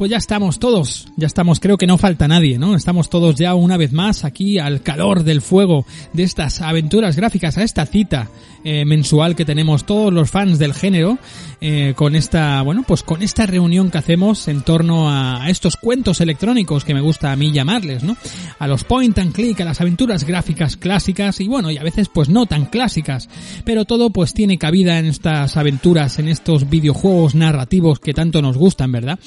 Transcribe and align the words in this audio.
Pues 0.00 0.10
ya 0.10 0.16
estamos 0.16 0.58
todos, 0.58 1.08
ya 1.16 1.26
estamos, 1.26 1.60
creo 1.60 1.76
que 1.76 1.86
no 1.86 1.98
falta 1.98 2.26
nadie, 2.26 2.58
¿no? 2.58 2.74
Estamos 2.74 3.10
todos 3.10 3.34
ya 3.34 3.54
una 3.54 3.76
vez 3.76 3.92
más 3.92 4.24
aquí 4.24 4.58
al 4.58 4.80
calor 4.80 5.24
del 5.24 5.42
fuego 5.42 5.84
de 6.14 6.22
estas 6.22 6.62
aventuras 6.62 7.16
gráficas, 7.16 7.58
a 7.58 7.64
esta 7.64 7.84
cita 7.84 8.30
eh, 8.64 8.86
mensual 8.86 9.36
que 9.36 9.44
tenemos 9.44 9.84
todos 9.84 10.10
los 10.10 10.30
fans 10.30 10.58
del 10.58 10.72
género, 10.72 11.18
eh, 11.60 11.92
con 11.96 12.16
esta, 12.16 12.62
bueno, 12.62 12.82
pues 12.88 13.02
con 13.02 13.22
esta 13.22 13.44
reunión 13.44 13.90
que 13.90 13.98
hacemos 13.98 14.48
en 14.48 14.62
torno 14.62 15.10
a, 15.10 15.50
estos 15.50 15.76
cuentos 15.76 16.22
electrónicos 16.22 16.86
que 16.86 16.94
me 16.94 17.02
gusta 17.02 17.30
a 17.30 17.36
mí 17.36 17.52
llamarles, 17.52 18.02
¿no? 18.02 18.16
A 18.58 18.66
los 18.66 18.84
point 18.84 19.18
and 19.18 19.34
click, 19.34 19.60
a 19.60 19.66
las 19.66 19.82
aventuras 19.82 20.24
gráficas 20.24 20.78
clásicas 20.78 21.40
y 21.42 21.46
bueno, 21.46 21.70
y 21.70 21.76
a 21.76 21.82
veces 21.82 22.08
pues 22.08 22.30
no 22.30 22.46
tan 22.46 22.64
clásicas, 22.64 23.28
pero 23.66 23.84
todo 23.84 24.08
pues 24.08 24.32
tiene 24.32 24.56
cabida 24.56 24.98
en 24.98 25.04
estas 25.04 25.58
aventuras, 25.58 26.18
en 26.18 26.28
estos 26.28 26.70
videojuegos 26.70 27.34
narrativos 27.34 28.00
que 28.00 28.14
tanto 28.14 28.40
nos 28.40 28.56
gustan, 28.56 28.92
¿verdad? 28.92 29.18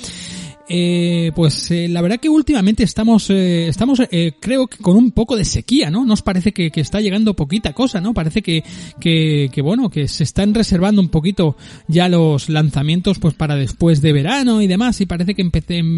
Eh, 0.69 1.31
pues 1.35 1.71
eh, 1.71 1.89
la 1.89 2.01
verdad 2.01 2.19
que 2.21 2.29
últimamente 2.29 2.83
estamos, 2.83 3.29
eh, 3.29 3.67
estamos 3.67 4.01
eh, 4.11 4.31
creo 4.39 4.67
que 4.67 4.77
con 4.77 4.95
un 4.95 5.11
poco 5.11 5.35
de 5.35 5.43
sequía, 5.43 5.89
¿no? 5.89 6.05
Nos 6.05 6.21
parece 6.21 6.53
que, 6.53 6.71
que 6.71 6.79
está 6.79 7.01
llegando 7.01 7.33
poquita 7.33 7.73
cosa, 7.73 7.99
¿no? 7.99 8.13
Parece 8.13 8.41
que, 8.41 8.63
que, 8.99 9.49
que, 9.51 9.61
bueno, 9.61 9.89
que 9.89 10.07
se 10.07 10.23
están 10.23 10.53
reservando 10.53 11.01
un 11.01 11.09
poquito 11.09 11.57
ya 11.89 12.07
los 12.07 12.47
lanzamientos 12.47 13.19
pues 13.19 13.33
para 13.33 13.55
después 13.55 14.01
de 14.01 14.13
verano 14.13 14.61
y 14.61 14.67
demás 14.67 15.01
y 15.01 15.05
parece 15.05 15.35
que 15.35 15.49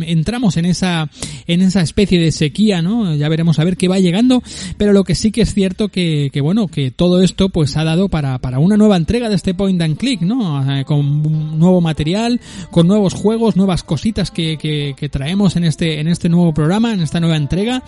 entramos 0.08 0.58
en 0.58 0.66
esa, 0.66 1.12
en 1.46 1.62
esa 1.62 1.82
especie 1.82 2.20
de 2.20 2.32
sequía, 2.32 2.82
¿no? 2.82 3.16
Ya 3.16 3.30
veremos 3.30 3.60
a 3.60 3.64
ver 3.64 3.78
qué 3.78 3.88
va 3.88 4.00
llegando, 4.00 4.42
pero 4.78 4.94
lo 4.94 5.04
que 5.04 5.14
sí 5.14 5.32
que 5.32 5.42
es 5.42 5.54
cierto 5.54 5.90
que, 5.90 6.32
que 6.34 6.42
bueno, 6.42 6.68
que 6.68 6.90
todo 6.90 7.22
esto 7.22 7.50
pues 7.50 7.78
ha 7.78 7.84
dado 7.84 8.10
para, 8.10 8.40
para 8.40 8.58
una 8.58 8.78
nueva 8.78 8.98
entrega 8.98 9.30
de 9.30 9.36
este 9.36 9.54
point 9.54 9.80
and 9.82 9.98
click, 9.98 10.22
¿no? 10.22 10.66
Con 10.86 11.60
nuevo 11.60 11.82
material, 11.82 12.42
con 12.72 12.88
nuevos 12.88 13.14
juegos, 13.14 13.56
nuevas 13.56 13.84
cositas 13.84 14.32
que, 14.32 14.55
que, 14.58 15.10
traemos 15.10 15.56
en 15.56 15.64
este, 15.64 16.00
en 16.00 16.08
este 16.08 16.30
nuevo 16.30 16.54
programa, 16.54 16.94
en 16.94 17.02
esta 17.02 17.20
nueva 17.20 17.38
entrega. 17.38 17.84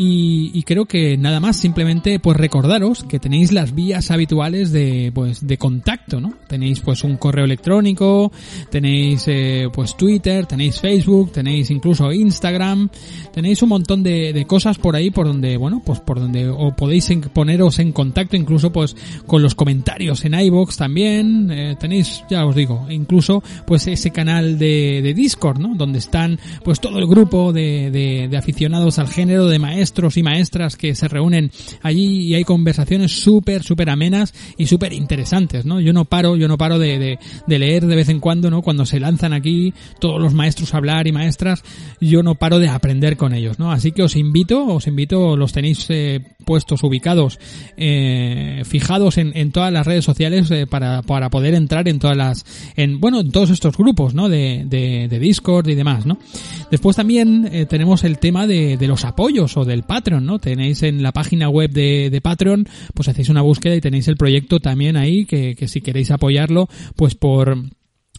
Y, 0.00 0.62
creo 0.62 0.84
que 0.84 1.16
nada 1.16 1.40
más, 1.40 1.56
simplemente 1.56 2.20
pues 2.20 2.36
recordaros 2.36 3.02
que 3.04 3.18
tenéis 3.18 3.52
las 3.52 3.74
vías 3.74 4.10
habituales 4.10 4.70
de, 4.70 5.10
pues, 5.12 5.44
de 5.46 5.58
contacto, 5.58 6.20
¿no? 6.20 6.34
Tenéis 6.46 6.80
pues 6.80 7.02
un 7.02 7.16
correo 7.16 7.44
electrónico, 7.44 8.30
tenéis 8.70 9.24
eh, 9.26 9.68
pues 9.72 9.96
Twitter, 9.96 10.46
tenéis 10.46 10.80
Facebook, 10.80 11.32
tenéis 11.32 11.70
incluso 11.70 12.12
Instagram, 12.12 12.90
tenéis 13.32 13.62
un 13.62 13.70
montón 13.70 14.02
de, 14.02 14.44
cosas 14.46 14.78
por 14.78 14.94
ahí 14.94 15.10
por 15.10 15.26
donde, 15.26 15.56
bueno, 15.56 15.82
pues 15.84 16.00
por 16.00 16.20
donde 16.20 16.48
o 16.48 16.74
podéis 16.76 17.10
poneros 17.32 17.78
en 17.78 17.92
contacto 17.92 18.36
incluso 18.36 18.70
pues 18.70 18.96
con 19.26 19.42
los 19.42 19.54
comentarios 19.54 20.24
en 20.24 20.34
iBox 20.34 20.76
también, 20.76 21.50
eh, 21.50 21.76
tenéis, 21.78 22.24
ya 22.30 22.46
os 22.46 22.54
digo, 22.54 22.86
incluso 22.90 23.42
pues 23.66 23.86
ese 23.86 24.10
canal 24.10 24.58
de, 24.58 25.00
de 25.02 25.14
Discord, 25.14 25.58
¿no? 25.58 25.74
Donde 25.74 25.97
están 25.98 26.38
pues 26.64 26.80
todo 26.80 26.98
el 26.98 27.06
grupo 27.06 27.52
de, 27.52 27.90
de, 27.90 28.28
de, 28.28 28.36
aficionados 28.36 28.98
al 28.98 29.08
género, 29.08 29.46
de 29.46 29.58
maestros 29.58 30.16
y 30.16 30.22
maestras 30.22 30.76
que 30.76 30.94
se 30.94 31.08
reúnen 31.08 31.50
allí 31.82 32.28
y 32.28 32.34
hay 32.34 32.44
conversaciones 32.44 33.12
súper, 33.12 33.62
súper 33.62 33.90
amenas 33.90 34.34
y 34.56 34.66
súper 34.66 34.92
interesantes, 34.92 35.66
¿no? 35.66 35.80
Yo 35.80 35.92
no 35.92 36.04
paro, 36.06 36.36
yo 36.36 36.48
no 36.48 36.56
paro 36.56 36.78
de, 36.78 36.98
de, 36.98 37.18
de, 37.46 37.58
leer 37.58 37.86
de 37.86 37.96
vez 37.96 38.08
en 38.08 38.20
cuando, 38.20 38.50
¿no? 38.50 38.62
Cuando 38.62 38.86
se 38.86 39.00
lanzan 39.00 39.32
aquí 39.32 39.74
todos 40.00 40.20
los 40.20 40.34
maestros 40.34 40.74
a 40.74 40.78
hablar 40.78 41.06
y 41.06 41.12
maestras, 41.12 41.62
yo 42.00 42.22
no 42.22 42.36
paro 42.36 42.58
de 42.58 42.68
aprender 42.68 43.16
con 43.16 43.34
ellos, 43.34 43.58
¿no? 43.58 43.72
Así 43.72 43.92
que 43.92 44.02
os 44.02 44.16
invito, 44.16 44.64
os 44.66 44.86
invito, 44.86 45.36
los 45.36 45.52
tenéis 45.52 45.86
eh, 45.90 46.20
puestos, 46.44 46.82
ubicados, 46.82 47.38
eh, 47.76 48.62
fijados 48.64 49.18
en, 49.18 49.36
en, 49.36 49.52
todas 49.52 49.72
las 49.72 49.86
redes 49.86 50.04
sociales 50.04 50.50
eh, 50.50 50.66
para, 50.66 51.02
para 51.02 51.30
poder 51.30 51.54
entrar 51.54 51.88
en 51.88 51.98
todas 51.98 52.16
las, 52.16 52.46
en, 52.76 53.00
bueno, 53.00 53.20
en 53.20 53.30
todos 53.30 53.50
estos 53.50 53.76
grupos, 53.76 54.14
¿no? 54.14 54.28
De, 54.28 54.64
de, 54.66 55.08
de 55.08 55.18
Discord 55.18 55.68
y 55.68 55.74
demás, 55.74 55.87
¿no? 56.06 56.18
Después 56.70 56.96
también 56.96 57.48
eh, 57.50 57.66
tenemos 57.66 58.04
el 58.04 58.18
tema 58.18 58.46
de, 58.46 58.78
los 58.80 59.04
apoyos 59.04 59.56
o 59.56 59.64
del 59.64 59.82
Patreon, 59.82 60.24
¿no? 60.24 60.38
Tenéis 60.38 60.82
en 60.82 61.02
la 61.02 61.12
página 61.12 61.48
web 61.48 61.70
de, 61.70 62.20
Patreon, 62.22 62.66
pues 62.94 63.08
hacéis 63.08 63.28
una 63.28 63.42
búsqueda 63.42 63.74
y 63.74 63.80
tenéis 63.80 64.08
el 64.08 64.16
proyecto 64.16 64.60
también 64.60 64.96
ahí, 64.96 65.24
que 65.24 65.68
si 65.68 65.80
queréis 65.80 66.10
apoyarlo, 66.10 66.68
pues 66.96 67.14
por 67.14 67.56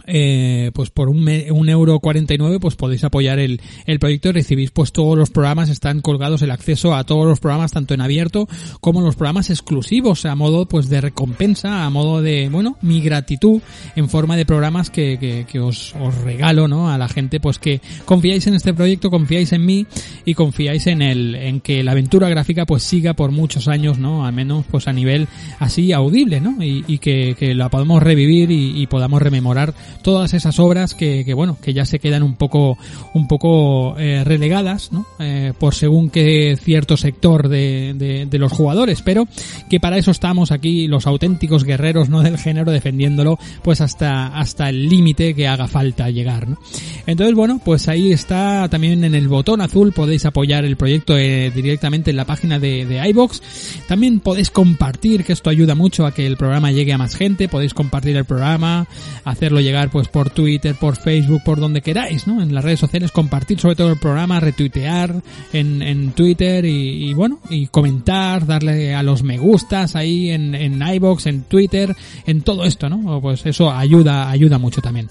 eh, 0.06 0.72
pues 0.74 0.90
por 0.90 1.10
un, 1.10 1.30
un 1.52 1.70
euro 1.70 2.00
49 2.00 2.60
pues 2.60 2.76
podéis 2.76 3.04
apoyar 3.04 3.40
el, 3.40 3.62
el 3.86 4.00
proyecto 4.00 4.30
y 4.30 4.34
recibís 4.34 4.72
pues 4.72 4.92
todos 4.92 5.18
los 5.18 5.30
programas 5.30 5.70
están 5.70 6.02
colgados 6.02 6.42
el 6.42 6.52
acceso 6.52 6.96
a 6.96 7.04
todos 7.04 7.26
los 7.26 7.40
programas 7.40 7.72
tanto 7.72 7.94
en 7.94 8.02
abierto 8.02 8.48
como 8.82 9.02
los 9.02 9.16
programas 9.16 9.50
exclusivos 9.50 10.26
a 10.26 10.36
modo 10.36 10.68
pues 10.68 10.90
de 10.90 11.02
recompensa 11.02 11.86
a 11.86 11.90
modo 11.90 12.22
de 12.22 12.50
bueno 12.50 12.78
mi 12.82 13.02
gratitud 13.02 13.62
en 13.96 14.10
forma 14.10 14.38
de 14.38 14.46
programas 14.46 14.90
que, 14.90 15.18
que, 15.20 15.46
que 15.48 15.60
os, 15.60 15.96
os 16.00 16.16
regalo 16.22 16.68
no 16.68 16.90
a 16.90 16.98
la 16.98 17.08
gente 17.08 17.40
pues 17.40 17.60
que 17.60 17.82
confiáis 18.06 18.48
en 18.48 18.56
este 18.56 18.74
proyecto 18.74 19.10
confiáis 19.10 19.52
en 19.54 19.66
mí 19.66 19.86
y 20.26 20.34
confiáis 20.34 20.88
en 20.88 21.02
el 21.02 21.36
en 21.36 21.62
que 21.62 21.84
la 21.84 21.92
aventura 21.92 22.30
gráfica 22.30 22.66
pues 22.66 22.84
siga 22.84 23.14
por 23.14 23.32
muchos 23.32 23.68
años 23.68 24.00
no 24.00 24.26
al 24.26 24.34
menos 24.34 24.66
pues 24.70 24.88
a 24.88 24.94
nivel 24.94 25.28
así 25.60 25.92
audible 25.92 26.42
no 26.42 26.64
y, 26.64 26.84
y 26.88 27.00
que, 27.00 27.36
que 27.38 27.54
la 27.54 27.70
podamos 27.70 28.02
revivir 28.02 28.52
y, 28.52 28.82
y 28.82 28.88
podamos 28.88 29.22
rememorar 29.22 29.74
todas 30.02 30.34
esas 30.34 30.60
obras 30.60 30.94
que, 30.94 31.26
bueno 31.34 31.58
que 31.62 31.74
ya 31.74 31.86
se 31.86 32.00
quedan 32.00 32.24
un 32.24 32.36
poco 32.36 32.78
un 33.14 33.28
poco 33.28 33.98
eh, 33.98 34.24
relegadas 34.24 34.92
¿no? 34.92 35.06
eh, 35.20 35.54
por 35.58 35.76
según 35.76 36.10
que 36.10 36.58
cierto 36.62 36.98
sector 36.98 37.50
de, 37.50 37.94
de, 37.96 38.26
de, 38.26 38.40
los 38.40 38.52
jugadores 38.52 39.02
pero 39.02 39.28
que 39.70 39.80
para 39.80 39.98
eso 39.98 40.12
estamos 40.12 40.52
aquí 40.52 40.88
los 40.88 41.08
auténticos 41.08 41.64
guerreros 41.64 42.10
no 42.10 42.22
del 42.22 42.38
género 42.38 42.72
defendiéndolo 42.72 43.38
pues 43.64 43.82
hasta 43.82 44.28
hasta 44.28 44.70
el 44.70 44.88
límite 44.88 45.34
que 45.34 45.48
haga 45.48 45.68
falta 45.68 46.10
llegar 46.10 46.48
¿no? 46.48 46.58
entonces 47.06 47.36
bueno 47.36 47.62
pues 47.64 47.88
ahí 47.88 48.12
está 48.12 48.68
también 48.70 49.04
en 49.04 49.16
el 49.16 49.28
botón 49.28 49.62
azul 49.62 49.92
podéis 49.94 50.26
apoyar 50.26 50.66
el 50.66 50.78
proyecto 50.78 51.18
eh, 51.18 51.52
directamente 51.54 52.12
en 52.12 52.18
la 52.18 52.26
página 52.26 52.60
de, 52.60 52.86
de 52.86 53.08
iBox 53.10 53.42
también 53.88 54.20
podéis 54.20 54.52
compartir 54.52 55.24
que 55.24 55.34
esto 55.34 55.50
ayuda 55.50 55.76
mucho 55.76 56.06
a 56.06 56.14
que 56.14 56.26
el 56.26 56.38
programa 56.38 56.72
llegue 56.72 56.94
a 56.94 56.98
más 56.98 57.16
gente 57.16 57.48
podéis 57.48 57.74
compartir 57.74 58.16
el 58.16 58.26
programa 58.26 58.88
hacerlo 59.26 59.60
llegar 59.60 59.79
pues 59.88 60.10
por 60.10 60.30
Twitter, 60.30 60.76
por 60.76 60.98
Facebook, 60.98 61.42
por 61.46 61.62
donde 61.62 61.82
queráis, 61.82 62.28
¿no? 62.28 62.42
En 62.42 62.54
las 62.54 62.64
redes 62.64 62.82
sociales 62.82 63.12
compartir 63.12 63.60
sobre 63.60 63.78
todo 63.78 63.92
el 63.92 63.98
programa, 63.98 64.42
retuitear 64.42 65.16
en, 65.54 65.82
en 65.82 66.12
Twitter 66.12 66.66
y, 66.66 67.10
y, 67.10 67.14
bueno, 67.14 67.40
y 67.50 67.68
comentar, 67.68 68.46
darle 68.46 68.94
a 68.94 69.02
los 69.02 69.24
me 69.24 69.38
gustas 69.38 69.96
ahí 69.96 70.32
en, 70.32 70.54
en 70.56 70.82
iBox, 70.82 71.28
en 71.28 71.44
Twitter, 71.44 71.96
en 72.26 72.42
todo 72.42 72.66
esto, 72.66 72.90
¿no? 72.90 73.22
Pues 73.22 73.46
eso 73.46 73.72
ayuda, 73.72 74.30
ayuda 74.30 74.58
mucho 74.58 74.82
también. 74.82 75.08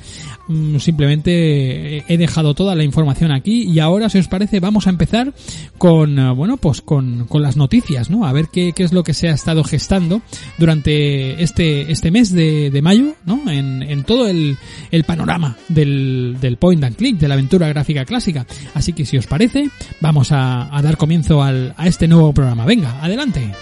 Simplemente 0.78 2.04
he 2.12 2.18
dejado 2.18 2.54
toda 2.54 2.74
la 2.74 2.84
información 2.84 3.32
aquí 3.32 3.62
y 3.62 3.78
ahora, 3.78 4.08
si 4.08 4.18
os 4.18 4.28
parece, 4.28 4.60
vamos 4.60 4.86
a 4.86 4.90
empezar 4.90 5.32
con, 5.78 6.36
bueno, 6.36 6.56
pues 6.58 6.82
con, 6.82 7.26
con 7.26 7.42
las 7.42 7.56
noticias, 7.56 8.10
¿no? 8.10 8.26
A 8.26 8.32
ver 8.32 8.48
qué, 8.52 8.72
qué 8.74 8.82
es 8.82 8.92
lo 8.92 9.04
que 9.04 9.14
se 9.14 9.28
ha 9.28 9.32
estado 9.32 9.64
gestando 9.64 10.20
durante 10.58 11.42
este, 11.42 11.90
este 11.92 12.10
mes 12.10 12.32
de, 12.32 12.70
de 12.70 12.82
mayo, 12.82 13.14
¿no? 13.24 13.50
En, 13.50 13.82
en 13.82 14.04
todo 14.04 14.28
el, 14.28 14.57
el 14.90 15.04
panorama 15.04 15.56
del, 15.68 16.36
del 16.40 16.56
point 16.56 16.82
and 16.84 16.96
click, 16.96 17.18
de 17.18 17.28
la 17.28 17.34
aventura 17.34 17.68
gráfica 17.68 18.04
clásica. 18.04 18.46
Así 18.74 18.92
que 18.92 19.04
si 19.04 19.16
os 19.16 19.26
parece, 19.26 19.70
vamos 20.00 20.32
a, 20.32 20.74
a 20.76 20.82
dar 20.82 20.96
comienzo 20.96 21.42
al, 21.42 21.74
a 21.76 21.86
este 21.86 22.08
nuevo 22.08 22.32
programa. 22.32 22.64
Venga, 22.64 23.02
adelante. 23.02 23.52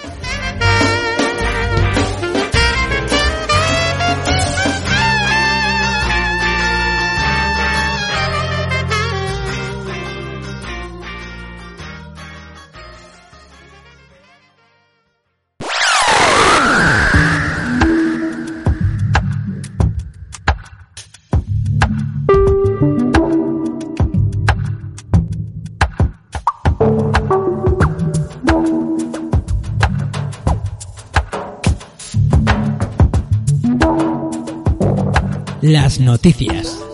Las 35.72 35.98
noticias. 36.00 36.85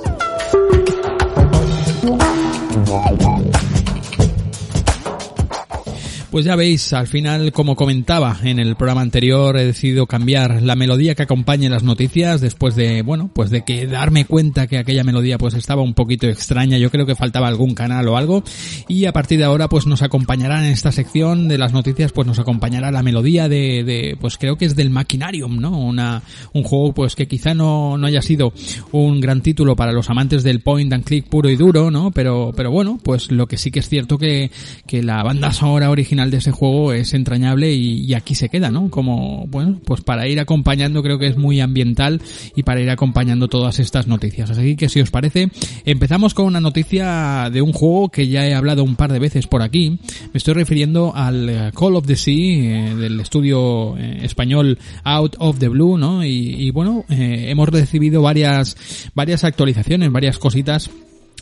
Pues 6.32 6.46
ya 6.46 6.56
veis, 6.56 6.94
al 6.94 7.08
final, 7.08 7.52
como 7.52 7.76
comentaba 7.76 8.38
en 8.43 8.58
el 8.58 8.75
programa 8.75 9.02
anterior, 9.02 9.55
he 9.58 9.67
decidido 9.67 10.06
cambiar 10.06 10.62
la 10.62 10.75
melodía 10.76 11.14
que 11.14 11.25
acompañe 11.25 11.69
las 11.69 11.82
noticias 11.82 12.40
después 12.40 12.75
de, 12.75 13.02
bueno, 13.02 13.31
pues 13.34 13.50
de 13.50 13.67
que 13.67 13.87
darme 13.87 14.25
cuenta 14.25 14.67
que 14.67 14.79
aquella 14.79 15.05
melodía 15.05 15.37
pues 15.37 15.52
estaba 15.52 15.82
un 15.82 15.93
poquito 15.93 16.26
extraña, 16.26 16.79
yo 16.79 16.90
creo 16.90 17.05
que 17.05 17.14
faltaba 17.14 17.49
algún 17.49 17.75
canal 17.75 18.08
o 18.08 18.17
algo, 18.17 18.44
y 18.88 19.05
a 19.05 19.12
partir 19.12 19.40
de 19.40 19.44
ahora 19.44 19.69
pues 19.69 19.87
nos 19.87 20.00
acompañará 20.00 20.67
en 20.67 20.73
esta 20.73 20.90
sección 20.90 21.49
de 21.49 21.58
las 21.58 21.75
noticias, 21.75 22.12
pues 22.12 22.26
nos 22.26 22.38
acompañará 22.38 22.90
la 22.90 23.02
melodía 23.02 23.50
de, 23.50 23.85
de 23.85 24.17
pues 24.19 24.38
creo 24.38 24.56
que 24.56 24.64
es 24.64 24.75
del 24.75 24.88
Machinarium, 24.88 25.61
¿no? 25.61 25.78
Una, 25.78 26.23
un 26.55 26.62
juego 26.62 26.94
pues 26.94 27.14
que 27.14 27.28
quizá 27.28 27.52
no, 27.52 27.99
no 27.99 28.06
haya 28.06 28.23
sido 28.23 28.55
un 28.90 29.20
gran 29.20 29.43
título 29.43 29.76
para 29.76 29.93
los 29.93 30.08
amantes 30.08 30.43
del 30.44 30.61
point 30.61 30.94
and 30.94 31.05
click 31.05 31.28
puro 31.28 31.50
y 31.50 31.56
duro, 31.56 31.90
¿no? 31.90 32.11
Pero, 32.11 32.52
pero 32.56 32.70
bueno, 32.70 32.99
pues 33.05 33.31
lo 33.31 33.46
que 33.46 33.58
sí 33.58 33.70
que 33.70 33.81
es 33.81 33.88
cierto 33.90 34.17
que, 34.17 34.50
que 34.87 35.02
la 35.02 35.23
banda 35.23 35.52
sonora 35.52 35.90
original 35.90 36.22
de 36.31 36.39
ese 36.39 36.51
juego 36.51 36.93
es 36.93 37.15
entrañable 37.15 37.73
y, 37.73 38.13
aquí 38.15 38.35
se 38.35 38.49
queda, 38.49 38.71
¿no? 38.71 38.91
Como, 38.91 39.47
bueno, 39.49 39.81
pues 39.85 40.03
para 40.03 40.29
ir 40.29 40.39
acompañando 40.41 41.03
creo 41.03 41.19
que 41.19 41.27
es 41.27 41.37
muy 41.37 41.61
ambiental 41.61 42.21
y 42.55 42.63
para 42.63 42.81
ir 42.81 42.91
acompañando 42.91 43.49
todas 43.49 43.79
estas 43.79 44.07
noticias. 44.07 44.51
Así 44.51 44.77
que 44.77 44.89
si 44.89 45.01
os 45.01 45.11
parece, 45.11 45.51
empezamos 45.85 46.35
con 46.35 46.47
una 46.47 46.61
noticia 46.61 47.49
de 47.51 47.63
un 47.63 47.73
juego 47.73 48.11
que 48.11 48.29
ya 48.29 48.47
he 48.47 48.55
hablado 48.55 48.85
un 48.85 48.97
par 48.97 49.13
de 49.13 49.19
veces 49.19 49.47
por 49.47 49.63
aquí. 49.63 49.99
Me 50.33 50.39
estoy 50.39 50.55
refiriendo 50.55 51.13
al 51.15 51.49
eh, 51.49 51.71
Call 51.79 51.97
of 51.97 52.07
the 52.07 52.17
Sea 52.17 52.35
eh, 52.35 52.95
del 52.95 53.21
estudio 53.21 53.97
eh, 53.97 54.21
español 54.23 54.79
Out 55.05 55.37
of 55.39 55.59
the 55.59 55.69
Blue, 55.69 55.99
¿no? 55.99 56.25
Y, 56.25 56.71
bueno, 56.71 57.05
hemos 57.09 57.69
recibido 57.69 58.23
varias, 58.23 58.77
varias 59.15 59.45
actualizaciones, 59.45 60.11
varias 60.11 60.39
cositas 60.39 60.91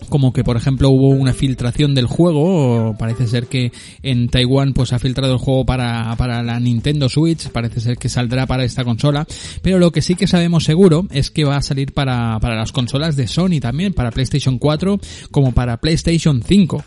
como 0.08 0.32
que 0.32 0.44
por 0.44 0.56
ejemplo 0.56 0.90
hubo 0.90 1.08
una 1.08 1.32
filtración 1.32 1.94
del 1.94 2.06
juego, 2.06 2.96
parece 2.98 3.26
ser 3.26 3.46
que 3.46 3.72
en 4.02 4.28
Taiwán 4.28 4.72
pues 4.72 4.92
ha 4.92 4.98
filtrado 4.98 5.32
el 5.32 5.38
juego 5.38 5.64
para, 5.64 6.14
para 6.16 6.42
la 6.42 6.58
Nintendo 6.60 7.08
Switch, 7.08 7.48
parece 7.50 7.80
ser 7.80 7.96
que 7.98 8.08
saldrá 8.08 8.46
para 8.46 8.64
esta 8.64 8.84
consola, 8.84 9.26
pero 9.62 9.78
lo 9.78 9.90
que 9.92 10.02
sí 10.02 10.14
que 10.14 10.26
sabemos 10.26 10.64
seguro 10.64 11.06
es 11.10 11.30
que 11.30 11.44
va 11.44 11.56
a 11.56 11.62
salir 11.62 11.92
para, 11.92 12.38
para 12.40 12.56
las 12.56 12.72
consolas 12.72 13.16
de 13.16 13.26
Sony 13.26 13.60
también, 13.60 13.92
para 13.92 14.10
PlayStation 14.10 14.58
4 14.58 14.98
como 15.30 15.52
para 15.52 15.78
PlayStation 15.78 16.42
5. 16.42 16.84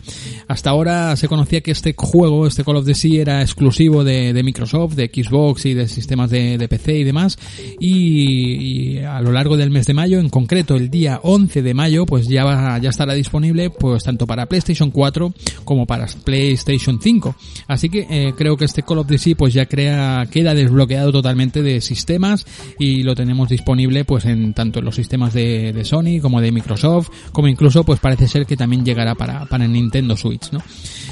Hasta 0.48 0.70
ahora 0.70 1.16
se 1.16 1.28
conocía 1.28 1.60
que 1.60 1.70
este 1.70 1.94
juego, 1.96 2.46
este 2.46 2.64
Call 2.64 2.76
of 2.76 2.86
Duty 2.86 3.18
era 3.18 3.42
exclusivo 3.42 4.04
de, 4.04 4.42
Microsoft, 4.42 4.94
de 4.94 5.10
Xbox 5.12 5.66
y 5.66 5.74
de 5.74 5.88
sistemas 5.88 6.30
de, 6.30 6.58
de 6.58 6.68
PC 6.68 6.98
y 6.98 7.04
demás, 7.04 7.38
y, 7.80 8.94
y, 8.94 8.98
a 8.98 9.20
lo 9.20 9.32
largo 9.32 9.56
del 9.56 9.70
mes 9.70 9.86
de 9.86 9.94
mayo, 9.94 10.18
en 10.18 10.28
concreto 10.28 10.76
el 10.76 10.90
día 10.90 11.20
11 11.22 11.62
de 11.62 11.74
mayo, 11.74 12.06
pues 12.06 12.28
ya 12.28 12.44
va, 12.44 12.78
ya 12.78 12.90
está 12.90 13.03
estará 13.04 13.14
disponible 13.14 13.68
pues 13.68 14.02
tanto 14.02 14.26
para 14.26 14.46
PlayStation 14.46 14.90
4 14.90 15.34
como 15.64 15.86
para 15.86 16.06
PlayStation 16.24 16.98
5. 17.00 17.36
Así 17.68 17.90
que 17.90 18.06
eh, 18.08 18.32
creo 18.36 18.56
que 18.56 18.64
este 18.64 18.82
Call 18.82 18.98
of 18.98 19.06
Duty 19.06 19.34
pues 19.34 19.52
ya 19.52 19.66
crea, 19.66 20.26
queda 20.30 20.54
desbloqueado 20.54 21.12
totalmente 21.12 21.62
de 21.62 21.82
sistemas 21.82 22.46
y 22.78 23.02
lo 23.02 23.14
tenemos 23.14 23.50
disponible 23.50 24.06
pues 24.06 24.24
en 24.24 24.54
tanto 24.54 24.78
en 24.78 24.86
los 24.86 24.94
sistemas 24.94 25.34
de, 25.34 25.82
Sony 25.84 26.20
como 26.22 26.40
de 26.40 26.50
Microsoft, 26.50 27.10
como 27.30 27.48
incluso 27.48 27.84
pues 27.84 28.00
parece 28.00 28.26
ser 28.26 28.46
que 28.46 28.56
también 28.56 28.86
llegará 28.86 29.14
para, 29.14 29.44
para 29.44 29.68
Nintendo 29.68 30.16
Switch. 30.16 30.50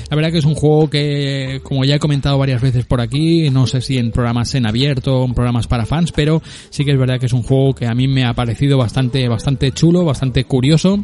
La 0.08 0.16
verdad 0.16 0.32
que 0.32 0.38
es 0.38 0.46
un 0.46 0.54
juego 0.54 0.88
que, 0.88 1.60
como 1.62 1.84
ya 1.84 1.96
he 1.96 1.98
comentado 1.98 2.38
varias 2.38 2.62
veces 2.62 2.86
por 2.86 3.02
aquí, 3.02 3.50
no 3.50 3.66
sé 3.66 3.82
si 3.82 3.98
en 3.98 4.12
programas 4.12 4.54
en 4.54 4.66
abierto 4.66 5.24
en 5.24 5.34
programas 5.34 5.66
para 5.66 5.84
fans, 5.84 6.10
pero 6.12 6.42
sí 6.70 6.86
que 6.86 6.92
es 6.92 6.98
verdad 6.98 7.20
que 7.20 7.26
es 7.26 7.32
un 7.34 7.42
juego 7.42 7.74
que 7.74 7.86
a 7.86 7.94
mí 7.94 8.08
me 8.08 8.24
ha 8.24 8.32
parecido 8.32 8.78
bastante, 8.78 9.28
bastante 9.28 9.72
chulo, 9.72 10.06
bastante 10.06 10.44
curioso 10.44 11.02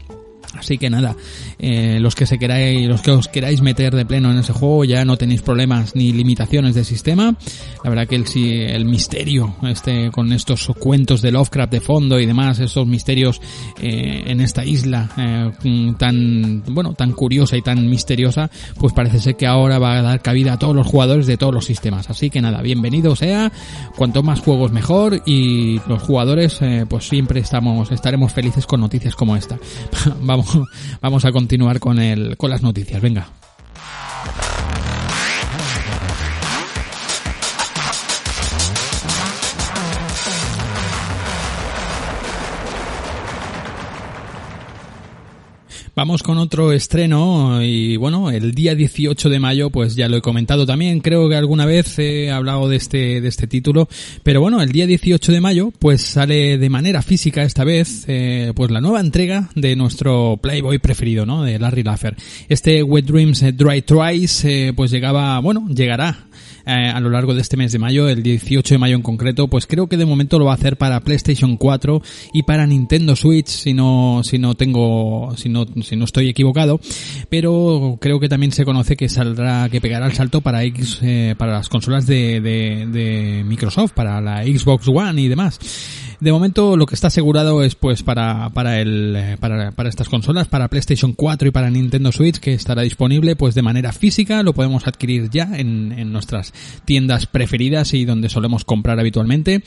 Así 0.54 0.78
que 0.78 0.88
nada, 0.88 1.14
eh, 1.58 1.98
los 2.00 2.14
que 2.14 2.26
se 2.26 2.38
queráis, 2.38 2.88
los 2.88 3.02
que 3.02 3.10
os 3.10 3.28
queráis 3.28 3.60
meter 3.60 3.94
de 3.94 4.06
pleno 4.06 4.30
en 4.30 4.38
ese 4.38 4.52
juego 4.52 4.84
ya 4.84 5.04
no 5.04 5.16
tenéis 5.16 5.42
problemas 5.42 5.94
ni 5.94 6.12
limitaciones 6.12 6.74
de 6.74 6.84
sistema. 6.84 7.36
La 7.84 7.90
verdad 7.90 8.06
que 8.06 8.16
el, 8.16 8.24
el 8.70 8.84
misterio, 8.86 9.56
este, 9.64 10.10
con 10.10 10.32
estos 10.32 10.70
cuentos 10.78 11.20
de 11.20 11.32
Lovecraft 11.32 11.72
de 11.72 11.80
fondo 11.80 12.18
y 12.18 12.26
demás, 12.26 12.58
estos 12.60 12.86
misterios 12.86 13.40
eh, 13.80 14.24
en 14.26 14.40
esta 14.40 14.64
isla 14.64 15.10
eh, 15.18 15.92
tan, 15.98 16.62
bueno, 16.66 16.94
tan 16.94 17.12
curiosa 17.12 17.56
y 17.56 17.62
tan 17.62 17.88
misteriosa, 17.88 18.50
pues 18.78 18.92
parece 18.94 19.20
ser 19.20 19.36
que 19.36 19.46
ahora 19.46 19.78
va 19.78 19.98
a 19.98 20.02
dar 20.02 20.22
cabida 20.22 20.54
a 20.54 20.58
todos 20.58 20.74
los 20.74 20.86
jugadores 20.86 21.26
de 21.26 21.36
todos 21.36 21.52
los 21.52 21.66
sistemas. 21.66 22.08
Así 22.08 22.30
que 22.30 22.40
nada, 22.40 22.62
bienvenido 22.62 23.14
sea, 23.16 23.52
cuanto 23.96 24.22
más 24.22 24.40
juegos 24.40 24.72
mejor 24.72 25.22
y 25.26 25.80
los 25.88 26.02
jugadores, 26.02 26.60
pues 26.88 27.08
siempre 27.08 27.40
estamos, 27.40 27.92
estaremos 27.92 28.32
felices 28.32 28.66
con 28.66 28.80
noticias 28.80 29.14
como 29.14 29.36
esta. 29.36 29.58
Vamos 30.22 30.37
vamos, 31.00 31.24
a 31.24 31.32
continuar 31.32 31.80
con, 31.80 31.98
el, 31.98 32.36
con 32.36 32.50
las 32.50 32.62
noticias. 32.62 33.00
Venga. 33.00 33.28
Vamos 45.98 46.22
con 46.22 46.38
otro 46.38 46.70
estreno 46.70 47.60
y 47.60 47.96
bueno, 47.96 48.30
el 48.30 48.54
día 48.54 48.76
18 48.76 49.30
de 49.30 49.40
mayo 49.40 49.68
pues 49.68 49.96
ya 49.96 50.08
lo 50.08 50.16
he 50.16 50.20
comentado 50.20 50.64
también, 50.64 51.00
creo 51.00 51.28
que 51.28 51.34
alguna 51.34 51.66
vez 51.66 51.98
he 51.98 52.30
hablado 52.30 52.68
de 52.68 52.76
este, 52.76 53.20
de 53.20 53.26
este 53.26 53.48
título, 53.48 53.88
pero 54.22 54.40
bueno, 54.40 54.62
el 54.62 54.70
día 54.70 54.86
18 54.86 55.32
de 55.32 55.40
mayo 55.40 55.72
pues 55.76 56.02
sale 56.02 56.56
de 56.56 56.70
manera 56.70 57.02
física 57.02 57.42
esta 57.42 57.64
vez 57.64 58.04
eh, 58.06 58.52
pues 58.54 58.70
la 58.70 58.80
nueva 58.80 59.00
entrega 59.00 59.50
de 59.56 59.74
nuestro 59.74 60.38
Playboy 60.40 60.78
preferido, 60.78 61.26
¿no? 61.26 61.42
De 61.42 61.58
Larry 61.58 61.82
Laffer. 61.82 62.14
Este 62.48 62.84
Wet 62.84 63.04
Dreams 63.04 63.44
Dry 63.56 63.82
Twice 63.82 64.68
eh, 64.68 64.72
pues 64.74 64.92
llegaba, 64.92 65.40
bueno, 65.40 65.66
llegará 65.68 66.27
eh, 66.68 66.90
a 66.94 67.00
lo 67.00 67.08
largo 67.08 67.34
de 67.34 67.40
este 67.40 67.56
mes 67.56 67.72
de 67.72 67.78
mayo, 67.78 68.10
el 68.10 68.22
18 68.22 68.74
de 68.74 68.78
mayo 68.78 68.94
en 68.94 69.00
concreto, 69.00 69.48
pues 69.48 69.66
creo 69.66 69.86
que 69.86 69.96
de 69.96 70.04
momento 70.04 70.38
lo 70.38 70.44
va 70.44 70.52
a 70.52 70.56
hacer 70.56 70.76
para 70.76 71.00
PlayStation 71.00 71.56
4 71.56 72.02
y 72.34 72.42
para 72.42 72.66
Nintendo 72.66 73.16
Switch, 73.16 73.48
si 73.48 73.72
no, 73.72 74.20
si 74.22 74.38
no 74.38 74.54
tengo, 74.54 75.34
si 75.36 75.48
no, 75.48 75.64
si 75.82 75.96
no 75.96 76.04
estoy 76.04 76.28
equivocado, 76.28 76.78
pero 77.30 77.96
creo 78.00 78.20
que 78.20 78.28
también 78.28 78.52
se 78.52 78.66
conoce 78.66 78.96
que 78.96 79.08
saldrá, 79.08 79.70
que 79.70 79.80
pegará 79.80 80.06
el 80.06 80.12
salto 80.12 80.42
para 80.42 80.62
X, 80.64 80.98
eh, 81.00 81.34
para 81.38 81.52
las 81.52 81.70
consolas 81.70 82.06
de, 82.06 82.42
de, 82.42 82.86
de 82.86 83.44
Microsoft, 83.44 83.92
para 83.92 84.20
la 84.20 84.44
Xbox 84.44 84.88
One 84.88 85.22
y 85.22 85.28
demás. 85.28 85.58
De 86.20 86.32
momento 86.32 86.76
lo 86.76 86.86
que 86.86 86.96
está 86.96 87.06
asegurado 87.06 87.62
es 87.62 87.76
pues 87.76 88.02
para, 88.02 88.50
para 88.50 88.80
el, 88.80 89.14
eh, 89.16 89.36
para, 89.38 89.70
para 89.70 89.88
estas 89.88 90.08
consolas, 90.08 90.48
para 90.48 90.68
PlayStation 90.68 91.12
4 91.12 91.48
y 91.48 91.50
para 91.52 91.70
Nintendo 91.70 92.10
Switch, 92.10 92.38
que 92.38 92.54
estará 92.54 92.82
disponible 92.82 93.36
pues 93.36 93.54
de 93.54 93.62
manera 93.62 93.92
física, 93.92 94.42
lo 94.42 94.52
podemos 94.52 94.86
adquirir 94.88 95.30
ya 95.30 95.48
en, 95.56 95.92
en 95.92 96.12
nuestras 96.12 96.52
tiendas 96.84 97.26
preferidas 97.26 97.94
y 97.94 98.04
donde 98.04 98.28
solemos 98.28 98.64
comprar 98.64 98.98
habitualmente. 98.98 99.62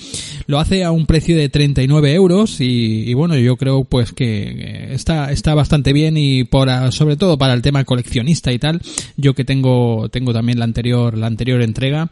Lo 0.45 0.59
hace 0.59 0.83
a 0.83 0.91
un 0.91 1.05
precio 1.05 1.37
de 1.37 1.47
39 1.47 2.13
euros 2.13 2.59
y, 2.59 3.09
y 3.09 3.13
bueno, 3.13 3.37
yo 3.37 3.55
creo 3.55 3.85
pues 3.85 4.11
que 4.11 4.93
está, 4.93 5.31
está 5.31 5.55
bastante 5.55 5.93
bien 5.93 6.17
y 6.17 6.43
por, 6.43 6.69
sobre 6.91 7.15
todo 7.15 7.37
para 7.37 7.53
el 7.53 7.61
tema 7.61 7.85
coleccionista 7.85 8.51
y 8.51 8.59
tal, 8.59 8.81
yo 9.15 9.33
que 9.35 9.45
tengo, 9.45 10.09
tengo 10.09 10.33
también 10.33 10.59
la 10.59 10.65
anterior, 10.65 11.17
la 11.17 11.27
anterior 11.27 11.61
entrega, 11.61 12.09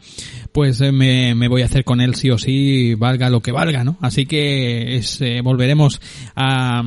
pues 0.52 0.80
eh, 0.80 0.92
me, 0.92 1.34
me 1.34 1.48
voy 1.48 1.62
a 1.62 1.66
hacer 1.66 1.84
con 1.84 2.00
él 2.00 2.14
sí 2.14 2.30
o 2.30 2.38
sí, 2.38 2.94
valga 2.94 3.30
lo 3.30 3.40
que 3.40 3.52
valga, 3.52 3.84
¿no? 3.84 3.96
Así 4.00 4.26
que 4.26 4.96
es, 4.96 5.20
eh, 5.20 5.40
volveremos 5.42 6.00
a 6.34 6.82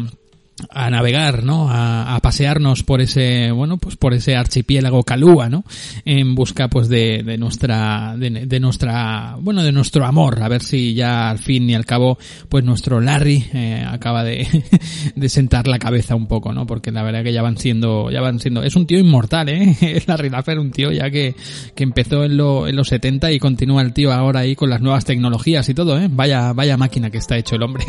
a 0.70 0.90
navegar, 0.90 1.44
¿no? 1.44 1.68
A, 1.70 2.20
pasearnos 2.22 2.84
por 2.84 3.02
ese, 3.02 3.52
bueno, 3.52 3.78
pues 3.78 3.98
por 3.98 4.14
ese 4.14 4.36
archipiélago 4.36 5.04
Calúa, 5.04 5.50
¿no? 5.50 5.66
En 6.06 6.36
busca, 6.36 6.70
pues, 6.70 6.88
de, 6.88 7.24
de 7.24 7.38
nuestra, 7.38 8.16
de, 8.18 8.46
de, 8.46 8.60
nuestra, 8.60 9.36
bueno, 9.40 9.64
de 9.64 9.72
nuestro 9.72 10.06
amor. 10.06 10.42
A 10.42 10.48
ver 10.48 10.62
si 10.62 10.94
ya 10.94 11.30
al 11.30 11.40
fin 11.40 11.70
y 11.70 11.76
al 11.76 11.86
cabo, 11.86 12.18
pues 12.50 12.64
nuestro 12.64 13.02
Larry 13.02 13.46
eh, 13.54 13.86
acaba 13.88 14.24
de, 14.24 14.48
de 15.16 15.30
sentar 15.30 15.68
la 15.68 15.80
cabeza 15.80 16.16
un 16.16 16.28
poco, 16.28 16.54
¿no? 16.54 16.66
Porque 16.66 16.92
la 16.92 17.04
verdad 17.04 17.24
que 17.24 17.34
ya 17.34 17.42
van 17.42 17.58
siendo, 17.58 18.10
ya 18.12 18.22
van 18.22 18.40
siendo, 18.40 18.64
es 18.64 18.76
un 18.76 18.86
tío 18.86 19.00
inmortal, 19.00 19.50
¿eh? 19.50 20.04
Larry 20.08 20.30
Laffer, 20.30 20.60
un 20.60 20.72
tío 20.72 20.92
ya 20.92 21.10
que, 21.10 21.36
que 21.76 21.84
empezó 21.84 22.24
en, 22.24 22.38
lo, 22.38 22.68
en 22.68 22.76
los 22.76 22.88
70 22.88 23.32
y 23.32 23.40
continúa 23.40 23.82
el 23.82 23.94
tío 23.94 24.14
ahora 24.14 24.42
ahí 24.42 24.56
con 24.56 24.70
las 24.70 24.82
nuevas 24.82 25.04
tecnologías 25.04 25.68
y 25.68 25.74
todo, 25.74 26.00
¿eh? 26.00 26.08
Vaya, 26.10 26.54
vaya 26.54 26.78
máquina 26.78 27.10
que 27.10 27.18
está 27.18 27.38
hecho 27.38 27.56
el 27.56 27.64
hombre. 27.64 27.84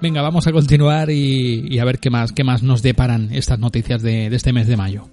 Venga, 0.00 0.22
vamos 0.22 0.46
a 0.46 0.52
continuar 0.52 1.10
y, 1.10 1.78
a 1.78 1.84
ver 1.84 1.98
qué 1.98 2.10
más, 2.10 2.32
qué 2.32 2.44
más 2.44 2.62
nos 2.62 2.82
deparan 2.82 3.30
estas 3.32 3.58
noticias 3.58 4.02
de 4.02 4.26
este 4.26 4.52
mes 4.52 4.66
de 4.66 4.76
mayo. 4.76 5.08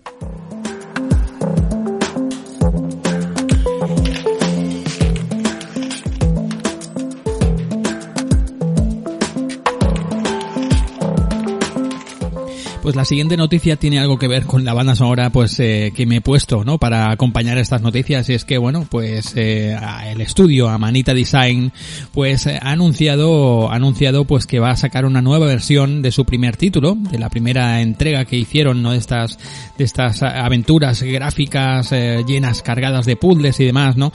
Pues 12.83 12.97
la 12.97 13.05
siguiente 13.05 13.37
noticia 13.37 13.77
tiene 13.77 13.97
algo 13.97 14.17
que 14.17 14.27
ver 14.27 14.43
con 14.43 14.65
la 14.65 14.73
banda 14.73 14.93
sonora 14.93 15.29
pues 15.29 15.57
eh, 15.61 15.93
que 15.95 16.05
me 16.05 16.17
he 16.17 16.21
puesto, 16.21 16.65
¿no? 16.65 16.79
Para 16.79 17.11
acompañar 17.11 17.57
estas 17.57 17.81
noticias 17.81 18.27
y 18.27 18.33
es 18.33 18.43
que 18.43 18.57
bueno, 18.57 18.85
pues 18.89 19.31
eh, 19.37 19.73
el 20.07 20.19
estudio 20.19 20.67
Amanita 20.67 21.13
Design 21.13 21.71
pues 22.11 22.45
eh, 22.45 22.59
ha 22.61 22.71
anunciado 22.71 23.71
ha 23.71 23.75
anunciado 23.75 24.25
pues 24.25 24.45
que 24.45 24.59
va 24.59 24.71
a 24.71 24.75
sacar 24.75 25.05
una 25.05 25.21
nueva 25.21 25.45
versión 25.45 26.01
de 26.01 26.11
su 26.11 26.25
primer 26.25 26.57
título, 26.57 26.95
de 26.95 27.19
la 27.19 27.29
primera 27.29 27.79
entrega 27.79 28.25
que 28.25 28.35
hicieron, 28.35 28.83
¿no? 28.83 28.91
De 28.91 28.97
estas 28.97 29.39
de 29.77 29.85
estas 29.85 30.21
aventuras 30.21 31.01
gráficas 31.03 31.89
llenas 32.27 32.61
cargadas 32.63 33.05
de 33.05 33.15
puzzles 33.15 33.61
y 33.61 33.65
demás, 33.65 33.95
¿no? 33.95 34.11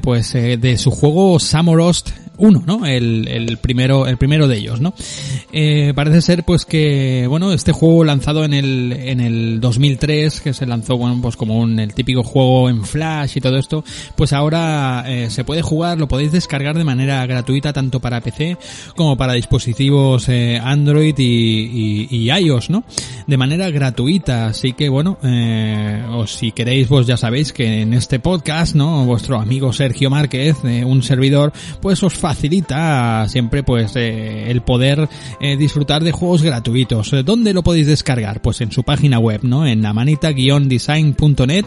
pues 0.00 0.32
de 0.32 0.78
su 0.78 0.90
juego 0.90 1.38
Samorost 1.38 2.08
1, 2.40 2.62
¿no? 2.66 2.86
El, 2.86 3.28
el 3.28 3.58
primero, 3.58 4.06
el 4.06 4.16
primero 4.16 4.48
de 4.48 4.56
ellos, 4.56 4.80
¿no? 4.80 4.94
Eh, 5.52 5.92
parece 5.94 6.22
ser 6.22 6.44
pues 6.44 6.64
que, 6.64 7.26
bueno, 7.28 7.49
este 7.52 7.72
juego 7.72 8.04
lanzado 8.04 8.44
en 8.44 8.54
el, 8.54 8.92
en 8.92 9.20
el 9.20 9.60
2003, 9.60 10.40
que 10.40 10.54
se 10.54 10.66
lanzó, 10.66 10.96
bueno, 10.96 11.18
pues 11.20 11.36
como 11.36 11.58
un, 11.58 11.78
el 11.78 11.94
típico 11.94 12.22
juego 12.22 12.68
en 12.68 12.84
Flash 12.84 13.36
y 13.36 13.40
todo 13.40 13.56
esto, 13.58 13.84
pues 14.16 14.32
ahora 14.32 15.04
eh, 15.06 15.30
se 15.30 15.44
puede 15.44 15.62
jugar, 15.62 15.98
lo 15.98 16.08
podéis 16.08 16.32
descargar 16.32 16.76
de 16.76 16.84
manera 16.84 17.24
gratuita 17.26 17.72
tanto 17.72 18.00
para 18.00 18.20
PC 18.20 18.56
como 18.96 19.16
para 19.16 19.34
dispositivos 19.34 20.28
eh, 20.28 20.60
Android 20.62 21.14
y, 21.18 22.30
iOS, 22.30 22.70
¿no? 22.70 22.84
De 23.26 23.36
manera 23.36 23.70
gratuita, 23.70 24.46
así 24.46 24.72
que 24.72 24.88
bueno, 24.88 25.18
eh, 25.22 26.04
o 26.10 26.26
si 26.26 26.52
queréis, 26.52 26.88
vos 26.88 27.06
ya 27.06 27.16
sabéis 27.16 27.52
que 27.52 27.82
en 27.82 27.94
este 27.94 28.20
podcast, 28.20 28.74
¿no? 28.74 29.04
Vuestro 29.04 29.40
amigo 29.40 29.72
Sergio 29.72 30.10
Márquez, 30.10 30.56
un 30.62 31.02
servidor, 31.02 31.52
pues 31.80 32.02
os 32.02 32.14
facilita 32.14 33.26
siempre 33.28 33.62
pues 33.62 33.96
eh, 33.96 34.50
el 34.50 34.62
poder 34.62 35.08
eh, 35.40 35.56
disfrutar 35.56 36.02
de 36.02 36.12
juegos 36.12 36.42
gratuitos. 36.42 37.12
Eh, 37.12 37.22
¿Dónde 37.40 37.54
lo 37.54 37.62
podéis 37.62 37.86
descargar? 37.86 38.42
Pues 38.42 38.60
en 38.60 38.70
su 38.70 38.82
página 38.82 39.18
web, 39.18 39.40
¿no? 39.44 39.66
En 39.66 39.80
la 39.80 39.94
designnet 39.94 41.66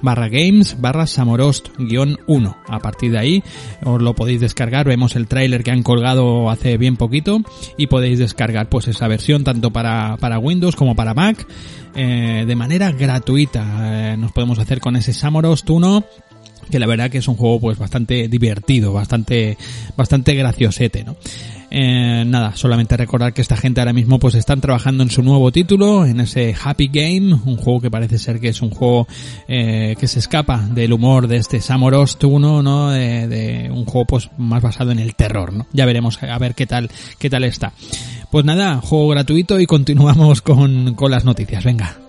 barra 0.00 0.28
games 0.30 0.80
barra 0.80 1.06
samorost 1.06 1.68
guion 1.76 2.18
1. 2.26 2.56
A 2.66 2.78
partir 2.78 3.12
de 3.12 3.18
ahí 3.18 3.42
os 3.84 4.00
lo 4.00 4.14
podéis 4.14 4.40
descargar, 4.40 4.86
vemos 4.86 5.14
el 5.14 5.28
tráiler 5.28 5.62
que 5.62 5.70
han 5.70 5.82
colgado 5.82 6.48
hace 6.48 6.78
bien 6.78 6.96
poquito 6.96 7.42
y 7.76 7.88
podéis 7.88 8.20
descargar 8.20 8.70
pues 8.70 8.88
esa 8.88 9.06
versión 9.06 9.44
tanto 9.44 9.70
para, 9.70 10.16
para 10.16 10.38
Windows 10.38 10.76
como 10.76 10.96
para 10.96 11.12
Mac 11.12 11.46
de 11.94 12.56
manera 12.56 12.90
gratuita. 12.90 14.16
nos 14.16 14.32
podemos 14.32 14.58
hacer 14.60 14.80
con 14.80 14.96
ese 14.96 15.12
Samorost 15.12 15.68
1 15.68 16.06
que 16.70 16.78
la 16.78 16.86
verdad 16.86 17.10
que 17.10 17.18
es 17.18 17.28
un 17.28 17.36
juego 17.36 17.60
pues 17.60 17.76
bastante 17.76 18.28
divertido, 18.28 18.94
bastante, 18.94 19.58
bastante 19.94 20.34
graciosete, 20.34 21.04
¿no? 21.04 21.16
Eh, 21.74 22.24
nada, 22.26 22.54
solamente 22.54 22.98
recordar 22.98 23.32
que 23.32 23.40
esta 23.40 23.56
gente 23.56 23.80
ahora 23.80 23.94
mismo 23.94 24.18
pues 24.18 24.34
están 24.34 24.60
trabajando 24.60 25.02
en 25.02 25.08
su 25.08 25.22
nuevo 25.22 25.50
título, 25.50 26.04
en 26.04 26.20
ese 26.20 26.54
Happy 26.62 26.90
Game, 26.92 27.32
un 27.32 27.56
juego 27.56 27.80
que 27.80 27.90
parece 27.90 28.18
ser 28.18 28.40
que 28.40 28.48
es 28.48 28.60
un 28.60 28.68
juego 28.68 29.08
eh, 29.48 29.96
que 29.98 30.06
se 30.06 30.18
escapa 30.18 30.58
del 30.58 30.92
humor 30.92 31.28
de 31.28 31.38
este 31.38 31.62
Samorost 31.62 32.22
1, 32.22 32.62
¿no? 32.62 32.90
De, 32.90 33.26
de, 33.26 33.70
un 33.70 33.86
juego 33.86 34.06
pues 34.06 34.28
más 34.36 34.60
basado 34.60 34.90
en 34.90 34.98
el 34.98 35.14
terror, 35.14 35.54
¿no? 35.54 35.66
Ya 35.72 35.86
veremos 35.86 36.22
a 36.22 36.38
ver 36.38 36.54
qué 36.54 36.66
tal, 36.66 36.90
qué 37.18 37.30
tal 37.30 37.44
está. 37.44 37.72
Pues 38.30 38.44
nada, 38.44 38.82
juego 38.82 39.08
gratuito 39.08 39.58
y 39.58 39.64
continuamos 39.64 40.42
con, 40.42 40.92
con 40.92 41.10
las 41.10 41.24
noticias, 41.24 41.64
venga. 41.64 42.01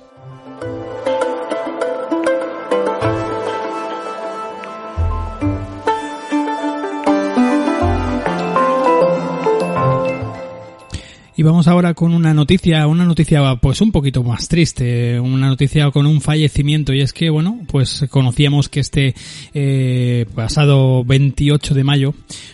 Y 11.36 11.42
vamos 11.42 11.68
ahora 11.68 11.96
con 11.96 12.14
una 12.14 12.32
noticia, 12.32 12.86
una 12.86 13.06
noticia 13.06 13.56
pues 13.56 13.82
un 13.82 13.92
poquito 13.92 14.24
más 14.24 14.48
triste, 14.48 15.20
una 15.20 15.48
noticia 15.48 15.90
con 15.90 16.06
un 16.06 16.22
fallecimiento 16.22 16.94
y 16.94 17.02
es 17.02 17.12
que 17.12 17.32
bueno, 17.32 17.60
pues 17.68 18.06
conocíamos 18.12 18.70
que 18.70 18.80
este 18.80 19.16
eh, 19.56 20.28
pasado 20.36 21.04
28 21.04 21.74
de 21.74 21.84
mayo 21.84 22.14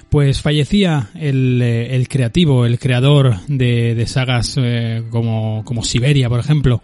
pues 0.09 0.41
fallecía 0.41 1.09
el, 1.15 1.61
eh, 1.61 1.93
el 1.93 2.07
creativo, 2.07 2.65
el 2.65 2.79
creador 2.79 3.41
de, 3.47 3.95
de 3.95 4.07
sagas 4.07 4.55
eh, 4.57 5.03
como, 5.09 5.63
como 5.65 5.83
Siberia, 5.83 6.29
por 6.29 6.39
ejemplo. 6.39 6.81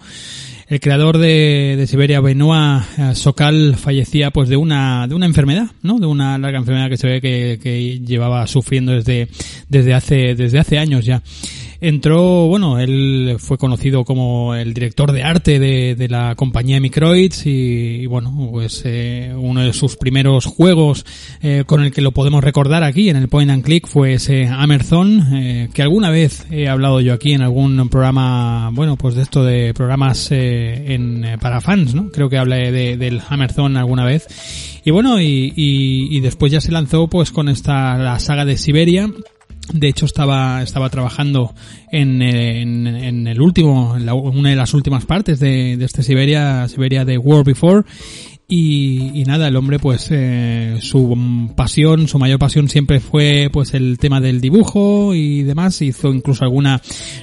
El 0.67 0.79
creador 0.79 1.19
de, 1.19 1.75
de 1.77 1.85
Siberia, 1.85 2.19
Benoit 2.21 2.83
eh, 2.97 3.15
Sokal, 3.15 3.75
fallecía 3.77 4.31
pues 4.31 4.49
de 4.49 4.57
una, 4.57 5.07
de 5.07 5.13
una 5.13 5.27
enfermedad, 5.27 5.67
¿no? 5.83 5.99
De 5.99 6.07
una 6.07 6.39
larga 6.39 6.57
enfermedad 6.57 6.89
que 6.89 6.97
se 6.97 7.07
ve 7.07 7.21
que, 7.21 7.59
que 7.61 7.99
llevaba 7.99 8.45
sufriendo 8.47 8.91
desde, 8.91 9.29
desde 9.69 9.93
hace, 9.93 10.35
desde 10.35 10.59
hace 10.59 10.79
años 10.79 11.05
ya 11.05 11.21
entró, 11.87 12.47
bueno, 12.47 12.79
él 12.79 13.35
fue 13.39 13.57
conocido 13.57 14.03
como 14.05 14.55
el 14.55 14.73
director 14.73 15.11
de 15.11 15.23
arte 15.23 15.59
de, 15.59 16.07
la 16.09 16.35
compañía 16.35 16.79
Microids 16.79 17.45
y, 17.45 18.05
bueno, 18.05 18.49
pues 18.51 18.83
eh, 18.85 19.33
uno 19.35 19.61
de 19.61 19.73
sus 19.73 19.95
primeros 19.95 20.45
juegos 20.45 21.05
eh, 21.41 21.63
con 21.65 21.83
el 21.83 21.91
que 21.91 22.01
lo 22.01 22.11
podemos 22.11 22.43
recordar 22.43 22.83
aquí 22.83 23.09
en 23.09 23.17
el 23.17 23.27
Point 23.27 23.51
and 23.51 23.63
Click 23.63 23.87
fue 23.87 24.13
ese 24.13 24.47
Amazon, 24.47 25.27
eh, 25.33 25.69
que 25.73 25.81
alguna 25.81 26.09
vez 26.09 26.45
he 26.51 26.67
hablado 26.67 27.01
yo 27.01 27.13
aquí 27.13 27.33
en 27.33 27.41
algún 27.41 27.89
programa, 27.89 28.69
bueno, 28.73 28.97
pues 28.97 29.15
de 29.15 29.23
esto 29.23 29.43
de 29.43 29.73
programas 29.73 30.31
eh, 30.31 30.93
en, 30.93 31.37
para 31.39 31.61
fans, 31.61 31.95
¿no? 31.95 32.09
Creo 32.09 32.29
que 32.29 32.37
hablé 32.37 32.71
de, 32.71 32.97
del 32.97 33.21
Hammerzone 33.27 33.79
alguna 33.79 34.05
vez. 34.05 34.27
Y 34.83 34.91
bueno, 34.91 35.19
y, 35.19 35.53
y 35.55 36.19
después 36.19 36.51
ya 36.51 36.61
se 36.61 36.71
lanzó 36.71 37.07
pues 37.07 37.31
con 37.31 37.49
esta, 37.49 37.97
la 37.97 38.19
saga 38.19 38.45
de 38.45 38.57
Siberia, 38.57 39.09
de 39.73 39.87
hecho 39.87 40.05
estaba 40.05 40.61
estaba 40.61 40.89
trabajando 40.89 41.53
en, 41.91 42.21
en, 42.21 42.87
en 42.87 43.27
el 43.27 43.41
último, 43.41 43.95
en 43.95 44.05
la, 44.05 44.13
una 44.13 44.49
de 44.49 44.55
las 44.55 44.73
últimas 44.73 45.05
partes 45.05 45.39
de, 45.39 45.77
de 45.77 45.85
este 45.85 46.03
Siberia, 46.03 46.67
Siberia 46.67 47.05
de 47.05 47.17
War 47.17 47.43
Before. 47.43 47.83
Y, 48.47 49.19
y 49.19 49.23
nada, 49.23 49.47
el 49.47 49.55
hombre 49.55 49.79
pues 49.79 50.07
eh, 50.11 50.77
su 50.79 51.51
pasión, 51.55 52.07
su 52.07 52.19
mayor 52.19 52.37
pasión 52.37 52.69
siempre 52.69 52.99
fue 52.99 53.49
pues 53.51 53.73
el 53.73 53.97
tema 53.97 54.21
del 54.21 54.39
dibujo 54.39 55.15
y 55.15 55.41
demás. 55.41 55.81
Hizo 55.81 56.13
incluso 56.13 56.43
alguna 56.43 56.79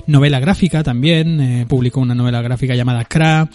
novela 0.09 0.41
gráfica 0.41 0.83
también, 0.83 1.41
eh, 1.41 1.67
publicó 1.69 2.01
una 2.01 2.17
novela 2.17 2.43
gráfica 2.43 2.75
llamada 2.75 3.05
Kra. 3.05 3.49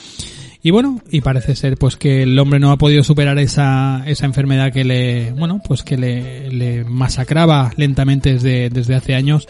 Y 0.67 0.71
bueno, 0.71 1.01
y 1.09 1.21
parece 1.21 1.55
ser 1.55 1.77
pues 1.77 1.95
que 1.95 2.23
el 2.23 2.37
hombre 2.37 2.59
no 2.59 2.71
ha 2.71 2.77
podido 2.77 3.01
superar 3.01 3.39
esa, 3.39 4.03
esa 4.05 4.25
enfermedad 4.25 4.73
que 4.73 4.83
le, 4.83 5.31
bueno, 5.31 5.61
pues 5.65 5.81
que 5.81 5.95
le, 5.95 6.83
masacraba 6.83 7.71
lentamente 7.77 8.33
desde, 8.33 8.69
desde 8.69 8.95
hace 8.95 9.15
años. 9.15 9.47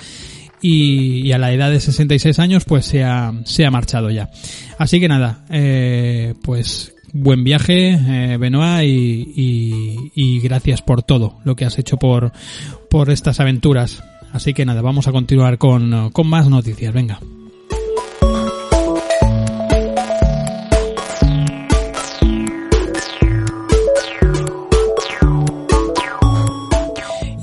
Y, 0.62 1.32
a 1.32 1.40
la 1.40 1.52
edad 1.52 1.72
de 1.72 1.80
66 1.80 2.38
años 2.38 2.66
pues 2.66 2.86
se 2.86 3.04
ha, 3.04 3.34
se 3.46 3.66
ha 3.66 3.72
marchado 3.72 4.12
ya. 4.12 4.30
Así 4.78 5.00
que 5.00 5.08
nada, 5.08 5.44
eh, 5.50 6.36
pues 6.44 6.94
buen 7.14 7.44
viaje, 7.44 7.94
eh, 7.94 8.38
Benoit, 8.38 8.88
y, 8.88 9.34
y, 9.36 10.12
y, 10.14 10.40
gracias 10.42 10.84
por 10.84 11.02
todo 11.02 11.40
lo 11.44 11.56
que 11.56 11.66
has 11.66 11.80
hecho 11.80 11.98
por, 11.98 12.32
por 12.92 13.10
estas 13.10 13.40
aventuras. 13.40 14.04
Así 14.34 14.54
que 14.54 14.68
nada, 14.68 14.84
vamos 14.84 15.08
a 15.08 15.12
continuar 15.12 15.58
con, 15.58 16.12
con 16.12 16.28
más 16.28 16.48
noticias. 16.48 16.94
Venga. 16.94 17.20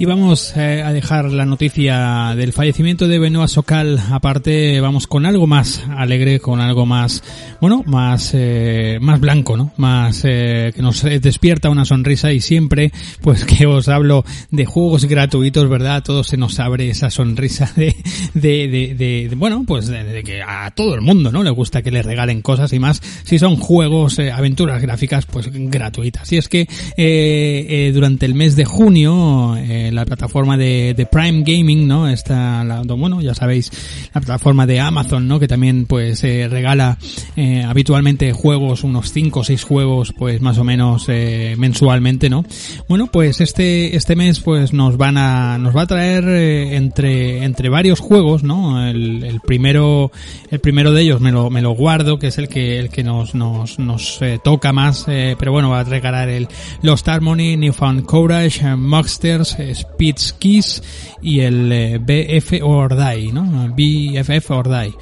Y 0.04 0.06
vamos 0.06 0.54
eh, 0.54 0.82
a 0.82 0.92
dejar 0.92 1.32
la 1.32 1.46
noticia 1.46 2.34
del 2.36 2.52
fallecimiento 2.52 3.08
de 3.08 3.18
Benoit 3.18 3.48
Socal. 3.48 3.98
Aparte, 4.10 4.78
vamos 4.82 5.06
con 5.06 5.24
algo 5.24 5.46
más 5.46 5.82
alegre, 5.96 6.40
con 6.40 6.60
algo 6.60 6.84
más, 6.84 7.22
bueno, 7.58 7.82
más, 7.86 8.32
eh, 8.34 8.98
más 9.00 9.18
blanco, 9.18 9.56
¿no? 9.56 9.72
Más, 9.78 10.20
eh, 10.24 10.72
que 10.74 10.82
nos 10.82 11.04
despierta 11.04 11.70
una 11.70 11.86
sonrisa 11.86 12.34
y 12.34 12.42
siempre, 12.42 12.92
pues 13.22 13.44
que 13.46 13.64
os 13.64 13.88
hablo 13.88 14.26
de 14.50 14.66
juegos 14.66 15.06
gratuitos, 15.06 15.70
¿verdad? 15.70 16.02
Todo 16.02 16.22
se 16.22 16.36
nos 16.36 16.60
abre 16.60 16.90
esa 16.90 17.08
sonrisa 17.08 17.72
de, 17.74 17.96
de, 18.34 18.68
de, 18.68 18.94
de, 18.94 19.34
bueno, 19.36 19.64
pues 19.66 19.86
de, 19.86 20.22
que 20.22 20.42
a 20.42 20.70
todo 20.72 20.94
el 20.96 21.00
mundo, 21.00 21.32
¿no? 21.32 21.42
Le 21.42 21.48
gusta 21.48 21.80
que 21.80 21.90
le 21.90 22.02
regalen 22.02 22.42
cosas 22.42 22.74
y 22.74 22.78
más 22.78 23.00
si 23.22 23.38
son 23.38 23.56
juegos, 23.56 24.18
eh, 24.18 24.30
aventuras 24.30 24.82
gráficas, 24.82 25.24
pues 25.24 25.48
gratuitas. 25.50 26.30
Y 26.30 26.36
es 26.36 26.50
que, 26.50 26.68
eh, 26.98 27.90
durante 27.94 28.26
el 28.26 28.34
mes 28.34 28.54
de 28.54 28.66
junio, 28.66 29.56
la 29.94 30.04
plataforma 30.04 30.56
de, 30.56 30.94
de, 30.94 31.06
Prime 31.06 31.42
Gaming, 31.44 31.86
¿no? 31.86 32.08
Está, 32.08 32.64
la, 32.64 32.82
bueno, 32.82 33.20
ya 33.20 33.34
sabéis, 33.34 33.70
la 34.14 34.20
plataforma 34.20 34.66
de 34.66 34.80
Amazon, 34.80 35.28
¿no? 35.28 35.38
Que 35.38 35.48
también, 35.48 35.86
pues, 35.86 36.24
eh, 36.24 36.48
regala 36.48 36.98
eh, 37.36 37.62
habitualmente 37.62 38.32
juegos, 38.32 38.84
unos 38.84 39.12
5 39.12 39.40
o 39.40 39.44
6 39.44 39.62
juegos, 39.64 40.14
pues, 40.16 40.40
más 40.40 40.58
o 40.58 40.64
menos 40.64 41.06
eh, 41.08 41.54
mensualmente, 41.58 42.30
¿no? 42.30 42.44
Bueno, 42.88 43.08
pues 43.08 43.40
este, 43.40 43.96
este 43.96 44.16
mes, 44.16 44.40
pues, 44.40 44.72
nos 44.72 44.96
van 44.96 45.16
a, 45.16 45.58
nos 45.58 45.76
va 45.76 45.82
a 45.82 45.86
traer 45.86 46.24
eh, 46.28 46.76
entre, 46.76 47.44
entre 47.44 47.68
varios 47.68 48.00
juegos, 48.00 48.42
¿no? 48.42 48.86
El, 48.86 49.24
el, 49.24 49.40
primero, 49.40 50.10
el 50.50 50.60
primero 50.60 50.92
de 50.92 51.02
ellos 51.02 51.20
me 51.20 51.32
lo, 51.32 51.50
me 51.50 51.62
lo 51.62 51.72
guardo, 51.72 52.18
que 52.18 52.28
es 52.28 52.38
el 52.38 52.48
que, 52.48 52.78
el 52.78 52.88
que 52.90 53.04
nos, 53.04 53.34
nos, 53.34 53.78
nos 53.78 54.20
toca 54.42 54.72
más, 54.72 55.04
pero 55.06 55.52
bueno, 55.52 55.70
va 55.70 55.80
a 55.80 55.84
regalar 55.84 56.28
el 56.28 56.48
Lost 56.82 57.08
Harmony, 57.08 57.56
Newfound 57.56 58.04
Courage, 58.04 58.76
Monsters, 58.76 59.56
Speeds 59.74 60.32
Kiss 60.34 60.82
y 61.22 61.40
el 61.40 61.72
eh, 61.72 61.98
BF 61.98 62.62
or 62.62 62.94
Die, 62.96 63.32
¿no? 63.32 63.74
BFF 63.74 64.50
or 64.50 64.68
Die. 64.68 64.94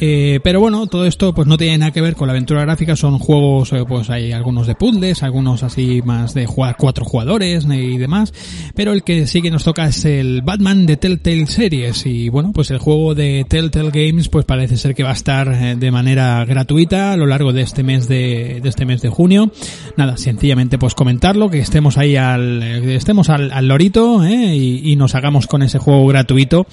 Eh, 0.00 0.40
pero 0.42 0.60
bueno, 0.60 0.86
todo 0.86 1.06
esto 1.06 1.34
pues 1.34 1.46
no 1.46 1.56
tiene 1.56 1.78
nada 1.78 1.92
que 1.92 2.00
ver 2.00 2.16
con 2.16 2.26
la 2.26 2.32
aventura 2.32 2.62
gráfica, 2.62 2.96
son 2.96 3.18
juegos, 3.18 3.72
eh, 3.72 3.84
pues 3.86 4.10
hay 4.10 4.32
algunos 4.32 4.66
de 4.66 4.74
puzzles, 4.74 5.22
algunos 5.22 5.62
así 5.62 6.02
más 6.04 6.34
de 6.34 6.46
jugar 6.46 6.76
cuatro 6.78 7.04
jugadores 7.04 7.64
y 7.64 7.96
demás, 7.98 8.32
pero 8.74 8.92
el 8.92 9.04
que 9.04 9.26
sí 9.26 9.40
que 9.40 9.50
nos 9.50 9.64
toca 9.64 9.86
es 9.86 10.04
el 10.04 10.42
Batman 10.42 10.86
de 10.86 10.96
Telltale 10.96 11.46
Series. 11.46 12.06
Y 12.06 12.28
bueno, 12.28 12.52
pues 12.52 12.70
el 12.70 12.78
juego 12.78 13.14
de 13.14 13.46
Telltale 13.48 13.90
Games 13.90 14.28
pues 14.28 14.44
parece 14.44 14.76
ser 14.76 14.94
que 14.94 15.04
va 15.04 15.10
a 15.10 15.14
estar 15.14 15.48
eh, 15.52 15.76
de 15.76 15.90
manera 15.90 16.44
gratuita 16.44 17.12
a 17.12 17.16
lo 17.16 17.26
largo 17.26 17.52
de 17.52 17.62
este 17.62 17.82
mes 17.82 18.08
de, 18.08 18.60
este 18.64 18.86
mes 18.86 19.00
de 19.00 19.08
junio. 19.08 19.52
Nada, 19.96 20.16
sencillamente 20.16 20.78
pues 20.78 20.94
comentarlo, 20.94 21.50
que 21.50 21.60
estemos 21.60 21.98
ahí 21.98 22.16
al, 22.16 22.62
estemos 22.62 23.30
al, 23.30 23.52
al 23.52 23.68
lorito 23.68 24.26
y, 24.26 24.80
y 24.84 24.96
nos 24.96 25.14
hagamos 25.14 25.46
con 25.46 25.62
ese 25.62 25.78
juego 25.78 26.06
gratuito 26.06 26.66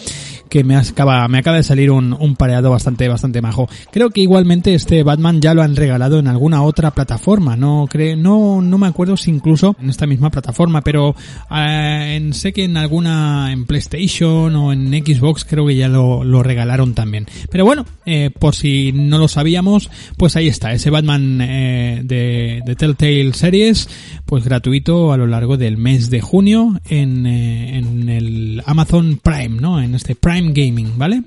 que 0.51 0.65
me 0.65 0.75
acaba, 0.75 1.25
me 1.29 1.37
acaba 1.37 1.55
de 1.55 1.63
salir 1.63 1.91
un, 1.91 2.11
un 2.11 2.35
pareado 2.35 2.69
bastante, 2.71 3.07
bastante 3.07 3.41
majo. 3.41 3.69
Creo 3.89 4.09
que 4.09 4.19
igualmente 4.19 4.73
este 4.73 5.01
Batman 5.01 5.39
ya 5.39 5.53
lo 5.53 5.61
han 5.61 5.77
regalado 5.77 6.19
en 6.19 6.27
alguna 6.27 6.61
otra 6.63 6.91
plataforma, 6.91 7.55
no 7.55 7.87
creo, 7.89 8.17
no, 8.17 8.61
no 8.61 8.77
me 8.77 8.87
acuerdo 8.87 9.15
si 9.15 9.31
incluso 9.31 9.77
en 9.79 9.89
esta 9.89 10.07
misma 10.07 10.29
plataforma, 10.29 10.81
pero 10.81 11.15
eh, 11.49 12.17
en, 12.17 12.33
sé 12.33 12.51
que 12.51 12.65
en 12.65 12.75
alguna, 12.75 13.53
en 13.53 13.65
PlayStation 13.65 14.53
o 14.57 14.73
en 14.73 14.91
Xbox 14.91 15.45
creo 15.45 15.65
que 15.65 15.77
ya 15.77 15.87
lo, 15.87 16.25
lo 16.25 16.43
regalaron 16.43 16.95
también. 16.95 17.27
Pero 17.49 17.63
bueno, 17.63 17.85
eh, 18.05 18.29
por 18.37 18.53
si 18.53 18.91
no 18.91 19.19
lo 19.19 19.29
sabíamos, 19.29 19.89
pues 20.17 20.35
ahí 20.35 20.49
está, 20.49 20.73
ese 20.73 20.89
Batman 20.89 21.39
eh, 21.39 22.01
de, 22.03 22.61
de 22.65 22.75
Telltale 22.75 23.33
Series, 23.33 23.87
pues 24.25 24.43
gratuito 24.43 25.13
a 25.13 25.17
lo 25.17 25.27
largo 25.27 25.55
del 25.55 25.77
mes 25.77 26.09
de 26.09 26.19
junio 26.19 26.77
en, 26.89 27.25
eh, 27.25 27.77
en 27.77 28.09
el 28.09 28.61
Amazon 28.65 29.17
Prime, 29.23 29.61
¿no? 29.61 29.81
En 29.81 29.95
este 29.95 30.13
Prime 30.15 30.40
Gaming, 30.49 30.97
¿vale? 30.97 31.23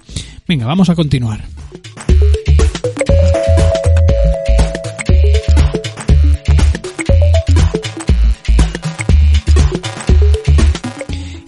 Venga, 0.47 0.67
vamos 0.67 0.89
a 0.91 0.95
continuar. 0.95 1.45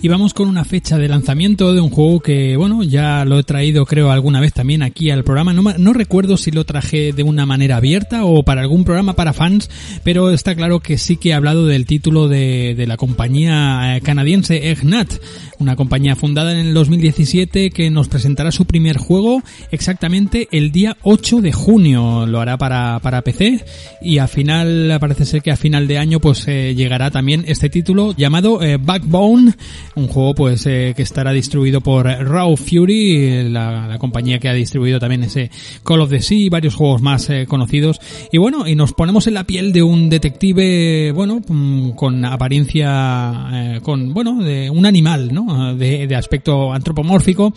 Y 0.02 0.08
vamos 0.08 0.34
con 0.34 0.48
una 0.48 0.64
fecha 0.64 0.98
de 0.98 1.08
lanzamiento 1.08 1.72
de 1.72 1.80
un 1.80 1.90
juego 1.90 2.20
que, 2.20 2.56
bueno, 2.56 2.82
ya 2.82 3.24
lo 3.24 3.38
he 3.38 3.42
traído 3.42 3.86
creo 3.86 4.10
alguna 4.10 4.40
vez 4.40 4.52
también 4.52 4.82
aquí 4.82 5.10
al 5.10 5.24
programa. 5.24 5.52
No, 5.52 5.62
no 5.62 5.92
recuerdo 5.94 6.36
si 6.36 6.50
lo 6.50 6.64
traje 6.64 7.12
de 7.12 7.22
una 7.22 7.46
manera 7.46 7.78
abierta 7.78 8.24
o 8.24 8.42
para 8.42 8.60
algún 8.60 8.84
programa 8.84 9.14
para 9.14 9.32
fans, 9.32 9.70
pero 10.04 10.30
está 10.30 10.54
claro 10.54 10.80
que 10.80 10.98
sí 10.98 11.16
que 11.16 11.30
he 11.30 11.34
hablado 11.34 11.66
del 11.66 11.86
título 11.86 12.28
de, 12.28 12.74
de 12.76 12.86
la 12.86 12.96
compañía 12.96 13.98
canadiense 14.02 14.70
Egnat, 14.70 15.12
una 15.58 15.76
compañía 15.76 16.14
fundada 16.14 16.52
en 16.52 16.66
el 16.66 16.74
2017 16.74 17.70
que 17.70 17.90
nos 17.90 18.08
presentará 18.08 18.52
su 18.52 18.66
primer 18.66 18.98
juego 18.98 19.42
exactamente 19.70 20.48
el 20.52 20.72
día 20.72 20.96
8 21.02 21.40
de 21.40 21.52
junio. 21.52 22.26
Lo 22.26 22.40
hará 22.40 22.58
para, 22.58 22.98
para 23.00 23.22
PC 23.22 23.64
y 24.02 24.18
a 24.18 24.28
final, 24.28 24.98
parece 25.00 25.24
ser 25.24 25.42
que 25.42 25.50
a 25.50 25.56
final 25.56 25.88
de 25.88 25.98
año 25.98 26.20
pues 26.20 26.46
eh, 26.48 26.74
llegará 26.74 27.10
también 27.10 27.44
este 27.46 27.70
título 27.70 28.14
llamado 28.14 28.62
eh, 28.62 28.76
Backbone 28.76 29.54
un 29.96 30.08
juego 30.08 30.34
pues 30.34 30.66
eh, 30.66 30.92
que 30.94 31.02
estará 31.02 31.32
distribuido 31.32 31.80
por 31.80 32.06
Raw 32.06 32.56
Fury, 32.56 33.48
la, 33.48 33.88
la, 33.88 33.98
compañía 33.98 34.38
que 34.38 34.48
ha 34.48 34.52
distribuido 34.52 35.00
también 35.00 35.24
ese 35.24 35.50
Call 35.84 36.02
of 36.02 36.10
the 36.10 36.20
Sea 36.20 36.50
varios 36.50 36.74
juegos 36.74 37.00
más 37.00 37.28
eh, 37.30 37.46
conocidos. 37.48 37.98
Y 38.30 38.38
bueno, 38.38 38.68
y 38.68 38.74
nos 38.74 38.92
ponemos 38.92 39.26
en 39.26 39.34
la 39.34 39.44
piel 39.44 39.72
de 39.72 39.82
un 39.82 40.10
detective, 40.10 41.12
bueno, 41.12 41.40
mm, 41.46 41.90
con 41.92 42.24
apariencia, 42.24 43.48
eh, 43.52 43.80
con, 43.82 44.12
bueno, 44.12 44.42
de 44.42 44.70
un 44.70 44.84
animal, 44.84 45.32
¿no? 45.32 45.74
De, 45.74 46.06
de 46.06 46.14
aspecto 46.14 46.72
antropomórfico 46.72 47.54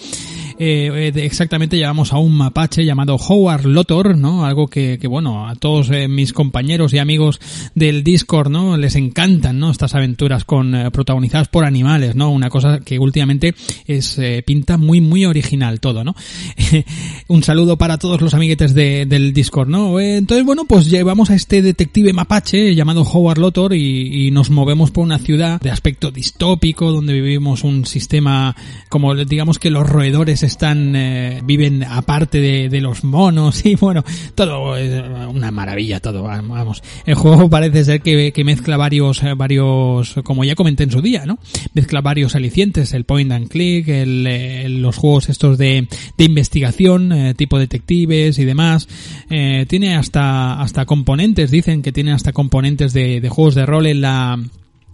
eh, 0.59 1.11
exactamente 1.15 1.77
llevamos 1.77 2.11
a 2.11 2.17
un 2.17 2.35
mapache 2.35 2.83
llamado 2.83 3.15
Howard 3.15 3.65
Lotor, 3.65 4.17
¿no? 4.17 4.45
Algo 4.45 4.67
que, 4.67 4.99
que 4.99 5.07
bueno, 5.07 5.47
a 5.47 5.55
todos 5.55 5.89
eh, 5.89 6.07
mis 6.07 6.33
compañeros 6.33 6.93
y 6.93 6.97
amigos 6.97 7.39
del 7.75 8.03
Discord, 8.03 8.49
¿no? 8.49 8.75
Les 8.75 8.95
encantan, 8.95 9.57
¿no? 9.57 9.71
Estas 9.71 9.95
aventuras 9.95 10.43
con 10.43 10.75
eh, 10.75 10.91
protagonizadas 10.91 11.47
por 11.47 11.63
animales, 11.63 12.15
¿no? 12.15 12.29
Una 12.31 12.49
cosa 12.49 12.79
que 12.81 12.99
últimamente 12.99 13.55
es 13.85 14.17
eh, 14.19 14.43
pinta 14.45 14.77
muy 14.77 14.99
muy 14.99 15.25
original 15.25 15.79
todo, 15.79 16.03
¿no? 16.03 16.13
un 17.27 17.43
saludo 17.43 17.77
para 17.77 17.97
todos 17.97 18.21
los 18.21 18.33
amiguetes 18.33 18.73
de, 18.73 19.05
del 19.05 19.33
Discord, 19.33 19.69
¿no? 19.69 19.99
Entonces, 19.99 20.45
bueno, 20.45 20.65
pues 20.65 20.89
llevamos 20.89 21.29
a 21.29 21.35
este 21.35 21.61
detective 21.61 22.11
mapache 22.11 22.75
llamado 22.75 23.03
Howard 23.03 23.37
Lotor 23.37 23.73
y, 23.73 24.27
y 24.27 24.31
nos 24.31 24.49
movemos 24.49 24.91
por 24.91 25.05
una 25.05 25.19
ciudad 25.19 25.61
de 25.61 25.71
aspecto 25.71 26.11
distópico 26.11 26.91
donde 26.91 27.13
vivimos 27.13 27.63
un 27.63 27.85
sistema 27.85 28.55
como 28.89 29.15
digamos 29.15 29.57
que 29.57 29.69
los 29.69 29.87
roedores 29.87 30.43
están 30.49 30.95
eh, 30.95 31.41
viven 31.43 31.83
aparte 31.83 32.39
de, 32.39 32.69
de, 32.69 32.81
los 32.81 33.03
monos 33.03 33.65
y 33.65 33.75
bueno 33.75 34.03
todo 34.35 34.75
es 34.75 35.01
una 35.33 35.51
maravilla 35.51 35.99
todo 35.99 36.23
vamos. 36.23 36.83
El 37.05 37.15
juego 37.15 37.49
parece 37.49 37.83
ser 37.83 38.01
que, 38.01 38.31
que, 38.31 38.43
mezcla 38.43 38.77
varios 38.77 39.21
varios 39.35 40.15
como 40.23 40.43
ya 40.43 40.55
comenté 40.55 40.83
en 40.83 40.91
su 40.91 41.01
día 41.01 41.25
no 41.25 41.39
mezcla 41.73 42.01
varios 42.01 42.35
alicientes 42.35 42.93
el 42.93 43.05
point 43.05 43.31
and 43.31 43.47
click 43.47 43.87
el, 43.87 44.81
los 44.81 44.97
juegos 44.97 45.29
estos 45.29 45.57
de, 45.57 45.87
de 46.17 46.23
investigación 46.23 47.11
eh, 47.11 47.33
tipo 47.33 47.59
detectives 47.59 48.39
y 48.39 48.45
demás. 48.45 48.87
Eh, 49.29 49.65
tiene 49.67 49.95
hasta 49.95 50.61
hasta 50.61 50.85
componentes 50.85 51.51
dicen 51.51 51.81
que 51.81 51.91
tiene 51.91 52.11
hasta 52.11 52.33
componentes 52.33 52.93
de 52.93 53.27
juegos 53.29 53.55
de 53.55 53.65
rol 53.65 53.85
en 53.85 54.01
la 54.01 54.39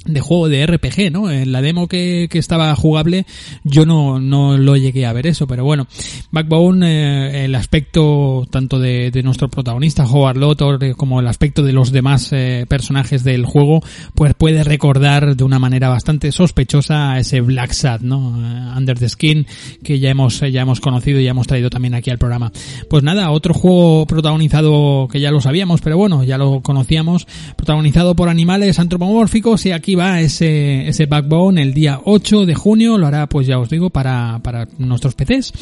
de 0.05 0.21
juego 0.21 0.49
de 0.49 0.65
RPG, 0.65 1.11
¿no? 1.11 1.29
En 1.29 1.51
la 1.51 1.61
demo 1.61 1.87
que, 1.87 2.27
que 2.29 2.39
estaba 2.39 2.75
jugable 2.75 3.25
yo 3.63 3.85
no, 3.85 4.19
no 4.19 4.57
lo 4.57 4.77
llegué 4.77 5.05
a 5.05 5.13
ver 5.13 5.27
eso, 5.27 5.47
pero 5.47 5.63
bueno, 5.63 5.87
Backbone, 6.31 6.85
eh, 6.87 7.45
el 7.45 7.55
aspecto 7.55 8.45
tanto 8.49 8.79
de, 8.79 9.11
de, 9.11 9.23
nuestro 9.23 9.49
protagonista 9.49 10.05
Howard 10.05 10.37
Lotor 10.37 10.83
eh, 10.83 10.93
como 10.93 11.19
el 11.19 11.27
aspecto 11.27 11.63
de 11.63 11.73
los 11.73 11.91
demás 11.91 12.29
eh, 12.31 12.65
personajes 12.67 13.23
del 13.23 13.45
juego, 13.45 13.81
pues 14.13 14.33
puede 14.35 14.63
recordar 14.63 15.35
de 15.35 15.43
una 15.43 15.59
manera 15.59 15.89
bastante 15.89 16.31
sospechosa 16.31 17.13
a 17.13 17.19
ese 17.19 17.41
Black 17.41 17.71
Sad, 17.71 18.01
¿no? 18.01 18.19
Uh, 18.19 18.77
Under 18.77 18.97
the 18.97 19.09
Skin 19.09 19.45
que 19.83 19.99
ya 19.99 20.09
hemos 20.09 20.39
ya 20.39 20.61
hemos 20.61 20.79
conocido 20.79 21.19
y 21.19 21.25
ya 21.25 21.31
hemos 21.31 21.47
traído 21.47 21.69
también 21.69 21.95
aquí 21.95 22.11
al 22.11 22.17
programa. 22.17 22.51
Pues 22.89 23.03
nada, 23.03 23.31
otro 23.31 23.53
juego 23.53 24.05
protagonizado 24.05 25.07
que 25.11 25.19
ya 25.19 25.31
lo 25.31 25.41
sabíamos, 25.41 25.81
pero 25.81 25.97
bueno, 25.97 26.23
ya 26.23 26.37
lo 26.37 26.61
conocíamos, 26.61 27.27
protagonizado 27.55 28.15
por 28.15 28.29
animales 28.29 28.79
antropomórficos 28.79 29.65
y 29.65 29.71
aquí 29.71 29.94
ese, 30.01 30.88
ese 30.88 31.05
backbone 31.05 31.62
el 31.62 31.73
día 31.73 32.01
8 32.03 32.45
de 32.45 32.55
junio, 32.55 32.97
lo 32.97 33.08
hará 33.08 33.27
pues 33.27 33.47
ya 33.47 33.60
os 33.60 33.69
digo 33.69 33.89
para, 33.89 34.39
para 34.43 34.67
nuestros 34.77 35.15
PCs 35.15 35.53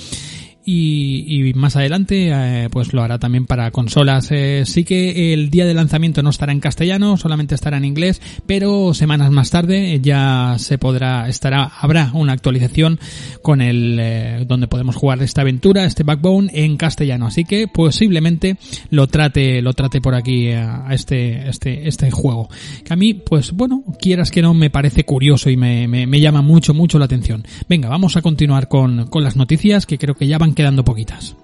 y, 0.66 1.50
y, 1.50 1.54
más 1.54 1.76
adelante 1.76 2.30
eh, 2.32 2.70
pues 2.72 2.94
lo 2.94 3.04
hará 3.04 3.20
también 3.20 3.46
para 3.46 3.72
consolas. 3.72 4.30
Eh, 4.32 4.64
sí 4.66 4.84
que 4.84 5.34
el 5.34 5.50
día 5.50 5.66
de 5.66 5.74
lanzamiento 5.74 6.24
no 6.24 6.30
estará 6.30 6.54
en 6.54 6.62
castellano, 6.62 7.18
solamente 7.18 7.56
estará 7.56 7.78
en 7.78 7.86
inglés, 7.86 8.22
pero 8.46 8.94
semanas 8.94 9.32
más 9.32 9.50
tarde 9.50 10.00
ya 10.02 10.56
se 10.58 10.78
podrá 10.78 11.28
estará 11.28 11.64
habrá 11.64 12.12
una 12.14 12.34
actualización 12.34 13.00
con 13.42 13.62
el 13.62 13.98
eh, 14.00 14.46
donde 14.48 14.68
podemos 14.68 14.96
jugar 14.96 15.22
esta 15.22 15.42
aventura, 15.42 15.86
este 15.86 16.04
Backbone 16.04 16.50
en 16.54 16.78
castellano. 16.78 17.28
Así 17.28 17.44
que 17.44 17.68
posiblemente 17.68 18.58
lo 18.90 19.08
trate 19.08 19.62
lo 19.62 19.74
trate 19.74 20.00
por 20.00 20.16
aquí 20.16 20.52
a, 20.52 20.88
a 20.88 20.94
este 20.94 21.50
este 21.50 21.88
este 21.90 22.10
juego. 22.10 22.48
Que 22.86 22.94
a 22.94 22.96
mí 22.96 23.14
pues 23.14 23.52
bueno 23.52 23.84
quieras 24.00 24.32
que 24.32 24.42
no 24.42 24.54
me 24.54 24.70
parece 24.70 25.04
curioso 25.04 25.50
y 25.50 25.58
me, 25.58 25.90
me, 25.90 26.08
me 26.08 26.22
llama 26.22 26.42
mucho 26.42 26.74
mucho 26.74 27.00
la 27.00 27.06
atención. 27.06 27.44
Venga 27.68 27.90
vamos 27.90 28.16
a 28.16 28.22
continuar 28.22 28.70
con 28.70 29.08
con 29.08 29.24
las 29.24 29.36
noticias 29.36 29.86
que 29.86 29.98
creo 29.98 30.16
que 30.16 30.28
ya 30.28 30.38
van 30.38 30.53
quedando 30.54 30.84
poquitas. 30.84 31.36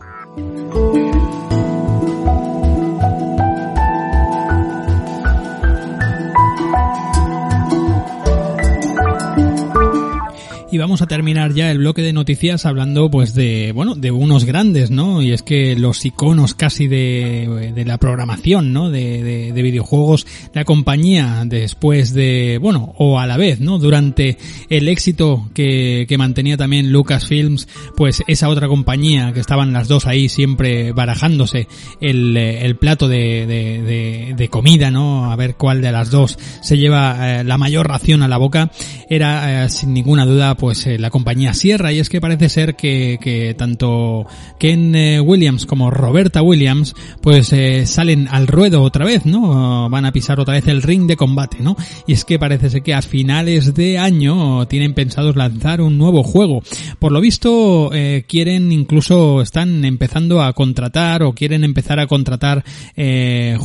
Y 10.72 10.78
vamos 10.78 11.02
a 11.02 11.08
terminar 11.08 11.56
ya 11.56 11.72
el 11.72 11.80
bloque 11.80 12.04
de 12.04 12.14
noticias 12.14 12.68
hablando 12.68 13.10
pues 13.10 13.34
de, 13.34 13.72
bueno, 13.74 13.96
de 13.96 14.12
unos 14.12 14.46
grandes, 14.46 14.92
¿no? 14.92 15.20
Y 15.24 15.32
es 15.32 15.42
que 15.42 15.76
los 15.76 16.06
iconos 16.06 16.54
casi 16.54 16.88
de, 16.88 17.72
de 17.74 17.86
la 17.86 17.98
programación, 17.98 18.72
¿no? 18.72 18.92
De, 18.92 19.24
de, 19.24 19.52
de, 19.52 19.62
videojuegos, 19.64 20.28
la 20.54 20.66
compañía 20.66 21.42
después 21.48 22.14
de, 22.14 22.60
bueno, 22.62 22.94
o 23.00 23.20
a 23.20 23.26
la 23.26 23.36
vez, 23.38 23.60
¿no? 23.60 23.80
Durante 23.80 24.38
el 24.70 24.90
éxito 24.90 25.50
que, 25.56 26.06
que 26.08 26.20
mantenía 26.20 26.56
también 26.56 26.92
Lucasfilms, 26.92 27.68
pues 27.98 28.22
esa 28.28 28.48
otra 28.48 28.68
compañía 28.68 29.34
que 29.34 29.40
estaban 29.40 29.74
las 29.74 29.88
dos 29.88 30.06
ahí 30.06 30.30
siempre 30.30 30.92
barajándose 30.92 31.68
el, 32.00 32.38
el 32.38 32.76
plato 32.76 33.08
de, 33.08 33.48
de, 33.48 34.36
de, 34.38 34.50
comida, 34.50 34.92
¿no? 34.92 35.32
A 35.32 35.36
ver 35.36 35.56
cuál 35.56 35.82
de 35.82 35.92
las 35.92 36.12
dos 36.12 36.38
se 36.62 36.78
lleva 36.78 37.40
eh, 37.40 37.44
la 37.44 37.58
mayor 37.58 37.88
ración 37.88 38.22
a 38.22 38.28
la 38.28 38.38
boca, 38.38 38.70
era 39.10 39.66
eh, 39.66 39.70
sin 39.70 39.96
ninguna 39.96 40.28
duda 40.28 40.59
pues 40.60 40.70
pues 40.70 41.00
la 41.00 41.10
compañía 41.10 41.56
Sierra 41.56 41.92
y 41.92 41.98
es 41.98 42.10
que 42.10 42.22
parece 42.22 42.48
ser 42.48 42.76
que, 42.76 43.18
que 43.20 43.56
tanto 43.56 44.28
Ken 44.60 44.94
Williams 45.26 45.66
como 45.66 45.90
Roberta 45.90 46.44
Williams 46.44 46.94
pues 47.22 47.56
salen 47.86 48.28
al 48.28 48.46
ruedo 48.46 48.84
otra 48.84 49.04
vez, 49.04 49.26
¿no? 49.26 49.90
Van 49.90 50.06
a 50.06 50.12
pisar 50.12 50.40
otra 50.40 50.54
vez 50.54 50.68
el 50.68 50.84
ring 50.84 51.08
de 51.08 51.16
combate, 51.16 51.58
¿no? 51.62 51.76
Y 52.06 52.14
es 52.14 52.24
que 52.24 52.38
parece 52.38 52.70
ser 52.70 52.84
que 52.84 52.94
a 52.94 53.02
finales 53.02 53.74
de 53.74 53.98
año 53.98 54.68
tienen 54.68 54.94
pensados 54.94 55.36
lanzar 55.36 55.82
un 55.82 55.98
nuevo 55.98 56.22
juego. 56.22 56.62
Por 57.00 57.12
lo 57.12 57.20
visto 57.20 57.90
quieren 58.28 58.72
incluso 58.72 59.42
están 59.42 59.84
empezando 59.86 60.44
a 60.44 60.54
contratar 60.54 61.24
o 61.24 61.34
quieren 61.34 61.64
empezar 61.64 62.00
a 62.00 62.06
contratar 62.06 62.64
eh, 62.96 63.58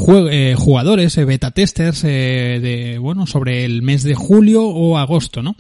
jugadores, 0.57 1.17
beta 1.27 1.51
testers 1.51 2.01
de 2.01 2.99
bueno 2.99 3.27
sobre 3.27 3.67
el 3.67 3.83
mes 3.83 4.05
de 4.05 4.15
julio 4.15 4.65
o 4.65 4.97
agosto, 4.97 5.43
¿no? 5.43 5.55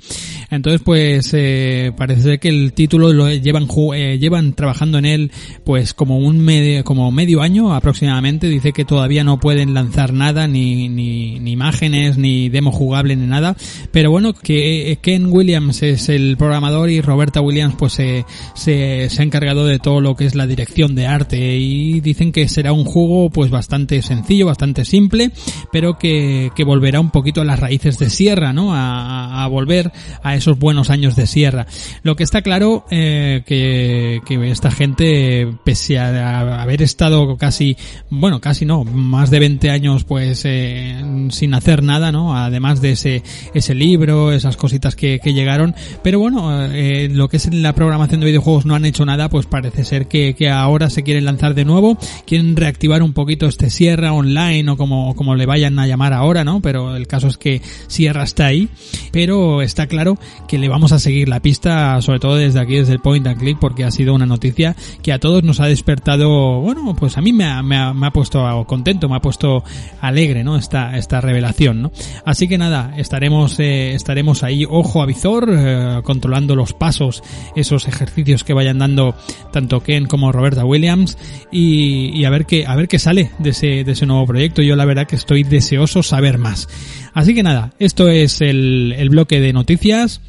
Entonces, 0.51 0.81
pues 0.83 1.23
eh, 1.32 1.92
parece 1.96 2.38
que 2.38 2.48
el 2.48 2.72
título 2.72 3.12
lo 3.12 3.30
llevan 3.30 3.66
eh, 3.94 4.18
llevan 4.18 4.52
trabajando 4.54 4.98
en 4.98 5.04
él 5.04 5.30
pues 5.64 5.94
como 5.94 6.18
un 6.18 6.40
medio 6.40 6.84
como 6.84 7.10
medio 7.10 7.42
año 7.42 7.74
aproximadamente. 7.74 8.48
Dice 8.48 8.72
que 8.72 8.84
todavía 8.84 9.24
no 9.24 9.40
pueden 9.40 9.74
lanzar 9.74 10.12
nada 10.12 10.46
ni, 10.48 10.88
ni, 10.88 11.38
ni 11.40 11.52
imágenes 11.52 12.18
ni 12.18 12.48
demo 12.48 12.72
jugable 12.72 13.16
ni 13.16 13.26
nada, 13.26 13.56
pero 13.92 14.10
bueno 14.10 14.32
que 14.32 14.90
eh, 14.90 14.96
Ken 14.96 15.26
Williams 15.26 15.82
es 15.82 16.08
el 16.08 16.37
programador 16.37 16.90
y 16.90 17.00
Roberta 17.00 17.40
Williams 17.40 17.76
pues 17.78 17.94
se, 17.94 18.24
se, 18.54 19.08
se 19.08 19.22
ha 19.22 19.24
encargado 19.24 19.66
de 19.66 19.78
todo 19.78 20.00
lo 20.00 20.16
que 20.16 20.26
es 20.26 20.34
la 20.34 20.46
dirección 20.46 20.94
de 20.94 21.06
arte 21.06 21.56
y 21.56 22.00
dicen 22.00 22.32
que 22.32 22.48
será 22.48 22.72
un 22.72 22.84
juego 22.84 23.30
pues 23.30 23.50
bastante 23.50 24.02
sencillo, 24.02 24.46
bastante 24.46 24.84
simple, 24.84 25.30
pero 25.72 25.98
que, 25.98 26.50
que 26.54 26.64
volverá 26.64 27.00
un 27.00 27.10
poquito 27.10 27.40
a 27.40 27.44
las 27.44 27.60
raíces 27.60 27.98
de 27.98 28.10
Sierra, 28.10 28.52
¿no? 28.52 28.74
A, 28.74 29.44
a 29.44 29.48
volver 29.48 29.92
a 30.22 30.34
esos 30.34 30.58
buenos 30.58 30.90
años 30.90 31.13
de 31.16 31.27
Sierra. 31.27 31.66
Lo 32.03 32.16
que 32.16 32.24
está 32.24 32.42
claro 32.42 32.85
eh, 32.90 33.42
que, 33.46 34.20
esta 34.50 34.70
gente, 34.70 35.48
pese 35.64 35.98
a 35.98 36.62
haber 36.62 36.83
estado 36.83 37.37
casi, 37.37 37.77
bueno, 38.11 38.40
casi 38.40 38.64
no, 38.64 38.85
más 38.85 39.31
de 39.31 39.38
20 39.38 39.70
años 39.70 40.05
pues 40.05 40.42
eh, 40.44 41.03
sin 41.31 41.55
hacer 41.55 41.83
nada, 41.83 42.12
¿no? 42.12 42.37
Además 42.37 42.81
de 42.81 42.92
ese, 42.92 43.22
ese 43.55 43.74
libro, 43.74 44.33
esas 44.33 44.57
cositas 44.57 44.96
que, 44.96 45.18
que 45.18 45.33
llegaron, 45.33 45.74
pero 46.03 46.18
bueno, 46.18 46.64
eh, 46.66 47.09
lo 47.11 47.29
que 47.29 47.37
es 47.37 47.53
la 47.53 47.74
programación 47.74 48.20
de 48.20 48.27
videojuegos 48.27 48.66
no 48.66 48.74
han 48.74 48.85
hecho 48.85 49.05
nada, 49.05 49.29
pues 49.29 49.46
parece 49.46 49.85
ser 49.85 50.07
que, 50.07 50.35
que 50.35 50.50
ahora 50.50 50.90
se 50.90 51.03
quieren 51.03 51.24
lanzar 51.24 51.55
de 51.55 51.64
nuevo, 51.64 51.98
quieren 52.27 52.57
reactivar 52.57 53.03
un 53.03 53.12
poquito 53.12 53.46
este 53.46 53.70
Sierra 53.70 54.12
Online 54.12 54.70
o 54.70 54.77
como, 54.77 55.14
como 55.14 55.35
le 55.35 55.46
vayan 55.46 55.79
a 55.79 55.87
llamar 55.87 56.12
ahora, 56.12 56.44
¿no? 56.44 56.61
Pero 56.61 56.96
el 56.96 57.07
caso 57.07 57.29
es 57.29 57.38
que 57.38 57.61
Sierra 57.87 58.24
está 58.24 58.46
ahí, 58.46 58.68
pero 59.12 59.62
está 59.62 59.87
claro 59.87 60.18
que 60.48 60.59
le 60.59 60.68
vamos 60.68 60.92
a 60.92 60.98
seguir 61.05 61.29
la 61.29 61.40
pista, 61.40 62.01
sobre 62.03 62.19
todo 62.19 62.37
desde 62.37 62.61
aquí, 62.61 62.77
desde 62.77 62.95
el 62.95 62.99
Point 62.99 63.27
and 63.27 63.38
Click, 63.38 63.59
porque 63.59 63.85
ha 63.85 63.90
sido 63.90 64.14
una 64.14 64.27
noticia 64.27 64.75
que 65.03 65.12
a 65.12 65.19
todos 65.19 65.45
nos 65.45 65.61
ha 65.61 65.67
despertado, 65.67 66.61
bueno, 66.61 66.97
pues 66.99 67.17
a 67.17 67.21
mí 67.21 67.33
me 67.33 67.45
ha, 67.45 67.62
me 67.62 67.77
ha, 67.77 67.95
me 67.95 68.07
ha 68.07 68.11
puesto 68.11 68.64
contento, 68.67 69.09
me 69.09 69.17
ha 69.17 69.21
puesto 69.21 69.62
alegre, 70.01 70.43
¿no? 70.43 70.57
Esta, 70.57 70.97
esta 70.97 71.21
revelación, 71.21 71.83
¿no? 71.83 71.93
Así 72.25 72.49
que 72.49 72.59
nada, 72.59 72.95
estaremos, 72.97 73.61
eh, 73.61 73.95
estaremos 73.95 74.43
ahí 74.43 74.64
ojo 74.69 75.03
a 75.03 75.07
visor, 75.07 75.49
eh, 75.51 76.01
controlando 76.03 76.57
los 76.57 76.73
pasos, 76.73 77.23
esos 77.55 77.87
ejercicios 77.87 78.43
que 78.43 78.55
vayan 78.55 78.79
dando 78.79 79.14
tanto 79.53 79.81
Ken 79.81 80.07
como 80.07 80.33
Roberta 80.33 80.64
Williams 80.64 81.19
y, 81.53 82.19
y 82.19 82.25
a 82.25 82.31
ver 82.31 82.47
qué, 82.47 82.67
a 82.67 82.75
ver 82.77 82.88
qué 82.88 82.99
sale 82.99 83.31
de 83.38 83.51
ese, 83.51 83.85
de 83.85 83.93
ese 83.93 84.07
nuevo 84.07 84.27
proyecto. 84.27 84.62
Yo 84.62 84.75
la 84.75 84.87
verdad 84.87 85.07
que 85.07 85.17
estoy 85.17 85.43
deseoso 85.43 86.03
saber 86.03 86.38
más. 86.38 86.69
Así 87.12 87.35
que 87.35 87.43
nada, 87.43 87.73
esto 87.79 88.09
es 88.09 88.40
el, 88.40 88.95
el 88.97 89.11
bloque 89.11 89.40
de 89.40 89.53
noticias. 89.53 90.21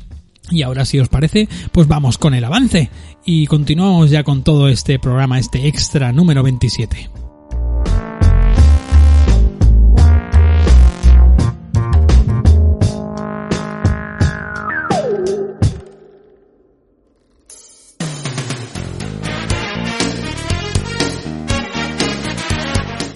Y 0.51 0.61
ahora, 0.61 0.85
si 0.85 0.99
os 0.99 1.09
parece, 1.09 1.47
pues 1.71 1.87
vamos 1.87 2.17
con 2.17 2.33
el 2.33 2.43
avance 2.43 2.89
y 3.25 3.47
continuamos 3.47 4.11
ya 4.11 4.23
con 4.23 4.43
todo 4.43 4.67
este 4.67 4.99
programa, 4.99 5.39
este 5.39 5.67
extra 5.67 6.11
número 6.11 6.43
27. 6.43 7.09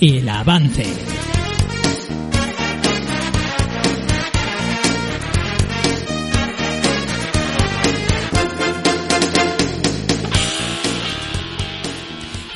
El 0.01 0.29
avance. 0.29 1.18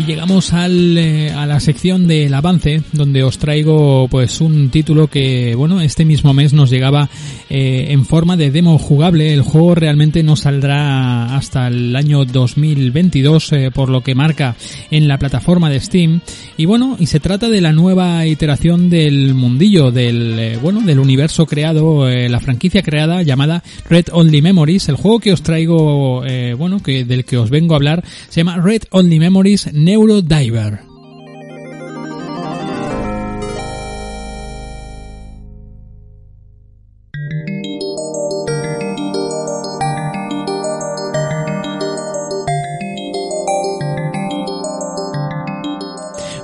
Llegamos 0.06 0.52
al, 0.52 0.98
eh, 0.98 1.32
a 1.32 1.46
la 1.46 1.62
sección 1.62 2.08
del 2.08 2.34
avance, 2.34 2.84
donde 2.92 3.24
os 3.24 3.38
traigo 3.38 4.10
pues 4.10 4.42
un 4.42 4.70
título 4.70 5.08
que, 5.08 5.56
bueno, 5.56 5.80
este 5.80 6.04
mismo 6.04 6.34
mes 6.34 6.52
nos 6.52 6.70
llegaba 6.70 7.10
eh, 7.50 7.92
en 7.92 8.04
forma 8.04 8.36
de 8.36 8.52
demo 8.52 8.80
jugable. 8.80 9.32
El 9.32 9.44
juego 9.44 9.76
realmente 9.76 10.24
no 10.24 10.36
saldrá 10.36 11.36
hasta 11.36 11.68
el 11.68 11.96
año 11.96 12.26
2022, 12.26 13.54
eh, 13.54 13.72
por 13.72 13.90
lo 13.90 14.02
que 14.02 14.16
marca 14.16 14.56
en 14.92 15.08
la 15.08 15.20
plataforma 15.20 15.70
de 15.70 15.80
Steam. 15.80 16.20
Y 16.58 16.66
bueno, 16.66 16.98
y 17.00 17.06
se 17.06 17.20
trata 17.20 17.50
de 17.50 17.62
la 17.62 17.72
nueva 17.72 18.26
iteración 18.26 18.90
del 18.90 19.36
mundillo, 19.36 19.92
del, 19.92 20.40
eh, 20.40 20.60
bueno, 20.62 20.82
del 20.82 21.00
universo 21.00 21.46
creado, 21.46 22.10
la 22.10 22.40
franquicia 22.40 22.82
creada 22.82 23.22
llamada 23.22 23.64
Red 23.90 24.08
Only 24.12 24.42
Memories. 24.42 24.90
El 24.90 24.96
juego 24.96 25.20
que 25.20 25.32
os 25.32 25.44
traigo, 25.44 26.24
bueno, 26.58 26.82
que 26.82 27.06
del 27.06 27.24
que 27.24 27.38
os 27.38 27.50
vengo 27.50 27.74
a 27.74 27.78
hablar, 27.78 28.04
se 28.30 28.42
llama 28.42 28.58
Red 28.58 28.84
Only 28.90 29.20
Memories 29.20 29.70
Neurodiver. 29.94 30.80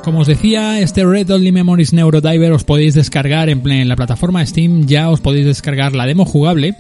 Como 0.04 0.20
os 0.20 0.28
decía, 0.28 0.80
este 0.80 1.04
Red 1.04 1.32
Only 1.32 1.52
Memories 1.52 1.92
Neurodiver 1.92 2.52
os 2.52 2.64
podéis 2.64 2.94
descargar 2.94 3.50
en, 3.50 3.88
la 3.90 3.96
plataforma 3.96 4.46
Steam, 4.46 4.86
ya 4.86 5.10
os 5.10 5.22
podéis 5.22 5.48
descargar 5.48 5.96
la 5.96 6.06
demo 6.06 6.24
jugable 6.26 6.76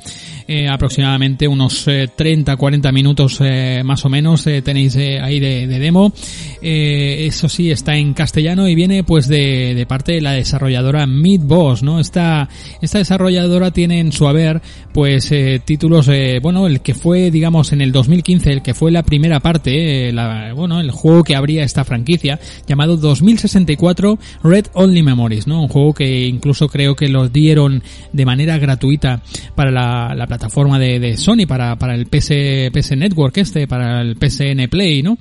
eh, 0.49 0.67
aproximadamente 0.67 1.47
unos 1.47 1.87
eh, 1.87 2.09
30-40 2.09 2.91
minutos 2.91 3.37
eh, 3.39 3.83
más 3.85 4.03
o 4.03 4.09
menos 4.09 4.47
eh, 4.47 4.63
tenéis 4.63 4.95
eh, 4.95 5.19
ahí 5.21 5.39
de, 5.39 5.67
de 5.67 5.77
demo. 5.77 6.11
Eh, 6.59 7.27
eso 7.27 7.47
sí, 7.47 7.69
está 7.69 7.95
en 7.95 8.15
castellano 8.15 8.67
y 8.67 8.73
viene 8.73 9.03
pues 9.03 9.27
de, 9.27 9.75
de 9.75 9.85
parte 9.85 10.13
de 10.13 10.21
la 10.21 10.31
desarrolladora 10.31 11.05
Midboss, 11.05 11.83
¿no? 11.83 11.99
Esta, 11.99 12.49
esta 12.81 12.97
desarrolladora 12.97 13.69
tiene 13.69 13.99
en 13.99 14.11
su 14.11 14.27
haber 14.27 14.59
pues 14.91 15.31
títulos, 15.65 16.09
bueno, 16.41 16.65
el 16.65 16.81
que 16.81 16.95
fue, 16.95 17.29
digamos, 17.29 17.71
en 17.71 17.81
el 17.81 17.91
2015, 17.91 18.51
el 18.51 18.61
que 18.63 18.73
fue 18.73 18.91
la 18.91 19.03
primera 19.03 19.39
parte, 19.39 20.11
la, 20.11 20.53
bueno, 20.53 20.81
el 20.81 20.89
juego 20.91 21.23
que 21.23 21.35
abría 21.35 21.63
esta 21.63 21.85
franquicia, 21.85 22.39
llamado 22.67 22.97
2064 22.97 24.17
Red 24.43 24.65
Only 24.73 25.03
Memories, 25.03 25.47
¿no? 25.47 25.61
Un 25.61 25.67
juego 25.67 25.93
que 25.93 26.25
incluso 26.25 26.67
creo 26.67 26.95
que 26.95 27.07
lo 27.07 27.29
dieron 27.29 27.83
de 28.11 28.25
manera 28.25 28.57
gratuita 28.57 29.21
para 29.55 29.71
la, 29.71 30.13
la 30.15 30.25
plataforma 30.25 30.38
de, 30.39 30.99
de, 30.99 31.17
Sony, 31.17 31.45
para, 31.47 31.75
para 31.77 31.95
el 31.95 32.07
PS, 32.07 32.71
PS 32.73 32.97
Network 32.97 33.37
este, 33.37 33.67
para 33.67 34.01
el 34.01 34.15
PSN 34.15 34.67
Play, 34.69 35.03
¿no? 35.03 35.17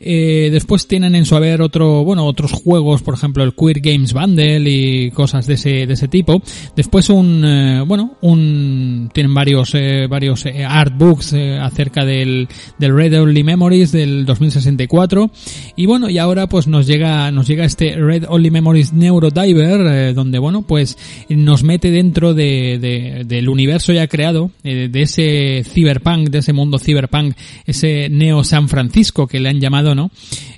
Eh, 0.00 0.48
después 0.50 0.88
tienen 0.88 1.14
en 1.14 1.24
su 1.24 1.36
haber 1.36 1.62
otro, 1.62 2.04
bueno, 2.04 2.24
otros 2.24 2.52
juegos, 2.52 3.02
por 3.02 3.14
ejemplo 3.14 3.44
el 3.44 3.54
Queer 3.54 3.80
Games 3.80 4.12
Bundle 4.12 4.68
y 4.68 5.10
cosas 5.10 5.46
de 5.46 5.54
ese, 5.54 5.86
de 5.86 5.92
ese 5.94 6.08
tipo. 6.08 6.42
Después 6.74 7.08
un, 7.10 7.44
eh, 7.44 7.84
bueno, 7.86 8.16
un, 8.20 9.10
tienen 9.12 9.34
varios, 9.34 9.74
eh, 9.74 10.06
varios 10.08 10.46
eh, 10.46 10.64
artbooks 10.64 11.32
eh, 11.34 11.58
acerca 11.58 12.04
del, 12.04 12.48
del 12.78 12.96
Red 12.96 13.20
Only 13.20 13.44
Memories 13.44 13.92
del 13.92 14.24
2064. 14.24 15.30
Y 15.76 15.86
bueno, 15.86 16.08
y 16.08 16.18
ahora 16.18 16.46
pues 16.48 16.66
nos 16.66 16.86
llega, 16.86 17.30
nos 17.30 17.46
llega 17.46 17.64
este 17.64 17.96
Red 17.96 18.24
Only 18.28 18.50
Memories 18.50 18.92
Neurodiver, 18.92 19.86
eh, 19.86 20.14
donde 20.14 20.38
bueno, 20.38 20.62
pues 20.62 20.96
nos 21.28 21.62
mete 21.62 21.90
dentro 21.90 22.34
de, 22.34 22.78
de, 22.80 23.24
del 23.26 23.48
universo 23.48 23.92
ya 23.92 24.06
creado, 24.06 24.50
de 24.62 25.02
ese 25.02 25.64
cyberpunk, 25.64 26.30
de 26.30 26.38
ese 26.38 26.52
mundo 26.52 26.78
cyberpunk, 26.78 27.34
ese 27.66 28.08
Neo 28.08 28.44
San 28.44 28.68
Francisco 28.68 29.26
que 29.26 29.40
le 29.40 29.48
han 29.48 29.60
llamado 29.60 29.94
¿no? 29.94 30.10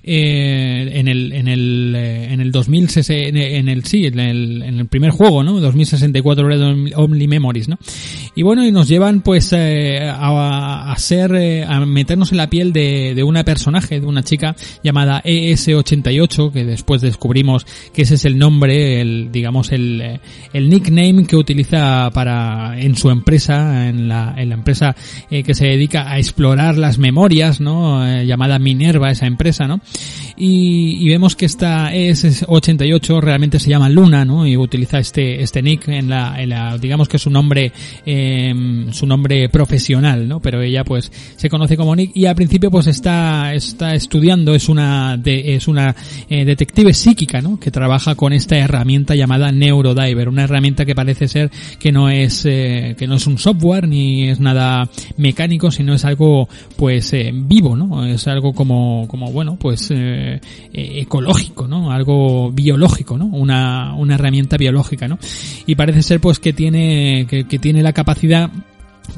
Eh, 0.06 0.90
en 1.00 1.08
el 1.08 1.32
en 1.32 1.48
el 1.48 1.94
eh, 1.96 2.32
en 2.32 2.40
el 2.40 2.52
2000 2.52 2.90
en 3.08 3.68
el 3.70 3.84
sí 3.84 4.04
en 4.04 4.20
el, 4.20 4.62
en 4.62 4.80
el 4.80 4.86
primer 4.86 5.10
juego 5.12 5.42
no 5.42 5.58
2064 5.60 6.46
Red 6.46 6.92
Only 6.94 7.26
Memories 7.26 7.68
no 7.68 7.78
y 8.34 8.42
bueno 8.42 8.66
y 8.66 8.70
nos 8.70 8.86
llevan 8.86 9.22
pues 9.22 9.54
eh, 9.54 10.00
a, 10.06 10.92
a, 10.92 10.98
ser 10.98 11.34
eh, 11.34 11.64
a 11.64 11.80
meternos 11.86 12.32
en 12.32 12.36
la 12.36 12.50
piel 12.50 12.74
de, 12.74 13.14
de 13.14 13.22
una 13.22 13.44
personaje 13.44 13.98
de 13.98 14.06
una 14.06 14.22
chica 14.22 14.54
llamada 14.82 15.22
ES88 15.22 16.52
que 16.52 16.66
después 16.66 17.00
descubrimos 17.00 17.66
que 17.94 18.02
ese 18.02 18.16
es 18.16 18.26
el 18.26 18.36
nombre 18.36 19.00
el 19.00 19.32
digamos 19.32 19.72
el, 19.72 20.20
el 20.52 20.68
nickname 20.68 21.26
que 21.26 21.36
utiliza 21.36 22.10
para 22.12 22.78
en 22.78 22.94
su 22.94 23.08
empresa 23.08 23.83
en 23.88 24.08
la, 24.08 24.34
en 24.36 24.48
la 24.48 24.54
empresa 24.54 24.94
eh, 25.30 25.42
que 25.42 25.54
se 25.54 25.66
dedica 25.66 26.10
a 26.10 26.18
explorar 26.18 26.76
las 26.76 26.98
memorias, 26.98 27.60
¿no? 27.60 28.06
Eh, 28.06 28.26
llamada 28.26 28.58
Minerva, 28.58 29.10
esa 29.10 29.26
empresa, 29.26 29.66
¿no? 29.66 29.80
Y, 30.36 31.08
vemos 31.08 31.36
que 31.36 31.46
esta 31.46 31.92
ES88 31.92 33.20
realmente 33.20 33.60
se 33.60 33.70
llama 33.70 33.88
Luna, 33.88 34.24
¿no? 34.24 34.46
Y 34.46 34.56
utiliza 34.56 34.98
este, 34.98 35.42
este 35.42 35.62
nick 35.62 35.86
en 35.88 36.08
la, 36.08 36.42
en 36.42 36.48
la 36.48 36.76
digamos 36.76 37.08
que 37.08 37.18
es 37.18 37.22
su 37.22 37.30
nombre, 37.30 37.72
em, 38.04 38.92
su 38.92 39.06
nombre 39.06 39.48
profesional, 39.48 40.26
¿no? 40.26 40.40
Pero 40.40 40.60
ella 40.60 40.82
pues 40.82 41.12
se 41.36 41.48
conoce 41.48 41.76
como 41.76 41.94
Nick 41.94 42.10
y 42.14 42.26
al 42.26 42.34
principio 42.34 42.70
pues 42.70 42.88
está, 42.88 43.54
está 43.54 43.94
estudiando, 43.94 44.54
es 44.54 44.68
una, 44.68 45.16
de, 45.16 45.54
es 45.54 45.68
una 45.68 45.94
eh, 46.28 46.44
detective 46.44 46.92
psíquica, 46.94 47.40
¿no? 47.40 47.60
Que 47.60 47.70
trabaja 47.70 48.14
con 48.16 48.32
esta 48.32 48.56
herramienta 48.56 49.14
llamada 49.14 49.52
Neurodiver, 49.52 50.28
una 50.28 50.44
herramienta 50.44 50.84
que 50.84 50.94
parece 50.94 51.28
ser 51.28 51.50
que 51.78 51.92
no 51.92 52.08
es, 52.08 52.44
eh, 52.46 52.96
que 52.98 53.06
no 53.06 53.16
es 53.16 53.26
un 53.26 53.38
software 53.38 53.63
ni 53.88 54.28
es 54.28 54.40
nada 54.40 54.88
mecánico, 55.16 55.70
sino 55.70 55.94
es 55.94 56.04
algo 56.04 56.48
pues 56.76 57.12
eh, 57.12 57.30
vivo, 57.32 57.76
¿no? 57.76 58.04
Es 58.04 58.28
algo 58.28 58.52
como, 58.52 59.06
como 59.08 59.32
bueno, 59.32 59.56
pues 59.56 59.90
eh, 59.90 60.40
ecológico, 60.72 61.66
¿no? 61.66 61.90
Algo 61.90 62.52
biológico, 62.52 63.16
¿no? 63.16 63.26
Una, 63.26 63.94
una 63.94 64.14
herramienta 64.14 64.56
biológica, 64.56 65.08
¿no? 65.08 65.18
Y 65.66 65.74
parece 65.74 66.02
ser 66.02 66.20
pues 66.20 66.38
que 66.38 66.52
tiene, 66.52 67.26
que, 67.28 67.44
que 67.44 67.58
tiene 67.58 67.82
la 67.82 67.92
capacidad 67.92 68.50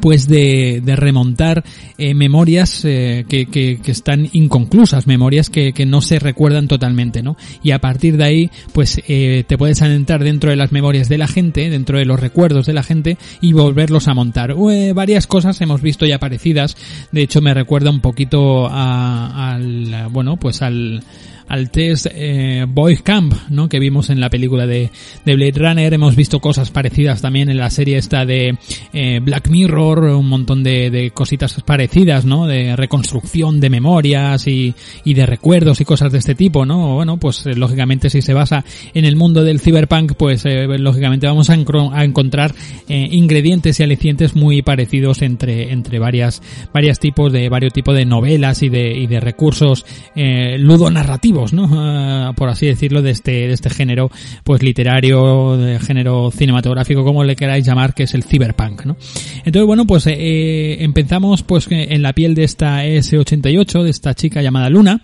pues 0.00 0.28
de, 0.28 0.80
de 0.84 0.96
remontar 0.96 1.64
eh, 1.98 2.14
memorias 2.14 2.84
eh, 2.84 3.24
que, 3.28 3.46
que, 3.46 3.80
que, 3.80 3.92
están 3.92 4.28
inconclusas, 4.32 5.06
memorias 5.06 5.50
que, 5.50 5.72
que, 5.72 5.86
no 5.86 6.00
se 6.00 6.18
recuerdan 6.18 6.68
totalmente, 6.68 7.22
¿no? 7.22 7.36
Y 7.62 7.70
a 7.70 7.80
partir 7.80 8.16
de 8.16 8.24
ahí, 8.24 8.50
pues 8.72 9.00
eh, 9.08 9.44
te 9.46 9.56
puedes 9.56 9.82
adentrar 9.82 10.22
dentro 10.22 10.50
de 10.50 10.56
las 10.56 10.72
memorias 10.72 11.08
de 11.08 11.18
la 11.18 11.28
gente, 11.28 11.70
dentro 11.70 11.98
de 11.98 12.04
los 12.04 12.20
recuerdos 12.20 12.66
de 12.66 12.72
la 12.72 12.82
gente 12.82 13.16
y 13.40 13.52
volverlos 13.52 14.08
a 14.08 14.14
montar. 14.14 14.54
varias 14.94 15.26
cosas 15.26 15.60
hemos 15.60 15.80
visto 15.82 16.06
ya 16.06 16.18
parecidas, 16.18 16.76
de 17.12 17.22
hecho 17.22 17.40
me 17.40 17.54
recuerda 17.54 17.90
un 17.90 18.00
poquito 18.00 18.66
a, 18.68 19.54
al, 19.54 20.08
bueno, 20.10 20.36
pues 20.36 20.62
al 20.62 21.02
al 21.48 21.70
test 21.70 22.06
eh, 22.10 22.66
Boy 22.68 22.96
Camp, 22.98 23.34
¿no? 23.50 23.68
Que 23.68 23.78
vimos 23.78 24.10
en 24.10 24.20
la 24.20 24.30
película 24.30 24.66
de, 24.66 24.90
de, 25.24 25.36
Blade 25.36 25.52
Runner. 25.56 25.94
Hemos 25.94 26.16
visto 26.16 26.40
cosas 26.40 26.70
parecidas 26.70 27.22
también 27.22 27.48
en 27.50 27.58
la 27.58 27.70
serie 27.70 27.98
esta 27.98 28.24
de 28.24 28.58
eh, 28.92 29.20
Black 29.22 29.48
Mirror, 29.48 30.04
un 30.04 30.28
montón 30.28 30.62
de, 30.62 30.90
de, 30.90 31.10
cositas 31.10 31.60
parecidas, 31.62 32.24
¿no? 32.24 32.46
De 32.46 32.74
reconstrucción 32.76 33.60
de 33.60 33.70
memorias 33.70 34.46
y, 34.46 34.74
y 35.04 35.14
de 35.14 35.26
recuerdos 35.26 35.80
y 35.80 35.84
cosas 35.84 36.12
de 36.12 36.18
este 36.18 36.34
tipo, 36.34 36.66
¿no? 36.66 36.94
Bueno, 36.94 37.18
pues 37.18 37.46
eh, 37.46 37.54
lógicamente 37.54 38.10
si 38.10 38.22
se 38.22 38.34
basa 38.34 38.64
en 38.94 39.04
el 39.04 39.16
mundo 39.16 39.44
del 39.44 39.60
cyberpunk, 39.60 40.14
pues 40.16 40.44
eh, 40.46 40.66
lógicamente 40.78 41.26
vamos 41.26 41.50
a, 41.50 41.54
encontrar 41.54 42.54
eh, 42.88 43.08
ingredientes 43.10 43.78
y 43.80 43.82
alicientes 43.82 44.34
muy 44.34 44.62
parecidos 44.62 45.22
entre, 45.22 45.72
entre 45.72 45.98
varias, 45.98 46.42
varias 46.72 46.98
tipos 46.98 47.32
de, 47.32 47.48
varios 47.48 47.72
tipos 47.72 47.94
de 47.94 48.04
novelas 48.04 48.62
y 48.62 48.68
de, 48.68 48.96
y 48.96 49.06
de 49.06 49.20
recursos 49.20 49.84
ludonarrativos 50.14 51.35
¿no? 51.52 51.68
Ah, 51.72 52.32
por 52.36 52.48
así 52.48 52.66
decirlo, 52.66 53.02
de 53.02 53.10
este, 53.10 53.32
de 53.32 53.52
este 53.52 53.70
género, 53.70 54.10
pues 54.44 54.62
literario, 54.62 55.56
de 55.56 55.78
género 55.78 56.30
cinematográfico, 56.30 57.04
como 57.04 57.24
le 57.24 57.36
queráis 57.36 57.66
llamar, 57.66 57.94
que 57.94 58.04
es 58.04 58.14
el 58.14 58.24
cyberpunk, 58.24 58.84
¿no? 58.84 58.96
Entonces, 59.44 59.66
bueno, 59.66 59.86
pues 59.86 60.06
eh, 60.06 60.82
empezamos 60.82 61.42
pues 61.42 61.66
en 61.70 62.02
la 62.02 62.12
piel 62.12 62.34
de 62.34 62.44
esta 62.44 62.84
S88, 62.84 63.82
de 63.82 63.90
esta 63.90 64.14
chica 64.14 64.42
llamada 64.42 64.70
Luna, 64.70 65.00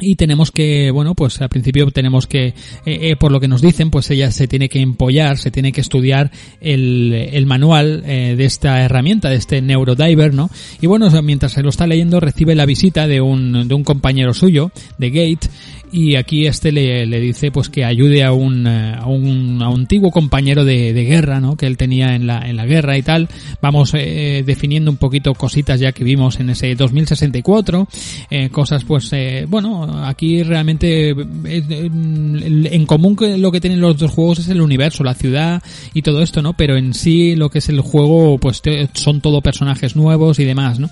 y 0.00 0.16
tenemos 0.16 0.50
que, 0.50 0.90
bueno, 0.90 1.14
pues 1.14 1.40
al 1.40 1.48
principio 1.48 1.90
tenemos 1.90 2.26
que, 2.26 2.46
eh, 2.46 2.54
eh, 2.84 3.16
por 3.16 3.32
lo 3.32 3.40
que 3.40 3.48
nos 3.48 3.62
dicen, 3.62 3.90
pues 3.90 4.10
ella 4.10 4.30
se 4.30 4.48
tiene 4.48 4.68
que 4.68 4.80
empollar, 4.80 5.38
se 5.38 5.50
tiene 5.50 5.72
que 5.72 5.80
estudiar 5.80 6.30
el, 6.60 7.12
el 7.32 7.46
manual 7.46 8.02
eh, 8.06 8.34
de 8.36 8.44
esta 8.44 8.80
herramienta, 8.82 9.28
de 9.28 9.36
este 9.36 9.60
Neurodiver, 9.62 10.34
¿no? 10.34 10.50
Y 10.80 10.86
bueno, 10.86 11.08
mientras 11.22 11.52
se 11.52 11.62
lo 11.62 11.70
está 11.70 11.86
leyendo, 11.86 12.20
recibe 12.20 12.54
la 12.54 12.66
visita 12.66 13.06
de 13.06 13.20
un, 13.20 13.68
de 13.68 13.74
un 13.74 13.84
compañero 13.84 14.34
suyo, 14.34 14.70
de 14.98 15.10
Gate, 15.10 15.48
y 15.92 16.16
aquí 16.16 16.46
este 16.46 16.72
le, 16.72 17.06
le, 17.06 17.20
dice 17.20 17.50
pues 17.50 17.68
que 17.68 17.84
ayude 17.84 18.24
a 18.24 18.32
un, 18.32 18.66
eh, 18.66 18.94
a 18.94 19.06
un, 19.06 19.60
a 19.62 19.68
un 19.68 19.80
antiguo 19.88 20.10
compañero 20.10 20.64
de, 20.64 20.92
de, 20.92 21.04
guerra, 21.04 21.40
¿no? 21.40 21.56
Que 21.56 21.66
él 21.66 21.78
tenía 21.78 22.14
en 22.14 22.26
la, 22.26 22.46
en 22.46 22.56
la 22.56 22.66
guerra 22.66 22.98
y 22.98 23.02
tal. 23.02 23.28
Vamos 23.62 23.92
eh, 23.94 24.42
definiendo 24.44 24.90
un 24.90 24.98
poquito 24.98 25.32
cositas 25.34 25.80
ya 25.80 25.92
que 25.92 26.04
vimos 26.04 26.40
en 26.40 26.50
ese 26.50 26.74
2064, 26.74 27.88
eh, 28.30 28.50
cosas 28.50 28.84
pues, 28.84 29.08
eh, 29.12 29.46
bueno, 29.48 30.04
aquí 30.06 30.42
realmente 30.42 31.10
en 31.10 32.86
común 32.86 33.16
que 33.16 33.38
lo 33.38 33.50
que 33.50 33.60
tienen 33.60 33.80
los 33.80 33.96
dos 33.96 34.10
juegos 34.10 34.40
es 34.40 34.48
el 34.48 34.60
universo, 34.60 35.04
la 35.04 35.14
ciudad 35.14 35.62
y 35.94 36.02
todo 36.02 36.22
esto, 36.22 36.42
¿no? 36.42 36.52
Pero 36.52 36.76
en 36.76 36.92
sí 36.92 37.34
lo 37.34 37.48
que 37.48 37.58
es 37.58 37.68
el 37.70 37.80
juego 37.80 38.38
pues 38.38 38.60
son 38.92 39.20
todo 39.20 39.40
personajes 39.40 39.96
nuevos 39.96 40.38
y 40.38 40.44
demás, 40.44 40.78
¿no? 40.78 40.90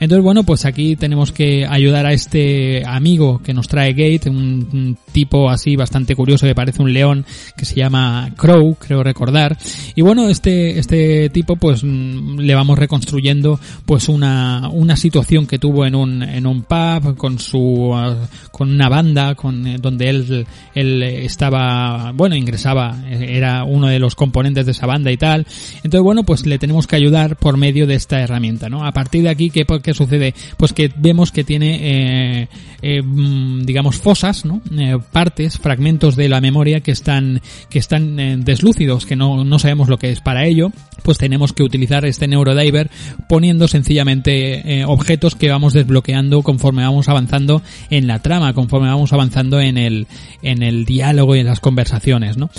Entonces 0.00 0.24
bueno, 0.24 0.44
pues 0.44 0.64
aquí 0.64 0.96
tenemos 0.96 1.32
que 1.32 1.66
ayudar 1.66 2.06
a 2.06 2.12
este 2.12 2.82
amigo 2.86 3.42
que 3.42 3.52
nos 3.52 3.68
trae 3.68 3.92
Gate, 3.92 4.30
un, 4.38 4.96
tipo 5.12 5.50
así 5.50 5.76
bastante 5.76 6.14
curioso 6.14 6.46
que 6.46 6.54
parece 6.54 6.82
un 6.82 6.92
león 6.92 7.24
que 7.56 7.64
se 7.64 7.74
llama 7.74 8.30
Crow, 8.36 8.76
creo 8.76 9.02
recordar. 9.02 9.56
Y 9.94 10.02
bueno, 10.02 10.28
este, 10.28 10.78
este 10.78 11.30
tipo 11.30 11.56
pues 11.56 11.82
mm, 11.84 12.38
le 12.38 12.54
vamos 12.54 12.78
reconstruyendo 12.78 13.58
pues 13.84 14.08
una, 14.08 14.68
una 14.72 14.96
situación 14.96 15.46
que 15.46 15.58
tuvo 15.58 15.86
en 15.86 15.94
un, 15.94 16.22
en 16.22 16.46
un 16.46 16.62
pub 16.62 17.16
con 17.16 17.38
su, 17.38 17.92
ah, 17.94 18.16
con 18.50 18.70
una 18.70 18.88
banda 18.88 19.34
con, 19.34 19.66
eh, 19.66 19.78
donde 19.80 20.08
él, 20.08 20.46
él 20.74 21.02
estaba, 21.02 22.12
bueno, 22.12 22.36
ingresaba, 22.36 22.96
era 23.08 23.64
uno 23.64 23.88
de 23.88 23.98
los 23.98 24.14
componentes 24.14 24.66
de 24.66 24.72
esa 24.72 24.86
banda 24.86 25.10
y 25.10 25.16
tal. 25.16 25.46
Entonces 25.76 26.02
bueno, 26.02 26.24
pues 26.24 26.46
le 26.46 26.58
tenemos 26.58 26.86
que 26.86 26.96
ayudar 26.96 27.36
por 27.36 27.56
medio 27.56 27.86
de 27.86 27.94
esta 27.94 28.20
herramienta, 28.20 28.68
¿no? 28.68 28.84
A 28.84 28.92
partir 28.92 29.22
de 29.22 29.30
aquí, 29.30 29.50
¿qué, 29.50 29.66
qué 29.82 29.94
sucede? 29.94 30.34
Pues 30.56 30.72
que 30.72 30.90
vemos 30.96 31.32
que 31.32 31.44
tiene, 31.44 31.78
eh, 31.80 32.48
eh, 32.82 33.02
mm, 33.02 33.62
digamos, 33.62 33.96
fosas 33.96 34.27
eh, 34.30 34.98
partes, 35.10 35.58
fragmentos 35.58 36.14
de 36.14 36.28
la 36.28 36.40
memoria 36.42 36.80
que 36.80 36.90
están, 36.90 37.40
que 37.70 37.78
están 37.78 38.20
eh, 38.20 38.36
deslúcidos, 38.38 39.06
que 39.06 39.16
no, 39.16 39.42
no 39.44 39.58
sabemos 39.58 39.88
lo 39.88 39.98
que 39.98 40.10
es 40.10 40.20
para 40.20 40.44
ello, 40.44 40.70
pues 41.02 41.16
tenemos 41.16 41.54
que 41.54 41.62
utilizar 41.62 42.04
este 42.04 42.28
neurodiver 42.28 42.90
poniendo 43.26 43.68
sencillamente 43.68 44.80
eh, 44.80 44.84
objetos 44.84 45.34
que 45.34 45.48
vamos 45.48 45.72
desbloqueando 45.72 46.42
conforme 46.42 46.82
vamos 46.82 47.08
avanzando 47.08 47.62
en 47.88 48.06
la 48.06 48.18
trama, 48.18 48.52
conforme 48.52 48.88
vamos 48.88 49.14
avanzando 49.14 49.60
en 49.60 49.78
el, 49.78 50.06
en 50.42 50.62
el 50.62 50.84
diálogo 50.84 51.34
y 51.34 51.40
en 51.40 51.46
las 51.46 51.60
conversaciones, 51.60 52.36
¿no? 52.36 52.50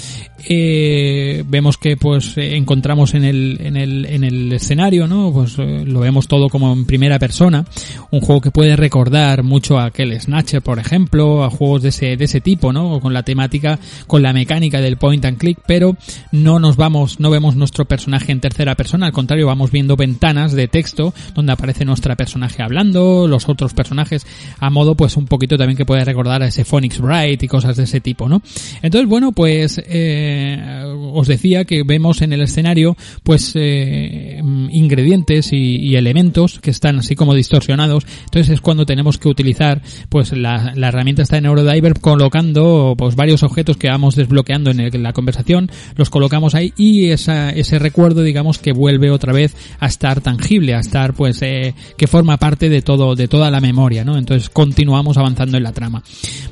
vemos 0.47 1.77
que 1.77 1.97
pues 1.97 2.38
encontramos 2.38 3.13
en 3.13 3.25
el, 3.25 3.60
en 3.62 3.75
el, 3.75 4.05
en 4.05 4.23
el 4.23 4.53
escenario, 4.53 5.05
¿no? 5.05 5.34
Pues 5.34 5.58
lo 5.58 5.99
vemos 5.99 6.29
todo 6.29 6.47
como 6.47 6.71
en 6.71 6.86
primera 6.86 7.19
persona, 7.19 7.65
un 8.10 8.21
juego 8.21 8.39
que 8.39 8.49
puede 8.49 8.77
recordar 8.77 9.43
mucho 9.43 9.77
a 9.77 9.86
aquel 9.86 10.19
Snatcher, 10.19 10.62
por 10.62 10.79
ejemplo, 10.79 11.43
a 11.43 11.49
juegos 11.60 11.84
de 11.84 11.89
ese, 11.89 12.15
de 12.15 12.26
ese 12.26 12.39
tipo, 12.39 12.72
¿no? 12.72 13.02
Con 13.02 13.13
la 13.13 13.24
temática, 13.24 13.80
con 14.08 14.22
la 14.22 14.32
mecánica 14.32 14.80
del 14.80 14.95
point 14.95 15.26
and 15.26 15.38
click, 15.38 15.60
pero 15.67 15.98
no 16.32 16.60
nos 16.60 16.78
vamos, 16.78 17.19
no 17.19 17.30
vemos 17.30 17.58
nuestro 17.58 17.84
personaje 17.86 18.32
en 18.32 18.39
tercera 18.39 18.76
persona, 18.76 19.08
al 19.08 19.12
contrario, 19.12 19.45
vamos 19.45 19.69
viendo 19.69 19.98
ventanas 19.98 20.54
de 20.54 20.69
texto 20.69 21.13
donde 21.36 21.52
aparece 21.52 21.84
nuestra 21.84 22.15
personaje 22.15 22.63
hablando, 22.63 23.28
los 23.28 23.50
otros 23.50 23.74
personajes, 23.74 24.26
a 24.60 24.69
modo 24.69 24.95
pues 24.95 25.17
un 25.17 25.26
poquito 25.26 25.58
también 25.58 25.76
que 25.76 25.86
puede 25.86 26.06
recordar 26.06 26.41
a 26.41 26.48
ese 26.48 26.63
Phoenix 26.63 27.00
Bright 27.00 27.43
y 27.43 27.48
cosas 27.48 27.76
de 27.76 27.84
ese 27.84 28.00
tipo, 28.00 28.30
¿no? 28.30 28.41
Entonces, 28.82 29.10
bueno, 29.10 29.34
pues 29.34 29.82
eh, 29.86 30.84
os 31.12 31.28
decía 31.28 31.65
que 31.65 31.84
vemos 31.84 32.22
en 32.22 32.32
el 32.32 32.41
escenario 32.41 32.95
pues 33.24 33.52
eh, 33.56 34.41
ingredientes 34.72 35.52
y, 35.52 35.76
y, 35.78 35.95
elementos 35.98 36.60
que 36.62 36.72
están 36.72 37.00
así 37.00 37.15
como 37.15 37.34
distorsionados, 37.34 38.06
entonces 38.26 38.54
es 38.54 38.62
cuando 38.62 38.86
tenemos 38.86 39.17
que 39.17 39.28
utilizar 39.28 39.82
pues 40.08 40.32
la, 40.32 40.74
la 40.76 40.88
herramienta 40.88 41.24
está 41.24 41.38
en 41.38 41.45
Neurodiver 41.50 42.00
colocando 42.00 42.94
pues 42.98 43.16
varios 43.16 43.44
objetos 43.44 43.78
que 43.78 43.90
vamos 43.90 44.16
desbloqueando 44.16 44.72
en, 44.72 45.04
la 45.04 45.14
conversación, 45.14 45.70
los 45.96 46.10
colocamos 46.10 46.56
ahí 46.56 46.74
y 46.78 47.10
ese 47.10 47.80
recuerdo 47.80 48.22
digamos 48.22 48.60
que 48.60 48.72
vuelve 48.72 49.10
otra 49.10 49.34
vez 49.34 49.56
a 49.80 49.88
estar 49.88 50.22
tangible, 50.22 50.76
a 50.76 50.80
estar 50.80 51.14
pues 51.14 51.42
eh, 51.42 51.74
que 51.98 52.08
forma 52.08 52.38
parte 52.38 52.70
de 52.70 52.82
todo, 52.82 53.16
de 53.16 53.28
toda 53.28 53.50
la 53.50 53.62
memoria, 53.62 54.06
¿no? 54.06 54.18
Entonces 54.18 54.50
continuamos 54.50 55.18
avanzando 55.18 55.58
en 55.58 55.64
la 55.64 55.72
trama. 55.72 56.04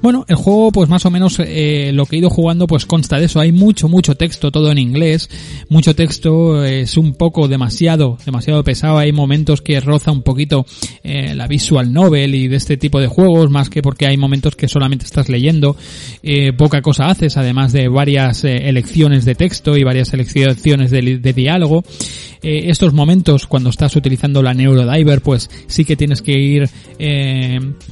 Bueno, 0.02 0.26
el 0.28 0.36
juego 0.36 0.72
pues 0.72 0.90
más 0.90 1.06
o 1.06 1.12
menos 1.12 1.40
eh, 1.40 1.92
lo 1.94 2.06
que 2.06 2.16
he 2.16 2.20
ido 2.20 2.30
jugando 2.30 2.66
pues 2.66 2.86
consta 2.86 3.20
de 3.20 3.26
eso, 3.26 3.40
hay 3.40 3.52
mucho, 3.52 3.88
mucho 3.88 4.16
texto, 4.16 4.52
todo 4.52 4.72
en 4.72 4.78
inglés, 4.80 5.30
mucho 5.70 5.96
texto, 5.96 6.64
es 6.64 6.98
un 6.98 7.14
poco 7.14 7.48
demasiado, 7.48 8.18
demasiado 8.26 8.64
pesado, 8.64 8.98
hay 8.98 9.12
momentos 9.12 9.62
que 9.62 9.80
roza 9.80 10.12
un 10.12 10.24
poquito 10.24 10.66
eh, 11.04 11.36
la 11.36 11.48
visual 11.48 11.94
novel 11.94 12.36
y 12.36 12.48
de 12.48 12.56
este 12.56 12.78
tipo 12.78 13.00
de 13.00 13.08
juegos, 13.08 13.52
más 13.52 13.70
que 13.70 13.82
porque 13.82 14.08
hay 14.08 14.18
momentos 14.18 14.56
que 14.56 14.68
solamente 14.68 14.87
estás 14.96 15.30
leyendo, 15.30 15.76
eh, 16.24 16.54
poca 16.54 16.82
cosa 16.82 17.08
haces, 17.08 17.38
además 17.38 17.74
de 17.74 17.88
varias 17.88 18.44
eh, 18.44 18.70
elecciones 18.70 19.26
de 19.26 19.36
texto 19.36 19.78
y 19.78 19.84
varias 19.84 20.14
elecciones 20.14 20.92
de, 20.92 21.34
diálogo. 21.34 21.84
Eh, 22.42 22.70
estos 22.70 22.94
momentos 22.94 23.48
cuando 23.48 23.70
estás 23.70 23.96
utilizando 23.96 24.44
la 24.44 24.54
Neurodiver 24.54 25.22
pues 25.22 25.50
sí 25.66 25.86
que 25.86 25.96
tienes 25.96 26.22
que 26.22 26.34
ir 26.34 26.70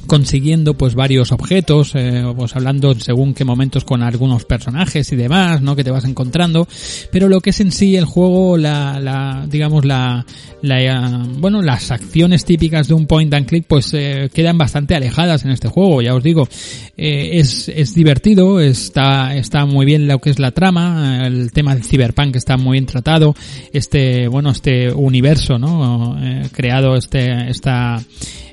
consiguiendo 0.06 0.74
pues 0.74 0.94
varios 0.94 1.32
objetos 1.32 1.94
pues 2.36 2.54
hablando 2.54 2.94
según 2.94 3.34
qué 3.34 3.44
momentos 3.44 3.84
con 3.84 4.02
algunos 4.02 4.44
personajes 4.44 5.10
y 5.10 5.16
demás 5.16 5.62
no 5.62 5.74
que 5.74 5.82
te 5.82 5.90
vas 5.90 6.04
encontrando. 6.04 6.68
Pero 7.10 7.28
lo 7.28 7.40
que 7.40 7.50
es 7.50 7.60
en 7.60 7.72
sí 7.72 7.96
el 7.96 8.04
juego 8.04 8.56
la, 8.56 9.00
la 9.00 9.46
digamos 9.50 9.84
la, 9.84 10.24
la 10.62 11.26
bueno 11.38 11.60
las 11.60 11.90
acciones 11.90 12.44
típicas 12.44 12.86
de 12.88 12.94
un 12.94 13.06
point 13.06 13.32
and 13.34 13.46
click 13.46 13.66
pues 13.66 13.90
quedan 13.90 14.58
bastante 14.58 14.94
alejadas 14.94 15.44
en 15.44 15.50
este 15.50 15.68
juego 15.68 16.02
ya 16.02 16.14
os 16.14 16.22
digo 16.22 16.48
es, 16.96 17.68
es 17.68 17.94
divertido 17.94 18.60
está 18.60 19.34
está 19.34 19.66
muy 19.66 19.86
bien 19.86 20.06
lo 20.06 20.18
que 20.18 20.30
es 20.30 20.38
la 20.38 20.50
trama 20.50 21.26
el 21.26 21.52
tema 21.52 21.74
del 21.74 21.84
cyberpunk 21.84 22.36
está 22.36 22.56
muy 22.56 22.76
bien 22.76 22.86
tratado 22.86 23.34
este 23.72 24.28
bueno, 24.28 24.50
este 24.50 24.92
universo, 24.92 25.58
¿no? 25.58 26.16
Eh, 26.20 26.48
creado 26.52 26.96
este, 26.96 27.50
esta, 27.50 28.02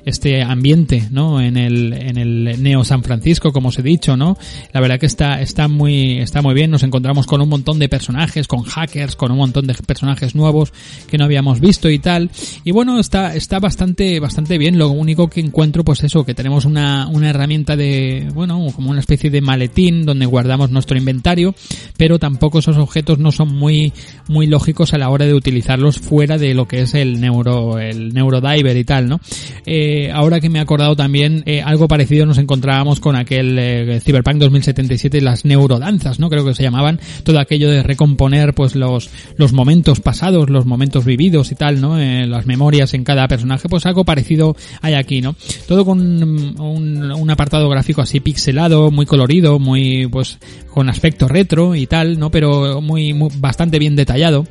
este 0.04 0.42
ambiente, 0.42 1.08
¿no? 1.10 1.40
En 1.40 1.56
el, 1.56 1.92
en 1.92 2.18
el 2.18 2.62
Neo 2.62 2.84
San 2.84 3.02
Francisco, 3.02 3.52
como 3.52 3.68
os 3.68 3.78
he 3.78 3.82
dicho, 3.82 4.16
¿no? 4.16 4.36
La 4.72 4.80
verdad 4.80 4.98
que 4.98 5.06
está, 5.06 5.40
está 5.40 5.68
muy, 5.68 6.18
está 6.18 6.42
muy 6.42 6.54
bien. 6.54 6.70
Nos 6.70 6.82
encontramos 6.82 7.26
con 7.26 7.40
un 7.40 7.48
montón 7.48 7.78
de 7.78 7.88
personajes, 7.88 8.46
con 8.46 8.62
hackers, 8.62 9.16
con 9.16 9.32
un 9.32 9.38
montón 9.38 9.66
de 9.66 9.74
personajes 9.74 10.34
nuevos 10.34 10.72
que 11.08 11.18
no 11.18 11.24
habíamos 11.24 11.60
visto 11.60 11.90
y 11.90 11.98
tal. 11.98 12.30
Y 12.64 12.72
bueno, 12.72 12.98
está, 12.98 13.34
está 13.34 13.58
bastante, 13.58 14.20
bastante 14.20 14.58
bien. 14.58 14.78
Lo 14.78 14.90
único 14.90 15.28
que 15.28 15.40
encuentro, 15.40 15.84
pues 15.84 16.04
eso, 16.04 16.24
que 16.24 16.34
tenemos 16.34 16.64
una, 16.64 17.08
una 17.08 17.30
herramienta 17.30 17.76
de, 17.76 18.28
bueno, 18.34 18.66
como 18.74 18.90
una 18.90 19.00
especie 19.00 19.30
de 19.30 19.40
maletín 19.40 20.04
donde 20.04 20.26
guardamos 20.26 20.70
nuestro 20.70 20.98
inventario, 20.98 21.54
pero 21.96 22.18
tampoco 22.18 22.58
esos 22.58 22.76
objetos 22.76 23.18
no 23.18 23.32
son 23.32 23.54
muy, 23.54 23.92
muy 24.28 24.46
lógicos 24.46 24.92
a 24.92 24.98
la 24.98 25.08
hora 25.08 25.26
de 25.26 25.34
utilizarlos 25.34 25.98
fuera 25.98 26.38
de 26.38 26.54
lo 26.54 26.66
que 26.66 26.82
es 26.82 26.94
el 26.94 27.20
neuro, 27.20 27.78
el 27.78 28.12
neurodiver 28.12 28.76
y 28.76 28.84
tal, 28.84 29.08
¿no? 29.08 29.20
Eh, 29.66 29.93
eh, 29.94 30.10
ahora 30.10 30.40
que 30.40 30.50
me 30.50 30.58
he 30.58 30.62
acordado 30.62 30.96
también, 30.96 31.44
eh, 31.46 31.62
algo 31.62 31.86
parecido 31.86 32.26
nos 32.26 32.38
encontrábamos 32.38 32.98
con 32.98 33.14
aquel 33.14 33.56
eh, 33.60 34.00
Cyberpunk 34.00 34.38
2077 34.38 35.20
las 35.20 35.44
neurodanzas, 35.44 36.18
¿no? 36.18 36.28
Creo 36.30 36.44
que 36.44 36.52
se 36.52 36.64
llamaban, 36.64 36.98
todo 37.22 37.38
aquello 37.38 37.70
de 37.70 37.84
recomponer 37.84 38.54
pues 38.54 38.74
los, 38.74 39.10
los 39.36 39.52
momentos 39.52 40.00
pasados, 40.00 40.50
los 40.50 40.66
momentos 40.66 41.04
vividos 41.04 41.52
y 41.52 41.54
tal, 41.54 41.80
¿no? 41.80 41.94
las 41.96 42.46
memorias 42.46 42.92
en 42.94 43.04
cada 43.04 43.28
personaje, 43.28 43.68
pues 43.68 43.86
algo 43.86 44.04
parecido 44.04 44.56
hay 44.80 44.94
aquí, 44.94 45.20
¿no? 45.20 45.36
Todo 45.68 45.84
con 45.84 46.00
un, 46.00 47.12
un 47.12 47.30
apartado 47.30 47.68
gráfico 47.68 48.02
así 48.02 48.18
pixelado, 48.18 48.90
muy 48.90 49.06
colorido, 49.06 49.58
muy, 49.60 50.08
pues, 50.08 50.38
con 50.70 50.88
aspecto 50.88 51.28
retro 51.28 51.76
y 51.76 51.86
tal, 51.86 52.18
¿no? 52.18 52.30
Pero 52.30 52.80
muy, 52.80 53.12
muy 53.14 53.30
bastante 53.38 53.78
bien 53.78 53.94
detallado. 53.94 54.44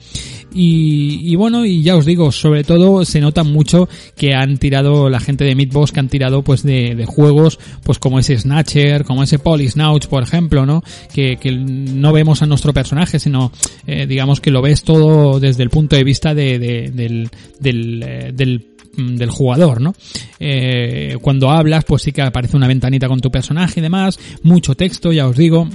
Y, 0.55 1.35
bueno, 1.35 1.65
y 1.65 1.81
ya 1.81 1.95
os 1.95 2.05
digo, 2.05 2.31
sobre 2.31 2.63
todo 2.63 3.03
se 3.05 3.19
nota 3.19 3.43
mucho 3.43 3.89
que 4.15 4.33
han 4.33 4.57
tirado 4.57 5.09
la 5.09 5.19
gente 5.19 5.43
de 5.43 5.55
Meatbox, 5.55 5.91
que 5.91 5.99
han 5.99 6.09
tirado 6.09 6.43
pues 6.43 6.63
de, 6.63 6.95
de, 6.95 7.05
juegos 7.05 7.59
pues 7.83 7.99
como 7.99 8.19
ese 8.19 8.37
Snatcher, 8.37 9.03
como 9.03 9.23
ese 9.23 9.39
Polisnouch, 9.39 10.07
por 10.07 10.21
ejemplo, 10.23 10.65
¿no? 10.65 10.83
Que, 11.13 11.37
no 11.43 12.13
vemos 12.13 12.41
a 12.41 12.45
nuestro 12.45 12.73
personaje, 12.73 13.19
sino 13.19 13.51
eh, 13.87 14.05
digamos 14.05 14.41
que 14.41 14.51
lo 14.51 14.61
ves 14.61 14.83
todo 14.83 15.39
desde 15.39 15.63
el 15.63 15.69
punto 15.69 15.95
de 15.95 16.03
vista 16.03 16.33
de, 16.33 16.59
de 16.59 16.91
del, 16.91 17.29
del, 17.59 18.03
eh, 18.03 18.31
del 18.33 18.73
del 18.95 19.29
jugador, 19.31 19.81
¿no? 19.81 19.95
Eh, 20.39 21.17
cuando 21.21 21.49
hablas, 21.49 21.83
pues 21.83 22.03
sí 22.03 22.11
que 22.11 22.21
aparece 22.21 22.55
una 22.55 22.67
ventanita 22.67 23.07
con 23.07 23.19
tu 23.19 23.31
personaje 23.31 23.79
y 23.79 23.83
demás, 23.83 24.19
mucho 24.43 24.75
texto, 24.75 25.11
ya 25.11 25.27
os 25.27 25.35
digo, 25.35 25.67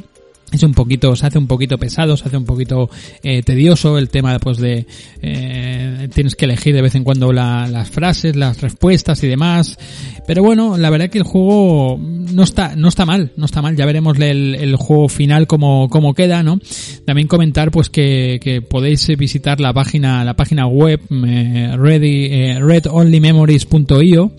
es 0.52 0.62
un 0.62 0.72
poquito, 0.72 1.14
se 1.14 1.26
hace 1.26 1.38
un 1.38 1.46
poquito 1.46 1.78
pesado, 1.78 2.16
se 2.16 2.26
hace 2.26 2.36
un 2.36 2.44
poquito 2.44 2.88
eh, 3.22 3.42
tedioso 3.42 3.98
el 3.98 4.08
tema 4.08 4.38
pues 4.38 4.58
de 4.58 4.86
eh, 5.20 6.08
tienes 6.14 6.36
que 6.36 6.46
elegir 6.46 6.74
de 6.74 6.82
vez 6.82 6.94
en 6.94 7.04
cuando 7.04 7.32
las 7.32 7.90
frases, 7.90 8.36
las 8.36 8.60
respuestas 8.60 9.22
y 9.22 9.28
demás. 9.28 9.78
Pero 10.26 10.42
bueno, 10.42 10.76
la 10.76 10.90
verdad 10.90 11.10
que 11.10 11.18
el 11.18 11.24
juego 11.24 11.98
no 11.98 12.42
está, 12.42 12.76
no 12.76 12.88
está 12.88 13.06
mal, 13.06 13.32
no 13.36 13.46
está 13.46 13.62
mal. 13.62 13.76
Ya 13.76 13.86
veremos 13.86 14.18
el, 14.18 14.54
el 14.54 14.76
juego 14.76 15.08
final 15.08 15.46
como, 15.46 15.88
como 15.88 16.14
queda, 16.14 16.42
¿no? 16.42 16.60
También 17.04 17.28
comentar 17.28 17.70
pues 17.70 17.88
que, 17.90 18.38
que 18.42 18.62
podéis 18.62 19.06
visitar 19.16 19.60
la 19.60 19.72
página, 19.72 20.24
la 20.24 20.34
página 20.34 20.66
web 20.66 21.00
eh, 21.10 21.74
ready, 21.76 22.26
eh, 22.26 22.58
redonlymemories.io 22.60 24.32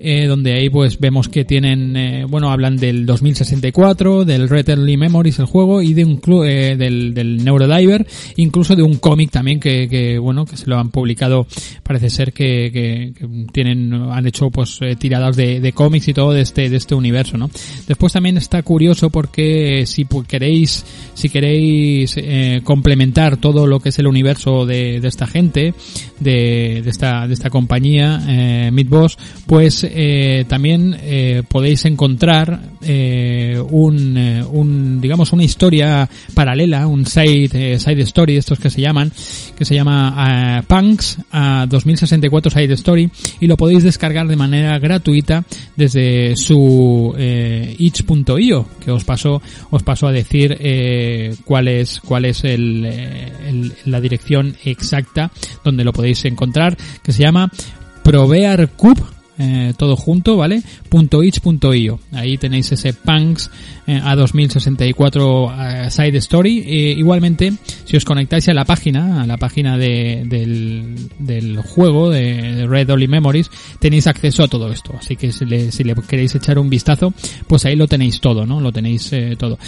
eh, 0.00 0.26
donde 0.26 0.54
ahí 0.54 0.70
pues 0.70 0.98
vemos 0.98 1.28
que 1.28 1.44
tienen, 1.44 1.96
eh, 1.96 2.24
bueno, 2.28 2.50
hablan 2.50 2.76
del 2.76 3.06
2064, 3.06 4.24
del 4.24 4.48
Red 4.48 4.70
Early 4.70 4.96
Memories, 4.96 5.38
el 5.38 5.44
juego, 5.44 5.82
y 5.82 5.94
de 5.94 6.04
un 6.04 6.20
eh, 6.44 6.76
del, 6.76 7.12
del 7.14 7.44
Neurodiver, 7.44 8.06
incluso 8.36 8.74
de 8.76 8.82
un 8.82 8.96
cómic 8.96 9.30
también 9.30 9.60
que, 9.60 9.88
que, 9.88 10.18
bueno, 10.18 10.44
que 10.44 10.56
se 10.56 10.66
lo 10.66 10.78
han 10.78 10.90
publicado, 10.90 11.46
parece 11.82 12.10
ser 12.10 12.32
que, 12.32 12.70
que, 12.72 13.12
tienen, 13.52 13.92
han 13.92 14.26
hecho 14.26 14.50
pues 14.50 14.78
eh, 14.80 14.96
tiradas 14.96 15.36
de, 15.36 15.60
de 15.60 15.72
cómics 15.72 16.08
y 16.08 16.14
todo 16.14 16.32
de 16.32 16.42
este, 16.42 16.68
de 16.68 16.76
este 16.76 16.94
universo, 16.94 17.36
¿no? 17.36 17.50
Después 17.86 18.12
también 18.12 18.36
está 18.36 18.62
curioso 18.62 19.10
porque 19.10 19.84
si 19.86 20.06
queréis, 20.26 20.84
si 21.14 21.28
queréis 21.28 22.14
eh, 22.16 22.60
complementar 22.64 23.36
todo 23.36 23.66
lo 23.66 23.80
que 23.80 23.90
es 23.90 23.98
el 23.98 24.06
universo 24.06 24.66
de, 24.66 25.00
de 25.00 25.08
esta 25.08 25.26
gente, 25.26 25.74
de, 26.20 26.80
de 26.82 26.90
esta, 26.90 27.26
de 27.26 27.34
esta 27.34 27.50
compañía, 27.50 28.20
eh, 28.28 28.70
Midboss, 28.72 29.18
pues 29.46 29.84
eh, 29.92 30.44
también 30.48 30.96
eh, 31.02 31.42
podéis 31.46 31.84
encontrar 31.84 32.60
eh, 32.82 33.60
un, 33.70 34.16
un, 34.52 35.00
digamos, 35.00 35.32
una 35.32 35.44
historia 35.44 36.08
paralela, 36.34 36.86
un 36.86 37.06
side, 37.06 37.78
side 37.78 38.02
story, 38.02 38.36
estos 38.36 38.58
que 38.58 38.70
se 38.70 38.80
llaman, 38.80 39.12
que 39.56 39.64
se 39.64 39.74
llama 39.74 40.64
Punks 40.66 41.18
2064 41.68 42.50
Side 42.50 42.74
Story, 42.74 43.10
y 43.40 43.46
lo 43.46 43.56
podéis 43.56 43.82
descargar 43.82 44.26
de 44.26 44.36
manera 44.36 44.78
gratuita 44.78 45.44
desde 45.76 46.36
su 46.36 47.14
itch.io, 47.78 48.68
que 48.82 48.90
os 48.90 49.04
paso, 49.04 49.42
os 49.70 49.82
paso 49.82 50.06
a 50.06 50.12
decir 50.12 51.36
cuál 51.44 51.68
es, 51.68 52.00
cuál 52.00 52.24
es 52.24 52.44
el, 52.44 52.84
el, 52.84 53.72
la 53.84 54.00
dirección 54.00 54.56
exacta 54.64 55.30
donde 55.64 55.84
lo 55.84 55.92
podéis 55.92 56.24
encontrar, 56.24 56.76
que 57.02 57.12
se 57.12 57.22
llama 57.22 57.50
ProvearCube 58.02 59.19
eh, 59.42 59.72
todo 59.74 59.96
junto, 59.96 60.36
¿vale? 60.36 60.62
.itch.io. 60.92 61.98
Ahí 62.12 62.36
tenéis 62.36 62.72
ese 62.72 62.92
Punks 62.92 63.50
eh, 63.86 63.98
a 64.04 64.14
2064 64.14 65.54
eh, 65.58 65.90
Side 65.90 66.18
Story. 66.18 66.58
igualmente, 66.98 67.54
si 67.86 67.96
os 67.96 68.04
conectáis 68.04 68.50
a 68.50 68.52
la 68.52 68.66
página, 68.66 69.22
a 69.22 69.26
la 69.26 69.38
página 69.38 69.78
de, 69.78 70.24
del, 70.26 71.08
del 71.18 71.56
juego 71.62 72.10
de 72.10 72.66
Red 72.66 72.90
Only 72.90 73.08
Memories, 73.08 73.50
tenéis 73.78 74.06
acceso 74.08 74.42
a 74.42 74.48
todo 74.48 74.70
esto. 74.70 74.92
Así 74.98 75.16
que 75.16 75.32
si 75.32 75.46
le, 75.46 75.72
si 75.72 75.84
le 75.84 75.94
queréis 75.94 76.34
echar 76.34 76.58
un 76.58 76.68
vistazo, 76.68 77.14
pues 77.46 77.64
ahí 77.64 77.76
lo 77.76 77.88
tenéis 77.88 78.20
todo, 78.20 78.44
¿no? 78.44 78.60
Lo 78.60 78.72
tenéis 78.72 79.10
todo. 79.38 79.58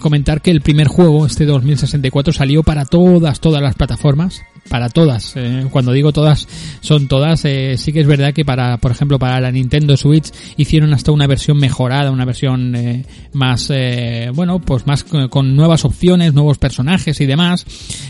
comentar 0.00 0.42
que 0.42 0.50
el 0.50 0.62
primer 0.62 0.88
juego, 0.88 1.26
este 1.26 1.46
2064, 1.46 2.32
salió 2.32 2.64
para 2.64 2.86
todas, 2.86 3.38
todas 3.38 3.62
las 3.62 3.76
plataformas. 3.76 4.42
Para 4.68 4.88
todas. 4.88 5.34
cuando 5.70 5.92
digo 5.92 6.12
todas, 6.12 6.48
son 6.80 7.08
todas. 7.08 7.40
sí 7.40 7.92
que 7.92 8.00
es 8.00 8.06
verdad 8.06 8.32
que 8.32 8.44
para, 8.44 8.78
por 8.78 8.90
ejemplo, 8.90 9.18
para 9.18 9.40
la 9.40 9.50
Nintendo 9.50 9.96
Switch 9.96 10.30
hicieron 10.56 10.94
hasta 10.94 11.12
una 11.12 11.26
versión 11.26 11.58
mejorada, 11.58 12.10
una 12.10 12.24
versión 12.24 12.74
eh, 12.74 13.04
más, 13.32 13.68
eh, 13.70 14.30
bueno, 14.34 14.60
pues 14.60 14.86
más 14.86 15.04
con, 15.04 15.56
nuevas 15.56 15.84
opciones, 15.84 16.34
nuevos 16.34 16.58
personajes 16.58 17.20
y 17.20 17.26
demás. 17.26 17.66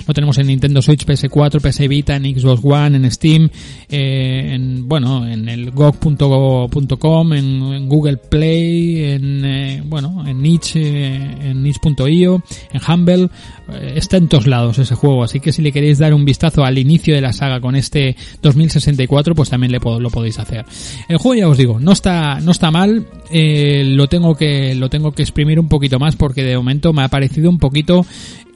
Lo 0.06 0.14
tenemos 0.14 0.38
en 0.38 0.48
Nintendo 0.48 0.82
Switch, 0.82 1.04
PS4, 1.04 1.60
PS 1.60 1.88
Vita, 1.88 2.16
en 2.16 2.24
Xbox 2.24 2.60
One, 2.64 2.96
en 2.96 3.10
Steam, 3.10 3.48
eh, 3.88 4.54
en, 4.54 4.88
bueno, 4.88 5.26
en 5.26 5.48
el 5.48 5.70
GOG.com, 5.70 7.32
en, 7.32 7.62
en, 7.72 7.88
Google 7.88 8.16
Play, 8.16 9.04
en, 9.12 9.44
eh, 9.44 9.82
bueno, 9.84 10.24
en 10.26 10.42
Niche, 10.42 10.80
eh, 10.80 11.50
en 11.50 11.62
Niche.io, 11.62 12.42
en 12.72 12.80
Humble. 12.86 13.28
Eh, 13.68 13.92
está 13.96 14.16
en 14.16 14.28
todos 14.28 14.46
lados 14.46 14.78
ese 14.78 14.94
juego, 14.94 15.22
así 15.22 15.40
que 15.40 15.52
si 15.52 15.62
le 15.62 15.72
queréis 15.72 15.98
dar 15.98 16.14
un 16.14 16.24
vistazo 16.24 16.41
al 16.64 16.78
inicio 16.78 17.14
de 17.14 17.20
la 17.20 17.33
saga 17.33 17.61
con 17.61 17.76
este 17.76 18.16
2064, 18.42 19.35
pues 19.35 19.50
también 19.50 19.72
le, 19.72 19.78
lo 19.78 20.11
podéis 20.11 20.38
hacer. 20.38 20.64
El 21.09 21.18
juego 21.18 21.35
ya 21.35 21.48
os 21.48 21.57
digo, 21.57 21.81
no 21.81 21.92
está, 21.92 22.40
no 22.40 22.50
está 22.50 22.70
mal, 22.70 23.07
eh, 23.31 23.83
lo 23.87 24.07
tengo 24.09 24.35
que, 24.35 24.74
lo 24.74 24.90
tengo 24.90 25.12
que 25.12 25.22
exprimir 25.22 25.59
un 25.59 25.68
poquito 25.68 25.98
más 25.98 26.16
porque 26.16 26.42
de 26.42 26.57
momento 26.57 26.92
me 26.92 27.02
ha 27.02 27.09
parecido 27.09 27.50
un 27.50 27.59
poquito 27.59 28.05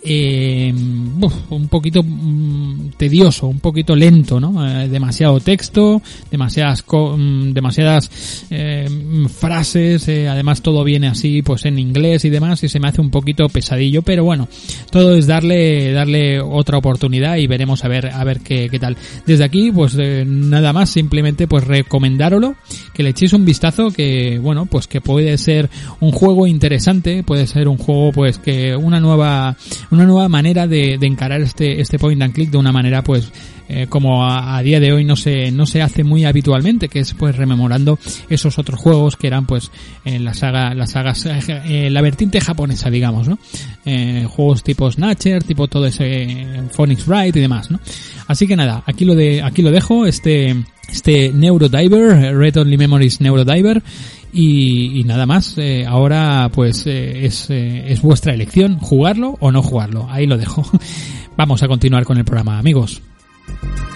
eh, 0.08 0.72
un 0.72 1.68
poquito 1.68 2.02
mm, 2.02 2.90
tedioso, 2.96 3.48
un 3.48 3.58
poquito 3.58 3.96
lento, 3.96 4.38
¿no? 4.38 4.64
Eh, 4.66 4.88
demasiado 4.88 5.40
texto, 5.40 6.00
demasiadas 6.30 6.84
mm, 6.88 7.52
demasiadas 7.52 8.46
eh, 8.50 8.88
frases, 9.28 10.08
además 10.08 10.62
todo 10.62 10.84
viene 10.84 11.08
así 11.08 11.42
pues 11.42 11.64
en 11.64 11.78
inglés 11.78 12.24
y 12.24 12.30
demás 12.30 12.62
y 12.62 12.68
se 12.68 12.78
me 12.78 12.88
hace 12.88 13.00
un 13.00 13.10
poquito 13.10 13.48
pesadillo, 13.48 14.02
pero 14.02 14.22
bueno, 14.22 14.48
todo 14.90 15.16
es 15.16 15.26
darle 15.26 15.92
darle 15.92 16.40
otra 16.40 16.78
oportunidad 16.78 17.36
y 17.38 17.48
veremos 17.48 17.84
a 17.84 17.88
ver 17.88 18.06
a 18.06 18.22
ver 18.22 18.40
qué, 18.40 18.68
qué 18.70 18.78
tal. 18.78 18.96
Desde 19.26 19.44
aquí 19.44 19.72
pues 19.72 19.96
nada 19.96 20.72
más, 20.72 20.90
simplemente 20.90 21.48
pues 21.48 21.64
recomendároslo, 21.64 22.54
que 22.94 23.02
le 23.02 23.10
echéis 23.10 23.32
un 23.32 23.44
vistazo 23.44 23.90
que 23.90 24.38
bueno, 24.38 24.66
pues 24.66 24.86
que 24.86 25.00
puede 25.00 25.36
ser 25.38 25.68
un 25.98 26.12
juego 26.12 26.46
interesante, 26.46 27.24
puede 27.24 27.48
ser 27.48 27.66
un 27.66 27.76
juego 27.76 28.12
pues 28.12 28.38
que 28.38 28.76
una 28.76 29.00
nueva 29.00 29.56
nueva 30.04 30.28
manera 30.28 30.66
de, 30.66 30.94
encarar 31.00 31.40
este 31.40 31.80
este 31.80 31.98
point 31.98 32.20
and 32.20 32.34
click 32.34 32.50
de 32.50 32.58
una 32.58 32.72
manera 32.72 33.02
pues 33.02 33.32
eh, 33.68 33.86
como 33.88 34.28
a, 34.28 34.60
día 34.62 34.80
de 34.80 34.92
hoy 34.92 35.04
no 35.04 35.16
se 35.16 35.50
no 35.50 35.66
se 35.66 35.82
hace 35.82 36.04
muy 36.04 36.24
habitualmente 36.24 36.88
que 36.88 37.00
es 37.00 37.14
pues 37.14 37.36
rememorando 37.36 37.98
esos 38.28 38.58
otros 38.58 38.80
juegos 38.80 39.16
que 39.16 39.26
eran 39.26 39.46
pues 39.46 39.70
en 40.04 40.24
la 40.24 40.34
saga 40.34 40.74
las 40.74 40.92
sagas 40.92 41.26
eh, 41.26 41.88
la 41.90 42.02
vertiente 42.02 42.40
japonesa 42.40 42.90
digamos 42.90 43.28
no 43.28 43.38
eh, 43.84 44.26
juegos 44.28 44.62
tipo 44.62 44.90
Snatcher 44.90 45.42
tipo 45.44 45.68
todo 45.68 45.86
ese 45.86 46.64
Phoenix 46.72 47.06
Wright 47.06 47.36
y 47.36 47.40
demás 47.40 47.70
no 47.70 47.80
así 48.26 48.46
que 48.46 48.56
nada 48.56 48.82
aquí 48.86 49.04
lo 49.04 49.14
de 49.14 49.42
aquí 49.42 49.62
lo 49.62 49.70
dejo 49.70 50.06
este 50.06 50.56
este 50.88 51.32
Neurodiver 51.32 52.36
Red 52.36 52.58
Only 52.58 52.76
Memories 52.76 53.20
Neurodiver 53.20 53.82
y, 54.38 55.02
nada 55.04 55.24
más, 55.24 55.56
eh, 55.56 55.86
ahora 55.86 56.50
pues 56.52 56.86
eh, 56.86 57.24
es, 57.24 57.48
eh, 57.48 57.90
es 57.90 58.02
vuestra 58.02 58.34
elección, 58.34 58.78
jugarlo 58.78 59.36
o 59.40 59.50
no 59.50 59.62
jugarlo. 59.62 60.08
Ahí 60.10 60.26
lo 60.26 60.36
dejo. 60.36 60.62
Vamos 61.38 61.62
a 61.62 61.68
continuar 61.68 62.04
con 62.04 62.18
el 62.18 62.24
programa, 62.26 62.58
amigos. 62.58 63.00
あ! 63.48 63.95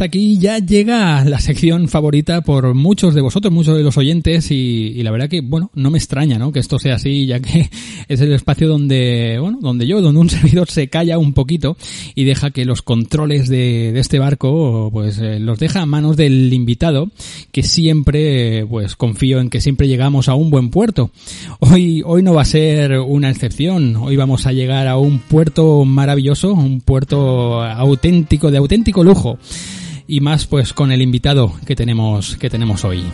Hasta 0.00 0.06
aquí, 0.06 0.38
ya 0.38 0.60
llega 0.60 1.22
la 1.26 1.40
sección 1.40 1.86
favorita 1.86 2.40
por 2.40 2.72
muchos 2.72 3.14
de 3.14 3.20
vosotros, 3.20 3.52
muchos 3.52 3.76
de 3.76 3.82
los 3.82 3.98
oyentes 3.98 4.50
y, 4.50 4.94
la 5.02 5.10
verdad 5.10 5.28
que, 5.28 5.42
bueno, 5.42 5.70
no 5.74 5.90
me 5.90 5.98
extraña, 5.98 6.38
¿no? 6.38 6.52
Que 6.52 6.58
esto 6.58 6.78
sea 6.78 6.94
así, 6.94 7.26
ya 7.26 7.38
que 7.40 7.68
es 8.08 8.20
el 8.22 8.32
espacio 8.32 8.66
donde, 8.66 9.36
bueno, 9.38 9.58
donde 9.60 9.86
yo, 9.86 10.00
donde 10.00 10.18
un 10.18 10.30
servidor 10.30 10.70
se 10.70 10.88
calla 10.88 11.18
un 11.18 11.34
poquito 11.34 11.76
y 12.14 12.24
deja 12.24 12.50
que 12.50 12.64
los 12.64 12.80
controles 12.80 13.50
de, 13.50 13.92
este 13.98 14.18
barco, 14.18 14.88
pues 14.90 15.18
eh, 15.18 15.38
los 15.38 15.58
deja 15.58 15.82
a 15.82 15.86
manos 15.86 16.16
del 16.16 16.50
invitado, 16.50 17.10
que 17.52 17.62
siempre, 17.62 18.64
pues 18.64 18.96
confío 18.96 19.38
en 19.38 19.50
que 19.50 19.60
siempre 19.60 19.86
llegamos 19.86 20.30
a 20.30 20.34
un 20.34 20.48
buen 20.48 20.70
puerto. 20.70 21.10
Hoy, 21.58 22.02
hoy 22.06 22.22
no 22.22 22.32
va 22.32 22.40
a 22.40 22.46
ser 22.46 23.00
una 23.00 23.28
excepción, 23.28 23.96
hoy 23.96 24.16
vamos 24.16 24.46
a 24.46 24.52
llegar 24.52 24.88
a 24.88 24.96
un 24.96 25.18
puerto 25.18 25.84
maravilloso, 25.84 26.54
un 26.54 26.80
puerto 26.80 27.62
auténtico, 27.62 28.50
de 28.50 28.56
auténtico 28.56 29.04
lujo 29.04 29.38
y 30.10 30.20
más 30.20 30.46
pues 30.46 30.72
con 30.72 30.90
el 30.90 31.02
invitado 31.02 31.54
que 31.64 31.76
tenemos 31.76 32.36
que 32.36 32.50
tenemos 32.50 32.84
hoy. 32.84 33.04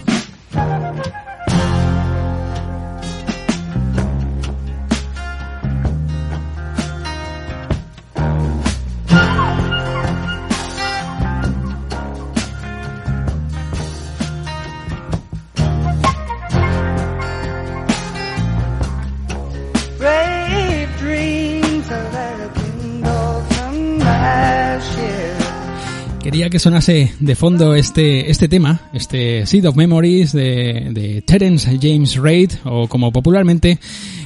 Que 26.51 26.59
sonase 26.59 27.12
de 27.18 27.34
fondo 27.34 27.74
este, 27.74 28.30
este 28.30 28.47
tema, 28.47 28.90
este 28.92 29.47
Seed 29.47 29.68
of 29.68 29.76
Memories 29.76 30.32
de, 30.32 30.88
de 30.92 31.22
Terence 31.22 31.78
James 31.80 32.16
Reid, 32.16 32.53
o 32.64 32.86
como 32.88 33.11
popularmente 33.11 33.78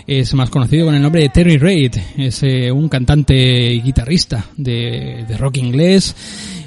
es 0.06 0.34
más 0.34 0.50
conocido 0.50 0.86
con 0.86 0.94
el 0.94 1.02
nombre 1.02 1.22
de 1.22 1.28
Terry 1.30 1.56
Reid. 1.56 1.94
Es 2.18 2.42
eh, 2.42 2.70
un 2.70 2.88
cantante 2.88 3.72
y 3.72 3.80
guitarrista 3.80 4.44
de, 4.56 5.24
de 5.26 5.36
rock 5.38 5.58
inglés 5.58 6.14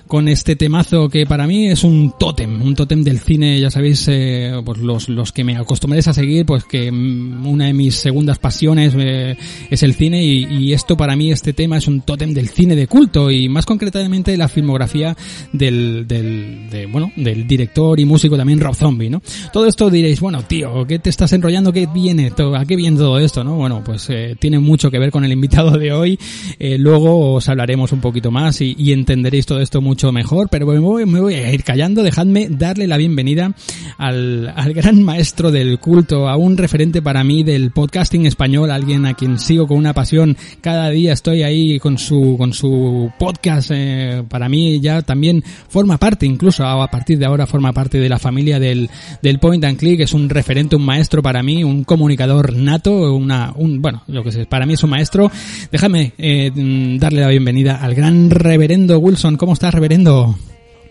con 0.07 0.27
este 0.27 0.55
temazo 0.55 1.09
que 1.09 1.25
para 1.25 1.47
mí 1.47 1.67
es 1.67 1.83
un 1.83 2.13
tótem, 2.19 2.61
un 2.61 2.75
tótem 2.75 3.03
del 3.03 3.19
cine, 3.19 3.59
ya 3.59 3.71
sabéis, 3.71 4.07
eh, 4.09 4.51
pues 4.63 4.79
los, 4.79 5.09
los 5.09 5.31
que 5.31 5.43
me 5.43 5.55
acostumbréis 5.55 6.07
a 6.07 6.13
seguir, 6.13 6.45
pues 6.45 6.65
que 6.65 6.91
mm, 6.91 7.47
una 7.47 7.65
de 7.65 7.73
mis 7.73 7.95
segundas 7.95 8.39
pasiones 8.39 8.93
eh, 8.97 9.37
es 9.69 9.83
el 9.83 9.93
cine 9.93 10.23
y, 10.23 10.45
y, 10.45 10.73
esto 10.73 10.97
para 10.97 11.15
mí, 11.15 11.31
este 11.31 11.53
tema 11.53 11.77
es 11.77 11.87
un 11.87 12.01
tótem 12.01 12.33
del 12.33 12.49
cine 12.49 12.75
de 12.75 12.87
culto 12.87 13.31
y 13.31 13.49
más 13.49 13.65
concretamente 13.65 14.35
la 14.37 14.47
filmografía 14.47 15.15
del, 15.51 16.05
del, 16.07 16.69
de, 16.69 16.85
bueno, 16.85 17.11
del 17.15 17.47
director 17.47 17.99
y 17.99 18.05
músico 18.05 18.37
también 18.37 18.59
Rob 18.59 18.75
Zombie, 18.75 19.09
¿no? 19.09 19.21
Todo 19.51 19.67
esto 19.67 19.89
diréis, 19.89 20.19
bueno, 20.19 20.43
tío, 20.43 20.85
¿qué 20.85 20.99
te 20.99 21.09
estás 21.09 21.33
enrollando? 21.33 21.71
¿Qué 21.71 21.87
viene? 21.93 22.31
¿A 22.55 22.65
qué 22.65 22.75
viene 22.75 22.97
todo 22.97 23.19
esto, 23.19 23.43
no? 23.43 23.55
Bueno, 23.55 23.81
pues 23.83 24.09
eh, 24.09 24.35
tiene 24.39 24.59
mucho 24.59 24.91
que 24.91 24.99
ver 24.99 25.11
con 25.11 25.23
el 25.23 25.31
invitado 25.31 25.71
de 25.77 25.91
hoy, 25.91 26.19
eh, 26.59 26.77
luego 26.77 27.33
os 27.33 27.49
hablaremos 27.49 27.91
un 27.91 28.01
poquito 28.01 28.31
más 28.31 28.61
y, 28.61 28.75
y 28.77 28.91
entenderéis 28.91 29.45
todo 29.45 29.59
esto 29.61 29.81
mucho 29.93 30.11
mejor, 30.11 30.49
pero 30.49 30.65
me 30.65 30.79
voy, 30.79 31.05
me 31.05 31.19
voy, 31.19 31.35
a 31.35 31.53
ir 31.53 31.63
callando. 31.63 32.01
Dejadme 32.01 32.47
darle 32.49 32.87
la 32.87 32.97
bienvenida 32.97 33.53
al, 33.99 34.51
al 34.55 34.73
gran 34.73 35.03
maestro 35.03 35.51
del 35.51 35.77
culto, 35.77 36.27
a 36.27 36.35
un 36.35 36.57
referente 36.57 37.03
para 37.03 37.23
mí 37.23 37.43
del 37.43 37.69
podcasting 37.69 38.25
español, 38.25 38.71
alguien 38.71 39.05
a 39.05 39.13
quien 39.13 39.37
sigo 39.37 39.67
con 39.67 39.77
una 39.77 39.93
pasión. 39.93 40.35
Cada 40.61 40.89
día 40.89 41.13
estoy 41.13 41.43
ahí 41.43 41.77
con 41.77 41.99
su, 41.99 42.37
con 42.39 42.53
su 42.53 43.11
podcast. 43.19 43.69
Eh, 43.71 44.23
para 44.27 44.49
mí 44.49 44.79
ya 44.79 45.03
también 45.03 45.43
forma 45.69 45.99
parte, 45.99 46.25
incluso 46.25 46.65
a 46.65 46.87
partir 46.87 47.19
de 47.19 47.27
ahora 47.27 47.45
forma 47.45 47.71
parte 47.71 47.99
de 47.99 48.09
la 48.09 48.17
familia 48.17 48.59
del, 48.59 48.89
del 49.21 49.37
Point 49.37 49.63
and 49.63 49.77
Click. 49.77 49.99
Es 49.99 50.15
un 50.15 50.27
referente, 50.27 50.75
un 50.75 50.85
maestro 50.85 51.21
para 51.21 51.43
mí, 51.43 51.63
un 51.63 51.83
comunicador 51.83 52.57
nato, 52.57 53.15
una, 53.15 53.53
un, 53.55 53.79
bueno, 53.79 54.01
lo 54.07 54.23
que 54.23 54.31
sé, 54.31 54.47
para 54.47 54.65
mí 54.65 54.73
es 54.73 54.83
un 54.83 54.89
maestro. 54.89 55.29
Déjame 55.71 56.13
eh, 56.17 56.51
darle 56.99 57.21
la 57.21 57.27
bienvenida 57.27 57.75
al 57.75 57.93
gran 57.93 58.31
reverendo 58.31 58.97
Wilson. 58.97 59.37
¿Cómo 59.37 59.53
estás, 59.53 59.71
reverendo? 59.71 59.82
reverendo. 59.83 60.35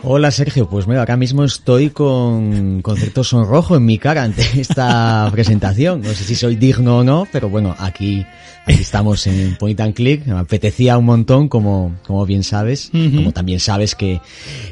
Hola 0.04 0.32
Sergio, 0.32 0.68
pues 0.68 0.88
mira, 0.88 1.02
acá 1.02 1.16
mismo 1.16 1.44
estoy 1.44 1.90
con, 1.90 2.82
con 2.82 2.96
cierto 2.96 3.22
sonrojo 3.22 3.76
en 3.76 3.84
mi 3.84 3.98
cara 3.98 4.24
ante 4.24 4.42
esta 4.60 5.28
presentación. 5.32 6.00
No 6.00 6.08
sé 6.12 6.24
si 6.24 6.34
soy 6.34 6.56
digno 6.56 6.98
o 6.98 7.04
no, 7.04 7.28
pero 7.30 7.48
bueno, 7.48 7.76
aquí 7.78 8.26
Aquí 8.64 8.82
estamos 8.82 9.26
en 9.26 9.56
Point 9.56 9.80
and 9.80 9.94
Click. 9.94 10.24
Me 10.24 10.38
apetecía 10.38 10.96
un 10.96 11.04
montón, 11.04 11.48
como, 11.48 11.96
como 12.06 12.24
bien 12.24 12.44
sabes. 12.44 12.90
Como 12.92 13.32
también 13.32 13.58
sabes 13.58 13.96
que, 13.96 14.20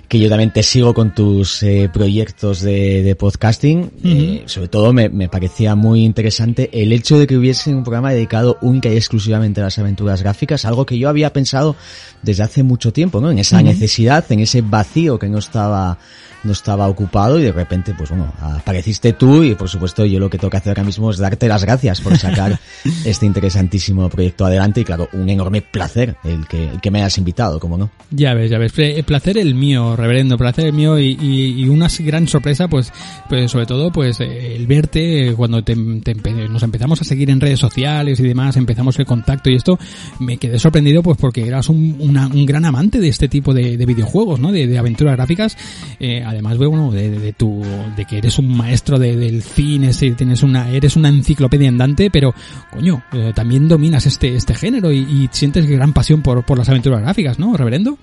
que 0.07 0.21
yo 0.21 0.29
también 0.29 0.53
te 0.53 0.63
sigo 0.63 0.95
con 0.95 1.13
tus 1.13 1.63
eh, 1.65 1.91
proyectos 1.93 2.61
de, 2.61 3.03
de 3.03 3.17
podcasting. 3.17 3.91
eh, 4.05 4.43
sobre 4.47 4.69
todo 4.69 4.93
me, 4.93 5.09
me 5.09 5.29
parecía 5.29 5.75
muy 5.75 6.05
interesante 6.05 6.71
el 6.73 6.93
hecho 6.93 7.19
de 7.19 7.27
que 7.27 7.37
hubiese 7.37 7.75
un 7.75 7.83
programa 7.83 8.13
dedicado 8.13 8.59
única 8.63 8.89
y 8.89 8.97
exclusivamente 8.97 9.61
a 9.61 9.65
las 9.65 9.79
aventuras 9.81 10.23
gráficas, 10.23 10.65
algo 10.65 10.87
que 10.87 10.97
yo 10.97 11.09
había 11.09 11.33
pensado 11.33 11.75
desde 12.23 12.45
hace 12.45 12.63
mucho 12.63 12.93
tiempo, 12.93 13.21
¿no? 13.21 13.31
En 13.33 13.41
esa 13.41 13.61
necesidad, 13.61 14.25
en 14.31 14.41
ese 14.41 14.61
vacío 14.61 15.19
que 15.21 15.29
no 15.29 15.39
estaba 15.39 15.99
no 16.45 16.53
estaba 16.53 16.89
ocupado 16.89 17.39
y 17.39 17.43
de 17.43 17.53
repente, 17.53 17.95
pues 17.97 18.11
bueno, 18.11 18.33
apareciste 18.41 19.13
tú 19.13 19.43
y 19.43 19.55
por 19.55 19.69
supuesto 19.69 20.05
yo 20.05 20.19
lo 20.19 20.31
que 20.31 20.39
tengo 20.39 20.51
que 20.51 20.57
hacer 20.57 20.71
ahora 20.71 20.85
mismo 20.85 21.11
es 21.11 21.19
darte 21.19 21.49
las 21.49 21.65
gracias 21.65 22.01
por 22.01 22.17
sacar 22.17 22.59
este 23.05 23.27
interesantísimo 23.27 24.09
proyecto 24.09 24.45
adelante 24.45 24.81
y 24.81 24.85
claro, 24.85 25.09
un 25.13 25.29
enorme 25.29 25.63
placer 25.63 26.17
el 26.25 26.47
que, 26.47 26.69
el 26.69 26.81
que 26.81 26.91
me 26.91 27.01
hayas 27.01 27.19
invitado, 27.19 27.61
como 27.61 27.77
no. 27.77 27.91
Ya 28.11 28.35
ves, 28.35 28.51
ya 28.51 28.59
ves, 28.59 28.73
placer 29.05 29.39
el 29.39 29.55
mío, 29.55 29.97
reverendo, 29.97 30.37
placer 30.39 30.67
el 30.67 30.73
mío 30.73 30.99
y, 30.99 31.17
y, 31.21 31.69
una 31.69 31.89
gran 32.01 32.27
sorpresa, 32.27 32.69
pues, 32.69 32.93
pues 33.29 33.51
sobre 33.51 33.67
todo, 33.67 33.93
pues 33.93 34.21
el 34.21 34.67
verte 34.67 35.35
cuando 35.37 35.63
te, 35.63 35.77
nos 35.77 36.63
empezamos 36.63 37.01
a 37.01 37.05
seguir 37.05 37.31
en 37.31 37.41
redes 37.41 37.59
sociales 37.59 38.19
y 38.21 38.23
demás, 38.23 38.57
empezamos 38.57 38.99
el 38.99 39.07
contacto 39.07 39.51
y 39.51 39.57
esto, 39.57 39.79
me 40.19 40.37
quedé 40.37 40.59
sorprendido 40.59 41.03
pues 41.03 41.19
porque 41.19 41.47
eras 41.47 41.69
un, 41.69 41.97
un 42.01 42.47
gran 42.47 42.65
amante 42.65 42.99
de 42.99 43.09
este 43.09 43.29
tipo 43.29 43.55
de, 43.55 43.77
de 43.77 43.87
videojuegos, 43.87 44.41
¿no? 44.41 44.53
De, 44.53 44.67
de 44.67 44.79
aventuras 44.79 45.17
gráficas, 45.17 45.57
eh, 45.99 46.23
además, 46.31 46.57
bueno, 46.59 46.91
de, 46.91 47.11
de, 47.11 47.33
tu, 47.33 47.63
de 47.97 48.05
que 48.05 48.19
eres 48.19 48.39
un 48.39 48.57
maestro 48.57 48.99
del 48.99 49.43
cine, 49.43 49.93
tienes 49.93 50.43
una, 50.43 50.71
eres 50.71 50.97
una 50.97 51.09
enciclopedia 51.09 51.69
andante, 51.69 52.11
pero, 52.11 52.35
coño, 52.73 53.03
eh, 53.13 53.33
también 53.35 53.69
dominas 53.69 54.07
este, 54.07 54.35
este 54.35 54.55
género 54.55 54.93
y, 54.93 55.29
sientes 55.33 55.67
gran 55.67 55.93
pasión 55.93 56.23
por, 56.23 56.45
por 56.45 56.59
las 56.59 56.69
aventuras 56.69 57.03
gráficas, 57.03 57.39
¿no, 57.39 57.57
reverendo? 57.57 57.99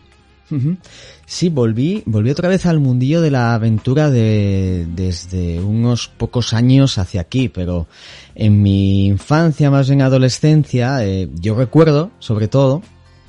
Sí, 1.26 1.50
volví, 1.50 2.04
volví 2.06 2.30
otra 2.30 2.48
vez 2.48 2.66
al 2.66 2.80
mundillo 2.80 3.22
de 3.22 3.32
la 3.32 3.54
aventura 3.54 4.10
de, 4.10 4.88
desde 4.96 5.60
unos 5.60 6.08
pocos 6.08 6.54
años 6.54 6.98
hacia 6.98 7.20
aquí, 7.20 7.50
pero 7.50 7.88
en 8.34 8.62
mi 8.62 9.08
infancia, 9.08 9.70
más 9.70 9.90
en 9.90 10.02
adolescencia, 10.02 11.06
eh, 11.06 11.28
yo 11.36 11.56
recuerdo, 11.56 12.12
sobre 12.20 12.48
todo, 12.48 12.82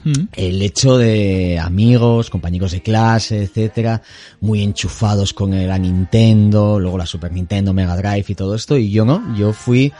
mm. 0.08 0.28
el 0.36 0.62
hecho 0.62 0.98
de 0.98 1.58
amigos, 1.58 2.30
compañeros 2.30 2.72
de 2.72 2.82
clase, 2.82 3.42
etcétera, 3.42 4.02
muy 4.40 4.62
enchufados 4.62 5.32
con 5.32 5.50
la 5.50 5.78
Nintendo, 5.78 6.78
luego 6.78 6.98
la 6.98 7.06
Super 7.06 7.32
Nintendo, 7.32 7.72
Mega 7.72 7.96
Drive 7.96 8.26
y 8.28 8.34
todo 8.34 8.54
esto, 8.54 8.76
y 8.76 8.90
yo 8.90 9.04
no, 9.04 9.36
yo 9.36 9.52
fui 9.52 9.92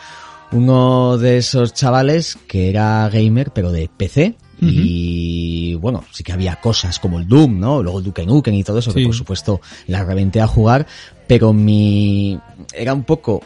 uno 0.52 1.18
de 1.18 1.38
esos 1.38 1.74
chavales 1.74 2.38
que 2.46 2.70
era 2.70 3.08
gamer, 3.08 3.50
pero 3.52 3.70
de 3.72 3.88
PC, 3.94 4.36
y 4.60 5.74
bueno, 5.74 6.04
sí 6.12 6.24
que 6.24 6.32
había 6.32 6.56
cosas 6.56 6.98
como 6.98 7.20
el 7.20 7.28
Doom, 7.28 7.60
¿no? 7.60 7.80
Luego 7.80 8.00
el 8.00 8.04
Duke 8.04 8.26
Nukem 8.26 8.54
y 8.54 8.64
todo 8.64 8.78
eso, 8.78 8.92
que 8.92 9.04
por 9.04 9.14
supuesto 9.14 9.60
la 9.86 10.04
reventé 10.04 10.40
a 10.40 10.48
jugar, 10.48 10.86
pero 11.28 11.52
mi, 11.52 12.38
era 12.74 12.92
un 12.92 13.04
poco 13.04 13.42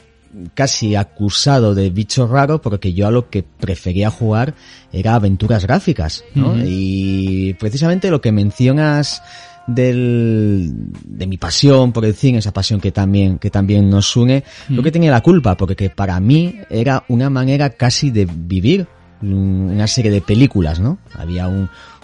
casi 0.54 0.96
acusado 0.96 1.74
de 1.74 1.90
bicho 1.90 2.26
raro 2.26 2.60
porque 2.60 2.92
yo 2.94 3.06
a 3.06 3.10
lo 3.10 3.28
que 3.28 3.42
prefería 3.42 4.10
jugar 4.10 4.54
era 4.92 5.14
aventuras 5.14 5.64
gráficas, 5.64 6.24
¿no? 6.34 6.54
Y 6.64 7.54
precisamente 7.54 8.10
lo 8.10 8.20
que 8.20 8.32
mencionas 8.32 9.22
del, 9.66 10.72
de 11.04 11.26
mi 11.26 11.38
pasión 11.38 11.92
por 11.92 12.04
el 12.04 12.14
cine, 12.14 12.38
esa 12.38 12.52
pasión 12.52 12.80
que 12.80 12.92
también, 12.92 13.38
que 13.38 13.50
también 13.50 13.88
nos 13.88 14.16
une, 14.16 14.44
lo 14.68 14.82
que 14.82 14.90
tenía 14.90 15.10
la 15.10 15.20
culpa, 15.20 15.56
porque 15.56 15.90
para 15.90 16.18
mí 16.20 16.56
era 16.70 17.04
una 17.08 17.30
manera 17.30 17.70
casi 17.70 18.10
de 18.10 18.26
vivir 18.26 18.86
una 19.22 19.86
serie 19.86 20.10
de 20.10 20.20
películas, 20.20 20.80
¿no? 20.80 20.98
Había 21.14 21.48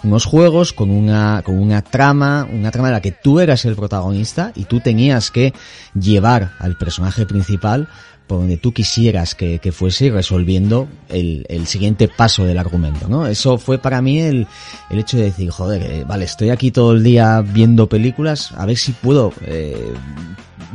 unos 0.05 0.25
juegos 0.25 0.73
con 0.73 0.91
una, 0.91 1.43
con 1.45 1.59
una 1.59 1.83
trama, 1.83 2.47
una 2.51 2.71
trama 2.71 2.89
en 2.89 2.95
la 2.95 3.01
que 3.01 3.13
tú 3.13 3.41
eras 3.41 3.65
el 3.65 3.75
protagonista 3.75 4.53
y 4.55 4.65
tú 4.65 4.79
tenías 4.81 5.33
que 5.33 5.53
llevar 5.99 6.53
al 6.61 6.77
personaje 6.77 7.27
principal 7.27 7.89
por 8.29 8.39
donde 8.41 8.59
tú 8.59 8.73
quisieras 8.73 9.35
que, 9.35 9.59
que 9.59 9.73
fuese 9.73 10.11
resolviendo 10.11 10.87
el, 11.09 11.47
el, 11.49 11.67
siguiente 11.67 12.09
paso 12.09 12.45
del 12.45 12.59
argumento, 12.59 13.09
¿no? 13.09 13.27
Eso 13.27 13.59
fue 13.59 13.79
para 13.79 14.01
mí 14.03 14.21
el, 14.21 14.47
el 14.91 14.99
hecho 14.99 15.17
de 15.17 15.25
decir, 15.25 15.51
joder, 15.51 15.83
eh, 15.83 16.05
vale, 16.07 16.27
estoy 16.27 16.51
aquí 16.51 16.71
todo 16.71 16.93
el 16.93 17.03
día 17.03 17.41
viendo 17.41 17.89
películas, 17.89 18.53
a 18.53 18.67
ver 18.67 18.77
si 18.77 18.93
puedo 18.93 19.33
eh, 19.47 19.95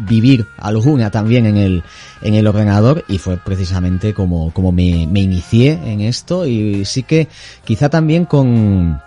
vivir 0.09 0.47
alguna 0.57 1.11
también 1.11 1.45
en 1.45 1.57
el, 1.57 1.83
en 2.23 2.33
el 2.33 2.47
ordenador 2.47 3.05
y 3.07 3.19
fue 3.19 3.37
precisamente 3.37 4.13
como, 4.13 4.51
como 4.51 4.71
me, 4.71 5.07
me 5.07 5.21
inicié 5.21 5.79
en 5.85 6.01
esto 6.01 6.47
y 6.47 6.83
sí 6.85 7.03
que 7.03 7.27
quizá 7.63 7.89
también 7.89 8.25
con, 8.25 8.99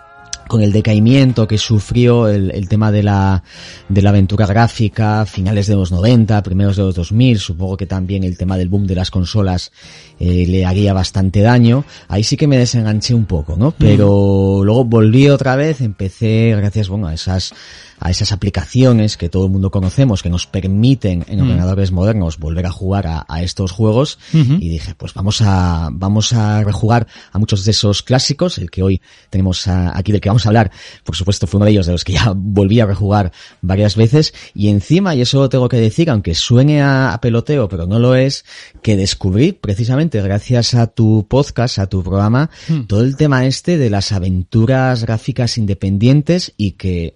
con 0.47 0.61
el 0.61 0.71
decaimiento 0.71 1.47
que 1.47 1.57
sufrió 1.57 2.27
el, 2.27 2.51
el, 2.51 2.67
tema 2.67 2.91
de 2.91 3.03
la, 3.03 3.43
de 3.89 4.01
la 4.01 4.09
aventura 4.09 4.45
gráfica, 4.45 5.25
finales 5.25 5.67
de 5.67 5.75
los 5.75 5.91
90, 5.91 6.41
primeros 6.43 6.77
de 6.77 6.83
los 6.83 6.95
2000, 6.95 7.39
supongo 7.39 7.77
que 7.77 7.85
también 7.85 8.23
el 8.23 8.37
tema 8.37 8.57
del 8.57 8.69
boom 8.69 8.87
de 8.87 8.95
las 8.95 9.11
consolas 9.11 9.71
eh, 10.19 10.45
le 10.47 10.65
haría 10.65 10.93
bastante 10.93 11.41
daño. 11.41 11.85
Ahí 12.07 12.23
sí 12.23 12.37
que 12.37 12.47
me 12.47 12.57
desenganché 12.57 13.13
un 13.13 13.25
poco, 13.25 13.55
¿no? 13.57 13.71
Pero 13.71 14.61
luego 14.63 14.85
volví 14.85 15.29
otra 15.29 15.55
vez, 15.55 15.81
empecé, 15.81 16.55
gracias, 16.55 16.89
bueno, 16.89 17.07
a 17.07 17.13
esas 17.13 17.53
a 17.99 18.11
esas 18.11 18.31
aplicaciones 18.31 19.17
que 19.17 19.29
todo 19.29 19.45
el 19.45 19.51
mundo 19.51 19.71
conocemos 19.71 20.21
que 20.21 20.29
nos 20.29 20.45
permiten 20.45 21.25
en 21.27 21.39
mm. 21.39 21.41
ordenadores 21.41 21.91
modernos 21.91 22.37
volver 22.37 22.65
a 22.67 22.71
jugar 22.71 23.07
a, 23.07 23.25
a 23.27 23.41
estos 23.41 23.71
juegos 23.71 24.19
y 24.33 24.69
dije 24.69 24.93
pues 24.95 25.13
vamos 25.13 25.41
a 25.41 25.89
vamos 25.91 26.33
a 26.33 26.63
rejugar 26.63 27.07
a 27.31 27.39
muchos 27.39 27.65
de 27.65 27.71
esos 27.71 28.03
clásicos 28.03 28.59
el 28.59 28.69
que 28.69 28.83
hoy 28.83 29.01
tenemos 29.29 29.67
aquí 29.67 30.11
del 30.11 30.21
que 30.21 30.29
vamos 30.29 30.36
a 30.45 30.49
hablar 30.49 30.71
por 31.03 31.15
supuesto 31.15 31.47
fue 31.47 31.57
uno 31.57 31.65
de 31.65 31.71
ellos 31.71 31.85
de 31.85 31.91
los 31.91 32.03
que 32.03 32.13
ya 32.13 32.31
volví 32.35 32.79
a 32.79 32.85
rejugar 32.85 33.31
varias 33.61 33.95
veces 33.95 34.33
y 34.53 34.69
encima 34.69 35.15
y 35.15 35.21
eso 35.21 35.49
tengo 35.49 35.69
que 35.69 35.77
decir 35.77 36.09
aunque 36.09 36.35
suene 36.35 36.81
a, 36.81 37.17
peloteo 37.21 37.67
pero 37.67 37.87
no 37.87 37.99
lo 37.99 38.15
es 38.15 38.45
que 38.81 38.95
descubrí 38.95 39.51
precisamente 39.51 40.21
gracias 40.21 40.73
a 40.75 40.87
tu 40.87 41.25
podcast 41.27 41.79
a 41.79 41.87
tu 41.87 42.03
programa 42.03 42.49
mm. 42.69 42.83
todo 42.83 43.01
el 43.01 43.17
tema 43.17 43.45
este 43.45 43.77
de 43.77 43.89
las 43.89 44.11
aventuras 44.11 45.03
gráficas 45.03 45.57
independientes 45.57 46.53
y 46.57 46.71
que 46.71 47.15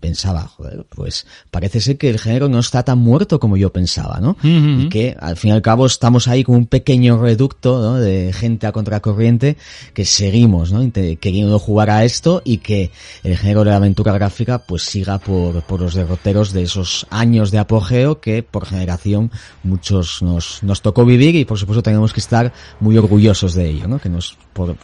pensaba, 0.00 0.42
joder, 0.46 0.86
pues 0.88 1.26
parece 1.50 1.80
ser 1.80 1.98
que 1.98 2.08
el 2.08 2.18
género 2.18 2.48
no 2.48 2.58
está 2.58 2.82
tan 2.82 2.98
muerto 2.98 3.38
como 3.38 3.56
yo 3.56 3.72
pensaba, 3.72 4.18
¿no? 4.20 4.36
Y 4.42 4.88
que 4.88 5.16
al 5.18 5.36
fin 5.36 5.50
y 5.50 5.52
al 5.52 5.62
cabo 5.62 5.86
estamos 5.86 6.28
ahí 6.28 6.42
con 6.42 6.56
un 6.56 6.66
pequeño 6.66 7.18
reducto 7.18 7.80
¿no? 7.80 7.94
de 7.96 8.32
gente 8.32 8.66
a 8.66 8.72
contracorriente 8.72 9.56
que 9.94 10.04
seguimos, 10.04 10.72
¿no? 10.72 10.90
Queriendo 10.92 11.58
jugar 11.58 11.90
a 11.90 12.04
esto 12.04 12.42
y 12.44 12.58
que 12.58 12.90
el 13.22 13.36
género 13.36 13.64
de 13.64 13.70
la 13.70 13.76
aventura 13.76 14.12
gráfica 14.12 14.58
pues 14.58 14.82
siga 14.82 15.18
por, 15.18 15.62
por 15.62 15.80
los 15.80 15.94
derroteros 15.94 16.52
de 16.52 16.62
esos 16.62 17.06
años 17.10 17.50
de 17.50 17.58
apogeo 17.58 18.20
que 18.20 18.42
por 18.42 18.66
generación 18.66 19.30
muchos 19.62 20.22
nos, 20.22 20.62
nos 20.62 20.82
tocó 20.82 21.04
vivir 21.04 21.36
y 21.36 21.44
por 21.44 21.58
supuesto 21.58 21.82
tenemos 21.82 22.12
que 22.12 22.20
estar 22.20 22.52
muy 22.80 22.96
orgullosos 22.96 23.54
de 23.54 23.68
ello, 23.68 23.86
¿no? 23.86 23.98
Que 23.98 24.08
nos, 24.08 24.36
por, 24.52 24.76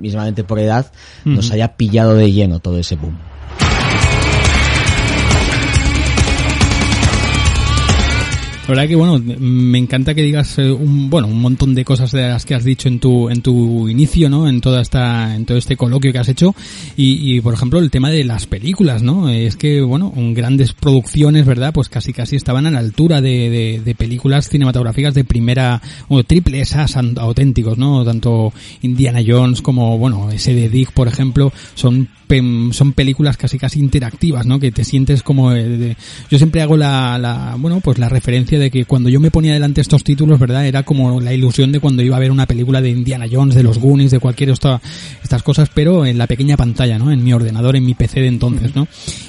mismamente 0.00 0.44
por 0.44 0.58
edad, 0.58 0.90
nos 1.24 1.50
haya 1.50 1.76
pillado 1.76 2.14
de 2.14 2.32
lleno 2.32 2.60
todo 2.60 2.78
ese 2.78 2.96
boom. 2.96 3.35
La 8.66 8.74
verdad 8.74 8.88
que 8.88 8.96
bueno, 8.96 9.22
me 9.38 9.78
encanta 9.78 10.12
que 10.12 10.22
digas 10.22 10.58
eh, 10.58 10.72
un 10.72 11.08
bueno, 11.08 11.28
un 11.28 11.40
montón 11.40 11.72
de 11.76 11.84
cosas 11.84 12.10
de 12.10 12.22
las 12.28 12.44
que 12.44 12.56
has 12.56 12.64
dicho 12.64 12.88
en 12.88 12.98
tu 12.98 13.30
en 13.30 13.40
tu 13.40 13.88
inicio, 13.88 14.28
¿no? 14.28 14.48
En 14.48 14.60
toda 14.60 14.82
esta 14.82 15.36
en 15.36 15.46
todo 15.46 15.56
este 15.56 15.76
coloquio 15.76 16.12
que 16.12 16.18
has 16.18 16.28
hecho 16.28 16.52
y, 16.96 17.36
y 17.36 17.40
por 17.40 17.54
ejemplo 17.54 17.78
el 17.78 17.92
tema 17.92 18.10
de 18.10 18.24
las 18.24 18.46
películas, 18.46 19.04
¿no? 19.04 19.28
Es 19.28 19.54
que 19.54 19.82
bueno, 19.82 20.12
grandes 20.16 20.72
producciones, 20.72 21.46
¿verdad? 21.46 21.72
Pues 21.72 21.88
casi 21.88 22.12
casi 22.12 22.34
estaban 22.34 22.66
a 22.66 22.72
la 22.72 22.80
altura 22.80 23.20
de, 23.20 23.50
de, 23.50 23.82
de 23.84 23.94
películas 23.94 24.48
cinematográficas 24.48 25.14
de 25.14 25.22
primera 25.22 25.80
o 26.08 26.24
triple 26.24 26.60
esas 26.60 26.96
auténticos, 26.96 27.78
¿no? 27.78 28.04
Tanto 28.04 28.52
Indiana 28.82 29.20
Jones 29.24 29.62
como 29.62 29.96
bueno, 29.96 30.32
ese 30.32 30.54
de 30.54 30.68
Dick, 30.68 30.90
por 30.90 31.06
ejemplo, 31.06 31.52
son 31.76 32.08
son 32.72 32.92
películas 32.92 33.36
casi 33.36 33.58
casi 33.58 33.80
interactivas, 33.80 34.46
¿no? 34.46 34.58
Que 34.58 34.72
te 34.72 34.84
sientes 34.84 35.22
como 35.22 35.50
de, 35.50 35.96
yo 36.30 36.38
siempre 36.38 36.62
hago 36.62 36.76
la, 36.76 37.18
la 37.18 37.56
bueno, 37.58 37.80
pues 37.80 37.98
la 37.98 38.08
referencia 38.08 38.58
de 38.58 38.70
que 38.70 38.84
cuando 38.84 39.08
yo 39.08 39.20
me 39.20 39.30
ponía 39.30 39.52
delante 39.52 39.80
estos 39.80 40.04
títulos, 40.04 40.38
¿verdad? 40.38 40.66
Era 40.66 40.82
como 40.82 41.20
la 41.20 41.32
ilusión 41.32 41.72
de 41.72 41.80
cuando 41.80 42.02
iba 42.02 42.16
a 42.16 42.20
ver 42.20 42.30
una 42.30 42.46
película 42.46 42.80
de 42.80 42.90
Indiana 42.90 43.26
Jones, 43.30 43.54
de 43.54 43.62
los 43.62 43.78
Goonies, 43.78 44.10
de 44.10 44.20
cualquier 44.20 44.50
esta, 44.50 44.80
estas 45.22 45.42
cosas, 45.42 45.70
pero 45.72 46.06
en 46.06 46.18
la 46.18 46.26
pequeña 46.26 46.56
pantalla, 46.56 46.98
¿no? 46.98 47.10
En 47.10 47.22
mi 47.22 47.32
ordenador, 47.32 47.76
en 47.76 47.84
mi 47.84 47.94
PC 47.94 48.20
de 48.20 48.28
entonces, 48.28 48.74
¿no? 48.74 48.88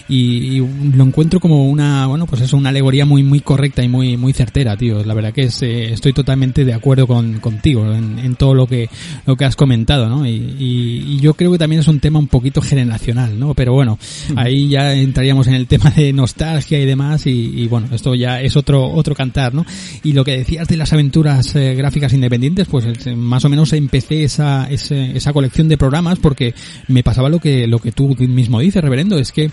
Y, 0.09 0.57
lo 0.57 1.03
encuentro 1.03 1.39
como 1.39 1.67
una, 1.67 2.07
bueno, 2.07 2.25
pues 2.25 2.41
eso, 2.41 2.57
una 2.57 2.69
alegoría 2.69 3.05
muy, 3.05 3.23
muy 3.23 3.41
correcta 3.41 3.83
y 3.83 3.89
muy, 3.89 4.17
muy 4.17 4.33
certera, 4.33 4.77
tío. 4.77 5.03
La 5.03 5.13
verdad 5.13 5.33
que 5.33 5.43
es, 5.43 5.61
eh, 5.61 5.91
estoy 5.93 6.13
totalmente 6.13 6.65
de 6.65 6.73
acuerdo 6.73 7.07
con, 7.07 7.39
contigo 7.39 7.91
en, 7.93 8.19
en, 8.19 8.35
todo 8.35 8.53
lo 8.53 8.67
que, 8.67 8.89
lo 9.25 9.35
que 9.35 9.45
has 9.45 9.55
comentado, 9.55 10.07
¿no? 10.07 10.25
Y, 10.25 10.55
y, 10.57 11.19
yo 11.19 11.33
creo 11.33 11.51
que 11.51 11.57
también 11.57 11.81
es 11.81 11.87
un 11.87 11.99
tema 11.99 12.19
un 12.19 12.27
poquito 12.27 12.61
generacional, 12.61 13.37
¿no? 13.39 13.53
Pero 13.53 13.73
bueno, 13.73 13.99
ahí 14.35 14.69
ya 14.69 14.93
entraríamos 14.93 15.47
en 15.47 15.55
el 15.55 15.67
tema 15.67 15.89
de 15.91 16.13
nostalgia 16.13 16.79
y 16.79 16.85
demás 16.85 17.25
y, 17.27 17.31
y 17.31 17.67
bueno, 17.67 17.87
esto 17.91 18.15
ya 18.15 18.41
es 18.41 18.55
otro, 18.55 18.85
otro 18.85 19.15
cantar, 19.15 19.53
¿no? 19.53 19.65
Y 20.03 20.13
lo 20.13 20.23
que 20.23 20.37
decías 20.37 20.67
de 20.67 20.77
las 20.77 20.93
aventuras 20.93 21.55
eh, 21.55 21.75
gráficas 21.75 22.13
independientes, 22.13 22.67
pues 22.67 22.85
eh, 23.05 23.15
más 23.15 23.43
o 23.45 23.49
menos 23.49 23.73
empecé 23.73 24.23
esa, 24.23 24.69
esa 24.69 25.33
colección 25.33 25.67
de 25.67 25.77
programas 25.77 26.19
porque 26.19 26.53
me 26.87 27.03
pasaba 27.03 27.29
lo 27.29 27.39
que, 27.39 27.67
lo 27.67 27.79
que 27.79 27.91
tú 27.91 28.15
mismo 28.19 28.59
dices, 28.59 28.81
reverendo, 28.81 29.17
es 29.17 29.31
que 29.31 29.51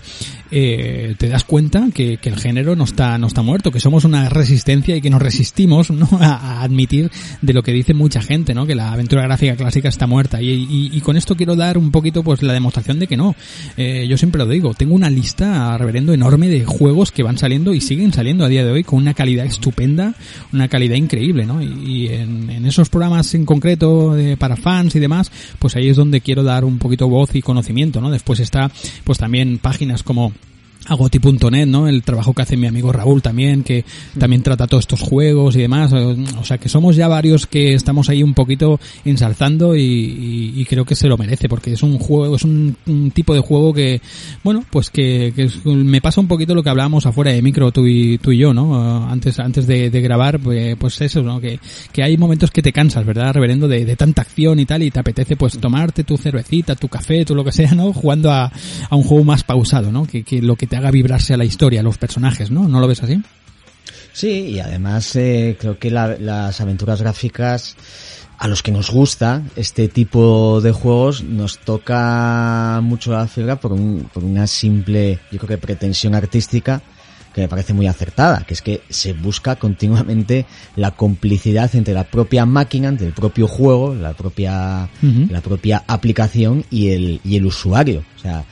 eh, 0.51 1.15
te 1.17 1.27
das 1.27 1.43
cuenta 1.43 1.87
que, 1.93 2.17
que, 2.17 2.29
el 2.29 2.37
género 2.37 2.75
no 2.75 2.83
está, 2.83 3.17
no 3.17 3.27
está 3.27 3.41
muerto, 3.41 3.71
que 3.71 3.79
somos 3.79 4.05
una 4.05 4.29
resistencia 4.29 4.95
y 4.95 5.01
que 5.01 5.09
nos 5.09 5.21
resistimos 5.21 5.89
¿no? 5.89 6.07
a, 6.19 6.61
admitir 6.61 7.11
de 7.41 7.53
lo 7.53 7.63
que 7.63 7.71
dice 7.71 7.93
mucha 7.93 8.21
gente, 8.21 8.53
¿no? 8.53 8.65
Que 8.65 8.75
la 8.75 8.91
aventura 8.91 9.23
gráfica 9.23 9.55
clásica 9.55 9.89
está 9.89 10.07
muerta. 10.07 10.41
Y, 10.41 10.49
y, 10.49 10.89
y, 10.93 11.01
con 11.01 11.17
esto 11.17 11.35
quiero 11.35 11.55
dar 11.55 11.77
un 11.77 11.91
poquito 11.91 12.23
pues 12.23 12.43
la 12.43 12.53
demostración 12.53 12.99
de 12.99 13.07
que 13.07 13.17
no. 13.17 13.35
Eh, 13.77 14.05
yo 14.07 14.17
siempre 14.17 14.39
lo 14.39 14.47
digo, 14.47 14.73
tengo 14.73 14.95
una 14.95 15.09
lista, 15.09 15.77
reverendo, 15.77 16.13
enorme 16.13 16.47
de 16.47 16.65
juegos 16.65 17.11
que 17.11 17.23
van 17.23 17.37
saliendo 17.37 17.73
y 17.73 17.81
siguen 17.81 18.13
saliendo 18.13 18.45
a 18.45 18.49
día 18.49 18.63
de 18.63 18.71
hoy 18.71 18.83
con 18.83 18.99
una 18.99 19.13
calidad 19.13 19.45
estupenda, 19.45 20.13
una 20.53 20.67
calidad 20.67 20.95
increíble, 20.95 21.45
¿no? 21.45 21.61
Y, 21.61 22.07
en, 22.07 22.49
en, 22.49 22.65
esos 22.65 22.89
programas 22.89 23.33
en 23.33 23.45
concreto 23.45 24.13
de, 24.13 24.37
para 24.37 24.55
fans 24.55 24.95
y 24.95 24.99
demás, 24.99 25.31
pues 25.59 25.75
ahí 25.75 25.89
es 25.89 25.97
donde 25.97 26.21
quiero 26.21 26.43
dar 26.43 26.65
un 26.65 26.77
poquito 26.77 27.07
voz 27.07 27.35
y 27.35 27.41
conocimiento, 27.41 28.01
¿no? 28.01 28.11
Después 28.11 28.39
está, 28.39 28.71
pues 29.03 29.17
también 29.17 29.57
páginas 29.57 30.03
como 30.03 30.33
agoti.net, 30.87 31.65
¿no? 31.65 31.87
El 31.87 32.03
trabajo 32.03 32.33
que 32.33 32.41
hace 32.41 32.57
mi 32.57 32.67
amigo 32.67 32.91
Raúl 32.91 33.21
también, 33.21 33.63
que 33.63 33.85
también 34.17 34.43
trata 34.43 34.67
todos 34.67 34.83
estos 34.83 35.01
juegos 35.01 35.55
y 35.55 35.61
demás. 35.61 35.91
O 35.93 36.43
sea, 36.43 36.57
que 36.57 36.69
somos 36.69 36.95
ya 36.95 37.07
varios 37.07 37.47
que 37.47 37.73
estamos 37.73 38.09
ahí 38.09 38.23
un 38.23 38.33
poquito 38.33 38.79
ensalzando 39.03 39.75
y, 39.75 40.53
y, 40.55 40.65
creo 40.65 40.85
que 40.85 40.95
se 40.95 41.07
lo 41.07 41.17
merece, 41.17 41.49
porque 41.49 41.73
es 41.73 41.83
un 41.83 41.97
juego, 41.97 42.35
es 42.35 42.43
un, 42.43 42.75
tipo 43.13 43.33
de 43.33 43.39
juego 43.39 43.73
que, 43.73 44.01
bueno, 44.43 44.63
pues 44.69 44.89
que, 44.89 45.33
que, 45.35 45.49
me 45.65 46.01
pasa 46.01 46.21
un 46.21 46.27
poquito 46.27 46.55
lo 46.55 46.63
que 46.63 46.69
hablábamos 46.69 47.05
afuera 47.05 47.31
de 47.31 47.41
micro 47.41 47.71
tú 47.71 47.85
y, 47.85 48.17
tú 48.17 48.31
y 48.31 48.39
yo, 48.39 48.53
¿no? 48.53 49.07
Antes, 49.09 49.39
antes 49.39 49.67
de, 49.67 49.89
de 49.89 50.01
grabar, 50.01 50.39
pues, 50.39 50.75
pues, 50.77 51.01
eso, 51.01 51.21
¿no? 51.21 51.39
Que, 51.39 51.59
que 51.91 52.03
hay 52.03 52.17
momentos 52.17 52.51
que 52.51 52.61
te 52.61 52.73
cansas, 52.73 53.05
¿verdad? 53.05 53.33
Reverendo 53.33 53.67
de, 53.67 53.85
de 53.85 53.95
tanta 53.95 54.21
acción 54.21 54.59
y 54.59 54.65
tal, 54.65 54.83
y 54.83 54.91
te 54.91 54.99
apetece 54.99 55.35
pues 55.35 55.57
tomarte 55.57 56.03
tu 56.03 56.17
cervecita, 56.17 56.75
tu 56.75 56.87
café, 56.87 57.25
tu 57.25 57.35
lo 57.35 57.43
que 57.43 57.51
sea, 57.51 57.73
¿no? 57.73 57.93
Jugando 57.93 58.31
a, 58.31 58.51
a 58.89 58.95
un 58.95 59.03
juego 59.03 59.23
más 59.23 59.43
pausado, 59.43 59.91
¿no? 59.91 60.05
Que, 60.05 60.23
que 60.23 60.41
lo 60.41 60.55
que 60.55 60.67
te 60.67 60.74
haga 60.75 60.91
vibrarse 60.91 61.33
a 61.33 61.37
la 61.37 61.45
historia, 61.45 61.79
a 61.79 61.83
los 61.83 61.97
personajes, 61.97 62.51
¿no? 62.51 62.67
¿No 62.67 62.79
lo 62.79 62.87
ves 62.87 63.03
así? 63.03 63.21
Sí, 64.13 64.29
y 64.51 64.59
además 64.59 65.15
eh, 65.15 65.57
creo 65.59 65.77
que 65.77 65.91
las 65.91 66.61
aventuras 66.61 67.01
gráficas 67.01 67.75
a 68.37 68.47
los 68.47 68.63
que 68.63 68.71
nos 68.71 68.89
gusta 68.89 69.43
este 69.55 69.87
tipo 69.87 70.61
de 70.61 70.71
juegos 70.71 71.23
nos 71.23 71.59
toca 71.59 72.79
mucho 72.83 73.11
la 73.11 73.27
fibra 73.27 73.59
por, 73.59 73.73
un, 73.73 74.09
por 74.13 74.23
una 74.23 74.47
simple, 74.47 75.19
yo 75.31 75.37
creo 75.39 75.49
que 75.49 75.57
pretensión 75.57 76.15
artística 76.15 76.81
que 77.33 77.41
me 77.41 77.49
parece 77.49 77.73
muy 77.73 77.85
acertada, 77.87 78.45
que 78.47 78.53
es 78.53 78.61
que 78.61 78.81
se 78.89 79.11
busca 79.11 79.57
continuamente 79.57 80.45
la 80.77 80.91
complicidad 80.91 81.75
entre 81.75 81.93
la 81.93 82.05
propia 82.05 82.45
máquina, 82.45 82.87
entre 82.87 83.07
el 83.07 83.13
propio 83.13 83.49
juego, 83.49 83.93
la 83.93 84.13
propia, 84.13 84.87
la 85.01 85.41
propia 85.41 85.83
aplicación 85.85 86.63
y 86.71 86.91
el, 86.91 87.19
y 87.25 87.35
el 87.35 87.45
usuario. 87.45 88.05
O 88.15 88.19
sea, 88.19 88.45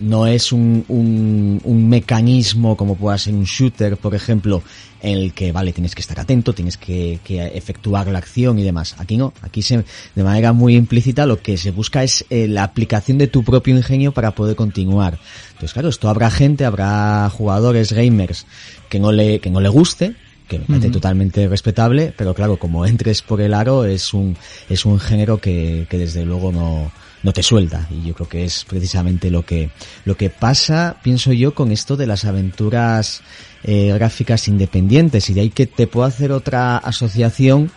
no 0.00 0.26
es 0.26 0.52
un, 0.52 0.84
un, 0.88 1.60
un, 1.64 1.88
mecanismo 1.88 2.76
como 2.76 2.96
pueda 2.96 3.16
ser 3.16 3.34
un 3.34 3.44
shooter, 3.44 3.96
por 3.96 4.14
ejemplo, 4.14 4.62
en 5.00 5.18
el 5.18 5.32
que, 5.32 5.52
vale, 5.52 5.72
tienes 5.72 5.94
que 5.94 6.00
estar 6.00 6.20
atento, 6.20 6.52
tienes 6.52 6.76
que, 6.76 7.18
que 7.24 7.46
efectuar 7.46 8.08
la 8.08 8.18
acción 8.18 8.58
y 8.58 8.62
demás. 8.62 8.94
Aquí 8.98 9.16
no, 9.16 9.32
aquí 9.42 9.62
se, 9.62 9.84
de 10.14 10.24
manera 10.24 10.52
muy 10.52 10.76
implícita 10.76 11.26
lo 11.26 11.40
que 11.40 11.56
se 11.56 11.70
busca 11.70 12.02
es 12.02 12.26
eh, 12.30 12.46
la 12.46 12.62
aplicación 12.62 13.16
de 13.18 13.28
tu 13.28 13.42
propio 13.42 13.76
ingenio 13.76 14.12
para 14.12 14.32
poder 14.32 14.54
continuar. 14.54 15.18
Entonces, 15.48 15.72
claro, 15.72 15.88
esto 15.88 16.08
habrá 16.08 16.30
gente, 16.30 16.64
habrá 16.64 17.30
jugadores, 17.30 17.92
gamers, 17.92 18.46
que 18.88 19.00
no 19.00 19.12
le, 19.12 19.40
que 19.40 19.50
no 19.50 19.60
le 19.60 19.68
guste, 19.68 20.14
que 20.46 20.58
me 20.58 20.64
parece 20.64 20.90
totalmente 20.90 21.46
respetable, 21.46 22.12
pero 22.16 22.34
claro, 22.34 22.56
como 22.56 22.86
entres 22.86 23.22
por 23.22 23.40
el 23.40 23.52
aro 23.52 23.84
es 23.84 24.14
un, 24.14 24.36
es 24.68 24.86
un 24.86 24.98
género 24.98 25.38
que, 25.38 25.86
que 25.90 25.98
desde 25.98 26.24
luego 26.24 26.52
no, 26.52 26.90
no 27.22 27.32
te 27.32 27.42
suelta. 27.42 27.88
Y 27.90 28.06
yo 28.06 28.14
creo 28.14 28.28
que 28.28 28.44
es 28.44 28.64
precisamente 28.64 29.30
lo 29.30 29.44
que 29.44 29.70
lo 30.04 30.16
que 30.16 30.30
pasa 30.30 30.96
pienso 31.02 31.32
yo 31.32 31.54
con 31.54 31.72
esto 31.72 31.96
de 31.96 32.06
las 32.06 32.24
aventuras 32.24 33.22
eh, 33.64 33.92
gráficas 33.94 34.48
independientes. 34.48 35.28
Y 35.30 35.34
de 35.34 35.40
ahí 35.42 35.50
que 35.50 35.66
te 35.66 35.86
puedo 35.86 36.06
hacer 36.06 36.32
otra 36.32 36.78
asociación 36.78 37.70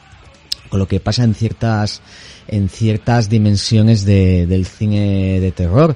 con 0.69 0.79
lo 0.79 0.87
que 0.87 0.99
pasa 0.99 1.23
en 1.23 1.35
ciertas 1.35 2.01
en 2.47 2.69
ciertas 2.69 3.29
dimensiones 3.29 4.03
de, 4.03 4.45
del 4.45 4.65
cine 4.65 5.39
de 5.39 5.51
terror 5.51 5.95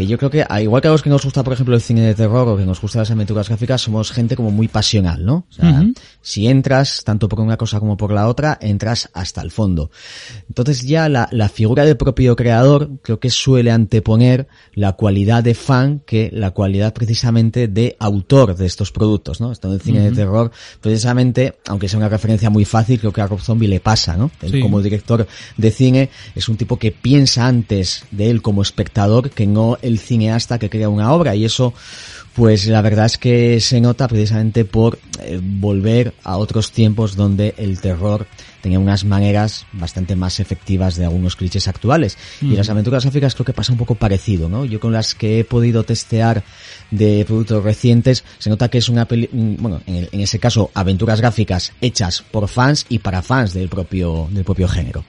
que 0.00 0.06
yo 0.06 0.16
creo 0.16 0.30
que, 0.30 0.46
igual 0.62 0.80
que 0.80 0.88
a 0.88 0.92
los 0.92 1.02
que 1.02 1.10
nos 1.10 1.22
gusta, 1.22 1.44
por 1.44 1.52
ejemplo, 1.52 1.74
el 1.74 1.82
cine 1.82 2.00
de 2.00 2.14
terror 2.14 2.48
o 2.48 2.56
que 2.56 2.64
nos 2.64 2.80
gustan 2.80 3.00
las 3.00 3.10
aventuras 3.10 3.48
gráficas, 3.48 3.82
somos 3.82 4.12
gente 4.12 4.34
como 4.34 4.50
muy 4.50 4.66
pasional, 4.66 5.26
¿no? 5.26 5.44
O 5.50 5.52
sea, 5.52 5.84
si 6.22 6.48
entras, 6.48 7.02
tanto 7.04 7.28
por 7.28 7.40
una 7.40 7.58
cosa 7.58 7.80
como 7.80 7.98
por 7.98 8.10
la 8.10 8.26
otra, 8.26 8.56
entras 8.62 9.10
hasta 9.12 9.42
el 9.42 9.50
fondo. 9.50 9.90
Entonces 10.48 10.80
ya 10.82 11.10
la, 11.10 11.28
la 11.32 11.50
figura 11.50 11.84
del 11.84 11.98
propio 11.98 12.34
creador 12.34 12.92
creo 13.02 13.20
que 13.20 13.28
suele 13.28 13.70
anteponer 13.70 14.48
la 14.72 14.94
cualidad 14.94 15.44
de 15.44 15.54
fan 15.54 16.00
que 16.06 16.30
la 16.32 16.52
cualidad 16.52 16.94
precisamente 16.94 17.68
de 17.68 17.96
autor 18.00 18.56
de 18.56 18.64
estos 18.64 18.92
productos, 18.92 19.38
¿no? 19.42 19.52
Esto 19.52 19.68
en 19.68 19.74
el 19.74 19.80
cine 19.82 20.00
de 20.00 20.12
terror, 20.12 20.50
precisamente, 20.80 21.58
aunque 21.66 21.90
sea 21.90 21.98
una 21.98 22.08
referencia 22.08 22.48
muy 22.48 22.64
fácil, 22.64 22.98
creo 23.00 23.12
que 23.12 23.20
a 23.20 23.26
Rob 23.26 23.40
Zombie 23.40 23.68
le 23.68 23.80
pasa, 23.80 24.16
¿no? 24.16 24.30
Él 24.40 24.62
como 24.62 24.80
director 24.80 25.26
de 25.58 25.70
cine 25.70 26.08
es 26.34 26.48
un 26.48 26.56
tipo 26.56 26.78
que 26.78 26.90
piensa 26.90 27.46
antes 27.46 28.04
de 28.10 28.30
él 28.30 28.40
como 28.40 28.62
espectador 28.62 29.28
que 29.28 29.46
no 29.46 29.76
el 29.82 29.89
cineasta 29.98 30.58
que 30.58 30.70
crea 30.70 30.88
una 30.88 31.12
obra 31.12 31.34
y 31.34 31.44
eso 31.44 31.74
pues 32.34 32.66
la 32.66 32.80
verdad 32.80 33.06
es 33.06 33.18
que 33.18 33.60
se 33.60 33.80
nota 33.80 34.06
precisamente 34.06 34.64
por 34.64 34.98
eh, 35.20 35.40
volver 35.42 36.14
a 36.22 36.36
otros 36.36 36.70
tiempos 36.70 37.16
donde 37.16 37.54
el 37.58 37.80
terror 37.80 38.26
tenía 38.60 38.78
unas 38.78 39.04
maneras 39.04 39.66
bastante 39.72 40.16
más 40.16 40.38
efectivas 40.38 40.96
de 40.96 41.04
algunos 41.04 41.34
clichés 41.34 41.66
actuales. 41.66 42.16
Y 42.42 42.56
las 42.56 42.68
aventuras 42.68 43.04
gráficas 43.04 43.34
creo 43.34 43.46
que 43.46 43.52
pasa 43.52 43.72
un 43.72 43.78
poco 43.78 43.94
parecido, 43.94 44.48
¿no? 44.48 44.64
Yo 44.64 44.80
con 44.80 44.92
las 44.92 45.14
que 45.14 45.40
he 45.40 45.44
podido 45.44 45.84
testear 45.84 46.44
de 46.90 47.24
productos 47.24 47.62
recientes, 47.62 48.24
se 48.38 48.50
nota 48.50 48.68
que 48.68 48.78
es 48.78 48.88
una 48.88 49.06
peli, 49.06 49.28
bueno, 49.32 49.80
en, 49.86 50.08
en, 50.10 50.20
ese 50.20 50.38
caso, 50.38 50.70
aventuras 50.74 51.20
gráficas 51.20 51.72
hechas 51.80 52.22
por 52.30 52.48
fans 52.48 52.86
y 52.88 52.98
para 52.98 53.22
fans 53.22 53.52
del 53.54 53.68
propio, 53.68 54.28
del 54.30 54.44
propio 54.44 54.68
género. 54.68 55.04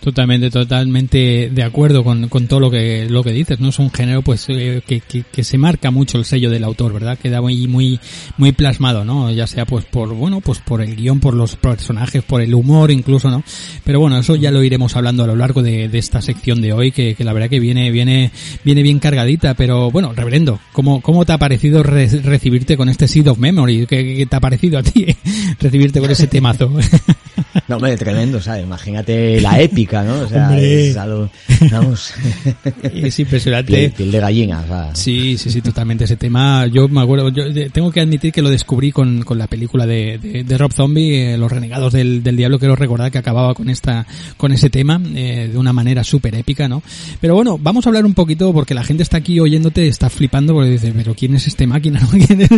Totalmente, 0.00 0.50
totalmente 0.50 1.48
de 1.52 1.62
acuerdo 1.62 2.02
con, 2.02 2.28
con, 2.28 2.48
todo 2.48 2.58
lo 2.58 2.70
que, 2.70 3.06
lo 3.08 3.22
que 3.22 3.30
dices, 3.30 3.60
¿no? 3.60 3.68
Es 3.68 3.78
un 3.78 3.90
género, 3.92 4.22
pues, 4.22 4.46
eh, 4.48 4.82
que, 4.84 5.00
que, 5.00 5.22
que, 5.22 5.44
se 5.44 5.56
marca 5.56 5.92
mucho 5.92 6.18
el 6.18 6.24
sello 6.24 6.50
del 6.50 6.64
autor, 6.64 6.92
¿verdad? 6.92 7.16
Queda 7.16 7.40
muy, 7.40 7.68
muy, 7.68 8.00
muy 8.38 8.50
plasmado, 8.50 9.04
¿no? 9.04 9.30
Ya 9.30 9.46
sea, 9.46 9.66
pues, 9.66 9.84
por, 9.84 10.12
bueno, 10.14 10.40
pues 10.40 10.58
por 10.58 10.82
el 10.82 10.96
guion, 10.96 11.20
por 11.20 11.34
los 11.34 11.54
personajes, 11.54 12.24
por 12.24 12.42
el 12.42 12.54
humor 12.54 12.90
incluso, 12.90 13.30
¿no? 13.30 13.44
Pero 13.84 14.00
bueno, 14.00 14.18
eso 14.18 14.34
ya 14.34 14.50
lo 14.50 14.64
iremos 14.64 14.96
hablando 14.96 15.22
a 15.22 15.28
lo 15.28 15.36
largo 15.36 15.62
de, 15.62 15.88
de 15.88 15.98
esta 15.98 16.20
sección 16.20 16.60
de 16.60 16.72
hoy, 16.72 16.90
que, 16.90 17.14
que, 17.14 17.22
la 17.22 17.32
verdad 17.32 17.48
que 17.48 17.60
viene, 17.60 17.92
viene, 17.92 18.32
viene 18.64 18.82
bien 18.82 18.98
cargadita, 18.98 19.54
pero 19.54 19.92
bueno, 19.92 20.12
reverendo, 20.12 20.58
¿cómo, 20.72 21.00
cómo 21.00 21.24
te 21.24 21.32
ha 21.32 21.38
parecido 21.38 21.82
recibirte 21.82 22.76
con 22.76 22.88
este 22.88 23.08
Seed 23.08 23.28
of 23.28 23.38
Memory? 23.38 23.86
¿Qué, 23.86 24.16
qué 24.16 24.26
te 24.26 24.36
ha 24.36 24.40
parecido 24.40 24.78
a 24.78 24.82
ti 24.82 25.06
recibirte 25.60 26.00
con 26.00 26.10
ese 26.10 26.26
temazo? 26.26 26.70
no, 27.68 27.76
hombre, 27.76 27.96
tremendo, 27.96 28.40
¿sabes? 28.40 28.64
Imagínate 28.64 29.40
la 29.40 29.60
épica, 29.60 30.02
¿no? 30.02 30.20
O 30.20 30.28
sea, 30.28 30.58
es 30.58 30.96
algo, 30.96 31.30
vamos. 31.70 32.12
es 32.82 33.18
impresionante. 33.18 33.90
Piel, 33.90 34.10
de 34.10 34.20
gallina, 34.20 34.60
o 34.60 34.66
sea. 34.66 34.94
Sí, 34.94 35.38
sí, 35.38 35.50
sí, 35.50 35.60
totalmente. 35.60 36.04
Ese 36.04 36.16
tema, 36.16 36.66
yo 36.66 36.88
me 36.88 37.00
acuerdo, 37.00 37.28
yo 37.30 37.44
tengo 37.70 37.90
que 37.90 38.00
admitir 38.00 38.32
que 38.32 38.42
lo 38.42 38.50
descubrí 38.50 38.92
con, 38.92 39.22
con 39.22 39.38
la 39.38 39.46
película 39.46 39.86
de, 39.86 40.18
de, 40.18 40.44
de 40.44 40.58
Rob 40.58 40.72
Zombie, 40.72 41.34
eh, 41.34 41.38
Los 41.38 41.50
Renegados 41.50 41.92
del, 41.92 42.22
del 42.22 42.36
Diablo, 42.36 42.58
quiero 42.58 42.76
recordar 42.76 43.10
que 43.10 43.18
acababa 43.18 43.54
con 43.54 43.70
esta, 43.70 44.06
con 44.36 44.52
ese 44.52 44.70
tema, 44.70 45.00
eh, 45.14 45.48
de 45.52 45.58
una 45.58 45.72
manera 45.72 46.04
súper 46.04 46.34
épica, 46.34 46.68
¿no? 46.68 46.82
Pero 47.20 47.34
bueno, 47.34 47.58
vamos 47.58 47.86
a 47.86 47.90
hablar 47.90 48.04
un 48.04 48.14
poquito, 48.14 48.52
porque 48.52 48.74
la 48.74 48.84
gente 48.84 49.02
está 49.02 49.18
aquí 49.18 49.40
oyéndote, 49.40 49.86
está 49.86 50.10
flipando, 50.10 50.53
porque 50.54 50.70
dice, 50.70 50.92
pero 50.94 51.14
¿quién 51.14 51.34
es 51.34 51.46
este 51.46 51.66
máquina? 51.66 52.00
¿Quién 52.26 52.40
es 52.40 52.50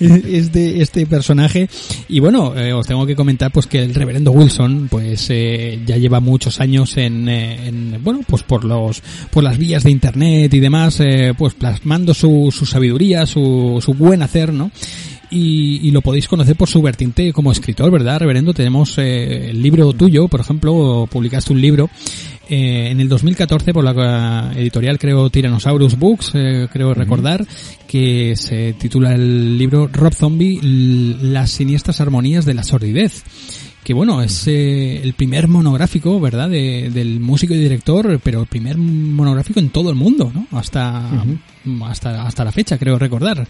este, 0.00 0.82
este 0.82 1.06
personaje? 1.06 1.68
Y 2.08 2.20
bueno, 2.20 2.56
eh, 2.56 2.72
os 2.72 2.86
tengo 2.86 3.06
que 3.06 3.16
comentar, 3.16 3.50
pues 3.50 3.66
que 3.66 3.82
el 3.82 3.94
reverendo 3.94 4.32
Wilson, 4.32 4.88
pues, 4.90 5.26
eh, 5.30 5.80
ya 5.86 5.96
lleva 5.96 6.20
muchos 6.20 6.60
años 6.60 6.96
en, 6.96 7.28
eh, 7.28 7.68
en, 7.68 8.00
bueno, 8.02 8.20
pues 8.26 8.42
por 8.42 8.64
los, 8.64 9.02
por 9.30 9.44
las 9.44 9.58
vías 9.58 9.84
de 9.84 9.90
internet 9.90 10.52
y 10.52 10.60
demás, 10.60 11.00
eh, 11.00 11.34
pues 11.36 11.54
plasmando 11.54 12.14
su, 12.14 12.52
su 12.52 12.66
sabiduría, 12.66 13.26
su, 13.26 13.78
su 13.82 13.94
buen 13.94 14.22
hacer, 14.22 14.52
¿no? 14.52 14.70
Y, 15.30 15.80
y, 15.82 15.90
lo 15.92 16.02
podéis 16.02 16.28
conocer 16.28 16.56
por 16.56 16.68
su 16.68 16.82
vertiente 16.82 17.32
como 17.32 17.52
escritor, 17.52 17.90
¿verdad, 17.90 18.20
reverendo? 18.20 18.52
Tenemos 18.52 18.98
eh, 18.98 19.48
el 19.48 19.62
libro 19.62 19.90
tuyo, 19.94 20.28
por 20.28 20.40
ejemplo, 20.40 21.08
publicaste 21.10 21.54
un 21.54 21.60
libro 21.62 21.88
eh, 22.54 22.90
en 22.90 23.00
el 23.00 23.08
2014 23.08 23.72
por 23.72 23.82
la 23.82 24.52
editorial, 24.54 24.98
creo, 24.98 25.30
Tyrannosaurus 25.30 25.98
Books, 25.98 26.32
eh, 26.34 26.68
creo 26.70 26.92
recordar, 26.92 27.46
que 27.86 28.36
se 28.36 28.74
titula 28.74 29.14
el 29.14 29.56
libro 29.56 29.88
Rob 29.90 30.12
Zombie, 30.12 30.60
las 30.62 31.50
siniestras 31.50 32.02
armonías 32.02 32.44
de 32.44 32.52
la 32.52 32.62
sordidez 32.62 33.24
que 33.82 33.94
bueno, 33.94 34.22
es 34.22 34.46
eh, 34.46 35.02
el 35.02 35.14
primer 35.14 35.48
monográfico, 35.48 36.20
¿verdad?, 36.20 36.48
de, 36.48 36.90
del 36.90 37.18
músico 37.18 37.52
y 37.54 37.58
director, 37.58 38.20
pero 38.22 38.40
el 38.40 38.46
primer 38.46 38.78
monográfico 38.78 39.58
en 39.58 39.70
todo 39.70 39.90
el 39.90 39.96
mundo, 39.96 40.30
¿no? 40.32 40.46
Hasta, 40.56 41.24
hasta, 41.84 42.22
hasta 42.22 42.44
la 42.44 42.52
fecha, 42.52 42.78
creo 42.78 42.96
recordar. 42.96 43.46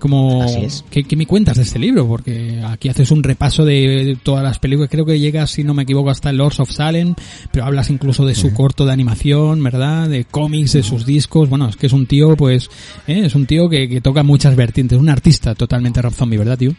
Como, 0.00 0.44
¿qué, 0.90 1.04
¿qué, 1.04 1.16
me 1.16 1.26
cuentas 1.26 1.58
de 1.58 1.62
este 1.62 1.78
libro? 1.78 2.08
Porque 2.08 2.60
aquí 2.66 2.88
haces 2.88 3.12
un 3.12 3.22
repaso 3.22 3.64
de, 3.64 4.18
todas 4.22 4.42
las 4.42 4.58
películas, 4.58 4.90
creo 4.90 5.06
que 5.06 5.20
llegas, 5.20 5.52
si 5.52 5.62
no 5.62 5.74
me 5.74 5.84
equivoco, 5.84 6.10
hasta 6.10 6.32
Lords 6.32 6.58
of 6.58 6.72
Salem, 6.72 7.14
pero 7.52 7.64
hablas 7.64 7.90
incluso 7.90 8.26
de 8.26 8.34
su 8.34 8.52
corto 8.54 8.84
de 8.84 8.92
animación, 8.92 9.62
¿verdad?, 9.62 10.08
de 10.08 10.24
cómics, 10.24 10.72
de 10.72 10.82
sus 10.82 11.06
discos, 11.06 11.48
bueno, 11.48 11.68
es 11.68 11.76
que 11.76 11.86
es 11.86 11.92
un 11.92 12.06
tío, 12.06 12.36
pues, 12.36 12.68
¿eh? 13.06 13.22
es 13.26 13.34
un 13.36 13.46
tío 13.46 13.68
que, 13.68 13.88
que 13.88 14.00
toca 14.00 14.24
muchas 14.24 14.56
vertientes, 14.56 14.98
un 14.98 15.08
artista 15.08 15.54
totalmente 15.54 16.02
Rob 16.02 16.14
Zombie, 16.14 16.38
¿verdad, 16.38 16.58
tío? 16.58 16.74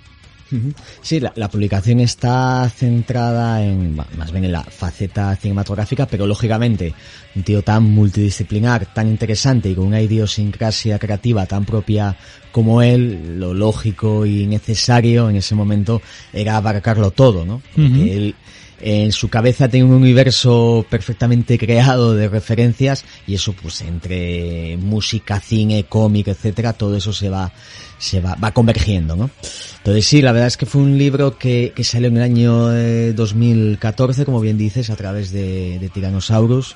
Sí, 1.02 1.20
la, 1.20 1.32
la, 1.36 1.50
publicación 1.50 2.00
está 2.00 2.70
centrada 2.70 3.64
en, 3.64 3.95
más 3.95 4.32
bien 4.32 4.45
en 4.45 4.52
la 4.52 4.64
faceta 4.64 5.36
cinematográfica, 5.36 6.08
pero 6.08 6.26
lógicamente 6.26 6.93
un 7.36 7.43
tío 7.43 7.62
tan 7.62 7.84
multidisciplinar, 7.84 8.93
tan 8.93 9.08
interesante 9.08 9.70
y 9.70 9.76
con 9.76 9.86
una 9.88 10.02
idiosincrasia 10.02 10.97
creativa 10.97 11.45
tan 11.45 11.66
propia 11.66 12.18
como 12.52 12.82
él, 12.82 13.39
lo 13.39 13.54
lógico 13.54 14.26
y 14.26 14.47
necesario 14.47 15.30
en 15.30 15.36
ese 15.36 15.54
momento 15.54 16.02
era 16.34 16.58
abarcarlo 16.58 17.12
todo, 17.12 17.45
¿no? 17.45 17.62
Porque 17.76 18.18
él 18.18 18.36
en 18.82 19.11
su 19.11 19.30
cabeza 19.30 19.67
tiene 19.67 19.86
un 19.86 19.93
universo 19.93 20.86
perfectamente 20.89 21.57
creado 21.57 22.15
de 22.15 22.27
referencias 22.27 23.05
y 23.27 23.36
eso 23.36 23.53
pues 23.53 23.82
entre 23.82 24.77
música, 24.77 25.39
cine, 25.39 25.86
cómic, 25.86 26.27
etcétera, 26.27 26.73
todo 26.73 26.95
eso 26.95 27.13
se 27.13 27.30
va 27.30 27.51
se 27.97 28.21
va, 28.21 28.36
va 28.36 28.51
convergiendo, 28.51 29.15
¿no? 29.15 29.30
Entonces 29.77 30.05
sí, 30.05 30.21
la 30.21 30.32
verdad 30.32 30.47
es 30.47 30.55
que 30.55 30.65
fue 30.65 30.82
un 30.82 30.97
libro 30.97 31.38
que, 31.38 31.73
que 31.75 31.84
salió 31.84 32.07
en 32.07 32.17
el 32.17 32.23
año 32.23 32.69
2014, 33.13 34.21
eh, 34.21 34.25
como 34.25 34.39
bien 34.39 34.57
dices, 34.57 34.89
a 34.89 34.95
través 34.95 35.32
de, 35.32 35.80
de 35.80 35.89
Tyrannosaurus 35.89 36.75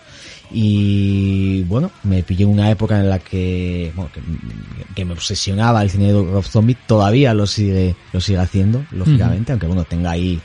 y 0.52 1.64
bueno, 1.64 1.92
me 2.04 2.22
pillé 2.22 2.46
una 2.46 2.70
época 2.70 3.00
en 3.00 3.10
la 3.10 3.20
que, 3.20 3.92
bueno, 3.96 4.12
que, 4.94 5.06
me 5.06 5.14
obsesionaba 5.14 5.82
el 5.82 5.90
cine 5.90 6.08
de 6.08 6.14
Rob 6.14 6.44
Zombie, 6.44 6.78
todavía 6.86 7.34
lo 7.34 7.48
sigue, 7.48 7.96
lo 8.12 8.22
sigue 8.22 8.38
haciendo, 8.38 8.86
lógicamente, 8.92 9.52
aunque 9.52 9.66
bueno, 9.66 9.84
tenga 9.84 10.12
ahí 10.12 10.40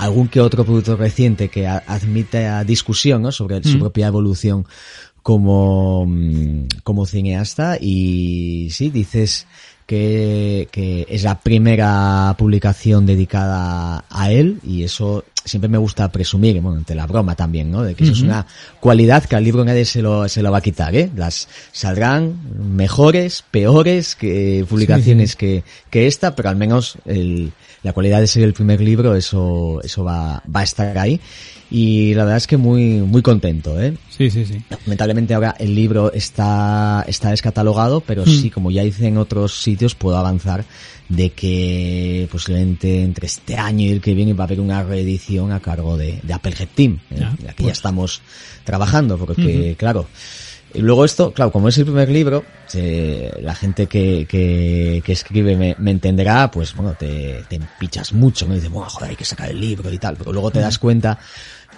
algún 0.00 0.28
que 0.28 0.40
otro 0.40 0.64
producto 0.64 0.96
reciente 0.96 1.48
que 1.48 1.66
admite 1.66 2.46
a 2.46 2.64
discusión 2.64 3.20
¿no? 3.20 3.32
sobre 3.32 3.62
su 3.62 3.78
propia 3.78 4.06
evolución 4.06 4.66
como, 5.22 6.06
mm, 6.06 6.68
como 6.82 7.04
cineasta 7.04 7.76
y 7.78 8.68
sí, 8.70 8.88
dices 8.88 9.46
que, 9.86 10.68
que 10.72 11.06
es 11.08 11.22
la 11.22 11.40
primera 11.40 12.34
publicación 12.38 13.04
dedicada 13.04 14.04
a 14.08 14.32
él 14.32 14.58
y 14.66 14.84
eso 14.84 15.24
siempre 15.44 15.68
me 15.68 15.78
gusta 15.78 16.10
presumir, 16.10 16.60
bueno, 16.60 16.78
ante 16.78 16.94
la 16.94 17.06
broma 17.06 17.34
también, 17.34 17.70
¿no? 17.70 17.82
De 17.82 17.94
que 17.94 18.04
eso 18.04 18.12
es 18.12 18.22
una 18.22 18.46
cualidad 18.80 19.24
que 19.24 19.36
al 19.36 19.44
libro 19.44 19.64
nadie 19.64 19.84
se 19.84 20.02
lo, 20.02 20.28
se 20.28 20.42
lo 20.42 20.50
va 20.50 20.58
a 20.58 20.62
quitar, 20.62 20.94
¿eh? 20.94 21.10
Las 21.16 21.48
saldrán 21.72 22.38
mejores, 22.76 23.44
peores 23.50 24.14
que 24.14 24.64
publicaciones 24.68 25.36
Que, 25.36 25.64
que 25.90 26.06
esta, 26.06 26.34
pero 26.34 26.48
al 26.48 26.56
menos 26.56 26.96
el, 27.04 27.52
la 27.82 27.92
cualidad 27.92 28.20
de 28.20 28.26
ser 28.26 28.42
el 28.42 28.52
primer 28.52 28.80
libro, 28.80 29.14
eso, 29.16 29.80
eso 29.82 30.04
va, 30.04 30.42
va 30.54 30.60
a 30.60 30.64
estar 30.64 30.96
ahí. 30.98 31.20
Y 31.70 32.14
la 32.14 32.24
verdad 32.24 32.38
es 32.38 32.48
que 32.48 32.56
muy, 32.56 33.00
muy 33.00 33.22
contento, 33.22 33.80
¿eh? 33.80 33.96
Sí, 34.08 34.28
sí, 34.28 34.44
sí. 34.44 34.60
Lamentablemente 34.68 35.34
ahora 35.34 35.54
el 35.58 35.74
libro 35.74 36.12
está, 36.12 37.04
está 37.06 37.30
descatalogado, 37.30 38.00
pero 38.00 38.26
sí, 38.26 38.50
como 38.50 38.72
ya 38.72 38.82
hice 38.82 39.06
en 39.06 39.18
otros 39.18 39.62
sitios, 39.62 39.94
puedo 39.94 40.16
avanzar 40.16 40.64
de 41.10 41.30
que 41.30 42.28
posiblemente 42.30 43.02
entre 43.02 43.26
este 43.26 43.56
año 43.56 43.86
y 43.86 43.90
el 43.90 44.00
que 44.00 44.14
viene 44.14 44.32
va 44.32 44.44
a 44.44 44.46
haber 44.46 44.60
una 44.60 44.82
reedición 44.84 45.52
a 45.52 45.60
cargo 45.60 45.96
de, 45.96 46.20
de 46.22 46.32
Applehead 46.32 46.68
Team, 46.74 47.00
¿eh? 47.10 47.16
ya, 47.18 47.36
que 47.36 47.44
ya 47.44 47.54
pues. 47.56 47.72
estamos 47.72 48.22
trabajando, 48.64 49.18
porque 49.18 49.74
claro, 49.76 50.06
y 50.72 50.78
luego 50.78 51.04
esto, 51.04 51.32
claro, 51.32 51.50
como 51.50 51.68
es 51.68 51.76
el 51.78 51.84
primer 51.84 52.08
libro, 52.10 52.44
la 53.40 53.54
gente 53.56 53.88
que, 53.88 54.24
que, 54.28 55.02
que 55.04 55.12
escribe 55.12 55.56
me, 55.56 55.74
me, 55.78 55.90
entenderá, 55.90 56.48
pues 56.48 56.76
bueno, 56.76 56.94
te, 56.96 57.42
te 57.48 57.56
empichas 57.56 58.12
mucho, 58.12 58.46
me 58.46 58.54
dice, 58.54 58.68
bueno, 58.68 58.88
joder, 58.88 59.10
hay 59.10 59.16
que 59.16 59.24
sacar 59.24 59.50
el 59.50 59.60
libro 59.60 59.92
y 59.92 59.98
tal, 59.98 60.16
pero 60.16 60.32
luego 60.32 60.52
te 60.52 60.60
das 60.60 60.78
cuenta 60.78 61.18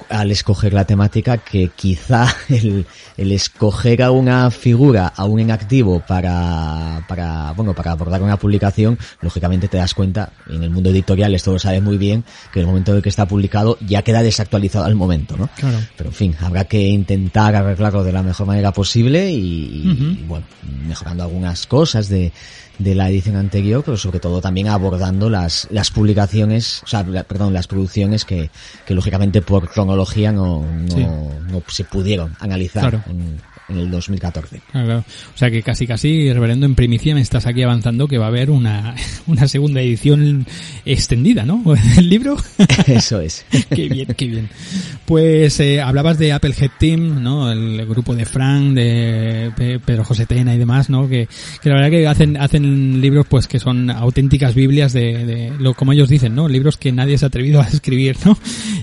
al 0.08 0.30
escoger 0.30 0.72
la 0.72 0.84
temática 0.84 1.38
que 1.38 1.70
quizá 1.74 2.26
el, 2.48 2.86
el 3.16 3.32
escoger 3.32 4.02
a 4.02 4.10
una 4.10 4.50
figura, 4.50 5.12
a 5.14 5.24
un 5.24 5.40
inactivo 5.40 6.00
para, 6.06 7.04
para, 7.08 7.52
bueno, 7.52 7.74
para 7.74 7.92
abordar 7.92 8.22
una 8.22 8.36
publicación, 8.36 8.98
lógicamente 9.20 9.68
te 9.68 9.76
das 9.76 9.94
cuenta, 9.94 10.32
en 10.48 10.62
el 10.62 10.70
mundo 10.70 10.90
editorial 10.90 11.34
esto 11.34 11.52
lo 11.52 11.58
sabes 11.58 11.82
muy 11.82 11.98
bien, 11.98 12.24
que 12.52 12.60
en 12.60 12.66
el 12.66 12.66
momento 12.68 12.94
en 12.94 13.02
que 13.02 13.08
está 13.08 13.26
publicado 13.26 13.78
ya 13.80 14.02
queda 14.02 14.22
desactualizado 14.22 14.84
al 14.84 14.94
momento, 14.94 15.36
¿no? 15.36 15.48
Claro. 15.56 15.78
Pero 15.96 16.10
en 16.10 16.14
fin, 16.14 16.36
habrá 16.40 16.64
que 16.64 16.80
intentar 16.80 17.54
arreglarlo 17.54 18.04
de 18.04 18.12
la 18.12 18.22
mejor 18.22 18.46
manera 18.46 18.72
posible 18.72 19.30
y, 19.30 20.18
y 20.18 20.24
bueno, 20.26 20.46
mejorando 20.86 21.24
algunas 21.24 21.66
cosas 21.66 22.08
de, 22.08 22.32
de 22.82 22.94
la 22.94 23.08
edición 23.08 23.36
anterior, 23.36 23.82
pero 23.84 23.96
sobre 23.96 24.20
todo 24.20 24.40
también 24.40 24.68
abordando 24.68 25.30
las, 25.30 25.68
las 25.70 25.90
publicaciones, 25.90 26.82
o 26.84 26.86
sea, 26.86 27.04
perdón, 27.04 27.52
las 27.52 27.66
producciones 27.66 28.24
que, 28.24 28.50
que 28.86 28.94
lógicamente 28.94 29.42
por 29.42 29.68
cronología 29.68 30.32
no, 30.32 30.64
no, 30.64 31.40
no 31.40 31.62
se 31.68 31.84
pudieron 31.84 32.36
analizar 32.40 33.04
en, 33.08 33.40
en 33.72 33.78
el 33.78 33.90
2014. 33.90 34.60
Claro, 34.70 35.04
O 35.34 35.38
sea 35.38 35.50
que 35.50 35.62
casi 35.62 35.86
casi, 35.86 36.32
reverendo, 36.32 36.66
en 36.66 36.74
primicia 36.74 37.14
me 37.14 37.20
estás 37.20 37.46
aquí 37.46 37.62
avanzando 37.62 38.06
que 38.06 38.18
va 38.18 38.26
a 38.26 38.28
haber 38.28 38.50
una, 38.50 38.94
una 39.26 39.48
segunda 39.48 39.80
edición 39.80 40.46
extendida, 40.84 41.44
¿no? 41.44 41.62
El 41.96 42.08
libro. 42.08 42.36
Eso 42.86 43.20
es. 43.20 43.44
qué 43.74 43.88
bien, 43.88 44.08
qué 44.16 44.26
bien. 44.26 44.48
Pues 45.04 45.58
eh, 45.60 45.80
hablabas 45.80 46.18
de 46.18 46.32
Applehead 46.32 46.70
Team, 46.78 47.22
¿no? 47.22 47.50
El 47.50 47.84
grupo 47.86 48.14
de 48.14 48.24
Frank, 48.24 48.74
de 48.74 49.80
Pedro 49.84 50.04
José 50.04 50.26
Tena 50.26 50.54
y 50.54 50.58
demás, 50.58 50.90
¿no? 50.90 51.08
Que, 51.08 51.28
que 51.62 51.68
la 51.68 51.76
verdad 51.76 51.90
que 51.90 52.06
hacen, 52.06 52.36
hacen 52.36 53.00
libros 53.00 53.26
pues 53.28 53.48
que 53.48 53.58
son 53.58 53.90
auténticas 53.90 54.54
Biblias 54.54 54.92
de, 54.92 55.24
de 55.24 55.52
lo 55.58 55.74
como 55.74 55.92
ellos 55.92 56.08
dicen, 56.08 56.34
¿no? 56.34 56.48
Libros 56.48 56.76
que 56.76 56.92
nadie 56.92 57.18
se 57.18 57.24
ha 57.24 57.28
atrevido 57.28 57.60
a 57.60 57.66
escribir, 57.66 58.16
¿no? 58.24 58.36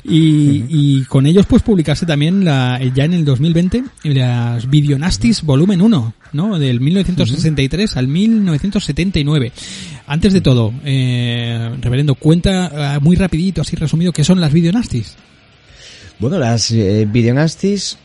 Y, 0.04 0.66
y 0.70 1.06
con 1.06 1.26
ellos 1.26 1.46
pues 1.46 1.64
publicarse 1.64 2.06
también 2.06 2.44
la, 2.44 2.80
ya 2.96 3.06
en 3.06 3.14
el 3.14 3.26
2020 3.26 3.84
las 4.04 4.70
Videonastis 4.82 5.44
volumen 5.44 5.82
1, 5.82 6.14
¿no? 6.34 6.60
Del 6.60 6.80
1963 6.80 7.98
al 7.98 8.08
1979. 8.08 9.52
Antes 10.08 10.34
de 10.34 10.42
todo, 10.42 10.74
eh, 10.86 11.76
reverendo, 11.82 12.16
cuenta 12.16 12.96
eh, 12.96 13.00
muy 13.00 13.16
rapidito, 13.16 13.62
así 13.62 13.76
resumido, 13.76 14.12
qué 14.12 14.24
son 14.24 14.42
las 14.42 14.54
Videonastis. 14.54 15.16
Bueno, 16.20 16.38
las 16.38 16.72
eh, 16.72 17.08
Videonastis 17.10 17.98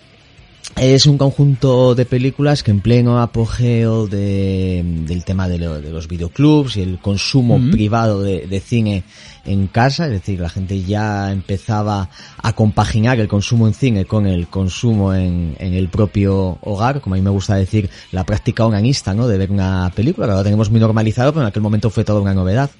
es 0.76 1.06
un 1.06 1.18
conjunto 1.18 1.94
de 1.94 2.04
películas 2.04 2.62
que 2.62 2.70
en 2.70 2.80
pleno 2.80 3.20
apogeo 3.20 4.06
de, 4.06 4.82
del 5.06 5.24
tema 5.24 5.48
de, 5.48 5.58
de, 5.58 5.90
los 5.90 6.08
videoclubs 6.08 6.76
y 6.76 6.82
el 6.82 6.98
consumo 6.98 7.60
privado 7.70 8.22
de, 8.22 8.46
de, 8.46 8.60
cine 8.60 9.04
en 9.46 9.66
casa, 9.66 10.06
es 10.06 10.12
decir, 10.12 10.40
la 10.40 10.48
gente 10.48 10.82
ya 10.82 11.30
empezaba 11.30 12.08
a 12.42 12.52
compaginar 12.54 13.20
el 13.20 13.28
consumo 13.28 13.66
en 13.66 13.74
cine 13.74 14.04
con 14.04 14.26
el 14.26 14.48
consumo 14.48 15.14
en, 15.14 15.56
en 15.58 15.74
el 15.74 15.88
propio 15.88 16.58
hogar, 16.62 17.00
como 17.00 17.14
a 17.14 17.18
mí 17.18 17.22
me 17.22 17.30
gusta 17.30 17.54
decir, 17.54 17.90
la 18.12 18.24
práctica 18.24 18.66
onanista, 18.66 19.14
¿no? 19.14 19.28
De 19.28 19.38
ver 19.38 19.50
una 19.50 19.90
película, 19.94 20.26
que 20.26 20.32
ahora 20.32 20.44
tenemos 20.44 20.70
muy 20.70 20.80
normalizado, 20.80 21.32
pero 21.32 21.42
en 21.42 21.48
aquel 21.48 21.62
momento 21.62 21.90
fue 21.90 22.04
toda 22.04 22.20
una 22.20 22.34
novedad. 22.34 22.70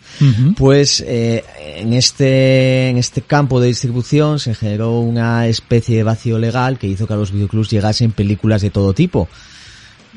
Pues 0.57 1.05
eh, 1.07 1.45
en 1.77 1.93
este 1.93 2.89
en 2.89 2.99
este 2.99 3.23
campo 3.23 3.61
de 3.61 3.69
distribución 3.69 4.39
se 4.39 4.55
generó 4.55 5.01
una 5.01 5.47
especie 5.47 5.97
de 5.97 6.03
vacío 6.03 6.39
legal 6.39 6.79
que 6.79 6.87
hizo 6.87 7.07
que 7.07 7.13
a 7.13 7.17
los 7.17 7.33
videoclubs 7.33 7.71
llegasen 7.71 8.13
películas 8.13 8.63
de 8.63 8.71
todo 8.71 8.93
tipo 8.93 9.29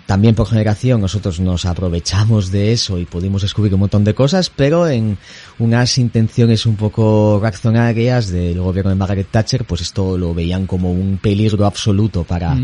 también 0.08 0.36
por 0.36 0.48
generación 0.48 1.02
nosotros 1.02 1.42
nos 1.42 1.66
aprovechamos 1.66 2.50
de 2.50 2.72
eso 2.72 2.98
y 2.98 3.06
pudimos 3.06 3.42
descubrir 3.42 3.74
un 3.74 3.82
montón 3.82 4.06
de 4.06 4.16
cosas, 4.16 4.50
pero 4.50 4.88
en 4.88 5.18
unas 5.60 5.98
intenciones 5.98 6.66
un 6.66 6.78
poco 6.78 7.40
reaccionarias 7.42 8.30
del 8.30 8.62
gobierno 8.62 8.90
de 8.90 8.96
Margaret 8.96 9.28
Thatcher, 9.30 9.66
pues 9.66 9.82
esto 9.82 10.18
lo 10.18 10.34
veían 10.34 10.66
como 10.66 10.94
un 10.94 11.18
peligro 11.18 11.66
absoluto 11.66 12.24
para 12.24 12.58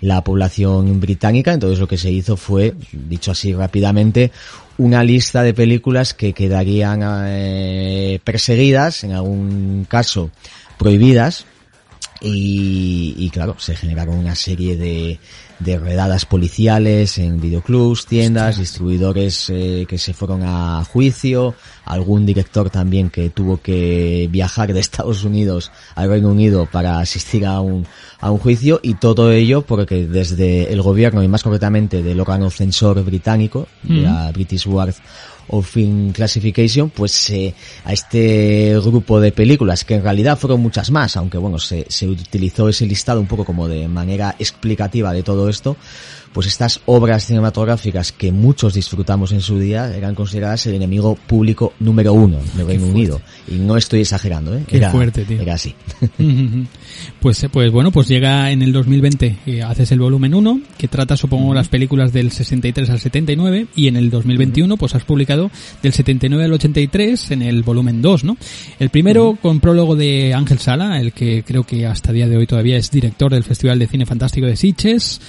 la 0.00 0.24
población 0.24 0.98
británica. 0.98 1.52
Entonces 1.52 1.78
lo 1.78 1.86
que 1.86 1.98
se 1.98 2.10
hizo 2.10 2.38
fue, 2.38 2.74
dicho 2.92 3.30
así 3.30 3.52
rápidamente, 3.52 4.32
una 4.78 5.04
lista 5.04 5.42
de 5.42 5.52
películas 5.52 6.14
que 6.14 6.32
quedarían 6.32 7.02
eh, 7.26 8.20
perseguidas, 8.24 9.04
en 9.04 9.12
algún 9.12 9.86
caso 9.86 10.30
prohibidas, 10.78 11.44
y, 12.22 13.14
y 13.18 13.28
claro, 13.28 13.56
se 13.58 13.76
generaron 13.76 14.16
una 14.16 14.34
serie 14.34 14.76
de 14.76 15.18
de 15.58 15.78
redadas 15.78 16.26
policiales 16.26 17.18
en 17.18 17.40
videoclubs, 17.40 18.06
tiendas, 18.06 18.58
distribuidores 18.58 19.50
eh, 19.50 19.86
que 19.88 19.98
se 19.98 20.12
fueron 20.12 20.42
a 20.42 20.84
juicio, 20.84 21.54
algún 21.84 22.26
director 22.26 22.68
también 22.70 23.10
que 23.10 23.30
tuvo 23.30 23.60
que 23.60 24.28
viajar 24.30 24.72
de 24.72 24.80
Estados 24.86 25.24
Unidos 25.24 25.72
al 25.94 26.10
Reino 26.10 26.30
Unido 26.30 26.66
para 26.70 26.98
asistir 26.98 27.46
a 27.46 27.60
un, 27.60 27.86
a 28.20 28.30
un 28.30 28.38
juicio 28.38 28.80
y 28.82 28.94
todo 28.94 29.32
ello 29.32 29.62
porque 29.62 30.06
desde 30.06 30.72
el 30.72 30.82
gobierno 30.82 31.22
y 31.22 31.28
más 31.28 31.42
concretamente 31.42 32.02
del 32.02 32.20
órgano 32.20 32.50
censor 32.50 33.02
británico, 33.04 33.68
de 33.82 34.02
la 34.02 34.30
British 34.32 34.66
Board 34.66 34.94
o 35.48 35.62
Film 35.62 36.12
Classification, 36.12 36.90
pues 36.90 37.30
eh, 37.30 37.54
a 37.84 37.92
este 37.92 38.78
grupo 38.80 39.20
de 39.20 39.32
películas, 39.32 39.84
que 39.84 39.94
en 39.94 40.02
realidad 40.02 40.38
fueron 40.38 40.60
muchas 40.60 40.90
más, 40.90 41.16
aunque 41.16 41.38
bueno, 41.38 41.58
se, 41.58 41.86
se 41.88 42.08
utilizó 42.08 42.68
ese 42.68 42.86
listado 42.86 43.20
un 43.20 43.26
poco 43.26 43.44
como 43.44 43.68
de 43.68 43.88
manera 43.88 44.34
explicativa 44.38 45.12
de 45.12 45.22
todo 45.22 45.48
esto, 45.48 45.76
pues 46.36 46.48
estas 46.48 46.80
obras 46.84 47.24
cinematográficas 47.24 48.12
que 48.12 48.30
muchos 48.30 48.74
disfrutamos 48.74 49.32
en 49.32 49.40
su 49.40 49.58
día 49.58 49.96
eran 49.96 50.14
consideradas 50.14 50.66
el 50.66 50.74
enemigo 50.74 51.14
público 51.14 51.72
número 51.80 52.12
uno 52.12 52.38
del 52.54 52.66
Reino 52.66 52.86
Unido. 52.88 53.22
Y 53.48 53.54
no 53.54 53.76
estoy 53.78 54.02
exagerando, 54.02 54.54
¿eh? 54.54 54.64
Qué 54.66 54.76
era, 54.76 54.90
fuerte, 54.90 55.24
tío. 55.24 55.40
Era 55.40 55.54
así. 55.54 55.74
pues, 57.20 57.46
pues 57.50 57.70
bueno, 57.70 57.90
pues 57.90 58.08
llega 58.08 58.50
en 58.50 58.62
el 58.62 58.72
2020, 58.72 59.36
eh, 59.46 59.62
haces 59.62 59.92
el 59.92 60.00
volumen 60.00 60.34
1, 60.34 60.60
que 60.78 60.88
trata, 60.88 61.16
supongo, 61.16 61.54
las 61.54 61.68
películas 61.68 62.12
del 62.12 62.30
63 62.30 62.90
al 62.90 63.00
79, 63.00 63.66
y 63.74 63.88
en 63.88 63.96
el 63.96 64.10
2021, 64.10 64.76
pues 64.76 64.94
has 64.94 65.04
publicado 65.04 65.50
del 65.82 65.92
79 65.92 66.44
al 66.44 66.52
83 66.52 67.30
en 67.32 67.42
el 67.42 67.62
volumen 67.62 68.02
2, 68.02 68.24
¿no? 68.24 68.36
El 68.78 68.90
primero 68.90 69.38
con 69.40 69.60
prólogo 69.60 69.96
de 69.96 70.34
Ángel 70.34 70.58
Sala, 70.58 71.00
el 71.00 71.12
que 71.12 71.42
creo 71.42 71.64
que 71.64 71.86
hasta 71.86 72.12
día 72.12 72.28
de 72.28 72.36
hoy 72.36 72.46
todavía 72.46 72.76
es 72.76 72.90
director 72.90 73.32
del 73.32 73.44
Festival 73.44 73.78
de 73.78 73.86
Cine 73.86 74.06
Fantástico 74.06 74.46
de 74.46 74.56
Sitges. 74.56 75.20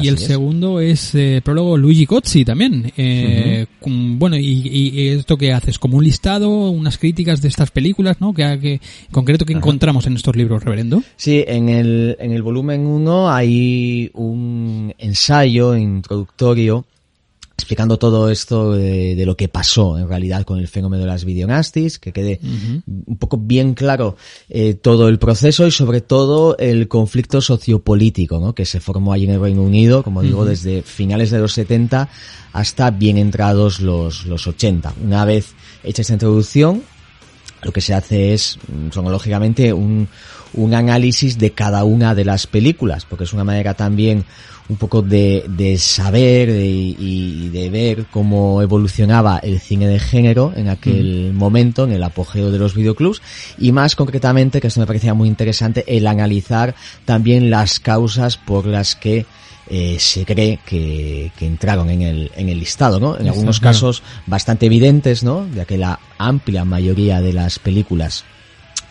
Y 0.00 0.08
el 0.08 0.18
segundo 0.18 0.80
es 0.80 1.14
eh, 1.14 1.40
prólogo 1.44 1.76
Luigi 1.76 2.06
Cozzi 2.06 2.44
también. 2.44 2.92
Eh, 2.96 3.66
bueno, 3.80 4.36
y, 4.36 5.08
esto 5.08 5.36
que 5.36 5.52
haces, 5.52 5.78
como 5.78 5.98
un 5.98 6.04
listado, 6.04 6.70
unas 6.70 6.98
críticas 6.98 7.42
de 7.42 7.48
estas 7.48 7.70
películas, 7.70 8.20
¿no? 8.20 8.32
Que, 8.32 8.58
que 8.60 8.72
en 8.74 8.80
concreto 9.10 9.44
que 9.44 9.52
encontramos 9.52 10.06
en 10.06 10.16
estos 10.16 10.36
libros, 10.36 10.64
reverendo. 10.64 11.02
Sí, 11.16 11.44
en 11.46 11.68
el, 11.68 12.16
en 12.20 12.32
el 12.32 12.42
volumen 12.42 12.86
1 12.86 13.30
hay 13.30 14.10
un 14.14 14.94
ensayo 14.98 15.76
introductorio 15.76 16.84
explicando 17.62 17.96
todo 17.96 18.28
esto 18.28 18.72
de, 18.72 19.22
lo 19.24 19.36
que 19.36 19.48
pasó 19.48 19.96
en 19.96 20.08
realidad 20.08 20.42
con 20.44 20.58
el 20.58 20.66
fenómeno 20.66 21.02
de 21.02 21.08
las 21.08 21.24
videonastis, 21.24 22.00
que 22.00 22.12
quede 22.12 22.40
un 22.42 23.16
poco 23.18 23.38
bien 23.38 23.74
claro 23.74 24.16
eh, 24.48 24.74
todo 24.74 25.08
el 25.08 25.20
proceso 25.20 25.66
y 25.66 25.70
sobre 25.70 26.00
todo 26.00 26.56
el 26.58 26.88
conflicto 26.88 27.40
sociopolítico 27.40 28.40
¿no? 28.40 28.52
que 28.52 28.66
se 28.66 28.80
formó 28.80 29.12
allí 29.12 29.24
en 29.24 29.30
el 29.30 29.40
Reino 29.40 29.62
Unido, 29.62 30.02
como 30.02 30.22
digo, 30.22 30.44
desde 30.44 30.82
finales 30.82 31.30
de 31.30 31.38
los 31.38 31.52
70 31.52 32.08
hasta 32.52 32.90
bien 32.90 33.16
entrados 33.16 33.80
los, 33.80 34.26
los 34.26 34.46
80. 34.46 34.94
Una 35.04 35.24
vez 35.24 35.54
hecha 35.84 36.02
esta 36.02 36.14
introducción, 36.14 36.82
lo 37.62 37.72
que 37.72 37.80
se 37.80 37.94
hace 37.94 38.34
es, 38.34 38.58
cronológicamente, 38.90 39.72
un, 39.72 40.08
un 40.54 40.74
análisis 40.74 41.38
de 41.38 41.50
cada 41.50 41.84
una 41.84 42.14
de 42.14 42.24
las 42.24 42.46
películas, 42.46 43.04
porque 43.04 43.24
es 43.24 43.32
una 43.32 43.44
manera 43.44 43.74
también 43.74 44.24
un 44.68 44.76
poco 44.76 45.02
de, 45.02 45.44
de 45.48 45.76
saber 45.76 46.48
y, 46.50 47.48
de 47.50 47.68
ver 47.68 48.06
cómo 48.10 48.62
evolucionaba 48.62 49.38
el 49.38 49.60
cine 49.60 49.86
de 49.86 49.98
género 49.98 50.52
en 50.56 50.68
aquel 50.68 51.32
momento, 51.34 51.84
en 51.84 51.92
el 51.92 52.02
apogeo 52.02 52.50
de 52.50 52.58
los 52.58 52.74
videoclubs, 52.74 53.20
y 53.58 53.72
más 53.72 53.96
concretamente, 53.96 54.60
que 54.60 54.68
esto 54.68 54.80
me 54.80 54.86
parecía 54.86 55.14
muy 55.14 55.28
interesante, 55.28 55.84
el 55.86 56.06
analizar 56.06 56.74
también 57.04 57.50
las 57.50 57.80
causas 57.80 58.36
por 58.36 58.66
las 58.66 58.96
que 58.96 59.26
eh, 59.68 59.96
se 59.98 60.24
cree 60.24 60.58
que, 60.64 61.32
que, 61.36 61.46
entraron 61.46 61.90
en 61.90 62.02
el, 62.02 62.30
en 62.36 62.48
el 62.48 62.58
listado, 62.58 62.98
¿no? 62.98 63.18
En 63.18 63.28
algunos 63.28 63.60
casos 63.60 64.02
bastante 64.26 64.66
evidentes, 64.66 65.22
¿no? 65.22 65.46
Ya 65.54 65.64
que 65.64 65.78
la 65.78 66.00
amplia 66.18 66.64
mayoría 66.64 67.20
de 67.20 67.32
las 67.32 67.58
películas 67.58 68.24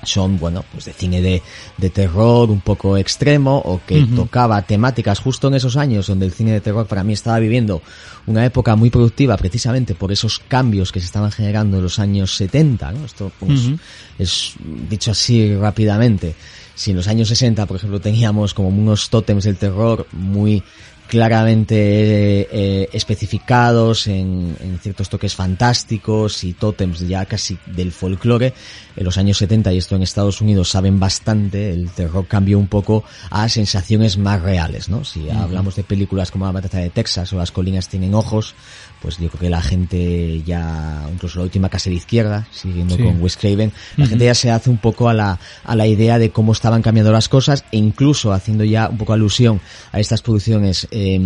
son, 0.03 0.39
bueno, 0.39 0.63
pues 0.71 0.85
de 0.85 0.93
cine 0.93 1.21
de, 1.21 1.41
de 1.77 1.89
terror 1.89 2.49
un 2.49 2.61
poco 2.61 2.97
extremo 2.97 3.57
o 3.57 3.81
que 3.85 4.05
tocaba 4.15 4.61
temáticas 4.61 5.19
justo 5.19 5.47
en 5.47 5.55
esos 5.55 5.77
años 5.77 6.07
donde 6.07 6.25
el 6.25 6.31
cine 6.31 6.53
de 6.53 6.61
terror 6.61 6.87
para 6.87 7.03
mí 7.03 7.13
estaba 7.13 7.39
viviendo 7.39 7.81
una 8.25 8.45
época 8.45 8.75
muy 8.75 8.89
productiva 8.89 9.37
precisamente 9.37 9.95
por 9.95 10.11
esos 10.11 10.39
cambios 10.39 10.91
que 10.91 10.99
se 10.99 11.05
estaban 11.05 11.31
generando 11.31 11.77
en 11.77 11.83
los 11.83 11.99
años 11.99 12.35
70, 12.35 12.91
¿no? 12.91 13.05
Esto 13.05 13.31
pues, 13.39 13.69
es 14.17 14.53
dicho 14.89 15.11
así 15.11 15.55
rápidamente. 15.55 16.35
Si 16.73 16.91
en 16.91 16.97
los 16.97 17.07
años 17.07 17.27
60, 17.27 17.65
por 17.65 17.77
ejemplo, 17.77 17.99
teníamos 17.99 18.53
como 18.53 18.69
unos 18.69 19.09
tótems 19.09 19.43
del 19.43 19.57
terror 19.57 20.07
muy 20.13 20.63
claramente 21.11 21.75
eh, 21.75 22.89
especificados 22.93 24.07
en, 24.07 24.55
en, 24.61 24.79
ciertos 24.79 25.09
toques 25.09 25.35
fantásticos 25.35 26.45
y 26.45 26.53
tótems 26.53 27.01
ya 27.01 27.25
casi 27.25 27.57
del 27.65 27.91
folclore. 27.91 28.53
En 28.95 29.03
los 29.03 29.17
años 29.17 29.37
70, 29.39 29.73
y 29.73 29.77
esto 29.77 29.97
en 29.97 30.03
Estados 30.03 30.39
Unidos 30.39 30.69
saben 30.69 31.01
bastante, 31.01 31.73
el 31.73 31.89
terror 31.89 32.27
cambió 32.27 32.57
un 32.57 32.67
poco 32.67 33.03
a 33.29 33.49
sensaciones 33.49 34.17
más 34.17 34.41
reales, 34.41 34.87
¿no? 34.87 35.03
Si 35.03 35.29
hablamos 35.29 35.75
de 35.75 35.83
películas 35.83 36.31
como 36.31 36.45
La 36.45 36.53
Matanza 36.53 36.77
de 36.77 36.89
Texas 36.89 37.33
o 37.33 37.37
Las 37.37 37.51
Colinas 37.51 37.89
Tienen 37.89 38.15
Ojos, 38.15 38.55
pues 39.01 39.17
yo 39.17 39.29
creo 39.29 39.39
que 39.39 39.49
la 39.49 39.61
gente 39.61 40.43
ya, 40.43 41.07
incluso 41.11 41.39
la 41.39 41.45
última 41.45 41.69
casa 41.69 41.89
de 41.89 41.95
izquierda, 41.95 42.47
siguiendo 42.51 42.97
con 42.97 43.21
Wes 43.21 43.35
Craven, 43.35 43.71
la 43.97 44.05
gente 44.05 44.25
ya 44.25 44.35
se 44.35 44.51
hace 44.51 44.69
un 44.69 44.77
poco 44.77 45.09
a 45.09 45.13
la, 45.13 45.39
a 45.63 45.75
la 45.75 45.87
idea 45.87 46.19
de 46.19 46.29
cómo 46.29 46.51
estaban 46.51 46.83
cambiando 46.83 47.11
las 47.11 47.27
cosas 47.27 47.65
e 47.71 47.77
incluso 47.77 48.31
haciendo 48.31 48.63
ya 48.63 48.89
un 48.89 48.97
poco 48.97 49.13
alusión 49.13 49.59
a 49.91 49.99
estas 49.99 50.21
producciones 50.21 50.87
eh, 50.91 51.19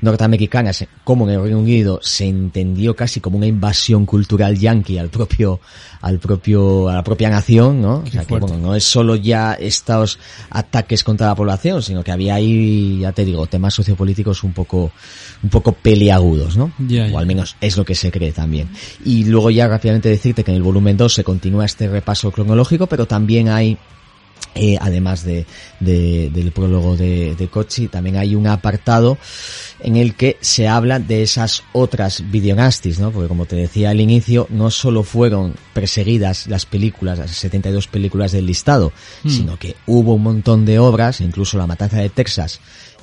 norteamericanas, 0.00 0.84
como 1.04 1.28
en 1.28 1.34
el 1.34 1.42
Reino 1.42 1.60
Unido 1.60 2.00
se 2.02 2.26
entendió 2.26 2.96
casi 2.96 3.20
como 3.20 3.36
una 3.36 3.46
invasión 3.46 4.04
cultural 4.04 4.58
yankee 4.58 4.98
al 4.98 5.08
propio, 5.08 5.60
al 6.00 6.18
propio, 6.18 6.88
a 6.88 6.94
la 6.94 7.04
propia 7.04 7.30
nación, 7.30 7.80
¿no? 7.80 8.02
o 8.04 8.10
sea 8.10 8.24
que 8.24 8.38
bueno, 8.38 8.58
no 8.58 8.74
es 8.74 8.82
solo 8.82 9.14
ya 9.14 9.54
estos 9.54 10.18
ataques 10.50 11.04
contra 11.04 11.28
la 11.28 11.36
población, 11.36 11.80
sino 11.80 12.02
que 12.02 12.10
había 12.10 12.34
ahí, 12.34 12.98
ya 13.00 13.12
te 13.12 13.24
digo, 13.24 13.46
temas 13.46 13.74
sociopolíticos 13.74 14.42
un 14.42 14.52
poco, 14.52 14.90
un 15.42 15.50
poco 15.50 15.72
peliagudos, 15.72 16.56
¿no? 16.56 16.71
O 17.12 17.18
al 17.18 17.26
menos 17.26 17.56
es 17.60 17.76
lo 17.76 17.84
que 17.84 17.94
se 17.94 18.10
cree 18.10 18.32
también. 18.32 18.68
Y 19.04 19.24
luego 19.24 19.50
ya 19.50 19.68
rápidamente 19.68 20.08
decirte 20.08 20.44
que 20.44 20.50
en 20.50 20.58
el 20.58 20.62
volumen 20.62 20.96
2 20.96 21.14
se 21.14 21.24
continúa 21.24 21.64
este 21.64 21.88
repaso 21.88 22.30
cronológico, 22.30 22.86
pero 22.86 23.06
también 23.06 23.48
hay 23.48 23.78
eh, 24.54 24.76
además 24.78 25.24
de, 25.24 25.46
del 25.80 26.52
prólogo 26.52 26.94
de, 26.94 27.34
de 27.36 27.48
Kochi, 27.48 27.88
también 27.88 28.16
hay 28.16 28.34
un 28.34 28.46
apartado 28.46 29.16
en 29.80 29.96
el 29.96 30.14
que 30.14 30.36
se 30.42 30.68
habla 30.68 30.98
de 30.98 31.22
esas 31.22 31.62
otras 31.72 32.30
videonastis, 32.30 32.98
¿no? 32.98 33.10
Porque 33.12 33.28
como 33.28 33.46
te 33.46 33.56
decía 33.56 33.90
al 33.90 34.00
inicio, 34.00 34.46
no 34.50 34.70
solo 34.70 35.04
fueron 35.04 35.54
perseguidas 35.72 36.48
las 36.48 36.66
películas, 36.66 37.18
las 37.18 37.30
72 37.30 37.88
películas 37.88 38.32
del 38.32 38.44
listado, 38.44 38.92
hmm. 39.24 39.30
sino 39.30 39.58
que 39.58 39.74
hubo 39.86 40.14
un 40.14 40.22
montón 40.22 40.66
de 40.66 40.78
obras, 40.78 41.22
incluso 41.22 41.56
La 41.56 41.66
Matanza 41.66 41.98
de 41.98 42.10
Texas, 42.10 42.60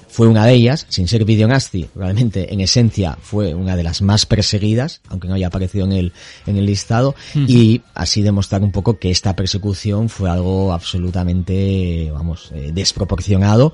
fue 0.09 0.27
una 0.27 0.45
de 0.45 0.53
ellas, 0.53 0.85
sin 0.89 1.07
ser 1.07 1.23
videonasti, 1.23 1.87
realmente 1.95 2.53
en 2.53 2.61
esencia 2.61 3.17
fue 3.21 3.53
una 3.53 3.75
de 3.75 3.83
las 3.83 4.01
más 4.01 4.25
perseguidas, 4.25 5.01
aunque 5.07 5.27
no 5.27 5.35
haya 5.35 5.47
aparecido 5.47 5.85
en 5.85 5.93
el, 5.93 6.13
en 6.45 6.57
el 6.57 6.65
listado, 6.65 7.15
y 7.35 7.81
así 7.93 8.21
demostrar 8.21 8.63
un 8.63 8.71
poco 8.71 8.97
que 8.97 9.11
esta 9.11 9.35
persecución 9.35 10.09
fue 10.09 10.29
algo 10.29 10.73
absolutamente, 10.73 12.09
vamos, 12.11 12.51
eh, 12.53 12.71
desproporcionado 12.73 13.73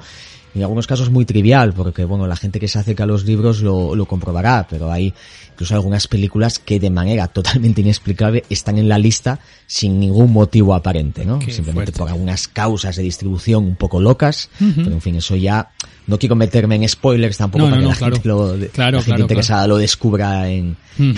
en 0.56 0.62
algunos 0.62 0.88
casos 0.88 1.10
muy 1.10 1.26
trivial, 1.26 1.74
porque 1.74 2.06
bueno, 2.06 2.28
la 2.28 2.38
gente 2.38 2.60
que 2.60 2.70
se 2.70 2.80
acerca 2.80 3.04
a 3.04 3.08
los 3.08 3.26
libros 3.26 3.62
lo, 3.62 3.94
lo 3.94 4.06
comprobará, 4.06 4.66
pero 4.70 4.90
hay 4.90 5.14
incluso 5.52 5.76
algunas 5.76 6.08
películas 6.08 6.60
que 6.60 6.80
de 6.80 6.90
manera 6.90 7.28
totalmente 7.28 7.82
inexplicable 7.82 8.44
están 8.50 8.78
en 8.78 8.88
la 8.88 8.98
lista 8.98 9.40
sin 9.68 10.00
ningún 10.00 10.32
motivo 10.32 10.74
aparente, 10.74 11.26
¿no? 11.26 11.42
Simplemente 11.42 11.92
por 11.92 12.10
algunas 12.10 12.48
causas 12.48 12.96
de 12.96 13.04
distribución 13.04 13.66
un 13.66 13.76
poco 13.76 14.00
locas, 14.00 14.50
pero 14.58 14.92
en 14.92 15.02
fin, 15.02 15.16
eso 15.16 15.36
ya 15.36 15.72
no 16.08 16.18
quiero 16.20 16.36
meterme 16.36 16.76
en 16.76 16.88
spoilers 16.88 17.38
tampoco 17.38 17.66
para 17.66 17.78
que 17.78 17.88
la 17.88 17.96
gente, 17.96 18.22
lo, 18.24 18.56
claro, 18.72 19.00
interesada 19.18 19.68
lo 19.68 19.78
descubra 19.78 20.50
en, 20.50 20.76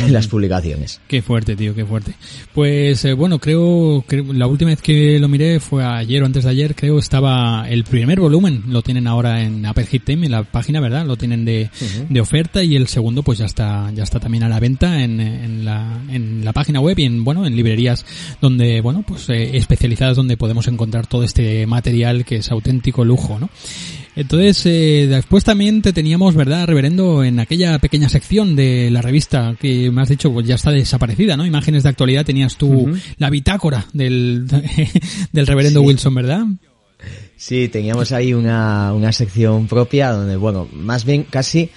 las 0.10 0.28
publicaciones. 0.28 1.00
Qué 1.08 1.22
fuerte, 1.22 1.56
tío, 1.56 1.76
qué 1.76 1.86
fuerte. 1.86 2.14
Pues 2.54 3.04
eh, 3.06 3.14
bueno, 3.14 3.40
creo 3.40 4.04
que 4.08 4.24
la 4.24 4.48
última 4.48 4.72
vez 4.72 4.82
que 4.82 5.20
lo 5.20 5.28
miré 5.28 5.60
fue 5.60 5.84
ayer 5.84 6.24
o 6.24 6.26
antes 6.26 6.46
de 6.46 6.50
ayer, 6.50 6.76
creo 6.76 7.00
estaba 7.00 7.68
el 7.70 7.84
primer 7.84 8.20
volumen, 8.20 8.64
lo 8.68 8.82
tienen 8.82 9.08
ahora 9.08 9.44
en 9.44 9.66
Apple 9.66 9.86
Hit 9.86 10.06
Time, 10.06 10.26
en 10.26 10.32
la 10.32 10.44
página, 10.44 10.80
¿verdad? 10.80 11.06
Lo 11.06 11.16
tienen 11.16 11.46
de, 11.46 11.70
de 12.10 12.22
oferta 12.22 12.64
y 12.64 12.76
el 12.76 12.88
segundo 12.88 13.24
pues 13.24 13.38
ya 13.40 13.46
está 13.46 13.92
ya 13.94 14.04
está 14.04 14.20
también 14.20 14.44
a 14.44 14.50
la 14.50 14.60
venta 14.60 15.04
en, 15.04 15.20
en, 15.20 15.66
la, 15.66 16.02
en 16.10 16.44
la 16.44 16.54
página 16.54 16.80
web 16.80 16.98
y 17.00 17.06
en 17.06 17.24
bueno 17.24 17.46
en 17.46 17.56
librerías 17.56 18.06
donde 18.42 18.82
bueno 18.82 19.04
pues 19.08 19.30
eh, 19.30 19.58
especializadas 19.58 20.16
donde 20.16 20.38
podemos 20.38 20.68
encontrar 20.68 21.08
todo 21.08 21.24
este 21.24 21.66
material 21.68 22.26
que 22.26 22.38
es 22.38 22.52
auténtico 22.52 23.06
lujo, 23.06 23.40
¿no? 23.40 23.50
Entonces, 24.18 24.66
eh, 24.66 25.06
después 25.08 25.44
también 25.44 25.84
te 25.84 25.94
teníamos, 25.94 26.34
¿verdad, 26.34 26.66
reverendo, 26.66 27.24
en 27.24 27.40
aquella 27.40 27.78
pequeña 27.78 28.10
sección 28.10 28.56
de 28.56 28.90
la 28.90 29.04
revista 29.04 29.56
que 29.60 29.92
me 29.92 30.02
has 30.02 30.10
dicho, 30.10 30.34
pues 30.34 30.48
ya 30.48 30.56
está 30.56 30.72
desaparecida, 30.72 31.38
¿no? 31.38 31.46
Imágenes 31.46 31.84
de 31.84 31.90
actualidad, 31.90 32.26
tenías 32.26 32.58
tú 32.58 32.92
la 33.18 33.30
bitácora 33.30 33.86
del, 33.94 34.48
del 35.32 35.46
reverendo 35.46 35.84
Wilson, 35.84 36.16
¿verdad? 36.16 36.46
Sí, 37.36 37.68
teníamos 37.68 38.12
ahí 38.12 38.34
una, 38.34 38.92
una 38.92 39.12
sección 39.12 39.68
propia 39.68 40.10
donde, 40.10 40.36
bueno, 40.36 40.68
más 40.74 41.06
bien 41.06 41.24
casi 41.24 41.70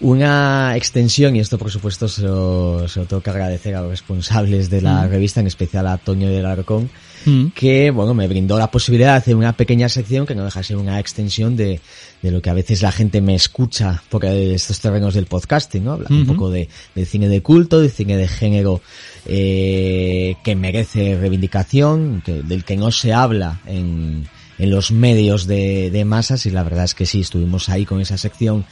una 0.00 0.74
extensión, 0.76 1.36
y 1.36 1.40
esto 1.40 1.58
por 1.58 1.70
supuesto 1.70 2.08
se 2.08 2.22
lo, 2.22 2.88
se 2.88 3.00
lo 3.00 3.06
tengo 3.06 3.22
que 3.22 3.30
agradecer 3.30 3.74
a 3.74 3.82
los 3.82 3.90
responsables 3.90 4.70
de 4.70 4.80
la 4.80 5.06
revista, 5.06 5.40
en 5.40 5.46
especial 5.46 5.86
a 5.86 5.98
Toño 5.98 6.28
del 6.28 6.46
Arcón, 6.46 6.90
Mm. 7.26 7.48
que, 7.54 7.90
bueno, 7.90 8.14
me 8.14 8.26
brindó 8.28 8.58
la 8.58 8.70
posibilidad 8.70 9.12
de 9.12 9.18
hacer 9.18 9.36
una 9.36 9.52
pequeña 9.52 9.88
sección 9.88 10.26
que 10.26 10.34
no 10.34 10.44
deja 10.44 10.60
de 10.60 10.64
ser 10.64 10.76
una 10.76 10.98
extensión 10.98 11.56
de, 11.56 11.80
de 12.22 12.30
lo 12.30 12.40
que 12.40 12.50
a 12.50 12.54
veces 12.54 12.82
la 12.82 12.92
gente 12.92 13.20
me 13.20 13.34
escucha 13.34 14.02
por 14.08 14.24
estos 14.24 14.80
terrenos 14.80 15.14
del 15.14 15.26
podcasting, 15.26 15.84
¿no? 15.84 15.92
Hablar 15.92 16.12
un 16.12 16.26
poco 16.26 16.50
de, 16.50 16.68
del 16.94 17.06
cine 17.06 17.28
de 17.28 17.42
culto, 17.42 17.80
del 17.80 17.90
cine 17.90 18.16
de 18.16 18.28
género 18.28 18.80
eh, 19.26 20.36
que 20.42 20.56
merece 20.56 21.18
reivindicación, 21.18 22.22
que, 22.24 22.42
del 22.42 22.64
que 22.64 22.76
no 22.76 22.90
se 22.90 23.12
habla 23.12 23.60
en, 23.66 24.26
en 24.58 24.70
los 24.70 24.90
medios 24.90 25.46
de, 25.46 25.90
de 25.90 26.04
masas 26.04 26.46
y 26.46 26.50
la 26.50 26.62
verdad 26.62 26.84
es 26.84 26.94
que 26.94 27.06
sí, 27.06 27.20
estuvimos 27.20 27.68
ahí 27.68 27.84
con 27.84 28.00
esa 28.00 28.16
sección 28.16 28.64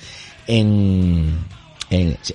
en, 0.48 1.44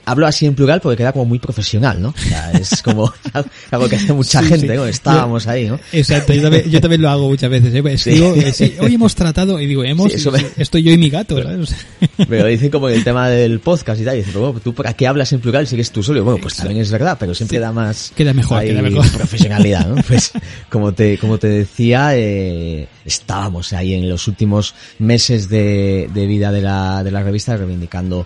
hablo 0.05 0.25
así 0.25 0.45
en 0.45 0.55
plural 0.55 0.81
porque 0.81 0.97
queda 0.97 1.11
como 1.11 1.25
muy 1.25 1.39
profesional, 1.39 2.01
¿no? 2.01 2.09
O 2.09 2.17
sea, 2.17 2.51
es 2.51 2.81
como 2.81 3.13
algo 3.71 3.87
que 3.87 3.95
hace 3.97 4.13
mucha 4.13 4.41
gente, 4.41 4.75
¿no? 4.75 4.85
Estábamos 4.85 5.47
ahí, 5.47 5.67
¿no? 5.67 5.79
Exacto, 5.91 6.33
yo 6.33 6.81
también, 6.81 7.01
lo 7.01 7.09
hago 7.09 7.29
muchas 7.29 7.49
veces. 7.49 7.73
¿eh? 8.07 8.77
hoy 8.79 8.95
hemos 8.95 9.13
tratado, 9.15 9.59
y 9.59 9.67
digo, 9.67 9.83
hemos, 9.83 10.13
estoy 10.57 10.83
yo 10.83 10.91
y 10.91 10.97
mi 10.97 11.09
gato, 11.09 11.41
¿sabes? 11.41 11.75
Pero 12.27 12.47
dicen 12.47 12.71
como 12.71 12.89
el 12.89 13.03
tema 13.03 13.29
del 13.29 13.59
podcast 13.59 14.01
y 14.01 14.05
tal, 14.05 14.15
y 14.15 14.19
dicen, 14.19 14.33
bueno, 14.41 14.59
tú 14.59 14.73
para 14.73 14.93
qué 14.93 15.05
hablas 15.05 15.31
en 15.33 15.39
plural 15.39 15.67
si 15.67 15.75
eres 15.75 15.91
tú 15.91 16.01
solo. 16.01 16.23
Bueno, 16.23 16.39
pues 16.41 16.55
también 16.55 16.81
es 16.81 16.91
verdad, 16.91 17.17
pero 17.19 17.35
siempre 17.35 17.59
da 17.59 17.71
más... 17.71 18.11
Queda 18.15 18.33
mejor, 18.33 18.63
queda 18.63 18.81
mejor. 18.81 19.07
Profesionalidad, 19.11 19.87
¿no? 19.87 20.01
Pues, 20.03 20.31
como 20.69 20.93
te, 20.93 21.17
como 21.17 21.37
te 21.37 21.47
decía, 21.47 22.15
eh, 22.15 22.87
estábamos 23.05 23.73
ahí 23.73 23.93
en 23.93 24.09
los 24.09 24.27
últimos 24.27 24.73
meses 24.99 25.49
de, 25.49 26.09
de 26.13 26.25
vida 26.25 26.51
de 26.51 26.61
la, 26.61 27.03
de 27.03 27.11
la 27.11 27.23
revista 27.23 27.55
reivindicando 27.57 28.25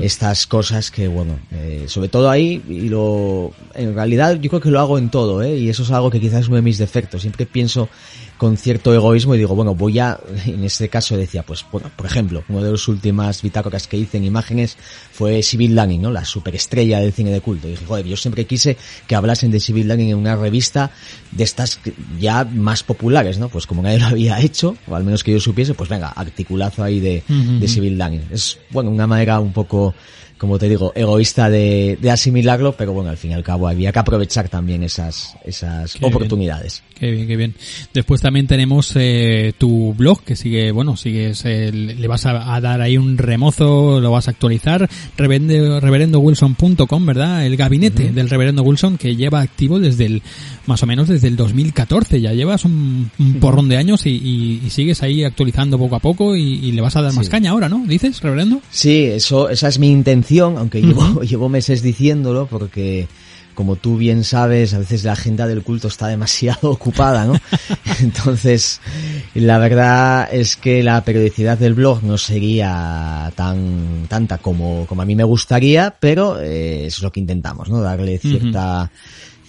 estas 0.00 0.46
cosas 0.46 0.67
que, 0.90 1.08
bueno, 1.08 1.38
eh, 1.52 1.84
sobre 1.88 2.08
todo 2.08 2.30
ahí, 2.30 2.62
y 2.68 2.88
lo, 2.88 3.52
en 3.74 3.94
realidad 3.94 4.38
yo 4.40 4.48
creo 4.50 4.60
que 4.60 4.70
lo 4.70 4.80
hago 4.80 4.98
en 4.98 5.10
todo, 5.10 5.42
¿eh? 5.42 5.56
Y 5.56 5.68
eso 5.68 5.82
es 5.82 5.90
algo 5.90 6.10
que 6.10 6.20
quizás 6.20 6.42
es 6.42 6.48
uno 6.48 6.56
de 6.56 6.62
mis 6.62 6.78
defectos. 6.78 7.22
Siempre 7.22 7.46
pienso 7.46 7.88
con 8.36 8.56
cierto 8.56 8.94
egoísmo 8.94 9.34
y 9.34 9.38
digo, 9.38 9.54
bueno, 9.54 9.74
voy 9.74 9.98
a, 9.98 10.18
en 10.46 10.64
este 10.64 10.88
caso 10.88 11.16
decía, 11.16 11.42
pues, 11.42 11.64
bueno, 11.72 11.90
por 11.96 12.06
ejemplo, 12.06 12.44
uno 12.48 12.62
de 12.62 12.70
los 12.70 12.86
últimas 12.88 13.42
bitácoras 13.42 13.86
que 13.86 13.96
hice 13.96 14.18
en 14.18 14.24
imágenes 14.24 14.76
fue 15.12 15.42
Civil 15.42 15.74
Lanning, 15.74 16.02
¿no? 16.02 16.10
La 16.10 16.24
superestrella 16.24 17.00
del 17.00 17.12
cine 17.12 17.30
de 17.30 17.40
culto. 17.40 17.66
Y 17.68 17.72
dije, 17.72 17.86
joder, 17.86 18.06
yo 18.06 18.16
siempre 18.16 18.46
quise 18.46 18.76
que 19.06 19.14
hablasen 19.14 19.50
de 19.50 19.60
Civil 19.60 19.88
Lanning 19.88 20.10
en 20.10 20.16
una 20.16 20.36
revista 20.36 20.90
de 21.30 21.44
estas 21.44 21.80
ya 22.18 22.44
más 22.44 22.82
populares, 22.82 23.38
¿no? 23.38 23.48
Pues 23.48 23.66
como 23.66 23.82
nadie 23.82 23.98
lo 23.98 24.06
había 24.06 24.40
hecho, 24.40 24.76
o 24.86 24.94
al 24.94 25.04
menos 25.04 25.24
que 25.24 25.32
yo 25.32 25.40
supiese, 25.40 25.74
pues 25.74 25.88
venga, 25.88 26.08
articulazo 26.08 26.82
ahí 26.82 27.00
de, 27.00 27.22
de 27.28 27.68
Civil 27.68 27.98
Lanning. 27.98 28.22
Es, 28.30 28.58
bueno, 28.70 28.90
una 28.90 29.06
manera 29.06 29.40
un 29.40 29.52
poco 29.52 29.94
como 30.38 30.58
te 30.58 30.68
digo, 30.68 30.92
egoísta 30.94 31.50
de, 31.50 31.98
de, 32.00 32.10
asimilarlo, 32.10 32.72
pero 32.72 32.92
bueno, 32.92 33.10
al 33.10 33.16
fin 33.16 33.32
y 33.32 33.34
al 33.34 33.42
cabo 33.42 33.68
había 33.68 33.92
que 33.92 33.98
aprovechar 33.98 34.48
también 34.48 34.84
esas, 34.84 35.36
esas 35.44 35.96
oportunidades. 36.00 36.84
Qué 36.98 37.10
bien, 37.10 37.26
qué 37.26 37.36
bien. 37.36 37.54
Después 37.92 38.20
también 38.20 38.46
tenemos 38.46 38.92
eh, 38.94 39.52
tu 39.58 39.94
blog, 39.94 40.22
que 40.22 40.36
sigue, 40.36 40.70
bueno, 40.70 40.96
sigues, 40.96 41.44
eh, 41.44 41.72
le 41.72 42.08
vas 42.08 42.24
a, 42.26 42.60
dar 42.60 42.80
ahí 42.80 42.96
un 42.96 43.18
remozo, 43.18 44.00
lo 44.00 44.10
vas 44.10 44.28
a 44.28 44.30
actualizar, 44.30 44.88
reverendo, 45.16 45.80
reverendowilson.com, 45.80 47.06
¿verdad? 47.06 47.44
El 47.44 47.56
gabinete 47.56 48.10
del 48.12 48.30
reverendo 48.30 48.62
Wilson 48.62 48.96
que 48.96 49.16
lleva 49.16 49.40
activo 49.40 49.80
desde 49.80 50.06
el, 50.06 50.22
más 50.66 50.82
o 50.82 50.86
menos 50.86 51.08
desde 51.08 51.27
el 51.28 51.36
2014, 51.36 52.20
ya 52.20 52.32
llevas 52.32 52.64
un, 52.64 53.10
porrón 53.40 53.68
de 53.68 53.76
años 53.76 54.06
y, 54.06 54.60
y, 54.64 54.70
sigues 54.70 55.02
ahí 55.02 55.24
actualizando 55.24 55.78
poco 55.78 55.96
a 55.96 56.00
poco 56.00 56.36
y, 56.36 56.72
le 56.72 56.80
vas 56.80 56.96
a 56.96 57.02
dar 57.02 57.12
más 57.12 57.28
caña 57.28 57.52
ahora, 57.52 57.68
¿no? 57.68 57.84
¿Dices, 57.86 58.20
reverendo? 58.20 58.60
Sí, 58.70 59.04
eso, 59.04 59.48
esa 59.48 59.68
es 59.68 59.78
mi 59.78 59.90
intención 59.90 60.58
aunque 60.58 60.82
llevo, 60.82 61.20
llevo 61.22 61.48
meses 61.48 61.82
diciéndolo, 61.82 62.46
porque 62.46 63.08
como 63.54 63.74
tú 63.74 63.96
bien 63.96 64.22
sabes, 64.22 64.72
a 64.72 64.78
veces 64.78 65.02
la 65.02 65.14
agenda 65.14 65.48
del 65.48 65.64
culto 65.64 65.88
está 65.88 66.06
demasiado 66.06 66.70
ocupada, 66.70 67.24
¿no? 67.24 67.34
Entonces, 68.00 68.80
la 69.34 69.58
verdad 69.58 70.28
es 70.30 70.56
que 70.56 70.84
la 70.84 71.02
periodicidad 71.02 71.58
del 71.58 71.74
blog 71.74 72.04
no 72.04 72.18
sería 72.18 73.32
tan 73.34 74.06
tanta 74.08 74.38
como, 74.38 74.86
como 74.86 75.02
a 75.02 75.04
mí 75.04 75.16
me 75.16 75.24
gustaría, 75.24 75.92
pero 75.98 76.40
eh, 76.40 76.86
es 76.86 77.02
lo 77.02 77.10
que 77.10 77.18
intentamos, 77.18 77.68
¿no? 77.68 77.80
Darle 77.80 78.18
cierta 78.18 78.92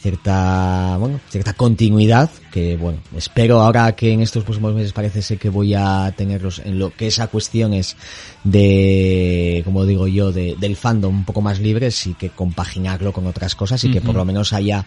cierta, 0.02 0.98
bueno, 0.98 1.20
cierta 1.30 1.54
continuidad 1.54 2.30
que, 2.52 2.78
bueno, 2.78 3.00
espero 3.16 3.62
ahora 3.62 3.92
que 3.96 4.12
en 4.12 4.22
estos 4.22 4.44
próximos 4.44 4.74
meses 4.74 4.94
parece 4.94 5.22
ser 5.22 5.38
que 5.38 5.50
voy 5.50 5.74
a 5.74 6.14
tenerlos 6.16 6.60
en 6.60 6.80
lo 6.80 6.92
que 6.92 7.08
esa 7.08 7.28
cuestión 7.28 7.74
es 7.74 7.96
de, 8.44 9.62
como 9.66 9.86
digo 9.86 10.08
yo, 10.08 10.32
de, 10.32 10.56
del 10.60 10.76
fandom 10.76 11.14
un 11.14 11.26
poco 11.26 11.42
más 11.42 11.60
libres 11.60 12.08
y 12.08 12.14
que 12.14 12.30
compaginarlo 12.30 13.14
con 13.14 13.28
otras 13.28 13.56
cosas 13.56 13.84
y 13.84 13.92
que 13.92 14.02
por 14.02 14.16
lo 14.16 14.26
menos 14.26 14.54
haya 14.54 14.86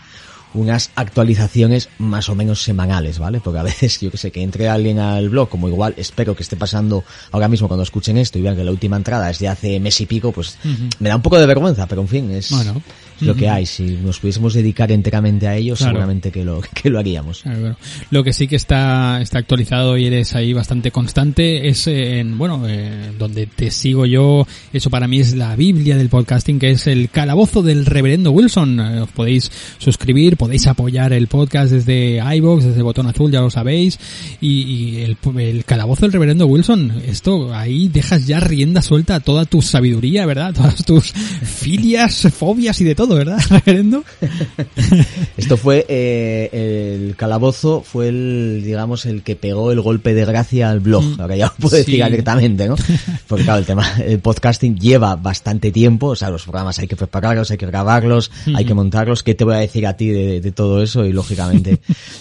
unas 0.54 0.90
actualizaciones 0.94 1.88
más 1.98 2.28
o 2.28 2.34
menos 2.34 2.62
semanales, 2.62 3.18
¿vale? 3.18 3.40
Porque 3.40 3.58
a 3.58 3.62
veces, 3.62 4.00
yo 4.00 4.10
que 4.10 4.18
sé, 4.18 4.30
que 4.30 4.42
entre 4.42 4.68
alguien 4.68 4.98
al 4.98 5.28
blog, 5.28 5.48
como 5.48 5.68
igual 5.68 5.94
espero 5.96 6.34
que 6.34 6.42
esté 6.42 6.56
pasando 6.56 7.04
ahora 7.30 7.48
mismo 7.48 7.68
cuando 7.68 7.82
escuchen 7.82 8.18
esto 8.18 8.38
y 8.38 8.42
vean 8.42 8.56
que 8.56 8.64
la 8.64 8.70
última 8.70 8.96
entrada 8.96 9.30
es 9.30 9.38
de 9.38 9.48
hace 9.48 9.80
mes 9.80 10.00
y 10.00 10.06
pico, 10.06 10.32
pues 10.32 10.58
me 10.98 11.08
da 11.08 11.16
un 11.16 11.22
poco 11.22 11.38
de 11.38 11.46
vergüenza, 11.46 11.86
pero 11.86 12.02
en 12.02 12.08
fin, 12.08 12.30
es 12.30 12.50
lo 13.22 13.34
que 13.34 13.48
hay. 13.48 13.66
Si 13.66 13.82
nos 14.02 14.18
pudiésemos 14.18 14.54
dedicar 14.54 14.92
enteramente 14.92 15.48
a 15.48 15.56
ello, 15.56 15.76
seguramente 15.76 16.30
que 16.30 16.44
lo, 16.44 16.60
que 16.74 16.90
lo 16.90 16.98
haríamos. 16.98 17.44
Lo 18.10 18.24
que 18.24 18.32
sí 18.32 18.48
que 18.48 18.56
está, 18.56 19.20
está 19.20 19.38
actualizado 19.38 19.96
y 19.96 20.06
eres 20.06 20.34
ahí 20.34 20.52
bastante 20.52 20.90
constante 20.90 21.68
es 21.68 21.86
en, 21.86 22.38
bueno, 22.38 22.64
eh, 22.68 23.12
donde 23.18 23.46
te 23.46 23.70
sigo 23.70 24.06
yo, 24.06 24.46
eso 24.72 24.90
para 24.90 25.08
mí 25.08 25.20
es 25.20 25.34
la 25.34 25.56
Biblia 25.56 25.96
del 25.96 26.08
podcasting, 26.08 26.58
que 26.58 26.70
es 26.70 26.86
el 26.86 27.10
calabozo 27.10 27.62
del 27.62 27.86
reverendo 27.86 28.30
Wilson. 28.30 28.80
Eh, 28.80 29.00
os 29.00 29.10
podéis 29.10 29.50
suscribir, 29.78 30.36
podéis 30.36 30.66
apoyar 30.66 31.12
el 31.12 31.26
podcast 31.26 31.72
desde 31.72 32.22
iBox, 32.36 32.64
desde 32.64 32.78
el 32.78 32.84
botón 32.84 33.06
azul, 33.06 33.30
ya 33.30 33.40
lo 33.40 33.50
sabéis. 33.50 33.98
Y, 34.40 35.00
el, 35.02 35.16
el, 35.38 35.64
calabozo 35.64 36.02
del 36.02 36.12
reverendo 36.12 36.46
Wilson, 36.46 37.02
esto 37.06 37.54
ahí 37.54 37.88
dejas 37.88 38.26
ya 38.26 38.40
rienda 38.40 38.82
suelta 38.82 39.16
a 39.16 39.20
toda 39.20 39.44
tu 39.44 39.62
sabiduría, 39.62 40.26
¿verdad? 40.26 40.54
Todas 40.62 40.84
tus 40.84 41.12
filias, 41.12 42.28
fobias 42.36 42.80
y 42.80 42.84
de 42.84 42.94
todo, 42.94 43.11
¿verdad, 43.14 43.38
reverendo? 43.48 44.04
esto 45.36 45.56
fue, 45.56 45.84
eh, 45.88 46.48
el 46.52 47.16
calabozo 47.16 47.82
fue 47.82 48.08
el, 48.08 48.62
digamos, 48.64 49.06
el 49.06 49.22
que 49.22 49.36
pegó 49.36 49.72
el 49.72 49.80
golpe 49.80 50.14
de 50.14 50.24
gracia 50.24 50.70
al 50.70 50.80
blog. 50.80 51.04
Mm, 51.04 51.20
Ahora 51.20 51.36
ya 51.36 51.46
lo 51.46 51.54
puedo 51.54 51.76
decir 51.76 52.04
directamente, 52.04 52.68
¿no? 52.68 52.76
Porque 53.26 53.44
claro, 53.44 53.58
el 53.60 53.66
tema, 53.66 53.86
el 54.04 54.18
podcasting 54.18 54.78
lleva 54.78 55.16
bastante 55.16 55.70
tiempo, 55.70 56.08
o 56.08 56.16
sea, 56.16 56.30
los 56.30 56.42
programas 56.42 56.78
hay 56.78 56.88
que 56.88 56.96
prepararlos, 56.96 57.50
hay 57.50 57.58
que 57.58 57.66
grabarlos, 57.66 58.30
hay 58.54 58.64
que 58.64 58.74
montarlos. 58.74 59.22
¿Qué 59.22 59.34
te 59.34 59.44
voy 59.44 59.54
a 59.54 59.58
decir 59.58 59.86
a 59.86 59.96
ti 59.96 60.08
de 60.08 60.22
de, 60.40 60.52
todo 60.52 60.82
eso 60.82 61.04
y 61.04 61.12
lógicamente, 61.12 61.80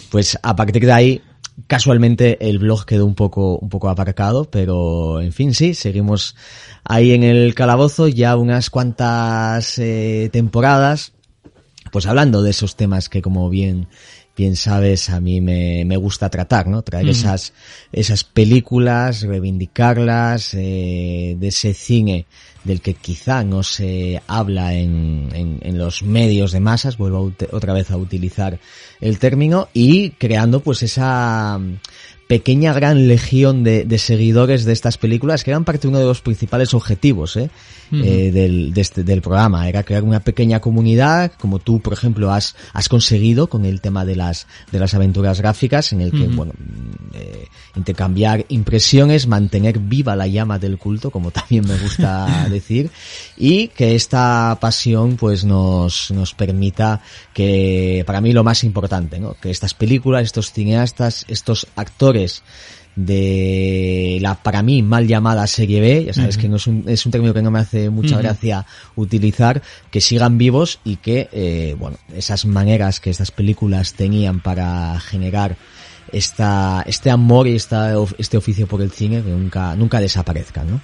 pues 0.09 0.37
a 0.41 0.55
partir 0.55 0.85
de 0.85 0.91
ahí 0.91 1.21
casualmente 1.67 2.49
el 2.49 2.59
blog 2.59 2.85
quedó 2.85 3.05
un 3.05 3.15
poco 3.15 3.57
un 3.57 3.69
poco 3.69 3.89
aparcado, 3.89 4.45
pero 4.45 5.21
en 5.21 5.33
fin 5.33 5.53
sí, 5.53 5.73
seguimos 5.73 6.35
ahí 6.83 7.11
en 7.11 7.23
el 7.23 7.53
calabozo 7.55 8.07
ya 8.07 8.35
unas 8.35 8.69
cuantas 8.69 9.77
eh, 9.77 10.29
temporadas, 10.31 11.13
pues 11.91 12.05
hablando 12.05 12.41
de 12.41 12.51
esos 12.51 12.75
temas 12.75 13.09
que 13.09 13.21
como 13.21 13.49
bien 13.49 13.87
bien 14.41 14.55
sabes 14.55 15.11
a 15.11 15.21
mí 15.21 15.39
me, 15.39 15.85
me 15.85 15.97
gusta 15.97 16.27
tratar, 16.31 16.65
¿no? 16.65 16.81
Traer 16.81 17.09
esas 17.09 17.53
esas 17.91 18.23
películas, 18.23 19.21
reivindicarlas, 19.21 20.55
eh, 20.55 21.35
de 21.39 21.47
ese 21.47 21.75
cine 21.75 22.25
del 22.63 22.81
que 22.81 22.95
quizá 22.95 23.43
no 23.43 23.61
se 23.61 24.19
habla 24.25 24.73
en, 24.73 25.29
en, 25.33 25.59
en 25.61 25.77
los 25.77 26.01
medios 26.01 26.51
de 26.53 26.59
masas, 26.59 26.97
vuelvo 26.97 27.31
otra 27.51 27.73
vez 27.73 27.91
a 27.91 27.97
utilizar 27.97 28.59
el 28.99 29.19
término, 29.19 29.69
y 29.73 30.11
creando 30.11 30.61
pues 30.61 30.81
esa 30.81 31.59
pequeña 32.31 32.71
gran 32.71 33.09
legión 33.09 33.61
de, 33.61 33.83
de 33.83 33.97
seguidores 33.97 34.63
de 34.63 34.71
estas 34.71 34.97
películas 34.97 35.43
que 35.43 35.51
eran 35.51 35.65
parte 35.65 35.81
de 35.81 35.87
uno 35.89 35.99
de 35.99 36.05
los 36.05 36.21
principales 36.21 36.73
objetivos, 36.73 37.35
¿eh? 37.35 37.49
eh, 37.91 38.31
del, 38.31 38.71
este, 38.75 39.03
del 39.03 39.21
programa. 39.21 39.67
Era 39.67 39.83
crear 39.83 40.03
una 40.03 40.21
pequeña 40.21 40.61
comunidad, 40.61 41.33
como 41.37 41.59
tú, 41.59 41.81
por 41.81 41.91
ejemplo, 41.91 42.31
has, 42.31 42.55
has 42.71 42.87
conseguido 42.87 43.47
con 43.47 43.65
el 43.65 43.81
tema 43.81 44.05
de 44.05 44.15
las, 44.15 44.47
de 44.71 44.79
las 44.79 44.93
aventuras 44.93 45.41
gráficas, 45.41 45.91
en 45.91 45.99
el 45.99 46.11
que, 46.11 46.27
bueno, 46.27 46.53
eh, 47.13 47.47
intercambiar 47.75 48.45
impresiones, 48.47 49.27
mantener 49.27 49.79
viva 49.79 50.15
la 50.15 50.27
llama 50.27 50.57
del 50.57 50.77
culto, 50.77 51.11
como 51.11 51.31
también 51.31 51.67
me 51.67 51.77
gusta 51.77 52.47
decir, 52.49 52.89
y 53.37 53.67
que 53.67 53.95
esta 53.95 54.57
pasión, 54.61 55.17
pues, 55.17 55.43
nos, 55.43 56.11
nos 56.11 56.33
permita 56.33 57.01
que, 57.33 58.03
para 58.07 58.21
mí 58.21 58.31
lo 58.31 58.45
más 58.45 58.63
importante, 58.63 59.19
¿no? 59.19 59.33
Que 59.33 59.49
estas 59.49 59.73
películas, 59.73 60.23
estos 60.23 60.53
cineastas, 60.53 61.25
estos 61.27 61.67
actores, 61.75 62.20
de 62.95 64.17
la 64.21 64.35
para 64.35 64.61
mí 64.61 64.81
mal 64.83 65.07
llamada 65.07 65.47
serie 65.47 65.79
B, 65.79 66.05
ya 66.05 66.13
sabes 66.13 66.37
que 66.37 66.49
no 66.49 66.57
es 66.57 66.67
un, 66.67 66.83
es 66.87 67.05
un 67.05 67.11
término 67.11 67.33
que 67.33 67.41
no 67.41 67.51
me 67.51 67.59
hace 67.59 67.89
mucha 67.89 68.17
gracia 68.17 68.65
utilizar, 68.95 69.61
que 69.91 70.01
sigan 70.01 70.37
vivos 70.37 70.79
y 70.83 70.97
que, 70.97 71.29
eh, 71.31 71.75
bueno, 71.79 71.97
esas 72.13 72.45
maneras 72.45 72.99
que 72.99 73.09
estas 73.09 73.31
películas 73.31 73.93
tenían 73.93 74.41
para 74.41 74.99
generar 74.99 75.55
esta, 76.11 76.83
este 76.85 77.09
amor 77.09 77.47
y 77.47 77.55
esta, 77.55 77.93
este 78.17 78.37
oficio 78.37 78.67
por 78.67 78.81
el 78.81 78.91
cine 78.91 79.21
que 79.21 79.29
nunca, 79.29 79.75
nunca 79.75 79.99
desaparezcan, 79.99 80.67
¿no? 80.69 80.81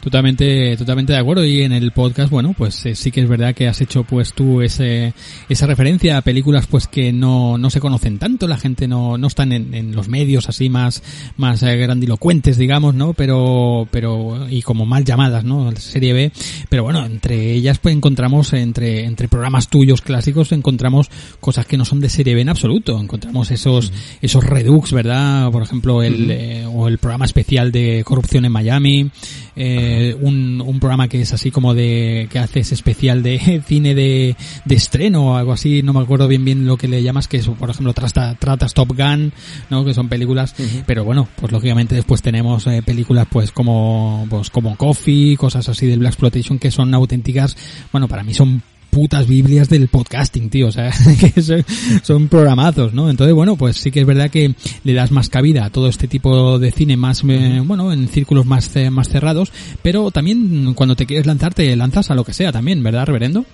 Totalmente, 0.00 0.76
totalmente 0.76 1.12
de 1.12 1.18
acuerdo. 1.18 1.44
Y 1.44 1.62
en 1.62 1.72
el 1.72 1.92
podcast, 1.92 2.30
bueno, 2.30 2.54
pues 2.56 2.84
eh, 2.86 2.94
sí 2.94 3.10
que 3.10 3.20
es 3.20 3.28
verdad 3.28 3.54
que 3.54 3.68
has 3.68 3.80
hecho 3.80 4.04
pues 4.04 4.32
tú 4.32 4.62
ese, 4.62 5.14
esa 5.48 5.66
referencia 5.66 6.16
a 6.16 6.22
películas 6.22 6.66
pues 6.66 6.86
que 6.86 7.12
no, 7.12 7.58
no 7.58 7.70
se 7.70 7.80
conocen 7.80 8.18
tanto, 8.18 8.48
la 8.48 8.58
gente 8.58 8.88
no, 8.88 9.18
no 9.18 9.26
están 9.26 9.52
en, 9.52 9.74
en 9.74 9.94
los 9.94 10.08
medios 10.08 10.48
así 10.48 10.68
más, 10.68 11.02
más 11.36 11.62
eh, 11.62 11.76
grandilocuentes, 11.76 12.56
digamos, 12.56 12.94
¿no? 12.94 13.12
Pero, 13.12 13.88
pero, 13.90 14.46
y 14.48 14.62
como 14.62 14.86
mal 14.86 15.04
llamadas, 15.04 15.44
¿no? 15.44 15.70
Serie 15.76 16.12
B. 16.12 16.32
Pero 16.68 16.82
bueno, 16.82 17.04
entre 17.04 17.52
ellas 17.52 17.78
pues 17.78 17.94
encontramos, 17.94 18.52
entre, 18.52 19.04
entre 19.04 19.28
programas 19.28 19.68
tuyos 19.68 20.00
clásicos, 20.00 20.52
encontramos 20.52 21.10
cosas 21.40 21.66
que 21.66 21.76
no 21.76 21.84
son 21.84 22.00
de 22.00 22.08
serie 22.08 22.34
B 22.34 22.40
en 22.40 22.48
absoluto. 22.48 22.98
Encontramos 23.00 23.50
esos, 23.50 23.92
esos 24.20 24.44
redux, 24.44 24.92
¿verdad? 24.92 25.50
Por 25.50 25.62
ejemplo, 25.62 26.02
el, 26.02 26.30
eh, 26.30 26.66
o 26.66 26.88
el 26.88 26.98
programa 26.98 27.24
especial 27.24 27.72
de 27.72 28.02
corrupción 28.04 28.44
en 28.44 28.52
Miami, 28.52 29.10
eh, 29.56 30.16
un, 30.20 30.60
un 30.60 30.78
programa 30.78 31.08
que 31.08 31.20
es 31.20 31.32
así 31.32 31.50
como 31.50 31.74
de, 31.74 32.28
que 32.30 32.38
haces 32.38 32.72
especial 32.72 33.22
de 33.22 33.62
cine 33.66 33.94
de, 33.94 34.36
de 34.64 34.74
estreno 34.74 35.32
o 35.32 35.36
algo 35.36 35.52
así, 35.52 35.82
no 35.82 35.92
me 35.92 36.00
acuerdo 36.00 36.28
bien 36.28 36.44
bien 36.44 36.66
lo 36.66 36.76
que 36.76 36.88
le 36.88 37.02
llamas, 37.02 37.28
que 37.28 37.38
es, 37.38 37.48
por 37.48 37.70
ejemplo, 37.70 37.92
trata, 37.92 38.34
tratas 38.34 38.74
Top 38.74 38.96
Gun, 38.96 39.32
¿no? 39.70 39.84
Que 39.84 39.94
son 39.94 40.08
películas, 40.08 40.54
pero 40.86 41.04
bueno, 41.04 41.28
pues 41.36 41.52
lógicamente 41.52 41.94
después 41.94 42.22
tenemos 42.22 42.66
eh, 42.66 42.82
películas 42.84 43.26
pues 43.30 43.52
como, 43.52 44.26
pues 44.30 44.50
como 44.50 44.76
Coffee, 44.76 45.36
cosas 45.36 45.68
así 45.68 45.86
del 45.86 45.98
Black 45.98 46.12
Exploitation 46.12 46.58
que 46.58 46.70
son 46.70 46.94
auténticas, 46.94 47.56
bueno, 47.92 48.08
para 48.08 48.22
mí 48.22 48.34
son 48.34 48.62
putas 48.90 49.26
biblias 49.26 49.68
del 49.68 49.88
podcasting, 49.88 50.50
tío, 50.50 50.68
o 50.68 50.72
sea, 50.72 50.90
que 51.34 51.42
son, 51.42 51.64
son 52.02 52.28
programazos, 52.28 52.92
¿no? 52.94 53.10
Entonces, 53.10 53.34
bueno, 53.34 53.56
pues 53.56 53.76
sí 53.76 53.90
que 53.90 54.00
es 54.00 54.06
verdad 54.06 54.30
que 54.30 54.54
le 54.84 54.92
das 54.94 55.10
más 55.10 55.28
cabida 55.28 55.64
a 55.66 55.70
todo 55.70 55.88
este 55.88 56.08
tipo 56.08 56.58
de 56.58 56.72
cine 56.72 56.96
más, 56.96 57.22
eh, 57.28 57.62
bueno, 57.64 57.92
en 57.92 58.08
círculos 58.08 58.46
más, 58.46 58.74
eh, 58.76 58.90
más 58.90 59.08
cerrados, 59.08 59.52
pero 59.82 60.10
también 60.10 60.74
cuando 60.74 60.96
te 60.96 61.06
quieres 61.06 61.26
lanzar, 61.26 61.54
te 61.54 61.74
lanzas 61.76 62.10
a 62.10 62.14
lo 62.14 62.24
que 62.24 62.32
sea 62.32 62.50
también, 62.52 62.82
¿verdad, 62.82 63.06
reverendo? 63.06 63.44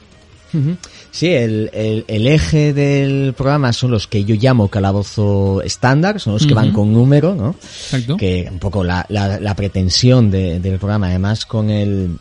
Sí, 1.11 1.26
el, 1.30 1.68
el, 1.74 2.05
el 2.07 2.26
eje 2.28 2.72
del 2.72 3.32
programa 3.32 3.72
son 3.72 3.91
los 3.91 4.07
que 4.07 4.24
yo 4.24 4.37
llamo 4.37 4.68
calabozo 4.68 5.61
estándar, 5.62 6.20
son 6.20 6.35
los 6.35 6.47
que 6.47 6.55
van 6.55 6.70
con 6.72 6.93
número, 6.93 7.35
¿no? 7.35 7.57
Exacto. 7.61 8.16
Que 8.16 8.49
un 8.53 8.61
poco 8.61 8.85
la, 8.85 9.05
la, 9.09 9.41
la 9.41 9.57
pretensión 9.57 10.30
de- 10.30 10.61
del 10.61 10.78
programa, 10.78 11.09
además 11.09 11.45
con 11.45 11.70
el 11.70 12.18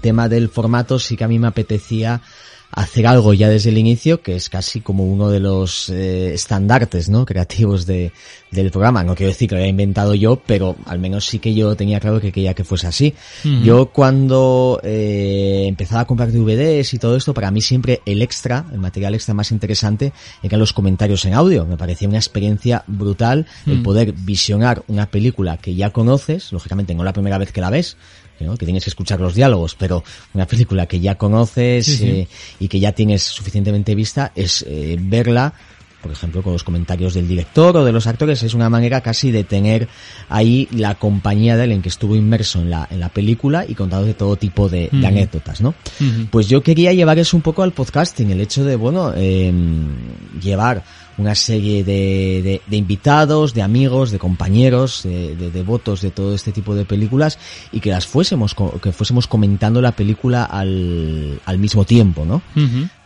tema 0.00 0.28
del 0.28 0.48
formato, 0.48 0.98
sí 0.98 1.16
que 1.16 1.24
a 1.24 1.28
mí 1.28 1.38
me 1.38 1.48
apetecía 1.48 2.20
hacer 2.70 3.06
algo 3.06 3.32
ya 3.32 3.48
desde 3.48 3.70
el 3.70 3.78
inicio, 3.78 4.20
que 4.20 4.36
es 4.36 4.50
casi 4.50 4.82
como 4.82 5.06
uno 5.06 5.30
de 5.30 5.40
los 5.40 5.88
eh, 5.88 6.34
estandartes, 6.34 7.08
¿no? 7.08 7.24
Creativos 7.24 7.86
de, 7.86 8.12
del 8.50 8.70
programa. 8.70 9.02
No 9.02 9.14
quiero 9.14 9.30
decir 9.30 9.48
que 9.48 9.54
lo 9.54 9.62
haya 9.62 9.70
inventado 9.70 10.14
yo, 10.14 10.36
pero 10.44 10.76
al 10.84 10.98
menos 10.98 11.24
sí 11.24 11.38
que 11.38 11.54
yo 11.54 11.74
tenía 11.76 11.98
claro 11.98 12.20
que 12.20 12.30
quería 12.30 12.52
que 12.52 12.64
fuese 12.64 12.86
así. 12.86 13.14
Ujú. 13.42 13.64
Yo 13.64 13.86
cuando 13.86 14.80
eh, 14.84 15.64
empezaba 15.66 16.02
a 16.02 16.06
comprar 16.06 16.30
DVDs 16.30 16.92
y 16.92 16.98
todo 16.98 17.16
esto, 17.16 17.32
para 17.32 17.50
mí 17.50 17.62
siempre 17.62 18.02
el 18.04 18.20
extra, 18.20 18.66
el 18.70 18.80
material 18.80 19.14
extra 19.14 19.32
más 19.32 19.50
interesante, 19.50 20.12
eran 20.42 20.60
los 20.60 20.74
comentarios 20.74 21.24
en 21.24 21.32
audio. 21.32 21.64
Me 21.64 21.78
parecía 21.78 22.06
una 22.06 22.18
experiencia 22.18 22.84
brutal 22.86 23.46
el 23.64 23.78
Mm. 23.78 23.82
poder 23.82 24.12
visionar 24.12 24.82
una 24.88 25.06
película 25.06 25.56
que 25.56 25.74
ya 25.74 25.88
conoces, 25.90 26.52
lógicamente 26.52 26.94
no 26.94 27.02
la 27.02 27.14
primera 27.14 27.38
vez 27.38 27.50
que 27.50 27.62
la 27.62 27.70
ves, 27.70 27.96
¿no? 28.44 28.56
que 28.56 28.64
tienes 28.66 28.84
que 28.84 28.90
escuchar 28.90 29.20
los 29.20 29.34
diálogos, 29.34 29.74
pero 29.74 30.04
una 30.34 30.46
película 30.46 30.86
que 30.86 31.00
ya 31.00 31.16
conoces 31.16 31.86
Sí, 31.86 31.96
sí. 31.96 32.06
eh, 32.06 32.28
y 32.60 32.68
que 32.68 32.80
ya 32.80 32.92
tienes 32.92 33.22
suficientemente 33.22 33.94
vista, 33.94 34.32
es 34.34 34.64
eh, 34.68 34.96
verla 35.00 35.52
por 36.00 36.12
ejemplo, 36.12 36.44
con 36.44 36.52
los 36.52 36.62
comentarios 36.62 37.12
del 37.14 37.26
director 37.26 37.76
o 37.76 37.84
de 37.84 37.90
los 37.90 38.06
actores, 38.06 38.44
es 38.44 38.54
una 38.54 38.70
manera 38.70 39.00
casi 39.00 39.32
de 39.32 39.42
tener 39.42 39.88
ahí 40.28 40.68
la 40.70 40.94
compañía 40.94 41.56
de 41.56 41.64
él 41.64 41.72
en 41.72 41.82
que 41.82 41.88
estuvo 41.88 42.14
inmerso 42.14 42.60
en 42.60 42.70
la, 42.70 42.86
en 42.88 43.00
la 43.00 43.08
película 43.08 43.64
y 43.68 43.74
contado 43.74 44.04
de 44.04 44.14
todo 44.14 44.36
tipo 44.36 44.68
de, 44.68 44.88
de 44.92 44.96
Ujú. 44.98 45.06
anécdotas, 45.08 45.60
¿no? 45.60 45.70
Ujú. 46.00 46.26
Pues 46.30 46.46
yo 46.46 46.62
quería 46.62 46.92
llevar 46.92 47.18
eso 47.18 47.36
un 47.36 47.42
poco 47.42 47.64
al 47.64 47.72
podcasting, 47.72 48.30
el 48.30 48.40
hecho 48.40 48.64
de, 48.64 48.76
bueno, 48.76 49.12
eh, 49.16 49.52
llevar 50.40 50.84
una 51.18 51.34
serie 51.34 51.84
de, 51.84 52.40
de, 52.42 52.62
de 52.66 52.76
invitados, 52.76 53.52
de 53.52 53.62
amigos, 53.62 54.10
de 54.10 54.18
compañeros, 54.18 55.02
de, 55.02 55.36
de 55.36 55.50
devotos 55.50 56.00
de 56.00 56.10
todo 56.10 56.34
este 56.34 56.52
tipo 56.52 56.74
de 56.74 56.84
películas 56.84 57.38
y 57.72 57.80
que 57.80 57.90
las 57.90 58.06
fuésemos, 58.06 58.54
que 58.80 58.92
fuésemos 58.92 59.26
comentando 59.26 59.82
la 59.82 59.92
película 59.92 60.44
al, 60.44 61.40
al 61.44 61.58
mismo 61.58 61.84
tiempo, 61.84 62.24
¿no? 62.24 62.40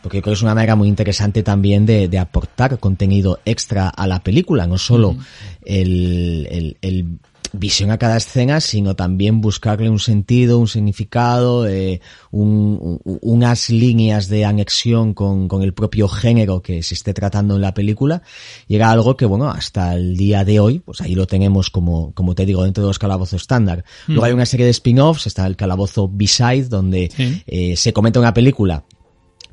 Porque 0.03 0.21
creo 0.21 0.33
que 0.33 0.37
es 0.37 0.43
una 0.43 0.55
manera 0.55 0.77
muy 0.77 0.89
interesante 0.89 1.43
también 1.43 1.87
de, 1.87 2.09
de 2.09 2.19
aportar 2.19 2.79
contenido 2.79 3.41
extra 3.45 3.89
a 3.89 4.07
la 4.07 4.21
película, 4.21 4.67
no 4.67 4.79
solo 4.79 5.17
el, 5.65 6.47
el, 6.51 6.77
el 6.83 7.07
visión 7.53 7.91
a 7.91 7.99
cada 7.99 8.17
escena, 8.17 8.61
sino 8.61 8.97
también 8.97 9.41
buscarle 9.41 9.91
un 9.91 9.99
sentido, 9.99 10.59
un 10.59 10.69
significado, 10.69 11.67
eh, 11.69 12.01
un- 12.31 12.99
un- 13.05 13.19
unas 13.23 13.69
líneas 13.71 14.29
de 14.29 14.45
anexión 14.45 15.13
con, 15.15 15.49
con 15.49 15.63
el 15.63 15.75
propio 15.75 16.09
género 16.09 16.63
que 16.63 16.83
se 16.83 16.95
esté 16.95 17.13
tratando 17.13 17.57
en 17.57 17.61
la 17.61 17.75
película. 17.75 18.23
Y 18.69 18.77
era 18.77 18.91
algo 18.91 19.17
que, 19.17 19.27
bueno, 19.27 19.51
hasta 19.51 19.95
el 19.95 20.17
día 20.17 20.45
de 20.45 20.61
hoy, 20.61 20.79
pues 20.79 21.01
ahí 21.01 21.15
lo 21.15 21.27
tenemos 21.27 21.69
como, 21.71 22.13
como 22.15 22.35
te 22.35 22.47
digo, 22.47 22.65
dentro 22.65 22.85
de 22.85 22.89
los 22.89 22.99
calabozos 22.99 23.41
estándar. 23.43 23.85
Luego 24.07 24.25
hay 24.25 24.33
una 24.33 24.47
serie 24.47 24.65
de 24.67 24.71
spin-offs, 24.71 25.27
está 25.27 25.47
el 25.47 25.57
calabozo 25.57 26.09
B-Side, 26.13 26.69
donde 26.69 27.11
Sí. 27.15 27.43
eh, 27.47 27.77
se 27.77 27.93
comenta 27.93 28.19
una 28.21 28.35
película 28.35 28.85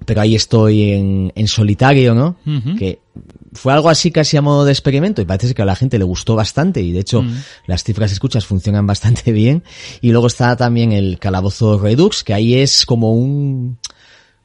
pero 0.06 0.22
ahí 0.22 0.34
estoy 0.34 0.94
en, 0.94 1.34
en 1.36 1.48
solitario, 1.50 2.16
¿no? 2.16 2.38
Que 2.78 3.00
fue 3.54 3.74
algo 3.74 3.90
así 3.90 4.12
casi 4.12 4.38
a 4.38 4.42
modo 4.42 4.66
de 4.66 4.72
experimento 4.72 5.22
y 5.22 5.26
parece 5.26 5.54
que 5.54 5.62
a 5.62 5.66
la 5.66 5.76
gente 5.76 5.98
le 5.98 6.04
gustó 6.06 6.36
bastante 6.36 6.82
y 6.82 6.92
de 6.92 7.00
hecho 7.00 7.22
Mm. 7.22 7.36
las 7.68 7.84
cifras 7.84 8.12
escuchas 8.12 8.46
funcionan 8.46 8.86
bastante 8.88 9.32
bien. 9.32 9.64
Y 10.02 10.12
luego 10.12 10.28
está 10.28 10.56
también 10.56 10.92
el 10.92 11.20
calabozo 11.20 11.78
Redux, 11.80 12.24
que 12.24 12.34
ahí 12.34 12.56
es 12.56 12.86
como 12.86 13.14
un 13.14 13.80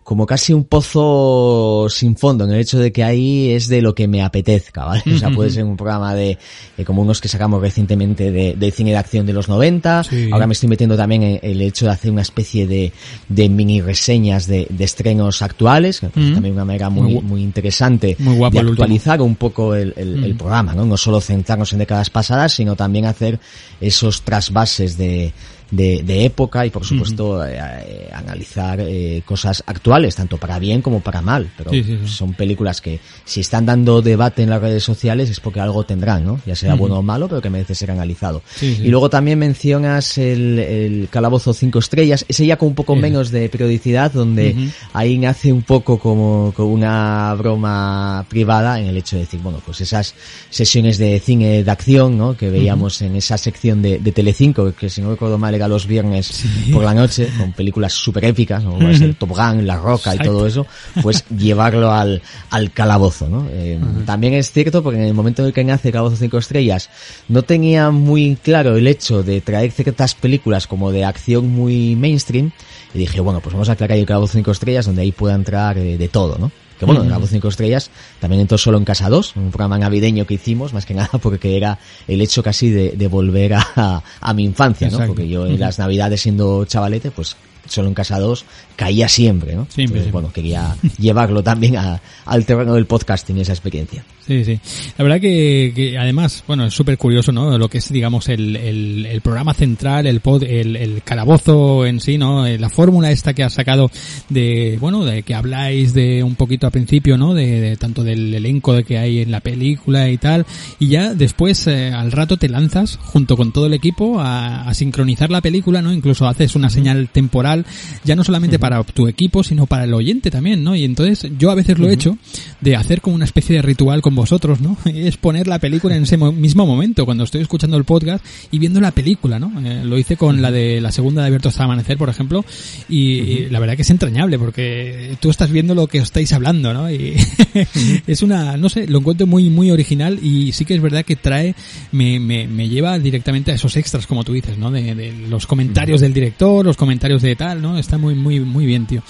como 0.04 0.26
casi 0.26 0.52
un 0.52 0.64
pozo 0.64 1.86
sin 1.88 2.16
fondo, 2.16 2.44
en 2.44 2.50
el 2.52 2.60
hecho 2.60 2.78
de 2.78 2.92
que 2.92 3.02
ahí 3.02 3.50
es 3.50 3.68
de 3.68 3.80
lo 3.82 3.94
que 3.94 4.06
me 4.06 4.22
apetezca, 4.22 4.84
¿vale? 4.84 5.02
O 5.14 5.18
sea, 5.18 5.30
puede 5.30 5.50
ser 5.50 5.64
un 5.64 5.76
programa 5.76 6.14
de, 6.14 6.38
de 6.76 6.84
como 6.84 7.02
unos 7.02 7.20
que 7.20 7.28
sacamos 7.28 7.60
recientemente 7.60 8.30
de, 8.30 8.54
de 8.54 8.70
cine 8.70 8.90
de 8.90 8.98
acción 8.98 9.24
de 9.26 9.32
los 9.32 9.48
90. 9.48 10.04
Sí. 10.04 10.28
Ahora 10.30 10.46
me 10.46 10.52
estoy 10.52 10.68
metiendo 10.68 10.96
también 10.96 11.22
en 11.22 11.40
el 11.42 11.60
hecho 11.62 11.86
de 11.86 11.92
hacer 11.92 12.10
una 12.10 12.22
especie 12.22 12.66
de, 12.66 12.92
de 13.28 13.48
mini 13.48 13.80
reseñas 13.80 14.46
de, 14.46 14.66
de 14.70 14.84
estrenos 14.84 15.42
actuales, 15.42 16.00
que 16.00 16.06
Mm. 16.14 16.34
también 16.34 16.54
una 16.54 16.64
manera 16.64 16.90
Muy 16.90 17.20
muy, 17.22 17.42
interesante 17.42 18.16
muy 18.18 18.36
guapo 18.36 18.62
de 18.62 18.68
actualizar 18.70 19.20
un 19.22 19.34
poco 19.36 19.74
el, 19.74 19.92
el- 19.96 20.22
el 20.24 20.36
programa, 20.36 20.74
¿no? 20.74 20.84
No 20.84 20.96
solo 20.96 21.20
centrarnos 21.20 21.72
en 21.72 21.78
décadas 21.78 22.10
pasadas, 22.10 22.52
sino 22.52 22.76
también 22.76 23.06
hacer 23.06 23.40
esos 23.80 24.22
trasvases 24.22 24.96
de, 24.98 25.32
de, 25.70 26.02
de 26.02 26.24
época 26.24 26.66
y 26.66 26.70
por 26.70 26.84
supuesto 26.84 27.44
eh, 27.44 27.56
eh, 27.56 28.10
analizar 28.12 28.80
eh, 28.80 29.22
cosas 29.24 29.62
actuales, 29.66 30.14
tanto 30.14 30.36
para 30.38 30.58
bien 30.58 30.82
como 30.82 31.00
para 31.00 31.20
mal. 31.20 31.50
Pero 31.56 31.70
Sí, 31.70 31.82
sí, 31.82 31.98
sí. 32.04 32.08
son 32.08 32.34
películas 32.34 32.80
que 32.80 33.00
si 33.24 33.40
están 33.40 33.66
dando 33.66 34.02
debate 34.02 34.42
en 34.42 34.50
las 34.50 34.60
redes 34.60 34.84
sociales 34.84 35.30
es 35.30 35.40
porque 35.40 35.60
algo 35.60 35.84
tendrán, 35.84 36.24
¿no? 36.24 36.40
Ya 36.46 36.54
sea 36.54 36.74
bueno 36.74 36.98
o 36.98 37.02
malo, 37.02 37.28
pero 37.28 37.40
que 37.40 37.50
merece 37.50 37.74
ser 37.74 37.90
analizado. 37.90 38.42
Y 38.60 38.88
luego 38.88 39.10
también 39.10 39.38
mencionas 39.38 40.18
el, 40.18 40.58
el 40.58 41.08
Calabozo 41.10 41.52
5 41.52 41.78
estrellas, 41.78 42.24
ese 42.28 42.46
ya 42.46 42.56
con 42.56 42.68
un 42.68 42.74
poco 42.74 42.94
menos 42.96 43.30
de 43.30 43.48
periodicidad, 43.48 44.12
donde 44.12 44.70
ahí 44.92 45.18
nace 45.18 45.52
un 45.52 45.62
poco 45.62 45.98
como, 45.98 46.52
como 46.56 46.72
una 46.72 47.34
broma 47.34 48.24
privada 48.28 48.80
en 48.80 48.86
el 48.86 48.96
hecho 48.96 49.16
de 49.16 49.22
decir, 49.22 49.40
bueno, 49.40 49.60
pues 49.64 49.80
esas 49.80 50.14
sesiones 50.50 50.98
de 50.98 51.18
cine 51.20 51.62
de 51.64 51.70
acción, 51.70 52.16
¿no? 52.18 52.36
Que 52.36 52.50
veíamos 52.50 53.00
en 53.02 53.16
esa 53.16 53.38
sección 53.38 53.82
de, 53.82 53.98
de 53.98 54.12
Telecinco, 54.12 54.72
que 54.72 54.88
si 54.88 55.00
no 55.00 55.10
recuerdo 55.10 55.38
mal 55.38 55.54
era 55.54 55.63
los 55.68 55.86
viernes 55.86 56.44
por 56.72 56.84
la 56.84 56.94
noche, 56.94 57.28
con 57.38 57.52
películas 57.52 57.92
super 57.92 58.24
épicas, 58.24 58.62
¿no? 58.64 58.72
Como 58.72 58.88
es 58.88 59.00
el 59.00 59.16
Top 59.16 59.30
Gun, 59.30 59.66
La 59.66 59.76
Roca 59.76 60.10
y 60.10 60.16
Exacto. 60.16 60.32
todo 60.32 60.46
eso, 60.46 60.66
pues 61.02 61.24
llevarlo 61.36 61.92
al, 61.92 62.22
al 62.50 62.72
calabozo, 62.72 63.28
¿no? 63.28 63.46
Eh, 63.50 63.78
También 64.06 64.34
es 64.34 64.50
cierto 64.52 64.82
porque 64.82 64.98
en 64.98 65.06
el 65.06 65.14
momento 65.14 65.42
en 65.42 65.48
el 65.48 65.54
que 65.54 65.64
nace 65.64 65.92
Calabozo 65.92 66.16
5 66.16 66.38
estrellas, 66.38 66.90
no 67.28 67.42
tenía 67.42 67.90
muy 67.90 68.36
claro 68.42 68.76
el 68.76 68.86
hecho 68.86 69.22
de 69.22 69.40
traer 69.40 69.70
ciertas 69.72 70.14
películas 70.14 70.66
como 70.66 70.92
de 70.92 71.04
acción 71.04 71.48
muy 71.48 71.96
mainstream, 71.96 72.52
y 72.94 72.98
dije, 72.98 73.20
bueno, 73.20 73.40
pues 73.40 73.52
vamos 73.52 73.68
a 73.68 73.76
ahí 73.90 74.00
el 74.00 74.06
Calabozo 74.06 74.34
5 74.34 74.50
estrellas 74.52 74.86
donde 74.86 75.02
ahí 75.02 75.12
pueda 75.12 75.34
entrar 75.34 75.76
eh, 75.78 75.98
de 75.98 76.08
todo, 76.08 76.38
¿no? 76.38 76.50
Que 76.84 76.86
bueno, 76.86 77.02
el 77.02 77.08
Calabozo 77.08 77.32
5 77.32 77.48
estrellas 77.48 77.90
también 78.20 78.40
entró 78.40 78.58
solo 78.58 78.78
en 78.78 78.84
Casa 78.84 79.08
2, 79.08 79.36
un 79.36 79.50
programa 79.50 79.78
navideño 79.78 80.26
que 80.26 80.34
hicimos, 80.34 80.72
más 80.72 80.86
que 80.86 80.94
nada 80.94 81.10
porque 81.20 81.56
era 81.56 81.78
el 82.06 82.20
hecho 82.20 82.42
casi 82.42 82.70
de, 82.70 82.90
de 82.90 83.08
volver 83.08 83.54
a, 83.54 84.02
a 84.20 84.34
mi 84.34 84.44
infancia, 84.44 84.88
¿no? 84.88 84.94
Exacto. 84.94 85.14
Porque 85.14 85.28
yo 85.28 85.46
en 85.46 85.58
las 85.60 85.78
navidades 85.78 86.20
siendo 86.20 86.64
chavalete, 86.64 87.10
pues 87.10 87.36
solo 87.68 87.88
en 87.88 87.94
Casa 87.94 88.18
2 88.18 88.44
caía 88.76 89.08
siempre, 89.08 89.54
¿no? 89.54 89.66
Siempre, 89.70 89.98
Entonces, 90.00 90.12
bueno, 90.12 90.32
quería 90.32 90.76
llevarlo 90.98 91.42
también 91.42 91.76
a- 91.76 92.00
al 92.26 92.44
terreno 92.44 92.74
del 92.74 92.86
podcasting, 92.86 93.38
esa 93.38 93.52
experiencia. 93.52 94.04
Sí, 94.26 94.42
sí. 94.44 94.58
La 94.96 95.04
verdad 95.04 95.20
que, 95.20 95.72
que 95.76 95.98
además, 95.98 96.42
bueno, 96.46 96.64
es 96.64 96.72
súper 96.72 96.96
curioso, 96.96 97.30
¿no? 97.30 97.58
Lo 97.58 97.68
que 97.68 97.76
es, 97.78 97.92
digamos, 97.92 98.28
el, 98.30 98.56
el, 98.56 99.04
el 99.06 99.20
programa 99.20 99.52
central, 99.52 100.06
el 100.06 100.20
pod, 100.20 100.42
el, 100.44 100.76
el 100.76 101.02
calabozo 101.02 101.84
en 101.84 102.00
sí, 102.00 102.16
¿no? 102.16 102.46
Eh, 102.46 102.58
La 102.58 102.70
fórmula 102.70 103.10
esta 103.10 103.34
que 103.34 103.42
has 103.44 103.52
sacado 103.52 103.90
de, 104.30 104.78
bueno, 104.80 105.04
de 105.04 105.22
que 105.24 105.34
habláis 105.34 105.92
de 105.92 106.22
un 106.22 106.36
poquito 106.36 106.66
al 106.66 106.72
principio, 106.72 107.18
¿no? 107.18 107.34
De, 107.34 107.60
de 107.60 107.76
tanto 107.76 108.02
del 108.02 108.32
elenco 108.34 108.72
de 108.72 108.84
que 108.84 108.96
hay 108.98 109.20
en 109.20 109.30
la 109.30 109.40
película 109.40 110.08
y 110.08 110.16
tal. 110.16 110.46
Y 110.78 110.88
ya 110.88 111.12
después, 111.14 111.66
eh, 111.66 111.92
al 111.92 112.10
rato 112.10 112.38
te 112.38 112.48
lanzas 112.48 112.96
junto 113.02 113.36
con 113.36 113.52
todo 113.52 113.66
el 113.66 113.74
equipo 113.74 114.20
a, 114.20 114.62
a 114.68 114.72
sincronizar 114.74 115.30
la 115.30 115.42
película, 115.42 115.82
¿no? 115.82 115.92
Incluso 115.92 116.26
haces 116.26 116.54
una 116.56 116.70
señal 116.70 117.10
temporal 117.10 117.66
ya 118.04 118.16
no 118.16 118.24
solamente 118.24 118.58
para 118.64 118.82
tu 118.82 119.08
equipo, 119.08 119.44
sino 119.44 119.66
para 119.66 119.84
el 119.84 119.92
oyente 119.92 120.30
también, 120.30 120.64
¿no? 120.64 120.74
Y 120.74 120.84
entonces 120.84 121.30
yo 121.38 121.50
a 121.50 121.54
veces 121.54 121.78
lo 121.78 121.86
he 121.86 121.92
hecho 121.92 122.16
de 122.62 122.76
hacer 122.76 123.02
como 123.02 123.14
una 123.14 123.26
especie 123.26 123.56
de 123.56 123.60
ritual 123.60 124.00
con 124.00 124.14
vosotros, 124.14 124.62
¿no? 124.62 124.78
Es 124.86 125.18
poner 125.18 125.46
la 125.46 125.58
película 125.58 125.94
en 125.96 126.04
ese 126.04 126.16
mismo 126.16 126.64
momento, 126.64 127.04
cuando 127.04 127.24
estoy 127.24 127.42
escuchando 127.42 127.76
el 127.76 127.84
podcast 127.84 128.24
y 128.50 128.58
viendo 128.58 128.80
la 128.80 128.90
película, 128.90 129.38
¿no? 129.38 129.52
Eh, 129.62 129.84
lo 129.84 129.98
hice 129.98 130.16
con 130.16 130.40
la 130.40 130.50
de 130.50 130.80
la 130.80 130.92
segunda 130.92 131.20
de 131.20 131.26
Abierto 131.26 131.50
hasta 131.50 131.64
Amanecer, 131.64 131.98
por 131.98 132.08
ejemplo, 132.08 132.42
y, 132.88 133.50
la 133.50 133.58
verdad 133.58 133.76
que 133.76 133.82
es 133.82 133.90
entrañable 133.90 134.38
porque 134.38 135.14
tú 135.20 135.28
estás 135.28 135.50
viendo 135.50 135.74
lo 135.74 135.86
que 135.86 136.00
os 136.00 136.04
estáis 136.04 136.32
hablando, 136.32 136.72
¿no? 136.72 136.90
Y 136.90 137.16
es 138.06 138.22
una, 138.22 138.56
no 138.56 138.70
sé, 138.70 138.86
lo 138.86 139.00
encuentro 139.00 139.26
muy, 139.26 139.50
muy 139.50 139.72
original 139.72 140.18
y 140.22 140.52
sí 140.52 140.64
que 140.64 140.74
es 140.74 140.80
verdad 140.80 141.04
que 141.04 141.16
trae, 141.16 141.54
me, 141.92 142.18
me, 142.18 142.46
me 142.46 142.70
lleva 142.70 142.98
directamente 142.98 143.52
a 143.52 143.56
esos 143.56 143.76
extras, 143.76 144.06
como 144.06 144.24
tú 144.24 144.32
dices, 144.32 144.56
¿no? 144.56 144.70
De, 144.70 144.94
de 144.94 145.12
los 145.28 145.46
comentarios 145.46 146.00
del 146.00 146.14
director, 146.14 146.64
los 146.64 146.78
comentarios 146.78 147.20
de 147.20 147.36
tal, 147.36 147.60
¿no? 147.60 147.76
Está 147.76 147.98
muy, 147.98 148.14
muy, 148.14 148.40
muy 148.54 148.66
bien, 148.66 148.86
tío. 148.86 149.02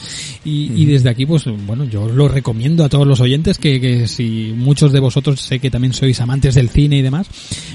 Y, 0.43 0.73
y 0.75 0.87
desde 0.87 1.11
aquí, 1.11 1.27
pues, 1.27 1.45
bueno, 1.67 1.85
yo 1.85 2.09
lo 2.09 2.29
recomiendo 2.29 2.83
a 2.83 2.89
todos 2.89 3.07
los 3.07 3.21
oyentes 3.21 3.59
que, 3.59 3.79
que 3.79 4.09
si 4.09 4.55
muchos 4.57 4.91
de 4.91 5.01
vosotros 5.01 5.41
sé 5.41 5.59
que 5.59 5.71
también 5.71 5.93
sois 5.93 6.19
amantes 6.21 6.55
del 6.55 6.71
cine 6.71 6.97
y 6.97 7.03
demás, 7.03 7.29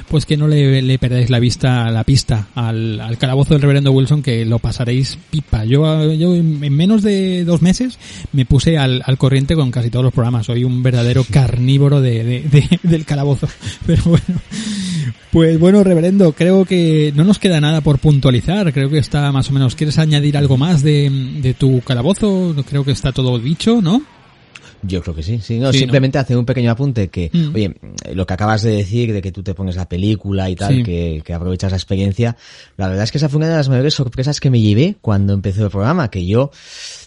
pues 0.07 0.25
que 0.25 0.35
no 0.35 0.47
le, 0.47 0.81
le 0.81 0.97
perdáis 0.97 1.29
la 1.29 1.39
vista, 1.39 1.91
la 1.91 2.03
pista 2.03 2.47
al, 2.55 2.99
al 2.99 3.19
calabozo 3.19 3.53
del 3.53 3.61
reverendo 3.61 3.91
Wilson 3.91 4.23
que 4.23 4.45
lo 4.45 4.57
pasaréis 4.57 5.19
pipa. 5.29 5.63
Yo, 5.63 6.11
yo 6.13 6.35
en 6.35 6.73
menos 6.73 7.03
de 7.03 7.45
dos 7.45 7.61
meses 7.61 7.99
me 8.33 8.45
puse 8.45 8.79
al, 8.79 9.03
al 9.05 9.17
corriente 9.19 9.55
con 9.55 9.69
casi 9.69 9.91
todos 9.91 10.05
los 10.05 10.13
programas. 10.13 10.47
Soy 10.47 10.63
un 10.63 10.81
verdadero 10.81 11.23
carnívoro 11.29 12.01
de, 12.01 12.23
de, 12.23 12.79
del 12.81 13.05
calabozo. 13.05 13.47
Pero 13.85 14.01
bueno. 14.05 14.41
Pues 15.31 15.59
bueno, 15.59 15.83
reverendo, 15.83 16.31
creo 16.33 16.65
que 16.65 17.13
no 17.15 17.23
nos 17.23 17.37
queda 17.37 17.61
nada 17.61 17.81
por 17.81 17.99
puntualizar. 17.99 18.73
Creo 18.73 18.89
que 18.89 18.97
está 18.97 19.31
más 19.31 19.49
o 19.49 19.53
menos. 19.53 19.75
¿Quieres 19.75 19.99
añadir 19.99 20.35
algo 20.35 20.57
más 20.57 20.81
de, 20.81 21.09
de 21.41 21.53
tu 21.59 21.81
calabozo? 21.81 22.55
Creo 22.67 22.83
que 22.83 22.91
está 22.91 23.11
todo 23.11 23.37
dicho, 23.37 23.81
¿no? 23.81 24.01
Yo 24.81 25.01
creo 25.01 25.15
que 25.15 25.23
sí, 25.23 25.39
sí, 25.39 25.59
no, 25.59 25.73
simplemente 25.73 26.17
hacer 26.17 26.37
un 26.37 26.45
pequeño 26.45 26.71
apunte 26.71 27.09
que, 27.09 27.29
mm. 27.33 27.55
oye, 27.55 27.75
lo 28.13 28.25
que 28.25 28.33
acabas 28.33 28.61
de 28.61 28.71
decir 28.71 29.13
de 29.13 29.21
que 29.21 29.31
tú 29.31 29.43
te 29.43 29.53
pones 29.53 29.75
la 29.75 29.89
película 29.89 30.49
y 30.49 30.55
tal, 30.55 30.83
que, 30.83 31.21
que, 31.23 31.33
aprovechas 31.33 31.71
la 31.71 31.77
experiencia, 31.77 32.37
la 32.77 32.87
verdad 32.87 33.03
es 33.03 33.11
que 33.11 33.17
esa 33.17 33.29
fue 33.29 33.37
una 33.37 33.49
de 33.49 33.55
las 33.55 33.69
mayores 33.69 33.93
sorpresas 33.93 34.39
que 34.39 34.49
me 34.49 34.61
llevé 34.61 34.95
cuando 35.01 35.33
empezó 35.33 35.65
el 35.65 35.71
programa, 35.71 36.09
que 36.09 36.25
yo 36.25 36.51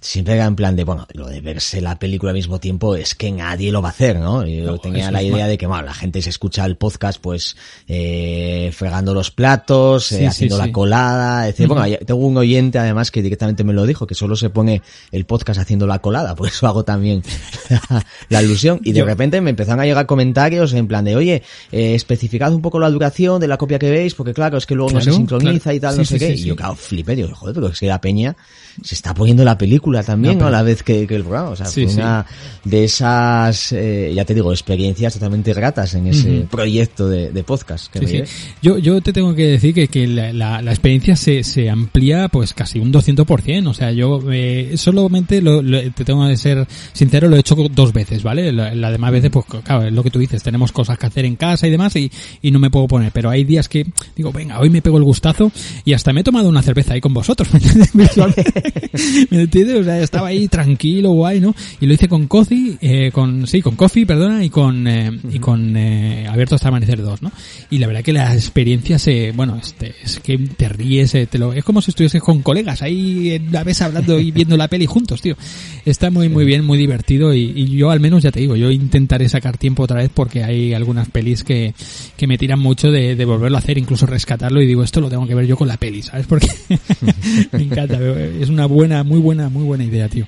siempre 0.03 0.35
era 0.35 0.47
en 0.47 0.57
plan 0.57 0.75
de, 0.77 0.85
bueno, 0.85 1.07
lo 1.15 1.29
de 1.29 1.41
verse 1.41 1.81
la 1.81 1.99
película 1.99 2.31
al 2.31 2.37
mismo 2.37 2.59
tiempo 2.59 2.97
es 2.97 3.15
que 3.15 3.31
nadie 3.31 3.71
lo 3.71 3.81
va 3.81 3.89
a 3.89 3.93
hacer, 3.93 4.19
¿no? 4.19 4.45
Yo 4.45 4.77
tenía 4.79 5.11
la 5.11 5.23
idea 5.23 5.47
de 5.47 5.57
que, 5.57 5.67
bueno, 5.67 5.85
la 5.85 5.95
gente 5.95 6.21
se 6.21 6.31
escucha 6.31 6.65
el 6.65 6.77
podcast 6.77 7.21
pues, 7.21 7.57
eh, 7.87 8.71
fregando 8.75 9.15
los 9.15 9.31
platos, 9.31 10.13
eh, 10.13 10.27
haciendo 10.27 10.59
la 10.59 10.73
colada, 10.73 11.49
etc. 11.49 11.69
Bueno, 11.69 11.97
tengo 12.05 12.21
un 12.21 12.37
oyente 12.37 12.79
además 12.79 13.11
que 13.11 13.23
directamente 13.23 13.65
me 13.65 13.73
lo 13.73 13.87
dijo, 13.87 14.07
que 14.07 14.15
solo 14.15 14.37
se 14.37 14.51
pone 14.51 14.83
el 15.13 15.25
podcast 15.25 15.61
haciendo 15.61 15.87
la 15.87 16.01
colada, 16.01 16.35
por 16.37 16.49
eso 16.49 16.67
hago 16.67 16.85
también 16.85 17.23
la 18.29 18.39
alusión. 18.39 18.81
Y 18.85 18.93
de 18.93 19.05
repente 19.05 19.41
me 19.41 19.51
empezaron 19.51 19.81
a 19.81 19.85
llegar 19.85 20.07
comentarios 20.07 20.73
en 20.75 20.87
plan 20.87 21.05
de, 21.05 21.17
oye, 21.17 21.43
eh, 21.71 21.95
especificad 21.95 22.53
un 22.53 22.63
poco 22.63 22.79
la 22.79 22.91
duración 22.91 23.41
de 23.41 23.49
la 23.49 23.57
copia 23.57 23.79
que 23.79 23.91
veis, 23.91 24.15
porque 24.15 24.35
claro, 24.35 24.59
es 24.59 24.67
que 24.67 24.75
luego 24.75 24.93
no 24.93 25.01
se 25.01 25.13
sincroniza 25.13 25.75
y 25.75 25.81
tal, 25.81 25.97
no 25.97 26.05
sé 26.05 26.19
qué. 26.19 26.35
y 26.35 26.45
yo, 26.45 26.57
claro, 26.57 26.75
flipé, 26.75 27.17
digo, 27.17 27.35
joder, 27.35 27.55
pero 27.55 27.69
es 27.69 27.79
que 27.79 27.87
la 27.87 28.01
peña 28.01 28.37
se 28.81 28.95
está 28.95 29.13
poniendo 29.15 29.45
la 29.45 29.59
película 29.59 30.03
también, 30.03 30.39
¿no? 30.39 30.47
A 30.47 30.51
la 30.51 30.63
vez 30.63 30.83
que, 30.83 31.07
que, 31.07 31.17
el 31.17 31.23
programa. 31.23 31.51
O 31.51 31.57
sea, 31.57 31.67
fue 31.67 31.85
una 31.87 32.25
de 32.65 32.85
esas, 32.85 33.73
eh, 33.73 34.13
ya 34.15 34.25
te 34.25 34.35
digo, 34.35 34.53
experiencias 34.53 35.15
totalmente 35.15 35.53
gratas 35.53 35.95
en 35.95 36.07
ese 36.07 36.47
proyecto 36.51 37.09
de, 37.09 37.31
de 37.31 37.45
podcast. 37.45 37.93
Que 37.93 38.25
yo, 38.63 38.79
yo 38.79 39.01
te 39.01 39.13
tengo 39.13 39.35
que 39.35 39.47
decir 39.47 39.75
que, 39.75 39.89
que 39.89 40.07
la, 40.07 40.33
la, 40.33 40.63
la, 40.63 40.71
experiencia 40.71 41.17
se, 41.17 41.43
se 41.45 41.69
amplía 41.69 42.29
pues 42.29 42.55
casi 42.55 42.79
un 42.79 42.93
200%. 42.93 43.69
O 43.69 43.75
sea, 43.75 43.93
yo 43.93 44.21
eh, 44.33 44.73
solamente, 44.77 45.43
lo, 45.43 45.63
lo, 45.63 45.81
te 45.93 46.05
tengo 46.05 46.27
que 46.29 46.37
ser 46.37 46.67
sincero, 46.93 47.29
lo 47.29 47.37
he 47.37 47.41
hecho 47.41 47.52
dos 47.71 47.93
veces, 47.93 48.23
¿vale? 48.23 48.53
La, 48.53 48.75
la 48.75 48.91
demás 48.91 49.13
veces, 49.13 49.31
pues 49.31 49.47
claro, 49.65 49.85
es 49.87 49.93
lo 49.93 50.03
que 50.03 50.11
tú 50.11 50.19
dices, 50.19 50.43
tenemos 50.43 50.73
cosas 50.73 50.99
que 50.99 51.07
hacer 51.07 51.25
en 51.25 51.37
casa 51.37 51.67
y 51.67 51.71
demás 51.71 51.95
y, 51.97 52.11
y 52.41 52.51
no 52.51 52.59
me 52.59 52.71
puedo 52.71 52.89
poner. 52.89 53.13
Pero 53.13 53.31
hay 53.31 53.45
días 53.45 53.69
que 53.69 53.87
digo, 54.17 54.33
venga, 54.33 54.61
hoy 54.61 54.71
me 54.71 54.83
pego 54.83 54.99
el 54.99 55.05
gustazo 55.05 55.51
y 55.85 55.93
hasta 55.93 56.13
me 56.13 56.21
he 56.21 56.25
tomado 56.25 56.49
una 56.49 56.63
cerveza 56.63 56.95
ahí 56.95 57.01
con 57.01 57.15
vosotros, 57.15 57.49
¿me 59.31 59.43
entiendes? 59.43 59.77
O 59.77 59.85
sea, 59.85 60.01
estaba 60.01 60.29
ahí 60.29 60.49
tranquilo, 60.49 61.11
guay, 61.13 61.41
¿no? 61.41 61.55
Y 61.81 61.87
lo 61.87 61.95
hice 61.95 62.09
con 62.09 62.27
Coffee, 62.27 62.77
eh, 62.81 63.11
con, 63.13 63.47
sí, 63.47 63.63
con 63.63 63.77
Coffee, 63.77 64.07
perdona, 64.07 64.45
y 64.45 64.51
con, 64.51 64.87
eh, 64.87 65.11
y 65.31 65.39
con, 65.39 65.77
eh, 65.77 66.27
Abierto 66.29 66.55
hasta 66.55 66.69
Amanecer 66.69 67.03
2, 67.03 67.23
¿no? 67.23 67.33
Y 67.71 67.79
la 67.79 67.87
verdad 67.87 68.03
que 68.03 68.13
la 68.13 68.35
experiencia 68.35 68.99
se, 68.99 69.33
bueno, 69.33 69.59
este, 69.61 69.95
es 70.03 70.21
que 70.21 70.39
te 70.39 70.69
ríes, 70.69 71.15
eh, 71.15 71.27
te 71.27 71.39
lo, 71.39 71.53
es 71.53 71.65
como 71.65 71.81
si 71.83 71.91
estuvieses 71.91 72.23
con 72.23 72.43
colegas 72.43 72.83
ahí 72.83 73.39
la 73.51 73.65
vez 73.65 73.81
hablando 73.83 74.19
y 74.19 74.31
viendo 74.31 74.57
la 74.57 74.69
peli 74.69 74.87
juntos, 74.87 75.21
tío. 75.21 75.37
Está 75.85 76.11
muy, 76.11 76.29
muy 76.29 76.45
bien, 76.45 76.65
muy 76.65 76.79
divertido 76.79 77.35
y, 77.35 77.42
y, 77.55 77.77
yo 77.77 77.91
al 77.91 78.01
menos 78.01 78.23
ya 78.23 78.31
te 78.31 78.41
digo, 78.41 78.57
yo 78.57 78.71
intentaré 78.71 79.29
sacar 79.29 79.59
tiempo 79.59 79.83
otra 79.83 79.99
vez 79.99 80.11
porque 80.13 80.45
hay 80.45 80.75
algunas 80.75 81.09
pelis 81.09 81.45
que, 81.45 81.75
que 82.17 82.27
me 82.27 82.39
tiran 82.39 82.61
mucho 82.61 82.91
de, 82.91 83.17
de 83.17 83.25
volverlo 83.25 83.57
a 83.57 83.61
hacer, 83.61 83.79
incluso 83.79 84.07
rescatarlo 84.07 84.61
y 84.63 84.67
digo, 84.67 84.83
esto 84.83 85.01
lo 85.01 85.09
tengo 85.09 85.27
que 85.27 85.35
ver 85.35 85.47
yo 85.47 85.57
con 85.57 85.69
la 85.69 85.77
peli, 85.77 86.03
¿sabes? 86.03 86.27
Porque 86.27 86.49
me 87.53 87.63
encanta, 87.63 87.99
es 88.41 88.49
una 88.49 88.67
buena, 88.67 89.03
muy 89.05 89.21
buena, 89.21 89.49
muy 89.49 89.65
buena 89.65 89.85
idea, 89.85 90.09
tío. 90.09 90.27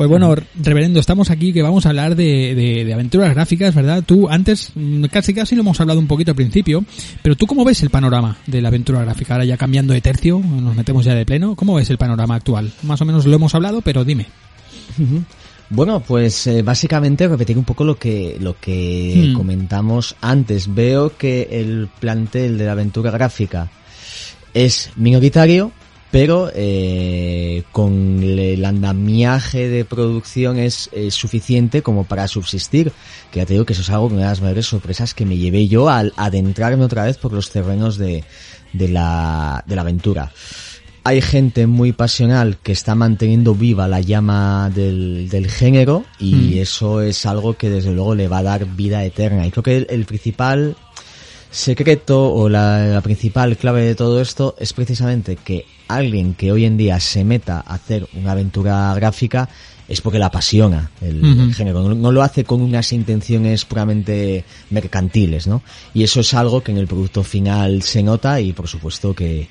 Pues 0.00 0.08
bueno, 0.08 0.34
reverendo, 0.54 0.98
estamos 0.98 1.28
aquí 1.30 1.52
que 1.52 1.60
vamos 1.60 1.84
a 1.84 1.90
hablar 1.90 2.16
de, 2.16 2.54
de, 2.54 2.86
de, 2.86 2.94
aventuras 2.94 3.34
gráficas, 3.34 3.74
¿verdad? 3.74 4.02
Tú 4.02 4.30
antes, 4.30 4.72
mm, 4.74 5.04
casi 5.12 5.34
casi 5.34 5.54
lo 5.54 5.60
hemos 5.60 5.78
hablado 5.78 6.00
un 6.00 6.06
poquito 6.06 6.30
al 6.30 6.36
principio, 6.36 6.86
pero 7.20 7.36
tú 7.36 7.46
cómo 7.46 7.66
ves 7.66 7.82
el 7.82 7.90
panorama 7.90 8.38
de 8.46 8.62
la 8.62 8.68
aventura 8.68 9.02
gráfica? 9.02 9.34
Ahora 9.34 9.44
ya 9.44 9.58
cambiando 9.58 9.92
de 9.92 10.00
tercio, 10.00 10.38
nos 10.40 10.74
metemos 10.74 11.04
ya 11.04 11.14
de 11.14 11.26
pleno, 11.26 11.54
¿cómo 11.54 11.74
ves 11.74 11.90
el 11.90 11.98
panorama 11.98 12.36
actual? 12.36 12.72
Más 12.82 13.00
o 13.02 13.04
menos 13.04 13.26
lo 13.26 13.36
hemos 13.36 13.54
hablado, 13.54 13.82
pero 13.82 14.02
dime. 14.02 14.24
Bueno, 15.70 16.00
pues 16.00 16.48
eh, 16.48 16.62
básicamente 16.62 17.28
repetir 17.28 17.56
un 17.56 17.64
poco 17.64 17.84
lo 17.84 17.96
que 17.96 18.36
lo 18.40 18.58
que 18.58 19.28
hmm. 19.30 19.34
comentamos 19.34 20.16
antes. 20.20 20.74
Veo 20.74 21.16
que 21.16 21.48
el 21.52 21.88
plantel 22.00 22.58
de 22.58 22.66
la 22.66 22.72
aventura 22.72 23.12
gráfica 23.12 23.70
es 24.52 24.90
minoritario, 24.96 25.70
pero 26.10 26.50
eh, 26.52 27.62
con 27.70 28.20
el 28.20 28.64
andamiaje 28.64 29.68
de 29.68 29.84
producción 29.84 30.58
es, 30.58 30.90
es, 30.92 31.14
suficiente 31.14 31.82
como 31.82 32.02
para 32.02 32.26
subsistir. 32.26 32.92
Que 33.30 33.38
ya 33.38 33.46
te 33.46 33.52
digo 33.52 33.64
que 33.64 33.74
eso 33.74 33.82
es 33.82 33.90
algo, 33.90 34.06
una 34.06 34.22
de 34.22 34.24
las 34.24 34.40
mayores 34.40 34.66
sorpresas 34.66 35.14
que 35.14 35.24
me 35.24 35.36
llevé 35.36 35.68
yo 35.68 35.88
al 35.88 36.12
adentrarme 36.16 36.84
otra 36.84 37.04
vez 37.04 37.16
por 37.16 37.32
los 37.32 37.50
terrenos 37.50 37.96
de, 37.96 38.24
de, 38.72 38.88
la, 38.88 39.62
de 39.68 39.76
la 39.76 39.82
aventura. 39.82 40.32
Hay 41.02 41.22
gente 41.22 41.66
muy 41.66 41.92
pasional 41.92 42.58
que 42.62 42.72
está 42.72 42.94
manteniendo 42.94 43.54
viva 43.54 43.88
la 43.88 44.00
llama 44.00 44.70
del, 44.74 45.28
del 45.28 45.50
género 45.50 46.04
y 46.18 46.34
mm. 46.34 46.58
eso 46.58 47.00
es 47.00 47.24
algo 47.24 47.54
que 47.54 47.70
desde 47.70 47.92
luego 47.92 48.14
le 48.14 48.28
va 48.28 48.38
a 48.38 48.42
dar 48.42 48.66
vida 48.66 49.04
eterna. 49.04 49.46
Y 49.46 49.50
creo 49.50 49.62
que 49.62 49.76
el, 49.78 49.86
el 49.88 50.04
principal 50.04 50.76
secreto 51.50 52.32
o 52.32 52.48
la, 52.48 52.86
la, 52.86 53.00
principal 53.00 53.56
clave 53.56 53.82
de 53.82 53.94
todo 53.94 54.20
esto 54.20 54.54
es 54.58 54.72
precisamente 54.72 55.36
que 55.36 55.64
alguien 55.88 56.34
que 56.34 56.52
hoy 56.52 56.64
en 56.64 56.76
día 56.76 57.00
se 57.00 57.24
meta 57.24 57.64
a 57.66 57.74
hacer 57.74 58.06
una 58.14 58.32
aventura 58.32 58.94
gráfica 58.94 59.48
es 59.88 60.00
porque 60.00 60.20
la 60.20 60.26
apasiona 60.26 60.88
el 61.00 61.52
género, 61.52 61.82
no, 61.82 61.94
no, 61.96 62.12
lo 62.12 62.22
hace 62.22 62.44
con 62.44 62.62
unas 62.62 62.92
intenciones 62.92 63.64
puramente 63.64 64.44
mercantiles, 64.70 65.48
¿no? 65.48 65.62
Y 65.92 66.04
eso 66.04 66.20
es 66.20 66.32
algo 66.32 66.62
que 66.62 66.70
en 66.70 66.78
el 66.78 66.86
producto 66.86 67.24
final 67.24 67.82
se 67.82 68.04
nota 68.04 68.40
y 68.40 68.52
por 68.52 68.68
supuesto 68.68 69.12
que, 69.12 69.48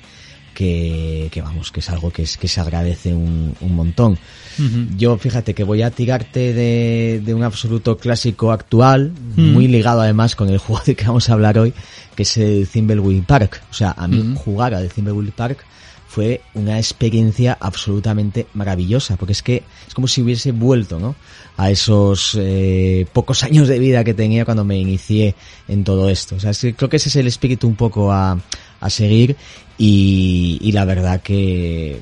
que, 0.60 1.28
que 1.32 1.40
vamos, 1.40 1.72
que 1.72 1.80
es 1.80 1.88
algo 1.88 2.10
que, 2.10 2.24
es, 2.24 2.36
que 2.36 2.46
se 2.46 2.60
agradece 2.60 3.14
un, 3.14 3.54
un 3.62 3.74
montón. 3.74 4.18
Uh 4.58 4.62
-huh. 4.62 4.96
Yo 4.98 5.16
fíjate 5.16 5.54
que 5.54 5.64
voy 5.64 5.80
a 5.80 5.90
tirarte 5.90 6.52
de, 6.52 7.22
de 7.24 7.32
un 7.32 7.42
absoluto 7.44 7.96
clásico 7.96 8.52
actual, 8.52 9.10
uh 9.10 9.40
-huh. 9.40 9.52
muy 9.54 9.68
ligado 9.68 10.02
además 10.02 10.36
con 10.36 10.50
el 10.50 10.58
juego 10.64 10.82
de 10.84 10.94
que 10.94 11.06
vamos 11.06 11.30
a 11.30 11.32
hablar 11.32 11.58
hoy, 11.58 11.72
que 12.14 12.24
es 12.24 12.36
el 12.36 12.68
Thimbleweed 12.68 13.24
Park. 13.24 13.62
O 13.70 13.72
sea, 13.72 13.94
a 13.96 14.06
mí 14.06 14.34
jugar 14.36 14.74
al 14.74 14.90
Thimbleweed 14.90 15.32
Park 15.32 15.64
fue 16.06 16.42
una 16.52 16.76
experiencia 16.76 17.56
absolutamente 17.58 18.46
maravillosa, 18.52 19.16
porque 19.16 19.32
es 19.32 19.42
que 19.42 19.62
es 19.88 19.94
como 19.94 20.08
si 20.08 20.20
hubiese 20.20 20.52
vuelto, 20.52 21.00
¿no? 21.00 21.14
A 21.56 21.70
esos 21.70 22.36
eh, 22.38 23.06
pocos 23.14 23.44
años 23.48 23.66
de 23.66 23.78
vida 23.78 24.04
que 24.04 24.12
tenía 24.12 24.44
cuando 24.44 24.64
me 24.64 24.76
inicié 24.76 25.34
en 25.68 25.84
todo 25.84 26.10
esto. 26.10 26.36
O 26.36 26.40
sea, 26.40 26.50
es 26.50 26.60
que 26.60 26.74
creo 26.74 26.90
que 26.90 26.98
ese 26.98 27.08
es 27.08 27.16
el 27.16 27.28
espíritu 27.28 27.66
un 27.66 27.76
poco 27.76 28.12
a, 28.12 28.38
a 28.80 28.90
seguir 28.90 29.36
y, 29.82 30.58
y 30.60 30.72
la 30.72 30.84
verdad 30.84 31.22
que 31.22 31.98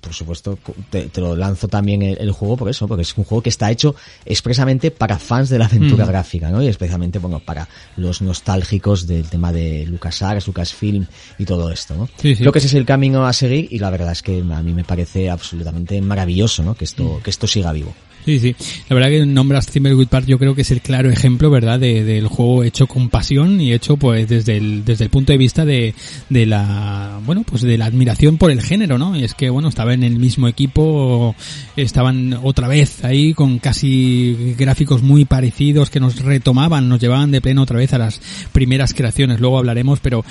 por 0.00 0.14
supuesto, 0.14 0.58
te, 0.90 1.08
te, 1.08 1.20
lo 1.20 1.36
lanzo 1.36 1.66
también 1.68 2.00
el, 2.02 2.16
el, 2.18 2.30
juego 2.30 2.56
por 2.56 2.70
eso, 2.70 2.86
porque 2.86 3.02
es 3.02 3.14
un 3.18 3.24
juego 3.24 3.42
que 3.42 3.50
está 3.50 3.70
hecho 3.70 3.94
expresamente 4.24 4.90
para 4.90 5.18
fans 5.18 5.50
de 5.50 5.58
la 5.58 5.66
aventura 5.66 6.06
mm. 6.06 6.08
gráfica, 6.08 6.50
¿no? 6.50 6.62
Y 6.62 6.68
especialmente, 6.68 7.18
bueno, 7.18 7.40
para 7.40 7.68
los 7.96 8.22
nostálgicos 8.22 9.06
del 9.06 9.28
tema 9.28 9.52
de 9.52 9.84
LucasArts, 9.86 10.46
Lucasfilm 10.46 11.04
y 11.36 11.44
todo 11.44 11.70
esto, 11.70 11.94
¿no? 11.94 12.08
Sí, 12.16 12.36
sí. 12.36 12.42
Creo 12.42 12.52
que 12.52 12.60
ese 12.60 12.68
es 12.68 12.74
el 12.74 12.86
camino 12.86 13.26
a 13.26 13.32
seguir 13.34 13.68
y 13.70 13.80
la 13.80 13.90
verdad 13.90 14.12
es 14.12 14.22
que 14.22 14.38
a 14.38 14.62
mí 14.62 14.72
me 14.72 14.84
parece 14.84 15.28
absolutamente 15.28 16.00
maravilloso, 16.00 16.62
¿no? 16.62 16.74
Que 16.74 16.84
esto, 16.84 17.18
mm. 17.18 17.22
que 17.22 17.30
esto 17.30 17.46
siga 17.46 17.72
vivo. 17.72 17.92
Sí, 18.24 18.38
sí. 18.38 18.54
La 18.88 18.94
verdad 18.94 19.08
que 19.08 19.26
nombras 19.26 19.66
Thimbleweed 19.66 20.08
Park 20.08 20.26
yo 20.26 20.38
creo 20.38 20.54
que 20.54 20.62
es 20.62 20.70
el 20.70 20.80
claro 20.80 21.10
ejemplo, 21.10 21.50
¿verdad? 21.50 21.80
De, 21.80 22.04
del 22.04 22.26
juego 22.26 22.62
hecho 22.62 22.86
con 22.86 23.08
pasión 23.08 23.60
y 23.60 23.72
hecho 23.72 23.96
pues 23.96 24.28
desde 24.28 24.56
el, 24.58 24.84
desde 24.84 25.04
el 25.04 25.10
punto 25.10 25.32
de 25.32 25.38
vista 25.38 25.64
de, 25.64 25.94
de 26.28 26.46
la, 26.46 27.20
bueno, 27.24 27.42
pues 27.44 27.62
de 27.62 27.78
la 27.78 27.86
admiración 27.86 28.36
por 28.36 28.50
el 28.50 28.60
género, 28.60 28.98
¿no? 28.98 29.16
Y 29.16 29.24
es 29.24 29.34
que, 29.34 29.50
bueno, 29.50 29.68
estaba 29.68 29.94
en 29.94 30.02
el 30.02 30.18
mismo 30.18 30.46
equipo, 30.48 31.34
estaban 31.76 32.38
otra 32.42 32.68
vez 32.68 33.04
ahí 33.04 33.34
con 33.34 33.58
casi 33.58 34.54
gráficos 34.58 35.02
muy 35.02 35.24
parecidos 35.24 35.90
que 35.90 36.00
nos 36.00 36.20
retomaban, 36.20 36.88
nos 36.88 37.00
llevaban 37.00 37.30
de 37.30 37.40
pleno 37.40 37.62
otra 37.62 37.78
vez 37.78 37.92
a 37.94 37.98
las 37.98 38.20
primeras 38.52 38.94
creaciones. 38.94 39.40
Luego 39.40 39.58
hablaremos, 39.58 40.00
pero 40.00 40.24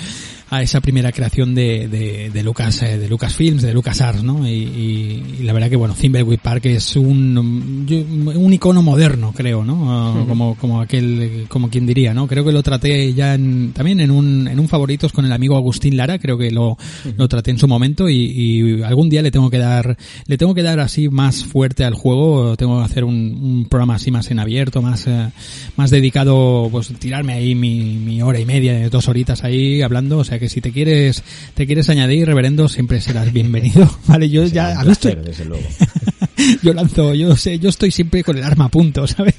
a 0.50 0.62
esa 0.62 0.80
primera 0.80 1.12
creación 1.12 1.54
de, 1.54 1.88
de, 1.88 2.30
de 2.30 2.42
Lucas, 2.42 2.82
eh, 2.82 2.98
de 2.98 3.08
Lucas 3.08 3.34
Films, 3.34 3.62
de 3.62 3.74
Lucas 3.74 4.00
Arts, 4.00 4.22
¿no? 4.22 4.48
Y, 4.48 4.52
y, 4.52 5.36
y, 5.40 5.42
la 5.42 5.52
verdad 5.52 5.68
que 5.68 5.76
bueno, 5.76 5.94
Thimbleweed 5.94 6.40
Park 6.40 6.66
es 6.66 6.96
un, 6.96 7.36
un 7.36 8.52
icono 8.52 8.82
moderno, 8.82 9.32
creo, 9.34 9.64
¿no? 9.64 10.22
Uh, 10.22 10.26
como, 10.26 10.54
como 10.56 10.80
aquel, 10.80 11.46
como 11.48 11.68
quien 11.68 11.86
diría, 11.86 12.14
¿no? 12.14 12.26
Creo 12.26 12.44
que 12.44 12.52
lo 12.52 12.62
traté 12.62 13.12
ya 13.12 13.34
en, 13.34 13.72
también 13.72 14.00
en 14.00 14.10
un, 14.10 14.48
en 14.48 14.58
un 14.58 14.68
favoritos 14.68 15.12
con 15.12 15.26
el 15.26 15.32
amigo 15.32 15.56
Agustín 15.56 15.96
Lara, 15.96 16.18
creo 16.18 16.38
que 16.38 16.50
lo, 16.50 16.78
lo 17.16 17.28
traté 17.28 17.50
en 17.50 17.58
su 17.58 17.68
momento 17.68 18.08
y, 18.08 18.16
y, 18.16 18.82
algún 18.82 19.10
día 19.10 19.20
le 19.20 19.30
tengo 19.30 19.50
que 19.50 19.58
dar, 19.58 19.98
le 20.26 20.38
tengo 20.38 20.54
que 20.54 20.62
dar 20.62 20.80
así 20.80 21.08
más 21.08 21.44
fuerte 21.44 21.84
al 21.84 21.94
juego, 21.94 22.56
tengo 22.56 22.78
que 22.78 22.84
hacer 22.84 23.04
un, 23.04 23.38
un 23.42 23.66
programa 23.66 23.96
así 23.96 24.10
más 24.10 24.30
en 24.30 24.38
abierto, 24.38 24.80
más, 24.80 25.06
eh, 25.06 25.30
más 25.76 25.90
dedicado, 25.90 26.68
pues 26.70 26.88
tirarme 26.98 27.34
ahí 27.34 27.54
mi, 27.54 27.96
mi 27.96 28.22
hora 28.22 28.40
y 28.40 28.46
media, 28.46 28.88
dos 28.88 29.08
horitas 29.08 29.44
ahí 29.44 29.82
hablando, 29.82 30.18
o 30.18 30.24
sea 30.24 30.37
que 30.38 30.48
si 30.48 30.60
te 30.60 30.72
quieres, 30.72 31.22
te 31.54 31.66
quieres 31.66 31.88
añadir, 31.88 32.26
reverendo, 32.26 32.68
siempre 32.68 33.00
serás 33.00 33.32
bienvenido. 33.32 33.90
Vale, 34.06 34.28
yo 34.28 34.44
ya, 34.46 34.78
placer, 34.82 35.22
desde 35.22 35.44
luego. 35.44 35.64
yo 36.62 36.72
lanzo, 36.72 37.14
yo 37.14 37.36
sé, 37.36 37.58
yo 37.58 37.68
estoy 37.68 37.90
siempre 37.90 38.22
con 38.24 38.36
el 38.36 38.44
arma 38.44 38.66
a 38.66 38.68
punto, 38.68 39.06
¿sabes? 39.06 39.34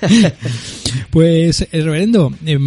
pues, 1.10 1.66
el 1.72 1.84
reverendo, 1.84 2.32
eh, 2.44 2.58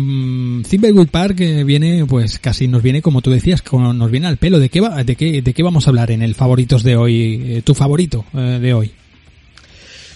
Thimbleweed 0.69 1.07
Park 1.09 1.41
eh, 1.41 1.63
viene, 1.63 2.05
pues 2.05 2.39
casi 2.39 2.67
nos 2.67 2.81
viene, 2.81 3.01
como 3.01 3.21
tú 3.21 3.31
decías, 3.31 3.61
como 3.61 3.93
nos 3.93 4.11
viene 4.11 4.27
al 4.27 4.37
pelo. 4.37 4.59
¿De 4.59 4.69
qué 4.69 4.81
va, 4.81 5.03
de 5.03 5.15
qué, 5.15 5.41
de 5.41 5.53
qué 5.53 5.63
vamos 5.63 5.87
a 5.87 5.89
hablar 5.89 6.11
en 6.11 6.21
el 6.21 6.35
favoritos 6.35 6.83
de 6.83 6.95
hoy, 6.95 7.41
eh, 7.45 7.61
tu 7.63 7.73
favorito 7.73 8.25
eh, 8.33 8.59
de 8.61 8.73
hoy? 8.73 8.91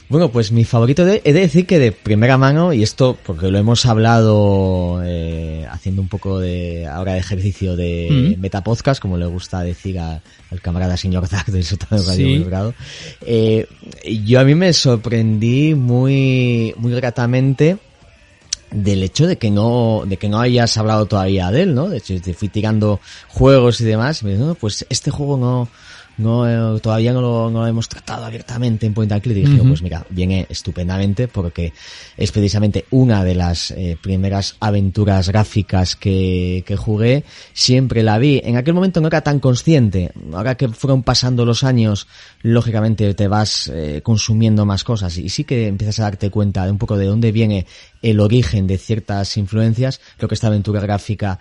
Bueno, 0.10 0.32
pues 0.32 0.54
mi 0.54 0.64
favorito 0.64 1.04
de, 1.04 1.22
he 1.26 1.34
de 1.34 1.42
decir 1.42 1.66
que 1.66 1.80
de 1.80 1.92
primera 1.92 2.38
mano, 2.38 2.72
y 2.72 2.82
esto 2.82 3.18
porque 3.26 3.52
lo 3.52 3.58
hemos 3.58 3.86
hablado 3.86 5.02
eh, 5.04 5.66
haciendo 5.70 6.02
un 6.02 6.08
poco 6.08 6.40
de 6.40 6.88
ahora 6.88 7.14
de 7.14 7.20
ejercicio 7.20 7.76
de 7.76 8.36
mm. 8.38 8.42
metapodcast, 8.42 9.02
como 9.02 9.18
le 9.18 9.26
gusta 9.26 9.64
decir 9.64 10.00
a, 10.00 10.22
al 10.50 10.62
camarada 10.62 10.96
señor 10.96 11.28
Zack 11.28 11.48
del 11.48 11.66
sótano 11.66 12.02
de 12.02 12.46
Radio 12.50 12.74
sí. 12.74 12.76
Eh, 13.26 13.68
yo 14.24 14.40
a 14.40 14.46
mí 14.46 14.56
me 14.56 14.72
sorprendí 14.72 15.76
muy, 15.76 16.74
muy 16.78 16.94
gratamente 16.94 17.78
del 18.72 19.04
hecho 19.04 19.28
de 19.28 19.38
que 19.38 19.50
no 19.50 20.04
de 20.06 20.18
que 20.18 20.30
no 20.30 20.40
hayas 20.40 20.78
hablado 20.78 21.06
todavía 21.06 21.52
de 21.52 21.64
él, 21.64 21.76
¿no? 21.76 21.90
De 21.90 21.98
hecho, 21.98 22.20
te 22.22 22.34
fui 22.34 22.48
tirando 22.48 23.00
juegos 23.28 23.82
y 23.82 23.86
demás, 23.86 24.22
y 24.22 24.26
me 24.26 24.34
dijo, 24.34 24.46
no, 24.46 24.56
pues 24.56 24.86
este 24.90 25.12
juego 25.12 25.38
no 25.38 25.68
no 26.18 26.76
eh, 26.76 26.80
todavía 26.80 27.14
no 27.14 27.22
lo, 27.22 27.50
no 27.50 27.62
lo, 27.62 27.68
hemos 27.68 27.88
tratado 27.88 28.26
abiertamente 28.26 28.86
en 28.86 28.94
Point 28.94 29.12
and 29.12 29.22
Click 29.22 29.38
y 29.38 29.42
dije, 29.42 29.62
uh 29.62 29.66
-huh. 29.66 29.68
pues 29.70 29.82
mira, 29.82 30.06
viene 30.10 30.46
estupendamente 30.50 31.28
porque 31.28 31.74
es 32.18 32.32
precisamente 32.32 32.86
una 32.92 33.24
de 33.24 33.36
las 33.36 33.72
eh, 33.72 33.98
primeras 34.02 34.56
aventuras 34.60 35.30
gráficas 35.30 35.96
que, 35.96 36.64
que 36.66 36.76
jugué, 36.76 37.24
siempre 37.54 38.04
la 38.04 38.18
vi, 38.18 38.42
en 38.44 38.58
aquel 38.58 38.74
momento 38.74 39.02
no 39.02 39.08
era 39.08 39.22
tan 39.22 39.40
consciente, 39.40 40.12
ahora 40.34 40.56
que 40.56 40.68
fueron 40.70 41.04
pasando 41.04 41.46
los 41.46 41.64
años, 41.64 42.08
lógicamente 42.42 43.14
te 43.14 43.28
vas 43.28 43.72
eh, 43.74 44.02
consumiendo 44.04 44.66
más 44.66 44.84
cosas 44.84 45.18
y 45.18 45.30
sí 45.30 45.44
que 45.44 45.68
empiezas 45.68 46.00
a 46.00 46.04
darte 46.04 46.30
cuenta 46.30 46.66
de 46.66 46.72
un 46.72 46.78
poco 46.78 46.98
de 46.98 47.06
dónde 47.06 47.32
viene 47.32 47.66
el 48.02 48.20
origen 48.20 48.68
de 48.68 48.78
ciertas 48.78 49.38
influencias. 49.38 50.00
Creo 50.18 50.30
que 50.30 50.36
esta 50.36 50.48
aventura 50.48 50.82
gráfica 50.82 51.40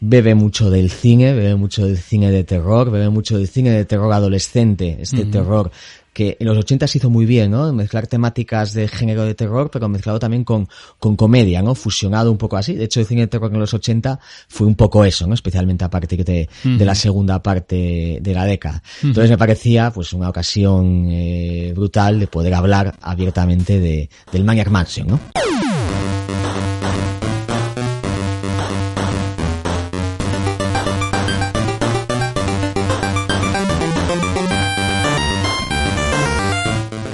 bebe 0.00 0.34
mucho 0.34 0.70
del 0.70 0.90
cine, 0.90 1.32
bebe 1.34 1.56
mucho 1.56 1.86
del 1.86 1.98
cine 1.98 2.30
de 2.30 2.44
terror, 2.44 2.90
bebe 2.90 3.08
mucho 3.08 3.36
del 3.36 3.48
cine 3.48 3.70
de 3.70 3.84
terror 3.84 4.12
adolescente, 4.18 4.98
este 5.00 5.24
mm. 5.24 5.30
terror 5.30 5.70
que 6.18 6.36
en 6.40 6.48
los 6.48 6.58
80 6.58 6.88
se 6.88 6.98
hizo 6.98 7.10
muy 7.10 7.26
bien, 7.26 7.52
¿no? 7.52 7.72
Mezclar 7.72 8.08
temáticas 8.08 8.72
de 8.72 8.88
género 8.88 9.24
de 9.24 9.36
terror, 9.36 9.70
pero 9.70 9.88
mezclado 9.88 10.18
también 10.18 10.42
con, 10.42 10.68
con 10.98 11.14
comedia, 11.14 11.62
¿no? 11.62 11.76
Fusionado 11.76 12.32
un 12.32 12.38
poco 12.38 12.56
así. 12.56 12.74
De 12.74 12.86
hecho, 12.86 12.98
el 12.98 13.06
cine 13.06 13.20
de 13.20 13.26
terror 13.28 13.52
en 13.52 13.60
los 13.60 13.72
80 13.72 14.18
fue 14.48 14.66
un 14.66 14.74
poco 14.74 15.04
eso, 15.04 15.28
¿no? 15.28 15.34
Especialmente 15.34 15.84
a 15.84 15.90
partir 15.90 16.24
de, 16.24 16.48
uh 16.64 16.68
-huh. 16.68 16.76
de 16.76 16.84
la 16.84 16.96
segunda 16.96 17.40
parte 17.40 18.18
de 18.20 18.34
la 18.34 18.44
década. 18.46 18.82
Uh 18.82 19.04
-huh. 19.04 19.08
Entonces 19.10 19.30
me 19.30 19.38
parecía, 19.38 19.92
pues, 19.92 20.12
una 20.12 20.28
ocasión 20.28 21.06
eh, 21.08 21.72
brutal 21.72 22.18
de 22.18 22.26
poder 22.26 22.52
hablar 22.52 22.96
abiertamente 23.00 23.78
de, 23.78 24.10
del 24.32 24.42
Maniac 24.42 24.70
Mansion, 24.70 25.06
¿no? 25.06 25.20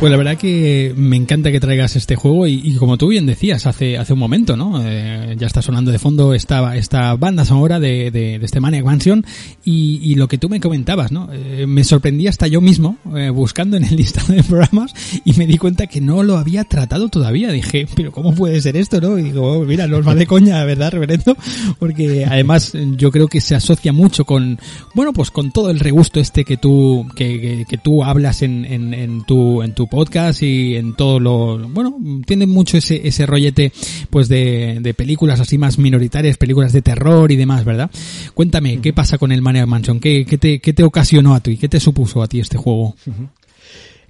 Pues 0.05 0.10
la 0.10 0.18
verdad 0.18 0.36
que 0.36 0.93
me 0.98 1.16
encanta 1.16 1.51
que 1.51 1.60
traigas 1.60 1.97
este 1.97 2.14
juego 2.14 2.47
y, 2.47 2.74
como 2.74 2.98
tú 2.98 3.09
bien 3.09 3.24
decías 3.24 3.64
hace, 3.66 3.97
hace 3.97 4.12
un 4.12 4.18
momento, 4.18 4.55
¿no? 4.55 4.82
Eh, 4.85 5.35
ya 5.39 5.47
está 5.47 5.62
sonando 5.62 5.90
de 5.90 5.98
fondo 5.98 6.35
esta, 6.35 6.76
esta 6.76 7.16
banda 7.16 7.47
sonora 7.47 7.81
de, 7.81 8.10
de, 8.10 8.35
este 8.35 8.60
Maniac 8.60 8.85
Mansion 8.85 9.24
y, 9.64 10.14
lo 10.16 10.28
que 10.28 10.36
tú 10.36 10.51
me 10.51 10.60
comentabas, 10.60 11.10
¿no? 11.10 11.31
Eh, 11.32 11.64
me 11.66 11.85
sorprendí 11.85 12.26
hasta 12.26 12.47
yo 12.48 12.60
mismo 12.60 12.98
eh, 13.16 13.31
buscando 13.31 13.78
en 13.78 13.85
el 13.85 13.97
listado 13.97 14.35
de 14.35 14.43
programas 14.43 14.93
y 15.24 15.32
me 15.39 15.47
di 15.47 15.56
cuenta 15.56 15.86
que 15.86 16.02
no 16.02 16.22
lo 16.22 16.36
había 16.36 16.64
tratado 16.64 17.09
todavía. 17.09 17.51
Dije, 17.51 17.89
pero 17.97 18.12
¿cómo 18.12 18.35
puede 18.35 18.60
ser 18.60 18.76
esto, 18.76 19.01
no? 19.01 19.18
Y 19.18 19.22
digo, 19.22 19.52
oh, 19.52 19.64
mira, 19.64 19.86
nos 19.86 20.06
va 20.06 20.14
de 20.14 20.26
coña, 20.26 20.62
¿verdad, 20.66 20.93
reverendo? 20.93 21.35
Porque 21.78 22.26
además 22.26 22.74
yo 22.98 23.10
creo 23.10 23.28
que 23.28 23.40
se 23.40 23.55
asocia 23.55 23.94
mucho 23.94 24.26
con, 24.26 24.59
bueno, 24.94 25.14
pues 25.14 25.31
con 25.31 25.51
todo 25.51 25.70
el 25.70 25.81
regusto 25.81 26.20
este 26.20 26.44
que 26.44 26.59
tú, 26.59 27.06
que, 27.16 27.40
que, 27.40 27.64
que 27.66 27.78
tú 27.78 28.05
hablas 28.05 28.43
en, 28.43 28.66
en, 28.66 28.93
en 28.93 29.24
tu, 29.24 29.62
en 29.62 29.72
tu 29.72 29.89
podcast 29.94 30.42
y 30.42 30.76
en 30.76 30.94
todo 30.94 31.20
lo, 31.20 31.58
bueno, 31.68 31.96
tiene 32.26 32.46
mucho 32.46 32.76
ese, 32.76 33.06
ese 33.06 33.26
rollete, 33.26 33.72
pues 34.10 34.28
de, 34.28 34.78
de 34.80 34.94
películas 34.94 35.40
así 35.40 35.58
más 35.58 35.78
minoritarias, 35.78 36.36
películas 36.36 36.72
de 36.72 36.82
terror 36.82 37.30
y 37.30 37.36
demás, 37.36 37.64
¿verdad? 37.64 37.90
Cuéntame, 38.34 38.80
¿qué 38.80 38.92
pasa 38.92 39.18
con 39.18 39.32
el 39.32 39.42
Maniac 39.42 39.66
Mansion? 39.66 40.00
¿Qué, 40.00 40.24
qué, 40.24 40.38
te, 40.38 40.60
qué 40.60 40.72
te 40.72 40.84
ocasionó 40.84 41.34
a 41.34 41.40
ti? 41.40 41.56
¿Qué 41.56 41.68
te 41.68 41.80
supuso 41.80 42.22
a 42.22 42.28
ti 42.28 42.40
este 42.40 42.56
juego? 42.56 42.96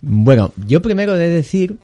Bueno, 0.00 0.52
yo 0.66 0.82
primero 0.82 1.14
de 1.14 1.28
decir 1.28 1.78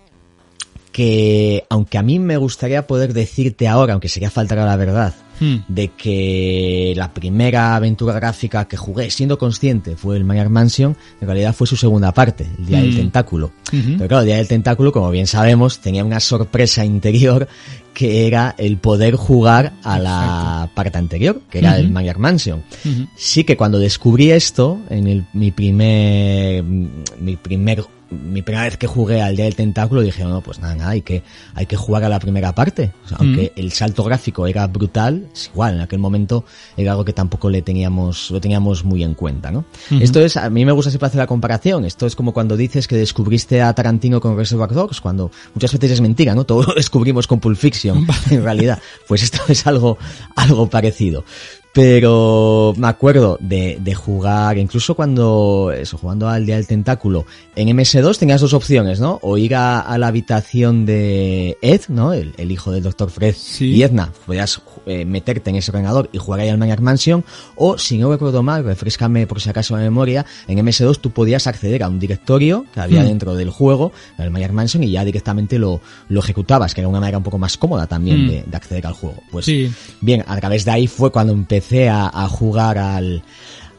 que 0.93 1.65
aunque 1.69 1.99
a 1.99 2.03
mí 2.03 2.19
me 2.19 2.37
gustaría 2.37 2.87
poder 2.87 3.13
decirte 3.13 3.69
ahora, 3.69 3.93
aunque 3.95 4.09
sería 4.09 4.31
faltar 4.31 4.59
a 4.59 4.67
la 4.67 4.77
verdad, 4.77 5.15
hmm. 5.41 5.57
de 5.69 5.89
que 5.89 6.93
la 6.97 7.13
primera 7.13 7.75
aventura 7.77 8.15
gráfica 8.15 8.67
que 8.67 8.77
jugué, 8.77 9.11
siendo 9.11 9.39
consciente, 9.39 9.97
fue 9.97 10.17
el 10.17 10.25
Maniac 10.25 10.49
Mansion, 10.49 10.97
en 11.21 11.27
realidad 11.27 11.55
fue 11.55 11.67
su 11.67 11.77
segunda 11.77 12.13
parte, 12.13 12.47
el 12.59 12.67
Día 12.67 12.79
hmm. 12.79 12.83
del 12.83 12.97
Tentáculo. 12.97 13.53
Uh 13.73 13.77
-huh. 13.77 13.97
Pero 13.99 14.09
claro, 14.09 14.21
el 14.21 14.27
Día 14.27 14.37
del 14.37 14.49
Tentáculo, 14.49 14.93
como 14.93 15.11
bien 15.11 15.27
sabemos, 15.27 15.81
tenía 15.81 16.05
una 16.05 16.21
sorpresa 16.21 16.85
interior 16.85 17.49
que 17.95 18.27
era 18.27 18.55
el 18.57 18.79
poder 18.79 19.17
jugar 19.17 19.73
a 19.83 19.99
la 19.99 20.51
Exacto. 20.61 20.75
parte 20.75 20.99
anterior, 20.99 21.43
que 21.51 21.59
era 21.59 21.73
uh 21.73 21.75
-huh. 21.75 21.81
el 21.81 21.91
Maniac 21.91 22.19
Mansion. 22.19 22.63
Uh 22.85 22.89
-huh. 22.89 23.09
Sí 23.17 23.45
que 23.45 23.57
cuando 23.57 23.79
descubrí 23.79 24.31
esto, 24.31 24.79
en 24.91 25.07
el, 25.07 25.25
mi 25.33 25.51
primer, 25.51 26.63
mi 26.63 27.37
primer 27.37 27.85
mi 28.11 28.43
primera 28.43 28.65
vez 28.65 28.77
que 28.77 28.87
jugué 28.87 29.23
al 29.23 29.37
Día 29.37 29.45
del 29.45 29.55
Tentáculo 29.55 30.03
dije, 30.03 30.25
no, 30.25 30.41
pues 30.41 30.59
nada, 30.59 30.75
nada, 30.75 30.91
hay 30.91 31.03
que, 31.03 31.23
hay 31.55 31.67
que 31.67 31.77
jugar 31.77 32.05
a 32.05 32.09
la 32.09 32.19
primera 32.19 32.55
parte. 32.55 32.93
O 33.05 33.09
sea, 33.09 33.19
mm. 33.19 33.21
Aunque 33.21 33.53
el 33.57 33.73
salto 33.73 34.05
gráfico 34.05 34.47
era 34.47 34.67
brutal, 34.67 35.29
es 35.33 35.51
igual, 35.53 35.75
en 35.75 35.81
aquel 35.81 35.99
momento 35.99 36.45
era 36.77 36.93
algo 36.93 37.05
que 37.05 37.13
tampoco 37.13 37.49
le 37.49 37.63
teníamos, 37.63 38.31
lo 38.31 38.41
teníamos 38.41 38.85
muy 38.85 39.03
en 39.03 39.15
cuenta, 39.15 39.51
¿no? 39.51 39.61
Mm 39.91 39.95
-hmm. 39.97 40.03
Esto 40.03 40.21
es, 40.21 40.37
a 40.37 40.51
mí 40.51 40.65
me 40.65 40.73
gusta 40.73 40.91
siempre 40.91 41.07
hacer 41.07 41.19
la 41.19 41.27
comparación. 41.27 41.85
Esto 41.85 42.07
es 42.07 42.17
como 42.17 42.33
cuando 42.33 42.57
dices 42.57 42.89
que 42.89 42.97
descubriste 42.97 43.63
a 43.63 43.73
Tarantino 43.75 44.21
con 44.21 44.37
Reservoir 44.37 44.73
Dogs, 44.73 45.01
cuando 45.01 45.31
muchas 45.55 45.73
veces 45.73 45.93
es 45.93 46.01
mentira, 46.01 46.35
¿no? 46.35 46.45
Todo 46.45 46.65
lo 46.65 46.75
descubrimos 46.75 47.27
con 47.27 47.41
Pulp 47.41 47.57
Fiction, 47.57 48.07
en 48.31 48.43
realidad. 48.43 48.81
Pues 49.07 49.23
esto 49.23 49.41
es 49.49 49.67
algo, 49.67 49.99
algo 50.37 50.69
parecido. 50.69 51.25
Pero 51.73 52.75
me 52.77 52.89
acuerdo 52.89 53.39
de, 53.41 53.79
de, 53.81 53.95
jugar, 53.95 54.59
incluso 54.59 54.97
cuando, 54.97 55.73
eso, 55.73 55.99
jugando 55.99 56.29
al 56.29 56.45
Día 56.45 56.57
del 56.57 56.67
Tentáculo, 56.67 57.27
en 57.55 57.69
MS2 57.69 58.19
tenías 58.19 58.41
dos 58.41 58.55
opciones, 58.55 58.99
¿no? 58.99 59.21
O 59.23 59.39
ir 59.39 59.55
a, 59.55 59.79
a 59.79 59.97
la 59.97 60.09
habitación 60.09 60.85
de 60.85 61.57
Ed, 61.63 61.83
¿no? 61.87 62.13
El, 62.13 62.35
el 62.39 62.51
hijo 62.51 62.73
del 62.73 62.83
Dr. 62.83 63.11
Fred 63.11 63.37
sí. 63.39 63.67
y 63.67 63.83
Edna. 63.85 64.13
Podías 64.27 64.61
eh, 64.87 65.05
meterte 65.05 65.51
en 65.51 65.57
ese 65.57 65.71
ordenador 65.71 66.11
y 66.13 66.19
jugar 66.19 66.41
ahí 66.41 66.49
al 66.49 66.59
Maniac 66.59 66.81
Mansion. 66.81 67.25
O, 67.55 67.79
si 67.79 67.99
no 67.99 68.11
recuerdo 68.11 68.43
mal, 68.43 68.65
refrescame 68.65 69.29
por 69.29 69.41
si 69.41 69.49
acaso 69.49 69.77
la 69.77 69.83
memoria, 69.83 70.27
en 70.49 70.59
MS2 70.59 70.99
tú 71.01 71.13
podías 71.13 71.47
acceder 71.47 71.85
a 71.85 71.89
un 71.89 72.01
directorio 72.01 72.67
que 72.75 72.81
había 72.81 73.03
mm. 73.03 73.07
dentro 73.07 73.35
del 73.37 73.51
juego, 73.51 73.93
el 74.19 74.33
Maniac 74.33 74.51
Mansion, 74.51 74.83
y 74.83 74.91
ya 74.91 75.05
directamente 75.05 75.57
lo, 75.57 75.81
lo 76.09 76.19
ejecutabas, 76.19 76.75
que 76.75 76.81
era 76.81 76.89
una 76.89 76.99
manera 76.99 77.19
un 77.19 77.25
poco 77.25 77.39
más 77.39 77.57
cómoda 77.57 77.87
también 77.87 78.25
mm. 78.25 78.29
de, 78.29 78.43
de, 78.45 78.57
acceder 78.57 78.89
al 78.89 78.95
juego. 78.95 79.23
Pues, 79.31 79.45
sí. 79.45 79.71
bien, 80.01 80.25
a 80.27 80.37
través 80.37 80.65
de 80.65 80.73
ahí 80.73 80.89
fue 80.89 81.13
cuando 81.13 81.33
empecé 81.33 81.60
empecé 81.61 81.91
a, 81.91 82.07
a 82.07 82.27
jugar 82.27 82.79
al, 82.79 83.23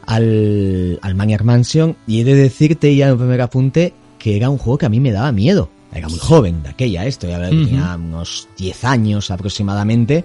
al, 0.06 0.98
al 1.02 1.14
Maniac 1.16 1.42
Mansion 1.42 1.96
y 2.06 2.20
he 2.20 2.24
de 2.24 2.36
decirte 2.36 2.94
ya 2.94 3.06
en 3.06 3.12
el 3.12 3.18
primer 3.18 3.40
apunte 3.40 3.92
que 4.18 4.36
era 4.36 4.50
un 4.50 4.58
juego 4.58 4.78
que 4.78 4.86
a 4.86 4.88
mí 4.88 5.00
me 5.00 5.10
daba 5.10 5.32
miedo. 5.32 5.68
era 5.92 6.08
muy 6.08 6.20
joven 6.20 6.62
de 6.62 6.68
aquella, 6.68 7.04
esto, 7.06 7.26
ya 7.26 7.40
tenía 7.48 7.96
unos 7.96 8.48
10 8.56 8.84
años 8.84 9.32
aproximadamente, 9.32 10.24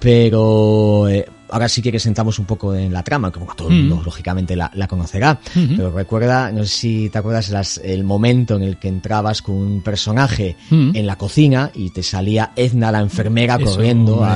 pero 0.00 1.08
eh, 1.10 1.26
ahora 1.50 1.68
sí 1.68 1.82
que 1.82 1.98
sentamos 1.98 2.38
un 2.38 2.44
poco 2.44 2.74
en 2.74 2.92
la 2.92 3.02
trama, 3.02 3.30
como 3.30 3.54
todo 3.54 3.68
el 3.68 3.82
mundo 3.82 4.02
lógicamente 4.04 4.56
la, 4.56 4.70
conocerá, 4.88 5.38
pero 5.54 5.90
recuerda, 5.90 6.50
no 6.52 6.64
sé 6.64 6.68
si 6.68 7.08
te 7.10 7.18
acuerdas 7.18 7.50
las, 7.50 7.78
el 7.78 8.04
momento 8.04 8.56
en 8.56 8.62
el 8.62 8.78
que 8.78 8.88
entrabas 8.88 9.42
con 9.42 9.56
un 9.56 9.82
personaje 9.82 10.56
en 10.70 11.06
la 11.06 11.16
cocina 11.16 11.70
y 11.74 11.90
te 11.90 12.02
salía 12.02 12.52
Edna 12.56 12.92
la 12.92 13.00
enfermera 13.00 13.58
corriendo 13.58 14.26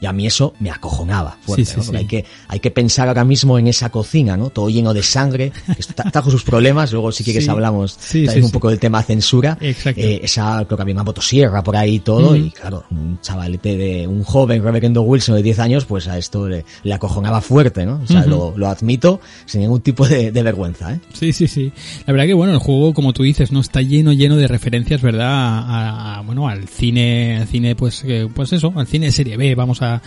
y 0.00 0.06
a 0.06 0.12
mí 0.12 0.26
eso 0.26 0.54
me 0.60 0.70
acojonaba 0.70 1.36
fuerte, 1.40 1.74
hay 1.96 2.06
que 2.06 2.24
hay 2.48 2.60
que 2.60 2.70
pensar 2.70 3.08
ahora 3.08 3.24
mismo 3.24 3.58
en 3.58 3.66
esa 3.66 3.90
cocina, 3.90 4.36
¿no? 4.36 4.50
Todo 4.50 4.68
lleno 4.68 4.94
de 4.94 5.02
sangre, 5.02 5.52
que 5.66 6.10
trajo 6.10 6.30
sus 6.30 6.44
problemas, 6.44 6.92
luego 6.92 7.12
si 7.12 7.24
quieres 7.24 7.48
hablamos 7.48 7.96
también 7.96 8.44
un 8.44 8.50
poco 8.50 8.68
del 8.70 8.78
tema 8.78 9.02
censura, 9.02 9.58
eh, 9.60 10.20
esa 10.22 10.64
creo 10.64 10.76
que 10.76 10.82
había 10.82 10.94
una 10.94 11.04
motosierra 11.04 11.62
por 11.62 11.76
ahí 11.76 11.96
y 11.96 12.00
todo 12.00 12.36
y 12.36 12.50
claro, 12.50 12.84
un 12.90 13.18
chavalete 13.20 13.76
de 13.76 14.06
un 14.06 14.22
joven 14.24 14.62
Reverendo 14.62 15.02
Wilson 15.02 15.36
de 15.36 15.42
10 15.42 15.58
años, 15.58 15.84
pues 15.84 16.08
a 16.08 16.18
esto 16.18 16.48
le, 16.48 16.57
acojonaba 16.92 17.40
fuerte, 17.40 17.86
¿no? 17.86 18.00
O 18.02 18.06
sea, 18.06 18.26
lo, 18.26 18.54
admito 18.68 19.20
sin 19.46 19.62
ningún 19.62 19.80
tipo 19.80 20.06
de, 20.06 20.30
vergüenza, 20.30 20.94
¿eh? 20.94 21.00
Sí, 21.12 21.32
sí, 21.32 21.48
sí. 21.48 21.72
La 22.06 22.12
verdad 22.12 22.26
que, 22.26 22.34
bueno, 22.34 22.52
el 22.52 22.58
juego, 22.58 22.94
como 22.94 23.12
tú 23.12 23.22
dices, 23.22 23.52
no 23.52 23.60
está 23.60 23.82
lleno, 23.82 24.12
lleno 24.12 24.36
de 24.36 24.48
referencias, 24.48 25.02
¿verdad? 25.02 25.28
A, 25.28 26.22
bueno, 26.24 26.48
al 26.48 26.68
cine, 26.68 27.46
cine, 27.50 27.74
pues, 27.74 28.04
eh, 28.06 28.28
pues 28.32 28.52
eso, 28.52 28.72
al 28.76 28.86
cine 28.86 29.10
serie 29.12 29.36
B, 29.36 29.54
vamos 29.54 29.82
a, 29.82 30.00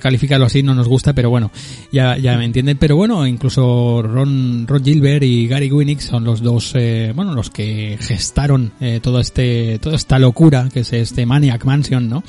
calificarlo 0.00 0.46
así, 0.46 0.62
no 0.62 0.74
nos 0.74 0.88
gusta, 0.88 1.12
pero 1.12 1.30
bueno, 1.30 1.50
ya, 1.92 2.16
ya 2.16 2.36
me 2.36 2.44
entienden. 2.44 2.76
Pero 2.78 2.96
bueno, 2.96 3.26
incluso 3.26 4.02
Ron, 4.02 4.66
Ron 4.66 4.84
Gilbert 4.84 5.22
y 5.22 5.46
Gary 5.46 5.70
Winnick 5.70 6.00
son 6.00 6.24
los 6.24 6.42
dos, 6.42 6.72
eh, 6.74 7.12
bueno, 7.14 7.34
los 7.34 7.50
que 7.50 7.98
gestaron 8.00 8.72
eh, 8.80 9.00
todo 9.02 9.20
este, 9.20 9.78
toda 9.78 9.96
esta 9.96 10.18
locura 10.18 10.68
que 10.72 10.80
es 10.80 10.92
este 10.92 11.26
Maniac 11.26 11.64
Mansion, 11.64 12.08
¿no? 12.08 12.22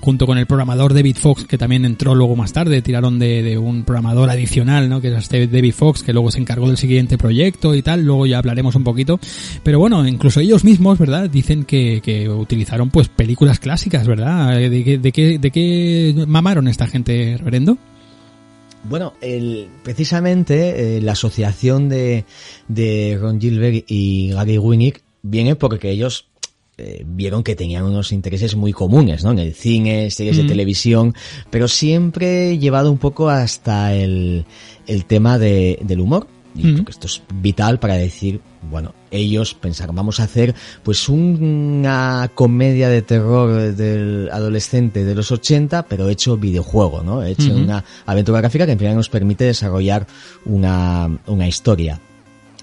Junto 0.00 0.26
con 0.26 0.38
el 0.38 0.46
programador 0.46 0.94
David 0.94 1.16
Fox, 1.16 1.44
que 1.44 1.58
también 1.58 1.84
entró 1.84 2.14
luego 2.14 2.36
más 2.36 2.52
tarde, 2.52 2.82
tiraron 2.82 3.17
de, 3.18 3.58
un 3.58 3.84
programador 3.84 4.30
adicional, 4.30 4.88
¿no? 4.88 5.00
Que 5.00 5.08
es 5.08 5.18
este 5.18 5.46
David 5.46 5.74
Fox, 5.74 6.02
que 6.02 6.12
luego 6.12 6.30
se 6.30 6.38
encargó 6.38 6.68
del 6.68 6.76
siguiente 6.76 7.18
proyecto 7.18 7.74
y 7.74 7.82
tal, 7.82 8.04
luego 8.04 8.26
ya 8.26 8.38
hablaremos 8.38 8.74
un 8.74 8.84
poquito. 8.84 9.18
Pero 9.62 9.78
bueno, 9.78 10.06
incluso 10.06 10.40
ellos 10.40 10.64
mismos, 10.64 10.98
¿verdad? 10.98 11.28
Dicen 11.28 11.64
que, 11.64 12.00
utilizaron 12.28 12.90
pues 12.90 13.08
películas 13.08 13.58
clásicas, 13.58 14.06
¿verdad? 14.06 14.56
¿De, 14.56 14.98
de, 14.98 15.12
qué, 15.12 15.38
de 15.38 15.50
qué 15.50 16.24
mamaron 16.26 16.68
esta 16.68 16.86
gente, 16.86 17.36
reverendo? 17.38 17.78
Bueno, 18.84 19.14
precisamente 19.82 20.96
eh, 20.96 21.00
la 21.00 21.12
asociación 21.12 21.88
de, 21.88 22.24
de 22.68 23.18
Ron 23.20 23.40
Gilbert 23.40 23.84
y 23.88 24.30
Gary 24.30 24.58
Winnick 24.58 25.02
viene 25.22 25.56
porque 25.56 25.90
ellos 25.90 26.27
eh, 26.80 27.02
vieron 27.04 27.42
que 27.42 27.56
tenían 27.56 27.82
unos 27.82 28.12
intereses 28.12 28.54
muy 28.54 28.72
comunes, 28.72 29.24
¿no? 29.24 29.32
En 29.32 29.40
el 29.40 29.52
cine, 29.52 30.12
series 30.12 30.36
de 30.36 30.44
televisión, 30.44 31.12
pero 31.50 31.66
siempre 31.66 32.56
llevado 32.58 32.92
un 32.92 32.98
poco 32.98 33.28
hasta 33.28 33.92
el, 33.94 34.44
el 34.86 35.04
tema 35.04 35.38
de, 35.38 35.80
del 35.82 35.98
humor. 35.98 36.28
Y 36.54 36.62
creo 36.62 36.84
que 36.84 36.92
esto 36.92 37.06
es 37.06 37.22
vital 37.34 37.78
para 37.78 37.94
decir, 37.94 38.40
bueno, 38.70 38.94
ellos 39.10 39.54
pensaron, 39.54 39.94
vamos 39.94 40.18
a 40.18 40.24
hacer 40.24 40.54
pues 40.82 41.08
una 41.08 42.30
comedia 42.34 42.88
de 42.88 43.02
terror 43.02 43.74
del 43.74 44.28
adolescente 44.32 45.04
de 45.04 45.14
los 45.14 45.30
80, 45.30 45.84
pero 45.84 46.08
hecho 46.08 46.36
videojuego, 46.36 47.02
¿no? 47.02 47.22
Hecho 47.22 47.54
una 47.54 47.84
aventura 48.06 48.40
gráfica 48.40 48.66
que 48.66 48.72
en 48.72 48.78
final 48.78 48.96
nos 48.96 49.08
permite 49.08 49.44
desarrollar 49.44 50.06
una, 50.46 51.08
una 51.26 51.46
historia 51.46 52.00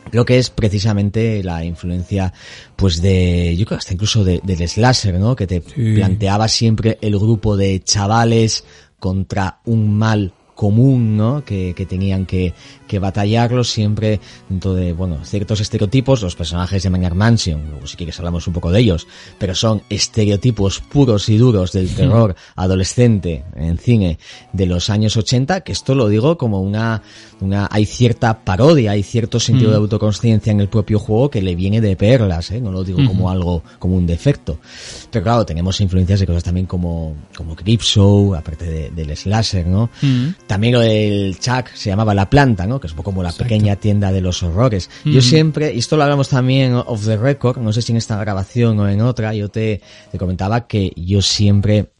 creo 0.09 0.25
que 0.25 0.37
es 0.37 0.49
precisamente 0.49 1.43
la 1.43 1.63
influencia 1.63 2.33
pues 2.75 3.01
de 3.01 3.55
yo 3.57 3.65
creo 3.65 3.77
hasta 3.77 3.93
incluso 3.93 4.23
de, 4.23 4.41
del 4.43 4.67
slasher 4.67 5.19
no 5.19 5.35
que 5.35 5.47
te 5.47 5.61
planteaba 5.61 6.47
siempre 6.47 6.97
el 7.01 7.17
grupo 7.17 7.57
de 7.57 7.81
chavales 7.83 8.63
contra 8.99 9.59
un 9.65 9.97
mal 9.97 10.33
común, 10.55 11.17
¿no? 11.17 11.43
Que, 11.43 11.73
que 11.75 11.85
tenían 11.85 12.25
que, 12.25 12.53
que 12.87 12.99
batallarlo 12.99 13.63
siempre 13.63 14.19
dentro 14.49 14.73
de, 14.73 14.93
bueno, 14.93 15.23
ciertos 15.23 15.59
estereotipos, 15.59 16.21
los 16.21 16.35
personajes 16.35 16.81
de 16.83 16.89
Maniac 16.89 17.13
Mansion, 17.13 17.69
luego 17.69 17.87
si 17.87 17.97
quieres 17.97 18.17
hablamos 18.19 18.47
un 18.47 18.53
poco 18.53 18.71
de 18.71 18.79
ellos, 18.79 19.07
pero 19.37 19.53
son 19.53 19.81
estereotipos 19.89 20.79
puros 20.79 21.29
y 21.29 21.37
duros 21.37 21.71
del 21.71 21.93
terror 21.93 22.35
adolescente 22.55 23.43
en 23.55 23.77
cine 23.77 24.17
de 24.53 24.65
los 24.65 24.89
años 24.89 25.17
80, 25.17 25.61
que 25.61 25.71
esto 25.71 25.93
lo 25.95 26.07
digo 26.07 26.37
como 26.37 26.61
una, 26.61 27.01
una, 27.41 27.67
hay 27.69 27.85
cierta 27.85 28.45
parodia, 28.45 28.91
hay 28.91 29.03
cierto 29.03 29.39
sentido 29.39 29.71
de 29.71 29.77
autoconsciencia 29.77 30.51
en 30.51 30.61
el 30.61 30.69
propio 30.69 30.99
juego 30.99 31.29
que 31.29 31.41
le 31.41 31.55
viene 31.55 31.81
de 31.81 31.95
perlas, 31.95 32.51
¿eh? 32.51 32.61
No 32.61 32.71
lo 32.71 32.83
digo 32.83 32.99
como 33.05 33.29
algo, 33.29 33.63
como 33.79 33.95
un 33.95 34.07
defecto. 34.07 34.59
Pero 35.11 35.23
claro, 35.23 35.45
tenemos 35.45 35.81
influencias 35.81 36.19
de 36.19 36.25
cosas 36.25 36.43
también 36.43 36.65
como, 36.65 37.15
como 37.35 37.55
Show, 37.65 38.35
aparte 38.35 38.65
de, 38.65 38.89
del 38.91 39.15
slasher, 39.15 39.67
¿no? 39.67 39.89
También 40.47 40.75
el 40.75 41.39
Chuck 41.39 41.69
se 41.73 41.89
llamaba 41.89 42.13
La 42.13 42.29
Planta, 42.29 42.67
¿no? 42.67 42.79
Que 42.79 42.87
es 42.87 42.93
un 42.93 42.97
poco 42.97 43.11
como 43.11 43.23
la 43.23 43.31
pequeña 43.31 43.75
tienda 43.77 44.11
de 44.11 44.21
los 44.21 44.43
horrores. 44.43 44.89
Yo 45.03 45.21
siempre, 45.21 45.73
y 45.73 45.79
esto 45.79 45.97
lo 45.97 46.03
hablamos 46.03 46.29
también 46.29 46.73
off 46.75 47.05
the 47.05 47.17
record, 47.17 47.57
no 47.57 47.73
sé 47.73 47.81
si 47.81 47.91
en 47.91 47.97
esta 47.97 48.17
grabación 48.17 48.79
o 48.79 48.87
en 48.87 49.01
otra, 49.01 49.33
yo 49.33 49.49
te, 49.49 49.81
te 50.11 50.17
comentaba 50.17 50.67
que 50.67 50.93
yo 50.95 51.21
siempre 51.21 51.94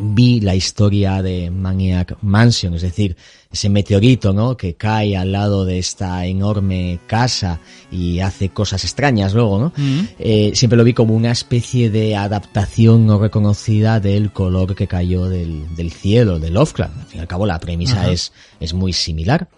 vi 0.00 0.40
la 0.40 0.54
historia 0.54 1.22
de 1.22 1.50
Maniac 1.50 2.16
Mansion, 2.22 2.74
es 2.74 2.82
decir, 2.82 3.16
ese 3.52 3.68
meteorito, 3.68 4.32
¿no? 4.32 4.56
Que 4.56 4.74
cae 4.74 5.16
al 5.16 5.32
lado 5.32 5.66
de 5.66 5.78
esta 5.78 6.24
enorme 6.24 7.00
casa 7.06 7.60
y 7.90 8.20
hace 8.20 8.48
cosas 8.48 8.82
extrañas 8.84 9.34
luego, 9.34 9.58
¿no? 9.58 9.72
eh, 10.18 10.52
siempre 10.54 10.78
lo 10.78 10.84
vi 10.84 10.94
como 10.94 11.14
una 11.14 11.32
especie 11.32 11.90
de 11.90 12.16
adaptación 12.16 13.06
no 13.06 13.18
reconocida 13.18 14.00
del 14.00 14.32
color 14.32 14.74
que 14.74 14.86
cayó 14.86 15.28
del, 15.28 15.74
del 15.76 15.92
cielo, 15.92 16.38
de 16.38 16.50
Lovecraft. 16.50 16.96
Al 16.96 17.06
fin 17.06 17.18
y 17.18 17.20
al 17.20 17.28
cabo 17.28 17.44
la 17.44 17.60
premisa 17.60 18.10
es, 18.10 18.32
es 18.58 18.72
muy 18.72 18.94
similar. 18.94 19.48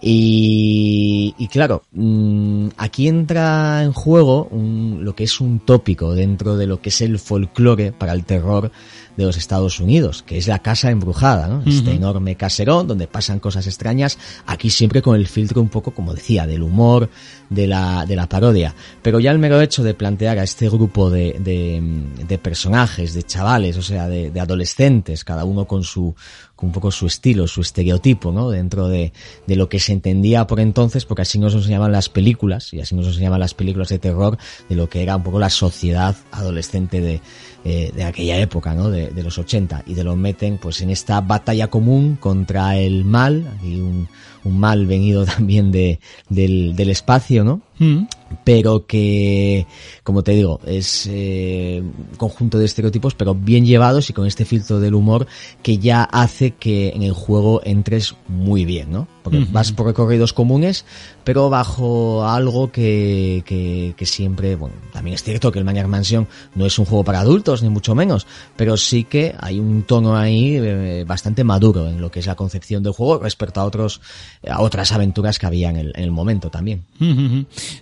Y, 0.00 1.34
y 1.36 1.48
claro, 1.48 1.82
mmm, 1.92 2.68
aquí 2.78 3.08
entra 3.08 3.82
en 3.82 3.92
juego 3.92 4.48
un, 4.50 5.00
lo 5.02 5.14
que 5.14 5.24
es 5.24 5.40
un 5.40 5.60
tópico 5.60 6.14
dentro 6.14 6.56
de 6.56 6.66
lo 6.66 6.80
que 6.80 6.88
es 6.88 7.00
el 7.02 7.18
folclore 7.18 7.92
para 7.92 8.12
el 8.12 8.24
terror 8.24 8.72
de 9.16 9.24
los 9.24 9.36
Estados 9.36 9.80
Unidos, 9.80 10.22
que 10.22 10.38
es 10.38 10.48
la 10.48 10.58
casa 10.58 10.90
embrujada, 10.90 11.46
¿no? 11.46 11.62
Este 11.66 11.92
enorme 11.92 12.36
caserón 12.36 12.88
donde 12.88 13.06
pasan 13.06 13.40
cosas 13.40 13.66
extrañas, 13.66 14.18
aquí 14.46 14.70
siempre 14.70 15.02
con 15.02 15.16
el 15.16 15.26
filtro 15.26 15.60
un 15.60 15.68
poco, 15.68 15.92
como 15.92 16.14
decía, 16.14 16.46
del 16.46 16.62
humor, 16.62 17.08
de 17.50 17.66
la, 17.66 18.06
de 18.06 18.16
la 18.16 18.28
parodia. 18.28 18.74
Pero 19.02 19.20
ya 19.20 19.30
el 19.30 19.38
mero 19.38 19.60
hecho 19.60 19.82
de 19.82 19.94
plantear 19.94 20.38
a 20.38 20.42
este 20.42 20.68
grupo 20.68 21.10
de, 21.10 21.36
de, 21.38 21.80
de 22.26 22.38
personajes, 22.38 23.14
de 23.14 23.22
chavales, 23.22 23.76
o 23.76 23.82
sea, 23.82 24.08
de, 24.08 24.30
de 24.30 24.40
adolescentes, 24.40 25.24
cada 25.24 25.44
uno 25.44 25.66
con 25.66 25.84
su, 25.84 26.14
un 26.62 26.72
poco 26.72 26.90
su 26.90 27.06
estilo, 27.06 27.46
su 27.46 27.60
estereotipo, 27.60 28.32
¿no? 28.32 28.50
Dentro 28.50 28.88
de, 28.88 29.12
de 29.46 29.56
lo 29.56 29.68
que 29.68 29.78
se 29.78 29.92
entendía 29.92 30.46
por 30.46 30.60
entonces, 30.60 31.04
porque 31.04 31.22
así 31.22 31.38
nos 31.38 31.54
enseñaban 31.54 31.92
las 31.92 32.08
películas, 32.08 32.72
y 32.72 32.80
así 32.80 32.94
nos 32.94 33.06
enseñaban 33.06 33.40
las 33.40 33.54
películas 33.54 33.88
de 33.88 33.98
terror, 33.98 34.38
de 34.68 34.74
lo 34.74 34.88
que 34.88 35.02
era 35.02 35.16
un 35.16 35.22
poco 35.22 35.38
la 35.38 35.50
sociedad 35.50 36.16
adolescente 36.32 37.00
de, 37.00 37.20
eh, 37.64 37.92
de 37.94 38.04
aquella 38.04 38.38
época, 38.38 38.74
¿no? 38.74 38.90
De, 38.90 39.10
de, 39.10 39.22
los 39.22 39.38
80 39.38 39.84
y 39.86 39.94
de 39.94 40.04
lo 40.04 40.16
meten 40.16 40.58
pues 40.58 40.80
en 40.80 40.90
esta 40.90 41.20
batalla 41.20 41.68
común 41.68 42.16
contra 42.16 42.76
el 42.76 43.04
mal 43.04 43.58
y 43.62 43.80
un, 43.80 44.08
un 44.44 44.58
mal 44.58 44.86
venido 44.86 45.24
también 45.36 45.72
de, 45.72 46.00
del, 46.28 46.76
del 46.76 46.90
espacio, 46.90 47.44
¿no? 47.44 47.60
Mm. 47.78 48.06
Pero 48.44 48.86
que, 48.86 49.66
como 50.02 50.22
te 50.22 50.32
digo, 50.32 50.60
es 50.66 51.08
eh, 51.10 51.82
un 51.82 52.16
conjunto 52.16 52.58
de 52.58 52.64
estereotipos, 52.64 53.14
pero 53.14 53.34
bien 53.34 53.64
llevados 53.64 54.10
y 54.10 54.12
con 54.12 54.26
este 54.26 54.44
filtro 54.44 54.80
del 54.80 54.94
humor 54.94 55.26
que 55.62 55.78
ya 55.78 56.02
hace 56.04 56.52
que 56.52 56.90
en 56.90 57.02
el 57.02 57.12
juego 57.12 57.60
entres 57.64 58.14
muy 58.28 58.64
bien, 58.64 58.90
¿no? 58.90 59.13
Porque 59.24 59.46
vas 59.50 59.72
por 59.72 59.86
recorridos 59.86 60.34
comunes, 60.34 60.84
pero 61.24 61.48
bajo 61.48 62.28
algo 62.28 62.70
que, 62.70 63.42
que, 63.46 63.94
que, 63.96 64.04
siempre, 64.04 64.54
bueno, 64.54 64.76
también 64.92 65.14
es 65.14 65.22
cierto 65.22 65.50
que 65.50 65.58
el 65.58 65.64
Maniac 65.64 65.88
Mansion 65.88 66.28
no 66.54 66.66
es 66.66 66.78
un 66.78 66.84
juego 66.84 67.04
para 67.04 67.20
adultos, 67.20 67.62
ni 67.62 67.70
mucho 67.70 67.94
menos, 67.94 68.26
pero 68.54 68.76
sí 68.76 69.04
que 69.04 69.34
hay 69.40 69.58
un 69.58 69.84
tono 69.84 70.14
ahí 70.14 70.56
eh, 70.56 71.04
bastante 71.06 71.42
maduro 71.42 71.88
en 71.88 72.02
lo 72.02 72.10
que 72.10 72.20
es 72.20 72.26
la 72.26 72.34
concepción 72.34 72.82
del 72.82 72.92
juego 72.92 73.18
respecto 73.18 73.60
a 73.60 73.64
otros, 73.64 74.02
a 74.46 74.60
otras 74.60 74.92
aventuras 74.92 75.38
que 75.38 75.46
había 75.46 75.70
en 75.70 75.76
el, 75.76 75.92
en 75.96 76.04
el 76.04 76.10
momento 76.10 76.50
también. 76.50 76.84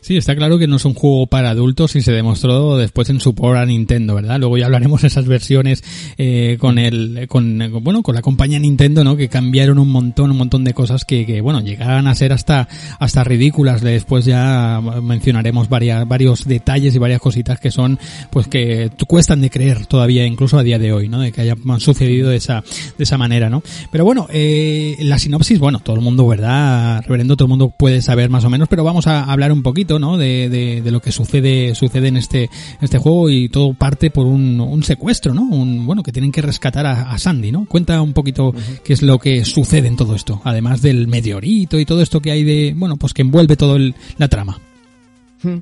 Sí, 0.00 0.16
está 0.16 0.36
claro 0.36 0.58
que 0.58 0.68
no 0.68 0.76
es 0.76 0.84
un 0.84 0.94
juego 0.94 1.26
para 1.26 1.50
adultos 1.50 1.96
y 1.96 2.02
se 2.02 2.12
demostró 2.12 2.76
después 2.76 3.10
en 3.10 3.18
su 3.18 3.34
por 3.34 3.56
a 3.56 3.66
Nintendo, 3.66 4.14
¿verdad? 4.14 4.38
Luego 4.38 4.58
ya 4.58 4.66
hablaremos 4.66 5.02
de 5.02 5.08
esas 5.08 5.26
versiones 5.26 5.82
eh, 6.18 6.56
con 6.60 6.78
el, 6.78 7.26
con, 7.28 7.58
bueno, 7.82 8.02
con 8.02 8.14
la 8.14 8.22
compañía 8.22 8.58
Nintendo, 8.58 9.02
¿no? 9.02 9.16
Que 9.16 9.28
cambiaron 9.28 9.78
un 9.78 9.88
montón, 9.88 10.30
un 10.30 10.36
montón 10.36 10.62
de 10.62 10.74
cosas 10.74 11.04
que, 11.04 11.26
que 11.26 11.31
bueno, 11.40 11.60
llegaban 11.60 12.06
a 12.06 12.14
ser 12.14 12.32
hasta, 12.32 12.68
hasta 12.98 13.24
ridículas. 13.24 13.80
Después 13.80 14.24
ya 14.24 14.80
mencionaremos 15.02 15.68
varias, 15.68 16.06
varios 16.06 16.46
detalles 16.46 16.94
y 16.94 16.98
varias 16.98 17.20
cositas 17.20 17.60
que 17.60 17.70
son, 17.70 17.98
pues 18.30 18.48
que 18.48 18.90
cuestan 19.06 19.40
de 19.40 19.50
creer 19.50 19.86
todavía, 19.86 20.26
incluso 20.26 20.58
a 20.58 20.62
día 20.62 20.78
de 20.78 20.92
hoy, 20.92 21.08
¿no? 21.08 21.20
De 21.20 21.32
que 21.32 21.40
haya 21.40 21.56
sucedido 21.78 22.30
de 22.30 22.36
esa, 22.36 22.62
de 22.98 23.04
esa 23.04 23.18
manera, 23.18 23.50
¿no? 23.50 23.62
Pero 23.90 24.04
bueno, 24.04 24.26
eh, 24.30 24.96
la 25.00 25.18
sinopsis, 25.18 25.58
bueno, 25.58 25.80
todo 25.80 25.96
el 25.96 26.02
mundo, 26.02 26.26
¿verdad? 26.26 27.02
Reverendo, 27.06 27.36
todo 27.36 27.46
el 27.46 27.50
mundo 27.50 27.74
puede 27.76 28.02
saber 28.02 28.30
más 28.30 28.44
o 28.44 28.50
menos, 28.50 28.68
pero 28.68 28.84
vamos 28.84 29.06
a 29.06 29.24
hablar 29.24 29.52
un 29.52 29.62
poquito, 29.62 29.98
¿no? 29.98 30.16
De, 30.16 30.48
de, 30.48 30.82
de 30.82 30.90
lo 30.90 31.00
que 31.00 31.12
sucede, 31.12 31.74
sucede 31.74 32.08
en 32.08 32.16
este, 32.16 32.50
este 32.80 32.98
juego 32.98 33.30
y 33.30 33.48
todo 33.48 33.74
parte 33.74 34.10
por 34.10 34.26
un, 34.26 34.60
un 34.60 34.82
secuestro, 34.82 35.34
¿no? 35.34 35.42
Un, 35.42 35.86
bueno, 35.86 36.02
que 36.02 36.12
tienen 36.12 36.32
que 36.32 36.42
rescatar 36.42 36.86
a, 36.86 37.12
a 37.12 37.18
Sandy, 37.18 37.52
¿no? 37.52 37.66
Cuenta 37.66 38.00
un 38.00 38.12
poquito 38.12 38.54
qué 38.84 38.92
es 38.92 39.02
lo 39.02 39.18
que 39.18 39.44
sucede 39.44 39.88
en 39.88 39.96
todo 39.96 40.14
esto, 40.14 40.40
además 40.44 40.82
del 40.82 41.06
meteorito 41.22 41.78
y 41.78 41.84
todo 41.84 42.02
esto 42.02 42.20
que 42.20 42.32
hay 42.32 42.42
de, 42.42 42.74
bueno, 42.76 42.96
pues 42.96 43.14
que 43.14 43.22
envuelve 43.22 43.56
todo 43.56 43.76
el, 43.76 43.94
la 44.18 44.28
trama. 44.28 44.58
Hmm. 45.42 45.58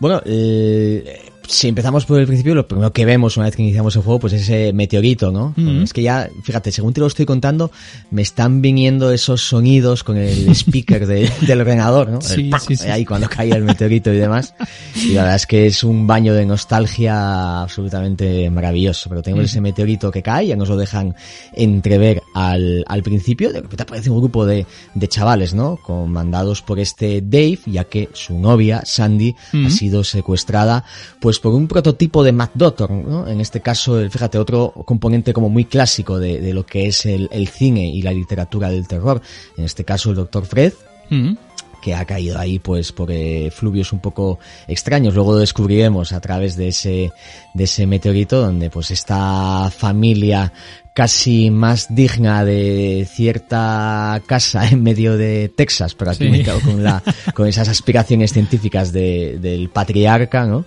Bueno, 0.00 0.22
eh, 0.24 1.20
si 1.46 1.68
empezamos 1.68 2.06
por 2.06 2.18
el 2.20 2.26
principio, 2.26 2.54
lo 2.54 2.66
primero 2.66 2.92
que 2.92 3.04
vemos 3.04 3.36
una 3.36 3.46
vez 3.46 3.56
que 3.56 3.62
iniciamos 3.62 3.94
el 3.96 4.02
juego, 4.02 4.20
pues 4.20 4.32
es 4.32 4.42
ese 4.42 4.72
meteorito, 4.72 5.30
¿no? 5.32 5.52
Mm. 5.56 5.82
Es 5.82 5.92
que 5.92 6.02
ya, 6.02 6.28
fíjate, 6.42 6.72
según 6.72 6.92
te 6.92 7.00
lo 7.00 7.06
estoy 7.06 7.26
contando, 7.26 7.70
me 8.10 8.22
están 8.22 8.62
viniendo 8.62 9.12
esos 9.12 9.42
sonidos 9.42 10.04
con 10.04 10.16
el 10.16 10.48
speaker 10.54 11.06
de- 11.06 11.30
del 11.42 11.60
ordenador, 11.60 12.08
¿no? 12.08 12.20
Sí, 12.20 12.50
sí, 12.66 12.76
sí. 12.76 12.88
Ahí 12.88 13.04
cuando 13.04 13.28
caía 13.28 13.56
el 13.56 13.64
meteorito 13.64 14.12
y 14.12 14.16
demás. 14.18 14.54
Y 14.96 15.08
la 15.12 15.22
verdad 15.22 15.36
es 15.36 15.46
que 15.46 15.66
es 15.66 15.84
un 15.84 16.06
baño 16.06 16.34
de 16.34 16.46
nostalgia 16.46 17.62
absolutamente 17.62 18.48
maravilloso. 18.50 19.08
Pero 19.08 19.22
tenemos 19.22 19.46
ese 19.46 19.60
meteorito 19.60 20.10
que 20.10 20.22
cae, 20.22 20.46
ya 20.48 20.56
nos 20.56 20.68
lo 20.68 20.76
dejan 20.76 21.14
entrever 21.54 22.22
al, 22.34 22.84
al 22.86 23.02
principio. 23.02 23.52
De 23.52 23.60
repente 23.60 23.82
aparece 23.82 24.10
un 24.10 24.18
grupo 24.18 24.46
de, 24.46 24.66
de 24.94 25.08
chavales, 25.08 25.54
¿no? 25.54 25.76
Comandados 25.76 26.62
por 26.62 26.78
este 26.78 27.20
Dave, 27.22 27.58
ya 27.66 27.84
que 27.84 28.08
su 28.12 28.38
novia, 28.38 28.82
Sandy, 28.84 29.34
Mm. 29.52 29.66
ha 29.66 29.70
sido 29.70 30.04
secuestrada, 30.04 30.84
pues 31.20 31.31
por 31.40 31.52
un 31.54 31.68
prototipo 31.68 32.22
de 32.24 32.32
Matt 32.32 32.52
Doctor, 32.54 32.90
¿no? 32.90 33.26
En 33.28 33.40
este 33.40 33.60
caso, 33.60 33.98
el- 34.00 34.10
fíjate, 34.10 34.38
otro 34.38 34.72
componente 34.84 35.32
como 35.32 35.48
muy 35.48 35.64
clásico 35.64 36.18
de, 36.18 36.40
de 36.40 36.52
lo 36.54 36.64
que 36.66 36.86
es 36.86 37.06
el, 37.06 37.28
el 37.32 37.48
cine 37.48 37.86
y 37.88 38.02
la 38.02 38.12
literatura 38.12 38.70
del 38.70 38.86
terror. 38.88 39.20
En 39.56 39.64
este 39.64 39.84
caso, 39.84 40.10
el 40.10 40.16
Dr. 40.16 40.44
Fred, 40.46 40.72
Mm. 41.10 41.34
que 41.82 41.94
ha 41.94 42.04
caído 42.04 42.38
ahí 42.38 42.58
pues 42.60 42.92
por 42.92 43.10
eh, 43.10 43.50
fluvios 43.50 43.92
un 43.92 43.98
poco 43.98 44.38
extraños. 44.68 45.14
Luego 45.14 45.32
lo 45.32 45.38
descubriremos 45.38 46.12
a 46.12 46.20
través 46.20 46.56
de 46.56 46.68
ese, 46.68 47.10
de 47.54 47.64
ese 47.64 47.86
meteorito 47.88 48.40
donde 48.40 48.70
pues 48.70 48.92
esta 48.92 49.68
familia 49.76 50.52
casi 50.94 51.50
más 51.50 51.94
digna 51.94 52.44
de 52.44 53.08
cierta 53.10 54.20
casa 54.26 54.68
en 54.68 54.82
medio 54.82 55.16
de 55.16 55.48
Texas, 55.48 55.94
pero 55.94 56.10
aquí 56.10 56.24
Sí. 56.24 56.30
me 56.30 56.42
quedo 56.42 56.60
con 56.60 56.82
la, 56.82 57.02
con 57.34 57.46
esas 57.48 57.68
aspiraciones 57.68 58.32
científicas 58.32 58.92
de, 58.92 59.38
del 59.40 59.70
patriarca, 59.70 60.46
¿no? 60.46 60.64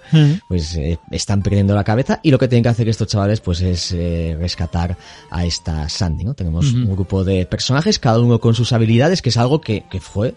Pues 0.48 0.76
eh, 0.76 0.98
están 1.12 1.42
perdiendo 1.42 1.76
la 1.76 1.84
cabeza 1.84 2.20
y 2.24 2.32
lo 2.32 2.40
que 2.40 2.48
tienen 2.48 2.64
que 2.64 2.70
hacer 2.70 2.90
estos 2.90 3.08
chavales 3.08 3.40
pues 3.42 3.62
es 3.62 3.92
eh, 3.92 4.36
rescatar 4.40 4.98
a 5.30 5.46
esta 5.46 5.88
Sandy, 5.90 6.24
¿no? 6.26 6.34
Tenemos 6.34 6.74
un 6.74 6.92
grupo 6.96 7.24
de 7.24 7.46
personajes, 7.46 8.00
cada 8.00 8.20
uno 8.20 8.40
con 8.40 8.56
sus 8.56 8.74
habilidades, 8.74 9.22
que 9.22 9.30
es 9.30 9.38
algo 9.38 9.62
que, 9.62 9.84
que 9.90 10.00
fue 10.00 10.36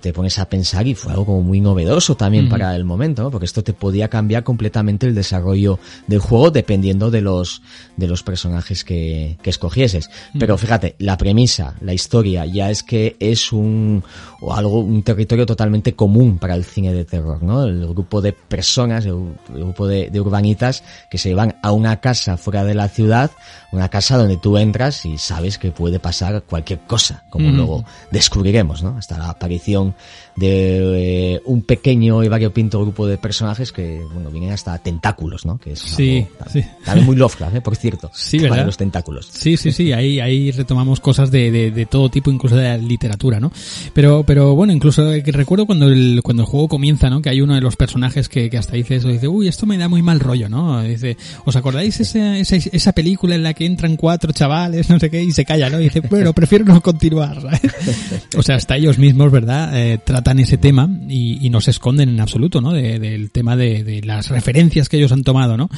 te 0.00 0.12
pones 0.12 0.38
a 0.38 0.48
pensar 0.48 0.86
y 0.86 0.94
fue 0.94 1.12
algo 1.12 1.26
como 1.26 1.42
muy 1.42 1.60
novedoso 1.60 2.16
también 2.16 2.44
Ujú. 2.44 2.52
para 2.52 2.74
el 2.76 2.84
momento, 2.84 3.22
¿no? 3.22 3.30
Porque 3.30 3.46
esto 3.46 3.62
te 3.62 3.72
podía 3.72 4.08
cambiar 4.08 4.44
completamente 4.44 5.06
el 5.06 5.14
desarrollo 5.14 5.78
del 6.06 6.18
juego 6.18 6.50
dependiendo 6.50 7.10
de 7.10 7.22
los, 7.22 7.62
de 7.96 8.06
los 8.06 8.22
personajes 8.22 8.84
que, 8.84 9.38
que 9.42 9.50
escogieses. 9.50 10.10
Pero 10.38 10.58
fíjate, 10.58 10.96
la 10.98 11.16
premisa, 11.16 11.74
la 11.80 11.94
historia, 11.94 12.46
ya 12.46 12.70
es 12.70 12.82
que 12.82 13.16
es 13.20 13.52
un, 13.52 14.02
o 14.40 14.54
algo, 14.54 14.80
un 14.80 15.02
territorio 15.02 15.46
totalmente 15.46 15.94
común 15.94 16.38
para 16.38 16.54
el 16.54 16.64
cine 16.64 16.92
de 16.92 17.04
terror, 17.04 17.42
¿no? 17.42 17.64
El 17.64 17.86
grupo 17.86 18.20
de 18.20 18.32
personas, 18.32 19.06
el, 19.06 19.34
el 19.54 19.64
grupo 19.64 19.86
de, 19.86 20.10
de 20.10 20.20
urbanitas 20.20 20.82
que 21.10 21.18
se 21.18 21.34
van 21.34 21.56
a 21.62 21.72
una 21.72 22.00
casa 22.00 22.36
fuera 22.36 22.64
de 22.64 22.74
la 22.74 22.88
ciudad, 22.88 23.30
una 23.72 23.88
casa 23.88 24.16
donde 24.16 24.36
tú 24.36 24.56
entras 24.58 25.04
y 25.04 25.18
sabes 25.18 25.58
que 25.58 25.70
puede 25.72 25.98
pasar 26.00 26.42
cualquier 26.44 26.80
cosa, 26.80 27.24
como 27.30 27.48
Mm. 27.50 27.56
luego 27.56 27.84
descubriremos, 28.10 28.82
¿no? 28.82 28.96
Hasta 28.96 29.18
la 29.18 29.30
aparición 29.30 29.94
de 30.36 31.34
eh, 31.34 31.42
un 31.46 31.62
pequeño 31.62 32.22
y 32.22 32.28
variopinto 32.28 32.80
grupo 32.80 33.06
de 33.06 33.16
personajes 33.18 33.72
que, 33.72 34.00
bueno, 34.12 34.30
vienen 34.30 34.52
hasta 34.52 34.76
tentáculos, 34.78 35.46
¿no? 35.46 35.58
Que 35.58 35.72
es 35.72 35.80
Sí, 35.80 36.26
algo 36.38 36.50
sí. 36.52 36.64
también 36.84 37.06
muy 37.06 37.16
Lovecraft, 37.16 37.56
¿eh? 37.56 37.60
Por 37.60 37.76
cierto. 37.76 38.10
Sí, 38.26 38.38
¿verdad? 38.38 38.66
los 38.66 38.76
tentáculos. 38.76 39.28
Sí, 39.32 39.56
sí, 39.56 39.72
sí, 39.72 39.92
ahí, 39.92 40.20
ahí 40.20 40.50
retomamos 40.50 41.00
cosas 41.00 41.30
de, 41.30 41.50
de, 41.50 41.70
de 41.70 41.86
todo 41.86 42.08
tipo, 42.10 42.30
incluso 42.30 42.56
de 42.56 42.64
la 42.64 42.76
literatura, 42.76 43.38
¿no? 43.40 43.50
Pero, 43.94 44.24
pero 44.24 44.54
bueno, 44.54 44.72
incluso 44.72 45.12
eh, 45.12 45.22
que 45.22 45.32
recuerdo 45.32 45.64
cuando 45.64 45.86
el, 45.86 46.20
cuando 46.22 46.42
el 46.42 46.48
juego 46.48 46.68
comienza, 46.68 47.08
¿no? 47.08 47.22
Que 47.22 47.30
hay 47.30 47.40
uno 47.40 47.54
de 47.54 47.60
los 47.60 47.76
personajes 47.76 48.28
que, 48.28 48.50
que 48.50 48.58
hasta 48.58 48.76
dice 48.76 48.96
eso, 48.96 49.08
dice, 49.08 49.28
uy, 49.28 49.48
esto 49.48 49.64
me 49.64 49.78
da 49.78 49.88
muy 49.88 50.02
mal 50.02 50.20
rollo, 50.20 50.48
¿no? 50.48 50.82
Dice, 50.82 51.16
¿os 51.44 51.56
acordáis 51.56 51.98
esa, 52.00 52.36
esa, 52.36 52.56
esa 52.56 52.92
película 52.92 53.34
en 53.36 53.42
la 53.42 53.54
que 53.54 53.64
entran 53.64 53.96
cuatro 53.96 54.32
chavales, 54.32 54.90
no 54.90 54.98
sé 54.98 55.08
qué, 55.08 55.22
y 55.22 55.30
se 55.32 55.44
calla, 55.44 55.70
¿no? 55.70 55.80
Y 55.80 55.84
dice, 55.84 56.00
bueno, 56.00 56.32
prefiero 56.32 56.64
no 56.64 56.80
continuar. 56.82 57.38
O 58.36 58.42
sea, 58.42 58.56
hasta 58.56 58.76
ellos 58.76 58.98
mismos, 58.98 59.30
¿verdad? 59.32 59.70
Eh, 59.74 59.98
tratan 60.04 60.25
ese 60.38 60.58
tema 60.58 60.88
y, 61.08 61.44
y 61.46 61.50
no 61.50 61.60
se 61.60 61.70
esconden 61.70 62.08
en 62.08 62.20
absoluto, 62.20 62.60
¿no? 62.60 62.72
De- 62.72 62.98
del 62.98 63.30
tema 63.30 63.56
de, 63.56 63.84
de 63.84 64.02
las 64.02 64.28
referencias 64.30 64.88
que 64.88 64.96
ellos 64.96 65.12
han 65.12 65.22
tomado, 65.24 65.56
¿no? 65.56 65.68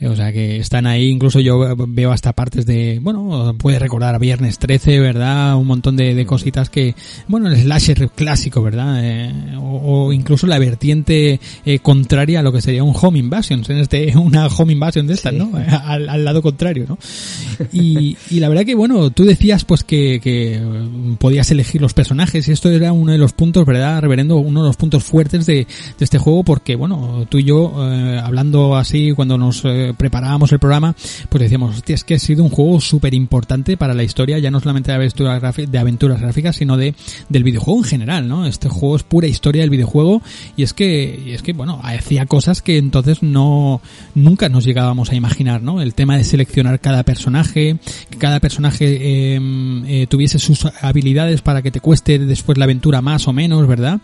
Eh, 0.00 0.08
O 0.08 0.14
sea, 0.16 0.32
que 0.32 0.58
están 0.58 0.86
ahí, 0.86 1.08
incluso 1.08 1.40
yo 1.40 1.74
veo 1.88 2.12
hasta 2.12 2.32
partes 2.32 2.66
de, 2.66 3.00
bueno, 3.02 3.54
puede 3.58 3.78
recordar 3.78 4.14
a 4.14 4.18
Viernes 4.18 4.58
13, 4.58 5.00
¿verdad? 5.00 5.56
Un 5.56 5.66
montón 5.66 5.96
de, 5.96 6.14
de 6.14 6.24
cositas 6.26 6.70
que, 6.70 6.94
bueno, 7.26 7.48
el 7.48 7.56
slasher 7.56 8.08
clásico, 8.10 8.62
¿verdad? 8.62 9.00
Eh, 9.02 9.56
o, 9.58 10.06
o 10.06 10.12
incluso 10.12 10.46
la 10.46 10.58
vertiente 10.58 11.40
eh, 11.64 11.78
contraria 11.80 12.40
a 12.40 12.42
lo 12.42 12.52
que 12.52 12.60
sería 12.60 12.84
un 12.84 12.94
home 13.00 13.18
invasion, 13.18 13.62
en 13.68 13.78
este, 13.78 14.16
una 14.16 14.46
home 14.46 14.72
invasion 14.72 15.06
de 15.06 15.14
estas, 15.14 15.32
Sí. 15.32 15.38
¿no? 15.38 15.50
Al, 15.84 16.08
al 16.08 16.24
lado 16.24 16.42
contrario, 16.42 16.84
¿no? 16.88 16.98
Y, 17.72 18.16
y 18.30 18.40
la 18.40 18.48
verdad 18.48 18.64
que, 18.64 18.74
bueno, 18.74 19.10
tú 19.10 19.24
decías 19.24 19.64
pues 19.64 19.82
que, 19.84 20.20
que 20.22 20.60
podías 21.18 21.50
elegir 21.50 21.80
los 21.80 21.92
personajes 21.94 22.46
y 22.48 22.52
esto 22.52 22.70
era 22.70 22.92
uno 22.92 23.12
de 23.12 23.18
los 23.18 23.32
puntos, 23.32 23.66
¿verdad, 23.66 24.00
reverendo? 24.00 24.36
Uno 24.36 24.62
de 24.62 24.68
los 24.68 24.76
puntos 24.76 25.02
fuertes 25.04 25.44
de, 25.46 25.54
de 25.98 26.04
este 26.04 26.18
juego 26.18 26.44
porque, 26.44 26.76
bueno, 26.76 27.26
tú 27.28 27.38
y 27.38 27.44
yo, 27.44 27.72
eh, 27.92 28.20
hablando 28.22 28.76
así 28.76 29.12
cuando 29.12 29.36
nos 29.38 29.62
preparábamos 29.94 30.52
el 30.52 30.58
programa, 30.58 30.94
pues 31.28 31.42
decíamos, 31.42 31.76
hostia, 31.76 31.94
es 31.94 32.04
que 32.04 32.14
ha 32.14 32.18
sido 32.18 32.44
un 32.44 32.50
juego 32.50 32.80
súper 32.80 33.14
importante 33.14 33.76
para 33.76 33.94
la 33.94 34.02
historia, 34.02 34.38
ya 34.38 34.50
no 34.50 34.60
solamente 34.60 34.90
de 34.90 34.96
aventuras, 34.96 35.56
de 35.56 35.78
aventuras 35.78 36.20
gráficas, 36.20 36.56
sino 36.56 36.76
de 36.76 36.94
del 37.28 37.44
videojuego 37.44 37.80
en 37.80 37.84
general, 37.84 38.28
¿no? 38.28 38.46
Este 38.46 38.68
juego 38.68 38.96
es 38.96 39.02
pura 39.02 39.26
historia 39.26 39.62
del 39.62 39.70
videojuego 39.70 40.22
y 40.56 40.62
es 40.62 40.72
que, 40.72 41.22
y 41.26 41.32
es 41.32 41.42
que, 41.42 41.52
bueno, 41.52 41.80
hacía 41.82 42.26
cosas 42.26 42.62
que 42.62 42.78
entonces 42.78 43.22
no, 43.22 43.80
nunca 44.14 44.48
nos 44.48 44.64
llegábamos 44.64 45.10
a 45.10 45.14
imaginar, 45.14 45.62
¿no? 45.62 45.80
El 45.80 45.94
tema 45.94 46.16
de 46.16 46.24
seleccionar 46.24 46.80
cada 46.80 47.02
personaje, 47.02 47.78
que 48.10 48.18
cada 48.18 48.40
personaje 48.40 48.86
eh, 49.34 49.40
eh, 49.86 50.06
tuviese 50.08 50.38
sus 50.38 50.66
habilidades 50.80 51.42
para 51.42 51.62
que 51.62 51.70
te 51.70 51.80
cueste 51.80 52.18
después 52.18 52.58
la 52.58 52.64
aventura 52.64 53.02
más 53.02 53.28
o 53.28 53.32
menos, 53.32 53.66
¿verdad? 53.66 54.00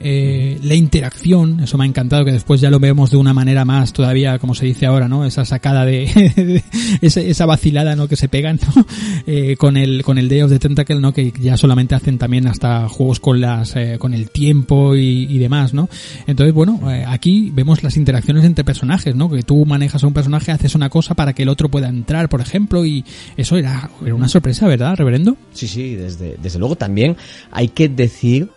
Eh, 0.00 0.58
la 0.62 0.74
interacción, 0.74 1.60
eso 1.60 1.78
me 1.78 1.84
ha 1.84 1.86
encantado, 1.86 2.24
que 2.24 2.32
después 2.32 2.60
ya 2.60 2.70
lo 2.70 2.80
vemos 2.80 3.10
de 3.10 3.16
una 3.16 3.34
manera 3.34 3.64
más 3.64 3.92
todavía, 3.92 4.38
como 4.38 4.54
se 4.54 4.66
dice 4.66 4.86
ahora, 4.86 5.08
¿no? 5.08 5.21
Esa 5.24 5.44
sacada 5.44 5.84
de, 5.84 6.62
esa, 7.00 7.46
vacilada, 7.46 7.96
¿no? 7.96 8.08
Que 8.08 8.16
se 8.16 8.28
pegan, 8.28 8.58
¿no? 8.74 8.86
Eh, 9.26 9.56
con 9.56 9.76
el, 9.76 10.02
con 10.02 10.18
el 10.18 10.28
Day 10.28 10.42
of 10.42 10.50
the 10.50 10.58
Tentacle, 10.58 10.98
¿no? 10.98 11.12
Que 11.12 11.32
ya 11.40 11.56
solamente 11.56 11.94
hacen 11.94 12.18
también 12.18 12.48
hasta 12.48 12.88
juegos 12.88 13.20
con 13.20 13.40
las, 13.40 13.76
eh, 13.76 13.96
con 13.98 14.14
el 14.14 14.30
tiempo 14.30 14.96
y, 14.96 15.26
y 15.30 15.38
demás, 15.38 15.74
¿no? 15.74 15.88
Entonces, 16.26 16.52
bueno, 16.52 16.90
eh, 16.90 17.04
aquí 17.06 17.50
vemos 17.54 17.82
las 17.82 17.96
interacciones 17.96 18.44
entre 18.44 18.64
personajes, 18.64 19.14
¿no? 19.14 19.30
Que 19.30 19.42
tú 19.42 19.64
manejas 19.64 20.02
a 20.02 20.06
un 20.06 20.12
personaje, 20.12 20.50
haces 20.50 20.74
una 20.74 20.88
cosa 20.88 21.14
para 21.14 21.34
que 21.34 21.42
el 21.44 21.48
otro 21.48 21.68
pueda 21.68 21.88
entrar, 21.88 22.28
por 22.28 22.40
ejemplo, 22.40 22.84
y 22.84 23.04
eso 23.36 23.56
era, 23.56 23.90
era 24.04 24.14
una 24.14 24.28
sorpresa, 24.28 24.66
¿verdad, 24.66 24.96
reverendo? 24.96 25.36
Sí, 25.52 25.68
sí, 25.68 25.94
desde, 25.94 26.36
desde 26.42 26.58
luego 26.58 26.76
también 26.76 27.16
hay 27.50 27.68
que 27.68 27.88
decir, 27.88 28.50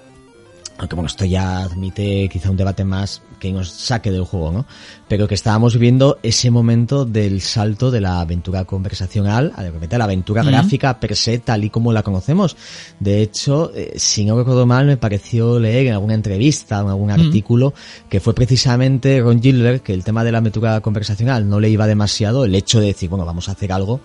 aunque 0.78 0.96
bueno, 0.96 1.08
esto 1.08 1.26
ya 1.26 1.64
admite 1.64 2.28
quizá 2.30 2.50
un 2.50 2.58
debate 2.58 2.84
más 2.84 3.22
que 3.40 3.52
nos 3.52 3.70
saque 3.70 4.12
del 4.12 4.24
juego, 4.24 4.52
¿no? 4.52 4.66
Pero 5.08 5.28
que 5.28 5.36
estábamos 5.36 5.74
viviendo 5.74 6.20
ese 6.24 6.52
momento 6.52 7.06
del 7.06 7.42
salto 7.42 7.92
de 7.92 8.02
la 8.02 8.20
aventura 8.20 8.66
conversacional 8.66 9.54
a 9.56 9.64
de 9.64 9.72
repente 9.72 9.96
a 9.96 10.00
la 10.00 10.06
aventura 10.06 10.44
gráfica 10.44 11.00
per 11.00 11.16
se 11.16 11.40
tal 11.40 11.64
y 11.64 11.70
como 11.70 11.94
la 11.94 12.04
conocemos. 12.04 12.58
De 13.00 13.22
hecho, 13.22 13.72
eh, 13.76 13.94
si 13.98 14.26
no 14.26 14.38
recuerdo 14.38 14.66
mal, 14.66 14.86
me 14.86 14.98
pareció 14.98 15.60
leer 15.60 15.88
en 15.88 15.94
alguna 15.94 16.14
entrevista, 16.14 16.82
en 16.82 16.88
algún 16.88 17.12
artículo, 17.12 17.74
que 18.10 18.20
fue 18.20 18.34
precisamente 18.34 19.22
Ron 19.22 19.42
Gilbert 19.42 19.84
que 19.84 19.94
el 19.94 20.04
tema 20.04 20.24
de 20.24 20.32
la 20.32 20.40
aventura 20.40 20.82
conversacional 20.82 21.48
no 21.48 21.60
le 21.60 21.70
iba 21.70 21.88
demasiado, 21.88 22.46
el 22.46 22.56
hecho 22.56 22.80
de 22.80 22.88
decir, 22.88 23.10
bueno, 23.10 23.26
vamos 23.26 23.48
a 23.50 23.54
hacer 23.54 23.72
algo 23.72 24.02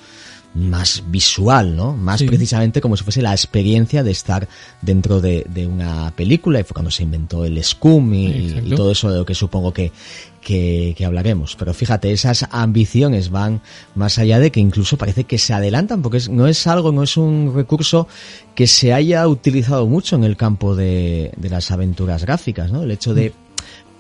más 0.55 1.05
visual, 1.09 1.77
¿no? 1.77 1.97
Más 1.97 2.19
Sí. 2.21 2.27
precisamente 2.27 2.81
como 2.81 2.97
si 2.97 3.05
fuese 3.05 3.23
la 3.23 3.33
experiencia 3.33 4.03
de 4.03 4.11
estar 4.11 4.49
dentro 4.83 5.21
de, 5.21 5.47
de 5.49 5.67
una 5.67 6.13
película 6.17 6.59
y 6.61 6.65
fue 6.65 6.75
cuando 6.75 6.91
se 6.91 7.05
inventó 7.05 7.45
el 7.45 7.63
Scum 7.63 8.13
y, 8.15 8.27
y 8.65 8.75
todo 8.75 8.91
eso 8.91 9.11
de 9.11 9.19
lo 9.19 9.25
que 9.25 9.35
supongo 9.35 9.73
que, 9.73 9.93
que, 10.41 10.95
que 10.99 11.05
hablaremos. 11.05 11.55
Pero 11.57 11.73
fíjate, 11.73 12.11
esas 12.13 12.47
ambiciones 12.51 13.31
van 13.31 13.61
más 13.95 14.19
allá 14.19 14.41
de 14.41 14.51
que 14.51 14.59
incluso 14.61 14.99
parece 14.99 15.25
que 15.25 15.39
se 15.39 15.53
adelantan 15.55 16.03
porque 16.03 16.21
no 16.31 16.49
es 16.49 16.67
algo, 16.67 16.91
no 16.91 17.05
es 17.05 17.17
un 17.17 17.53
recurso 17.55 18.09
que 18.57 18.67
se 18.67 18.93
haya 18.93 19.27
utilizado 19.29 19.87
mucho 19.87 20.17
en 20.17 20.25
el 20.25 20.37
campo 20.37 20.75
de, 20.75 21.33
de 21.37 21.49
las 21.49 21.71
aventuras 21.71 22.25
gráficas, 22.25 22.73
¿no? 22.73 22.83
El 22.83 22.91
hecho 22.91 23.15
de 23.15 23.33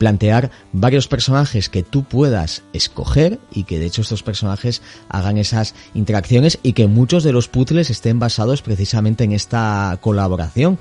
plantear 0.00 0.50
varios 0.72 1.08
personajes 1.08 1.68
que 1.68 1.82
tú 1.82 2.04
puedas 2.04 2.62
escoger 2.72 3.38
y 3.52 3.64
que 3.64 3.78
de 3.78 3.84
hecho 3.84 4.00
estos 4.00 4.22
personajes 4.22 4.80
hagan 5.10 5.36
esas 5.36 5.74
interacciones 5.92 6.58
y 6.62 6.72
que 6.72 6.86
muchos 6.86 7.22
de 7.22 7.32
los 7.32 7.48
puzzles 7.48 7.90
estén 7.90 8.18
basados 8.18 8.62
precisamente 8.62 9.24
en 9.24 9.32
esta 9.32 9.98
colaboración. 10.00 10.78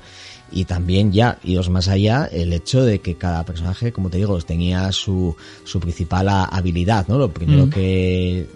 Y 0.52 0.64
también 0.64 1.12
ya, 1.12 1.38
idos 1.44 1.68
más 1.70 1.88
allá, 1.88 2.28
el 2.32 2.52
hecho 2.52 2.82
de 2.84 3.00
que 3.00 3.14
cada 3.16 3.44
personaje, 3.44 3.92
como 3.92 4.10
te 4.10 4.18
digo, 4.18 4.38
tenía 4.42 4.90
su, 4.92 5.36
su 5.64 5.80
principal 5.80 6.28
habilidad, 6.28 7.06
¿no? 7.08 7.18
Lo 7.18 7.30
primero 7.32 7.66
Mm. 7.66 7.70
que 7.70 8.46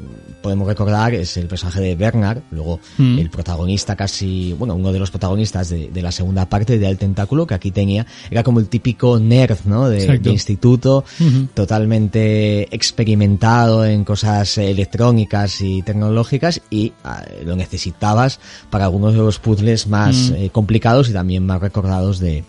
podemos 0.42 0.66
recordar 0.66 1.14
es 1.14 1.36
el 1.36 1.46
personaje 1.46 1.80
de 1.80 1.94
Bernard, 1.96 2.38
luego 2.50 2.80
Mm. 2.98 3.18
el 3.18 3.30
protagonista 3.30 3.96
casi, 3.96 4.52
bueno, 4.52 4.74
uno 4.74 4.92
de 4.92 4.98
los 4.98 5.10
protagonistas 5.10 5.68
de, 5.70 5.88
de 5.88 6.02
la 6.02 6.12
segunda 6.12 6.48
parte 6.48 6.78
de 6.78 6.86
El 6.88 6.98
Tentáculo, 6.98 7.46
que 7.46 7.54
aquí 7.54 7.70
tenía, 7.70 8.06
era 8.30 8.42
como 8.42 8.60
el 8.60 8.68
típico 8.68 9.18
nerd, 9.18 9.58
¿no? 9.64 9.88
De, 9.88 10.18
de 10.18 10.30
instituto, 10.30 11.04
Ujú. 11.20 11.48
totalmente 11.54 12.74
experimentado 12.74 13.84
en 13.84 14.04
cosas 14.04 14.58
electrónicas 14.58 15.60
y 15.60 15.82
tecnológicas 15.82 16.60
y 16.70 16.92
ah, 17.04 17.22
lo 17.44 17.56
necesitabas 17.56 18.40
para 18.70 18.84
algunos 18.84 19.12
de 19.12 19.18
los 19.20 19.38
puzzles 19.38 19.86
más 19.86 20.30
Mm. 20.30 20.34
eh, 20.36 20.50
complicados 20.50 21.08
y 21.08 21.12
también 21.12 21.44
más 21.46 21.60
recordados 21.60 21.84
de 22.20 22.44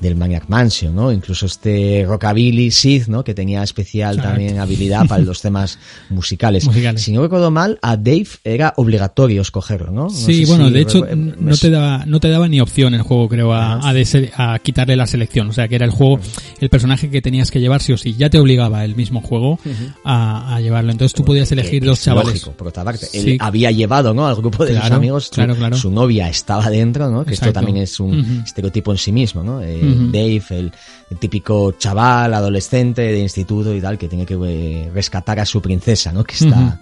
del 0.00 0.16
Maniac 0.16 0.44
Mansion, 0.48 0.94
¿no? 0.94 1.10
Incluso 1.12 1.46
este 1.46 2.04
Rockabilly 2.06 2.70
Sid, 2.70 3.06
¿no? 3.06 3.24
Que 3.24 3.32
tenía 3.34 3.62
especial 3.62 4.16
Exacto. 4.16 4.30
también 4.36 4.58
habilidad 4.58 5.06
para 5.06 5.22
los 5.22 5.40
temas 5.42 5.78
musicales. 6.10 6.64
Musicales. 6.66 7.02
Si 7.02 7.12
no 7.12 7.22
recuerdo 7.22 7.50
mal, 7.50 7.78
a 7.80 7.96
Dave 7.96 8.26
era 8.44 8.74
obligatorio 8.76 9.42
escogerlo, 9.42 9.90
¿no? 9.90 10.04
No 10.04 10.10
Sí, 10.10 10.44
bueno, 10.44 10.68
si 10.68 10.72
de 10.74 10.80
hecho 10.80 11.06
no 11.14 11.56
te 11.56 11.70
daba 11.70 12.04
no 12.06 12.20
te 12.20 12.28
daba 12.28 12.48
ni 12.48 12.60
opción 12.60 12.94
el 12.94 13.02
juego, 13.02 13.28
creo, 13.28 13.52
a, 13.52 13.88
a, 13.88 13.92
dese- 13.94 14.30
a 14.36 14.58
quitarle 14.58 14.96
la 14.96 15.06
selección. 15.06 15.48
O 15.48 15.52
sea, 15.52 15.68
que 15.68 15.76
era 15.76 15.84
el 15.86 15.90
juego, 15.92 16.18
el 16.60 16.68
personaje 16.68 17.08
que 17.10 17.22
tenías 17.22 17.50
que 17.50 17.60
llevar 17.60 17.80
sí 17.82 17.92
o 17.92 17.96
sí. 17.96 18.14
Ya 18.18 18.28
te 18.30 18.38
obligaba 18.38 18.84
el 18.84 18.96
mismo 18.96 19.20
juego 19.22 19.58
a, 20.04 20.54
a 20.56 20.60
llevarlo. 20.60 20.92
Entonces 20.92 21.14
tú 21.14 21.24
podías 21.24 21.50
elegir 21.52 21.80
que 21.80 21.86
dos 21.86 21.98
es 21.98 22.04
chavales. 22.04 22.32
Lógico, 22.34 22.52
por 22.52 22.68
otra 22.68 22.84
parte. 22.84 23.06
Sí. 23.06 23.18
Él 23.32 23.36
había 23.40 23.70
llevado, 23.70 24.12
¿no? 24.14 24.26
Al 24.26 24.36
grupo 24.36 24.64
de 24.64 24.72
sus 24.72 24.80
Claro, 24.80 24.96
amigos. 24.96 25.24
Su, 25.26 25.30
claro, 25.32 25.54
claro. 25.56 25.76
su 25.76 25.90
novia 25.90 26.28
estaba 26.28 26.68
dentro, 26.70 27.10
¿no? 27.10 27.24
Que 27.24 27.34
esto 27.34 27.52
también 27.52 27.78
es 27.78 27.98
un 28.00 28.42
estereotipo 28.44 28.92
en 28.92 28.98
sí 28.98 29.12
mismo, 29.12 29.42
¿no? 29.42 29.62
Eh, 29.62 29.80
Dave, 29.84 30.42
el, 30.50 30.72
el 31.10 31.18
típico 31.18 31.72
chaval, 31.72 32.34
adolescente 32.34 33.02
de 33.02 33.18
instituto 33.18 33.74
y 33.74 33.80
tal, 33.80 33.98
que 33.98 34.08
tiene 34.08 34.26
que 34.26 34.38
eh, 34.46 34.90
rescatar 34.92 35.40
a 35.40 35.46
su 35.46 35.60
princesa, 35.60 36.12
¿no? 36.12 36.24
Que 36.24 36.34
está, 36.34 36.80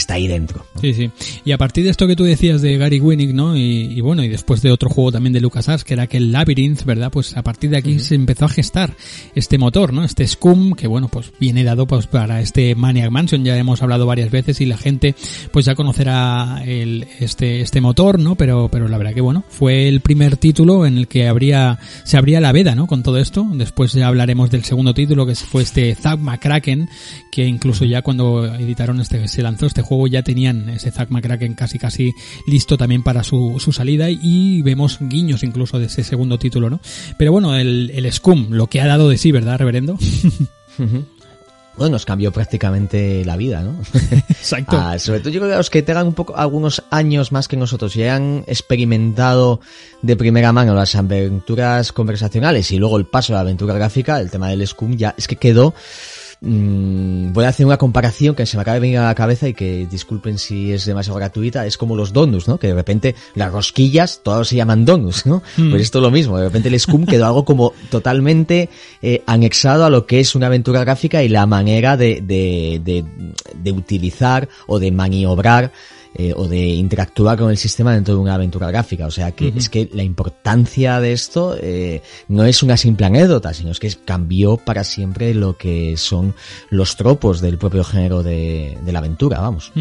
está 0.00 0.14
ahí 0.14 0.26
dentro. 0.28 0.64
¿no? 0.74 0.80
Sí, 0.80 0.94
sí. 0.94 1.10
Y 1.44 1.52
a 1.52 1.58
partir 1.58 1.84
de 1.84 1.90
esto 1.90 2.06
que 2.06 2.16
tú 2.16 2.24
decías 2.24 2.62
de 2.62 2.76
Gary 2.76 3.00
Winnick, 3.00 3.32
¿no? 3.32 3.56
Y, 3.56 3.92
y 3.96 4.00
bueno, 4.00 4.22
y 4.22 4.28
después 4.28 4.62
de 4.62 4.70
otro 4.70 4.88
juego 4.88 5.12
también 5.12 5.32
de 5.32 5.40
LucasArts, 5.40 5.84
que 5.84 5.94
era 5.94 6.04
aquel 6.04 6.32
Labyrinth, 6.32 6.84
¿verdad? 6.84 7.10
Pues 7.10 7.36
a 7.36 7.42
partir 7.42 7.70
de 7.70 7.78
aquí 7.78 7.98
se 7.98 8.14
empezó 8.14 8.44
a 8.44 8.48
gestar 8.48 8.94
este 9.34 9.58
motor, 9.58 9.92
¿no? 9.92 10.04
Este 10.04 10.26
Scum, 10.26 10.72
que 10.72 10.86
bueno, 10.86 11.08
pues 11.08 11.32
viene 11.38 11.64
dado 11.64 11.86
pues 11.86 12.06
para 12.06 12.40
este 12.40 12.74
Maniac 12.74 13.10
Mansion, 13.10 13.44
ya 13.44 13.56
hemos 13.56 13.82
hablado 13.82 14.06
varias 14.06 14.30
veces 14.30 14.60
y 14.60 14.66
la 14.66 14.76
gente 14.76 15.14
pues 15.52 15.66
ya 15.66 15.74
conocerá 15.74 16.62
el, 16.64 17.06
este, 17.20 17.60
este 17.60 17.80
motor, 17.80 18.18
¿no? 18.18 18.34
Pero, 18.36 18.68
pero 18.70 18.88
la 18.88 18.98
verdad 18.98 19.14
que 19.14 19.20
bueno, 19.20 19.44
fue 19.48 19.88
el 19.88 20.00
primer 20.00 20.36
título 20.36 20.86
en 20.86 20.98
el 20.98 21.08
que 21.08 21.28
habría, 21.28 21.78
se 22.04 22.16
abría 22.16 22.40
la 22.40 22.52
veda, 22.52 22.74
¿no? 22.74 22.86
Con 22.86 23.02
todo 23.02 23.18
esto. 23.18 23.46
Después 23.52 23.92
ya 23.92 24.06
hablaremos 24.06 24.50
del 24.50 24.64
segundo 24.64 24.94
título, 24.94 25.26
que 25.26 25.34
fue 25.34 25.62
este 25.62 25.94
Zack 25.94 26.20
McCracken, 26.20 26.88
que 27.30 27.44
incluso 27.44 27.84
ya 27.84 28.02
cuando 28.02 28.46
editaron 28.46 29.00
este, 29.00 29.28
se 29.28 29.42
lanzó 29.42 29.66
este 29.66 29.82
juego 29.88 30.06
ya 30.06 30.22
tenían 30.22 30.68
ese 30.68 30.90
Zack 30.90 31.10
McCracken 31.10 31.54
casi 31.54 31.78
casi 31.78 32.14
listo 32.46 32.76
también 32.76 33.02
para 33.02 33.24
su, 33.24 33.56
su 33.58 33.72
salida 33.72 34.08
y 34.10 34.62
vemos 34.62 34.98
guiños 35.00 35.42
incluso 35.42 35.78
de 35.78 35.86
ese 35.86 36.04
segundo 36.04 36.38
título, 36.38 36.70
¿no? 36.70 36.80
Pero 37.16 37.32
bueno, 37.32 37.56
el, 37.56 37.90
el 37.94 38.12
Scum, 38.12 38.48
lo 38.50 38.66
que 38.66 38.80
ha 38.80 38.86
dado 38.86 39.08
de 39.08 39.18
sí, 39.18 39.32
¿verdad, 39.32 39.58
reverendo? 39.58 39.98
Bueno, 41.78 41.92
nos 41.92 42.04
cambió 42.04 42.32
prácticamente 42.32 43.24
la 43.24 43.36
vida, 43.36 43.62
¿no? 43.62 43.76
Exacto. 44.28 44.76
Ah, 44.76 44.98
sobre 44.98 45.20
todo 45.20 45.30
yo 45.30 45.38
creo 45.38 45.52
que 45.52 45.56
los 45.58 45.70
que 45.70 45.82
tengan 45.82 46.08
un 46.08 46.14
poco 46.14 46.36
algunos 46.36 46.82
años 46.90 47.30
más 47.30 47.46
que 47.46 47.56
nosotros 47.56 47.94
y 47.94 48.02
hayan 48.02 48.42
experimentado 48.48 49.60
de 50.02 50.16
primera 50.16 50.52
mano 50.52 50.74
las 50.74 50.96
aventuras 50.96 51.92
conversacionales 51.92 52.72
y 52.72 52.78
luego 52.78 52.98
el 52.98 53.06
paso 53.06 53.32
a 53.32 53.36
la 53.36 53.40
aventura 53.42 53.74
gráfica, 53.74 54.18
el 54.18 54.28
tema 54.28 54.48
del 54.48 54.66
Scum 54.66 54.96
ya 54.96 55.14
es 55.16 55.28
que 55.28 55.36
quedó 55.36 55.72
mm, 56.40 57.32
voy 57.32 57.44
a 57.44 57.48
hacer 57.48 57.66
una 57.66 57.76
comparación 57.76 58.34
que 58.34 58.46
se 58.46 58.56
me 58.56 58.62
acaba 58.62 58.74
de 58.74 58.80
venir 58.80 58.98
a 58.98 59.06
la 59.06 59.14
cabeza 59.14 59.48
y 59.48 59.54
que 59.54 59.86
disculpen 59.90 60.38
si 60.38 60.72
es 60.72 60.84
demasiado 60.84 61.18
gratuita, 61.18 61.66
es 61.66 61.76
como 61.76 61.96
los 61.96 62.12
donuts, 62.12 62.48
¿no? 62.48 62.58
Que 62.58 62.68
de 62.68 62.74
repente 62.74 63.14
las 63.34 63.52
rosquillas 63.52 64.20
todos 64.22 64.48
se 64.48 64.56
llaman 64.56 64.84
donuts, 64.84 65.26
¿no? 65.26 65.42
Mm. 65.56 65.70
Pues 65.70 65.82
esto 65.82 65.98
es 65.98 66.02
lo 66.02 66.10
mismo, 66.10 66.38
de 66.38 66.44
repente 66.44 66.68
el 66.68 66.78
Scum 66.78 67.06
quedó 67.06 67.26
algo 67.26 67.44
como 67.44 67.72
totalmente 67.90 68.68
eh, 69.02 69.22
anexado 69.26 69.84
a 69.84 69.90
lo 69.90 70.06
que 70.06 70.20
es 70.20 70.34
una 70.34 70.46
aventura 70.46 70.80
gráfica 70.80 71.22
y 71.22 71.28
la 71.28 71.46
manera 71.46 71.96
de, 71.96 72.22
de, 72.22 72.80
de, 72.84 73.04
de 73.54 73.72
utilizar 73.72 74.48
o 74.66 74.78
de 74.78 74.90
maniobrar 74.90 75.72
eh, 76.14 76.32
o 76.36 76.48
de 76.48 76.66
interactuar 76.66 77.38
con 77.38 77.50
el 77.50 77.56
sistema 77.56 77.94
dentro 77.94 78.14
de 78.14 78.20
una 78.20 78.34
aventura 78.34 78.68
gráfica. 78.68 79.06
O 79.06 79.10
sea 79.10 79.32
que 79.32 79.52
es 79.56 79.68
que 79.68 79.88
la 79.92 80.02
importancia 80.02 81.00
de 81.00 81.12
esto 81.12 81.56
eh, 81.60 82.02
no 82.28 82.44
es 82.44 82.62
una 82.62 82.76
simple 82.76 83.06
anécdota, 83.06 83.54
sino 83.54 83.70
es 83.70 83.78
que 83.78 83.90
cambió 84.04 84.56
para 84.56 84.84
siempre 84.84 85.34
lo 85.34 85.56
que 85.56 85.96
son 85.96 86.34
los 86.70 86.96
tropos 86.96 87.40
del 87.40 87.58
propio 87.58 87.84
género 87.84 88.22
de, 88.22 88.78
de 88.84 88.92
la 88.92 88.98
aventura, 88.98 89.40
vamos. 89.40 89.72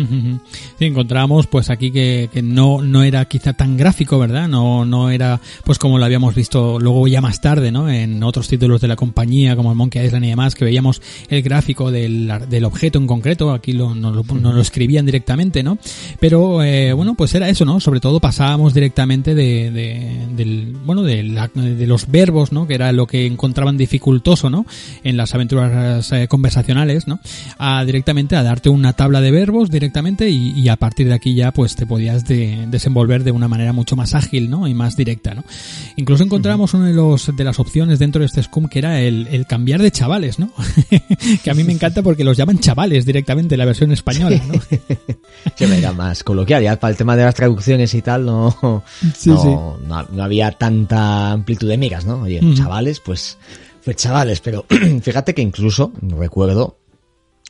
Sí, 0.80 0.86
encontramos 0.86 1.48
pues 1.48 1.70
aquí 1.70 1.92
que, 1.92 2.30
que 2.32 2.42
no, 2.42 2.82
no 2.82 3.04
era 3.04 3.26
quizá 3.26 3.54
tan 3.54 3.78
gráfico, 3.78 4.20
¿verdad? 4.20 4.48
No, 4.48 4.86
no 4.86 5.10
era 5.10 5.40
pues 5.64 5.78
como 5.80 5.98
lo 5.98 6.06
habíamos 6.06 6.36
visto 6.36 6.80
luego 6.80 7.08
ya 7.08 7.22
más 7.22 7.42
tarde, 7.42 7.72
¿no? 7.72 7.90
En 7.90 8.24
otros 8.24 8.48
títulos 8.48 8.82
de 8.82 8.88
la 8.88 8.96
compañía 8.96 9.56
como 9.56 9.72
el 9.72 9.78
Monkey 9.78 10.06
Island 10.06 10.26
y 10.26 10.30
demás, 10.30 10.56
que 10.56 10.66
veíamos 10.66 11.02
el 11.30 11.42
gráfico 11.42 11.92
del, 11.92 12.32
del 12.50 12.66
objeto 12.66 13.00
en 13.00 13.08
concreto, 13.08 13.52
aquí 13.52 13.74
lo, 13.74 13.96
no, 13.96 14.12
lo, 14.12 14.24
no 14.24 14.54
lo 14.54 14.62
escribían 14.62 15.06
directamente, 15.06 15.64
¿no? 15.64 15.78
Pero 16.20 16.64
eh, 16.64 16.94
bueno, 16.94 17.14
pues 17.16 17.34
era 17.36 17.48
eso, 17.48 17.64
¿no? 17.64 17.80
Sobre 17.80 18.00
todo 18.00 18.20
pasábamos 18.20 18.74
directamente 18.74 19.36
de, 19.36 19.70
de- 19.72 20.28
del, 20.36 20.76
bueno, 20.86 21.04
de, 21.04 21.24
la- 21.24 21.48
de 21.54 21.86
los 21.88 22.10
verbos, 22.10 22.52
¿no? 22.52 22.68
Que 22.68 22.74
era 22.76 22.92
lo 22.92 23.06
que 23.06 23.26
encontraban 23.26 23.78
dificultoso, 23.78 24.50
¿no? 24.50 24.66
En 25.04 25.16
las 25.18 25.36
aventuras 25.36 26.12
eh, 26.12 26.28
conversacionales, 26.28 27.08
¿no? 27.08 27.20
A 27.60 27.84
directamente 27.86 28.36
a 28.36 28.44
darte 28.44 28.70
una 28.70 28.94
tabla 28.94 29.22
de 29.22 29.32
verbos 29.32 29.70
directamente 29.70 30.30
y, 30.30 30.52
y 30.60 30.70
a 30.70 30.76
partir 30.76 31.08
de 31.08 31.14
aquí 31.14 31.36
ya 31.36 31.52
pues 31.52 31.76
te 31.76 31.86
podías 31.86 32.26
de- 32.26 32.66
desenvolver 32.70 33.24
de 33.24 33.32
una 33.32 33.48
manera 33.48 33.72
mucho 33.74 33.96
más 33.96 34.16
ágil, 34.16 34.50
¿no? 34.50 34.68
Y 34.68 34.74
más 34.74 34.98
directa, 34.98 35.34
¿no? 35.36 35.44
Incluso 35.98 36.24
encontramos 36.24 36.74
una 36.74 36.88
de 36.88 36.94
los 36.94 37.36
de 37.36 37.44
las 37.44 37.60
opciones 37.60 38.00
dentro 38.00 38.20
de 38.22 38.26
este 38.26 38.42
Scum 38.42 38.68
que 38.68 38.80
era 38.80 39.02
el, 39.02 39.28
el 39.28 39.46
cambiar 39.46 39.82
de 39.82 39.92
chavales, 39.92 40.40
¿no? 40.40 40.52
que 41.44 41.52
a 41.52 41.54
mí 41.54 41.64
me 41.64 41.74
encanta 41.74 42.02
porque 42.02 42.24
los 42.24 42.38
llaman 42.38 42.60
chavales 42.60 43.06
directamente 43.06 43.56
en 43.56 43.60
la 43.60 43.66
versión 43.66 43.92
española, 43.92 44.42
¿no? 44.48 44.60
Se 45.56 45.68
me 45.68 45.78
era 45.78 45.92
más 46.08 46.24
coloquial, 46.24 46.64
ya 46.64 46.80
para 46.80 46.92
el 46.92 46.98
tema 46.98 47.16
de 47.16 47.24
las 47.24 47.36
traducciones 47.36 47.94
y 47.94 48.02
tal, 48.02 48.26
no, 48.26 48.84
Sí, 49.16 49.30
no, 49.30 49.42
sí. 49.42 49.48
no, 49.88 50.04
no 50.12 50.24
había 50.24 50.52
tanta 50.52 51.32
amplitud 51.32 51.68
de 51.68 51.78
migas, 51.78 52.06
¿no? 52.06 52.22
Oye, 52.22 52.40
chavales, 52.56 53.00
pues, 53.00 53.38
pues 53.84 53.98
chavales, 53.98 54.40
pero 54.42 54.66
fíjate 55.02 55.34
que 55.34 55.42
incluso, 55.42 55.92
recuerdo, 56.02 56.78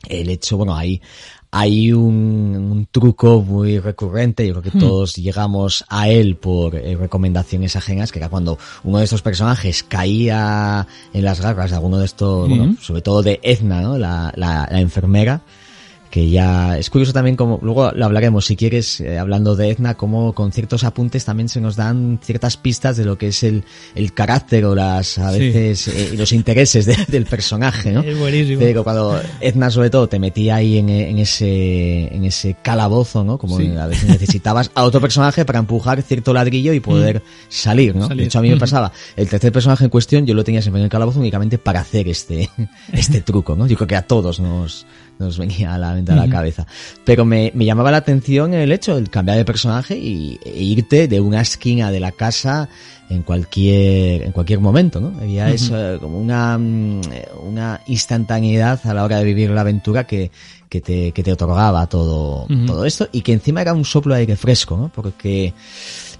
el 0.08 0.28
hecho, 0.30 0.56
bueno, 0.56 0.76
hay, 0.76 1.00
hay 1.50 1.92
un, 1.92 2.56
un 2.70 2.86
truco 2.90 3.40
muy 3.42 3.78
recurrente, 3.78 4.46
yo 4.46 4.52
creo 4.60 4.62
que 4.72 4.78
todos 4.78 5.16
llegamos 5.16 5.84
a 5.88 6.08
él 6.08 6.36
por 6.36 6.76
eh, 6.76 6.94
recomendaciones 6.96 7.74
ajenas, 7.74 8.12
que 8.12 8.18
era 8.18 8.28
cuando 8.28 8.58
uno 8.84 8.98
de 8.98 9.04
estos 9.04 9.22
personajes 9.22 9.82
caía 9.82 10.86
en 11.12 11.24
las 11.24 11.40
garras 11.40 11.70
de 11.70 11.76
alguno 11.76 11.98
de 11.98 12.04
estos, 12.04 12.48
bueno, 12.48 12.76
sobre 12.80 13.02
todo 13.02 13.22
de 13.22 13.40
Edna, 13.42 13.80
¿no? 13.80 13.96
La, 13.98 14.32
la, 14.36 14.68
la 14.70 14.80
enfermera, 14.80 15.42
que 16.10 16.30
ya 16.30 16.78
es 16.78 16.88
curioso 16.90 17.12
también 17.12 17.36
como 17.36 17.58
luego 17.62 17.90
lo 17.92 18.04
hablaremos 18.06 18.46
si 18.46 18.56
quieres 18.56 19.00
eh, 19.00 19.18
hablando 19.18 19.56
de 19.56 19.70
Edna 19.70 19.94
como 19.94 20.32
con 20.32 20.52
ciertos 20.52 20.84
apuntes 20.84 21.24
también 21.24 21.48
se 21.48 21.60
nos 21.60 21.76
dan 21.76 22.18
ciertas 22.22 22.56
pistas 22.56 22.96
de 22.96 23.04
lo 23.04 23.18
que 23.18 23.28
es 23.28 23.42
el, 23.42 23.64
el 23.94 24.12
carácter 24.14 24.64
o 24.64 24.74
las 24.74 25.18
a 25.18 25.32
Sí. 25.32 25.38
veces 25.40 25.88
eh, 25.88 26.14
los 26.16 26.32
intereses 26.32 26.86
de- 26.86 26.96
del 27.08 27.26
personaje 27.26 27.92
no 27.92 28.00
Es 28.08 28.18
buenísimo. 28.18 28.60
pero 28.60 28.84
cuando 28.84 29.20
Edna 29.40 29.70
sobre 29.70 29.90
todo 29.90 30.08
te 30.08 30.18
metía 30.18 30.56
ahí 30.56 30.78
en, 30.78 30.88
en 30.88 31.18
ese 31.18 32.14
en 32.14 32.24
ese 32.24 32.56
calabozo 32.62 33.24
no 33.24 33.38
como 33.38 33.58
Sí. 33.58 33.68
a 33.76 33.86
veces 33.86 34.08
necesitabas 34.08 34.70
a 34.74 34.84
otro 34.84 35.00
personaje 35.00 35.44
para 35.44 35.58
empujar 35.58 36.00
cierto 36.02 36.32
ladrillo 36.32 36.72
y 36.72 36.80
poder 36.80 37.22
salir 37.48 37.94
no 37.94 38.06
Salir. 38.08 38.22
de 38.22 38.26
hecho 38.26 38.38
a 38.38 38.42
mí 38.42 38.48
me 38.48 38.54
Ujú. 38.54 38.60
pasaba 38.60 38.92
el 39.16 39.28
tercer 39.28 39.52
personaje 39.52 39.84
en 39.84 39.90
cuestión 39.90 40.26
yo 40.26 40.34
lo 40.34 40.44
tenía 40.44 40.62
siempre 40.62 40.80
en 40.80 40.84
el 40.84 40.90
calabozo 40.90 41.20
únicamente 41.20 41.58
para 41.58 41.80
hacer 41.80 42.08
este 42.08 42.48
este 42.92 43.20
truco 43.20 43.54
no 43.56 43.66
yo 43.66 43.76
creo 43.76 43.88
que 43.88 43.96
a 43.96 44.02
todos 44.06 44.40
nos 44.40 44.86
nos 45.18 45.38
venía 45.38 45.74
a 45.74 45.78
la 45.78 45.90
a 45.90 46.16
la 46.16 46.28
cabeza. 46.28 46.66
Pero 47.04 47.24
me, 47.24 47.50
me 47.54 47.64
llamaba 47.64 47.90
la 47.90 47.98
atención 47.98 48.54
el 48.54 48.72
hecho 48.72 49.00
de 49.00 49.06
cambiar 49.08 49.36
de 49.36 49.44
personaje 49.44 49.96
y, 49.96 50.38
e 50.44 50.62
irte 50.62 51.08
de 51.08 51.20
una 51.20 51.40
esquina 51.40 51.90
de 51.90 52.00
la 52.00 52.12
casa 52.12 52.68
en 53.10 53.22
cualquier, 53.22 54.22
en 54.22 54.32
cualquier 54.32 54.60
momento, 54.60 55.00
¿no? 55.00 55.18
Había 55.18 55.50
eso, 55.50 55.76
eh, 55.76 55.98
como 55.98 56.18
una, 56.18 56.58
mm, 56.58 57.00
una 57.42 57.80
instantaneidad 57.86 58.80
a 58.84 58.94
la 58.94 59.04
hora 59.04 59.18
de 59.18 59.24
vivir 59.24 59.50
la 59.50 59.62
aventura 59.62 60.06
que, 60.06 60.30
que 60.68 60.80
te, 60.80 61.12
que 61.12 61.22
te 61.22 61.32
otorgaba 61.32 61.86
todo, 61.86 62.46
todo 62.66 62.84
esto 62.84 63.08
y 63.10 63.22
que 63.22 63.32
encima 63.32 63.62
era 63.62 63.72
un 63.72 63.84
soplo 63.84 64.14
de 64.14 64.20
aire 64.20 64.36
fresco, 64.36 64.76
¿no? 64.76 64.90
Porque, 64.94 65.54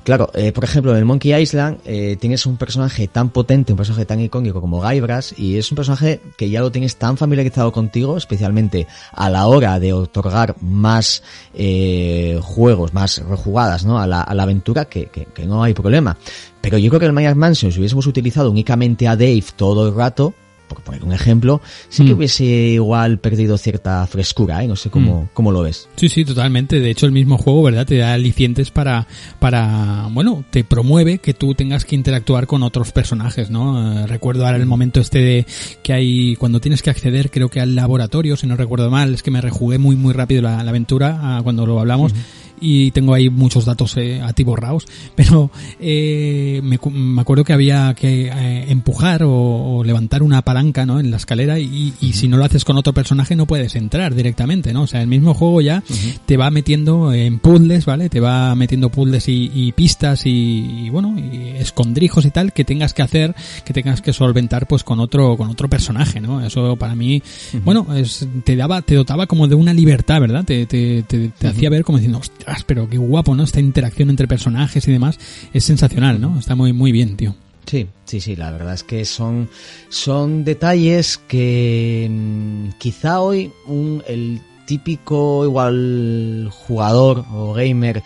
Claro, 0.08 0.30
eh, 0.32 0.52
por 0.52 0.64
ejemplo, 0.64 0.96
en 0.96 1.06
Monkey 1.06 1.34
Island 1.34 1.80
eh, 1.84 2.16
tienes 2.18 2.46
un 2.46 2.56
personaje 2.56 3.08
tan 3.08 3.28
potente, 3.28 3.74
un 3.74 3.76
personaje 3.76 4.06
tan 4.06 4.18
icónico 4.20 4.58
como 4.58 4.80
Guybrush, 4.80 5.34
y 5.36 5.58
es 5.58 5.70
un 5.70 5.76
personaje 5.76 6.22
que 6.38 6.48
ya 6.48 6.62
lo 6.62 6.72
tienes 6.72 6.96
tan 6.96 7.18
familiarizado 7.18 7.70
contigo, 7.72 8.16
especialmente 8.16 8.86
a 9.12 9.28
la 9.28 9.46
hora 9.48 9.78
de 9.78 9.92
otorgar 9.92 10.56
más 10.62 11.22
eh, 11.52 12.40
juegos, 12.42 12.94
más 12.94 13.18
rejugadas 13.18 13.84
¿no? 13.84 14.00
a, 14.00 14.06
la, 14.06 14.22
a 14.22 14.34
la 14.34 14.44
aventura, 14.44 14.86
que, 14.86 15.10
que, 15.10 15.26
que 15.26 15.44
no 15.44 15.62
hay 15.62 15.74
problema. 15.74 16.16
Pero 16.62 16.78
yo 16.78 16.88
creo 16.88 17.00
que 17.00 17.04
en 17.04 17.18
el 17.18 17.36
Mansion, 17.36 17.70
si 17.70 17.78
hubiésemos 17.78 18.06
utilizado 18.06 18.50
únicamente 18.50 19.06
a 19.08 19.14
Dave 19.14 19.44
todo 19.56 19.88
el 19.88 19.94
rato, 19.94 20.32
por 20.68 20.82
poner 20.82 21.02
un 21.04 21.12
ejemplo, 21.12 21.60
sí 21.88 22.04
que 22.04 22.12
Mm. 22.12 22.16
hubiese 22.16 22.44
igual 22.44 23.18
perdido 23.18 23.56
cierta 23.58 24.06
frescura, 24.06 24.62
¿eh? 24.62 24.68
No 24.68 24.76
sé 24.76 24.90
cómo, 24.90 25.28
cómo 25.34 25.50
lo 25.50 25.62
ves. 25.62 25.88
Sí, 25.96 26.08
sí, 26.08 26.24
totalmente. 26.24 26.78
De 26.80 26.90
hecho, 26.90 27.06
el 27.06 27.12
mismo 27.12 27.38
juego, 27.38 27.62
¿verdad? 27.62 27.86
Te 27.86 27.96
da 27.96 28.12
alicientes 28.12 28.70
para, 28.70 29.06
para, 29.40 30.08
bueno, 30.12 30.44
te 30.50 30.64
promueve 30.64 31.18
que 31.18 31.34
tú 31.34 31.54
tengas 31.54 31.84
que 31.84 31.94
interactuar 31.96 32.46
con 32.46 32.62
otros 32.62 32.92
personajes, 32.92 33.50
¿no? 33.50 34.02
Eh, 34.02 34.06
recuerdo 34.06 34.44
ahora 34.46 34.58
el 34.58 34.66
momento 34.66 35.00
este 35.00 35.18
de 35.18 35.46
que 35.82 35.92
hay, 35.92 36.36
cuando 36.36 36.60
tienes 36.60 36.82
que 36.82 36.90
acceder, 36.90 37.30
creo 37.30 37.48
que 37.48 37.60
al 37.60 37.74
laboratorio, 37.74 38.36
si 38.36 38.46
no 38.46 38.56
recuerdo 38.56 38.90
mal, 38.90 39.14
es 39.14 39.22
que 39.22 39.30
me 39.30 39.40
rejugué 39.40 39.78
muy, 39.78 39.96
muy 39.96 40.12
rápido 40.12 40.42
la, 40.42 40.62
la 40.62 40.70
aventura 40.70 41.18
ah, 41.20 41.40
cuando 41.42 41.66
lo 41.66 41.80
hablamos. 41.80 42.12
Y 42.60 42.90
tengo 42.90 43.14
ahí 43.14 43.30
muchos 43.30 43.64
datos 43.64 43.96
eh, 43.96 44.20
atiborrados, 44.22 44.86
pero 45.14 45.50
eh, 45.80 46.60
me, 46.62 46.78
me 46.90 47.20
acuerdo 47.20 47.44
que 47.44 47.52
había 47.52 47.94
que 47.94 48.26
eh, 48.26 48.64
empujar 48.68 49.22
o, 49.22 49.32
o 49.32 49.84
levantar 49.84 50.22
una 50.22 50.42
palanca 50.42 50.86
¿no? 50.86 51.00
en 51.00 51.10
la 51.10 51.16
escalera 51.16 51.58
y, 51.58 51.94
y 52.00 52.12
si 52.12 52.28
no 52.28 52.36
lo 52.36 52.44
haces 52.44 52.64
con 52.64 52.76
otro 52.76 52.92
personaje 52.92 53.36
no 53.36 53.46
puedes 53.46 53.74
entrar 53.74 54.14
directamente, 54.14 54.72
¿no? 54.72 54.82
O 54.82 54.86
sea, 54.86 55.00
el 55.00 55.08
mismo 55.08 55.34
juego 55.34 55.60
ya 55.60 55.82
te 56.26 56.36
va 56.36 56.50
metiendo 56.50 57.12
en 57.12 57.38
puzzles, 57.38 57.86
¿vale? 57.86 58.08
Te 58.08 58.20
va 58.20 58.54
metiendo 58.54 58.90
puzzles 58.90 59.28
y, 59.28 59.50
y 59.54 59.72
pistas 59.72 60.26
y, 60.26 60.84
y, 60.84 60.90
bueno, 60.90 61.16
y 61.18 61.56
escondrijos 61.56 62.24
y 62.24 62.30
tal 62.30 62.52
que 62.52 62.64
tengas 62.64 62.94
que 62.94 63.02
hacer, 63.02 63.34
que 63.64 63.72
tengas 63.72 64.02
que 64.02 64.12
solventar 64.12 64.66
pues 64.66 64.84
con 64.84 65.00
otro, 65.00 65.36
con 65.36 65.48
otro 65.48 65.68
personaje, 65.68 66.20
¿no? 66.20 66.44
Eso 66.44 66.76
para 66.76 66.94
mí, 66.94 67.22
bueno, 67.64 67.86
es, 67.94 68.26
te 68.44 68.56
daba, 68.56 68.82
te 68.82 68.94
dotaba 68.94 69.26
como 69.26 69.48
de 69.48 69.54
una 69.54 69.72
libertad, 69.72 70.20
¿verdad? 70.20 70.44
Te, 70.44 70.66
te, 70.66 71.02
te, 71.02 71.28
te 71.28 71.48
hacía 71.48 71.70
ver 71.70 71.84
como 71.84 71.98
diciendo, 71.98 72.20
pero 72.66 72.88
qué 72.88 72.98
guapo, 72.98 73.34
¿no? 73.34 73.44
Esta 73.44 73.60
interacción 73.60 74.10
entre 74.10 74.28
personajes 74.28 74.86
y 74.86 74.92
demás 74.92 75.18
es 75.52 75.64
sensacional, 75.64 76.20
¿no? 76.20 76.38
Está 76.38 76.54
muy, 76.54 76.72
muy 76.72 76.92
bien, 76.92 77.16
tío. 77.16 77.34
Sí, 77.66 77.86
sí, 78.06 78.20
sí, 78.20 78.34
la 78.34 78.50
verdad 78.50 78.74
es 78.74 78.82
que 78.82 79.04
son, 79.04 79.50
son 79.90 80.44
detalles 80.44 81.18
que 81.18 82.08
mm, 82.10 82.78
quizá 82.78 83.20
hoy 83.20 83.52
un, 83.66 84.02
el 84.08 84.40
típico 84.66 85.44
igual 85.44 86.50
jugador 86.50 87.24
o 87.32 87.52
gamer 87.52 88.02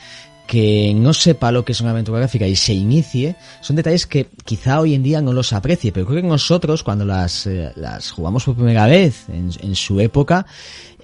que 0.52 0.92
no 0.94 1.14
sepa 1.14 1.50
lo 1.50 1.64
que 1.64 1.72
es 1.72 1.80
una 1.80 1.92
aventura 1.92 2.18
gráfica 2.18 2.46
y 2.46 2.56
se 2.56 2.74
inicie, 2.74 3.36
son 3.62 3.74
detalles 3.74 4.06
que 4.06 4.28
quizá 4.44 4.80
hoy 4.80 4.92
en 4.92 5.02
día 5.02 5.22
no 5.22 5.32
los 5.32 5.54
aprecie, 5.54 5.92
pero 5.92 6.04
creo 6.04 6.20
que 6.20 6.28
nosotros 6.28 6.82
cuando 6.82 7.06
las, 7.06 7.46
eh, 7.46 7.72
las 7.74 8.10
jugamos 8.10 8.44
por 8.44 8.56
primera 8.56 8.86
vez 8.86 9.30
en, 9.30 9.74
su 9.74 9.98
época, 9.98 10.44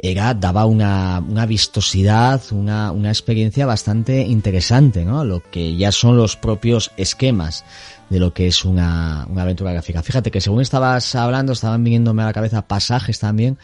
era, 0.02 0.34
daba 0.34 0.66
una, 0.66 1.24
una 1.26 1.46
vistosidad, 1.46 2.42
una, 2.50 2.92
una 2.92 3.08
experiencia 3.08 3.64
bastante 3.64 4.20
interesante, 4.20 5.06
¿no? 5.06 5.24
Lo 5.24 5.40
que 5.40 5.74
ya 5.76 5.92
son 5.92 6.18
los 6.18 6.36
propios 6.36 6.90
esquemas 6.98 7.64
de 8.10 8.20
lo 8.20 8.34
que 8.34 8.48
es 8.48 8.66
una, 8.66 9.26
una 9.30 9.42
aventura 9.42 9.72
gráfica. 9.72 10.02
Fíjate 10.02 10.30
que 10.30 10.42
según 10.42 10.60
estabas 10.60 11.14
hablando, 11.14 11.54
estaban 11.54 11.82
viniéndome 11.82 12.22
a 12.22 12.26
la 12.26 12.32
cabeza 12.34 12.68
pasajes 12.68 13.18
también, 13.18 13.56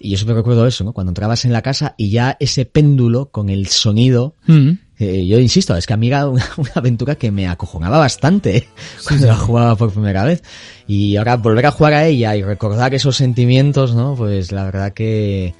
y 0.00 0.12
yo 0.12 0.16
siempre 0.16 0.34
recuerdo 0.34 0.66
eso, 0.66 0.82
¿no? 0.82 0.94
Cuando 0.94 1.10
entrabas 1.10 1.44
en 1.44 1.52
la 1.52 1.60
casa 1.60 1.94
y 1.98 2.08
ya 2.08 2.38
ese 2.40 2.64
péndulo 2.64 3.26
con 3.30 3.50
el 3.50 3.66
sonido, 3.66 4.34
Mm. 4.46 4.85
Eh, 4.98 5.26
yo 5.26 5.38
insisto, 5.38 5.76
es 5.76 5.86
que 5.86 5.92
a 5.92 5.96
mí 5.96 6.08
era 6.08 6.28
una, 6.28 6.48
una 6.56 6.72
aventura 6.74 7.16
que 7.16 7.30
me 7.30 7.46
acojonaba 7.46 7.98
bastante 7.98 8.68
cuando 9.06 9.26
la 9.26 9.36
jugaba 9.36 9.76
por 9.76 9.92
primera 9.92 10.24
vez. 10.24 10.42
Y 10.86 11.16
ahora 11.16 11.36
volver 11.36 11.66
a 11.66 11.70
jugar 11.70 11.94
a 11.94 12.06
ella 12.06 12.36
y 12.36 12.42
recordar 12.42 12.94
esos 12.94 13.16
sentimientos, 13.16 13.94
¿no? 13.94 14.14
Pues 14.14 14.52
la 14.52 14.64
verdad 14.64 14.92
que, 14.92 15.54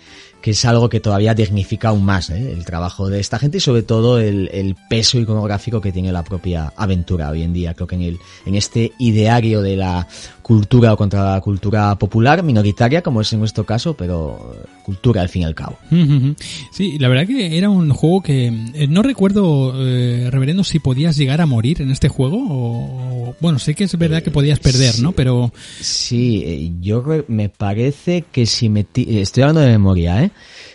que 0.46 0.52
es 0.52 0.64
algo 0.64 0.88
que 0.88 1.00
todavía 1.00 1.34
dignifica 1.34 1.88
aún 1.88 2.04
más 2.04 2.30
¿eh? 2.30 2.52
el 2.52 2.64
trabajo 2.64 3.08
de 3.08 3.18
esta 3.18 3.36
gente 3.36 3.56
y 3.56 3.60
sobre 3.60 3.82
todo 3.82 4.20
el, 4.20 4.48
el 4.52 4.76
peso 4.88 5.18
iconográfico 5.18 5.80
que 5.80 5.90
tiene 5.90 6.12
la 6.12 6.22
propia 6.22 6.72
aventura 6.76 7.30
hoy 7.30 7.42
en 7.42 7.52
día. 7.52 7.74
Creo 7.74 7.88
que 7.88 7.96
en, 7.96 8.02
el, 8.02 8.18
en 8.44 8.54
este 8.54 8.92
ideario 9.00 9.60
de 9.60 9.74
la 9.76 10.06
cultura 10.42 10.92
o 10.92 10.96
contra 10.96 11.32
la 11.34 11.40
cultura 11.40 11.98
popular, 11.98 12.44
minoritaria 12.44 13.02
como 13.02 13.22
es 13.22 13.32
en 13.32 13.40
nuestro 13.40 13.66
caso, 13.66 13.94
pero 13.96 14.54
cultura 14.84 15.20
al 15.20 15.28
fin 15.28 15.42
y 15.42 15.44
al 15.46 15.56
cabo. 15.56 15.76
Sí, 16.70 16.96
la 17.00 17.08
verdad 17.08 17.26
que 17.26 17.58
era 17.58 17.68
un 17.68 17.90
juego 17.90 18.22
que 18.22 18.46
eh, 18.46 18.86
no 18.86 19.02
recuerdo, 19.02 19.72
eh, 19.84 20.28
reverendo, 20.30 20.62
si 20.62 20.78
podías 20.78 21.16
llegar 21.16 21.40
a 21.40 21.46
morir 21.46 21.82
en 21.82 21.90
este 21.90 22.08
juego 22.08 22.36
o, 22.36 23.30
o- 23.30 23.36
bueno, 23.40 23.58
sé 23.58 23.74
que 23.74 23.82
es 23.82 23.98
verdad 23.98 24.22
que 24.22 24.30
podías 24.30 24.60
perder, 24.60 25.00
¿no? 25.00 25.10
Pero 25.10 25.52
Sí, 25.80 26.44
eh, 26.46 26.72
yo 26.80 27.02
me 27.26 27.48
parece 27.48 28.22
que 28.30 28.46
si 28.46 28.68
metí, 28.68 29.02
eh, 29.08 29.22
estoy 29.22 29.42
hablando 29.42 29.62
de 29.62 29.70
memoria, 29.72 30.22
¿eh? 30.22 30.30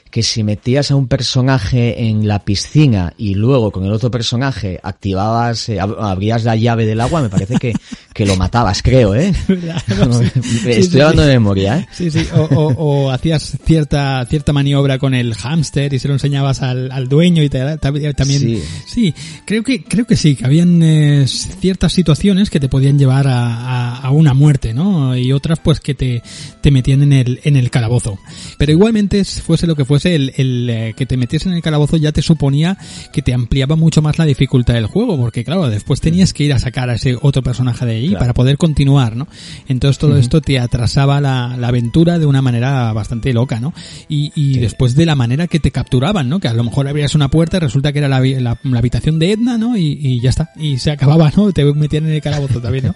Que 0.10 0.24
si 0.24 0.44
metías 0.44 0.92
a 0.92 0.96
un 0.98 1.08
personaje 1.08 2.04
en 2.08 2.28
la 2.28 2.40
piscina 2.40 3.14
y 3.18 3.36
luego 3.36 3.72
con 3.72 3.86
el 3.86 3.94
otro 3.94 4.12
personaje 4.12 4.78
activabas, 4.84 5.70
eh, 5.70 5.78
ab- 5.80 5.96
abrías 6.00 6.44
la 6.44 6.56
llave 6.58 6.86
del 6.86 7.00
agua, 7.00 7.22
me 7.22 7.30
parece 7.30 7.56
que, 7.58 7.74
que 8.14 8.26
lo 8.26 8.36
matabas, 8.36 8.82
creo, 8.82 9.16
¿eh? 9.16 9.34
Sí, 9.48 10.70
estoy 10.70 10.84
sí, 10.84 11.00
hablando 11.02 11.22
sí. 11.24 11.28
de 11.28 11.34
memoria, 11.34 11.78
¿eh? 11.80 11.88
Sí, 11.92 12.12
sí, 12.12 12.26
o, 12.34 12.42
o- 12.42 12.74
o 13.06 13.12
hacías 13.12 13.58
cierta 13.66 14.26
cierta 14.30 14.54
maniobra 14.54 14.98
con 15.00 15.14
el 15.14 15.34
hámster 15.36 15.94
y 15.94 16.00
se 16.00 16.08
lo 16.08 16.16
enseñabas 16.16 16.62
al, 16.62 16.92
al 16.92 17.08
dueño 17.08 17.44
y 17.44 17.50
te- 17.50 17.60
ta- 17.78 17.92
también 18.14 18.62
Sí. 18.86 19.14
creo 19.46 19.64
que 19.64 19.84
creo 19.84 20.06
que 20.06 20.16
sí, 20.16 20.36
que 20.36 20.46
habían 20.46 20.82
eh, 20.84 21.26
ciertas 21.28 21.94
situaciones 21.94 22.50
que 22.50 22.60
te 22.60 22.70
podían 22.70 22.98
llevar 23.00 23.28
a, 23.28 23.46
a- 23.56 23.98
a 23.98 24.12
una 24.12 24.34
muerte, 24.34 24.74
¿no? 24.74 25.16
Y 25.16 25.32
otras 25.32 25.60
pues 25.60 25.80
que 25.80 25.94
te, 25.94 26.22
te 26.62 26.72
metían 26.72 27.04
en 27.04 27.14
el 27.14 27.40
en 27.44 27.56
el 27.56 27.70
calabozo. 27.70 28.20
Pero 28.58 28.72
igualmente 28.72 29.24
fuese 29.26 29.68
lo 29.68 29.76
que 29.76 29.86
fuese 29.86 30.16
el, 30.16 30.34
el, 30.38 30.70
eh, 30.70 30.94
que 30.98 31.06
te 31.06 31.18
metiese 31.18 31.50
en 31.50 31.56
el 31.56 31.62
calabozo 31.62 31.98
ya 31.98 32.12
te 32.12 32.22
suponía 32.22 32.78
que 33.14 33.22
te 33.22 33.34
ampliaba 33.34 33.76
mucho 33.76 34.02
más 34.02 34.18
la 34.18 34.26
dificultad 34.26 34.74
del 34.74 34.86
juego, 34.88 35.18
porque 35.18 35.44
claro, 35.44 35.70
después 35.70 36.02
tenías 36.02 36.34
que 36.34 36.44
ir 36.44 36.54
a 36.54 36.60
sacar 36.60 36.90
a 36.90 36.96
ese 36.96 37.16
otro 37.22 37.42
personaje 37.42 37.86
de 37.86 38.01
ahí 38.02 38.10
Claro. 38.10 38.19
para 38.19 38.34
poder 38.34 38.57
continuar, 38.57 39.15
¿no? 39.15 39.28
Entonces 39.68 39.98
todo 39.98 40.18
esto 40.18 40.41
te 40.41 40.60
atrasaba 40.60 41.22
la, 41.22 41.56
la 41.57 41.68
aventura 41.69 42.19
de 42.19 42.26
una 42.26 42.41
manera 42.41 42.91
bastante 42.94 43.34
loca, 43.34 43.60
¿no? 43.60 43.73
Y, 44.10 44.32
y 44.36 44.60
después 44.60 44.95
de 44.95 45.06
la 45.06 45.15
manera 45.15 45.48
que 45.48 45.60
te 45.60 45.72
capturaban, 45.72 46.28
¿no? 46.30 46.40
Que 46.40 46.48
a 46.48 46.53
lo 46.53 46.64
mejor 46.64 46.88
abrías 46.88 47.15
una 47.15 47.30
puerta 47.30 47.57
y 47.57 47.60
resulta 47.61 47.91
que 47.94 47.99
era 47.99 48.07
la, 48.07 48.19
vi- 48.19 48.36
la- 48.40 48.57
la 48.64 48.80
habitación 48.80 49.19
de 49.19 49.32
Edna, 49.34 49.57
¿no? 49.57 49.78
Y, 49.78 49.98
y 50.02 50.19
ya 50.19 50.30
está. 50.30 50.49
Y 50.57 50.78
se 50.80 50.91
acababa, 50.91 51.32
¿no? 51.36 51.52
Te 51.52 51.64
metían 51.73 52.06
en 52.07 52.14
el 52.14 52.22
calabozo 52.22 52.60
también, 52.61 52.86
¿no? 52.88 52.95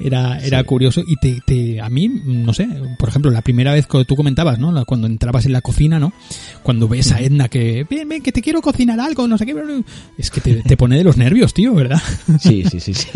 Era, 0.00 0.38
era 0.44 0.62
curioso 0.64 1.02
y 1.06 1.16
te, 1.16 1.40
te, 1.46 1.80
a 1.80 1.88
mí, 1.88 2.08
no 2.08 2.52
sé, 2.52 2.66
por 2.98 3.08
ejemplo, 3.08 3.30
la 3.30 3.42
primera 3.42 3.72
vez 3.72 3.86
que 3.86 4.04
tú 4.04 4.16
comentabas, 4.16 4.58
¿no? 4.58 4.84
Cuando 4.84 5.06
entrabas 5.06 5.46
en 5.46 5.52
la 5.52 5.60
cocina, 5.60 5.98
¿no? 5.98 6.12
Cuando 6.62 6.88
ves 6.88 7.12
a 7.12 7.20
Edna 7.20 7.48
que, 7.48 7.86
ven, 7.88 8.08
ven, 8.08 8.22
que 8.22 8.32
te 8.32 8.42
quiero 8.42 8.60
cocinar 8.62 8.98
algo, 9.00 9.26
no 9.28 9.38
sé 9.38 9.46
qué, 9.46 9.54
pero- 9.54 9.82
es 10.18 10.30
que 10.30 10.40
te, 10.40 10.54
te 10.62 10.76
pone 10.76 10.96
de 10.96 11.04
los 11.04 11.16
nervios, 11.16 11.52
tío, 11.54 11.74
¿verdad? 11.74 12.00
Sí, 12.40 12.64
sí, 12.70 12.80
sí, 12.80 12.94
sí. 12.94 13.08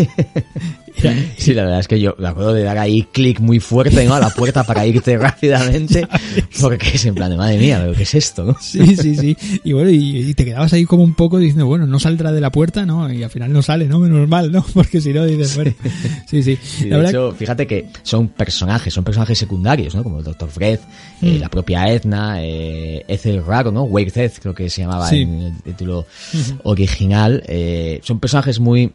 Era- 0.97 1.15
Sí, 1.39 1.55
la 1.55 1.63
verdad 1.65 1.81
es 1.81 1.89
que 1.89 1.99
yo 2.01 2.15
me 2.19 2.29
acuerdo 2.29 2.53
de 2.53 2.63
dar 2.63 2.79
ahí 2.79 3.03
clic 3.13 3.41
muy 3.41 3.61
fuerte 3.61 4.05
¿no? 4.05 4.15
a 4.15 4.21
la 4.21 4.31
puerta 4.31 4.65
para 4.65 4.87
irte 4.87 5.17
rápidamente, 5.19 6.07
porque 6.61 6.89
es 6.95 7.05
en 7.07 7.15
plan 7.15 7.31
de 7.31 7.37
madre 7.37 7.59
mía, 7.59 7.79
pero 7.83 7.95
¿qué 7.95 8.03
es 8.03 8.15
esto? 8.15 8.45
no? 8.45 8.57
Sí, 8.61 8.97
sí, 8.97 9.15
sí. 9.17 9.37
Y 9.65 9.73
bueno, 9.73 9.91
y, 9.91 10.19
y 10.31 10.35
te 10.35 10.45
quedabas 10.45 10.73
ahí 10.73 10.85
como 10.85 11.03
un 11.03 11.15
poco 11.15 11.39
diciendo, 11.39 11.67
bueno, 11.67 11.87
no 11.87 11.99
saldrá 11.99 12.33
de 12.33 12.41
la 12.41 12.51
puerta, 12.51 12.85
¿no? 12.87 13.11
Y 13.13 13.23
al 13.23 13.31
final 13.31 13.53
no 13.53 13.63
sale, 13.63 13.87
¿no? 13.87 13.99
Menos 13.99 14.29
mal, 14.29 14.51
¿no? 14.53 14.65
Porque 14.75 15.01
si 15.01 15.13
no 15.13 15.25
dices, 15.27 15.55
bueno, 15.57 15.73
sí, 16.27 16.43
sí. 16.43 16.59
Y 16.81 16.85
La 16.87 16.99
de 16.99 17.09
hecho, 17.09 17.33
fíjate 17.33 17.67
que 17.67 17.87
son 18.03 18.29
personajes, 18.29 18.93
son 18.93 19.05
personajes 19.05 19.39
secundarios, 19.39 19.95
¿no? 19.95 20.03
Como 20.03 20.19
el 20.19 20.25
Dr. 20.25 20.49
Fred, 20.51 20.79
eh, 21.23 21.37
Mm. 21.37 21.41
la 21.41 21.49
propia 21.49 21.91
Edna, 21.93 22.43
eh, 22.43 23.05
Ethel 23.09 23.45
Raro, 23.45 23.71
¿no? 23.73 23.83
Wake 23.85 24.11
Death, 24.13 24.39
creo 24.41 24.55
que 24.55 24.69
se 24.71 24.83
llamaba 24.83 25.09
Sí. 25.09 25.23
en 25.23 25.43
el 25.43 25.57
título 25.63 26.07
original. 26.65 27.43
Eh, 27.47 28.01
son 28.03 28.21
personajes 28.21 28.61
muy 28.61 28.93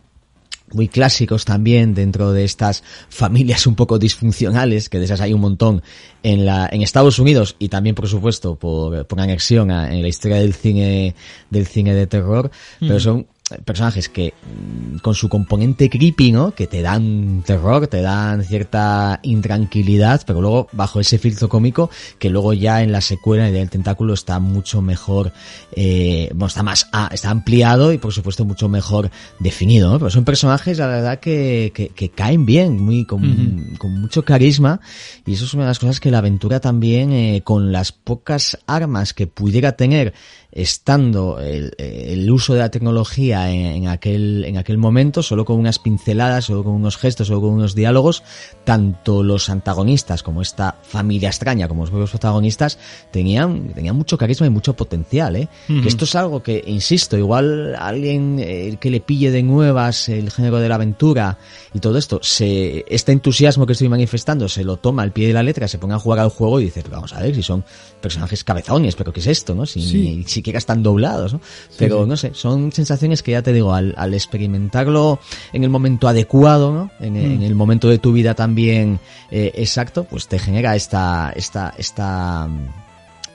muy 0.72 0.88
clásicos 0.88 1.46
también 1.46 1.94
dentro 1.94 2.32
de 2.34 2.44
estas 2.44 2.84
familias 3.10 3.68
un 3.68 3.76
poco 3.76 4.00
disfuncionales, 4.00 4.90
que 4.90 5.00
de 5.00 5.06
esas 5.06 5.22
hay 5.22 5.34
un 5.34 5.42
montón 5.42 5.84
en 6.24 6.46
la, 6.46 6.68
en 6.72 6.82
Estados 6.82 7.20
Unidos 7.20 7.56
y 7.60 7.70
también 7.70 7.96
por 7.96 8.08
supuesto 8.08 8.56
por, 8.56 9.06
por 9.06 9.20
anexión 9.20 9.70
a- 9.72 9.94
en 9.94 10.02
la 10.02 10.08
historia 10.08 10.38
del 10.38 10.54
cine, 10.54 11.16
del 11.50 11.68
cine 11.68 11.94
de 11.94 12.08
terror, 12.08 12.50
pero 12.80 13.00
son 13.00 13.28
personajes 13.64 14.10
que 14.10 14.34
mm, 14.34 14.98
con 14.98 15.14
su 15.14 15.30
componente 15.30 15.90
creepy, 15.90 16.32
¿no? 16.32 16.52
Que 16.52 16.66
te 16.66 16.82
dan 16.82 17.44
terror, 17.46 17.88
te 17.88 18.02
dan 18.02 18.44
cierta 18.44 19.20
intranquilidad, 19.22 20.24
pero 20.26 20.42
luego 20.42 20.68
bajo 20.72 21.00
ese 21.00 21.20
filtro 21.20 21.48
cómico 21.48 21.90
que 22.18 22.30
luego 22.30 22.54
ya 22.54 22.82
en 22.82 22.92
la 22.92 23.02
secuela 23.02 23.52
del 23.52 23.70
tentáculo 23.70 24.14
está 24.16 24.40
mucho 24.40 24.82
mejor, 24.82 25.32
eh, 25.74 26.30
bueno, 26.32 26.48
está 26.48 26.64
más, 26.64 26.88
ah, 26.92 27.10
está 27.12 27.30
ampliado 27.30 27.94
y 27.94 28.00
por 28.00 28.14
supuesto 28.14 28.46
mucho 28.46 28.68
mejor 28.68 29.12
definido, 29.40 29.92
¿no? 29.92 30.00
Pero 30.00 30.10
son 30.10 30.26
personajes, 30.26 30.80
la 30.80 30.88
verdad, 30.88 31.20
que, 31.20 31.72
que, 31.76 31.90
que 31.90 32.10
caen 32.10 32.46
bien, 32.46 32.80
muy, 32.80 33.06
con, 33.06 33.76
con 33.78 34.00
mucho 34.00 34.26
carisma 34.26 34.80
y 35.26 35.34
eso 35.34 35.46
es 35.46 35.54
una 35.54 35.64
de 35.64 35.70
las 35.70 35.80
cosas 35.80 36.00
que 36.00 36.10
la 36.10 36.18
aventura 36.18 36.60
también, 36.60 37.12
eh, 37.12 37.42
con 37.44 37.72
las 37.72 37.92
pocas 37.92 38.58
armas 38.66 39.14
que 39.14 39.28
pudiera 39.28 39.74
tener 39.74 40.14
estando 40.56 41.42
el, 41.42 41.74
el 41.78 42.32
uso 42.32 42.54
de 42.54 42.60
la 42.60 42.72
tecnología 42.72 43.52
en, 43.52 43.66
en, 43.66 43.88
aquel, 43.90 44.46
en 44.46 44.58
aquel 44.58 44.78
momento, 44.78 45.22
solo 45.22 45.44
con 45.44 45.60
unas 45.60 45.80
pinceladas, 45.80 46.46
solo 46.46 46.64
con 46.64 46.74
unos 46.74 46.96
gestos, 46.96 47.28
solo 47.28 47.42
con 47.42 47.50
unos 47.52 47.76
diálogos, 47.76 48.24
tanto 48.64 49.22
los 49.22 49.50
antagonistas 49.50 50.24
como 50.24 50.42
esta 50.42 50.78
familia 50.82 51.28
extraña, 51.28 51.68
como 51.68 51.82
los 51.82 51.90
propios 51.90 52.12
protagonistas, 52.12 52.80
tenían, 53.12 53.74
tenían 53.74 53.98
mucho 53.98 54.18
carisma 54.18 54.48
y 54.48 54.50
mucho 54.50 54.76
potencial, 54.78 55.36
¿eh? 55.36 55.50
Uh 55.68 55.74
-huh. 55.74 55.82
Que 55.84 55.90
esto 55.90 56.06
es 56.06 56.16
algo 56.16 56.42
que, 56.42 56.64
insisto, 56.66 57.18
igual 57.18 57.76
alguien 57.76 58.38
eh, 58.40 58.78
que 58.80 58.90
le 58.90 59.02
pille 59.02 59.32
de 59.32 59.44
nuevas 59.44 60.08
el 60.08 60.32
género 60.32 60.60
de 60.60 60.70
la 60.70 60.76
aventura 60.76 61.38
y 61.74 61.80
todo 61.80 61.98
esto, 61.98 62.20
se, 62.24 62.86
este 62.88 63.12
entusiasmo 63.12 63.66
que 63.66 63.74
estoy 63.74 63.90
manifestando 63.90 64.48
se 64.48 64.64
lo 64.64 64.78
toma 64.78 65.04
al 65.04 65.12
pie 65.12 65.28
de 65.28 65.34
la 65.34 65.44
letra, 65.44 65.68
se 65.68 65.80
pone 65.80 65.96
a 65.96 66.00
jugar 66.00 66.20
al 66.20 66.30
juego 66.30 66.62
y 66.62 66.66
dice, 66.66 66.82
vamos 66.90 67.12
a 67.12 67.20
ver 67.20 67.36
si 67.36 67.44
son 67.44 67.66
personajes 68.00 68.46
cabezones, 68.46 68.96
pero 68.96 69.12
¿qué 69.12 69.20
es 69.20 69.28
esto, 69.28 69.54
no? 69.54 69.66
Si 69.66 69.82
sí. 69.82 70.24
Siquiera 70.46 70.60
están 70.60 70.84
doblados, 70.84 71.34
¿no? 71.34 71.42
Pero 71.80 72.04
sí, 72.04 72.10
no 72.10 72.18
sé, 72.18 72.32
son 72.36 72.72
sensaciones 72.72 73.24
que 73.24 73.32
ya 73.32 73.42
te 73.42 73.52
digo, 73.52 73.74
al, 73.74 73.96
al 73.98 74.14
experimentarlo 74.14 75.20
en 75.54 75.64
el 75.64 75.72
momento 75.72 76.08
adecuado, 76.08 76.72
¿no? 76.72 76.92
En, 77.00 77.14
mm. 77.14 77.18
en, 77.18 77.42
el 77.42 77.56
momento 77.56 77.90
de 77.90 77.98
tu 77.98 78.14
vida 78.14 78.36
también 78.36 79.00
eh, 79.32 79.52
exacto, 79.56 80.04
pues 80.04 80.28
te 80.28 80.38
genera 80.38 80.76
esta, 80.76 81.34
esta, 81.36 81.74
esta, 81.80 82.48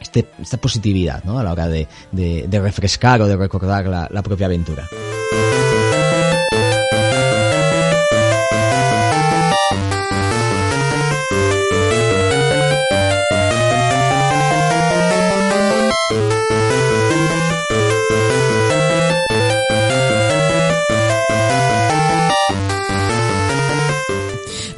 este, 0.01 0.29
esta 0.41 0.57
positividad, 0.59 1.25
¿no? 1.25 1.41
A 1.41 1.43
la 1.43 1.51
hora 1.51 1.67
de, 1.67 1.89
de, 2.13 2.47
de 2.47 2.61
refrescar 2.61 3.21
o 3.23 3.27
de 3.27 3.37
recordar 3.37 3.87
la, 3.87 4.07
la 4.09 4.23
propia 4.23 4.47
aventura. 4.47 4.87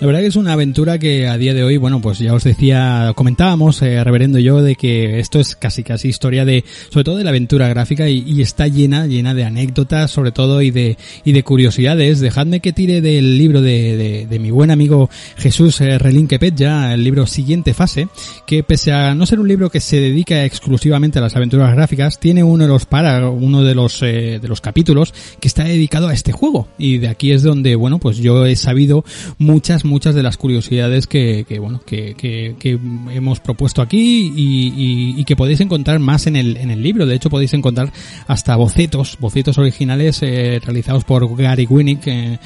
La 0.03 0.07
verdad 0.07 0.23
que 0.23 0.27
es 0.27 0.35
una 0.35 0.55
aventura 0.55 0.99
que 0.99 1.29
a 1.29 1.39
día 1.39 1.55
de 1.55 1.63
hoy, 1.63 1.77
bueno, 1.77 2.01
pues 2.01 2.19
ya 2.19 2.35
os 2.35 2.43
decía, 2.43 3.13
comentábamos, 3.15 3.81
eh, 3.83 4.03
reverendo 4.03 4.41
yo, 4.41 4.61
de 4.61 4.75
que 4.75 5.21
esto 5.21 5.39
es 5.39 5.55
casi 5.55 5.85
casi 5.85 6.09
historia 6.09 6.45
de, 6.45 6.65
sobre 6.91 7.05
todo 7.05 7.19
de 7.19 7.23
la 7.23 7.31
aventura 7.31 7.69
gráfica 7.69 8.09
y, 8.09 8.43
está 8.43 8.67
llena, 8.67 9.07
llena 9.07 9.33
de 9.33 9.45
anécdotas, 9.45 10.11
sobre 10.11 10.33
todo, 10.33 10.61
y 10.61 10.73
de, 10.73 10.99
y 11.25 11.31
de 11.31 11.45
curiosidades. 11.45 12.19
Dejadme 12.19 12.59
que 12.59 12.73
tire 12.73 13.01
del 13.01 13.39
libro 13.39 13.63
de, 13.63 13.97
de, 13.97 14.27
de 14.27 14.39
mi 14.41 14.51
buen 14.51 14.73
amigo 14.73 15.09
Jesús 15.37 15.81
eh, 15.81 15.97
Relinque 15.99 16.37
ya 16.53 16.95
el 16.95 17.05
libro 17.05 17.25
Siguiente 17.29 17.73
Fase, 17.73 18.09
que 18.45 18.65
pese 18.65 18.91
a 18.91 19.15
no 19.15 19.25
ser 19.25 19.39
un 19.39 19.47
libro 19.47 19.71
que 19.71 19.79
se 19.79 20.01
dedica 20.01 20.45
exclusivamente 20.45 21.21
a 21.21 21.23
las 21.23 21.37
aventuras 21.37 21.73
gráficas, 21.77 22.19
tiene 22.19 22.43
uno 22.43 22.65
de 22.65 22.69
los 22.69 22.87
para, 22.87 23.31
uno 23.31 23.63
de 23.63 23.77
los, 23.77 24.03
eh, 24.03 24.41
de 24.43 24.49
los 24.49 24.61
capítulos 24.61 25.15
que 25.39 25.47
está 25.47 25.63
dedicado 25.63 26.09
a 26.09 26.13
este 26.13 26.33
juego. 26.33 26.67
Y 26.77 26.99
de 26.99 27.07
aquí 27.07 27.31
es 27.31 27.45
donde, 27.45 27.77
bueno, 27.77 28.01
pues 28.01 28.17
yo 28.17 28.47
he 28.47 28.57
sabido 28.57 29.05
muchas, 29.39 29.85
muchas 29.93 30.15
de 30.15 30.23
las 30.23 30.39
curiosidades 30.39 31.07
que, 31.07 31.45
que 31.47 31.59
bueno, 31.59 31.83
que, 31.85 32.15
que, 32.15 32.57
que, 32.59 32.79
hemos 33.11 33.41
propuesto 33.41 33.83
aquí 33.83 34.33
y, 34.35 34.69
y, 34.69 35.21
y, 35.21 35.25
que 35.25 35.37
podéis 35.37 35.61
encontrar 35.61 35.99
más 35.99 36.27
en 36.27 36.37
el, 36.37 36.57
en 36.57 36.71
el 36.71 36.83
libro. 36.83 37.05
De 37.05 37.15
hecho, 37.15 37.29
podéis 37.29 37.53
encontrar 37.53 37.93
hasta 38.27 38.57
bocetos, 38.57 39.19
bocetos 39.21 39.59
originales 39.59 40.23
eh, 40.23 40.61
realizados 40.65 41.05
por 41.05 41.37
Gary 41.37 41.67
Winnick, 41.69 42.07
eh, 42.07 42.39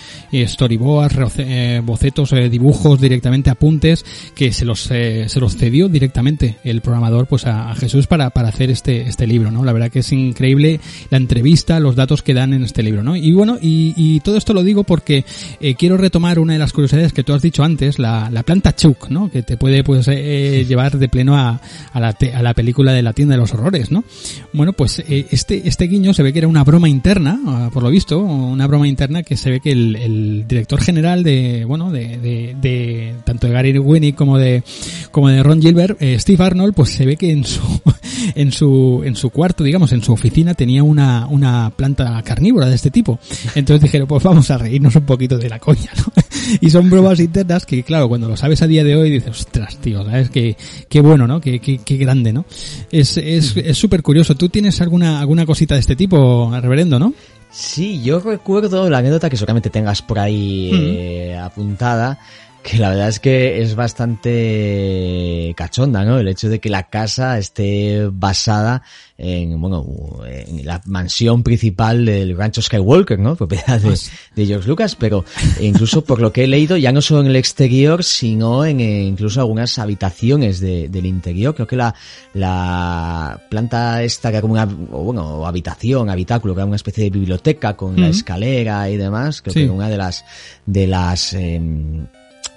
storyboards, 0.47 1.35
eh, 1.39 1.81
bocetos, 1.85 2.33
eh, 2.33 2.49
dibujos 2.49 3.01
directamente, 3.01 3.49
apuntes, 3.49 4.05
que 4.35 4.53
se 4.53 4.65
los, 4.65 4.91
eh, 4.91 5.29
se 5.29 5.39
los 5.39 5.57
cedió 5.57 5.89
directamente 5.89 6.59
el 6.65 6.81
programador 6.81 7.27
pues 7.27 7.47
a, 7.47 7.71
a, 7.71 7.75
Jesús 7.77 8.09
para, 8.09 8.31
para 8.31 8.49
hacer 8.49 8.71
este, 8.71 9.03
este 9.03 9.27
libro, 9.27 9.53
¿no? 9.53 9.65
La 9.65 9.73
verdad 9.73 9.91
que 9.91 10.01
es 10.01 10.13
increíble 10.13 10.81
la 11.11 11.19
entrevista, 11.19 11.79
los 11.79 11.95
datos 11.95 12.23
que 12.23 12.35
dan 12.35 12.53
en 12.53 12.65
este 12.65 12.83
libro, 12.83 13.05
¿no? 13.05 13.15
Y 13.15 13.33
bueno, 13.33 13.59
y, 13.61 13.95
y 13.97 14.21
todo 14.21 14.37
esto 14.37 14.53
lo 14.53 14.65
digo 14.65 14.83
porque 14.83 15.25
eh, 15.61 15.77
quiero 15.77 15.97
retomar 15.97 16.39
una 16.39 16.55
de 16.55 16.59
las 16.59 16.73
curiosidades 16.73 17.13
que 17.13 17.23
tú 17.23 17.33
dicho 17.43 17.65
antes, 17.65 17.99
la, 17.99 18.31
la 18.31 18.43
planta 18.43 18.75
Chuk, 18.75 19.09
¿no? 19.09 19.31
Que 19.31 19.43
te 19.43 19.57
puede 19.57 19.85
pues 19.85 20.09
eh, 20.09 20.65
llevar 20.67 20.99
de 20.99 21.09
pleno 21.09 21.37
a, 21.37 21.61
a, 21.93 22.01
la 22.01 22.13
te, 22.13 22.35
a, 22.35 22.43
la 22.43 22.55
película 22.55 22.93
de 22.93 23.03
la 23.03 23.13
tienda 23.13 23.35
de 23.35 23.41
los 23.41 23.53
horrores, 23.53 23.91
¿no? 23.91 24.05
Bueno, 24.53 24.73
pues 24.73 25.01
eh, 25.01 25.27
este, 25.31 25.69
este 25.69 25.87
guiño 25.87 26.15
se 26.15 26.23
ve 26.23 26.33
que 26.33 26.41
era 26.41 26.49
una 26.49 26.65
broma 26.65 26.89
interna, 26.89 27.41
ah, 27.47 27.71
por 27.73 27.83
lo 27.83 27.91
visto, 27.91 28.19
una 28.19 28.67
broma 28.67 28.89
interna 28.89 29.23
que 29.23 29.37
se 29.37 29.51
ve 29.51 29.61
que 29.61 29.73
el, 29.73 29.97
el 29.97 30.45
director 30.49 30.81
general 30.81 31.23
de, 31.23 31.65
bueno, 31.65 31.91
de, 31.91 32.19
de, 32.19 32.57
de, 32.61 33.15
tanto 33.25 33.47
de 33.47 33.53
Gary 33.53 33.79
Winnick 33.79 34.17
como 34.17 34.39
de, 34.39 34.63
como 35.11 35.29
de 35.29 35.43
Ron 35.43 35.61
Gilbert, 35.61 36.01
eh, 36.01 36.19
Steve 36.19 36.43
Arnold, 36.43 36.75
pues 36.75 36.91
se 36.91 37.07
ve 37.07 37.17
que 37.17 37.31
en 37.31 37.45
su, 37.45 37.63
en 38.35 38.53
su, 38.53 39.03
en 39.05 39.17
su 39.17 39.31
cuarto, 39.31 39.65
digamos, 39.65 39.93
en 39.93 40.03
su 40.03 40.13
oficina 40.13 40.55
tenía 40.55 40.83
una, 40.83 41.27
una 41.27 41.71
planta 41.71 42.23
carnívora 42.23 42.69
de 42.69 42.75
este 42.75 42.91
tipo. 42.91 43.19
Entonces 43.55 43.83
dijeron, 43.83 44.09
pues 44.09 44.23
vamos 44.23 44.51
a 44.51 44.59
reírnos 44.59 44.97
un 44.97 45.05
poquito 45.05 45.39
de 45.39 45.49
la 45.49 45.59
coña, 45.59 45.91
¿no? 45.97 46.13
y 46.61 46.71
son 46.71 46.91
bromas 46.91 47.19
internas 47.27 47.67
que, 47.67 47.83
claro, 47.83 48.09
cuando 48.09 48.29
lo 48.29 48.37
sabes 48.37 48.63
a 48.63 48.67
día 48.67 48.83
de 48.83 48.97
hoy 48.97 49.11
dices, 49.11 49.31
ostras, 49.31 49.77
tío, 49.77 50.05
¿sabes? 50.05 50.31
Qué, 50.31 50.57
qué 50.89 51.01
bueno, 51.01 51.27
¿no? 51.27 51.41
Qué, 51.41 51.59
qué, 51.61 51.79
qué 51.79 51.97
grande, 51.97 52.33
¿no? 52.33 52.45
Es, 52.91 53.17
es, 53.19 53.57
es 53.57 53.77
súper 53.77 54.03
curioso. 54.03 54.35
¿Tú 54.35 54.49
tienes 54.49 54.81
alguna, 54.81 55.21
alguna 55.21 55.45
cosita 55.45 55.75
de 55.75 55.81
este 55.81 55.97
tipo, 55.97 56.51
reverendo, 56.61 56.99
no? 56.99 57.13
Sí, 57.51 58.03
yo 58.03 58.21
recuerdo 58.21 58.91
la 58.91 58.99
anécdota 58.99 59.31
que 59.31 59.37
seguramente 59.37 59.71
tengas 59.71 60.03
por 60.03 60.19
ahí 60.19 60.71
mm. 60.73 60.77
eh, 60.77 61.39
apuntada, 61.39 62.19
que 62.67 62.79
la 62.79 62.89
verdad 62.89 63.09
es 63.09 63.21
que 63.21 63.63
es 63.63 63.77
bastante 63.77 65.55
cachonda, 65.57 66.05
¿no? 66.05 66.19
El 66.19 66.27
hecho 66.27 66.49
de 66.49 66.59
que 66.59 66.69
la 66.69 66.89
casa 66.89 67.39
esté 67.39 68.09
basada 68.11 68.83
en, 69.17 69.61
bueno, 69.61 69.87
en 70.27 70.67
la 70.67 70.83
mansión 70.85 71.45
principal 71.45 72.05
del 72.05 72.37
rancho 72.37 72.61
Skywalker, 72.61 73.21
¿no? 73.21 73.37
Propiedad 73.37 73.81
de, 73.81 73.97
de, 74.35 74.47
George 74.47 74.69
Lucas, 74.69 74.97
pero 74.97 75.25
incluso 75.61 76.03
por 76.03 76.21
lo 76.21 76.33
que 76.33 76.43
he 76.43 76.47
leído, 76.49 76.77
ya 76.77 76.91
no 76.91 77.03
solo 77.03 77.21
en 77.21 77.29
el 77.29 77.37
exterior, 77.37 78.03
sino 78.03 78.65
en 78.65 78.81
incluso 78.81 79.39
algunas 79.39 79.79
habitaciones 79.79 80.59
de, 80.59 80.89
del 80.89 81.07
interior. 81.07 81.55
Creo 81.55 81.69
que 81.69 81.77
la, 81.77 81.95
la 82.35 83.43
planta 83.49 84.03
esta 84.03 84.31
que 84.31 84.39
era 84.39 84.43
como 84.43 84.55
una, 84.55 84.65
bueno, 84.65 85.47
habitación, 85.47 86.11
habitáculo, 86.11 86.53
que 86.53 86.61
era 86.63 86.67
una 86.67 86.77
especie 86.77 87.05
de 87.05 87.11
biblioteca 87.11 87.77
con 87.77 88.01
la 88.01 88.09
escalera 88.09 88.91
y 88.91 88.97
demás, 88.97 89.41
creo 89.41 89.55
sí. 89.55 89.61
que 89.61 89.71
una 89.71 89.89
de 89.89 89.99
las, 89.99 90.25
de 90.67 90.87
las, 90.89 91.33
eh, 91.33 91.61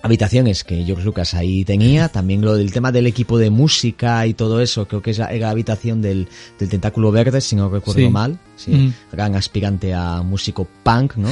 habitaciones 0.01 0.63
que 0.63 0.84
George 0.84 1.03
Lucas 1.03 1.34
ahí 1.34 1.65
tenía, 1.65 2.09
también 2.09 2.41
lo 2.41 2.55
del 2.55 2.71
tema 2.71 2.91
del 2.91 3.07
equipo 3.07 3.38
de 3.38 3.49
música 3.49 4.26
y 4.26 4.34
todo 4.34 4.61
eso, 4.61 4.88
creo 4.88 5.01
que 5.01 5.11
es 5.11 5.17
la, 5.17 5.27
era 5.27 5.47
la 5.47 5.51
habitación 5.51 6.01
del, 6.01 6.27
del 6.57 6.69
tentáculo 6.69 7.11
verde, 7.11 7.41
si 7.41 7.55
no 7.55 7.69
recuerdo 7.69 8.01
sí. 8.01 8.09
mal, 8.09 8.39
sí, 8.55 8.71
mm. 8.71 8.93
gran 9.11 9.35
aspirante 9.35 9.93
a 9.93 10.21
músico 10.21 10.67
punk, 10.84 11.17
¿no? 11.17 11.30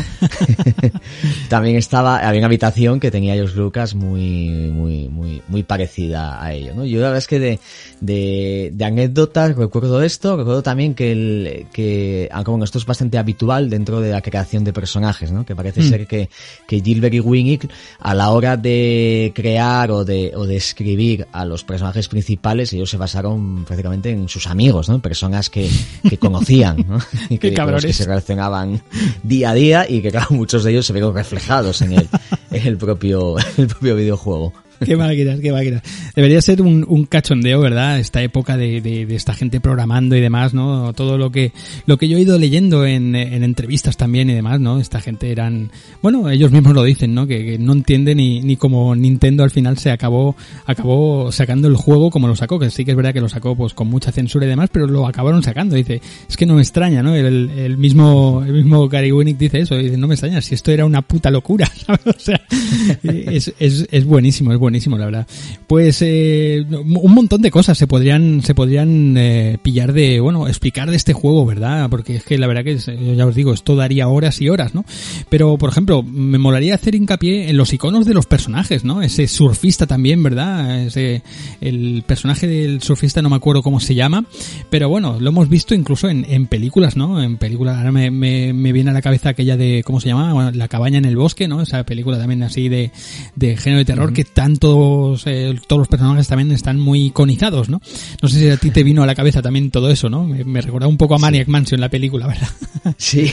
también 1.49 1.77
estaba, 1.77 2.17
había 2.17 2.39
una 2.39 2.47
habitación 2.47 2.99
que 2.99 3.09
tenía 3.09 3.35
George 3.35 3.55
Lucas 3.55 3.95
muy, 3.95 4.69
muy, 4.71 5.07
muy, 5.07 5.41
muy 5.47 5.63
parecida 5.63 6.43
a 6.43 6.53
ello, 6.53 6.73
¿no? 6.75 6.85
Yo 6.85 6.97
la 6.99 7.07
verdad 7.07 7.19
es 7.19 7.27
que 7.27 7.39
de, 7.39 7.59
de, 8.01 8.71
de 8.73 8.85
anécdotas 8.85 9.55
recuerdo 9.55 10.01
esto, 10.01 10.35
recuerdo 10.35 10.61
también 10.61 10.93
que 10.93 11.11
el, 11.11 11.67
que, 11.71 12.27
aunque 12.33 12.51
bueno, 12.51 12.65
esto 12.65 12.79
es 12.79 12.85
bastante 12.85 13.17
habitual 13.17 13.69
dentro 13.69 14.01
de 14.01 14.11
la 14.11 14.21
creación 14.21 14.65
de 14.65 14.73
personajes, 14.73 15.31
¿no? 15.31 15.45
Que 15.45 15.55
parece 15.55 15.81
mm. 15.81 15.89
ser 15.89 16.07
que, 16.07 16.29
que 16.67 16.81
Gilbert 16.81 17.13
y 17.13 17.21
Winnick 17.21 17.71
a 17.99 18.13
la 18.13 18.31
hora 18.31 18.56
de 18.61 19.31
crear 19.35 19.91
o 19.91 20.03
de, 20.03 20.33
o 20.35 20.45
de 20.45 20.55
escribir 20.55 21.27
a 21.31 21.45
los 21.45 21.63
personajes 21.63 22.07
principales, 22.07 22.73
ellos 22.73 22.89
se 22.89 22.97
basaron 22.97 23.65
prácticamente 23.65 24.09
en 24.09 24.27
sus 24.29 24.47
amigos, 24.47 24.89
¿no? 24.89 24.99
Personas 24.99 25.49
que, 25.49 25.69
que 26.07 26.17
conocían, 26.19 26.85
¿no? 26.87 26.99
Y 27.29 27.37
que, 27.37 27.53
con 27.53 27.71
los 27.71 27.85
que 27.85 27.93
se 27.93 28.05
relacionaban 28.05 28.81
día 29.23 29.51
a 29.51 29.53
día 29.53 29.89
y 29.89 30.01
que, 30.01 30.11
claro, 30.11 30.27
muchos 30.31 30.63
de 30.63 30.71
ellos 30.71 30.85
se 30.85 30.93
vieron 30.93 31.13
reflejados 31.13 31.81
en 31.81 31.93
el, 31.93 32.09
en 32.51 32.67
el 32.67 32.77
propio, 32.77 33.35
el 33.57 33.67
propio 33.67 33.95
videojuego. 33.95 34.53
qué 34.85 34.95
máquinas, 34.95 35.39
qué 35.39 35.51
máquinas. 35.51 35.81
Debería 36.15 36.41
ser 36.41 36.61
un, 36.61 36.85
un 36.87 37.05
cachondeo, 37.05 37.59
¿verdad? 37.61 37.99
Esta 37.99 38.21
época 38.21 38.57
de, 38.57 38.81
de, 38.81 39.05
de, 39.05 39.15
esta 39.15 39.33
gente 39.33 39.59
programando 39.59 40.15
y 40.15 40.21
demás, 40.21 40.53
¿no? 40.53 40.93
Todo 40.93 41.17
lo 41.17 41.31
que, 41.31 41.51
lo 41.85 41.97
que 41.97 42.07
yo 42.07 42.17
he 42.17 42.21
ido 42.21 42.37
leyendo 42.37 42.85
en, 42.85 43.15
en 43.15 43.43
entrevistas 43.43 43.97
también 43.97 44.29
y 44.29 44.33
demás, 44.33 44.59
¿no? 44.59 44.79
Esta 44.79 45.01
gente 45.01 45.31
eran, 45.31 45.71
bueno, 46.01 46.29
ellos 46.29 46.51
mismos 46.51 46.73
lo 46.73 46.83
dicen, 46.83 47.13
¿no? 47.13 47.27
Que, 47.27 47.43
que 47.43 47.57
no 47.57 47.73
entienden 47.73 48.17
ni, 48.17 48.41
ni 48.41 48.55
como 48.55 48.95
Nintendo 48.95 49.43
al 49.43 49.51
final 49.51 49.77
se 49.77 49.91
acabó, 49.91 50.35
acabó 50.65 51.31
sacando 51.31 51.67
el 51.67 51.75
juego 51.75 52.09
como 52.09 52.27
lo 52.27 52.35
sacó, 52.35 52.59
que 52.59 52.69
sí 52.69 52.85
que 52.85 52.91
es 52.91 52.97
verdad 52.97 53.13
que 53.13 53.21
lo 53.21 53.29
sacó 53.29 53.55
pues 53.55 53.73
con 53.73 53.87
mucha 53.87 54.11
censura 54.11 54.45
y 54.45 54.49
demás, 54.49 54.69
pero 54.71 54.87
lo 54.87 55.07
acabaron 55.07 55.43
sacando. 55.43 55.75
Dice, 55.75 56.01
es 56.29 56.37
que 56.37 56.45
no 56.45 56.55
me 56.55 56.61
extraña, 56.61 57.01
¿no? 57.01 57.15
El, 57.15 57.49
el 57.49 57.77
mismo, 57.77 58.43
el 58.45 58.53
mismo 58.53 58.87
Gary 58.87 59.11
Winnick 59.11 59.37
dice 59.37 59.59
eso, 59.59 59.75
dice, 59.75 59.97
no 59.97 60.07
me 60.07 60.13
extraña, 60.13 60.41
si 60.41 60.55
esto 60.55 60.71
era 60.71 60.85
una 60.85 61.01
puta 61.01 61.31
locura, 61.31 61.65
¿sabes? 61.85 62.01
O 62.05 62.19
sea, 62.19 62.41
es, 63.03 63.53
es, 63.59 63.87
es 63.89 64.05
buenísimo, 64.05 64.53
es 64.53 64.59
buenísimo 64.59 64.66
buenísimo, 64.67 64.97
la 64.97 65.05
verdad. 65.05 65.27
Pues 65.65 66.01
eh, 66.01 66.65
un 66.69 67.13
montón 67.13 67.41
de 67.41 67.51
cosas 67.51 67.77
se 67.77 67.87
podrían 67.87 68.41
se 68.43 68.53
podrían 68.53 69.15
eh, 69.17 69.57
pillar 69.61 69.93
de, 69.93 70.19
bueno, 70.19 70.47
explicar 70.47 70.89
de 70.89 70.97
este 70.97 71.13
juego, 71.13 71.45
¿verdad? 71.45 71.89
Porque 71.89 72.17
es 72.17 72.23
que 72.23 72.37
la 72.37 72.47
verdad 72.47 72.65
que 72.65 72.77
ya 73.15 73.25
os 73.25 73.33
digo, 73.33 73.53
esto 73.53 73.75
daría 73.77 74.09
horas 74.09 74.41
y 74.41 74.49
horas, 74.49 74.75
¿no? 74.75 74.83
Pero, 75.29 75.57
por 75.57 75.69
ejemplo, 75.69 76.03
me 76.03 76.37
molaría 76.37 76.75
hacer 76.75 76.95
hincapié 76.95 77.49
en 77.49 77.55
los 77.55 77.71
iconos 77.71 78.05
de 78.05 78.13
los 78.13 78.25
personajes, 78.25 78.83
¿no? 78.83 79.01
Ese 79.01 79.27
surfista 79.27 79.87
también, 79.87 80.21
¿verdad? 80.21 80.85
Ese 80.85 81.23
el 81.61 82.03
personaje 82.05 82.47
del 82.47 82.81
surfista 82.81 83.21
no 83.21 83.29
me 83.29 83.37
acuerdo 83.37 83.63
cómo 83.63 83.79
se 83.79 83.95
llama, 83.95 84.25
pero 84.69 84.89
bueno, 84.89 85.17
lo 85.19 85.29
hemos 85.29 85.47
visto 85.47 85.73
incluso 85.75 86.09
en, 86.09 86.25
en 86.29 86.47
películas, 86.47 86.97
¿no? 86.97 87.23
En 87.23 87.37
películas, 87.37 87.77
ahora 87.77 87.91
me, 87.91 88.11
me, 88.11 88.53
me, 88.53 88.71
viene 88.71 88.91
a 88.91 88.93
la 88.93 89.01
cabeza 89.01 89.29
aquella 89.29 89.55
de, 89.55 89.83
¿cómo 89.85 90.01
se 90.01 90.09
llama? 90.09 90.51
La 90.51 90.67
cabaña 90.67 90.97
en 90.97 91.05
el 91.05 91.15
bosque, 91.15 91.47
¿no? 91.47 91.61
Esa 91.61 91.83
película 91.85 92.17
también 92.17 92.43
así 92.43 92.69
de, 92.69 92.91
de 93.35 93.57
género 93.57 93.79
de 93.79 93.85
terror 93.85 94.13
que 94.13 94.23
tantos, 94.57 95.23
eh, 95.27 95.55
todos 95.67 95.79
los 95.79 95.87
personajes 95.87 96.27
también 96.27 96.51
están 96.51 96.79
muy 96.79 97.05
iconizados, 97.05 97.69
¿no? 97.69 97.79
No 98.21 98.29
sé 98.29 98.39
si 98.39 98.49
a 98.49 98.57
ti 98.57 98.71
te 98.71 98.83
vino 98.83 99.03
a 99.03 99.05
la 99.05 99.15
cabeza 99.15 99.41
también 99.41 99.69
todo 99.71 99.89
eso, 99.89 100.09
¿no? 100.09 100.23
Me, 100.25 100.43
me 100.43 100.61
recordaba 100.61 100.89
un 100.89 100.97
poco 100.97 101.15
a 101.15 101.17
Maniac 101.19 101.47
Mansion 101.47 101.79
la 101.79 101.89
película, 101.89 102.27
¿verdad? 102.27 102.47
Sí, 102.97 103.29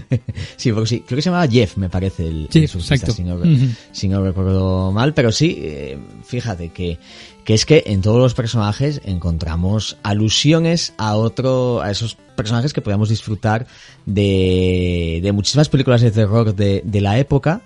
sí, 0.56 0.72
porque 0.72 0.88
sí, 0.88 1.00
creo 1.06 1.16
que 1.16 1.22
se 1.22 1.30
llamaba 1.30 1.46
Jeff, 1.46 1.76
me 1.76 1.88
parece 1.88 2.26
el, 2.26 2.48
sí, 2.50 2.58
el 2.58 2.64
exacto. 2.64 3.12
Si 3.12 3.22
no, 3.22 3.36
uh 3.36 3.44
-huh. 3.44 3.74
si 3.92 4.08
no 4.08 4.24
recuerdo 4.24 4.90
mal, 4.90 5.14
pero 5.14 5.30
sí, 5.30 5.56
eh, 5.58 5.98
fíjate 6.24 6.70
que 6.70 6.98
que 7.44 7.54
es 7.54 7.64
que 7.64 7.84
en 7.86 8.02
todos 8.02 8.18
los 8.18 8.34
personajes 8.34 9.00
encontramos 9.06 9.96
alusiones 10.02 10.92
a 10.98 11.16
otro, 11.16 11.80
a 11.80 11.90
esos 11.90 12.16
personajes 12.36 12.74
que 12.74 12.82
podíamos 12.82 13.08
disfrutar 13.08 13.66
de, 14.04 15.20
de 15.22 15.32
muchísimas 15.32 15.70
películas 15.70 16.02
de 16.02 16.10
terror 16.10 16.54
de, 16.54 16.82
de 16.84 17.00
la 17.00 17.18
época, 17.18 17.62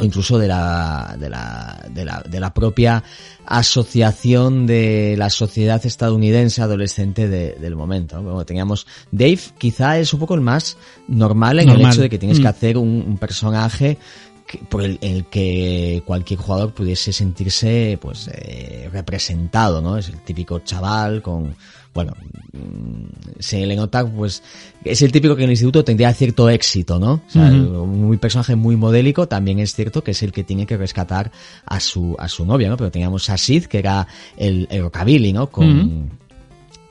o 0.00 0.04
incluso 0.04 0.38
de 0.38 0.48
la, 0.48 1.16
de 1.18 1.28
la, 1.28 1.84
de 1.90 2.04
la, 2.04 2.22
de 2.22 2.40
la 2.40 2.54
propia 2.54 3.02
asociación 3.46 4.66
de 4.66 5.14
la 5.18 5.30
sociedad 5.30 5.84
estadounidense 5.84 6.62
adolescente 6.62 7.28
de, 7.28 7.52
del 7.54 7.76
momento. 7.76 8.22
Bueno, 8.22 8.44
teníamos 8.44 8.86
Dave, 9.10 9.40
quizá 9.58 9.98
es 9.98 10.12
un 10.12 10.20
poco 10.20 10.34
el 10.34 10.40
más 10.40 10.76
normal 11.08 11.60
en 11.60 11.66
normal. 11.66 11.86
el 11.86 11.92
hecho 11.92 12.02
de 12.02 12.10
que 12.10 12.18
tienes 12.18 12.38
mm. 12.38 12.42
que 12.42 12.48
hacer 12.48 12.78
un, 12.78 13.04
un 13.06 13.18
personaje 13.18 13.98
por 14.68 14.82
el, 14.82 14.98
el, 15.00 15.26
que 15.26 16.02
cualquier 16.04 16.40
jugador 16.40 16.72
pudiese 16.72 17.12
sentirse 17.12 17.98
pues 18.00 18.28
eh, 18.32 18.88
representado, 18.92 19.80
¿no? 19.80 19.96
Es 19.96 20.08
el 20.08 20.20
típico 20.22 20.60
chaval 20.60 21.22
con 21.22 21.54
bueno, 21.92 22.14
se 23.38 23.66
le 23.66 23.74
nota, 23.74 24.06
pues, 24.06 24.42
es 24.84 25.02
el 25.02 25.10
típico 25.10 25.34
que 25.34 25.42
en 25.42 25.48
el 25.48 25.52
instituto 25.52 25.84
tendría 25.84 26.12
cierto 26.14 26.48
éxito, 26.48 26.98
¿no? 26.98 27.14
O 27.14 27.30
sea, 27.30 27.42
uh 27.42 27.54
-huh. 27.54 27.82
un 27.82 28.18
personaje 28.18 28.54
muy 28.54 28.76
modélico, 28.76 29.26
también 29.26 29.58
es 29.58 29.74
cierto 29.74 30.04
que 30.04 30.12
es 30.12 30.22
el 30.22 30.30
que 30.30 30.44
tiene 30.44 30.66
que 30.66 30.76
rescatar 30.76 31.32
a 31.66 31.80
su, 31.80 32.14
a 32.18 32.28
su 32.28 32.44
novia, 32.44 32.68
¿no? 32.68 32.76
Pero 32.76 32.90
teníamos 32.90 33.28
a 33.28 33.36
Sid, 33.36 33.64
que 33.64 33.78
era 33.78 34.06
el, 34.36 34.68
el 34.70 34.82
rockabilly, 34.82 35.32
¿no? 35.32 35.48
Con, 35.50 35.66
uh 35.68 35.82
-huh 35.82 36.08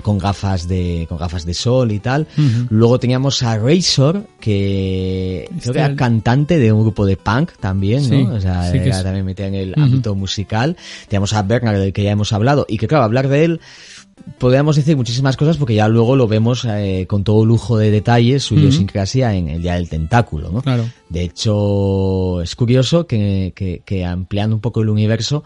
con 0.01 0.17
gafas 0.17 0.67
de 0.67 1.05
con 1.09 1.17
gafas 1.17 1.45
de 1.45 1.53
sol 1.53 1.91
y 1.91 1.99
tal. 1.99 2.26
Uh 2.38 2.41
-huh. 2.41 2.67
Luego 2.69 2.99
teníamos 2.99 3.43
a 3.43 3.57
Razor 3.57 4.27
que 4.39 5.43
este 5.43 5.59
creo 5.59 5.73
que 5.73 5.80
era 5.80 5.95
cantante 5.95 6.57
de 6.57 6.71
un 6.71 6.81
grupo 6.81 7.05
de 7.05 7.17
punk 7.17 7.51
también, 7.59 8.03
sí, 8.03 8.23
¿no? 8.23 8.35
O 8.35 8.39
sea, 8.39 8.71
sí 8.71 8.77
era 8.77 8.97
es... 8.97 9.03
también 9.03 9.26
metida 9.26 9.47
en 9.47 9.55
el 9.55 9.69
uh 9.71 9.73
-huh. 9.73 9.84
ámbito 9.84 10.15
musical. 10.15 10.77
Teníamos 11.09 11.34
a 11.34 11.43
Bernard 11.43 11.80
del 11.80 11.93
que 11.93 12.03
ya 12.03 12.11
hemos 12.11 12.31
hablado 12.31 12.65
y 12.69 12.77
que 12.77 12.88
claro, 12.88 13.03
hablar 13.03 13.27
de 13.27 13.43
él 13.43 13.59
podríamos 14.37 14.75
decir 14.75 14.95
muchísimas 14.95 15.37
cosas 15.37 15.57
porque 15.57 15.75
ya 15.75 15.87
luego 15.87 16.15
lo 16.15 16.27
vemos 16.27 16.65
eh, 16.65 17.05
con 17.07 17.23
todo 17.23 17.45
lujo 17.45 17.77
de 17.77 17.91
detalles, 17.91 18.43
su 18.43 18.53
uh 18.53 18.57
-huh. 18.57 18.61
idiosincrasia 18.61 19.33
en 19.35 19.49
el 19.49 19.61
Día 19.61 19.75
del 19.75 19.89
Tentáculo, 19.89 20.49
¿no? 20.51 20.61
Claro. 20.61 20.89
De 21.09 21.23
hecho, 21.23 22.41
es 22.41 22.55
curioso 22.55 23.07
que, 23.07 23.53
que, 23.55 23.81
que 23.85 24.05
ampliando 24.05 24.55
un 24.55 24.61
poco 24.61 24.81
el 24.81 24.89
universo, 24.89 25.43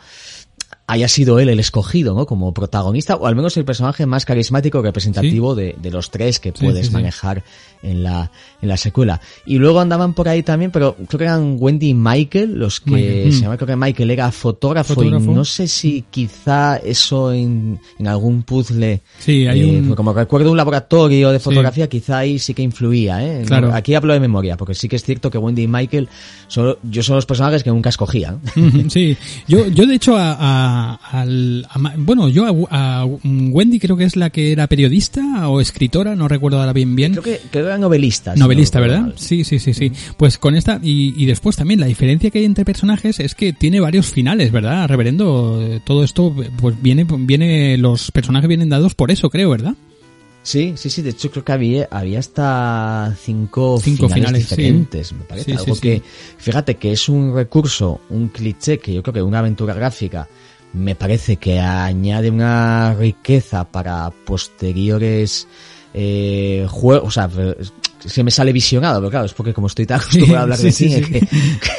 haya 0.94 1.08
sido 1.08 1.40
él 1.40 1.50
el 1.50 1.60
escogido, 1.60 2.14
¿no? 2.14 2.26
Como 2.26 2.54
protagonista, 2.54 3.16
o 3.16 3.26
al 3.26 3.36
menos 3.36 3.58
el 3.58 3.66
personaje 3.66 4.06
más 4.06 4.26
carismático 4.26 4.82
representativo 4.82 5.56
¿Sí? 5.56 5.62
de, 5.62 5.76
de, 5.82 5.92
los 5.92 6.12
tres 6.12 6.40
que 6.40 6.52
puedes 6.52 6.88
sí, 6.88 6.94
manejar 6.94 7.44
en 7.82 8.04
la, 8.04 8.32
en 8.62 8.70
la 8.70 8.78
secuela. 8.78 9.20
Y 9.46 9.58
luego 9.58 9.80
andaban 9.80 10.14
por 10.14 10.30
ahí 10.30 10.44
también, 10.44 10.72
pero 10.72 10.96
creo 11.08 11.18
que 11.18 11.24
eran 11.26 11.58
Wendy 11.60 11.90
y 11.90 11.94
Michael, 11.94 12.54
los 12.58 12.80
que 12.80 12.92
Michael. 12.92 13.34
se 13.34 13.42
llama, 13.42 13.58
creo 13.58 13.68
que 13.68 13.76
Michael 13.76 14.12
era 14.12 14.32
fotógrafo, 14.32 14.94
¿Fotógrafo? 14.94 15.32
y 15.32 15.34
no 15.34 15.44
sé 15.44 15.68
si 15.68 16.06
quizá 16.10 16.78
eso 16.78 17.34
en, 17.34 17.80
en 18.00 18.08
algún 18.08 18.44
puzzle, 18.44 19.02
sí, 19.20 19.48
hay 19.48 19.62
eh, 19.62 19.80
un... 19.80 19.96
como 19.96 20.14
recuerdo 20.14 20.52
un 20.52 20.58
laboratorio 20.58 21.32
de 21.32 21.40
fotografía, 21.40 21.90
quizá 21.90 22.20
ahí 22.20 22.38
sí 22.38 22.54
que 22.54 22.62
influía, 22.62 23.26
¿eh? 23.26 23.44
Claro. 23.46 23.74
Aquí 23.74 23.96
hablo 23.96 24.14
de 24.14 24.20
memoria, 24.20 24.58
porque 24.58 24.76
sí 24.76 24.88
que 24.88 24.96
es 24.96 25.04
cierto 25.04 25.30
que 25.32 25.38
Wendy 25.38 25.64
y 25.64 25.68
Michael 25.68 26.08
son, 26.48 26.78
yo 26.84 27.02
son 27.02 27.16
los 27.16 27.26
personajes 27.26 27.64
que 27.64 27.72
nunca 27.72 27.90
escogía. 27.90 28.38
Sí, 28.90 29.18
yo, 29.48 29.68
yo 29.68 29.86
de 29.86 29.96
hecho 29.96 30.16
a, 30.16 30.38
a, 30.40 30.83
al, 30.92 31.68
a, 31.70 31.80
bueno, 31.98 32.30
yo 32.30 32.68
a, 32.70 33.02
a, 33.02 33.06
Wendy 33.06 33.80
creo 33.80 33.98
que 33.98 34.04
es 34.04 34.16
la 34.16 34.30
que 34.30 34.52
era 34.52 34.68
periodista 34.68 35.50
o 35.50 35.62
escritora, 35.62 36.16
no 36.16 36.28
recuerdo 36.28 36.60
ahora 36.60 36.74
bien 36.74 36.96
bien. 36.96 37.14
Creo 37.14 37.24
que, 37.24 37.40
creo 37.52 37.64
que 37.64 37.70
era 37.70 37.78
novelista. 37.78 38.36
Novelista, 38.36 38.80
no, 38.80 38.88
¿verdad? 38.88 39.14
Sí, 39.16 39.44
sí, 39.44 39.60
sí, 39.60 39.74
sí. 39.74 39.92
Pues 40.18 40.38
con 40.38 40.56
esta, 40.56 40.80
y, 40.82 41.14
y 41.22 41.26
después 41.26 41.56
también 41.56 41.80
la 41.80 41.88
diferencia 41.88 42.30
que 42.30 42.40
hay 42.40 42.46
entre 42.46 42.66
personajes 42.66 43.20
es 43.20 43.36
que 43.36 43.54
tiene 43.54 43.80
varios 43.80 44.08
finales, 44.08 44.52
¿verdad? 44.52 44.88
Reverendo, 44.88 45.82
todo 45.86 46.04
esto, 46.04 46.34
pues 46.58 46.82
viene, 46.82 47.06
viene, 47.10 47.78
los 47.78 48.12
personajes 48.12 48.48
vienen 48.48 48.70
dados 48.70 48.96
por 48.96 49.12
eso, 49.12 49.30
creo, 49.30 49.50
¿verdad? 49.50 49.76
Sí, 50.44 50.74
sí, 50.76 50.90
sí. 50.90 51.02
De 51.02 51.12
hecho, 51.12 51.32
creo 51.32 51.46
que 51.46 51.52
había, 51.54 51.88
había 51.90 52.20
hasta 52.20 53.16
cinco, 53.20 53.80
cinco 53.82 54.10
finales, 54.10 54.46
finales, 54.46 54.50
diferentes, 54.50 55.08
sí. 55.08 55.16
me 55.16 55.24
parece. 55.24 55.52
Sí, 55.52 55.58
Algo 55.58 55.76
sí, 55.76 55.82
que, 55.82 56.02
fíjate 56.38 56.76
que 56.76 56.92
es 56.92 57.08
un 57.08 57.34
recurso, 57.34 58.02
un 58.10 58.28
cliché 58.28 58.78
que 58.78 58.94
yo 58.94 59.02
creo 59.02 59.14
que 59.14 59.22
una 59.22 59.40
aventura 59.40 59.74
gráfica 59.74 60.28
me 60.74 60.96
parece 60.96 61.38
que 61.38 61.60
añade 61.60 62.30
una 62.30 62.96
riqueza 62.96 63.64
para 63.64 64.12
posteriores 64.26 65.48
eh, 65.94 66.66
juegos, 66.70 67.20
se 68.06 68.24
me 68.24 68.32
sale 68.32 68.52
visionado, 68.52 69.00
pero 69.00 69.10
claro, 69.10 69.26
es 69.26 69.34
porque 69.34 69.54
como 69.54 69.68
estoy 69.68 69.86
tan 69.86 70.00
acostumbrado 70.02 70.40
a 70.40 70.42
hablar 70.44 70.60
de 70.60 70.72
sí, 70.72 70.90
cine 70.90 71.04
sí. 71.06 71.12
que, 71.12 71.20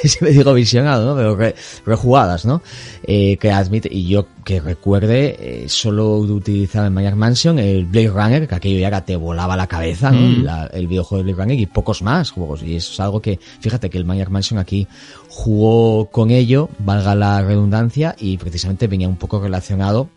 que, 0.03 0.09
se 0.09 0.25
me 0.25 0.31
digo 0.31 0.53
visionado, 0.55 1.07
¿no? 1.07 1.17
Pero 1.17 1.37
re, 1.37 1.55
rejugadas, 1.85 2.45
¿no? 2.45 2.63
Eh, 3.03 3.37
que 3.39 3.51
admite, 3.51 3.89
y 3.91 4.09
yo 4.09 4.27
que 4.45 4.61
recuerde, 4.61 5.37
eh, 5.39 5.69
solo 5.69 6.17
utilizaba 6.17 6.87
en 6.87 6.95
Maniac 6.95 7.15
Mansion 7.15 7.59
el 7.59 7.85
Blade 7.87 8.09
Runner, 8.09 8.49
que 8.49 8.55
aquello 8.55 8.79
ya 8.79 9.05
te 9.05 9.17
volaba 9.17 9.57
la 9.57 9.67
cabeza, 9.67 10.11
¿no? 10.11 10.21
Mm. 10.21 10.43
La, 10.43 10.67
el 10.67 10.87
videojuego 10.87 11.25
de 11.25 11.33
Blade 11.33 11.43
Runner 11.45 11.61
y 11.61 11.67
pocos 11.67 12.03
más 12.03 12.31
juegos. 12.31 12.63
Y 12.63 12.77
eso 12.77 12.93
es 12.93 13.01
algo 13.01 13.21
que, 13.21 13.39
fíjate 13.61 13.91
que 13.91 13.99
el 13.99 14.05
Maniac 14.05 14.29
Mansion 14.29 14.59
aquí 14.59 14.87
jugó 15.29 16.07
con 16.11 16.31
ello, 16.31 16.69
valga 16.79 17.15
la 17.15 17.43
redundancia, 17.43 18.15
y 18.19 18.37
precisamente 18.37 18.87
venía 18.87 19.09
un 19.09 19.17
poco 19.17 19.41
relacionado 19.41 20.09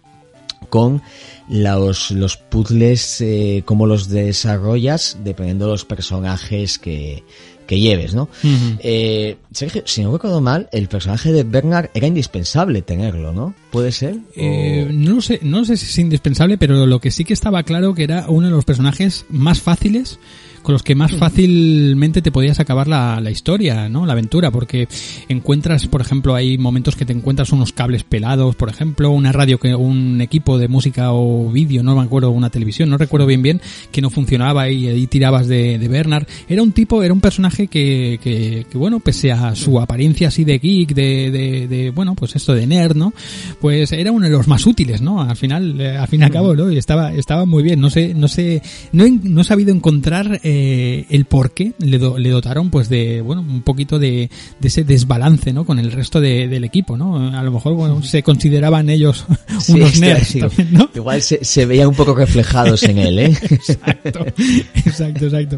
con 0.70 1.02
los, 1.50 2.12
los 2.12 2.38
puzzles, 2.38 3.22
eh, 3.22 3.64
cómo 3.66 3.86
los 3.86 4.10
desarrollas, 4.10 5.18
dependiendo 5.24 5.66
de 5.66 5.72
los 5.72 5.86
personajes 5.86 6.78
que, 6.80 7.24
que 7.68 7.80
lleves, 7.80 8.16
¿no? 8.16 8.24
Uh 8.44 8.48
-huh. 8.48 8.78
eh, 8.80 9.38
Sergio, 9.52 9.84
si 9.86 10.04
no 10.04 10.12
recuerdo 10.12 10.42
mal, 10.42 10.68
el 10.72 10.88
personaje 10.88 11.32
de 11.32 11.44
Bernard 11.44 11.90
era 11.94 12.08
indispensable 12.08 12.82
tenerlo, 12.82 13.34
¿no? 13.34 13.54
¿Puede 13.72 13.92
ser? 13.92 14.18
Eh, 14.36 14.90
no 14.92 15.22
sé, 15.22 15.40
no 15.44 15.64
sé 15.66 15.78
si 15.78 15.86
es 15.86 15.98
indispensable, 16.00 16.58
pero 16.58 16.86
lo 16.86 17.00
que 17.00 17.12
sí 17.12 17.24
que 17.26 17.34
estaba 17.34 17.64
claro 17.64 17.94
que 17.94 18.04
era 18.04 18.26
uno 18.30 18.48
de 18.48 18.52
los 18.54 18.66
personajes 18.66 19.26
más 19.30 19.62
fáciles 19.62 20.20
con 20.68 20.74
los 20.74 20.84
que 20.84 20.96
más 20.96 21.16
fácilmente 21.16 22.22
te 22.22 22.30
podías 22.30 22.60
acabar 22.60 22.90
la, 22.90 23.22
la, 23.22 23.32
historia, 23.32 23.88
¿no? 23.88 24.06
La 24.06 24.12
aventura, 24.12 24.52
porque 24.52 24.90
encuentras, 25.30 25.88
por 25.88 26.02
ejemplo, 26.02 26.36
hay 26.36 26.58
momentos 26.58 26.98
que 26.98 27.06
te 27.06 27.14
encuentras 27.14 27.54
unos 27.54 27.72
cables 27.72 28.04
pelados, 28.04 28.54
por 28.58 28.68
ejemplo, 28.68 29.12
una 29.12 29.32
radio 29.32 29.60
que, 29.60 29.74
un 29.74 30.20
equipo 30.20 30.58
de 30.58 30.68
música 30.68 31.14
o 31.14 31.50
vídeo, 31.50 31.84
no 31.84 31.96
me 31.96 32.02
acuerdo, 32.02 32.32
una 32.32 32.50
televisión, 32.50 32.90
no 32.90 32.98
recuerdo 32.98 33.26
bien 33.26 33.42
bien, 33.42 33.62
que 33.94 34.02
no 34.02 34.10
funcionaba 34.10 34.70
y 34.70 34.88
ahí 34.88 35.08
tirabas 35.08 35.48
de, 35.48 35.80
de 35.80 35.88
Bernard. 35.88 36.28
Era 36.50 36.62
un 36.64 36.74
tipo, 36.74 37.02
era 37.02 37.14
un 37.14 37.22
personaje 37.22 37.68
que, 37.68 38.20
que, 38.22 38.66
que, 38.70 38.78
bueno, 38.78 39.00
pese 39.00 39.32
a 39.32 39.56
su 39.56 39.80
apariencia 39.80 40.28
así 40.28 40.44
de 40.44 40.60
geek, 40.60 40.94
de, 40.94 41.32
de, 41.32 41.68
de, 41.70 41.92
bueno, 41.92 42.14
pues 42.14 42.36
esto 42.36 42.54
de 42.54 42.68
nerd, 42.68 42.98
¿no? 42.98 43.14
Pues 43.62 43.94
era 43.94 44.12
uno 44.12 44.26
de 44.26 44.32
los 44.34 44.50
más 44.50 44.66
útiles, 44.66 45.00
¿no? 45.00 45.22
Al 45.22 45.38
final, 45.38 45.80
eh, 45.80 45.96
al 45.96 46.10
fin 46.10 46.20
y 46.20 46.24
al 46.26 46.32
cabo, 46.32 46.54
¿no? 46.54 46.70
Y 46.70 46.78
estaba, 46.78 47.14
estaba 47.14 47.46
muy 47.46 47.64
bien, 47.64 47.80
no 47.80 47.90
sé, 47.90 48.14
no 48.14 48.28
sé, 48.28 48.62
no 48.92 49.06
he, 49.06 49.12
no 49.12 49.40
he 49.40 49.46
sabido 49.46 49.74
encontrar, 49.74 50.42
eh, 50.44 50.57
eh, 50.60 51.06
el 51.12 51.26
por 51.26 51.52
qué 51.52 51.74
le, 51.78 52.00
do, 52.00 52.18
le, 52.18 52.30
dotaron 52.30 52.72
pues 52.72 52.90
de, 52.90 53.22
bueno, 53.22 53.42
un 53.42 53.62
poquito 53.62 54.00
de, 54.00 54.32
de 54.60 54.68
ese 54.68 54.84
desbalance, 54.84 55.54
¿no? 55.54 55.66
Con 55.66 55.78
el 55.78 55.92
resto 55.92 56.20
de, 56.20 56.48
del 56.48 56.64
equipo, 56.64 56.98
¿no? 56.98 57.38
A 57.38 57.44
lo 57.44 57.52
mejor, 57.52 57.76
bueno, 57.76 58.02
se 58.02 58.24
consideraban 58.24 58.90
ellos 58.90 59.24
sí, 59.60 59.74
unos 59.74 60.00
nerds 60.00 60.28
sí, 60.28 60.40
también, 60.40 60.74
¿no? 60.74 60.90
Igual 60.96 61.22
se, 61.22 61.46
se 61.46 61.68
veían 61.68 61.90
un 61.90 61.94
poco 61.94 62.16
reflejados 62.16 62.82
en 62.84 62.98
él, 62.98 63.20
¿eh? 63.20 63.26
exacto, 63.42 64.26
exacto, 64.74 65.26
exacto. 65.26 65.58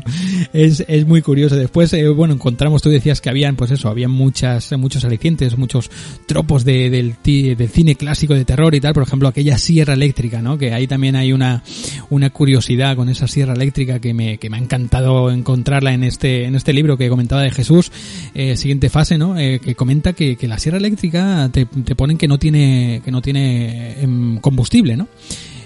Es, 0.51 0.83
es 0.85 1.07
muy 1.07 1.21
curioso. 1.21 1.55
Después, 1.55 1.93
eh, 1.93 2.09
bueno, 2.09 2.33
encontramos, 2.33 2.81
tú 2.81 2.89
decías 2.89 3.21
que 3.21 3.29
habían, 3.29 3.55
pues 3.55 3.71
eso, 3.71 3.87
habían 3.87 4.11
muchas, 4.11 4.69
muchos 4.77 5.05
alicientes, 5.05 5.57
muchos 5.57 5.89
tropos 6.25 6.65
de, 6.65 6.89
del, 6.89 7.15
del 7.23 7.69
cine 7.69 7.95
clásico 7.95 8.33
de 8.33 8.43
terror 8.43 8.75
y 8.75 8.81
tal, 8.81 8.93
por 8.93 9.03
ejemplo, 9.03 9.29
aquella 9.29 9.57
sierra 9.57 9.93
eléctrica, 9.93 10.41
¿no? 10.41 10.57
Que 10.57 10.73
ahí 10.73 10.87
también 10.87 11.15
hay 11.15 11.31
una, 11.31 11.63
una 12.09 12.31
curiosidad 12.31 12.97
con 12.97 13.07
esa 13.07 13.27
sierra 13.27 13.53
eléctrica 13.53 13.99
que 13.99 14.13
me, 14.13 14.37
que 14.37 14.49
me 14.49 14.57
ha 14.57 14.59
encantado 14.59 14.88
encontrarla 15.31 15.93
en 15.93 16.03
este, 16.03 16.45
en 16.45 16.55
este 16.55 16.73
libro 16.73 16.97
que 16.97 17.09
comentaba 17.09 17.41
de 17.41 17.51
Jesús, 17.51 17.91
eh, 18.33 18.57
siguiente 18.57 18.89
fase, 18.89 19.17
¿no? 19.17 19.37
Eh, 19.37 19.59
que 19.59 19.75
comenta 19.75 20.13
que, 20.13 20.35
que, 20.35 20.47
la 20.47 20.59
sierra 20.59 20.77
eléctrica 20.77 21.49
te, 21.51 21.65
te, 21.65 21.95
ponen 21.95 22.17
que 22.17 22.27
no 22.27 22.37
tiene, 22.37 23.01
que 23.03 23.11
no 23.11 23.21
tiene 23.21 24.01
em, 24.01 24.37
combustible, 24.39 24.97
¿no? 24.97 25.07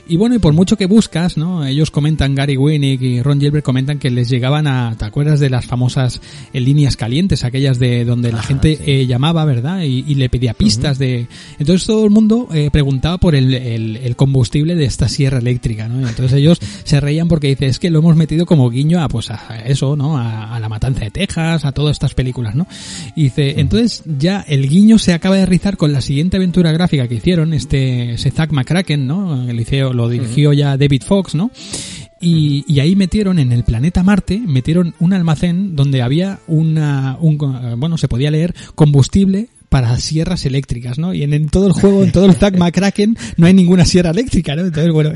Y 0.07 0.17
bueno, 0.17 0.35
y 0.35 0.39
por 0.39 0.53
mucho 0.53 0.75
que 0.75 0.85
buscas, 0.85 1.38
¿no? 1.38 1.65
Ellos 1.65 1.89
comentan, 1.89 2.35
Gary 2.35 2.57
Winnick 2.57 3.01
y 3.01 3.21
Ron 3.21 3.39
Gilbert 3.39 3.63
comentan 3.63 3.99
que 3.99 4.09
les 4.09 4.30
llegaban 4.30 4.67
a, 4.67 4.95
¿te 4.97 5.05
acuerdas 5.05 5.39
de 5.39 5.49
las 5.49 5.65
famosas 5.65 6.19
eh, 6.51 6.59
líneas 6.59 6.97
calientes, 6.97 7.43
aquellas 7.43 7.80
de 7.80 8.03
donde 8.03 8.31
la 8.31 8.39
Ajá, 8.39 8.47
gente 8.49 8.75
sí. 8.75 8.84
eh, 8.85 9.05
llamaba, 9.05 9.45
¿verdad? 9.45 9.84
Y, 9.84 10.03
y 10.07 10.15
le 10.15 10.27
pedía 10.30 10.53
pistas 10.53 10.99
de... 10.99 11.27
Entonces 11.57 11.88
todo 11.88 12.03
el 12.03 12.11
mundo 12.11 12.49
eh, 12.53 12.69
preguntaba 12.71 13.17
por 13.17 13.34
el, 13.34 13.53
el, 13.53 13.97
el 13.97 14.15
combustible 14.15 14.75
de 14.75 14.85
esta 14.85 15.07
sierra 15.07 15.38
eléctrica, 15.38 15.88
¿no? 15.88 16.01
Y 16.01 16.09
entonces 16.09 16.34
ellos 16.34 16.59
se 16.84 16.99
reían 16.99 17.30
porque 17.30 17.47
dice, 17.47 17.67
es 17.67 17.80
que 17.80 17.89
lo 17.89 17.99
hemos 17.99 18.17
metido 18.17 18.45
como 18.45 18.69
guiño 18.69 19.01
a, 19.01 19.07
pues 19.07 19.31
a 19.31 19.59
eso, 19.65 19.95
¿no? 19.95 20.17
A, 20.17 20.53
a 20.53 20.59
la 20.59 20.67
matanza 20.67 21.05
de 21.05 21.11
Texas, 21.11 21.63
a 21.63 21.71
todas 21.71 21.93
estas 21.93 22.13
películas, 22.13 22.55
¿no? 22.55 22.67
Y 23.15 23.23
dice, 23.23 23.59
entonces 23.61 24.03
ya 24.05 24.43
el 24.47 24.67
guiño 24.67 24.99
se 24.99 25.13
acaba 25.13 25.38
de 25.38 25.45
rizar 25.45 25.77
con 25.77 25.93
la 25.93 26.01
siguiente 26.01 26.38
aventura 26.38 26.71
gráfica 26.73 27.07
que 27.07 27.15
hicieron, 27.15 27.53
este, 27.53 28.15
ese 28.15 28.31
Zack 28.31 28.51
McCracken, 28.51 29.07
¿no? 29.07 29.49
El 29.49 29.55
liceo 29.55 29.93
lo 29.94 30.10
dirigió 30.10 30.53
ya 30.53 30.78
David 30.78 31.03
Fox, 31.03 31.36
¿no? 31.36 31.52
Y, 32.20 32.64
y, 32.68 32.80
ahí 32.80 32.95
metieron 32.95 33.38
en 33.38 33.52
el 33.52 33.65
planeta 33.65 34.02
Marte, 34.02 34.40
metieron 34.40 34.95
un 34.99 35.11
almacén 35.11 35.76
donde 35.76 36.02
había 36.02 36.40
una, 36.48 37.18
un, 37.20 37.38
bueno, 37.78 37.98
se 37.98 38.07
podía 38.07 38.32
leer 38.32 38.56
combustible 38.76 39.49
para 39.73 39.97
sierras 39.97 40.45
eléctricas, 40.45 40.99
¿no? 40.99 41.15
Y 41.15 41.23
en, 41.23 41.49
todo 41.49 41.65
el 41.65 41.73
juego, 41.73 42.03
en 42.03 42.11
todo 42.11 42.27
el 42.27 42.35
Zack 42.35 42.59
McCracken, 42.59 43.17
no 43.37 43.47
hay 43.47 43.55
ninguna 43.55 43.85
sierra 43.85 44.11
eléctrica, 44.11 44.55
¿no? 44.55 44.61
Entonces, 44.61 44.93
bueno, 44.93 45.11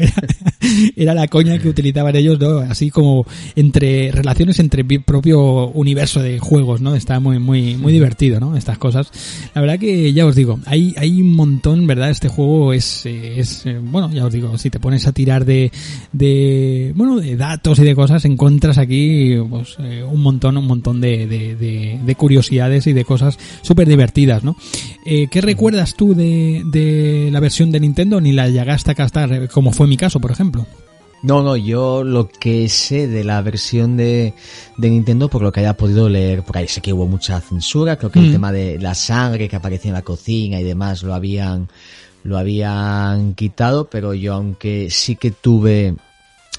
era, 0.95 1.13
la 1.13 1.27
coña 1.27 1.59
que 1.59 1.69
utilizaban 1.69 2.15
ellos, 2.15 2.39
¿no? 2.39 2.57
Así 2.61 2.89
como 2.89 3.27
entre 3.55 4.11
relaciones 4.11 4.57
entre 4.57 4.83
propio 4.83 5.67
universo 5.67 6.23
de 6.23 6.39
juegos, 6.39 6.81
¿no? 6.81 6.95
Está 6.95 7.19
muy, 7.19 7.37
muy, 7.37 7.75
muy 7.75 7.93
divertido, 7.93 8.39
¿no? 8.39 8.57
Estas 8.57 8.79
cosas. 8.79 9.11
La 9.53 9.61
verdad 9.61 9.77
que 9.77 10.11
ya 10.11 10.25
os 10.25 10.35
digo, 10.35 10.59
hay, 10.65 10.95
hay 10.97 11.21
un 11.21 11.35
montón, 11.35 11.85
¿verdad? 11.85 12.09
Este 12.09 12.27
juego 12.27 12.73
es, 12.73 13.05
es, 13.05 13.63
bueno, 13.83 14.11
ya 14.11 14.25
os 14.25 14.33
digo, 14.33 14.57
si 14.57 14.71
te 14.71 14.79
pones 14.79 15.05
a 15.05 15.11
tirar 15.11 15.45
de, 15.45 15.71
de, 16.13 16.93
bueno, 16.95 17.17
de 17.17 17.35
datos 17.35 17.77
y 17.77 17.83
de 17.83 17.93
cosas, 17.93 18.25
encuentras 18.25 18.79
aquí, 18.79 19.35
pues, 19.47 19.75
eh, 19.81 20.03
un 20.03 20.23
montón, 20.23 20.57
un 20.57 20.65
montón 20.65 20.99
de, 20.99 21.27
de, 21.27 21.55
de, 21.55 21.99
de 22.03 22.15
curiosidades 22.15 22.87
y 22.87 22.93
de 22.93 23.05
cosas 23.05 23.37
súper 23.61 23.87
divertidas, 23.87 24.43
¿no? 24.47 24.55
Eh, 25.05 25.27
¿Qué 25.29 25.41
recuerdas 25.41 25.95
tú 25.95 26.15
de, 26.15 26.63
de, 26.65 27.29
la 27.31 27.39
versión 27.39 27.71
de 27.71 27.79
Nintendo? 27.79 28.21
Ni 28.21 28.31
la 28.31 28.49
llegaste 28.49 28.91
a 28.91 28.95
castar, 28.95 29.49
como 29.49 29.71
fue 29.71 29.87
mi 29.87 29.97
caso, 29.97 30.19
por 30.19 30.31
ejemplo. 30.31 30.65
No, 31.23 31.41
no, 31.41 31.57
yo 31.57 32.03
lo 32.03 32.29
que 32.29 32.69
sé 32.69 33.07
de 33.07 33.23
la 33.23 33.41
versión 33.41 33.97
de, 33.97 34.33
de 34.77 34.89
Nintendo, 34.89 35.29
por 35.29 35.41
lo 35.41 35.51
que 35.51 35.61
haya 35.61 35.75
podido 35.75 36.09
leer, 36.09 36.43
porque 36.43 36.59
ahí 36.59 36.67
sé 36.67 36.79
que 36.79 36.93
hubo 36.93 37.07
mucha 37.07 37.41
censura, 37.41 37.97
creo 37.97 38.11
que 38.11 38.19
mm. 38.19 38.25
el 38.25 38.31
tema 38.31 38.51
de 38.51 38.79
la 38.79 38.93
sangre 38.93 39.49
que 39.49 39.55
aparecía 39.55 39.89
en 39.89 39.95
la 39.95 40.03
cocina 40.03 40.59
y 40.59 40.63
demás 40.63 41.03
lo 41.03 41.13
habían, 41.13 41.67
lo 42.23 42.37
habían 42.37 43.33
quitado, 43.33 43.89
pero 43.89 44.13
yo 44.13 44.35
aunque 44.35 44.89
sí 44.91 45.15
que 45.15 45.31
tuve 45.31 45.95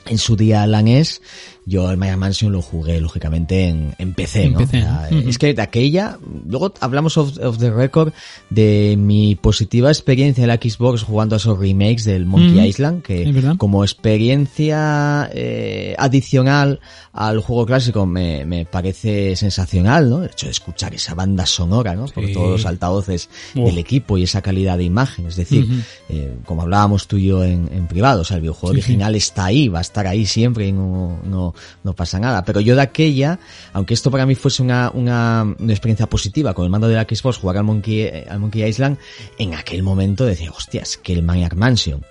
en 0.09 0.19
su 0.19 0.37
día 0.37 0.67
la 0.67 0.83
NES, 0.83 1.21
yo 1.69 1.91
el 1.91 1.99
Maya 1.99 2.17
Mansion 2.17 2.51
lo 2.53 2.63
jugué 2.63 3.01
lógicamente 3.01 3.69
en, 3.69 3.95
en 3.99 4.15
PC, 4.15 4.45
en 4.45 4.53
¿no? 4.55 4.59
PC. 4.59 4.79
O 4.79 4.81
sea, 4.81 5.09
uh 5.11 5.15
-huh. 5.15 5.29
Es 5.29 5.39
que 5.39 5.53
de 5.53 5.63
aquella, 5.63 6.19
luego 6.47 6.73
hablamos 6.81 7.17
of, 7.19 7.37
of, 7.39 7.59
the 7.59 7.71
record 7.71 8.13
de 8.49 8.97
mi 8.99 9.35
positiva 9.35 9.91
experiencia 9.91 10.43
en 10.43 10.49
la 10.49 10.57
Xbox 10.57 11.03
jugando 11.03 11.37
a 11.37 11.39
esos 11.39 11.59
remakes 11.59 12.05
del 12.05 12.25
Monkey 12.25 12.49
Mm. 12.49 12.65
Island, 12.65 13.03
que 13.03 13.55
como 13.59 13.85
experiencia 13.85 15.29
eh, 15.33 15.95
adicional 15.99 16.81
al 17.13 17.41
juego 17.41 17.67
clásico 17.67 18.07
me, 18.07 18.45
me, 18.45 18.65
parece 18.65 19.35
sensacional, 19.37 20.09
¿no? 20.09 20.23
El 20.23 20.31
hecho 20.31 20.47
de 20.47 20.53
escuchar 20.53 20.95
esa 20.95 21.15
banda 21.15 21.45
sonora, 21.47 21.95
¿no? 21.95 22.07
Por 22.07 22.31
todos 22.33 22.51
los 22.51 22.67
altavoces 22.67 23.29
del 23.55 23.77
equipo 23.79 24.17
y 24.17 24.23
esa 24.23 24.41
calidad 24.41 24.79
de 24.79 24.85
imagen, 24.85 25.27
es 25.27 25.37
decir, 25.37 25.65
uh 25.65 25.69
-huh. 25.69 25.83
eh, 26.11 26.35
como 26.45 26.63
hablábamos 26.63 27.09
tú 27.09 27.17
y 27.17 27.27
yo 27.27 27.45
en, 27.45 27.69
en, 27.73 27.87
privado, 27.89 28.23
o 28.23 28.25
sea, 28.25 28.37
el 28.37 28.43
videojuego 28.43 28.75
sí, 28.75 28.81
original 28.81 29.13
sí. 29.13 29.19
está 29.19 29.47
ahí, 29.47 29.69
va 29.69 29.79
a 29.79 29.83
estar 29.83 29.98
ahí 30.07 30.27
siempre 30.27 30.67
y 30.67 30.73
no, 30.73 31.21
no, 31.25 31.55
no 31.83 31.93
pasa 31.95 32.19
nada. 32.19 32.45
Pero 32.45 32.61
yo 32.61 32.75
de 32.75 32.83
aquella, 32.83 33.39
aunque 33.73 33.95
esto 33.95 34.11
para 34.11 34.27
mí 34.27 34.35
fuese 34.35 34.63
una, 34.63 34.91
una, 34.93 35.55
una 35.59 35.73
experiencia 35.73 36.07
positiva 36.07 36.55
con 36.55 36.65
el 36.65 36.71
mando 36.71 36.89
de 36.89 36.95
la 36.95 37.03
Xbox, 37.05 37.39
jugar 37.39 37.59
al 37.59 37.65
Monkey, 37.65 38.25
al 38.29 38.39
Monkey 38.39 38.65
Island, 38.65 38.99
en 39.39 39.55
aquel 39.55 39.83
momento 39.83 40.25
decía, 40.25 40.51
hostias, 40.51 40.97
que 40.97 41.13
el 41.13 41.23
Maniac 41.23 41.55
Mansion 41.55 42.05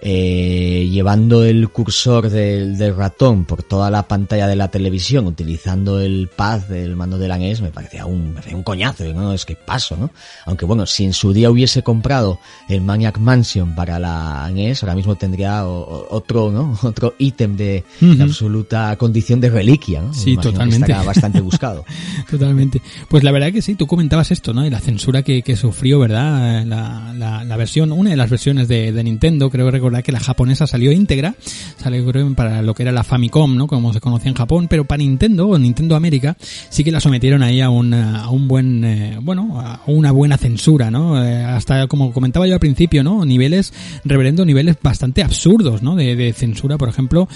eh, 0.00 0.88
llevando 0.90 1.44
el 1.44 1.68
cursor 1.70 2.30
del, 2.30 2.78
del, 2.78 2.94
ratón 2.94 3.44
por 3.44 3.64
toda 3.64 3.90
la 3.90 4.06
pantalla 4.06 4.46
de 4.46 4.54
la 4.54 4.68
televisión, 4.68 5.26
utilizando 5.26 6.00
el 6.00 6.28
pad 6.28 6.60
del 6.62 6.94
mando 6.94 7.18
de 7.18 7.26
la 7.26 7.36
NES, 7.36 7.62
me 7.62 7.70
parecía 7.70 8.06
un, 8.06 8.28
me 8.28 8.34
parecía 8.34 8.56
un 8.56 8.62
coñazo, 8.62 9.12
¿no? 9.12 9.32
Es 9.32 9.44
que 9.44 9.56
paso, 9.56 9.96
¿no? 9.96 10.10
Aunque 10.46 10.64
bueno, 10.66 10.86
si 10.86 11.04
en 11.04 11.12
su 11.12 11.32
día 11.32 11.50
hubiese 11.50 11.82
comprado 11.82 12.38
el 12.68 12.80
Maniac 12.80 13.18
Mansion 13.18 13.74
para 13.74 13.98
la 13.98 14.48
NES, 14.52 14.84
ahora 14.84 14.94
mismo 14.94 15.16
tendría 15.16 15.66
o, 15.66 16.06
otro, 16.10 16.52
¿no? 16.52 16.78
Otro 16.88 17.14
ítem 17.18 17.56
de, 17.56 17.84
uh 18.00 18.04
-huh. 18.04 18.16
de, 18.16 18.22
absoluta 18.22 18.94
condición 18.96 19.40
de 19.40 19.50
reliquia, 19.50 20.00
¿no? 20.00 20.14
Sí, 20.14 20.36
totalmente. 20.36 20.92
Bastante 20.92 21.40
buscado. 21.40 21.84
totalmente. 22.30 22.80
Pues 23.08 23.24
la 23.24 23.32
verdad 23.32 23.52
que 23.52 23.62
sí, 23.62 23.74
tú 23.74 23.86
comentabas 23.86 24.30
esto, 24.30 24.54
¿no? 24.54 24.64
Y 24.64 24.70
la 24.70 24.80
censura 24.80 25.22
que, 25.22 25.42
que 25.42 25.56
sufrió, 25.56 25.98
¿verdad? 25.98 26.64
La, 26.64 27.12
la, 27.14 27.44
la, 27.44 27.56
versión, 27.56 27.90
una 27.92 28.10
de 28.10 28.16
las 28.16 28.30
versiones 28.30 28.68
de, 28.68 28.92
de 28.92 29.04
Nintendo, 29.04 29.50
creo 29.50 29.70
que 29.72 29.87
recordar 29.88 30.04
que 30.04 30.12
la 30.12 30.20
japonesa 30.20 30.66
salió 30.66 30.92
íntegra, 30.92 31.34
salió 31.82 32.06
creo 32.06 32.32
para 32.34 32.62
lo 32.62 32.74
que 32.74 32.82
era 32.82 32.92
la 32.92 33.02
Famicom, 33.02 33.56
¿no? 33.56 33.66
Como 33.66 33.92
se 33.92 34.00
conocía 34.00 34.28
en 34.30 34.36
Japón, 34.36 34.66
pero 34.68 34.84
para 34.84 34.98
Nintendo, 34.98 35.48
o 35.48 35.58
Nintendo 35.58 35.96
América, 35.96 36.36
sí 36.68 36.84
que 36.84 36.92
la 36.92 37.00
sometieron 37.00 37.42
ahí 37.42 37.60
a, 37.60 37.70
una, 37.70 38.24
a 38.24 38.30
un 38.30 38.48
buen, 38.48 38.84
eh, 38.84 39.18
bueno, 39.22 39.60
a 39.60 39.80
una 39.86 40.12
buena 40.12 40.36
censura, 40.36 40.90
¿no? 40.90 41.22
Eh, 41.22 41.42
hasta, 41.42 41.86
como 41.86 42.12
comentaba 42.12 42.46
yo 42.46 42.54
al 42.54 42.60
principio, 42.60 43.02
¿no? 43.02 43.24
Niveles, 43.24 43.72
reverendo 44.04 44.44
niveles 44.44 44.76
bastante 44.82 45.22
absurdos, 45.22 45.82
¿no? 45.82 45.96
De, 45.96 46.16
de 46.16 46.32
censura, 46.32 46.76
por 46.76 46.88
ejemplo, 46.88 47.28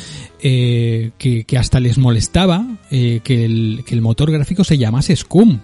eh, 0.43 1.13
que, 1.19 1.45
que, 1.45 1.59
hasta 1.59 1.81
les 1.81 1.99
molestaba 1.99 2.79
eh, 2.91 3.21
que, 3.25 3.45
el, 3.45 3.85
que 3.87 3.95
el 3.95 4.03
motor 4.03 4.31
gráfico 4.31 4.65
se 4.65 4.77
llamase 4.79 5.17
Scum, 5.17 5.59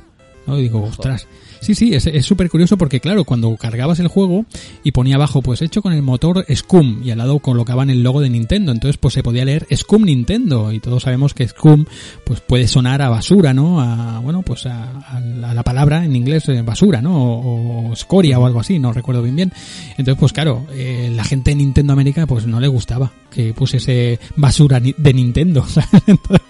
¿no? 0.46 0.58
Y 0.58 0.62
digo, 0.62 0.82
ostras. 0.82 1.26
Sí, 1.60 1.74
sí, 1.74 1.94
es 1.94 2.24
súper 2.24 2.48
curioso 2.50 2.76
porque, 2.78 3.00
claro, 3.00 3.24
cuando 3.24 3.54
cargabas 3.56 4.00
el 4.00 4.08
juego 4.08 4.46
y 4.84 4.92
ponía 4.92 5.16
abajo, 5.16 5.42
pues 5.42 5.62
hecho 5.62 5.82
con 5.82 5.92
el 5.92 6.02
motor 6.02 6.44
Scum 6.54 7.02
y 7.04 7.10
al 7.10 7.18
lado 7.18 7.38
colocaban 7.38 7.90
el 7.90 8.02
logo 8.02 8.20
de 8.20 8.30
Nintendo, 8.30 8.72
entonces 8.72 8.96
pues 8.96 9.14
se 9.14 9.22
podía 9.22 9.44
leer 9.44 9.66
Scum 9.74 10.04
Nintendo 10.04 10.72
y 10.72 10.80
todos 10.80 11.02
sabemos 11.02 11.34
que 11.34 11.46
Scum 11.46 11.84
pues 12.24 12.40
puede 12.40 12.68
sonar 12.68 13.02
a 13.02 13.08
basura, 13.08 13.54
¿no? 13.54 13.80
A, 13.80 14.20
bueno, 14.20 14.42
pues 14.42 14.66
a, 14.66 15.00
a 15.00 15.20
la 15.20 15.62
palabra 15.62 16.04
en 16.04 16.16
inglés 16.16 16.48
eh, 16.48 16.62
basura, 16.62 17.02
¿no? 17.02 17.16
O, 17.16 17.88
o, 17.88 17.92
escoria 17.92 18.38
o 18.38 18.46
algo 18.46 18.60
así, 18.60 18.78
no 18.78 18.92
recuerdo 18.92 19.22
bien 19.22 19.36
bien. 19.36 19.52
Entonces, 19.90 20.16
pues 20.18 20.32
claro, 20.32 20.66
eh, 20.72 21.12
la 21.14 21.24
gente 21.24 21.50
de 21.50 21.56
Nintendo 21.56 21.92
América 21.92 22.26
pues 22.26 22.46
no 22.46 22.60
le 22.60 22.68
gustaba 22.68 23.12
que 23.30 23.52
pusiese 23.52 24.18
basura 24.36 24.80
de 24.80 25.14
Nintendo, 25.14 25.66
entonces, 26.06 26.40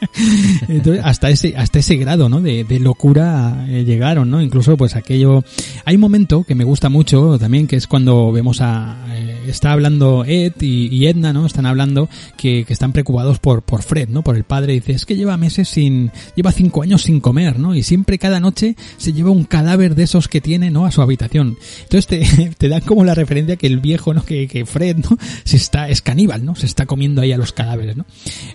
entonces, 0.69 1.05
hasta 1.05 1.31
ese 1.31 1.57
hasta 1.57 1.81
ese 1.81 1.97
grado, 1.97 2.29
¿no? 2.29 2.41
De, 2.41 2.65
de 2.65 2.79
locura 2.79 3.67
eh, 3.69 3.85
llegaron, 3.85 4.31
¿no? 4.31 4.41
Incluso 4.41 4.77
pues 4.77 4.95
aquello. 4.99 5.45
Hay 5.85 5.95
un 5.95 6.01
momento 6.01 6.45
que 6.45 6.55
me 6.55 6.65
gusta 6.65 6.89
mucho 6.89 7.39
también 7.39 7.67
que 7.67 7.77
es 7.77 7.87
cuando 7.87 8.33
vemos 8.33 8.61
a 8.61 9.07
eh, 9.11 9.45
está 9.49 9.73
hablando 9.73 10.25
Ed 10.25 10.55
y, 10.61 11.07
Edna 11.07 11.33
no 11.33 11.47
están 11.47 11.65
hablando 11.65 12.09
que, 12.37 12.65
que, 12.65 12.73
están 12.73 12.93
preocupados 12.93 13.39
por 13.39 13.63
por 13.63 13.83
Fred 13.83 14.09
no 14.09 14.23
por 14.23 14.37
el 14.37 14.45
padre. 14.45 14.75
Dice 14.75 14.93
es 14.93 15.07
que 15.07 15.17
lleva 15.17 15.37
meses 15.37 15.69
sin 15.69 16.11
lleva 16.37 16.53
cinco 16.53 16.83
años 16.83 17.03
sin 17.03 17.21
comer 17.21 17.59
no 17.59 17.75
y 17.75 17.83
siempre 17.83 18.19
cada 18.19 18.41
noche 18.41 18.77
se 18.97 19.13
lleva 19.13 19.31
un 19.31 19.45
cadáver 19.45 19.95
de 19.95 20.05
esos 20.05 20.29
que 20.29 20.41
tiene 20.41 20.71
no 20.71 20.87
a 20.87 20.91
su 20.91 21.03
habitación 21.03 21.57
entonces 21.83 22.07
te, 22.07 22.51
te 22.59 22.69
dan 22.69 22.81
como 22.83 23.05
la 23.05 23.15
referencia 23.15 23.57
que 23.57 23.67
el 23.67 23.81
viejo 23.81 24.15
no 24.15 24.25
que, 24.25 24.49
que 24.49 24.67
Fred 24.67 24.97
no 24.99 25.17
se 25.45 25.57
está 25.57 25.89
es 25.89 26.03
caníbal 26.03 26.45
no 26.45 26.55
se 26.55 26.67
está 26.67 26.87
comiendo 26.87 27.23
ahí 27.23 27.33
a 27.33 27.39
los 27.39 27.53
cadáveres 27.53 27.97
no 27.97 28.05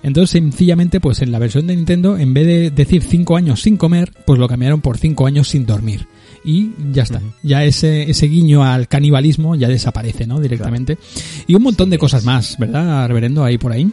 entonces 0.03 0.31
sencillamente 0.31 0.99
pues 0.99 1.21
en 1.21 1.31
la 1.31 1.39
versión 1.39 1.67
de 1.67 1.75
Nintendo 1.75 2.17
en 2.17 2.33
vez 2.33 2.47
de 2.47 2.71
decir 2.71 3.03
cinco 3.03 3.37
años 3.37 3.61
sin 3.61 3.77
comer 3.77 4.11
pues 4.25 4.39
lo 4.39 4.47
cambiaron 4.47 4.81
por 4.81 4.97
cinco 4.97 5.25
años 5.25 5.49
sin 5.49 5.65
dormir 5.65 6.07
y 6.43 6.71
ya 6.91 7.03
está. 7.03 7.21
Ya 7.41 7.63
ese, 7.63 8.09
ese 8.09 8.27
guiño 8.27 8.63
al 8.63 8.87
canibalismo 8.87 9.55
ya 9.55 9.67
desaparece, 9.67 10.27
¿no? 10.27 10.39
Directamente. 10.39 10.95
Claro. 10.95 11.45
Y 11.47 11.55
un 11.55 11.63
montón 11.63 11.89
de 11.89 11.97
cosas 11.97 12.23
más, 12.25 12.57
¿verdad, 12.57 13.07
reverendo? 13.07 13.43
Ahí 13.43 13.57
por 13.57 13.71
ahí. 13.71 13.91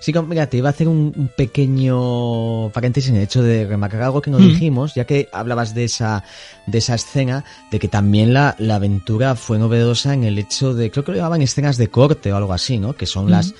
Sí, 0.00 0.12
mira, 0.26 0.48
te 0.48 0.56
iba 0.56 0.68
a 0.68 0.70
hacer 0.70 0.88
un, 0.88 1.12
un, 1.16 1.28
pequeño 1.28 2.70
paréntesis 2.70 3.10
en 3.10 3.16
el 3.16 3.22
hecho 3.22 3.42
de 3.42 3.66
remarcar 3.66 4.02
algo 4.02 4.20
que 4.20 4.30
nos 4.30 4.40
mm. 4.40 4.48
dijimos, 4.48 4.94
ya 4.94 5.04
que 5.04 5.28
hablabas 5.32 5.74
de 5.74 5.84
esa, 5.84 6.24
de 6.66 6.78
esa 6.78 6.96
escena, 6.96 7.44
de 7.70 7.78
que 7.78 7.88
también 7.88 8.32
la, 8.32 8.56
la 8.58 8.76
aventura 8.76 9.36
fue 9.36 9.58
novedosa 9.58 10.14
en 10.14 10.24
el 10.24 10.38
hecho 10.38 10.74
de, 10.74 10.90
creo 10.90 11.04
que 11.04 11.12
lo 11.12 11.18
llamaban 11.18 11.42
escenas 11.42 11.76
de 11.76 11.88
corte 11.88 12.32
o 12.32 12.36
algo 12.36 12.52
así, 12.52 12.78
¿no? 12.78 12.94
Que 12.94 13.06
son 13.06 13.30
las, 13.30 13.54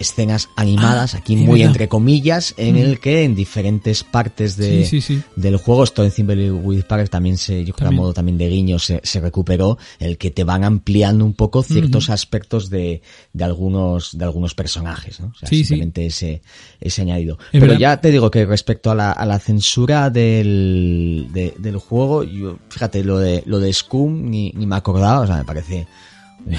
escenas 0.00 0.48
animadas, 0.56 1.14
Ah, 1.14 1.18
aquí 1.18 1.36
muy 1.36 1.60
verdad. 1.60 1.66
entre 1.72 1.88
comillas, 1.88 2.54
en 2.56 2.74
Mm. 2.74 2.78
el 2.78 3.00
que 3.00 3.22
en 3.24 3.34
diferentes 3.34 4.02
partes 4.04 4.56
de, 4.56 4.84
Sí, 4.84 5.00
sí, 5.00 5.14
sí. 5.16 5.22
del 5.36 5.56
juego, 5.56 5.84
esto 5.84 6.04
en 6.04 6.10
Thimbleweed 6.10 6.84
Park 6.84 7.08
también 7.10 7.38
se, 7.38 7.64
yo 7.64 7.72
creo 7.72 7.74
que 7.74 7.82
a 7.82 7.84
También. 7.86 8.02
modo 8.02 8.12
también 8.12 8.36
de 8.38 8.48
guiño 8.48 8.78
se, 8.78 9.00
se 9.04 9.20
recuperó, 9.20 9.78
el 10.00 10.18
que 10.18 10.30
te 10.30 10.42
van 10.44 10.64
ampliando 10.64 11.24
un 11.24 11.34
poco 11.34 11.62
ciertos 11.62 12.10
aspectos 12.10 12.70
de, 12.70 13.02
de 13.32 13.44
algunos, 13.44 14.18
de 14.18 14.24
algunos 14.24 14.54
personajes, 14.54 15.20
¿no? 15.20 15.28
O 15.28 15.34
sea, 15.34 15.48
simplemente 15.48 16.06
ese, 16.06 16.42
ese 16.80 17.02
añadido. 17.02 17.34
Es 17.52 17.60
Pero 17.60 17.66
verdad. 17.66 17.78
ya 17.78 18.00
te 18.00 18.10
digo 18.10 18.30
que 18.30 18.44
respecto 18.46 18.90
a 18.90 18.94
la, 18.94 19.12
a 19.12 19.24
la 19.26 19.38
censura 19.38 20.10
del, 20.10 21.28
de- 21.32 21.54
del 21.58 21.76
juego, 21.78 22.24
yo, 22.24 22.58
fíjate, 22.68 23.04
lo 23.04 23.18
de, 23.18 23.42
lo 23.46 23.58
de 23.60 23.72
Scum 23.72 24.28
ni, 24.28 24.52
ni 24.56 24.66
me 24.66 24.76
acordaba, 24.76 25.20
o 25.20 25.26
sea, 25.26 25.36
me 25.36 25.44
parece 25.44 25.86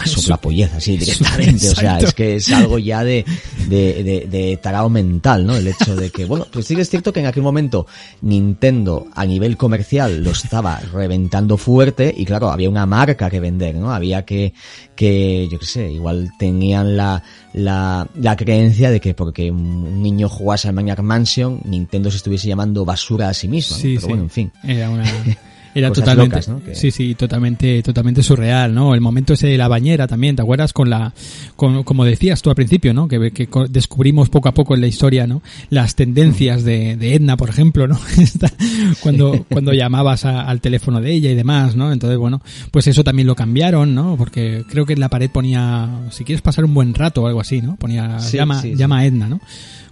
soplapollez 0.06 0.74
así 0.74 0.98
directamente, 0.98 1.70
o 1.70 1.76
sea, 1.76 2.00
es 2.00 2.14
que 2.14 2.36
es 2.36 2.52
algo 2.52 2.80
ya 2.80 3.04
de, 3.04 3.26
de, 3.68 4.04
de, 4.04 4.28
de 4.30 4.58
tarao 4.58 4.90
mental, 4.90 5.46
¿no? 5.46 5.56
El 5.56 5.68
hecho 5.68 5.96
de 5.96 6.10
que, 6.10 6.26
bueno, 6.26 6.48
pues 6.52 6.66
sí 6.66 6.76
que 6.76 6.82
es 6.82 6.90
cierto 6.90 7.14
que 7.14 7.20
en 7.20 7.28
aquel 7.28 7.44
momento 7.44 7.86
Nintendo 8.22 9.08
a 9.14 9.26
nivel 9.26 9.58
comercial 9.58 10.24
lo 10.24 10.32
estaba 10.32 10.80
reventando 10.92 11.58
fuerte 11.58 12.14
y 12.16 12.26
claro, 12.26 12.50
había 12.50 12.70
una 12.70 12.86
marca 12.86 13.30
que 13.30 13.40
vender, 13.40 13.76
¿no? 13.76 13.92
Había 13.94 14.26
que, 14.26 14.54
que, 14.96 15.48
yo 15.52 15.60
qué 15.60 15.66
sé, 15.66 15.92
igual 15.92 16.32
tenían 16.40 16.98
la, 16.98 17.24
la, 17.54 18.08
la 18.16 18.36
creencia 18.36 18.90
de 18.90 19.00
que 19.00 19.14
porque 19.14 19.52
un 19.52 20.02
niño 20.02 20.30
jugase 20.30 20.68
al 20.68 20.74
Maniac 20.74 21.00
Mansion, 21.02 21.62
Nintendo 21.66 22.10
se 22.12 22.18
estuviese 22.18 22.48
llamando 22.48 22.86
basura 22.86 23.30
a 23.30 23.34
sí 23.34 23.48
mismo, 23.48 23.76
¿no? 23.78 23.82
Sí, 23.82 23.90
Pero 23.90 24.02
sí. 24.02 24.08
bueno, 24.08 24.24
en 24.24 24.30
fin. 24.30 24.52
Era 24.64 24.90
una... 24.90 25.04
Era 25.76 25.90
Cosas 25.90 26.06
totalmente, 26.06 26.36
locas, 26.38 26.48
¿no? 26.48 26.64
Que- 26.64 26.74
sí, 26.74 26.90
sí, 26.90 27.16
totalmente, 27.16 27.84
totalmente 27.84 28.24
surreal, 28.24 28.74
¿no? 28.74 28.96
El 28.96 29.02
momento 29.02 29.34
ese 29.34 29.48
de 29.48 29.58
la 29.58 29.68
bañera 29.68 30.08
también, 30.08 30.36
¿te 30.36 30.42
acuerdas? 30.42 30.72
Con 30.74 30.90
la, 30.90 31.14
con, 31.58 31.84
como 31.84 32.06
decías 32.06 32.42
tú 32.42 32.50
al 32.50 32.56
principio, 32.56 32.94
¿no? 32.94 33.08
Que, 33.10 33.32
que 33.32 33.48
descubrimos 33.70 34.30
poco 34.30 34.48
a 34.50 34.54
poco 34.54 34.74
en 34.74 34.82
la 34.82 34.88
historia, 34.88 35.28
¿no? 35.28 35.42
Las 35.70 35.96
tendencias 35.96 36.64
de, 36.64 36.96
de 36.96 37.14
Edna, 37.16 37.36
por 37.38 37.50
ejemplo, 37.50 37.88
¿no? 37.88 38.00
Cuando, 39.02 39.46
cuando 39.52 39.74
llamabas 39.74 40.26
a- 40.26 40.42
al 40.42 40.62
teléfono 40.62 41.02
de 41.02 41.12
ella 41.12 41.30
y 41.32 41.36
demás, 41.36 41.76
¿no? 41.76 41.92
Entonces, 41.92 42.18
bueno, 42.18 42.42
pues 42.72 42.88
eso 42.88 43.04
también 43.04 43.28
lo 43.28 43.36
cambiaron, 43.36 43.94
¿no? 43.94 44.16
Porque 44.18 44.64
creo 44.70 44.86
que 44.86 44.94
en 44.94 45.00
la 45.00 45.10
pared 45.10 45.30
ponía, 45.30 45.90
si 46.12 46.24
quieres 46.24 46.42
pasar 46.42 46.66
un 46.66 46.74
buen 46.74 46.94
rato 46.94 47.24
o 47.24 47.28
algo 47.28 47.42
así, 47.42 47.62
¿no? 47.62 47.76
Ponía, 47.76 48.20
Sí, 48.20 48.38
llama, 48.38 48.62
sí. 48.62 48.76
llama 48.76 49.00
a 49.00 49.06
Edna, 49.06 49.28
¿no? 49.28 49.42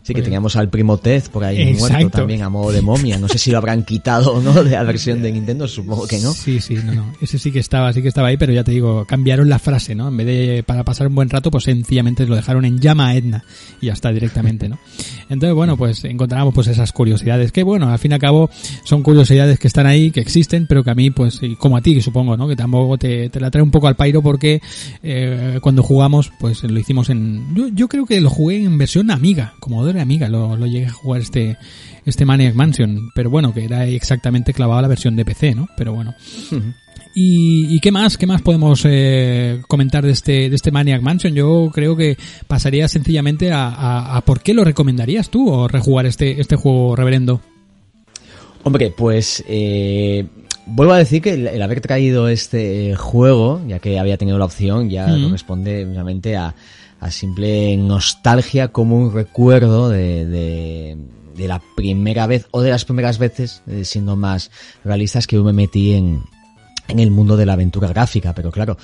Sí, 0.04 0.14
que 0.14 0.22
teníamos 0.22 0.58
al 0.58 0.70
primo 0.70 0.98
Tez 0.98 1.30
por 1.30 1.46
ahí 1.46 1.76
muerto 1.76 2.10
también 2.10 2.42
a 2.42 2.50
modo 2.50 2.74
de 2.74 2.82
momia. 2.82 3.18
No 3.18 3.30
sé 3.30 3.38
si 3.38 3.52
lo 3.52 3.58
habrán 3.58 3.84
quitado 3.84 4.34
o 4.34 4.42
no 4.42 4.64
de 4.64 4.72
la 4.72 4.84
versión 4.84 5.22
de 5.22 5.32
Nintendo, 5.32 5.66
supongo 5.66 6.06
que 6.08 6.20
no. 6.20 6.34
Sí, 6.34 6.60
sí, 6.60 6.76
no, 6.84 6.94
no. 6.94 7.14
Ese 7.22 7.40
sí 7.40 7.54
que 7.54 7.60
estaba, 7.60 7.94
sí 7.94 8.02
que 8.02 8.10
estaba 8.10 8.28
ahí, 8.28 8.36
pero 8.36 8.52
ya 8.52 8.66
te 8.66 8.72
digo, 8.72 9.06
cambiaron 9.06 9.48
la 9.48 9.60
frase, 9.60 9.96
¿no? 9.96 10.10
En 10.10 10.18
vez 10.18 10.28
de 10.28 10.64
para 10.64 10.84
pasar 10.84 11.08
un 11.08 11.16
buen 11.16 11.30
rato, 11.30 11.50
pues 11.50 11.64
sencillamente 11.64 12.28
lo 12.28 12.36
dejaron 12.36 12.66
en 12.66 12.80
llama 12.80 13.08
a 13.08 13.16
Edna 13.16 13.46
y 13.80 13.86
ya 13.86 13.94
está 13.94 14.12
directamente, 14.12 14.68
¿no? 14.68 14.78
Entonces, 15.30 15.56
bueno, 15.56 15.78
pues 15.78 16.04
encontramos 16.04 16.54
pues 16.54 16.68
esas 16.68 16.92
curiosidades 16.92 17.54
que, 17.54 17.64
bueno, 17.64 17.88
al 17.88 17.98
fin 17.98 18.12
y 18.12 18.16
al 18.16 18.20
cabo 18.20 18.50
son 18.84 19.04
curiosidades 19.04 19.58
que 19.58 19.68
están 19.68 19.88
ahí, 19.88 20.12
que 20.12 20.20
existen, 20.20 20.68
pero 20.68 20.84
que 20.84 20.92
a 20.92 20.96
mí, 20.96 21.12
pues, 21.12 21.40
como 21.58 21.78
a 21.78 21.82
ti, 21.82 22.02
supongo, 22.02 22.36
¿no? 22.36 22.50
Que 22.50 22.58
tampoco 22.58 22.98
te, 22.98 23.30
te 23.30 23.40
la 23.40 23.50
trae 23.50 23.64
un 23.64 23.72
poco 23.72 23.88
al 23.88 23.96
pairo 23.96 24.22
porque 24.22 24.62
eh, 25.02 25.60
cuando 25.62 25.82
jugamos, 25.82 26.30
pues 26.40 26.62
lo 26.64 26.78
hicimos 26.78 27.10
en... 27.10 27.56
Yo, 27.56 27.70
yo 27.70 27.88
creo 27.88 28.06
que 28.06 28.20
lo 28.20 28.30
jugué 28.30 28.64
en 28.64 28.78
versión 28.78 29.10
Amiga, 29.10 29.54
como 29.62 29.86
de 29.86 29.93
Amiga, 30.02 30.30
lo, 30.30 30.56
lo 30.56 30.66
llegué 30.66 30.88
a 30.88 30.92
jugar 30.92 31.22
este 31.22 31.58
este 32.06 32.26
Maniac 32.26 32.56
Mansion, 32.56 33.10
pero 33.16 33.30
bueno, 33.30 33.54
que 33.54 33.64
era 33.66 33.86
exactamente 33.86 34.54
clavado 34.54 34.80
a 34.80 34.82
la 34.82 34.88
versión 34.88 35.16
de 35.16 35.26
PC, 35.26 35.56
¿no? 35.56 35.68
Pero 35.78 35.94
bueno. 35.94 36.14
¿Y, 37.16 37.76
y 37.76 37.80
qué 37.80 37.92
más? 37.92 38.18
¿Qué 38.18 38.26
más 38.26 38.42
podemos 38.42 38.82
eh, 38.86 39.62
comentar 39.68 40.04
de 40.04 40.12
este, 40.12 40.50
de 40.50 40.56
este 40.56 40.72
Maniac 40.72 41.02
Mansion? 41.02 41.34
Yo 41.34 41.70
creo 41.74 41.96
que 41.96 42.18
pasaría 42.48 42.88
sencillamente 42.88 43.52
a, 43.52 43.68
a, 43.70 44.18
a 44.18 44.22
por 44.22 44.42
qué 44.42 44.54
lo 44.54 44.64
recomendarías 44.64 45.30
tú 45.30 45.50
o 45.50 45.68
rejugar 45.68 46.08
este, 46.08 46.42
este 46.42 46.56
juego 46.56 46.96
reverendo. 46.96 47.40
Hombre, 48.64 48.94
pues 48.96 49.44
eh, 49.48 50.26
vuelvo 50.66 50.94
a 50.94 50.98
decir 50.98 51.22
que 51.22 51.34
el, 51.34 51.48
el 51.48 51.62
haber 51.62 51.82
traído 51.82 52.30
este 52.30 52.96
juego, 52.96 53.62
ya 53.68 53.80
que 53.80 54.00
había 54.00 54.18
tenido 54.18 54.38
la 54.38 54.46
opción, 54.46 54.90
ya 54.90 55.06
corresponde 55.06 55.86
realmente 55.86 56.36
a, 56.36 56.56
a 57.04 57.12
simple 57.12 57.76
nostalgia 57.76 58.70
como 58.70 58.98
un 58.98 59.14
recuerdo 59.14 59.90
de, 59.90 60.26
de, 60.26 60.98
de 61.36 61.48
la 61.48 61.62
primera 61.76 62.28
vez 62.28 62.48
o 62.52 62.62
de 62.62 62.70
las 62.70 62.86
primeras 62.86 63.18
veces, 63.18 63.62
eh, 63.68 63.84
siendo 63.84 64.16
más 64.16 64.52
realistas, 64.86 65.28
que 65.28 65.36
yo 65.36 65.44
me 65.44 65.52
metí 65.52 65.94
en, 65.94 66.24
en 66.88 67.00
el 67.00 67.12
mundo 67.12 67.36
de 67.36 67.46
la 67.46 67.54
aventura 67.54 67.90
gráfica, 67.90 68.34
pero 68.34 68.52
claro, 68.52 68.78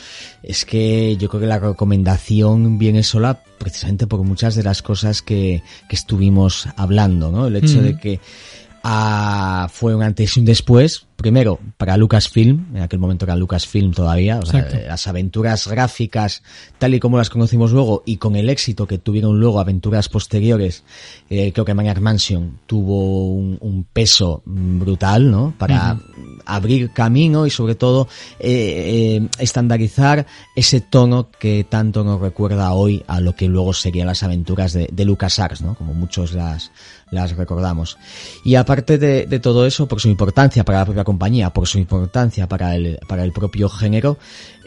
es 0.44 0.66
que 0.66 1.16
yo 1.16 1.30
creo 1.30 1.40
que 1.40 1.48
la 1.48 1.60
recomendación 1.60 2.78
viene 2.78 3.04
sola 3.04 3.42
precisamente 3.58 4.06
por 4.06 4.22
muchas 4.24 4.56
de 4.56 4.64
las 4.64 4.82
cosas 4.82 5.22
que, 5.22 5.64
que 5.88 5.96
estuvimos 5.96 6.68
hablando, 6.76 7.32
¿no? 7.32 7.48
El 7.48 7.56
hecho 7.56 7.82
de 7.82 7.98
que 7.98 8.20
ah, 8.84 9.68
fue 9.72 9.96
un 9.96 10.04
antes 10.04 10.36
y 10.36 10.40
un 10.40 10.46
después, 10.46 11.06
primero 11.16 11.60
para 11.78 11.98
Lucasfilm, 11.98 12.76
en 12.76 12.82
aquel 12.82 13.00
momento 13.00 13.26
era 13.26 13.36
Lucasfilm 13.36 13.94
todavía, 13.94 14.40
o 14.40 14.46
sea, 14.46 14.68
las 14.88 15.08
aventuras 15.08 15.68
gráficas 15.68 16.44
tal 16.78 16.94
y 16.94 17.00
como 17.00 17.18
las 17.18 17.30
conocimos 17.30 17.72
luego 17.72 18.04
y 18.06 18.18
con 18.18 18.36
el 18.36 18.50
éxito 18.50 18.88
que 18.88 18.98
tuvieron 18.98 19.40
luego 19.40 19.60
aventuras 19.60 20.10
posteriores, 20.10 20.84
eh, 21.30 21.52
creo 21.52 21.66
que 21.66 21.74
Maniac 21.74 22.00
Mansion 22.00 22.60
tuvo 22.66 23.34
un, 23.34 23.58
un 23.62 23.84
peso 23.84 24.42
mm, 24.46 24.80
brutal, 24.80 25.30
¿no? 25.30 25.54
Para 25.58 25.98
abrir 26.56 26.92
camino 26.92 27.46
y 27.46 27.50
sobre 27.50 27.76
todo 27.76 28.08
eh, 28.40 29.20
eh, 29.22 29.30
estandarizar 29.40 30.26
ese 30.56 30.82
tono 30.82 31.30
que 31.32 31.66
tanto 31.68 32.04
nos 32.04 32.20
recuerda 32.20 32.74
hoy 32.74 33.04
a 33.08 33.20
lo 33.20 33.36
que 33.36 33.48
luego 33.48 33.74
serían 33.74 34.08
las 34.08 34.24
aventuras 34.24 34.74
de, 34.74 34.90
de 34.92 35.06
LucasArts, 35.06 35.62
¿no? 35.62 35.76
Como 35.76 35.94
muchos 35.94 36.34
las, 36.34 36.72
las 37.12 37.36
recordamos. 37.36 37.98
Y 38.44 38.56
aparte 38.56 38.98
de, 38.98 39.26
de 39.26 39.40
todo 39.40 39.66
eso, 39.66 39.88
por 39.88 40.00
su 40.00 40.10
importancia 40.10 40.64
para 40.64 40.80
la 40.80 40.86
propia 40.86 41.04
compañía, 41.04 41.52
por 41.52 41.68
su 41.68 41.78
importancia 41.78 42.48
para 42.48 42.76
el, 42.76 43.00
para 43.08 43.24
el 43.24 43.32
propio 43.32 43.70
género, 43.70 44.18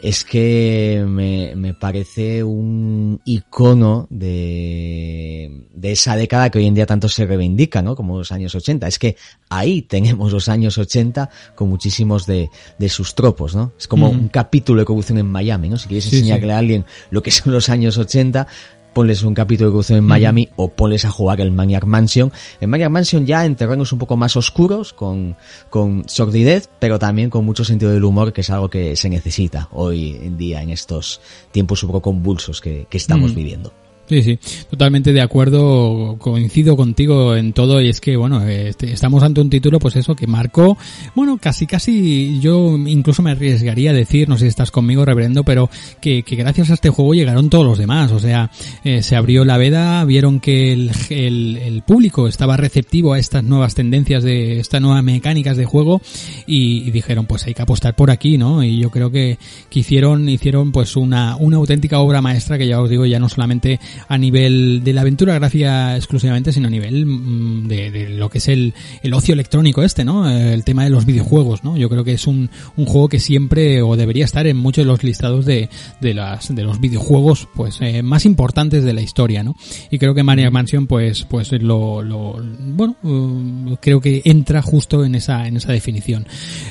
es 0.03 0.25
que 0.25 1.01
me, 1.07 1.55
me 1.55 1.73
parece 1.73 2.43
un 2.43 3.21
icono 3.23 4.05
de, 4.09 5.65
de 5.73 5.91
esa 5.93 6.17
década 6.17 6.49
que 6.49 6.59
hoy 6.59 6.65
en 6.67 6.73
día 6.75 6.85
tanto 6.85 7.07
se 7.07 7.25
reivindica, 7.25 7.81
¿no? 7.81 7.95
Como 7.95 8.17
los 8.17 8.33
años 8.33 8.53
80. 8.53 8.85
Es 8.85 8.99
que 8.99 9.15
ahí 9.47 9.81
tenemos 9.81 10.33
los 10.33 10.49
años 10.49 10.77
80 10.77 11.29
con 11.55 11.69
muchísimos 11.69 12.25
de, 12.25 12.49
de 12.77 12.89
sus 12.89 13.15
tropos, 13.15 13.55
¿no? 13.55 13.71
Es 13.79 13.87
como 13.87 14.09
un 14.09 14.27
capítulo 14.27 14.81
de 14.81 14.85
corrupción 14.85 15.19
en 15.19 15.27
Miami, 15.31 15.69
¿no? 15.69 15.77
Si 15.77 15.87
quieres 15.87 16.03
Sí, 16.03 16.17
enseñarle 16.17 16.47
sí. 16.47 16.51
a 16.51 16.57
alguien 16.57 16.85
lo 17.09 17.23
que 17.23 17.31
son 17.31 17.53
los 17.53 17.69
años 17.69 17.97
80, 17.97 18.45
ponles 18.93 19.23
un 19.23 19.33
capítulo 19.33 19.69
de 19.69 19.73
corrupción 19.73 19.97
en 19.99 20.05
Miami 20.05 20.49
o 20.55 20.69
ponles 20.69 21.05
a 21.05 21.09
jugar 21.11 21.41
el 21.41 21.51
Maniac 21.51 21.85
Mansion. 21.85 22.31
El 22.61 22.67
Maniac 22.67 22.89
Mansion 22.89 23.25
ya 23.25 23.45
en 23.45 23.55
terrenos 23.55 23.91
un 23.91 23.99
poco 23.99 24.17
más 24.17 24.35
oscuros, 24.37 24.93
con, 24.93 25.35
con 25.69 26.03
sordidez, 26.07 26.69
pero 26.79 26.99
también 26.99 27.29
con 27.29 27.45
mucho 27.45 27.65
sentido 27.65 27.91
del 27.91 28.03
humor, 28.03 28.33
que 28.33 28.41
es 28.41 28.49
algo 28.49 28.69
que 28.69 28.95
se 28.95 29.09
necesita 29.09 29.67
hoy 29.71 30.17
en 30.21 30.37
día 30.37 30.61
en 30.61 30.69
estos 30.69 31.21
tiempos 31.51 31.83
un 31.83 31.87
poco 31.87 32.01
convulsos 32.01 32.61
que, 32.61 32.85
que 32.89 32.97
estamos 32.97 33.31
Mm. 33.31 33.35
viviendo. 33.35 33.73
Sí, 34.13 34.21
sí, 34.21 34.39
totalmente 34.69 35.11
de 35.11 35.21
acuerdo, 35.21 36.17
coincido 36.19 36.77
contigo 36.77 37.35
en 37.35 37.51
todo 37.51 37.81
y 37.81 37.89
es 37.89 37.99
que, 37.99 38.15
bueno, 38.15 38.47
este, 38.47 38.91
estamos 38.93 39.23
ante 39.23 39.41
un 39.41 39.49
título, 39.49 39.79
pues 39.79 39.95
eso, 39.95 40.15
que 40.15 40.27
marcó, 40.27 40.77
bueno, 41.15 41.39
casi, 41.41 41.65
casi, 41.65 42.39
yo 42.39 42.77
incluso 42.77 43.23
me 43.23 43.31
arriesgaría 43.31 43.89
a 43.89 43.93
decir, 43.93 44.29
no 44.29 44.37
sé 44.37 44.41
si 44.41 44.49
estás 44.49 44.69
conmigo, 44.69 45.03
reverendo, 45.03 45.43
pero 45.43 45.67
que, 45.99 46.21
que 46.21 46.35
gracias 46.35 46.69
a 46.69 46.75
este 46.75 46.91
juego 46.91 47.15
llegaron 47.15 47.49
todos 47.49 47.65
los 47.65 47.79
demás, 47.79 48.11
o 48.11 48.19
sea, 48.19 48.51
eh, 48.83 49.01
se 49.01 49.15
abrió 49.15 49.45
la 49.45 49.57
veda, 49.57 50.05
vieron 50.05 50.39
que 50.39 50.73
el, 50.73 50.91
el, 51.09 51.57
el 51.57 51.81
público 51.81 52.27
estaba 52.27 52.55
receptivo 52.55 53.13
a 53.13 53.19
estas 53.19 53.43
nuevas 53.43 53.73
tendencias 53.73 54.23
de, 54.23 54.59
estas 54.59 54.79
nuevas 54.79 55.03
mecánicas 55.03 55.57
de 55.57 55.65
juego 55.65 56.03
y, 56.45 56.87
y 56.87 56.91
dijeron, 56.91 57.25
pues 57.25 57.47
hay 57.47 57.55
que 57.55 57.63
apostar 57.63 57.95
por 57.95 58.11
aquí, 58.11 58.37
¿no? 58.37 58.63
Y 58.63 58.77
yo 58.77 58.91
creo 58.91 59.09
que, 59.09 59.39
que 59.71 59.79
hicieron, 59.79 60.29
hicieron 60.29 60.71
pues 60.71 60.95
una, 60.95 61.35
una 61.35 61.57
auténtica 61.57 61.97
obra 61.97 62.21
maestra 62.21 62.59
que 62.59 62.67
ya 62.67 62.79
os 62.79 62.91
digo, 62.91 63.07
ya 63.07 63.17
no 63.17 63.27
solamente 63.27 63.79
a 64.07 64.17
nivel 64.17 64.81
de 64.83 64.93
la 64.93 65.01
aventura 65.01 65.33
gráfica 65.35 65.95
exclusivamente, 65.95 66.51
sino 66.51 66.67
a 66.67 66.71
nivel 66.71 67.05
mm, 67.05 67.67
de, 67.67 67.91
de 67.91 68.09
lo 68.09 68.29
que 68.29 68.37
es 68.37 68.47
el, 68.47 68.73
el 69.01 69.13
ocio 69.13 69.33
electrónico 69.33 69.83
este, 69.83 70.05
¿no? 70.05 70.29
Eh, 70.29 70.53
El 70.53 70.63
tema 70.63 70.83
de 70.83 70.89
los 70.89 71.05
videojuegos, 71.05 71.63
¿no? 71.63 71.77
Yo 71.77 71.89
creo 71.89 72.03
que 72.03 72.13
es 72.13 72.27
un, 72.27 72.49
un 72.77 72.85
juego 72.85 73.09
que 73.09 73.19
siempre 73.19 73.81
o 73.81 73.95
debería 73.95 74.25
estar 74.25 74.47
en 74.47 74.57
muchos 74.57 74.83
de 74.83 74.87
los 74.87 75.03
listados 75.03 75.45
de, 75.45 75.69
de 76.01 76.13
las, 76.13 76.53
de 76.53 76.63
los 76.63 76.79
videojuegos, 76.79 77.47
pues, 77.55 77.79
eh, 77.81 78.01
más 78.03 78.25
importantes 78.25 78.83
de 78.83 78.93
la 78.93 79.01
historia, 79.01 79.43
¿no? 79.43 79.55
Y 79.89 79.97
creo 79.99 80.13
que 80.13 80.23
Maniac 80.23 80.51
Mansion, 80.51 80.87
pues, 80.87 81.25
pues 81.25 81.51
lo, 81.51 82.01
lo, 82.01 82.41
bueno, 82.59 82.95
eh, 83.03 83.75
creo 83.81 84.01
que 84.01 84.21
entra 84.25 84.61
justo 84.61 85.03
en 85.03 85.15
esa, 85.15 85.47
en 85.47 85.57
esa 85.57 85.71
definición. 85.71 86.25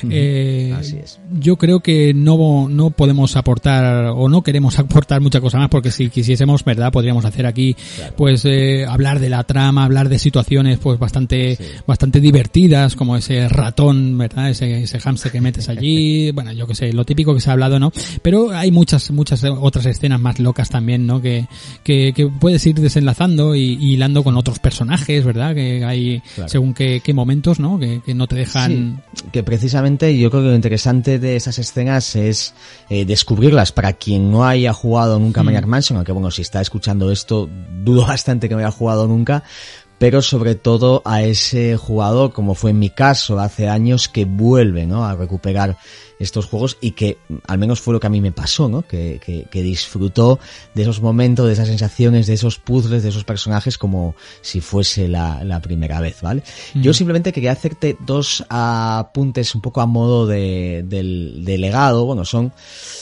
Eh, 0.09 0.73
Así 0.77 0.97
es. 0.97 1.19
yo 1.39 1.57
creo 1.57 1.79
que 1.81 2.13
no, 2.13 2.67
no 2.69 2.89
podemos 2.91 3.35
aportar 3.35 4.05
o 4.15 4.29
no 4.29 4.41
queremos 4.41 4.79
aportar 4.79 5.21
mucha 5.21 5.41
cosa 5.41 5.57
más 5.57 5.69
porque 5.69 5.91
si 5.91 6.09
quisiésemos, 6.09 6.63
¿verdad? 6.63 6.91
Podríamos 6.91 7.12
hacer 7.21 7.45
aquí, 7.45 7.75
pues 8.15 8.45
eh, 8.45 8.85
hablar 8.87 9.19
de 9.19 9.29
la 9.29 9.43
trama, 9.43 9.83
hablar 9.85 10.09
de 10.09 10.19
situaciones 10.19 10.79
pues 10.79 10.99
bastante, 10.99 11.57
bastante 11.85 12.19
divertidas, 12.19 12.95
como 12.95 13.15
ese 13.15 13.47
ratón, 13.49 14.17
¿verdad? 14.17 14.49
Ese, 14.49 14.83
ese 14.83 14.99
hámster 14.99 15.31
que 15.31 15.41
metes 15.41 15.69
allí, 15.69 16.31
bueno, 16.33 16.51
yo 16.51 16.67
que 16.67 16.75
sé, 16.75 16.93
lo 16.93 17.05
típico 17.05 17.33
que 17.33 17.41
se 17.41 17.49
ha 17.49 17.53
hablado, 17.53 17.79
¿no? 17.79 17.91
Pero 18.21 18.51
hay 18.51 18.71
muchas, 18.71 19.11
muchas 19.11 19.43
otras 19.43 19.85
escenas 19.85 20.19
más 20.19 20.39
locas 20.39 20.69
también, 20.69 21.05
¿no? 21.05 21.21
Que, 21.21 21.47
que, 21.83 22.13
que 22.13 22.27
puedes 22.27 22.65
ir 22.65 22.75
desenlazando 22.75 23.55
y, 23.55 23.77
y 23.79 23.93
hilando 23.93 24.23
con 24.23 24.37
otros 24.37 24.59
personajes, 24.59 25.23
¿verdad? 25.23 25.53
Que 25.55 25.83
hay 25.85 26.21
según 26.47 26.73
qué, 26.73 27.01
qué, 27.03 27.13
momentos, 27.13 27.59
¿no? 27.59 27.79
Que, 27.79 28.01
que 28.05 28.13
no 28.13 28.27
te 28.27 28.35
dejan... 28.35 29.03
que 29.31 29.43
precisamente 29.43 30.17
yo 30.17 30.29
creo 30.29 30.43
que 30.43 30.49
lo 30.49 30.55
interesante 30.55 31.19
de 31.19 31.35
esas 31.35 31.59
escenas 31.59 32.15
es 32.15 32.53
eh, 32.89 33.05
descubrirlas 33.05 33.71
para 33.71 33.93
quien 33.93 34.31
no 34.31 34.45
haya 34.45 34.73
jugado 34.73 35.19
nunca 35.19 35.41
mm. 35.41 35.45
Maniac 35.45 35.65
Mansion, 35.65 35.97
aunque 35.97 36.11
bueno, 36.11 36.31
si 36.31 36.41
está 36.41 36.61
escuchando 36.61 37.02
esto, 37.11 37.49
dudo 37.83 38.05
bastante 38.07 38.47
que 38.47 38.55
no 38.55 38.59
haya 38.59 38.71
jugado 38.71 39.07
nunca, 39.07 39.43
pero 40.03 40.21
sobre 40.21 40.55
todo 40.55 41.01
a 41.05 41.23
ese 41.23 41.77
jugador, 41.77 42.33
como 42.33 42.55
fue 42.55 42.71
en 42.71 42.79
mi 42.79 42.89
caso 42.89 43.39
hace 43.39 43.69
años, 43.69 44.09
que 44.09 44.25
vuelve 44.25 44.85
¿no? 44.85 45.05
a 45.05 45.15
recuperar 45.15 45.77
estos 46.19 46.45
juegos 46.45 46.77
y 46.81 46.91
que 46.91 47.19
al 47.47 47.57
menos 47.57 47.79
fue 47.79 47.93
lo 47.93 48.01
que 48.01 48.07
a 48.07 48.09
mí 48.09 48.19
me 48.19 48.33
pasó, 48.33 48.67
¿no? 48.67 48.81
Que, 48.81 49.21
que, 49.23 49.45
que, 49.49 49.63
disfrutó 49.63 50.39
de 50.73 50.81
esos 50.81 51.01
momentos, 51.01 51.47
de 51.47 51.53
esas 51.53 51.69
sensaciones, 51.69 52.27
de 52.27 52.33
esos 52.33 52.59
puzzles, 52.59 53.01
de 53.01 53.09
esos 53.09 53.23
personajes 53.23 53.77
como 53.77 54.13
si 54.41 54.59
fuese 54.59 55.07
la, 55.07 55.41
la 55.45 55.61
primera 55.61 56.01
vez, 56.01 56.21
¿vale? 56.21 56.43
Yo 56.75 56.93
simplemente 56.93 57.31
quería 57.31 57.53
hacerte 57.53 57.95
dos 58.05 58.43
apuntes 58.49 59.55
un 59.55 59.61
poco 59.61 59.79
a 59.79 59.85
modo 59.85 60.27
de, 60.27 60.83
del, 60.85 61.45
de 61.45 61.57
legado, 61.57 62.03
bueno, 62.05 62.25
son, 62.25 62.51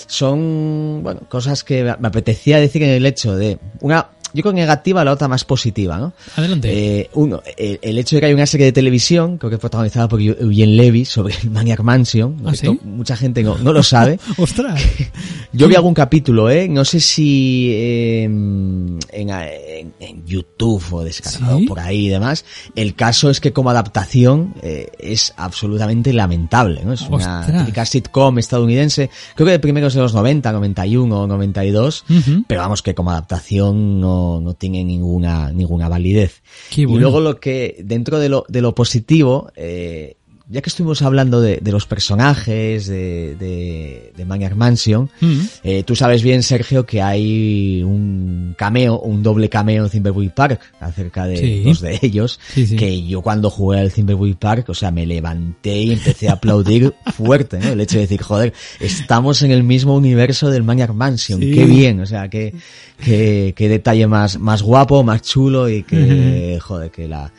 son, 0.06 1.00
bueno, 1.02 1.22
cosas 1.28 1.64
que 1.64 1.84
me 1.84 2.08
apetecía 2.08 2.60
decir 2.60 2.84
en 2.84 2.92
el 2.92 3.08
hecho 3.08 3.36
de 3.36 3.58
una 3.80 4.08
yo 4.34 4.44
con 4.44 4.56
negativa, 4.56 5.04
la 5.04 5.12
otra 5.12 5.28
más 5.28 5.44
positiva, 5.44 5.98
¿no? 5.98 6.14
Adelante. 6.36 6.70
Eh, 6.72 7.10
uno, 7.14 7.42
el, 7.58 7.98
hecho 7.98 8.16
de 8.16 8.20
que 8.22 8.26
hay 8.28 8.34
una 8.34 8.46
serie 8.46 8.66
de 8.68 8.72
televisión, 8.72 9.38
creo 9.38 9.50
que 9.50 9.58
protagonizada 9.58 10.08
por 10.08 10.22
Eugene 10.22 10.74
Levy, 10.74 11.06
sobre 11.06 11.36
el 11.42 11.50
Maniac 11.52 11.82
Mansion. 11.82 12.38
¿Ah, 12.46 12.52
Esto 12.54 12.78
mucha 12.84 13.16
gente 13.16 13.44
no, 13.44 13.58
no 13.58 13.74
lo 13.74 13.84
sabe. 13.84 14.20
¡Ostras! 14.38 14.82
Yo 15.54 15.68
vi 15.68 15.76
algún 15.76 15.94
capítulo, 15.94 16.50
¿eh? 16.50 16.68
No 16.70 16.86
sé 16.86 17.00
si 17.00 17.72
eh, 17.74 18.24
en, 18.24 19.00
en, 19.12 19.94
en, 20.00 20.26
YouTube 20.26 20.84
o 20.92 21.04
descargado 21.04 21.60
¿Sí? 21.60 21.66
por 21.66 21.80
ahí 21.80 22.06
y 22.06 22.10
demás. 22.10 22.46
El 22.76 22.96
caso 22.96 23.30
es 23.30 23.42
que 23.42 23.52
como 23.52 23.70
adaptación 23.70 24.54
eh, 24.62 24.90
es 25.00 25.34
absolutamente 25.36 26.14
lamentable, 26.14 26.84
¿no? 26.86 26.94
Es 26.94 27.02
una 27.02 27.46
típica 27.46 27.86
sitcom 27.86 28.40
estadounidense, 28.40 29.10
creo 29.36 29.46
que 29.46 29.52
de 29.52 29.60
primeros 29.60 29.94
de 29.94 30.02
los 30.02 30.14
90, 30.14 30.52
91 30.52 31.22
o 31.22 31.28
92, 31.28 32.06
uh 32.08 32.14
-huh. 32.14 32.46
pero 32.48 32.62
vamos 32.62 32.82
que 32.82 32.96
como 32.96 33.12
adaptación 33.12 34.00
no 34.00 34.21
no, 34.42 34.54
tiene 34.54 34.84
ninguna, 34.84 35.52
ninguna 35.52 35.90
validez. 35.90 36.42
Bueno. 36.76 36.96
Y 36.96 37.00
luego 37.00 37.20
lo 37.20 37.40
que, 37.40 37.82
dentro 37.84 38.20
de 38.20 38.30
lo, 38.30 38.46
de 38.48 38.62
lo 38.62 38.76
positivo, 38.76 39.52
eh, 39.56 40.16
ya 40.52 40.62
que 40.62 40.70
estuvimos 40.70 41.02
hablando 41.02 41.40
de, 41.40 41.60
de 41.62 41.72
los 41.72 41.86
personajes 41.86 42.86
de, 42.86 43.36
de, 43.38 44.12
de 44.16 44.26
Maniac 44.26 44.54
Mansion, 44.54 45.10
mm 45.22 45.26
-hmm. 45.26 45.50
eh, 45.64 45.84
tú 45.84 45.96
sabes 45.96 46.22
bien, 46.24 46.44
Sergio, 46.44 46.86
que 46.86 47.02
hay 47.02 47.82
un 47.84 48.54
cameo, 48.58 49.00
un 49.00 49.24
doble 49.24 49.48
cameo 49.48 49.86
en 49.86 49.90
Thimbleweed 49.90 50.32
Park 50.32 50.60
acerca 50.82 51.26
de 51.26 51.38
sí. 51.38 51.64
dos 51.64 51.80
de 51.80 52.00
ellos, 52.02 52.38
sí, 52.54 52.68
sí. 52.68 52.76
que 52.76 53.08
yo 53.08 53.22
cuando 53.22 53.50
jugué 53.50 53.80
al 53.80 53.94
Thimbleweed 53.94 54.36
Park, 54.36 54.66
o 54.68 54.74
sea, 54.74 54.92
me 54.92 55.06
levanté 55.06 55.84
y 55.84 55.92
empecé 55.94 56.28
a 56.28 56.34
aplaudir 56.34 56.94
fuerte, 57.16 57.58
¿no? 57.60 57.70
El 57.70 57.80
hecho 57.80 57.96
de 57.96 58.02
decir, 58.02 58.22
joder, 58.22 58.52
estamos 58.82 59.44
en 59.44 59.52
el 59.52 59.64
mismo 59.64 59.96
universo 59.96 60.50
del 60.50 60.64
Maniac 60.64 60.94
Mansion, 60.94 61.40
qué 61.40 61.66
bien, 61.66 62.02
o 62.02 62.06
sea, 62.06 62.28
qué, 62.28 62.54
qué, 63.04 63.54
qué 63.56 63.68
detalle 63.68 64.08
más, 64.08 64.40
más 64.40 64.62
guapo, 64.62 65.04
más 65.04 65.22
chulo 65.22 65.70
y 65.70 65.84
que, 65.84 66.60
joder, 66.62 66.92
que 66.92 67.08
la, 67.08 67.32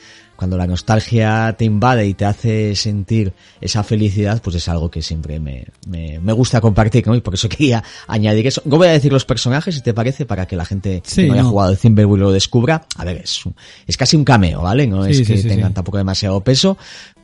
cuando 0.43 0.56
la 0.56 0.66
nostalgia 0.66 1.55
te 1.56 1.64
invade 1.64 2.05
y 2.05 2.14
te 2.14 2.24
hace 2.24 2.74
sentir 2.74 3.32
esa 3.60 3.84
felicidad, 3.84 4.43
pues 4.43 4.56
es 4.56 4.68
algo 4.68 4.90
que 4.90 5.01
siempre 5.01 5.39
me, 5.39 5.66
me, 5.86 6.18
me 6.18 6.32
gusta 6.32 6.60
compartir, 6.60 7.06
¿no? 7.06 7.14
Y 7.14 7.20
por 7.20 7.34
eso 7.34 7.48
quería 7.48 7.84
añadir 8.09 8.48
eso. 8.48 8.60
No 8.64 8.76
voy 8.76 8.89
a 8.89 8.90
decir 8.90 9.12
los 9.12 9.24
personajes, 9.24 9.76
si 9.76 9.82
te 9.82 9.94
parece, 9.94 10.26
para 10.26 10.47
que 10.47 10.56
la 10.56 10.64
gente 10.64 11.01
sí, 11.05 11.22
que 11.22 11.28
no 11.28 11.34
haya 11.34 11.44
jugado 11.44 11.70
el 11.70 11.78
Thimbleweed 11.78 12.20
lo 12.20 12.32
descubra. 12.32 12.84
A 12.97 13.05
ver, 13.05 13.18
es, 13.18 13.44
es 13.86 13.97
casi 13.97 14.16
un 14.16 14.24
cameo, 14.24 14.62
¿vale? 14.62 14.89
No 14.89 15.05
sí, 15.05 15.12
es 15.12 15.28
que 15.28 15.39
sí, 15.39 15.47
tengan 15.47 15.74
tampoco 15.74 15.98
demasiado 15.98 16.40
peso, 16.40 16.76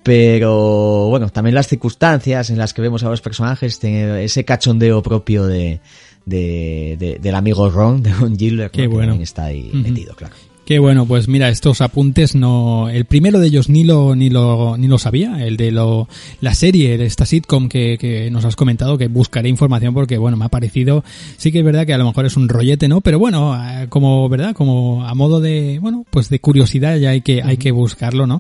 pero 0.05 1.09
bueno, 1.09 1.29
también 1.29 1.57
las 1.57 1.67
circunstancias 1.67 2.51
en 2.51 2.59
las 2.59 2.73
que 2.73 2.83
vemos 2.83 3.03
a 3.03 3.09
los 3.09 3.21
personajes, 3.21 3.81
ese 3.83 4.45
cachondeo 4.45 5.03
propio 5.03 5.45
de, 5.45 5.81
de, 6.29 6.97
de, 6.99 7.19
del 7.19 7.35
amigo 7.35 7.71
Ron, 7.71 8.03
de 8.03 8.13
Ron 8.13 8.37
Gilbert, 8.39 8.77
¿no? 8.77 8.91
bueno. 8.91 9.17
que 9.17 9.25
está 9.25 9.45
ahí 9.47 9.71
uh 9.73 9.77
-huh. 9.77 9.83
metido, 9.83 10.15
claro. 10.15 10.35
Qué 10.69 10.79
bueno, 10.79 11.07
pues 11.07 11.29
mira, 11.29 11.49
estos 11.49 11.81
apuntes 11.81 12.35
no, 12.35 12.91
el 12.91 13.07
primero 13.07 13.41
de 13.41 13.47
ellos 13.47 13.71
ni 13.71 13.85
lo, 13.85 14.15
ni 14.15 14.29
lo, 14.29 14.77
ni 14.77 14.87
lo 14.87 14.99
sabía, 14.99 15.43
el 15.47 15.57
de 15.57 15.71
lo, 15.71 16.11
la 16.43 16.53
serie 16.53 16.99
de 16.99 17.07
esta 17.07 17.25
sitcom 17.25 17.71
que, 17.71 17.97
que 17.97 18.31
nos 18.31 18.45
has 18.45 18.55
comentado, 18.55 18.99
que 18.99 19.09
buscaré 19.09 19.49
información 19.49 19.95
porque 19.95 20.19
bueno, 20.19 20.37
me 20.37 20.45
ha 20.45 20.51
parecido, 20.51 21.05
sí 21.39 21.53
que 21.53 21.61
es 21.61 21.65
verdad 21.65 21.87
que 21.87 21.95
a 21.95 21.97
lo 21.97 22.05
mejor 22.05 22.27
es 22.27 22.37
un 22.37 22.51
rollete, 22.51 22.87
¿no? 22.87 23.01
Pero 23.01 23.19
bueno, 23.19 23.59
eh, 23.59 23.87
como, 23.89 24.29
¿verdad? 24.29 24.55
Como 24.55 25.07
a 25.07 25.15
modo 25.15 25.41
de, 25.41 25.79
bueno, 25.81 26.05
pues 26.11 26.29
de 26.29 26.39
curiosidad 26.39 26.99
ya 26.99 27.13
hay 27.13 27.23
que, 27.23 27.43
hay 27.43 27.57
que 27.57 27.71
buscarlo, 27.71 28.27
¿no? 28.27 28.39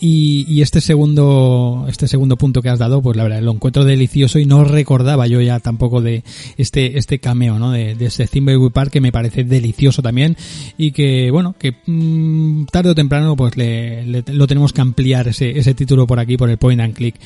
Y, 0.00 0.46
y 0.48 0.62
este 0.62 0.80
segundo, 0.80 1.86
este 1.88 2.08
segundo 2.08 2.36
punto 2.36 2.60
que 2.60 2.70
has 2.70 2.80
dado, 2.80 3.02
pues 3.02 3.16
la 3.16 3.22
verdad, 3.22 3.40
lo 3.40 3.52
encuentro 3.52 3.84
delicioso 3.84 4.40
y 4.40 4.46
no 4.46 4.64
recordaba 4.64 5.28
yo 5.28 5.40
ya 5.42 5.60
tampoco 5.60 6.00
de 6.00 6.24
este, 6.56 6.98
este 6.98 7.20
cameo, 7.20 7.60
¿no? 7.60 7.70
De, 7.70 7.94
de 7.94 8.06
ese 8.06 8.26
Thimbleweed 8.26 8.72
Park 8.72 8.90
que 8.90 9.00
me 9.00 9.12
parece 9.12 9.44
delicioso 9.44 10.02
también 10.02 10.36
y 10.76 10.90
que, 10.90 11.30
bueno, 11.30 11.54
que 11.56 11.67
mmm, 11.86 12.64
tarde 12.66 12.90
o 12.90 12.94
temprano 12.94 13.36
pues 13.36 13.56
le, 13.56 14.04
le, 14.04 14.24
lo 14.26 14.46
tenemos 14.46 14.72
que 14.72 14.80
ampliar 14.80 15.28
ese, 15.28 15.58
ese 15.58 15.74
título 15.74 16.06
por 16.06 16.18
aquí, 16.18 16.36
por 16.36 16.50
el 16.50 16.58
point 16.58 16.80
and 16.80 16.94
click. 16.94 17.16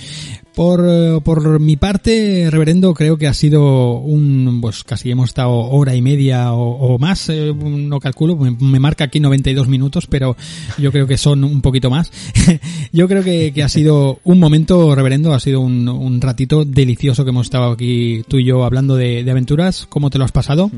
Por, 0.55 1.23
por 1.23 1.61
mi 1.61 1.77
parte, 1.77 2.49
reverendo, 2.51 2.93
creo 2.93 3.17
que 3.17 3.27
ha 3.27 3.33
sido 3.33 3.95
un, 3.99 4.59
pues 4.61 4.85
casi 4.85 5.11
hemos 5.11 5.31
estado 5.31 5.51
hora 5.51 5.95
y 5.95 6.03
media 6.03 6.53
o, 6.53 6.99
más, 6.99 7.31
eh, 7.31 7.55
no 7.55 8.01
calculo, 8.01 8.37
me, 8.37 8.79
marca 8.79 9.05
aquí 9.05 9.19
92 9.19 9.69
minutos, 9.69 10.07
pero 10.07 10.37
yo 10.77 10.93
creo 10.93 11.07
que 11.07 11.17
son 11.17 11.45
un 11.45 11.63
poquito 11.63 11.89
más. 11.89 12.13
yo 12.93 13.09
creo 13.09 13.23
que, 13.23 13.63
ha 13.63 13.69
sido 13.69 14.21
un 14.25 14.39
momento, 14.39 14.95
reverendo, 14.95 15.33
ha 15.33 15.41
sido 15.41 15.61
un, 15.61 16.21
ratito 16.21 16.65
delicioso 16.65 17.25
que 17.25 17.31
hemos 17.31 17.47
estado 17.47 17.73
aquí 17.73 18.23
tú 18.29 18.39
y 18.39 18.45
yo 18.45 18.65
hablando 18.65 18.97
de 18.97 19.29
aventuras. 19.31 19.87
¿Cómo 19.89 20.11
te 20.11 20.19
lo 20.19 20.25
has 20.25 20.33
pasado? 20.33 20.71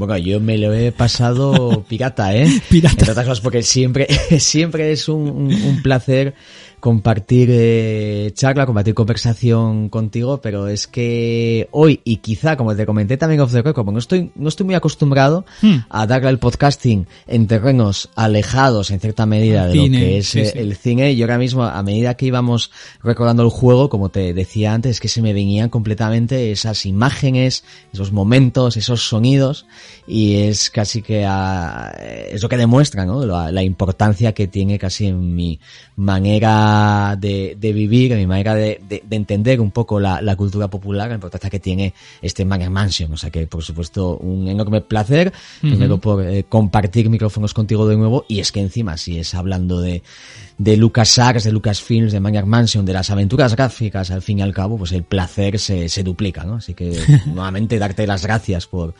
Bueno, 0.00 0.16
yo 0.16 0.40
me 0.40 0.56
lo 0.56 0.72
he 0.72 0.92
pasado 0.92 1.84
pirata, 1.88 2.34
¿eh? 2.34 2.48
Pirata. 2.70 2.94
Entre 3.00 3.10
otras 3.10 3.26
cosas 3.26 3.42
porque 3.42 3.62
siempre, 3.62 4.06
siempre 4.38 4.92
es 4.92 5.10
un, 5.10 5.28
un, 5.28 5.52
un 5.52 5.82
placer 5.82 6.34
compartir 6.80 7.48
eh, 7.52 8.30
charla, 8.34 8.66
compartir 8.66 8.94
conversación 8.94 9.88
contigo, 9.88 10.40
pero 10.40 10.66
es 10.66 10.86
que 10.86 11.68
hoy, 11.70 12.00
y 12.04 12.16
quizá, 12.16 12.56
como 12.56 12.74
te 12.74 12.86
comenté 12.86 13.16
también 13.16 13.40
off 13.40 13.52
the 13.52 13.62
record, 13.62 13.88
no 13.90 13.98
estoy, 13.98 14.32
no 14.34 14.48
estoy 14.48 14.66
muy 14.66 14.74
acostumbrado 14.74 15.44
hmm. 15.62 15.76
a 15.88 16.06
darle 16.06 16.28
al 16.28 16.38
podcasting 16.38 17.06
en 17.26 17.46
terrenos 17.46 18.08
alejados, 18.16 18.90
en 18.90 19.00
cierta 19.00 19.26
medida, 19.26 19.66
de 19.66 19.72
cine, 19.72 19.98
lo 19.98 20.04
que 20.04 20.18
es 20.18 20.28
sí, 20.28 20.44
sí. 20.44 20.58
el 20.58 20.74
cine, 20.74 21.12
y 21.12 21.22
ahora 21.22 21.38
mismo, 21.38 21.64
a 21.64 21.82
medida 21.82 22.14
que 22.14 22.26
íbamos 22.26 22.70
recordando 23.02 23.42
el 23.42 23.50
juego, 23.50 23.88
como 23.88 24.08
te 24.08 24.32
decía 24.32 24.72
antes, 24.72 24.92
es 24.92 25.00
que 25.00 25.08
se 25.08 25.22
me 25.22 25.32
venían 25.32 25.68
completamente 25.68 26.50
esas 26.50 26.86
imágenes, 26.86 27.62
esos 27.92 28.10
momentos, 28.10 28.76
esos 28.76 29.06
sonidos, 29.06 29.66
y 30.06 30.36
es 30.36 30.70
casi 30.70 31.02
que 31.02 31.26
a, 31.26 31.94
es 32.30 32.42
lo 32.42 32.48
que 32.48 32.56
demuestra, 32.56 33.04
¿no? 33.04 33.24
La, 33.26 33.52
la 33.52 33.62
importancia 33.62 34.32
que 34.32 34.48
tiene 34.48 34.78
casi 34.78 35.06
en 35.06 35.34
mi 35.34 35.60
manera 35.96 36.69
de, 37.18 37.56
de 37.58 37.72
vivir, 37.72 38.14
mi 38.16 38.26
manera 38.26 38.54
de, 38.54 38.80
de, 38.88 39.02
de 39.08 39.16
entender 39.16 39.60
un 39.60 39.70
poco 39.70 40.00
la, 40.00 40.20
la, 40.20 40.36
cultura 40.36 40.68
popular, 40.68 41.08
la 41.08 41.14
importancia 41.14 41.50
que 41.50 41.60
tiene 41.60 41.94
este 42.22 42.44
Maniac 42.44 42.70
Mansion. 42.70 43.12
O 43.12 43.16
sea 43.16 43.30
que, 43.30 43.46
por 43.46 43.62
supuesto, 43.62 44.16
un 44.18 44.48
enorme 44.48 44.80
placer, 44.80 45.28
uh 45.28 45.66
-huh. 45.66 45.70
primero 45.70 45.98
por 45.98 46.22
eh, 46.22 46.44
compartir 46.48 47.08
micrófonos 47.10 47.54
contigo 47.54 47.86
de 47.88 47.96
nuevo, 47.96 48.24
y 48.28 48.40
es 48.40 48.52
que 48.52 48.60
encima, 48.60 48.96
si 48.96 49.18
es 49.18 49.34
hablando 49.34 49.80
de, 49.80 50.02
de 50.60 50.76
LucasArts, 50.76 51.44
de 51.44 51.52
Lucasfilms, 51.52 52.12
de 52.12 52.20
Maniac 52.20 52.44
Mansion, 52.44 52.84
de 52.84 52.92
las 52.92 53.08
aventuras 53.08 53.56
gráficas, 53.56 54.10
al 54.10 54.20
fin 54.20 54.40
y 54.40 54.42
al 54.42 54.52
cabo, 54.52 54.76
pues 54.76 54.92
el 54.92 55.04
placer 55.04 55.58
se, 55.58 55.88
se 55.88 56.02
duplica, 56.02 56.44
¿no? 56.44 56.56
Así 56.56 56.74
que, 56.74 57.00
nuevamente, 57.26 57.78
darte 57.78 58.06
las 58.06 58.26
gracias 58.26 58.66
por, 58.66 58.92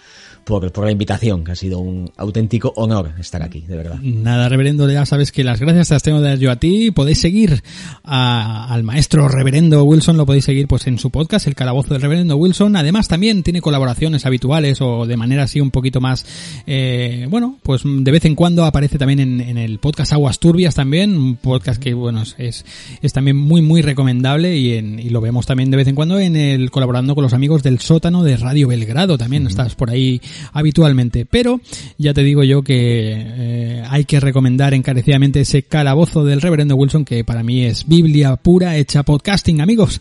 por, 0.45 0.73
por, 0.73 0.87
la 0.87 0.91
invitación, 0.91 1.45
que 1.45 1.53
ha 1.53 1.57
sido 1.57 1.81
un 1.81 2.11
auténtico 2.17 2.73
honor 2.77 3.13
estar 3.19 3.43
aquí, 3.43 3.61
de 3.61 3.77
verdad. 3.77 3.99
Nada, 4.01 4.49
reverendo, 4.49 4.91
ya 4.91 5.05
sabes 5.05 5.33
que 5.33 5.45
las 5.45 5.61
gracias 5.61 5.91
las 5.91 6.03
tengo 6.03 6.23
de 6.23 6.31
dar 6.31 6.39
yo 6.39 6.51
a 6.51 6.57
ti. 6.57 6.93
Podéis 6.93 7.21
seguir 7.21 7.63
a, 8.05 8.73
al 8.73 8.83
maestro 8.83 9.29
reverendo 9.29 9.85
Wilson, 9.85 10.17
lo 10.17 10.25
podéis 10.25 10.47
seguir 10.47 10.67
pues 10.67 10.87
en 10.87 10.99
su 10.99 11.11
podcast, 11.11 11.47
El 11.47 11.55
Calabozo 11.55 11.93
del 11.93 12.01
Reverendo 12.01 12.37
Wilson. 12.37 12.75
Además, 12.75 13.07
también 13.07 13.43
tiene 13.43 13.61
colaboraciones 13.61 14.25
habituales 14.25 14.81
o 14.81 15.05
de 15.07 15.17
manera 15.19 15.43
así 15.43 15.61
un 15.61 15.71
poquito 15.71 16.01
más, 16.01 16.25
eh, 16.67 17.27
bueno, 17.29 17.59
pues 17.63 17.83
de 17.85 18.11
vez 18.11 18.25
en 18.25 18.35
cuando 18.35 18.65
aparece 18.65 18.97
también 18.97 19.21
en, 19.21 19.41
en 19.43 19.59
el 19.59 19.79
podcast 19.79 20.15
Aguas 20.15 20.39
Turbias 20.39 20.75
también, 20.75 21.37
podcast 21.51 21.83
que, 21.83 21.95
bueno, 21.95 22.23
es, 22.39 22.65
es 23.03 23.13
también 23.13 23.37
muy, 23.37 23.61
muy 23.61 23.83
recomendable 23.83 24.57
y, 24.57 24.75
en, 24.75 25.01
y 25.01 25.11
lo 25.11 25.21
vemos 25.21 25.47
también 25.47 25.71
de 25.73 25.77
vez 25.77 25.89
en 25.89 25.97
cuando 25.97 26.21
en 26.21 26.37
el 26.37 26.71
colaborando 26.71 27.17
con 27.17 27.25
los 27.25 27.35
amigos 27.35 27.65
del 27.65 27.81
sótano 27.81 28.23
de 28.23 28.37
Radio 28.37 28.69
Belgrado. 28.69 29.19
También 29.19 29.47
estás 29.49 29.75
por 29.75 29.91
ahí 29.91 30.21
habitualmente. 30.53 31.27
Pero 31.27 31.61
ya 31.99 32.15
te 32.15 32.23
digo 32.23 32.45
yo 32.45 32.63
que 32.63 33.15
eh, 33.17 33.85
hay 33.89 34.05
que 34.05 34.21
recomendar 34.21 34.75
encarecidamente 34.75 35.41
ese 35.41 35.65
calabozo 35.65 36.25
del 36.25 36.41
reverendo 36.41 36.77
Wilson 36.77 37.05
que 37.05 37.25
para 37.25 37.43
mí 37.43 37.65
es 37.65 37.87
Biblia 37.89 38.37
pura 38.37 38.77
hecha 38.77 39.03
podcasting, 39.03 39.61
amigos. 39.61 40.01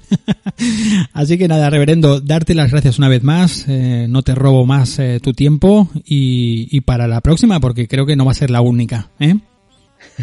Así 1.13 1.38
que 1.39 1.47
nada, 1.47 1.69
reverendo, 1.71 2.21
darte 2.21 2.53
las 2.53 2.69
gracias 2.69 2.99
una 2.99 3.09
vez 3.09 3.23
más. 3.23 3.65
Eh, 3.67 4.05
no 4.07 4.21
te 4.21 4.35
robo 4.35 4.67
más 4.67 4.99
eh, 4.99 5.19
tu 5.19 5.34
tiempo 5.34 5.89
y, 6.05 6.67
y 6.71 6.81
para 6.81 7.07
la 7.07 7.21
próxima 7.21 7.59
porque 7.59 7.88
creo 7.88 8.05
que 8.05 8.15
no 8.15 8.26
va 8.26 8.31
a 8.31 8.35
ser 8.35 8.49
la 8.49 8.61
única. 8.61 9.09
¿eh? 9.19 9.35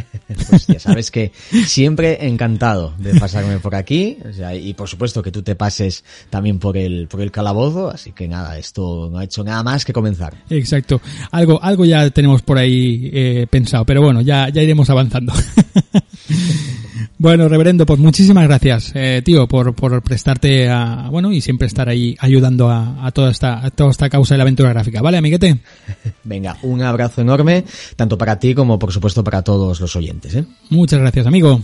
pues 0.49 0.67
ya 0.67 0.79
sabes 0.79 1.11
que 1.11 1.33
siempre 1.67 2.27
encantado 2.27 2.95
de 2.99 3.19
pasarme 3.19 3.59
por 3.59 3.75
aquí. 3.75 4.19
Y 4.61 4.75
por 4.75 4.89
supuesto 4.89 5.23
que 5.23 5.33
tú 5.33 5.43
te 5.43 5.55
pases 5.55 6.05
también 6.31 6.59
por 6.59 6.77
el 6.77 7.09
por 7.09 7.21
el 7.21 7.31
calabozo. 7.31 7.89
Así 7.89 8.13
que 8.13 8.29
nada 8.29 8.59
esto 8.59 9.09
no 9.11 9.19
ha 9.19 9.25
hecho 9.25 9.45
nada 9.45 9.63
más 9.63 9.85
que 9.85 9.93
comenzar. 9.93 10.35
Exacto. 10.51 11.01
Algo 11.31 11.63
algo 11.63 11.85
ya 11.85 12.09
tenemos 12.11 12.43
por 12.43 12.59
ahí 12.59 13.11
eh, 13.13 13.47
pensado 13.49 13.85
pero 13.85 14.03
bueno 14.03 14.21
ya 14.21 14.49
ya 14.49 14.63
iremos 14.63 14.91
avanzando 14.91 15.33
Bueno, 17.19 17.49
reverendo, 17.49 17.87
pues 17.87 17.99
muchísimas 17.99 18.45
gracias, 18.45 18.93
eh, 18.95 19.23
tío, 19.25 19.47
por, 19.47 19.75
por 19.75 20.03
prestarte 20.03 20.69
a, 20.69 21.09
bueno, 21.11 21.33
y 21.33 21.41
siempre 21.41 21.67
estar 21.67 21.89
ahí 21.89 22.17
ayudando 22.21 22.69
a, 22.69 23.07
a, 23.07 23.11
toda 23.11 23.31
esta, 23.31 23.65
a 23.65 23.71
toda 23.71 23.91
esta 23.91 24.09
causa 24.11 24.35
de 24.35 24.39
la 24.39 24.43
aventura 24.43 24.71
gráfica. 24.71 25.01
¿Vale, 25.01 25.19
amiguete? 25.19 25.59
Venga, 26.25 26.57
un 26.63 26.83
abrazo 26.83 27.23
enorme, 27.23 27.65
tanto 27.97 28.19
para 28.19 28.39
ti 28.39 28.55
como 28.55 28.79
por 28.79 28.93
supuesto 28.93 29.25
para 29.25 29.43
todos 29.43 29.81
los 29.81 29.97
oyentes, 29.97 30.35
¿eh? 30.35 30.45
Muchas 30.71 31.01
gracias, 31.01 31.27
amigo. 31.27 31.61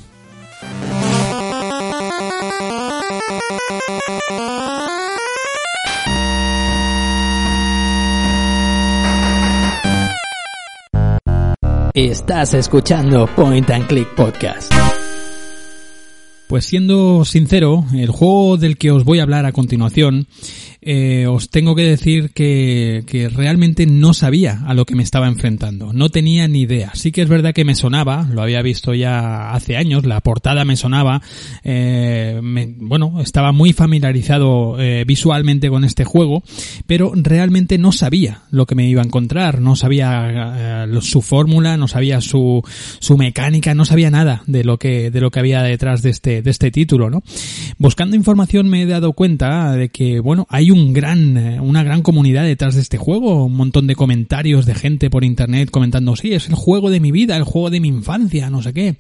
Estás 11.94 12.54
escuchando 12.54 13.26
Point 13.36 13.68
and 13.68 13.86
Click 13.86 14.08
Podcast. 14.14 14.72
Pues 16.52 16.66
siendo 16.66 17.24
sincero, 17.24 17.86
el 17.94 18.10
juego 18.10 18.58
del 18.58 18.76
que 18.76 18.90
os 18.90 19.04
voy 19.04 19.20
a 19.20 19.22
hablar 19.22 19.46
a 19.46 19.52
continuación 19.52 20.26
eh, 20.84 21.28
os 21.28 21.48
tengo 21.48 21.76
que 21.76 21.84
decir 21.84 22.32
que, 22.32 23.04
que, 23.06 23.28
realmente 23.28 23.86
no 23.86 24.12
sabía 24.12 24.62
a 24.66 24.74
lo 24.74 24.84
que 24.84 24.96
me 24.96 25.04
estaba 25.04 25.28
enfrentando. 25.28 25.92
No 25.92 26.08
tenía 26.08 26.48
ni 26.48 26.62
idea. 26.62 26.90
Sí 26.94 27.12
que 27.12 27.22
es 27.22 27.28
verdad 27.28 27.54
que 27.54 27.64
me 27.64 27.76
sonaba, 27.76 28.26
lo 28.28 28.42
había 28.42 28.62
visto 28.62 28.92
ya 28.92 29.52
hace 29.52 29.76
años, 29.76 30.04
la 30.04 30.20
portada 30.20 30.64
me 30.64 30.76
sonaba. 30.76 31.22
Eh, 31.62 32.40
me, 32.42 32.66
bueno, 32.76 33.20
estaba 33.20 33.52
muy 33.52 33.72
familiarizado 33.72 34.80
eh, 34.80 35.04
visualmente 35.06 35.70
con 35.70 35.84
este 35.84 36.04
juego, 36.04 36.42
pero 36.88 37.12
realmente 37.14 37.78
no 37.78 37.92
sabía 37.92 38.42
lo 38.50 38.66
que 38.66 38.74
me 38.74 38.88
iba 38.88 39.02
a 39.02 39.06
encontrar. 39.06 39.60
No 39.60 39.76
sabía 39.76 40.84
eh, 40.84 41.00
su 41.00 41.22
fórmula, 41.22 41.76
no 41.76 41.86
sabía 41.86 42.20
su, 42.20 42.60
su 42.98 43.16
mecánica, 43.16 43.74
no 43.74 43.84
sabía 43.84 44.10
nada 44.10 44.42
de 44.48 44.64
lo 44.64 44.78
que, 44.78 45.12
de 45.12 45.20
lo 45.20 45.30
que 45.30 45.38
había 45.38 45.62
detrás 45.62 46.02
de 46.02 46.10
este, 46.10 46.41
de 46.42 46.50
este 46.50 46.70
título, 46.70 47.10
¿no? 47.10 47.22
Buscando 47.78 48.16
información 48.16 48.68
me 48.68 48.82
he 48.82 48.86
dado 48.86 49.12
cuenta 49.12 49.72
de 49.72 49.88
que, 49.88 50.20
bueno, 50.20 50.46
hay 50.50 50.70
un 50.70 50.92
gran, 50.92 51.36
eh, 51.36 51.60
una 51.60 51.82
gran 51.82 52.02
comunidad 52.02 52.44
detrás 52.44 52.74
de 52.74 52.80
este 52.80 52.98
juego, 52.98 53.46
un 53.46 53.56
montón 53.56 53.86
de 53.86 53.96
comentarios 53.96 54.66
de 54.66 54.74
gente 54.74 55.10
por 55.10 55.24
internet 55.24 55.70
comentando, 55.70 56.16
sí, 56.16 56.32
es 56.32 56.48
el 56.48 56.54
juego 56.54 56.90
de 56.90 57.00
mi 57.00 57.12
vida, 57.12 57.36
el 57.36 57.44
juego 57.44 57.70
de 57.70 57.80
mi 57.80 57.88
infancia, 57.88 58.50
no 58.50 58.62
sé 58.62 58.72
qué. 58.72 58.96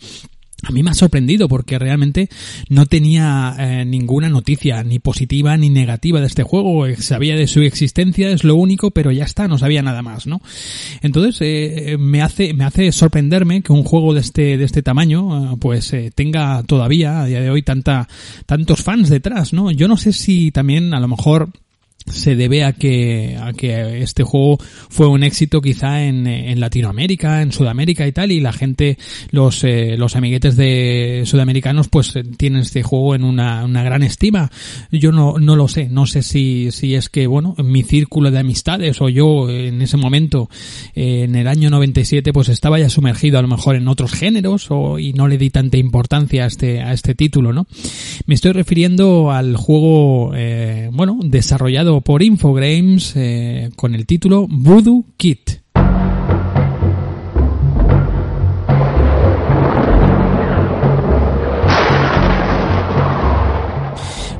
A 0.64 0.70
mí 0.70 0.82
me 0.82 0.90
ha 0.90 0.94
sorprendido 0.94 1.48
porque 1.48 1.78
realmente 1.78 2.28
no 2.68 2.86
tenía 2.86 3.54
eh, 3.58 3.84
ninguna 3.84 4.28
noticia 4.28 4.84
ni 4.84 5.00
positiva 5.00 5.56
ni 5.56 5.70
negativa 5.70 6.20
de 6.20 6.26
este 6.26 6.44
juego. 6.44 6.84
Sabía 6.98 7.34
de 7.34 7.48
su 7.48 7.62
existencia, 7.62 8.30
es 8.30 8.44
lo 8.44 8.54
único, 8.54 8.92
pero 8.92 9.10
ya 9.10 9.24
está, 9.24 9.48
no 9.48 9.58
sabía 9.58 9.82
nada 9.82 10.02
más, 10.02 10.26
¿no? 10.26 10.40
Entonces 11.00 11.38
eh, 11.40 11.96
me 11.98 12.22
hace 12.22 12.54
me 12.54 12.64
hace 12.64 12.92
sorprenderme 12.92 13.62
que 13.62 13.72
un 13.72 13.82
juego 13.82 14.14
de 14.14 14.20
este 14.20 14.56
de 14.56 14.64
este 14.64 14.82
tamaño, 14.82 15.54
eh, 15.54 15.56
pues 15.58 15.92
tenga 16.14 16.62
todavía 16.62 17.22
a 17.22 17.26
día 17.26 17.40
de 17.40 17.50
hoy 17.50 17.62
tanta 17.62 18.08
tantos 18.46 18.82
fans 18.82 19.08
detrás, 19.08 19.52
¿no? 19.52 19.72
Yo 19.72 19.88
no 19.88 19.96
sé 19.96 20.12
si 20.12 20.52
también 20.52 20.94
a 20.94 21.00
lo 21.00 21.08
mejor 21.08 21.50
se 22.06 22.36
debe 22.36 22.64
a 22.64 22.72
que, 22.72 23.36
a 23.40 23.52
que 23.52 24.02
este 24.02 24.22
juego 24.22 24.58
fue 24.88 25.08
un 25.08 25.22
éxito 25.22 25.60
quizá 25.60 26.04
en, 26.04 26.26
en 26.26 26.60
Latinoamérica, 26.60 27.42
en 27.42 27.52
Sudamérica 27.52 28.06
y 28.06 28.12
tal, 28.12 28.32
y 28.32 28.40
la 28.40 28.52
gente, 28.52 28.98
los, 29.30 29.64
eh, 29.64 29.96
los 29.96 30.16
amiguetes 30.16 30.56
de 30.56 31.22
sudamericanos, 31.24 31.88
pues 31.88 32.14
tienen 32.36 32.62
este 32.62 32.82
juego 32.82 33.14
en 33.14 33.24
una, 33.24 33.64
una 33.64 33.82
gran 33.82 34.02
estima. 34.02 34.50
Yo 34.90 35.12
no, 35.12 35.38
no 35.38 35.56
lo 35.56 35.68
sé, 35.68 35.88
no 35.88 36.06
sé 36.06 36.22
si, 36.22 36.70
si 36.70 36.94
es 36.94 37.08
que, 37.08 37.26
bueno, 37.26 37.54
mi 37.58 37.82
círculo 37.82 38.30
de 38.30 38.38
amistades 38.38 39.00
o 39.00 39.08
yo 39.08 39.48
en 39.50 39.82
ese 39.82 39.96
momento, 39.96 40.48
eh, 40.94 41.22
en 41.24 41.34
el 41.34 41.48
año 41.48 41.70
97, 41.70 42.32
pues 42.32 42.48
estaba 42.48 42.78
ya 42.78 42.88
sumergido 42.88 43.38
a 43.38 43.42
lo 43.42 43.48
mejor 43.48 43.76
en 43.76 43.88
otros 43.88 44.12
géneros 44.12 44.66
o, 44.70 44.98
y 44.98 45.12
no 45.12 45.28
le 45.28 45.38
di 45.38 45.50
tanta 45.50 45.76
importancia 45.76 46.44
a 46.44 46.46
este, 46.46 46.80
a 46.80 46.92
este 46.92 47.14
título, 47.14 47.52
¿no? 47.52 47.66
Me 48.26 48.34
estoy 48.34 48.52
refiriendo 48.52 49.30
al 49.30 49.56
juego, 49.56 50.32
eh, 50.34 50.90
bueno, 50.92 51.18
desarrollado 51.22 51.91
por 52.00 52.22
Infogrames 52.22 53.12
eh, 53.16 53.70
con 53.76 53.94
el 53.94 54.06
título 54.06 54.46
Voodoo 54.48 55.04
Kit. 55.16 55.62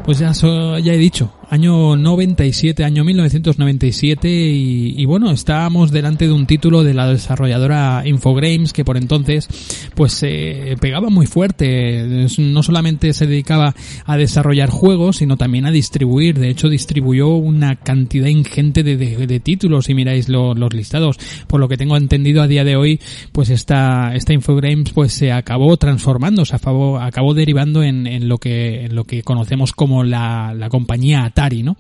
Pues 0.05 0.19
ya, 0.19 0.33
ya 0.33 0.93
he 0.93 0.99
dicho, 0.99 1.33
año 1.53 1.97
97, 1.97 2.83
año 2.83 3.05
1997 3.05 4.27
y, 4.27 4.95
y, 4.97 5.05
bueno, 5.05 5.31
estábamos 5.31 5.91
delante 5.91 6.27
de 6.27 6.33
un 6.33 6.47
título 6.47 6.83
de 6.83 6.95
la 6.95 7.07
desarrolladora 7.07 8.05
Infogrames 8.07 8.73
que 8.73 8.87
por 8.87 8.97
entonces 8.97 9.49
pues 9.95 10.23
eh, 10.23 10.77
pegaba 10.81 11.11
muy 11.11 11.27
fuerte, 11.27 12.27
no 12.39 12.63
solamente 12.63 13.13
se 13.13 13.27
dedicaba 13.27 13.75
a 14.07 14.17
desarrollar 14.17 14.71
juegos, 14.71 15.19
sino 15.19 15.37
también 15.37 15.67
a 15.67 15.71
distribuir, 15.71 16.39
de 16.39 16.49
hecho 16.49 16.71
distribuyó 16.71 17.35
una 17.35 17.77
cantidad 17.77 18.29
ingente 18.29 18.83
de, 18.83 18.97
de, 18.97 19.27
de 19.27 19.41
títulos 19.41 19.85
si 19.85 19.95
miráis 19.95 20.31
lo, 20.31 20.55
los 20.55 20.73
listados, 20.73 21.19
por 21.49 21.61
lo 21.61 21.69
que 21.69 21.77
tengo 21.77 21.99
entendido 21.99 22.41
a 22.41 22.47
día 22.47 22.65
de 22.65 22.77
hoy, 22.77 22.99
pues 23.31 23.51
esta, 23.51 24.15
esta 24.15 24.33
Infogrames 24.33 24.93
pues 24.93 25.13
se 25.13 25.33
acabó 25.33 25.77
transformando, 25.77 26.47
se 26.47 26.57
acabó, 26.57 26.99
acabó 26.99 27.35
derivando 27.35 27.83
en, 27.83 28.07
en, 28.07 28.27
lo 28.27 28.39
que, 28.39 28.87
en 28.87 28.95
lo 28.95 29.05
que 29.05 29.23
conocemos 29.23 29.73
como 29.73 30.03
la, 30.03 30.55
la 30.57 30.71
compañía 30.71 31.27
Atari 31.27 31.42
¿no? 31.51 31.77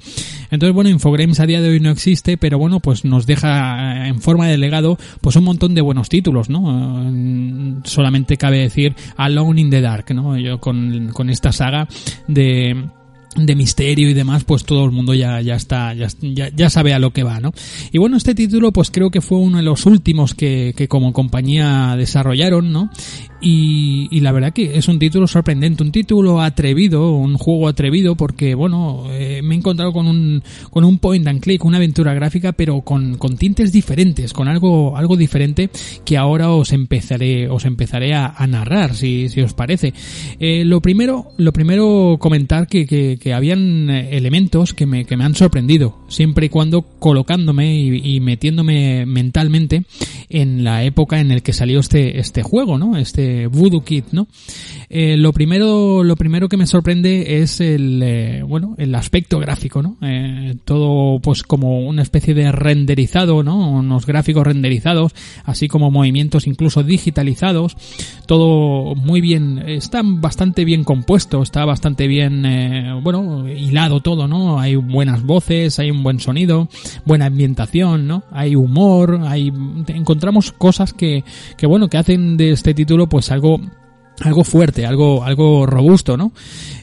Entonces, 0.50 0.74
bueno, 0.74 0.90
Infogrames 0.90 1.40
a 1.40 1.46
día 1.46 1.60
de 1.60 1.70
hoy 1.70 1.80
no 1.80 1.90
existe, 1.90 2.36
pero 2.36 2.58
bueno, 2.58 2.80
pues 2.80 3.04
nos 3.04 3.26
deja 3.26 4.06
en 4.06 4.20
forma 4.20 4.46
de 4.48 4.58
legado 4.58 4.98
pues 5.20 5.36
un 5.36 5.44
montón 5.44 5.74
de 5.74 5.80
buenos 5.80 6.08
títulos, 6.08 6.50
¿no? 6.50 7.10
Solamente 7.84 8.36
cabe 8.36 8.58
decir 8.58 8.94
Alone 9.16 9.60
in 9.60 9.70
the 9.70 9.80
Dark, 9.80 10.12
¿no? 10.14 10.36
Yo 10.38 10.60
con, 10.60 11.10
con 11.12 11.30
esta 11.30 11.52
saga 11.52 11.88
de 12.28 12.76
de 13.36 13.56
misterio 13.56 14.10
y 14.10 14.14
demás, 14.14 14.44
pues 14.44 14.64
todo 14.64 14.84
el 14.84 14.90
mundo 14.90 15.14
ya, 15.14 15.40
ya 15.40 15.54
está, 15.54 15.94
ya, 15.94 16.08
ya, 16.20 16.70
sabe 16.70 16.92
a 16.92 16.98
lo 16.98 17.12
que 17.12 17.22
va, 17.22 17.40
¿no? 17.40 17.52
Y 17.90 17.98
bueno, 17.98 18.16
este 18.16 18.34
título, 18.34 18.72
pues 18.72 18.90
creo 18.90 19.10
que 19.10 19.20
fue 19.20 19.38
uno 19.38 19.56
de 19.56 19.62
los 19.62 19.86
últimos 19.86 20.34
que, 20.34 20.74
que 20.76 20.88
como 20.88 21.12
compañía 21.12 21.94
desarrollaron, 21.96 22.72
¿no? 22.72 22.90
Y, 23.44 24.06
y, 24.12 24.20
la 24.20 24.30
verdad 24.30 24.52
que 24.52 24.78
es 24.78 24.86
un 24.86 25.00
título 25.00 25.26
sorprendente, 25.26 25.82
un 25.82 25.90
título 25.90 26.40
atrevido, 26.40 27.10
un 27.10 27.36
juego 27.36 27.66
atrevido, 27.66 28.14
porque 28.14 28.54
bueno, 28.54 29.06
eh, 29.10 29.40
me 29.42 29.56
he 29.56 29.58
encontrado 29.58 29.92
con 29.92 30.06
un, 30.06 30.44
con 30.70 30.84
un 30.84 30.98
point 31.00 31.26
and 31.26 31.40
click, 31.40 31.64
una 31.64 31.78
aventura 31.78 32.14
gráfica, 32.14 32.52
pero 32.52 32.82
con, 32.82 33.18
con 33.18 33.36
tintes 33.36 33.72
diferentes, 33.72 34.32
con 34.32 34.46
algo, 34.46 34.96
algo 34.96 35.16
diferente 35.16 35.70
que 36.04 36.16
ahora 36.16 36.50
os 36.50 36.72
empezaré, 36.72 37.48
os 37.48 37.64
empezaré 37.64 38.14
a, 38.14 38.32
narrar, 38.46 38.94
si, 38.94 39.28
si 39.28 39.40
os 39.40 39.54
parece. 39.54 39.92
Eh, 40.38 40.64
lo 40.64 40.80
primero, 40.80 41.32
lo 41.36 41.52
primero 41.52 42.18
comentar 42.20 42.68
que, 42.68 42.86
que, 42.86 43.18
que 43.20 43.34
habían 43.34 43.90
elementos 43.90 44.72
que 44.72 44.86
me, 44.86 45.04
que 45.04 45.16
me 45.16 45.24
han 45.24 45.34
sorprendido, 45.34 45.98
siempre 46.06 46.46
y 46.46 46.48
cuando 46.48 46.82
colocándome 46.82 47.74
y, 47.74 48.16
y 48.16 48.20
metiéndome 48.20 49.04
mentalmente 49.04 49.82
en 50.28 50.62
la 50.62 50.84
época 50.84 51.20
en 51.20 51.30
el 51.30 51.42
que 51.42 51.52
salió 51.52 51.80
este, 51.80 52.20
este 52.20 52.42
juego, 52.42 52.78
¿no? 52.78 52.96
Este, 52.96 53.31
Voodoo 53.50 53.84
Kid, 53.84 54.04
¿no? 54.12 54.26
Eh, 54.94 55.16
lo 55.16 55.32
primero, 55.32 56.04
lo 56.04 56.16
primero 56.16 56.50
que 56.50 56.58
me 56.58 56.66
sorprende 56.66 57.40
es 57.40 57.62
el, 57.62 58.02
eh, 58.02 58.42
bueno, 58.46 58.74
el 58.76 58.94
aspecto 58.94 59.38
gráfico, 59.38 59.80
¿no? 59.80 59.96
Eh, 60.02 60.54
todo, 60.66 61.18
pues, 61.20 61.44
como 61.44 61.80
una 61.80 62.02
especie 62.02 62.34
de 62.34 62.52
renderizado, 62.52 63.42
¿no? 63.42 63.70
Unos 63.70 64.04
gráficos 64.04 64.46
renderizados, 64.46 65.14
así 65.44 65.66
como 65.66 65.90
movimientos 65.90 66.46
incluso 66.46 66.82
digitalizados, 66.82 67.74
todo 68.26 68.94
muy 68.94 69.22
bien, 69.22 69.64
está 69.66 70.02
bastante 70.04 70.66
bien 70.66 70.84
compuesto, 70.84 71.42
está 71.42 71.64
bastante 71.64 72.06
bien, 72.06 73.00
bueno, 73.02 73.48
hilado 73.48 74.00
todo, 74.00 74.28
¿no? 74.28 74.60
Hay 74.60 74.76
buenas 74.76 75.22
voces, 75.22 75.78
hay 75.78 75.90
un 75.90 76.02
buen 76.02 76.20
sonido, 76.20 76.68
buena 77.06 77.26
ambientación, 77.26 78.06
¿no? 78.06 78.24
Hay 78.30 78.56
humor, 78.56 79.20
hay, 79.24 79.50
encontramos 79.86 80.52
cosas 80.52 80.92
que, 80.92 81.24
que 81.56 81.66
bueno, 81.66 81.88
que 81.88 81.96
hacen 81.96 82.36
de 82.36 82.50
este 82.50 82.74
título, 82.74 83.08
pues 83.08 83.21
algo 83.30 83.60
algo 84.20 84.44
fuerte, 84.44 84.86
algo, 84.86 85.24
algo 85.24 85.66
robusto, 85.66 86.16
¿no? 86.16 86.32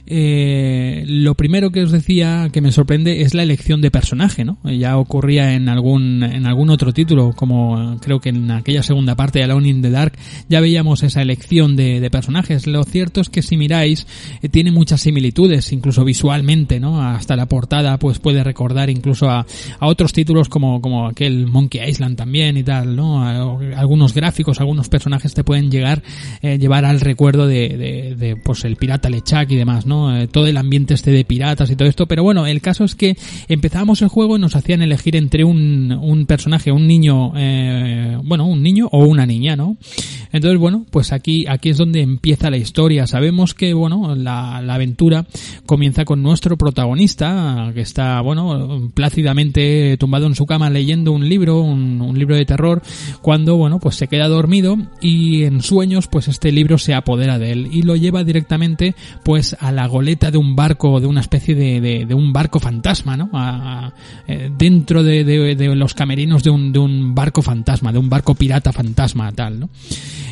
Eh, 0.10 1.04
lo 1.08 1.36
primero 1.36 1.72
que 1.72 1.84
os 1.84 1.92
decía 1.92 2.50
que 2.52 2.62
me 2.62 2.72
sorprende 2.72 3.22
es 3.22 3.34
la 3.34 3.44
elección 3.44 3.80
de 3.82 3.92
personaje, 3.92 4.44
¿no? 4.44 4.58
Ya 4.64 4.98
ocurría 4.98 5.54
en 5.54 5.70
algún, 5.70 6.24
en 6.24 6.48
algún 6.48 6.72
otro 6.72 6.94
título, 6.94 7.34
como 7.34 7.98
creo 8.02 8.20
que 8.20 8.30
en 8.30 8.50
aquella 8.50 8.82
segunda 8.82 9.16
parte 9.16 9.40
de 9.40 9.46
Alone 9.46 9.70
in 9.70 9.82
the 9.82 9.92
Dark 9.92 10.14
ya 10.50 10.62
veíamos 10.62 11.04
esa 11.04 11.22
elección 11.22 11.76
de, 11.76 12.00
de 12.00 12.10
personajes. 12.10 12.66
Lo 12.66 12.84
cierto 12.84 13.22
es 13.22 13.30
que 13.30 13.44
si 13.44 13.56
miráis, 13.56 14.08
eh, 14.42 14.50
tiene 14.50 14.72
muchas 14.72 15.02
similitudes, 15.02 15.72
incluso 15.72 16.04
visualmente, 16.04 16.80
¿no? 16.80 17.02
Hasta 17.02 17.36
la 17.36 17.46
portada, 17.48 18.00
pues 18.00 18.20
puede 18.20 18.44
recordar 18.44 18.90
incluso 18.90 19.30
a, 19.30 19.46
a 19.80 19.88
otros 19.88 20.12
títulos 20.12 20.50
como, 20.50 20.82
como 20.82 21.08
aquel 21.08 21.46
Monkey 21.48 21.88
Island 21.88 22.18
también 22.18 22.58
y 22.58 22.64
tal, 22.64 22.96
¿no? 22.96 23.24
algunos 23.76 24.14
gráficos, 24.14 24.60
algunos 24.60 24.90
personajes 24.90 25.34
te 25.34 25.44
pueden 25.44 25.70
llegar, 25.70 26.02
eh, 26.42 26.58
llevar 26.58 26.86
al 26.86 27.00
recuerdo 27.00 27.48
de, 27.48 27.70
de, 27.70 28.16
de, 28.16 28.36
pues 28.36 28.66
el 28.66 28.76
pirata 28.76 29.10
Lechak 29.10 29.52
y 29.52 29.56
demás, 29.56 29.86
¿no? 29.86 29.99
Eh, 30.08 30.28
todo 30.28 30.48
el 30.48 30.58
ambiente 30.58 30.94
este 30.94 31.12
de 31.12 31.26
piratas 31.26 31.70
y 31.70 31.76
todo 31.76 31.88
esto, 31.88 32.06
pero 32.08 32.24
bueno, 32.24 32.46
el 32.48 32.62
caso 32.62 32.84
es 32.84 32.96
que 32.96 33.18
empezábamos 33.48 34.02
el 34.02 34.08
juego 34.08 34.38
y 34.38 34.40
nos 34.40 34.56
hacían 34.56 34.82
elegir 34.82 35.16
entre 35.16 35.44
un, 35.44 35.92
un 35.92 36.26
personaje, 36.26 36.72
un 36.72 36.88
niño, 36.88 37.34
eh, 37.36 38.18
bueno, 38.24 38.46
un 38.46 38.64
niño 38.64 38.88
o 38.92 39.06
una 39.06 39.26
niña, 39.26 39.56
¿no? 39.56 39.78
Entonces, 40.32 40.60
bueno, 40.60 40.86
pues 40.92 41.12
aquí, 41.12 41.46
aquí 41.48 41.70
es 41.70 41.78
donde 41.78 42.02
empieza 42.02 42.50
la 42.50 42.58
historia. 42.58 43.08
Sabemos 43.08 43.54
que, 43.54 43.74
bueno, 43.74 44.16
la, 44.16 44.62
la 44.62 44.76
aventura 44.76 45.26
comienza 45.66 46.06
con 46.06 46.22
nuestro 46.22 46.58
protagonista, 46.58 47.72
que 47.74 47.82
está, 47.82 48.22
bueno, 48.22 48.92
plácidamente 48.94 49.98
tumbado 49.98 50.28
en 50.28 50.36
su 50.36 50.46
cama 50.46 50.70
leyendo 50.70 51.12
un 51.12 51.28
libro, 51.28 51.62
un, 51.62 52.02
un 52.02 52.18
libro 52.18 52.36
de 52.36 52.46
terror, 52.46 52.82
cuando, 53.22 53.58
bueno, 53.58 53.80
pues 53.80 53.96
se 53.96 54.08
queda 54.08 54.28
dormido 54.28 54.78
y 55.02 55.44
en 55.44 55.62
sueños, 55.62 56.08
pues 56.08 56.28
este 56.28 56.52
libro 56.52 56.78
se 56.78 56.94
apodera 56.94 57.40
de 57.40 57.52
él 57.52 57.70
y 57.72 57.82
lo 57.82 57.96
lleva 57.96 58.24
directamente, 58.24 58.96
pues, 59.24 59.58
a 59.60 59.72
la 59.72 59.88
goleta 59.90 60.32
de 60.32 60.38
un 60.38 60.56
barco, 60.56 61.00
de 61.00 61.08
una 61.08 61.22
especie 61.22 61.56
de, 61.56 62.06
de, 62.06 62.14
un 62.14 62.32
barco 62.32 62.60
fantasma, 62.60 63.18
¿no? 63.18 63.30
Eh, 64.28 64.50
dentro 64.58 65.04
de, 65.04 65.24
de, 65.24 65.76
los 65.76 65.94
camerinos 65.94 66.44
de 66.44 66.50
un, 66.50 66.72
de 66.72 66.80
un 66.80 67.14
barco 67.14 67.42
fantasma, 67.42 67.92
de 67.92 68.00
un 68.00 68.10
barco 68.10 68.36
pirata 68.36 68.72
fantasma, 68.72 69.32
tal, 69.32 69.60
¿no? 69.60 69.70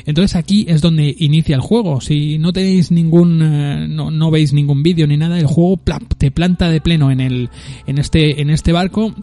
Entonces 0.06 0.36
aquí 0.38 0.66
es 0.70 0.82
donde 0.82 1.14
inicia 1.20 1.56
el 1.56 1.62
juego. 1.62 2.00
Si 2.00 2.38
no 2.38 2.54
tenéis 2.54 2.92
ningún, 2.92 3.42
eh, 3.42 3.88
no, 3.90 4.10
no 4.10 4.32
veis 4.32 4.54
ningún 4.54 4.82
vídeo 4.82 5.06
ni 5.06 5.18
nada, 5.18 5.38
el 5.38 5.48
juego 5.48 5.80
te 6.18 6.32
planta 6.32 6.70
de 6.70 6.80
pleno 6.80 7.12
en 7.12 7.20
el, 7.20 7.50
en 7.86 7.98
este, 7.98 8.42
en 8.42 8.50
este 8.50 8.72
barco 8.72 9.14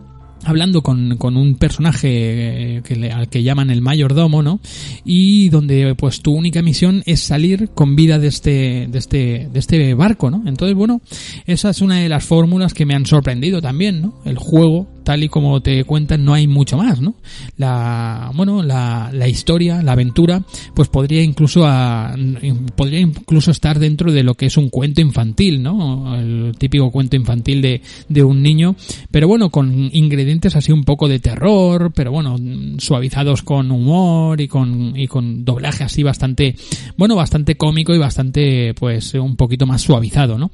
hablando 0.44 0.82
con, 0.82 1.16
con 1.16 1.36
un 1.36 1.54
personaje 1.56 2.82
que 2.84 2.96
le, 2.96 3.12
al 3.12 3.28
que 3.28 3.42
llaman 3.42 3.70
el 3.70 3.80
mayordomo, 3.80 4.42
¿no? 4.42 4.60
Y 5.04 5.48
donde 5.48 5.94
pues 5.94 6.20
tu 6.20 6.32
única 6.32 6.62
misión 6.62 7.02
es 7.06 7.20
salir 7.20 7.70
con 7.74 7.96
vida 7.96 8.18
de 8.18 8.28
este, 8.28 8.86
de 8.90 8.98
este, 8.98 9.48
de 9.52 9.58
este 9.58 9.94
barco, 9.94 10.30
¿no? 10.30 10.42
Entonces, 10.46 10.76
bueno, 10.76 11.00
esa 11.46 11.70
es 11.70 11.80
una 11.80 12.00
de 12.00 12.08
las 12.08 12.24
fórmulas 12.24 12.74
que 12.74 12.86
me 12.86 12.94
han 12.94 13.06
sorprendido 13.06 13.60
también, 13.60 14.02
¿no? 14.02 14.20
El 14.24 14.38
juego 14.38 14.88
tal 15.04 15.22
y 15.22 15.28
como 15.28 15.60
te 15.60 15.84
cuentan, 15.84 16.24
no 16.24 16.34
hay 16.34 16.46
mucho 16.46 16.76
más, 16.76 17.00
¿no? 17.00 17.14
La, 17.56 18.32
bueno, 18.34 18.62
la, 18.62 19.10
la 19.12 19.28
historia, 19.28 19.82
la 19.82 19.92
aventura, 19.92 20.42
pues 20.74 20.88
podría 20.88 21.22
incluso 21.22 21.66
a, 21.66 22.14
podría 22.74 23.00
incluso 23.00 23.50
estar 23.50 23.78
dentro 23.78 24.12
de 24.12 24.22
lo 24.22 24.34
que 24.34 24.46
es 24.46 24.56
un 24.56 24.70
cuento 24.70 25.00
infantil, 25.00 25.62
¿no? 25.62 26.16
El 26.16 26.54
típico 26.58 26.90
cuento 26.90 27.16
infantil 27.16 27.62
de, 27.62 27.82
de 28.08 28.24
un 28.24 28.42
niño, 28.42 28.74
pero 29.10 29.28
bueno, 29.28 29.50
con 29.50 29.90
ingredientes 29.92 30.56
así 30.56 30.72
un 30.72 30.84
poco 30.84 31.08
de 31.08 31.20
terror, 31.20 31.92
pero 31.94 32.10
bueno, 32.10 32.36
suavizados 32.78 33.42
con 33.42 33.70
humor 33.70 34.40
y 34.40 34.48
con, 34.48 34.96
y 34.96 35.06
con 35.06 35.44
doblaje 35.44 35.84
así 35.84 36.02
bastante, 36.02 36.56
bueno, 36.96 37.16
bastante 37.16 37.56
cómico 37.56 37.94
y 37.94 37.98
bastante, 37.98 38.74
pues, 38.74 39.14
un 39.14 39.36
poquito 39.36 39.66
más 39.66 39.82
suavizado, 39.82 40.38
¿no? 40.38 40.50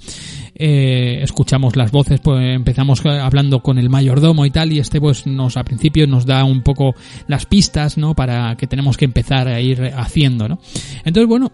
Eh, 0.55 1.21
escuchamos 1.23 1.77
las 1.77 1.91
voces, 1.91 2.21
pues 2.21 2.55
empezamos 2.55 3.05
hablando 3.07 3.61
con 3.61 3.79
el 3.79 3.89
mayordomo 3.89 4.40
y 4.45 4.51
tal, 4.51 4.73
y 4.73 4.79
este 4.79 5.01
pues 5.01 5.27
nos 5.27 5.57
a 5.57 5.65
principio 5.65 6.07
nos 6.07 6.27
da 6.27 6.45
un 6.45 6.63
poco 6.63 6.95
las 7.27 7.47
pistas, 7.47 7.99
¿no? 7.99 8.15
Para 8.15 8.57
que 8.57 8.67
tenemos 8.67 8.97
que 8.97 9.05
empezar 9.05 9.49
a 9.49 9.61
ir 9.61 9.93
haciendo, 9.97 10.49
¿no? 10.49 10.59
Entonces, 11.05 11.29
bueno, 11.29 11.51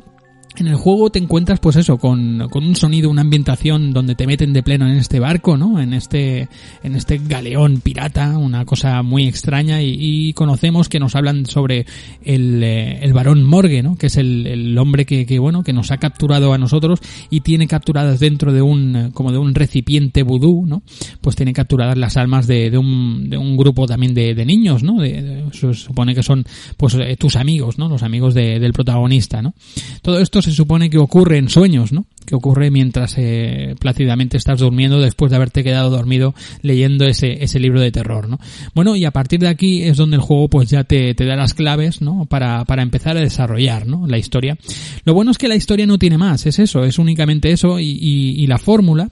en 0.59 0.69
el 0.69 0.77
juego 0.77 1.11
te 1.11 1.19
encuentras 1.19 1.61
pues 1.61 1.77
eso 1.77 1.99
con, 1.99 2.49
con, 2.51 2.65
un 2.65 2.77
sonido 2.77 3.11
una 3.11 3.23
ambientación 3.23 3.93
donde 3.93 4.15
te 4.15 4.27
meten 4.27 4.53
de 4.53 4.63
pleno 4.63 4.87
en 4.87 4.97
este 4.97 5.21
barco 5.21 5.57
no 5.57 5.81
en 5.81 5.93
este 5.93 6.49
en 6.83 6.97
este 6.97 7.19
galeón 7.19 7.81
pirata 7.81 8.39
una 8.39 8.65
cosa 8.65 9.03
muy 9.03 9.27
extraña 9.27 9.83
y, 9.83 10.33
conocemos 10.35 10.89
que 10.89 10.99
nos 10.99 11.15
hablan 11.15 11.47
sobre 11.47 11.87
el, 12.23 12.63
eh, 12.63 12.99
el 13.03 13.13
varón 13.13 13.45
Morgue 13.45 13.83
no 13.83 13.97
que 13.97 14.07
es 14.07 14.17
el, 14.17 14.47
el 14.47 14.79
hombre 14.79 15.05
que, 15.05 15.27
que, 15.27 15.39
bueno 15.39 15.63
que 15.63 15.73
nos 15.73 15.91
ha 15.91 15.99
capturado 15.99 16.53
a 16.53 16.59
nosotros 16.59 17.01
y 17.31 17.41
tiene 17.41 17.67
capturadas 17.67 18.21
dentro 18.21 18.53
de 18.53 18.63
un 18.63 19.11
como 19.13 19.33
de 19.33 19.39
un 19.39 19.55
recipiente 19.55 20.23
vudú 20.23 20.65
no 20.67 20.83
pues 21.21 21.37
tiene 21.37 21.53
capturadas 21.53 21.97
las 21.97 22.17
almas 22.17 22.47
de, 22.47 22.71
de, 22.71 22.79
un, 22.79 23.29
de 23.31 23.37
un 23.37 23.57
grupo 23.57 23.87
también 23.87 24.15
de, 24.15 24.35
de 24.35 24.45
niños 24.45 24.83
no 24.83 25.01
de, 25.01 25.23
de, 25.23 25.45
se 25.53 25.73
supone 25.75 26.15
que 26.15 26.23
son 26.23 26.45
pues 26.77 26.95
eh, 26.95 27.17
tus 27.17 27.37
amigos 27.37 27.79
no 27.79 27.89
los 27.89 28.03
amigos 28.03 28.35
del 28.35 28.73
protagonista 28.73 29.43
no 29.43 29.55
todo 30.03 30.19
esto 30.21 30.43
se 30.47 30.53
supone 30.53 30.91
que 30.91 30.99
ocurre 30.99 31.39
en 31.39 31.49
sueños, 31.49 31.93
¿no? 31.93 32.07
Que 32.25 32.37
ocurre 32.37 32.71
mientras 32.71 33.17
eh, 33.19 33.75
plácidamente 33.81 34.37
estás 34.37 34.61
durmiendo 34.61 35.01
después 35.01 35.31
de 35.31 35.37
haberte 35.37 35.65
quedado 35.65 35.91
dormido 35.91 36.37
leyendo 36.63 37.05
ese, 37.05 37.43
ese 37.43 37.59
libro 37.59 37.81
de 37.81 37.91
terror, 37.91 38.29
¿no? 38.29 38.39
Bueno, 38.73 38.95
y 38.95 39.05
a 39.05 39.11
partir 39.11 39.41
de 39.41 39.49
aquí 39.49 39.83
es 39.83 39.97
donde 39.97 40.15
el 40.15 40.23
juego 40.23 40.49
pues 40.49 40.71
ya 40.71 40.85
te, 40.85 41.15
te 41.15 41.25
da 41.25 41.35
las 41.35 41.53
claves, 41.53 42.01
¿no? 42.01 42.27
Para, 42.27 42.65
para 42.65 42.85
empezar 42.85 43.17
a 43.17 43.21
desarrollar, 43.21 43.89
¿no? 43.89 44.07
La 44.07 44.19
historia. 44.19 44.57
Lo 45.05 45.15
bueno 45.15 45.33
es 45.33 45.39
que 45.39 45.49
la 45.49 45.57
historia 45.57 45.85
no 45.85 45.99
tiene 45.99 46.17
más, 46.17 46.47
es 46.47 46.61
eso, 46.61 46.85
es 46.85 47.01
únicamente 47.01 47.51
eso 47.51 47.81
y, 47.81 47.91
y, 47.91 48.41
y 48.41 48.47
la 48.47 48.59
fórmula 48.59 49.11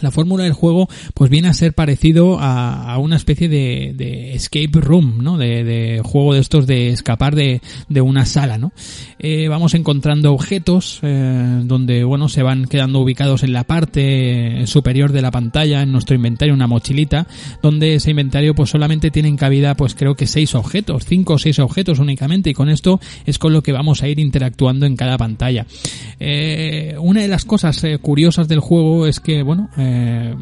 la 0.00 0.10
fórmula 0.10 0.44
del 0.44 0.52
juego 0.52 0.88
pues 1.14 1.30
viene 1.30 1.48
a 1.48 1.54
ser 1.54 1.74
parecido 1.74 2.38
a, 2.38 2.92
a 2.92 2.98
una 2.98 3.16
especie 3.16 3.48
de, 3.48 3.92
de, 3.96 4.34
escape 4.34 4.80
room, 4.80 5.22
¿no? 5.22 5.38
De, 5.38 5.64
de, 5.64 6.00
juego 6.04 6.34
de 6.34 6.40
estos 6.40 6.66
de 6.66 6.90
escapar 6.90 7.34
de, 7.34 7.60
de 7.88 8.00
una 8.00 8.26
sala, 8.26 8.58
¿no? 8.58 8.72
Eh, 9.18 9.48
vamos 9.48 9.74
encontrando 9.74 10.32
objetos 10.32 11.00
eh, 11.02 11.60
donde, 11.64 12.04
bueno, 12.04 12.28
se 12.28 12.42
van 12.42 12.66
quedando 12.66 13.00
ubicados 13.00 13.42
en 13.42 13.52
la 13.52 13.64
parte 13.64 14.66
superior 14.66 15.12
de 15.12 15.22
la 15.22 15.30
pantalla, 15.30 15.82
en 15.82 15.92
nuestro 15.92 16.14
inventario, 16.14 16.54
una 16.54 16.66
mochilita, 16.66 17.26
donde 17.62 17.94
ese 17.94 18.10
inventario 18.10 18.54
pues 18.54 18.70
solamente 18.70 19.10
tienen 19.10 19.36
cabida 19.36 19.74
pues 19.74 19.94
creo 19.94 20.14
que 20.14 20.26
seis 20.26 20.54
objetos, 20.54 21.04
cinco 21.06 21.34
o 21.34 21.38
seis 21.38 21.58
objetos 21.58 21.98
únicamente 21.98 22.50
y 22.50 22.54
con 22.54 22.68
esto 22.68 23.00
es 23.26 23.38
con 23.38 23.52
lo 23.52 23.62
que 23.62 23.72
vamos 23.72 24.02
a 24.02 24.08
ir 24.08 24.18
interactuando 24.18 24.86
en 24.86 24.96
cada 24.96 25.16
pantalla. 25.16 25.66
Eh, 26.20 26.94
una 26.98 27.22
de 27.22 27.28
las 27.28 27.44
cosas 27.44 27.82
eh, 27.84 27.98
curiosas 27.98 28.48
del 28.48 28.60
juego 28.60 29.06
es 29.06 29.20
que, 29.20 29.42
bueno, 29.42 29.70
eh, 29.90 30.34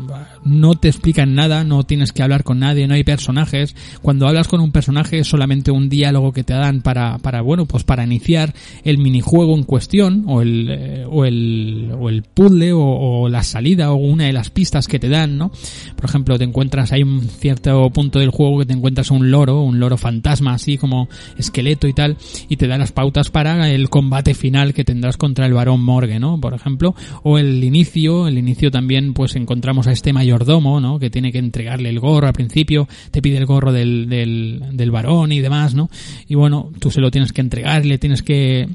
no 0.45 0.75
te 0.75 0.89
explican 0.89 1.35
nada, 1.35 1.63
no 1.63 1.85
tienes 1.85 2.13
que 2.13 2.23
hablar 2.23 2.43
con 2.43 2.59
nadie, 2.59 2.87
no 2.87 2.95
hay 2.95 3.05
personajes. 3.05 3.77
Cuando 4.03 4.27
hablas 4.27 4.49
con 4.49 4.61
un 4.61 4.73
personaje 4.73 5.21
es 5.21 5.29
solamente 5.29 5.71
un 5.71 5.89
diálogo 5.89 6.33
que 6.33 6.43
te 6.43 6.55
dan 6.55 6.83
para, 6.83 7.19
para 7.19 7.43
bueno, 7.43 7.67
pues 7.67 7.85
para 7.85 8.05
iniciar 8.05 8.55
el 8.85 8.99
minijuego 8.99 9.57
en 9.57 9.63
cuestión, 9.63 10.25
o 10.27 10.43
el, 10.43 10.69
eh, 10.71 11.05
o 11.09 11.25
el, 11.25 12.25
puzzle, 12.35 12.73
o, 12.73 12.81
o, 12.81 13.29
la 13.29 13.43
salida, 13.43 13.93
o 13.93 13.97
una 13.97 14.25
de 14.25 14.33
las 14.33 14.51
pistas 14.51 14.89
que 14.89 14.99
te 14.99 15.09
dan, 15.09 15.39
¿no? 15.39 15.53
Por 15.95 16.07
ejemplo, 16.07 16.39
te 16.39 16.45
encuentras, 16.45 16.93
hay 16.93 17.03
un 17.03 17.23
cierto 17.23 17.89
punto 17.91 18.19
del 18.19 18.31
juego 18.31 18.59
que 18.59 18.67
te 18.67 18.73
encuentras 18.73 19.11
un 19.11 19.31
loro, 19.31 19.63
un 19.63 19.79
loro 19.79 19.97
fantasma, 19.97 20.55
así 20.55 20.77
como 20.77 21.09
esqueleto 21.39 21.87
y 21.87 21.93
tal, 21.93 22.17
y 22.49 22.57
te 22.57 22.67
da 22.67 22.79
las 22.79 22.93
pautas 22.93 23.31
para 23.31 23.71
el 23.71 23.89
combate 23.91 24.35
final 24.35 24.75
que 24.75 24.85
tendrás 24.85 25.17
contra 25.17 25.47
el 25.47 25.55
varón 25.55 25.83
Morgue, 25.83 26.19
¿no? 26.19 26.41
Por 26.41 26.55
ejemplo, 26.55 26.95
o 27.23 27.39
el 27.39 27.63
inicio, 27.63 28.27
el 28.27 28.39
inicio 28.39 28.71
también, 28.71 29.15
pues 29.15 29.36
encontramos 29.39 29.87
a 29.87 29.93
este 29.93 30.13
mayordomo, 30.13 30.81
¿no? 30.81 30.99
Que 30.99 31.11
tiene 31.11 31.33
que 31.33 31.39
entregarle 31.39 31.89
el 31.89 32.01
gorro 32.01 32.27
al 32.27 32.33
principio, 32.33 32.89
te 33.11 33.23
pide 33.23 33.39
el 33.39 33.47
gorro 33.47 33.73
del, 33.73 34.09
del, 34.09 34.63
del 34.73 34.91
varón 34.91 35.33
y 35.33 35.41
demás, 35.41 35.75
¿no? 35.75 35.91
Y 36.29 36.35
bueno, 36.35 36.71
tú 36.79 36.91
se 36.91 37.01
lo 37.01 37.11
tienes 37.11 37.33
que 37.33 37.41
entregar, 37.41 37.85
le 37.85 37.99
tienes 37.99 38.23
que 38.23 38.69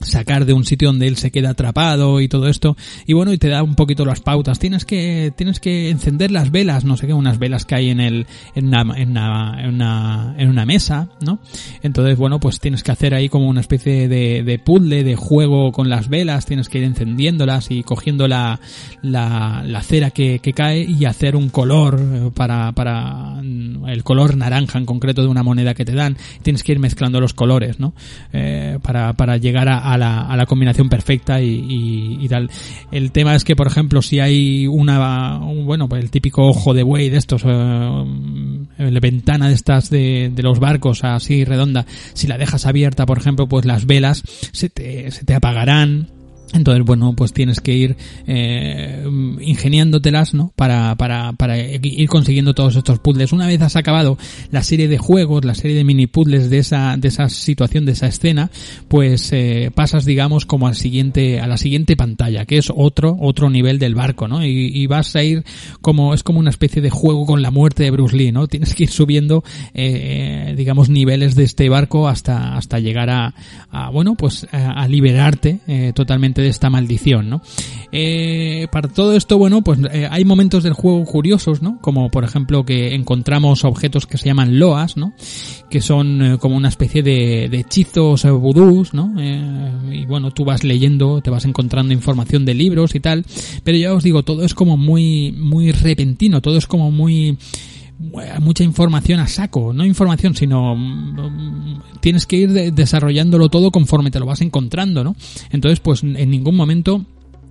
sacar 0.00 0.44
de 0.44 0.52
un 0.52 0.64
sitio 0.64 0.88
donde 0.88 1.06
él 1.06 1.16
se 1.16 1.30
queda 1.30 1.50
atrapado 1.50 2.20
y 2.20 2.28
todo 2.28 2.48
esto 2.48 2.76
y 3.06 3.12
bueno 3.12 3.32
y 3.32 3.38
te 3.38 3.48
da 3.48 3.62
un 3.62 3.74
poquito 3.74 4.04
las 4.04 4.20
pautas. 4.20 4.58
Tienes 4.58 4.84
que 4.84 5.32
tienes 5.36 5.60
que 5.60 5.90
encender 5.90 6.30
las 6.30 6.50
velas 6.50 6.84
no 6.84 6.96
sé 6.96 7.06
qué 7.06 7.12
unas 7.12 7.38
velas 7.38 7.64
que 7.64 7.74
hay 7.74 7.90
en 7.90 8.00
el 8.00 8.26
en 8.54 8.68
una, 8.68 8.80
en 8.96 9.10
una, 9.10 9.56
en 9.60 9.74
una, 9.74 10.34
en 10.38 10.48
una 10.48 10.66
mesa 10.66 11.08
no 11.20 11.38
entonces 11.82 12.16
bueno 12.16 12.40
pues 12.40 12.60
tienes 12.60 12.82
que 12.82 12.92
hacer 12.92 13.14
ahí 13.14 13.28
como 13.28 13.48
una 13.48 13.60
especie 13.60 14.08
de, 14.08 14.42
de 14.42 14.58
puzzle 14.58 15.04
de 15.04 15.16
juego 15.16 15.72
con 15.72 15.88
las 15.88 16.08
velas 16.08 16.46
tienes 16.46 16.68
que 16.68 16.78
ir 16.78 16.84
encendiéndolas 16.84 17.70
y 17.70 17.82
cogiendo 17.82 18.28
la, 18.28 18.60
la, 19.02 19.62
la 19.66 19.82
cera 19.82 20.10
que, 20.10 20.40
que 20.40 20.52
cae 20.52 20.82
y 20.82 21.04
hacer 21.04 21.36
un 21.36 21.48
color 21.48 22.32
para, 22.34 22.72
para 22.72 23.40
el 23.40 24.04
color 24.04 24.36
naranja 24.36 24.78
en 24.78 24.86
concreto 24.86 25.22
de 25.22 25.28
una 25.28 25.42
moneda 25.42 25.74
que 25.74 25.84
te 25.84 25.92
dan. 25.92 26.16
Tienes 26.42 26.62
que 26.62 26.72
ir 26.72 26.78
mezclando 26.78 27.20
los 27.20 27.34
colores 27.34 27.80
no 27.80 27.94
eh, 28.32 28.78
para, 28.82 29.12
para 29.14 29.36
llegar 29.36 29.68
a 29.68 29.86
a 29.86 29.95
la, 29.98 30.22
a 30.22 30.36
la 30.36 30.46
combinación 30.46 30.88
perfecta 30.88 31.40
y, 31.40 32.26
tal. 32.28 32.50
El 32.90 33.12
tema 33.12 33.34
es 33.34 33.44
que, 33.44 33.56
por 33.56 33.66
ejemplo, 33.66 34.02
si 34.02 34.20
hay 34.20 34.66
una, 34.66 35.38
bueno, 35.38 35.88
pues 35.88 36.02
el 36.02 36.10
típico 36.10 36.46
ojo 36.46 36.74
de 36.74 36.82
buey 36.82 37.08
de 37.10 37.18
estos, 37.18 37.42
eh, 37.44 38.04
la 38.78 39.00
ventana 39.00 39.48
de 39.48 39.54
estas 39.54 39.90
de, 39.90 40.30
de, 40.34 40.42
los 40.42 40.58
barcos 40.58 41.04
así 41.04 41.44
redonda, 41.44 41.86
si 42.14 42.26
la 42.26 42.38
dejas 42.38 42.66
abierta, 42.66 43.06
por 43.06 43.18
ejemplo, 43.18 43.46
pues 43.48 43.64
las 43.64 43.86
velas 43.86 44.22
se 44.52 44.68
te, 44.68 45.10
se 45.10 45.24
te 45.24 45.34
apagarán 45.34 46.15
Entonces, 46.52 46.84
bueno, 46.84 47.12
pues 47.14 47.32
tienes 47.32 47.60
que 47.60 47.74
ir 47.74 47.96
eh, 48.26 49.04
ingeniándotelas, 49.40 50.32
¿no? 50.32 50.52
Para, 50.54 50.94
para, 50.94 51.32
para 51.32 51.58
ir 51.58 52.08
consiguiendo 52.08 52.54
todos 52.54 52.76
estos 52.76 52.98
puzzles. 53.00 53.32
Una 53.32 53.46
vez 53.46 53.60
has 53.62 53.76
acabado 53.76 54.16
la 54.50 54.62
serie 54.62 54.88
de 54.88 54.98
juegos, 54.98 55.44
la 55.44 55.54
serie 55.54 55.76
de 55.76 55.84
mini 55.84 56.06
puzzles 56.06 56.48
de 56.48 56.58
esa, 56.58 56.96
de 56.96 57.08
esa 57.08 57.28
situación, 57.28 57.84
de 57.84 57.92
esa 57.92 58.06
escena, 58.06 58.50
pues 58.88 59.32
eh, 59.32 59.70
pasas, 59.74 60.04
digamos, 60.04 60.46
como 60.46 60.68
al 60.68 60.76
siguiente, 60.76 61.40
a 61.40 61.46
la 61.46 61.56
siguiente 61.56 61.96
pantalla, 61.96 62.44
que 62.46 62.58
es 62.58 62.72
otro, 62.74 63.16
otro 63.20 63.50
nivel 63.50 63.78
del 63.78 63.94
barco, 63.94 64.28
¿no? 64.28 64.44
Y, 64.44 64.70
y 64.72 64.86
vas 64.86 65.16
a 65.16 65.24
ir 65.24 65.44
como, 65.80 66.14
es 66.14 66.22
como 66.22 66.38
una 66.38 66.50
especie 66.50 66.80
de 66.80 66.90
juego 66.90 67.26
con 67.26 67.42
la 67.42 67.50
muerte 67.50 67.82
de 67.82 67.90
Bruce 67.90 68.16
Lee, 68.16 68.32
¿no? 68.32 68.46
Tienes 68.56 68.74
que 68.74 68.84
ir 68.84 68.90
subiendo, 68.90 69.42
eh, 69.74 70.54
digamos, 70.56 70.88
niveles 70.88 71.34
de 71.34 71.44
este 71.44 71.68
barco 71.68 72.08
hasta, 72.08 72.56
hasta 72.56 72.78
llegar 72.78 73.10
a, 73.10 73.34
a 73.70 73.90
bueno, 73.90 74.14
pues 74.14 74.46
a, 74.52 74.70
a 74.82 74.88
liberarte 74.88 75.58
eh, 75.66 75.92
de 76.42 76.48
esta 76.48 76.70
maldición, 76.70 77.28
¿no? 77.30 77.42
Eh, 77.92 78.66
para 78.70 78.88
todo 78.88 79.14
esto, 79.14 79.38
bueno, 79.38 79.62
pues 79.62 79.78
eh, 79.92 80.08
hay 80.10 80.24
momentos 80.24 80.62
del 80.62 80.72
juego 80.72 81.04
curiosos, 81.04 81.62
¿no? 81.62 81.78
Como 81.80 82.10
por 82.10 82.24
ejemplo 82.24 82.64
que 82.64 82.94
encontramos 82.94 83.64
objetos 83.64 84.06
que 84.06 84.18
se 84.18 84.26
llaman 84.26 84.58
loas, 84.58 84.96
¿no? 84.96 85.14
Que 85.70 85.80
son 85.80 86.22
eh, 86.22 86.38
como 86.38 86.56
una 86.56 86.68
especie 86.68 87.02
de, 87.02 87.48
de 87.48 87.60
hechizos 87.60 88.24
eh, 88.24 88.30
vudús, 88.30 88.92
¿no? 88.92 89.14
Y 89.92 90.04
bueno, 90.06 90.30
tú 90.30 90.44
vas 90.44 90.64
leyendo, 90.64 91.20
te 91.20 91.30
vas 91.30 91.44
encontrando 91.44 91.92
información 91.92 92.44
de 92.44 92.54
libros 92.54 92.94
y 92.94 93.00
tal, 93.00 93.24
pero 93.64 93.78
ya 93.78 93.94
os 93.94 94.02
digo, 94.02 94.22
todo 94.22 94.44
es 94.44 94.54
como 94.54 94.76
muy, 94.76 95.32
muy 95.32 95.72
repentino, 95.72 96.40
todo 96.42 96.58
es 96.58 96.66
como 96.66 96.90
muy 96.90 97.38
mucha 98.40 98.62
información 98.64 99.20
a 99.20 99.26
saco, 99.28 99.72
no 99.72 99.84
información, 99.84 100.34
sino 100.34 100.74
mm, 100.76 101.80
tienes 102.00 102.26
que 102.26 102.36
ir 102.36 102.52
de- 102.52 102.70
desarrollándolo 102.70 103.48
todo 103.48 103.70
conforme 103.70 104.10
te 104.10 104.20
lo 104.20 104.26
vas 104.26 104.40
encontrando, 104.42 105.02
¿no? 105.02 105.16
Entonces, 105.50 105.80
pues 105.80 106.02
en 106.02 106.30
ningún 106.30 106.56
momento 106.56 107.04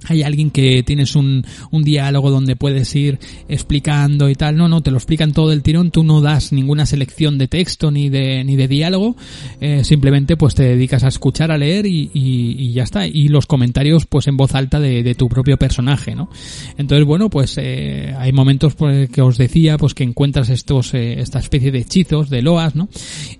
hay 0.07 0.23
alguien 0.23 0.52
que 0.52 0.84
tienes 0.84 1.15
un, 1.15 1.45
un 1.72 1.84
diálogo 1.84 2.30
donde 2.30 2.56
puedes 2.56 2.95
ir 2.95 3.19
explicando 3.48 4.30
y 4.30 4.36
tal. 4.36 4.57
No, 4.57 4.68
no, 4.68 4.82
te 4.82 4.91
lo 4.91 4.98
explican 4.98 5.34
todo 5.34 5.52
el 5.52 5.61
tirón. 5.61 5.91
Tú 5.91 6.03
no 6.03 6.22
das 6.22 6.52
ninguna 6.52 6.86
selección 6.86 7.38
de 7.38 7.48
texto 7.48 7.91
ni 7.91 8.10
de, 8.10 8.44
ni 8.44 8.56
de 8.56 8.68
diálogo. 8.68 9.15
Eh, 9.60 9.84
simplemente 9.84 10.38
pues 10.38 10.56
te 10.56 10.64
dedicas 10.64 11.03
a 11.03 11.07
escuchar, 11.07 11.52
a 11.52 11.57
leer 11.57 11.86
y, 11.86 12.11
y, 12.14 12.73
ya 12.73 12.84
está. 12.84 13.07
Y 13.07 13.27
los 13.27 13.45
comentarios 13.45 14.06
pues 14.06 14.27
en 14.27 14.38
voz 14.38 14.56
alta 14.56 14.80
de, 14.80 15.03
de 15.03 15.15
tu 15.15 15.27
propio 15.30 15.57
personaje, 15.57 16.15
¿no? 16.15 16.30
Entonces, 16.77 17.06
bueno, 17.06 17.30
pues 17.30 17.57
eh, 17.57 18.14
hay 18.18 18.32
momentos 18.32 18.76
pues, 18.76 19.10
que 19.10 19.22
os 19.22 19.38
decía 19.38 19.77
pues 19.77 19.94
que 19.94 20.03
encuentras 20.03 20.49
estos, 20.49 20.94
eh, 20.94 21.19
esta 21.19 21.40
especie 21.40 21.72
de 21.72 21.80
hechizos, 21.80 22.30
de 22.30 22.41
loas, 22.41 22.76
¿no? 22.76 22.90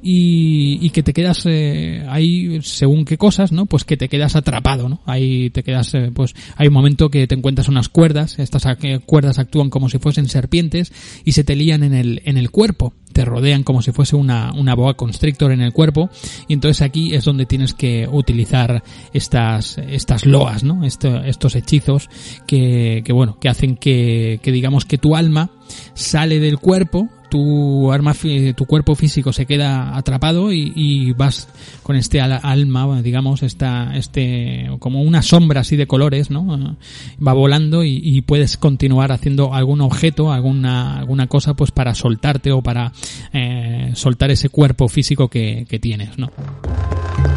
Y, 0.02 0.80
y 0.82 0.90
que 0.90 1.04
te 1.04 1.14
quedas 1.14 1.46
eh, 1.46 2.06
ahí 2.10 2.60
según 2.62 3.06
qué 3.06 3.18
cosas, 3.18 3.52
¿no? 3.52 3.66
Pues 3.66 3.84
que 3.84 3.98
te 3.98 4.10
quedas 4.10 4.36
atrapado, 4.36 4.90
¿no? 4.90 5.02
Ahí 5.06 5.50
te 5.50 5.64
quedas, 5.64 5.94
eh, 5.94 6.12
pues 6.14 6.34
hay 6.56 6.68
un 6.68 6.74
momento 6.74 7.10
que 7.10 7.28
te 7.28 7.36
encuentras 7.36 7.68
unas 7.68 7.90
cuerdas, 7.90 8.40
estas 8.40 8.66
ac- 8.66 9.04
cuerdas 9.06 9.40
actúan 9.40 9.70
como 9.70 9.90
si 9.90 9.98
fuesen 10.00 10.28
serpientes 10.28 10.92
y 11.24 11.34
se 11.34 11.44
te 11.44 11.56
lían 11.56 11.84
en 11.84 11.94
el, 11.94 12.22
en 12.26 12.38
el 12.38 12.52
cuerpo, 12.52 12.94
te 13.14 13.24
rodean 13.26 13.64
como 13.64 13.82
si 13.82 13.92
fuese 13.92 14.16
una, 14.16 14.52
una 14.54 14.76
boa 14.76 14.96
constrictor 14.96 15.52
en 15.52 15.62
el 15.62 15.72
cuerpo 15.74 16.10
y 16.48 16.54
entonces 16.54 16.82
aquí 16.82 17.14
es 17.16 17.24
donde 17.26 17.46
tienes 17.46 17.74
que 17.74 18.08
utilizar 18.12 18.84
estas, 19.14 19.78
estas 19.78 20.26
loas, 20.26 20.64
¿no? 20.64 20.84
Esto- 20.86 21.24
estos 21.24 21.56
hechizos 21.56 22.10
que, 22.48 23.02
que 23.06 23.14
bueno, 23.14 23.38
que 23.40 23.50
hacen 23.50 23.78
que, 23.78 24.40
que 24.44 24.52
digamos 24.52 24.86
que 24.86 24.98
tu 24.98 25.16
alma 25.16 25.52
sale 25.94 26.40
del 26.40 26.58
cuerpo, 26.60 27.10
tu 27.36 27.92
arma, 27.92 28.14
tu 28.56 28.66
cuerpo 28.66 28.96
físico 28.96 29.34
se 29.34 29.46
queda 29.46 29.98
atrapado 29.98 30.54
y, 30.54 31.12
vas 31.18 31.50
con 31.84 31.98
este 31.98 32.22
al- 32.22 32.40
alma, 32.42 33.02
digamos, 33.02 33.44
esta, 33.44 33.94
este, 33.98 34.70
como 34.80 35.02
una 35.02 35.22
sombra 35.22 35.60
así 35.60 35.76
de 35.76 35.86
colores, 35.86 36.32
¿no? 36.32 36.78
Va 37.26 37.34
volando 37.34 37.84
y, 37.84 38.00
y 38.02 38.22
puedes 38.22 38.56
continuar 38.56 39.12
haciendo 39.12 39.54
algún 39.54 39.82
objeto, 39.82 40.32
alguna, 40.32 40.98
alguna 40.98 41.28
cosa, 41.28 41.56
pues 41.56 41.72
para 41.72 41.94
soltarte 41.94 42.54
o 42.54 42.62
para 42.62 42.94
eh, 43.34 43.92
soltar 43.96 44.32
ese 44.32 44.48
cuerpo 44.48 44.88
físico 44.88 45.28
que, 45.28 45.66
que 45.70 45.78
tienes, 45.78 46.18
¿no? 46.18 46.32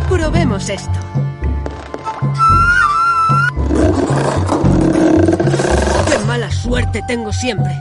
Probemos 0.08 0.68
esto. 0.70 0.92
¡Qué 6.08 6.24
mala 6.24 6.52
suerte 6.52 7.02
tengo 7.08 7.32
siempre! 7.32 7.72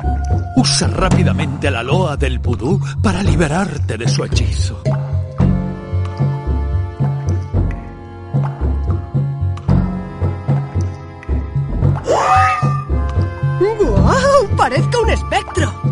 Usa 0.58 0.88
rápidamente 0.88 1.70
la 1.70 1.84
loa 1.84 2.18
del 2.18 2.40
vudú 2.40 2.82
para 3.04 3.22
liberarte 3.22 3.96
de 3.96 4.10
su 4.10 4.24
hechizo. 4.24 4.82
¡Guau! 13.78 14.58
¡Parezco 14.58 15.02
un 15.04 15.10
espectro! 15.12 15.87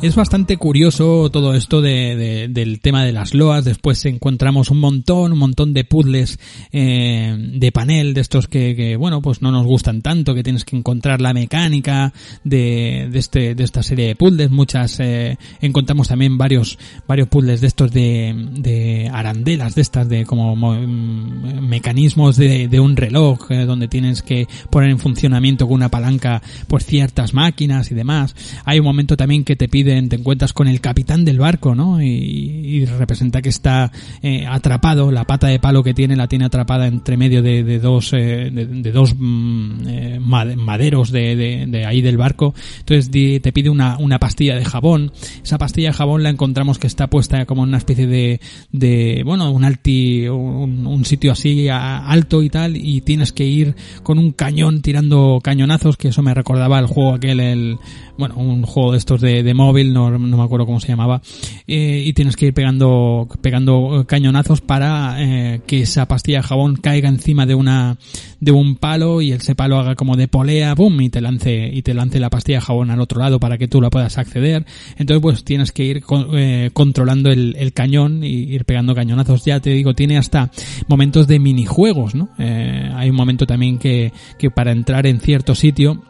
Es 0.00 0.14
bastante 0.14 0.56
curioso 0.58 1.28
todo 1.28 1.54
esto 1.54 1.82
de, 1.82 2.14
de- 2.14 2.48
del 2.48 2.78
tema 2.80 3.02
de 3.04 3.10
las 3.12 3.34
loas. 3.34 3.64
Después 3.64 4.04
encontramos 4.06 4.70
un 4.70 4.78
montón, 4.78 5.32
un 5.32 5.38
montón 5.40 5.74
de 5.74 5.82
puzzles 5.82 6.38
eh, 6.70 7.36
de 7.54 7.72
panel, 7.72 8.14
de 8.14 8.20
estos 8.20 8.46
que, 8.46 8.94
bueno, 8.96 9.20
pues 9.20 9.42
no 9.42 9.50
nos 9.50 9.66
gustan 9.66 10.00
tanto, 10.00 10.36
que 10.36 10.44
tienes 10.44 10.64
que 10.64 10.76
encontrar 10.76 11.20
la 11.20 11.34
mecánica 11.34 12.12
de, 12.44 13.08
de 13.10 13.18
este, 13.18 13.56
de 13.56 13.64
esta 13.64 13.82
serie 13.82 14.06
de 14.06 14.14
puzzles. 14.14 14.50
Muchas, 14.52 15.00
eh, 15.00 15.36
encontramos 15.60 16.06
también 16.06 16.38
varios, 16.38 16.78
varios 17.08 17.26
puzzles 17.26 17.60
de 17.60 17.66
estos 17.66 17.90
de, 17.90 18.34
de 18.52 19.10
arandelas, 19.12 19.74
de 19.74 19.82
estas, 19.82 20.08
de 20.08 20.24
como 20.24 20.54
mo- 20.54 20.74
mm, 20.80 21.66
mecanismos 21.66 22.36
de, 22.36 22.68
de 22.68 22.78
un 22.78 22.96
reloj, 22.96 23.50
eh, 23.50 23.64
donde 23.66 23.88
tienes 23.88 24.22
que 24.22 24.46
poner 24.70 24.90
en 24.90 25.00
funcionamiento 25.00 25.66
con 25.66 25.74
una 25.74 25.88
palanca, 25.90 26.40
pues 26.68 26.86
ciertas 26.86 27.34
máquinas 27.34 27.90
y 27.90 27.96
demás. 27.96 28.36
Hay 28.64 28.78
un 28.78 28.84
momento 28.84 29.16
también 29.16 29.42
que 29.42 29.56
te 29.56 29.66
te 30.08 30.16
encuentras 30.16 30.52
con 30.52 30.68
el 30.68 30.80
capitán 30.80 31.24
del 31.24 31.38
barco, 31.38 31.74
¿no? 31.74 32.02
Y, 32.02 32.06
y 32.08 32.84
representa 32.84 33.42
que 33.42 33.48
está 33.48 33.90
eh, 34.22 34.46
atrapado, 34.46 35.10
la 35.10 35.24
pata 35.24 35.48
de 35.48 35.58
palo 35.58 35.82
que 35.82 35.94
tiene 35.94 36.16
la 36.16 36.28
tiene 36.28 36.44
atrapada 36.44 36.86
entre 36.86 37.16
medio 37.16 37.42
de, 37.42 37.78
dos, 37.78 38.12
eh, 38.12 38.50
de, 38.52 38.92
dos 38.92 39.14
mm, 39.18 39.72
eh, 39.88 40.18
made- 40.20 40.56
maderos 40.56 41.10
de, 41.10 41.84
ahí 41.86 42.00
del 42.02 42.16
barco. 42.16 42.54
Entonces 42.80 43.10
te 43.10 43.52
pide 43.52 43.70
una, 43.70 43.96
una 43.98 44.18
pastilla 44.18 44.56
de 44.56 44.64
jabón. 44.64 45.12
Esa 45.42 45.58
pastilla 45.58 45.88
de 45.88 45.94
jabón 45.94 46.22
la 46.22 46.30
encontramos 46.30 46.78
que 46.78 46.86
está 46.86 47.06
puesta 47.08 47.46
como 47.46 47.62
en 47.62 47.68
una 47.70 47.78
especie 47.78 48.06
de, 48.06 48.40
de 48.72 49.22
bueno, 49.24 49.50
un 49.50 49.64
alti, 49.64 50.28
un, 50.28 51.04
sitio 51.04 51.32
así 51.32 51.68
a- 51.68 52.06
alto 52.06 52.42
y 52.42 52.50
tal, 52.50 52.76
y 52.76 53.00
tienes 53.00 53.32
que 53.32 53.44
ir 53.46 53.74
con 54.02 54.18
un 54.18 54.32
cañón 54.32 54.82
tirando 54.82 55.40
cañonazos, 55.42 55.96
que 55.96 56.08
eso 56.08 56.22
me 56.22 56.34
recordaba 56.34 56.78
al 56.78 56.86
juego 56.86 57.14
aquel, 57.14 57.40
el, 57.40 57.76
bueno, 58.18 58.34
un 58.36 58.62
juego 58.64 58.92
de 58.92 58.98
estos 58.98 59.20
de 59.20 59.54
móvil, 59.54 59.77
no, 59.84 60.10
no 60.10 60.36
me 60.36 60.42
acuerdo 60.42 60.66
cómo 60.66 60.80
se 60.80 60.88
llamaba, 60.88 61.22
eh, 61.66 62.02
y 62.04 62.12
tienes 62.12 62.36
que 62.36 62.46
ir 62.46 62.54
pegando, 62.54 63.28
pegando 63.40 64.04
cañonazos 64.06 64.60
para 64.60 65.16
eh, 65.18 65.60
que 65.66 65.82
esa 65.82 66.06
pastilla 66.06 66.38
de 66.38 66.44
jabón 66.44 66.76
caiga 66.76 67.08
encima 67.08 67.46
de 67.46 67.54
una, 67.54 67.96
de 68.40 68.52
un 68.52 68.76
palo 68.76 69.20
y 69.22 69.32
ese 69.32 69.54
palo 69.54 69.78
haga 69.78 69.94
como 69.94 70.16
de 70.16 70.28
polea, 70.28 70.74
boom, 70.74 71.00
y 71.02 71.10
te 71.10 71.20
lance, 71.20 71.70
y 71.72 71.82
te 71.82 71.94
lance 71.94 72.20
la 72.20 72.30
pastilla 72.30 72.58
de 72.58 72.64
jabón 72.64 72.90
al 72.90 73.00
otro 73.00 73.20
lado 73.20 73.40
para 73.40 73.58
que 73.58 73.68
tú 73.68 73.80
la 73.80 73.90
puedas 73.90 74.18
acceder. 74.18 74.66
Entonces 74.96 75.22
pues 75.22 75.44
tienes 75.44 75.72
que 75.72 75.84
ir 75.84 76.02
eh, 76.34 76.70
controlando 76.72 77.30
el, 77.30 77.72
cañón 77.74 78.24
y 78.24 78.54
ir 78.54 78.64
pegando 78.64 78.94
cañonazos. 78.94 79.44
Ya 79.44 79.60
te 79.60 79.70
digo, 79.70 79.94
tiene 79.94 80.18
hasta 80.18 80.50
momentos 80.88 81.26
de 81.26 81.38
minijuegos, 81.38 82.14
¿no? 82.14 82.30
Hay 82.38 83.10
un 83.10 83.16
momento 83.16 83.46
también 83.46 83.78
que, 83.78 84.12
que 84.38 84.50
para 84.50 84.72
entrar 84.72 85.06
en 85.06 85.20
cierto 85.20 85.54
sitio 85.54 86.02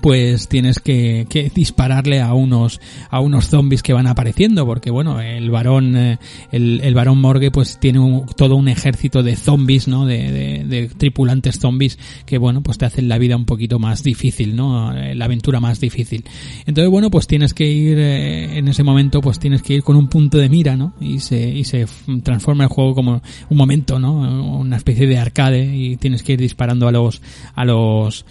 pues 0.00 0.48
tienes 0.48 0.78
que, 0.78 1.26
que 1.28 1.50
dispararle 1.54 2.20
a 2.20 2.34
unos 2.34 2.80
a 3.10 3.20
unos 3.20 3.46
zombies 3.48 3.82
que 3.82 3.92
van 3.92 4.06
apareciendo 4.06 4.64
porque 4.66 4.90
bueno 4.90 5.20
el 5.20 5.50
varón 5.50 5.96
eh, 5.96 6.18
el, 6.52 6.80
el 6.82 6.94
varón 6.94 7.20
morgue 7.20 7.50
pues 7.50 7.78
tiene 7.80 7.98
un- 7.98 8.26
todo 8.36 8.56
un 8.56 8.68
ejército 8.68 9.22
de 9.22 9.36
zombies 9.36 9.88
no 9.88 10.06
de, 10.06 10.30
de- 10.32 10.64
de 10.64 10.88
tripulantes 10.88 11.58
zombies 11.58 11.98
que 12.26 12.38
bueno 12.38 12.62
pues 12.62 12.78
te 12.78 12.86
hacen 12.86 13.08
la 13.08 13.18
vida 13.18 13.36
un 13.36 13.44
poquito 13.44 13.78
más 13.78 14.02
difícil 14.02 14.54
no 14.56 14.88
Eh, 14.96 15.14
la 15.14 15.24
aventura 15.26 15.60
más 15.60 15.80
difícil. 15.80 16.24
Entonces 16.66 16.90
bueno 16.90 17.10
pues 17.10 17.26
tienes 17.26 17.54
que 17.54 17.66
ir 17.66 17.98
eh, 17.98 18.58
en 18.58 18.68
ese 18.68 18.82
momento 18.82 19.20
pues 19.20 19.38
tienes 19.38 19.62
que 19.62 19.74
ir 19.74 19.82
con 19.82 19.96
un 19.96 20.08
punto 20.08 20.38
de 20.38 20.48
mira 20.48 20.76
no 20.76 20.94
y 21.00 21.18
se 21.20 21.48
y 21.48 21.64
se 21.64 21.86
transforma 22.22 22.64
el 22.64 22.70
juego 22.70 22.94
como 22.94 23.22
un 23.50 23.56
momento 23.56 23.98
no 23.98 24.58
una 24.58 24.76
especie 24.76 25.06
de 25.06 25.18
arcade 25.18 25.74
y 25.76 25.96
tienes 25.96 26.22
que 26.22 26.32
ir 26.34 26.40
disparando 26.40 26.88
a 26.88 26.92
los 26.92 27.20
a 27.54 27.64
los 27.64 28.24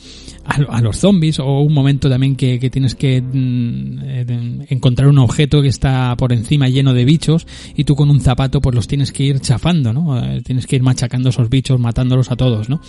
a, 0.48 0.60
lo- 0.60 0.72
a 0.72 0.82
los 0.82 0.98
zombies 0.98 1.40
o, 1.40 1.60
un 1.60 1.74
momento 1.74 2.10
también 2.10 2.36
que, 2.36 2.60
que 2.60 2.69
tienes 2.69 2.95
que 2.95 3.22
mm, 3.22 3.99
eh, 4.03 4.65
encontrar 4.69 5.07
un 5.10 5.18
objeto 5.19 5.61
que 5.61 5.68
está 5.68 6.15
por 6.18 6.34
encima 6.34 6.69
lleno 6.69 6.94
de 6.94 7.06
bichos 7.06 7.45
y 7.76 7.84
tú 7.84 7.95
con 7.95 8.10
un 8.10 8.22
zapato 8.22 8.61
pues 8.61 8.76
los 8.76 8.88
tienes 8.88 9.11
que 9.11 9.24
ir 9.24 9.40
chafando, 9.40 9.94
¿no? 9.94 10.18
Eh, 10.24 10.41
tienes 10.44 10.65
que 10.68 10.76
ir 10.78 10.84
machacando 10.84 11.30
esos 11.30 11.49
bichos, 11.49 11.80
matándolos 11.80 12.32
a 12.32 12.36
todos, 12.36 12.69
¿no? 12.69 12.82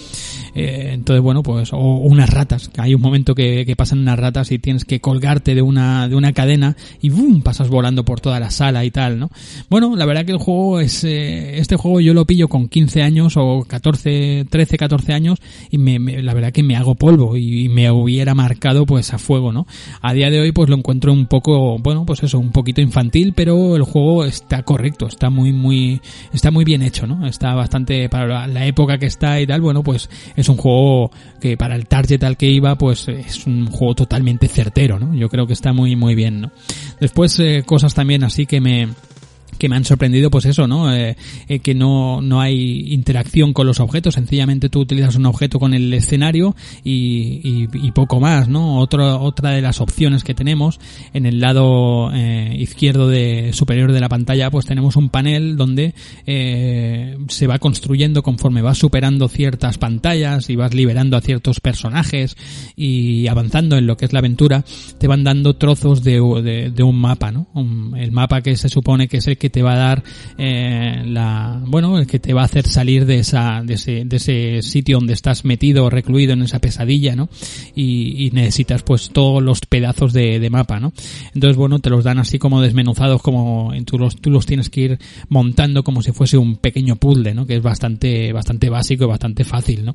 Eh, 0.54 0.90
entonces, 0.92 1.22
bueno, 1.22 1.42
pues, 1.42 1.72
o 1.72 1.78
unas 1.98 2.30
ratas, 2.30 2.70
hay 2.78 2.94
un 2.94 3.00
momento 3.00 3.34
que, 3.34 3.64
que 3.66 3.76
pasan 3.76 3.98
unas 4.00 4.18
ratas 4.18 4.50
y 4.52 4.58
tienes 4.58 4.84
que 4.84 5.00
colgarte 5.00 5.54
de 5.54 5.62
una, 5.62 6.08
de 6.08 6.14
una 6.16 6.32
cadena 6.32 6.76
y 7.00 7.10
¡boom! 7.10 7.42
pasas 7.42 7.68
volando 7.68 8.04
por 8.04 8.20
toda 8.20 8.40
la 8.40 8.50
sala 8.50 8.84
y 8.84 8.90
tal, 8.90 9.18
¿no? 9.18 9.30
Bueno, 9.68 9.96
la 9.96 10.06
verdad 10.06 10.24
que 10.24 10.32
el 10.32 10.38
juego 10.38 10.80
es, 10.80 11.02
eh, 11.04 11.58
este 11.58 11.76
juego 11.76 12.00
yo 12.00 12.14
lo 12.14 12.24
pillo 12.24 12.48
con 12.48 12.68
15 12.68 13.02
años 13.02 13.34
o 13.36 13.64
14, 13.66 14.46
13, 14.48 14.76
14 14.78 15.12
años 15.12 15.38
y 15.70 15.78
me, 15.78 15.98
me- 15.98 16.22
la 16.22 16.34
verdad 16.34 16.52
que 16.52 16.62
me 16.62 16.76
hago 16.76 16.94
polvo 16.94 17.36
y 17.36 17.47
me 17.68 17.90
hubiera 17.90 18.34
marcado 18.34 18.86
pues 18.86 19.12
a 19.12 19.18
fuego, 19.18 19.52
¿no? 19.52 19.66
A 20.00 20.12
día 20.12 20.30
de 20.30 20.40
hoy 20.40 20.52
pues 20.52 20.68
lo 20.68 20.76
encuentro 20.76 21.12
un 21.12 21.26
poco, 21.26 21.78
bueno, 21.78 22.04
pues 22.04 22.22
eso, 22.22 22.38
un 22.38 22.52
poquito 22.52 22.80
infantil, 22.80 23.32
pero 23.34 23.76
el 23.76 23.82
juego 23.82 24.24
está 24.24 24.62
correcto, 24.62 25.06
está 25.06 25.30
muy, 25.30 25.52
muy, 25.52 26.00
está 26.32 26.50
muy 26.50 26.64
bien 26.64 26.82
hecho, 26.82 27.06
¿no? 27.06 27.26
Está 27.26 27.54
bastante, 27.54 28.08
para 28.08 28.26
la, 28.26 28.46
la 28.46 28.66
época 28.66 28.98
que 28.98 29.06
está 29.06 29.40
y 29.40 29.46
tal, 29.46 29.60
bueno, 29.60 29.82
pues 29.82 30.08
es 30.36 30.48
un 30.48 30.56
juego 30.56 31.10
que 31.40 31.56
para 31.56 31.76
el 31.76 31.86
target 31.86 32.22
al 32.24 32.36
que 32.36 32.46
iba, 32.46 32.76
pues 32.76 33.08
es 33.08 33.46
un 33.46 33.66
juego 33.66 33.94
totalmente 33.94 34.48
certero, 34.48 34.98
¿no? 34.98 35.14
Yo 35.14 35.28
creo 35.28 35.46
que 35.46 35.52
está 35.52 35.72
muy, 35.72 35.96
muy 35.96 36.14
bien, 36.14 36.40
¿no? 36.40 36.50
Después, 37.00 37.38
eh, 37.40 37.62
cosas 37.64 37.94
también 37.94 38.24
así 38.24 38.46
que 38.46 38.60
me, 38.60 38.88
que 39.58 39.68
me 39.68 39.76
han 39.76 39.84
sorprendido 39.84 40.30
pues 40.30 40.46
eso 40.46 40.66
no 40.66 40.78
Eh, 40.94 41.16
eh, 41.48 41.58
que 41.60 41.74
no 41.74 42.20
no 42.20 42.40
hay 42.40 42.92
interacción 42.92 43.52
con 43.52 43.66
los 43.66 43.80
objetos. 43.80 44.14
Sencillamente 44.14 44.68
tú 44.68 44.80
utilizas 44.80 45.16
un 45.16 45.26
objeto 45.26 45.58
con 45.58 45.74
el 45.74 45.92
escenario 45.92 46.54
y, 46.84 47.66
poco 47.94 48.20
más 48.20 48.48
no 48.48 48.78
Otro, 48.78 49.20
otra 49.20 49.50
de 49.50 49.60
las 49.60 49.80
opciones 49.80 50.22
que 50.22 50.34
tenemos 50.34 50.78
en 51.14 51.26
el 51.26 51.40
lado 51.40 52.12
eh, 52.12 52.54
izquierdo 52.56 53.08
de 53.08 53.52
superior 53.52 53.92
de 53.92 54.00
la 54.00 54.08
pantalla 54.08 54.50
pues 54.50 54.66
tenemos 54.66 54.94
un 54.94 55.08
panel 55.08 55.56
donde 55.56 55.94
eh, 56.26 57.16
se 57.28 57.46
va 57.46 57.58
construyendo 57.58 58.22
conforme 58.22 58.62
vas 58.62 58.78
superando 58.78 59.26
ciertas 59.26 59.78
pantallas 59.78 60.48
y 60.50 60.54
vas 60.54 60.74
liberando 60.74 61.16
a 61.16 61.20
ciertos 61.20 61.60
personajes 61.60 62.36
y 62.76 63.26
avanzando 63.26 63.76
en 63.76 63.86
lo 63.86 63.96
que 63.96 64.04
es 64.04 64.12
la 64.12 64.20
aventura 64.20 64.64
te 64.98 65.08
van 65.08 65.24
dando 65.24 65.56
trozos 65.56 66.04
de, 66.04 66.70
de, 66.72 66.82
un 66.82 67.00
mapa 67.00 67.32
no 67.32 67.48
el 67.96 68.12
mapa 68.12 68.42
que 68.42 68.56
se 68.56 68.68
supone 68.68 69.08
que 69.08 69.16
es 69.16 69.26
el 69.26 69.38
que 69.38 69.47
te 69.50 69.62
va 69.62 69.72
a 69.74 69.76
dar 69.76 70.04
eh, 70.36 71.02
la 71.06 71.60
bueno 71.66 71.98
el 71.98 72.06
que 72.06 72.18
te 72.18 72.32
va 72.32 72.42
a 72.42 72.44
hacer 72.44 72.66
salir 72.66 73.06
de 73.06 73.18
esa 73.18 73.62
de 73.64 73.74
ese, 73.74 74.04
de 74.04 74.16
ese 74.16 74.62
sitio 74.62 74.98
donde 74.98 75.12
estás 75.12 75.44
metido 75.44 75.88
recluido 75.90 76.32
en 76.32 76.42
esa 76.42 76.58
pesadilla 76.58 77.16
no 77.16 77.28
y, 77.74 78.26
y 78.26 78.30
necesitas 78.30 78.82
pues 78.82 79.10
todos 79.10 79.42
los 79.42 79.60
pedazos 79.60 80.12
de, 80.12 80.38
de 80.38 80.50
mapa 80.50 80.80
no 80.80 80.92
entonces 81.34 81.56
bueno 81.56 81.78
te 81.78 81.90
los 81.90 82.04
dan 82.04 82.18
así 82.18 82.38
como 82.38 82.60
desmenuzados 82.60 83.22
como 83.22 83.72
en 83.74 83.84
tú 83.84 83.98
los 83.98 84.16
tú 84.16 84.30
los 84.30 84.46
tienes 84.46 84.70
que 84.70 84.80
ir 84.80 84.98
montando 85.28 85.82
como 85.82 86.02
si 86.02 86.12
fuese 86.12 86.38
un 86.38 86.56
pequeño 86.56 86.96
puzzle 86.96 87.34
no 87.34 87.46
que 87.46 87.56
es 87.56 87.62
bastante 87.62 88.32
bastante 88.32 88.68
básico 88.70 89.04
y 89.04 89.08
bastante 89.08 89.44
fácil 89.44 89.84
no 89.84 89.94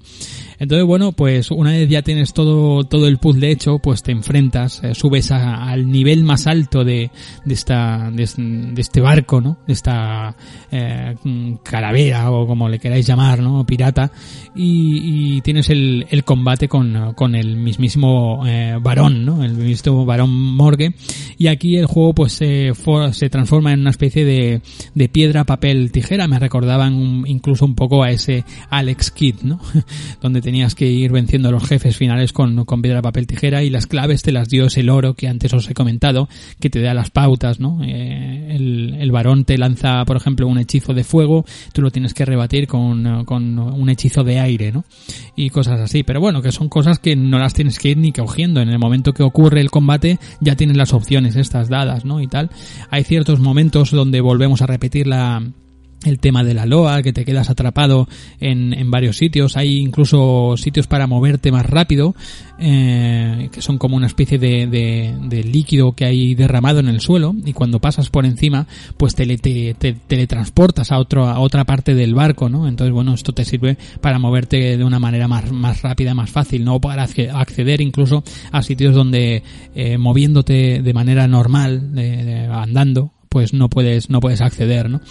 entonces 0.63 0.85
bueno 0.85 1.11
pues 1.11 1.51
una 1.51 1.71
vez 1.71 1.87
ya 1.89 2.01
tienes 2.01 2.33
todo 2.33 2.83
todo 2.83 3.07
el 3.07 3.17
puzzle 3.17 3.51
hecho 3.51 3.79
pues 3.79 4.01
te 4.03 4.11
enfrentas 4.11 4.83
eh, 4.83 4.95
subes 4.95 5.31
a- 5.31 5.63
al 5.69 5.89
nivel 5.89 6.23
más 6.23 6.47
alto 6.47 6.83
de, 6.83 7.11
de 7.45 7.53
esta 7.53 8.09
de, 8.11 8.23
es- 8.23 8.35
de 8.37 8.81
este 8.81 8.99
barco 9.01 9.39
no 9.41 9.57
de 9.67 9.73
esta 9.73 10.35
eh, 10.71 11.15
mm, 11.23 11.53
calavera 11.63 12.31
o 12.31 12.47
como 12.47 12.67
le 12.69 12.79
queráis 12.79 13.05
llamar 13.05 13.39
no 13.39 13.65
pirata. 13.65 14.11
Y, 14.55 15.41
tienes 15.41 15.69
el, 15.69 16.05
el 16.09 16.23
combate 16.23 16.67
con, 16.67 17.13
con 17.15 17.35
el 17.35 17.55
mismísimo 17.57 18.43
eh, 18.45 18.77
varón 18.81 19.25
no 19.25 19.43
el 19.43 19.53
mismísimo 19.53 20.05
varón 20.05 20.29
morgue. 20.31 20.93
Y 21.37 21.47
aquí 21.47 21.77
el 21.77 21.85
juego 21.87 22.13
pues 22.13 22.33
se, 22.33 22.71
fo- 22.73 23.11
se 23.13 23.29
transforma 23.29 23.73
en 23.73 23.81
una 23.81 23.89
especie 23.89 24.23
de, 24.25 24.61
de 24.93 25.09
piedra 25.09 25.43
papel 25.43 25.91
tijera. 25.91 26.27
Me 26.27 26.39
recordaban 26.39 26.93
un- 26.93 27.25
incluso 27.27 27.65
un 27.65 27.75
poco 27.75 28.03
a 28.03 28.11
ese 28.11 28.45
Alex 28.69 29.11
Kidd 29.11 29.41
no 29.43 29.59
donde 30.21 30.41
tenías 30.53 30.75
que 30.75 30.85
ir 30.85 31.11
venciendo 31.11 31.49
a 31.49 31.51
los 31.51 31.67
jefes 31.67 31.97
finales 31.97 32.31
con, 32.31 32.63
con 32.65 32.83
piedra 32.83 33.01
papel 33.01 33.25
tijera 33.25 33.63
y 33.63 33.71
las 33.71 33.87
claves 33.87 34.21
te 34.21 34.31
las 34.31 34.49
dio 34.49 34.67
ese 34.67 34.83
loro 34.83 35.15
que 35.15 35.27
antes 35.27 35.51
os 35.51 35.67
he 35.67 35.73
comentado 35.73 36.29
que 36.59 36.69
te 36.69 36.79
da 36.79 36.93
las 36.93 37.09
pautas 37.09 37.59
no 37.59 37.83
Eh, 37.83 38.55
el, 38.55 38.95
el 38.99 39.11
varón 39.11 39.45
te 39.45 39.57
lanza 39.57 40.05
por 40.05 40.15
ejemplo 40.15 40.47
un 40.47 40.59
hechizo 40.59 40.93
de 40.93 41.03
fuego 41.03 41.43
tú 41.73 41.81
lo 41.81 41.89
tienes 41.89 42.13
que 42.13 42.23
rebatir 42.23 42.67
con, 42.67 43.25
con 43.25 43.57
un 43.57 43.89
hechizo 43.89 44.23
de 44.23 44.39
aire 44.39 44.71
no 44.71 44.85
y 45.35 45.49
cosas 45.49 45.79
así. 45.79 46.03
Pero 46.03 46.21
bueno 46.21 46.43
que 46.43 46.51
son 46.51 46.69
cosas 46.69 46.99
que 46.99 47.15
no 47.15 47.39
las 47.39 47.55
tienes 47.55 47.79
que 47.79 47.89
ir 47.89 47.97
ni 47.97 48.11
cogiendo. 48.11 48.61
En 48.61 48.69
el 48.69 48.77
momento 48.77 49.13
que 49.13 49.23
ocurre 49.23 49.59
el 49.59 49.71
combate 49.71 50.19
ya 50.39 50.55
tienes 50.55 50.77
las 50.77 50.93
opciones 50.93 51.35
estas 51.35 51.67
dadas 51.67 52.05
no 52.05 52.21
y 52.21 52.27
tal. 52.27 52.51
Hay 52.91 53.03
ciertos 53.03 53.39
momentos 53.39 53.89
donde 53.89 54.21
volvemos 54.21 54.61
a 54.61 54.67
repetir 54.67 55.07
la 55.07 55.41
el 56.05 56.19
tema 56.19 56.43
de 56.43 56.53
la 56.53 56.65
loa, 56.65 57.01
que 57.01 57.13
te 57.13 57.25
quedas 57.25 57.49
atrapado 57.49 58.07
en, 58.39 58.73
en 58.73 58.91
varios 58.91 59.17
sitios. 59.17 59.57
Hay 59.57 59.77
incluso 59.79 60.55
sitios 60.57 60.87
para 60.87 61.07
moverte 61.07 61.51
más 61.51 61.65
rápido, 61.65 62.15
eh, 62.59 63.49
que 63.51 63.61
son 63.61 63.77
como 63.77 63.95
una 63.97 64.07
especie 64.07 64.37
de, 64.37 64.67
de- 64.67 65.43
líquido 65.43 65.91
que 65.93 66.05
hay 66.05 66.35
derramado 66.35 66.79
en 66.79 66.87
el 66.87 67.01
suelo 67.01 67.35
y 67.45 67.53
cuando 67.53 67.79
pasas 67.79 68.09
por 68.09 68.25
encima, 68.25 68.65
pues 68.97 69.13
te, 69.15 69.25
te, 69.37 69.73
te 69.73 69.93
teletransportas 69.93 70.91
a, 70.91 70.99
otro, 70.99 71.27
a 71.27 71.39
otra 71.39 71.65
parte 71.65 71.93
del 71.95 72.13
barco, 72.15 72.49
¿no? 72.49 72.67
Entonces, 72.67 72.93
bueno, 72.93 73.13
esto 73.13 73.33
te 73.33 73.43
sirve 73.45 73.77
para 74.01 74.19
moverte 74.19 74.77
de 74.77 74.83
una 74.83 74.99
manera 74.99 75.27
más, 75.27 75.51
más 75.51 75.81
rápida, 75.81 76.13
más 76.13 76.29
fácil, 76.29 76.63
¿no? 76.63 76.79
Para 76.79 77.05
acce- 77.07 77.29
acceder 77.33 77.81
incluso 77.81 78.23
a 78.51 78.61
sitios 78.63 78.95
donde 78.95 79.43
eh, 79.75 79.97
moviéndote 79.97 80.81
de 80.81 80.93
manera 80.93 81.27
normal, 81.27 81.93
de- 81.93 82.47
andando, 82.51 83.11
pues 83.33 83.51
no 83.51 83.67
puedes 83.67 84.11
no 84.11 84.19
puedes 84.19 84.41
acceder 84.41 84.91
no 84.91 85.01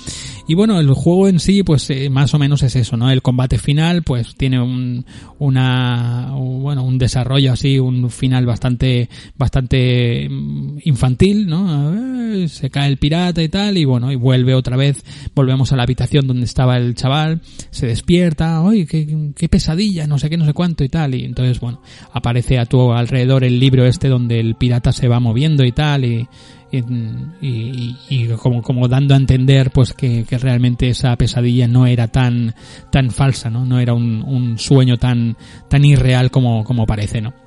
y 0.46 0.54
bueno 0.54 0.78
el 0.78 0.88
juego 0.94 1.26
en 1.26 1.40
sí 1.40 1.64
pues 1.64 1.90
eh, 1.90 2.08
más 2.08 2.32
o 2.34 2.38
menos 2.38 2.62
es 2.62 2.76
eso 2.76 2.96
no 2.96 3.10
el 3.10 3.20
combate 3.20 3.58
final 3.58 4.04
pues 4.04 4.36
tiene 4.36 4.60
un 4.62 5.04
una 5.40 6.30
un- 6.36 6.62
bueno 6.62 6.84
un 6.84 6.98
desarrollo 6.98 7.52
así 7.52 7.80
un 7.80 8.08
final 8.10 8.46
bastante 8.46 9.08
bastante 9.36 10.28
mm, 10.30 10.78
infantil 10.84 11.48
no 11.48 11.92
se 12.46 12.70
cae 12.70 12.88
el 12.88 12.96
pirata 12.98 13.42
y 13.42 13.48
tal 13.48 13.76
y 13.76 13.84
bueno 13.84 14.12
y 14.12 14.14
vuelve 14.16 14.54
otra 14.54 14.76
vez 14.76 15.04
volvemos 15.34 15.72
a 15.72 15.76
la 15.76 15.82
habitación 15.82 16.28
donde 16.28 16.44
estaba 16.44 16.76
el 16.76 16.94
chaval 16.94 17.40
se 17.70 17.88
despierta 17.88 18.62
oye 18.62 18.86
qué, 18.86 19.32
qué 19.34 19.48
pesadilla 19.48 20.06
no 20.06 20.16
sé 20.20 20.30
qué 20.30 20.36
no 20.36 20.46
sé 20.46 20.52
cuánto 20.52 20.84
y 20.84 20.88
tal 20.88 21.16
y 21.16 21.24
entonces 21.24 21.58
bueno 21.58 21.82
aparece 22.12 22.60
a 22.60 22.66
tu 22.66 22.92
alrededor 22.92 23.42
el 23.42 23.58
libro 23.58 23.84
este 23.84 24.08
donde 24.08 24.38
el 24.38 24.54
pirata 24.54 24.92
se 24.92 25.08
va 25.08 25.18
moviendo 25.18 25.64
y 25.64 25.72
tal 25.72 26.04
y 26.04 26.28
y, 26.72 28.28
como, 28.40 28.62
como 28.62 28.88
dando 28.88 29.14
a 29.14 29.18
entender 29.18 29.70
pues 29.70 29.92
que, 29.92 30.24
que 30.24 30.38
realmente 30.38 30.88
esa 30.88 31.14
pesadilla 31.16 31.68
no 31.68 31.86
era 31.86 32.08
tan 32.08 32.54
tan 32.90 33.10
falsa 33.10 33.50
no 33.50 33.66
no 33.66 33.78
era 33.78 33.92
un, 33.92 34.22
un 34.26 34.58
sueño 34.58 34.96
tan 34.96 35.36
tan 35.68 35.84
irreal 35.84 36.30
como 36.30 36.64
como 36.64 36.86
parece 36.86 37.20
no 37.20 37.41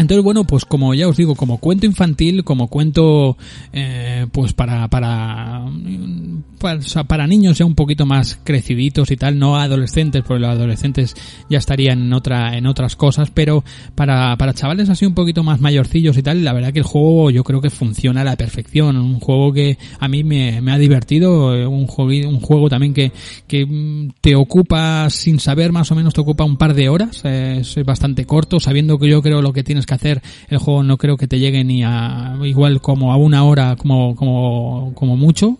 entonces, 0.00 0.24
bueno, 0.24 0.44
pues 0.44 0.64
como 0.64 0.94
ya 0.94 1.08
os 1.08 1.16
digo, 1.16 1.34
como 1.34 1.58
cuento 1.58 1.86
infantil, 1.86 2.44
como 2.44 2.68
cuento, 2.68 3.36
eh, 3.72 4.26
pues 4.32 4.52
para, 4.52 4.88
para, 4.88 5.64
para, 7.06 7.26
niños 7.26 7.58
ya 7.58 7.64
un 7.64 7.74
poquito 7.74 8.06
más 8.06 8.38
creciditos 8.42 9.10
y 9.10 9.16
tal, 9.16 9.38
no 9.38 9.56
adolescentes, 9.56 10.22
porque 10.26 10.40
los 10.40 10.50
adolescentes 10.50 11.14
ya 11.48 11.58
estarían 11.58 12.02
en 12.02 12.12
otra, 12.12 12.56
en 12.56 12.66
otras 12.66 12.96
cosas, 12.96 13.30
pero 13.30 13.64
para, 13.94 14.36
para 14.36 14.54
chavales 14.54 14.88
así 14.88 15.06
un 15.06 15.14
poquito 15.14 15.42
más 15.42 15.60
mayorcillos 15.60 16.16
y 16.16 16.22
tal, 16.22 16.44
la 16.44 16.52
verdad 16.52 16.72
que 16.72 16.80
el 16.80 16.84
juego 16.84 17.30
yo 17.30 17.44
creo 17.44 17.60
que 17.60 17.70
funciona 17.70 18.22
a 18.22 18.24
la 18.24 18.36
perfección, 18.36 18.96
un 18.96 19.20
juego 19.20 19.52
que 19.52 19.78
a 19.98 20.08
mí 20.08 20.24
me, 20.24 20.60
me 20.60 20.72
ha 20.72 20.78
divertido, 20.78 21.54
eh, 21.54 21.66
un 21.66 21.86
juego, 21.86 22.28
un 22.28 22.40
juego 22.40 22.68
también 22.68 22.94
que, 22.94 23.12
que 23.46 23.66
mm, 23.66 24.12
te 24.20 24.34
ocupa 24.34 25.08
sin 25.10 25.38
saber 25.40 25.72
más 25.72 25.90
o 25.90 25.94
menos 25.94 26.14
te 26.14 26.20
ocupa 26.20 26.44
un 26.44 26.56
par 26.56 26.74
de 26.74 26.88
horas, 26.88 27.20
eh, 27.24 27.58
es 27.60 27.76
bastante 27.84 28.24
corto, 28.24 28.60
sabiendo 28.60 28.98
que 28.98 29.08
yo 29.08 29.22
creo 29.22 29.42
lo 29.42 29.52
que 29.52 29.62
tienes 29.62 29.86
que 29.86 29.89
hacer, 29.94 30.22
el 30.48 30.58
juego 30.58 30.82
no 30.82 30.96
creo 30.96 31.16
que 31.16 31.28
te 31.28 31.38
llegue 31.38 31.64
ni 31.64 31.82
a 31.84 32.36
igual 32.44 32.80
como 32.80 33.12
a 33.12 33.16
una 33.16 33.44
hora 33.44 33.76
como, 33.76 34.16
como, 34.16 34.92
como 34.94 35.16
mucho, 35.16 35.58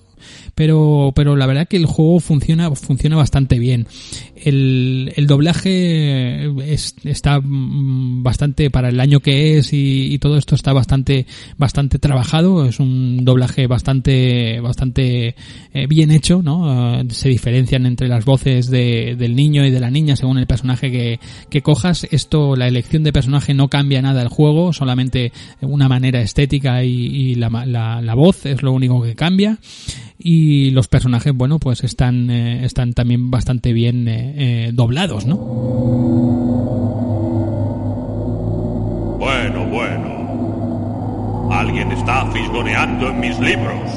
pero 0.54 1.12
pero 1.14 1.36
la 1.36 1.46
verdad 1.46 1.68
que 1.68 1.76
el 1.76 1.86
juego 1.86 2.20
funciona 2.20 2.70
funciona 2.74 3.16
bastante 3.16 3.58
bien 3.58 3.86
el, 4.44 5.12
el 5.16 5.26
doblaje 5.26 6.46
es, 6.72 6.94
está 7.04 7.40
mm, 7.40 8.22
bastante 8.22 8.70
para 8.70 8.88
el 8.88 9.00
año 9.00 9.20
que 9.20 9.58
es 9.58 9.72
y, 9.72 10.12
y 10.12 10.18
todo 10.18 10.36
esto 10.36 10.54
está 10.54 10.72
bastante 10.72 11.26
bastante 11.56 11.98
trabajado. 11.98 12.64
Es 12.66 12.80
un 12.80 13.24
doblaje 13.24 13.66
bastante 13.66 14.60
bastante 14.60 15.34
eh, 15.72 15.86
bien 15.86 16.10
hecho 16.10 16.42
no 16.42 17.00
Eh, 17.00 17.04
se 17.10 17.28
diferencian 17.28 17.86
entre 17.86 18.08
las 18.08 18.24
voces 18.24 18.70
de, 18.70 19.16
del 19.18 19.34
niño 19.34 19.64
y 19.64 19.70
de 19.70 19.80
la 19.80 19.90
niña 19.90 20.16
según 20.16 20.38
el 20.38 20.46
personaje 20.46 20.90
que, 20.90 21.20
que 21.48 21.62
cojas. 21.62 22.06
Esto 22.10 22.56
la 22.56 22.68
elección 22.68 23.02
de 23.02 23.12
personaje 23.12 23.54
no 23.54 23.68
cambia 23.68 24.02
nada 24.02 24.22
el 24.22 24.28
juego 24.28 24.72
solamente 24.72 25.32
una 25.60 25.88
manera 25.88 26.20
estética 26.20 26.84
y, 26.84 26.90
y 26.90 27.34
la, 27.34 27.48
la, 27.66 28.00
la 28.00 28.14
voz 28.14 28.46
es 28.46 28.62
lo 28.62 28.72
único 28.72 29.02
que 29.02 29.14
cambia. 29.14 29.58
Y 30.22 30.70
los 30.70 30.86
personajes 30.86 31.32
bueno 31.34 31.58
pues 31.58 31.82
están 31.82 32.30
eh, 32.30 32.64
están 32.64 32.92
también 32.92 33.30
bastante 33.30 33.72
bien 33.72 34.06
eh, 34.06 34.29
eh, 34.36 34.70
doblados 34.72 35.26
no 35.26 35.36
Bueno, 39.18 39.64
Bueno. 39.70 40.10
Alguien 41.50 41.90
está 41.92 42.26
fisgoneando 42.26 43.08
en 43.08 43.20
mis 43.20 43.38
libros. 43.40 43.90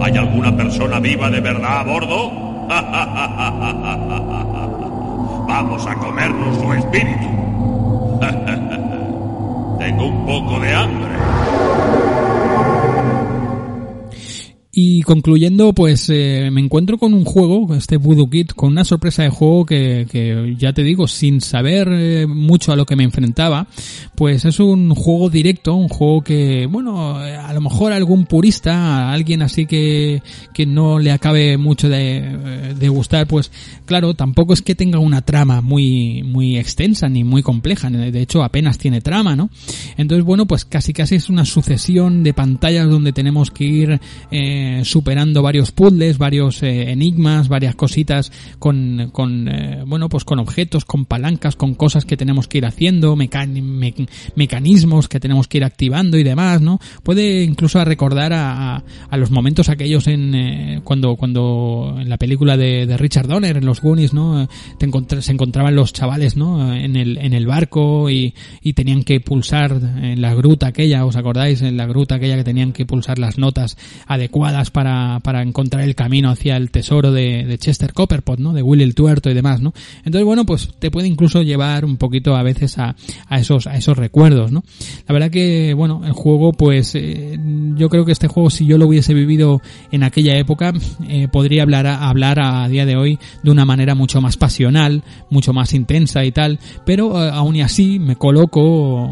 ¿Hay 0.00 0.16
alguna 0.16 0.56
persona 0.56 1.00
viva 1.00 1.28
de 1.28 1.40
verdad 1.40 1.80
a 1.80 1.82
bordo? 1.82 2.30
Vamos 5.48 5.84
a 5.86 5.94
comernos 5.96 6.56
su 6.56 6.72
espíritu. 6.72 7.26
Tengo 9.78 10.06
un 10.06 10.24
poco 10.24 10.60
de 10.60 10.74
hambre. 10.74 11.10
Y 14.80 15.02
concluyendo, 15.02 15.72
pues 15.72 16.08
eh, 16.08 16.50
me 16.52 16.60
encuentro 16.60 16.98
con 16.98 17.12
un 17.12 17.24
juego, 17.24 17.74
este 17.74 17.96
Voodoo 17.96 18.30
Kit, 18.30 18.52
con 18.52 18.70
una 18.70 18.84
sorpresa 18.84 19.24
de 19.24 19.28
juego 19.28 19.66
que, 19.66 20.06
que 20.08 20.54
ya 20.56 20.72
te 20.72 20.84
digo, 20.84 21.08
sin 21.08 21.40
saber 21.40 21.88
eh, 21.90 22.28
mucho 22.28 22.70
a 22.70 22.76
lo 22.76 22.86
que 22.86 22.94
me 22.94 23.02
enfrentaba, 23.02 23.66
pues 24.14 24.44
es 24.44 24.60
un 24.60 24.94
juego 24.94 25.30
directo, 25.30 25.74
un 25.74 25.88
juego 25.88 26.22
que, 26.22 26.66
bueno, 26.66 27.16
a 27.16 27.52
lo 27.52 27.60
mejor 27.60 27.92
algún 27.92 28.26
purista, 28.26 29.10
alguien 29.10 29.42
así 29.42 29.66
que, 29.66 30.22
que 30.54 30.64
no 30.64 31.00
le 31.00 31.10
acabe 31.10 31.58
mucho 31.58 31.88
de, 31.88 32.74
de 32.78 32.88
gustar, 32.88 33.26
pues 33.26 33.50
claro, 33.84 34.14
tampoco 34.14 34.52
es 34.52 34.62
que 34.62 34.76
tenga 34.76 35.00
una 35.00 35.22
trama 35.22 35.60
muy, 35.60 36.22
muy 36.22 36.56
extensa 36.56 37.08
ni 37.08 37.24
muy 37.24 37.42
compleja, 37.42 37.90
de 37.90 38.22
hecho 38.22 38.44
apenas 38.44 38.78
tiene 38.78 39.00
trama, 39.00 39.34
¿no? 39.34 39.50
Entonces, 39.96 40.24
bueno, 40.24 40.46
pues 40.46 40.64
casi 40.64 40.92
casi 40.92 41.16
es 41.16 41.28
una 41.28 41.44
sucesión 41.44 42.22
de 42.22 42.32
pantallas 42.32 42.88
donde 42.88 43.12
tenemos 43.12 43.50
que 43.50 43.64
ir 43.64 44.00
eh, 44.30 44.67
superando 44.84 45.42
varios 45.42 45.72
puzzles, 45.72 46.18
varios 46.18 46.62
eh, 46.62 46.90
enigmas, 46.90 47.48
varias 47.48 47.74
cositas 47.74 48.32
con, 48.58 49.10
con 49.12 49.48
eh, 49.48 49.82
bueno, 49.86 50.08
pues 50.08 50.24
con 50.24 50.38
objetos, 50.38 50.84
con 50.84 51.04
palancas, 51.04 51.56
con 51.56 51.74
cosas 51.74 52.04
que 52.04 52.16
tenemos 52.16 52.48
que 52.48 52.58
ir 52.58 52.66
haciendo, 52.66 53.16
mecan 53.16 53.52
me 53.52 53.94
mecanismos 54.34 55.08
que 55.08 55.20
tenemos 55.20 55.48
que 55.48 55.58
ir 55.58 55.64
activando 55.64 56.18
y 56.18 56.22
demás, 56.22 56.60
¿no? 56.60 56.80
Puede 57.02 57.42
incluso 57.42 57.82
recordar 57.84 58.32
a, 58.32 58.82
a, 59.08 59.16
los 59.16 59.30
momentos 59.30 59.68
aquellos 59.68 60.06
en 60.06 60.34
eh, 60.34 60.80
cuando 60.84 61.16
cuando 61.16 61.96
en 61.98 62.08
la 62.08 62.16
película 62.16 62.56
de, 62.56 62.96
Richard 62.98 63.28
Donner 63.28 63.56
en 63.56 63.66
los 63.66 63.80
Goonies, 63.80 64.12
¿no? 64.12 64.48
Te 64.78 64.88
se 65.22 65.32
encontraban 65.32 65.74
los 65.74 65.92
chavales, 65.92 66.36
¿no? 66.36 66.74
En 66.74 66.96
el 66.96 67.18
en 67.18 67.32
el 67.32 67.46
barco 67.46 68.10
y, 68.10 68.34
y 68.62 68.72
tenían 68.72 69.04
que 69.04 69.20
pulsar 69.20 69.72
en 70.02 70.20
la 70.20 70.34
gruta 70.34 70.68
aquella, 70.68 71.04
¿os 71.04 71.16
acordáis? 71.16 71.62
En 71.62 71.76
la 71.76 71.86
gruta 71.86 72.16
aquella 72.16 72.36
que 72.36 72.44
tenían 72.44 72.72
que 72.72 72.86
pulsar 72.86 73.18
las 73.18 73.38
notas 73.38 73.76
adecuadas 74.06 74.57
para, 74.70 75.20
para 75.20 75.42
encontrar 75.42 75.84
el 75.84 75.94
camino 75.94 76.30
hacia 76.30 76.56
el 76.56 76.70
tesoro 76.70 77.12
de, 77.12 77.44
de 77.44 77.58
Chester 77.58 77.92
Copperpot, 77.92 78.38
¿no? 78.38 78.52
De 78.52 78.62
Willy 78.62 78.82
el 78.82 78.94
Tuerto 78.94 79.30
y 79.30 79.34
demás, 79.34 79.60
¿no? 79.60 79.72
Entonces, 79.98 80.24
bueno, 80.24 80.44
pues 80.44 80.70
te 80.78 80.90
puede 80.90 81.08
incluso 81.08 81.42
llevar 81.42 81.84
un 81.84 81.96
poquito 81.96 82.36
a 82.36 82.42
veces 82.42 82.78
a, 82.78 82.96
a 83.28 83.38
esos, 83.38 83.66
a 83.66 83.76
esos 83.76 83.96
recuerdos, 83.96 84.52
¿no? 84.52 84.64
La 85.06 85.12
verdad 85.12 85.30
que, 85.30 85.74
bueno, 85.74 86.02
el 86.04 86.12
juego, 86.12 86.52
pues, 86.52 86.94
eh, 86.94 87.38
yo 87.76 87.88
creo 87.88 88.04
que 88.04 88.12
este 88.12 88.28
juego, 88.28 88.50
si 88.50 88.66
yo 88.66 88.78
lo 88.78 88.86
hubiese 88.86 89.14
vivido 89.14 89.62
en 89.92 90.02
aquella 90.02 90.36
época, 90.36 90.72
eh, 91.08 91.28
podría 91.28 91.62
hablar 91.62 91.86
a, 91.86 92.08
hablar 92.08 92.40
a 92.40 92.68
día 92.68 92.86
de 92.86 92.96
hoy 92.96 93.18
de 93.42 93.50
una 93.50 93.64
manera 93.64 93.94
mucho 93.94 94.20
más 94.20 94.36
pasional, 94.36 95.02
mucho 95.30 95.52
más 95.52 95.72
intensa 95.74 96.24
y 96.24 96.32
tal, 96.32 96.58
pero 96.84 97.24
eh, 97.24 97.30
aún 97.32 97.56
y 97.56 97.62
así 97.62 97.98
me 97.98 98.16
coloco 98.16 99.08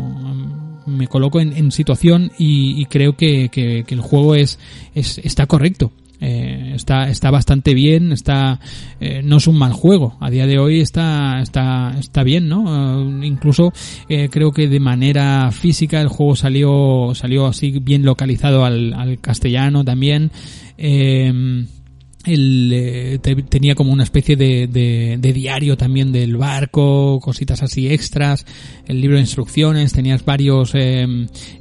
me 0.86 1.08
coloco 1.08 1.40
en, 1.40 1.56
en 1.56 1.72
situación 1.72 2.32
y, 2.38 2.80
y 2.80 2.86
creo 2.86 3.16
que, 3.16 3.48
que, 3.48 3.84
el 3.86 4.00
juego 4.00 4.34
es, 4.34 4.58
es 4.94 5.18
está 5.18 5.46
correcto. 5.46 5.92
Eh, 6.18 6.72
está 6.74 7.10
está 7.10 7.30
bastante 7.30 7.74
bien 7.74 8.10
está 8.10 8.58
eh, 9.00 9.20
no 9.22 9.36
es 9.36 9.46
un 9.46 9.58
mal 9.58 9.74
juego. 9.74 10.16
A 10.20 10.30
día 10.30 10.46
de 10.46 10.58
hoy 10.58 10.80
está 10.80 11.40
está 11.42 11.94
está 11.98 12.22
bien 12.22 12.48
no 12.48 12.62
uh, 13.02 13.22
incluso 13.22 13.74
eh, 14.08 14.30
creo 14.30 14.50
que 14.50 14.66
de 14.66 14.80
manera 14.80 15.50
física 15.52 16.00
el 16.00 16.08
juego 16.08 16.34
salió 16.34 17.14
salió 17.14 17.46
así 17.46 17.80
bien 17.80 18.02
localizado 18.02 18.64
al, 18.64 18.94
al 18.94 19.18
castellano 19.20 19.84
también. 19.84 20.30
Eh, 20.78 21.66
el, 22.26 22.70
eh, 22.72 23.18
te, 23.20 23.34
tenía 23.36 23.74
como 23.74 23.92
una 23.92 24.02
especie 24.02 24.36
de, 24.36 24.66
de, 24.66 25.16
de, 25.18 25.32
diario 25.32 25.76
también 25.76 26.12
del 26.12 26.36
barco, 26.36 27.20
cositas 27.20 27.62
así 27.62 27.88
extras, 27.88 28.44
el 28.86 29.00
libro 29.00 29.16
de 29.16 29.22
instrucciones, 29.22 29.92
tenías 29.92 30.24
varios, 30.24 30.74
eh, 30.74 31.06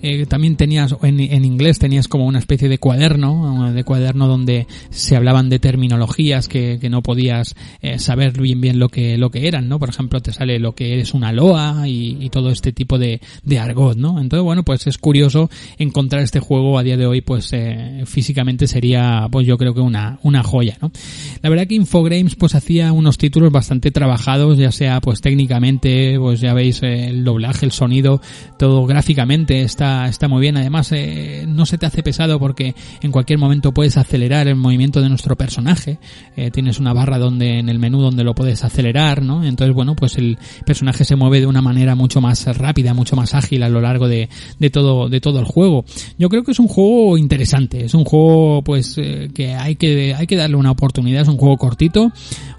eh, 0.02 0.26
también 0.26 0.56
tenías, 0.56 0.96
en, 1.04 1.20
en, 1.20 1.46
inglés 1.46 1.80
tenías 1.80 2.08
como 2.08 2.26
una 2.26 2.40
especie 2.40 2.70
de 2.70 2.78
cuaderno, 2.78 3.72
de 3.72 3.84
cuaderno 3.84 4.28
donde 4.28 4.68
se 4.90 5.16
hablaban 5.16 5.50
de 5.50 5.60
terminologías 5.60 6.48
que, 6.48 6.78
que 6.80 6.90
no 6.90 7.02
podías 7.02 7.56
eh, 7.82 8.00
saber 8.00 8.40
bien 8.40 8.62
bien 8.62 8.80
lo 8.80 8.90
que, 8.90 9.18
lo 9.18 9.30
que 9.30 9.48
eran, 9.48 9.68
¿no? 9.68 9.80
Por 9.80 9.90
ejemplo, 9.90 10.22
te 10.22 10.34
sale 10.34 10.60
lo 10.60 10.74
que 10.74 10.94
eres 10.94 11.14
una 11.14 11.32
loa 11.32 11.88
y, 11.88 12.18
y 12.20 12.30
todo 12.30 12.50
este 12.50 12.72
tipo 12.72 12.98
de, 12.98 13.22
de, 13.44 13.60
argot, 13.60 13.98
¿no? 13.98 14.20
Entonces, 14.20 14.44
bueno, 14.44 14.64
pues 14.64 14.88
es 14.88 14.98
curioso 14.98 15.50
encontrar 15.78 16.24
este 16.24 16.40
juego 16.40 16.78
a 16.78 16.84
día 16.84 16.98
de 16.98 17.06
hoy, 17.06 17.22
pues 17.22 17.50
eh, 17.54 18.04
físicamente 18.06 18.68
sería, 18.68 19.28
pues 19.32 19.46
yo 19.48 19.58
creo 19.58 19.74
que 19.74 19.82
una, 19.82 20.20
una 20.24 20.44
joya, 20.44 20.55
La 21.42 21.50
verdad 21.50 21.68
que 21.68 21.76
Infogrames 21.76 22.36
pues 22.36 22.56
hacía 22.56 22.92
unos 22.92 23.18
títulos 23.18 23.52
bastante 23.52 23.92
trabajados, 23.92 24.58
ya 24.58 24.72
sea 24.72 25.02
pues 25.02 25.22
técnicamente, 25.22 26.18
pues 26.20 26.40
ya 26.40 26.54
veis 26.54 26.82
eh, 26.84 27.08
el 27.10 27.24
doblaje, 27.24 27.66
el 27.66 27.72
sonido, 27.72 28.22
todo 28.58 28.86
gráficamente 28.86 29.62
está, 29.62 30.08
está 30.08 30.28
muy 30.28 30.42
bien. 30.42 30.58
Además, 30.58 30.92
eh, 30.92 31.46
no 31.48 31.66
se 31.66 31.78
te 31.78 31.86
hace 31.86 32.04
pesado 32.04 32.40
porque 32.40 32.76
en 33.02 33.12
cualquier 33.12 33.40
momento 33.40 33.74
puedes 33.74 33.98
acelerar 33.98 34.48
el 34.48 34.56
movimiento 34.56 35.02
de 35.02 35.10
nuestro 35.10 35.36
personaje. 35.36 36.00
Eh, 36.36 36.52
tienes 36.52 36.80
una 36.80 36.94
barra 36.94 37.18
donde 37.18 37.60
en 37.60 37.70
el 37.70 37.80
menú 37.80 38.02
donde 38.02 38.24
lo 38.24 38.34
puedes 38.34 38.64
acelerar, 38.64 39.22
¿no? 39.22 39.44
Entonces, 39.44 39.76
bueno, 39.76 39.96
pues 39.96 40.18
el 40.18 40.38
personaje 40.66 41.06
se 41.06 41.16
mueve 41.16 41.40
de 41.40 41.48
una 41.48 41.62
manera 41.62 41.96
mucho 41.96 42.22
más 42.22 42.46
rápida, 42.58 42.94
mucho 42.94 43.16
más 43.16 43.34
ágil 43.34 43.64
a 43.64 43.70
lo 43.70 43.82
largo 43.82 44.08
de, 44.08 44.30
de 44.60 44.70
todo, 44.70 45.10
de 45.10 45.22
todo 45.22 45.40
el 45.40 45.46
juego. 45.46 45.86
Yo 46.18 46.30
creo 46.30 46.44
que 46.44 46.52
es 46.52 46.60
un 46.60 46.68
juego 46.68 47.18
interesante, 47.18 47.86
es 47.86 47.94
un 47.94 48.06
juego 48.06 48.62
pues 48.64 48.96
que 48.96 49.54
hay 49.54 49.76
que, 49.76 50.14
hay 50.14 50.28
que 50.28 50.36
darle 50.46 50.58
una 50.58 50.72
oportunidad, 50.72 51.24
es 51.24 51.28
un 51.28 51.38
juego 51.38 51.58
cortito, 51.58 52.12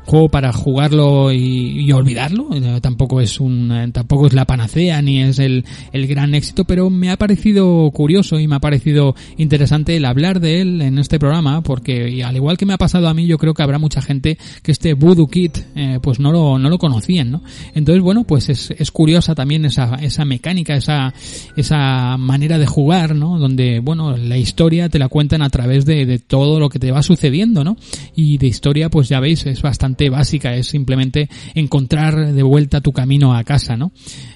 juego 0.06 0.28
para 0.28 0.52
jugarlo 0.52 1.32
y, 1.32 1.80
y 1.80 1.92
olvidarlo, 1.92 2.48
eh, 2.54 2.78
tampoco 2.80 3.20
es 3.20 3.40
un, 3.40 3.72
eh, 3.72 3.90
tampoco 3.92 4.28
es 4.28 4.32
la 4.32 4.44
panacea 4.44 5.02
ni 5.02 5.20
es 5.20 5.38
el, 5.40 5.64
el 5.92 6.06
gran 6.06 6.34
éxito, 6.34 6.64
pero 6.64 6.90
me 6.90 7.10
ha 7.10 7.16
parecido 7.16 7.90
curioso 7.90 8.38
y 8.38 8.46
me 8.46 8.54
ha 8.54 8.60
parecido 8.60 9.16
interesante 9.36 9.96
el 9.96 10.04
hablar 10.04 10.38
de 10.40 10.60
él 10.60 10.80
en 10.80 10.98
este 10.98 11.18
programa, 11.18 11.60
porque 11.60 12.22
al 12.24 12.36
igual 12.36 12.56
que 12.56 12.66
me 12.66 12.72
ha 12.72 12.78
pasado 12.78 13.08
a 13.08 13.14
mí, 13.14 13.26
yo 13.26 13.36
creo 13.36 13.52
que 13.52 13.64
habrá 13.64 13.78
mucha 13.78 14.00
gente 14.00 14.38
que 14.62 14.70
este 14.72 14.94
Voodoo 14.94 15.26
Kit, 15.26 15.58
eh, 15.74 15.98
pues 16.00 16.20
no 16.20 16.30
lo, 16.30 16.58
no 16.58 16.70
lo 16.70 16.78
conocían, 16.78 17.32
¿no? 17.32 17.42
Entonces, 17.74 18.02
bueno, 18.02 18.24
pues 18.24 18.48
es, 18.48 18.70
es 18.70 18.90
curiosa 18.92 19.34
también 19.34 19.64
esa, 19.64 19.96
esa 19.96 20.24
mecánica, 20.24 20.76
esa, 20.76 21.12
esa 21.56 22.16
manera 22.16 22.58
de 22.58 22.66
jugar, 22.66 23.16
¿no? 23.16 23.40
Donde, 23.40 23.80
bueno, 23.80 24.16
la 24.16 24.38
historia 24.38 24.88
te 24.88 25.00
la 25.00 25.08
cuentan 25.08 25.42
a 25.42 25.50
través 25.50 25.84
de, 25.84 26.06
de 26.06 26.20
todo 26.20 26.60
lo 26.60 26.68
que 26.68 26.78
te 26.78 26.92
va 26.92 27.02
sucediendo, 27.02 27.64
¿no? 27.64 27.76
Y 28.14 28.38
de 28.38 28.46
historia, 28.46 28.88
pues 28.88 29.08
ya 29.08 29.18
veis, 29.18 29.46
es 29.46 29.62
bastante 29.62 29.95
básica, 30.10 30.54
es 30.54 30.68
simplemente 30.68 31.28
encontrar 31.54 32.32
de 32.32 32.42
vuelta 32.42 32.80
tu 32.80 32.92
camino 32.92 33.34
a 33.34 33.44
casa, 33.44 33.76
¿no? 33.76 33.92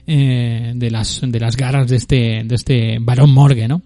Eh, 0.07 0.73
de 0.75 0.91
las, 0.91 1.21
de 1.23 1.41
las 1.41 1.57
garras 1.57 1.89
de 1.89 1.97
este, 1.97 2.43
de 2.45 2.55
este 2.55 2.99
varón 3.01 3.33
morgue, 3.33 3.69
¿no? 3.69 3.83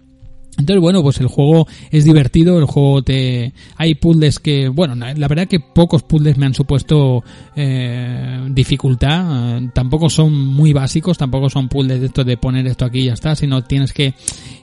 Entonces, 0.57 0.81
bueno, 0.81 1.03
pues 1.03 1.19
el 1.19 1.27
juego 1.27 1.67
es 1.91 2.05
divertido, 2.05 2.57
el 2.59 2.65
juego 2.65 3.01
te... 3.01 3.53
Hay 3.75 3.95
puzzles 3.95 4.39
que, 4.39 4.69
bueno, 4.69 4.95
la 4.95 5.27
verdad 5.27 5.47
que 5.47 5.59
pocos 5.59 6.03
puzzles 6.03 6.37
me 6.37 6.45
han 6.45 6.53
supuesto 6.53 7.23
eh, 7.55 8.39
dificultad, 8.49 9.57
eh, 9.57 9.69
tampoco 9.73 10.09
son 10.09 10.33
muy 10.33 10.71
básicos, 10.71 11.17
tampoco 11.17 11.49
son 11.49 11.67
puzzles 11.67 11.99
de 11.99 12.07
esto 12.07 12.23
de 12.23 12.37
poner 12.37 12.67
esto 12.67 12.85
aquí 12.85 12.99
y 12.99 13.05
ya 13.05 13.13
está, 13.13 13.35
sino 13.35 13.63
tienes 13.63 13.91
que 13.91 14.13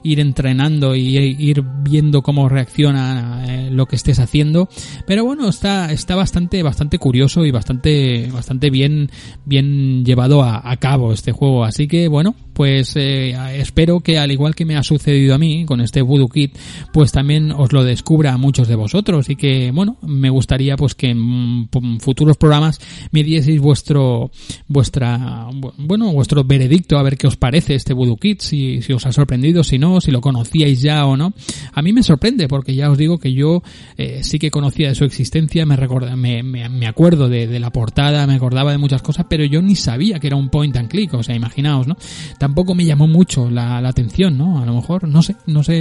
ir 0.03 0.19
entrenando 0.19 0.95
y 0.95 1.17
ir 1.17 1.63
viendo 1.83 2.21
cómo 2.21 2.49
reacciona 2.49 3.45
eh, 3.47 3.69
lo 3.71 3.85
que 3.85 3.95
estés 3.95 4.19
haciendo, 4.19 4.67
pero 5.05 5.23
bueno, 5.25 5.47
está, 5.47 5.91
está 5.91 6.15
bastante, 6.15 6.63
bastante 6.63 6.97
curioso 6.97 7.45
y 7.45 7.51
bastante, 7.51 8.29
bastante 8.31 8.69
bien, 8.69 9.09
bien 9.45 10.03
llevado 10.03 10.43
a, 10.43 10.73
cabo 10.77 11.13
este 11.13 11.31
juego, 11.31 11.63
así 11.63 11.87
que 11.87 12.07
bueno, 12.07 12.35
pues 12.53 12.95
espero 12.95 14.01
que 14.01 14.17
al 14.17 14.31
igual 14.31 14.55
que 14.55 14.65
me 14.65 14.75
ha 14.75 14.83
sucedido 14.83 15.35
a 15.35 15.37
mí 15.37 15.65
con 15.65 15.81
este 15.83 16.01
Voodoo 16.01 16.29
Kit, 16.29 16.57
pues 16.91 17.11
también 17.11 17.51
os 17.51 17.71
lo 17.71 17.83
descubra 17.83 18.33
a 18.33 18.37
muchos 18.37 18.67
de 18.67 18.75
vosotros 18.75 19.29
y 19.29 19.35
que, 19.35 19.71
bueno, 19.71 19.97
me 20.01 20.29
gustaría 20.29 20.75
pues 20.75 20.95
que 20.95 21.09
en 21.09 21.69
futuros 21.99 22.37
programas 22.37 22.79
me 23.11 23.23
dieseis 23.23 23.59
vuestro, 23.59 24.31
vuestra, 24.67 25.47
bueno, 25.77 26.11
vuestro 26.11 26.43
veredicto 26.43 26.97
a 26.97 27.03
ver 27.03 27.17
qué 27.17 27.27
os 27.27 27.37
parece 27.37 27.75
este 27.75 27.93
Voodoo 27.93 28.17
Kit, 28.17 28.41
si, 28.41 28.79
os 28.93 29.05
ha 29.05 29.11
sorprendido, 29.11 29.63
si 29.63 29.77
no, 29.77 30.01
si 30.01 30.11
lo 30.11 30.21
conocíais 30.21 30.81
ya 30.81 31.05
o 31.05 31.17
no. 31.17 31.33
A 31.73 31.81
mí 31.81 31.93
me 31.93 32.03
sorprende 32.03 32.47
porque 32.47 32.75
ya 32.75 32.89
os 32.89 32.97
digo 32.97 33.17
que 33.17 33.33
yo 33.33 33.63
eh, 33.97 34.23
sí 34.23 34.39
que 34.39 34.51
conocía 34.51 34.89
de 34.89 34.95
su 34.95 35.05
existencia, 35.05 35.65
me 35.65 35.75
recorda, 35.75 36.15
me, 36.15 36.43
me, 36.43 36.67
me 36.69 36.87
acuerdo 36.87 37.29
de, 37.29 37.47
de 37.47 37.59
la 37.59 37.71
portada, 37.71 38.25
me 38.27 38.35
acordaba 38.35 38.71
de 38.71 38.77
muchas 38.77 39.01
cosas, 39.01 39.25
pero 39.29 39.45
yo 39.45 39.61
ni 39.61 39.75
sabía 39.75 40.19
que 40.19 40.27
era 40.27 40.35
un 40.35 40.49
point 40.49 40.75
and 40.77 40.89
click, 40.89 41.13
o 41.13 41.23
sea, 41.23 41.35
imaginaos, 41.35 41.87
¿no? 41.87 41.97
Tampoco 42.37 42.75
me 42.75 42.85
llamó 42.85 43.07
mucho 43.07 43.49
la, 43.49 43.81
la 43.81 43.89
atención, 43.89 44.37
¿no? 44.37 44.59
A 44.59 44.65
lo 44.65 44.73
mejor, 44.73 45.07
no 45.07 45.21
sé, 45.21 45.35
no 45.47 45.63
sé 45.63 45.72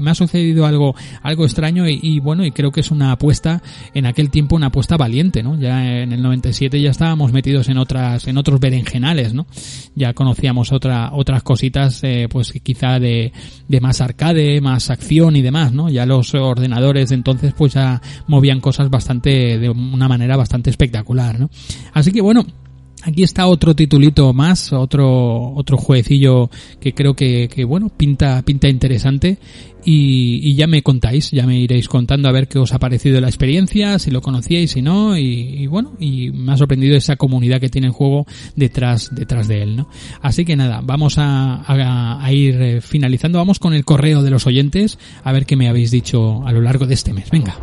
me 0.00 0.10
ha 0.10 0.14
sucedido 0.14 0.66
algo, 0.66 0.94
algo 1.22 1.44
extraño 1.44 1.88
y, 1.88 1.98
y, 2.02 2.20
bueno, 2.20 2.44
y 2.44 2.52
creo 2.52 2.70
que 2.70 2.80
es 2.80 2.90
una 2.90 3.12
apuesta, 3.12 3.62
en 3.94 4.06
aquel 4.06 4.30
tiempo 4.30 4.56
una 4.56 4.68
apuesta 4.68 4.96
valiente, 4.96 5.42
¿no? 5.42 5.58
Ya 5.58 6.02
en 6.02 6.12
el 6.12 6.22
97 6.22 6.80
ya 6.80 6.90
estábamos 6.90 7.32
metidos 7.32 7.68
en 7.68 7.78
otras, 7.78 8.26
en 8.26 8.38
otros 8.38 8.60
berenjenales, 8.60 9.34
¿no? 9.34 9.46
Ya 9.94 10.12
conocíamos 10.14 10.72
otra, 10.72 11.10
otras 11.12 11.42
cositas, 11.42 12.02
eh, 12.04 12.28
pues 12.30 12.52
quizá 12.62 12.98
de, 12.98 13.32
de 13.68 13.80
más 13.80 14.00
arcade, 14.00 14.60
más 14.60 14.90
acción 14.90 15.36
y 15.36 15.42
demás, 15.42 15.72
¿no? 15.72 15.88
Ya 15.88 16.06
los 16.06 16.34
ordenadores 16.34 17.08
de 17.10 17.14
entonces 17.14 17.54
pues 17.56 17.74
ya 17.74 18.00
movían 18.26 18.60
cosas 18.60 18.90
bastante, 18.90 19.58
de 19.58 19.68
una 19.70 20.08
manera 20.08 20.36
bastante 20.36 20.70
espectacular, 20.70 21.38
¿no? 21.38 21.50
Así 21.92 22.12
que 22.12 22.20
bueno, 22.20 22.46
Aquí 23.04 23.22
está 23.22 23.46
otro 23.46 23.74
titulito 23.74 24.32
más, 24.32 24.72
otro 24.72 25.52
otro 25.54 25.78
que 26.80 26.94
creo 26.94 27.14
que, 27.14 27.48
que 27.48 27.64
bueno 27.64 27.88
pinta 27.88 28.42
pinta 28.42 28.68
interesante 28.68 29.38
y, 29.84 30.54
ya 30.54 30.66
me 30.66 30.82
contáis, 30.82 31.30
ya 31.30 31.46
me 31.46 31.58
iréis 31.58 31.88
contando 31.88 32.28
a 32.28 32.32
ver 32.32 32.48
qué 32.48 32.58
os 32.58 32.74
ha 32.74 32.78
parecido 32.78 33.20
la 33.20 33.28
experiencia, 33.28 33.98
si 33.98 34.10
lo 34.10 34.20
conocíais, 34.20 34.72
si 34.72 34.82
no 34.82 35.16
y, 35.16 35.66
bueno 35.68 35.94
y 35.98 36.30
me 36.30 36.52
ha 36.52 36.56
sorprendido 36.56 36.96
esa 36.96 37.16
comunidad 37.16 37.60
que 37.60 37.68
tiene 37.68 37.86
el 37.86 37.92
juego 37.92 38.26
detrás 38.56 39.14
detrás 39.14 39.48
de 39.48 39.62
él, 39.62 39.76
¿no? 39.76 39.88
Así 40.20 40.44
que 40.44 40.56
nada, 40.56 40.80
vamos 40.82 41.16
a 41.18 42.28
ir 42.30 42.60
eh, 42.60 42.80
finalizando, 42.80 43.38
vamos 43.38 43.58
con 43.58 43.74
el 43.74 43.84
correo 43.84 44.22
de 44.22 44.30
los 44.30 44.46
oyentes 44.46 44.98
a 45.22 45.32
ver 45.32 45.46
qué 45.46 45.56
me 45.56 45.68
habéis 45.68 45.90
dicho 45.90 46.46
a 46.46 46.52
lo 46.52 46.60
largo 46.60 46.86
de 46.86 46.94
este 46.94 47.12
mes. 47.12 47.30
Venga. 47.30 47.56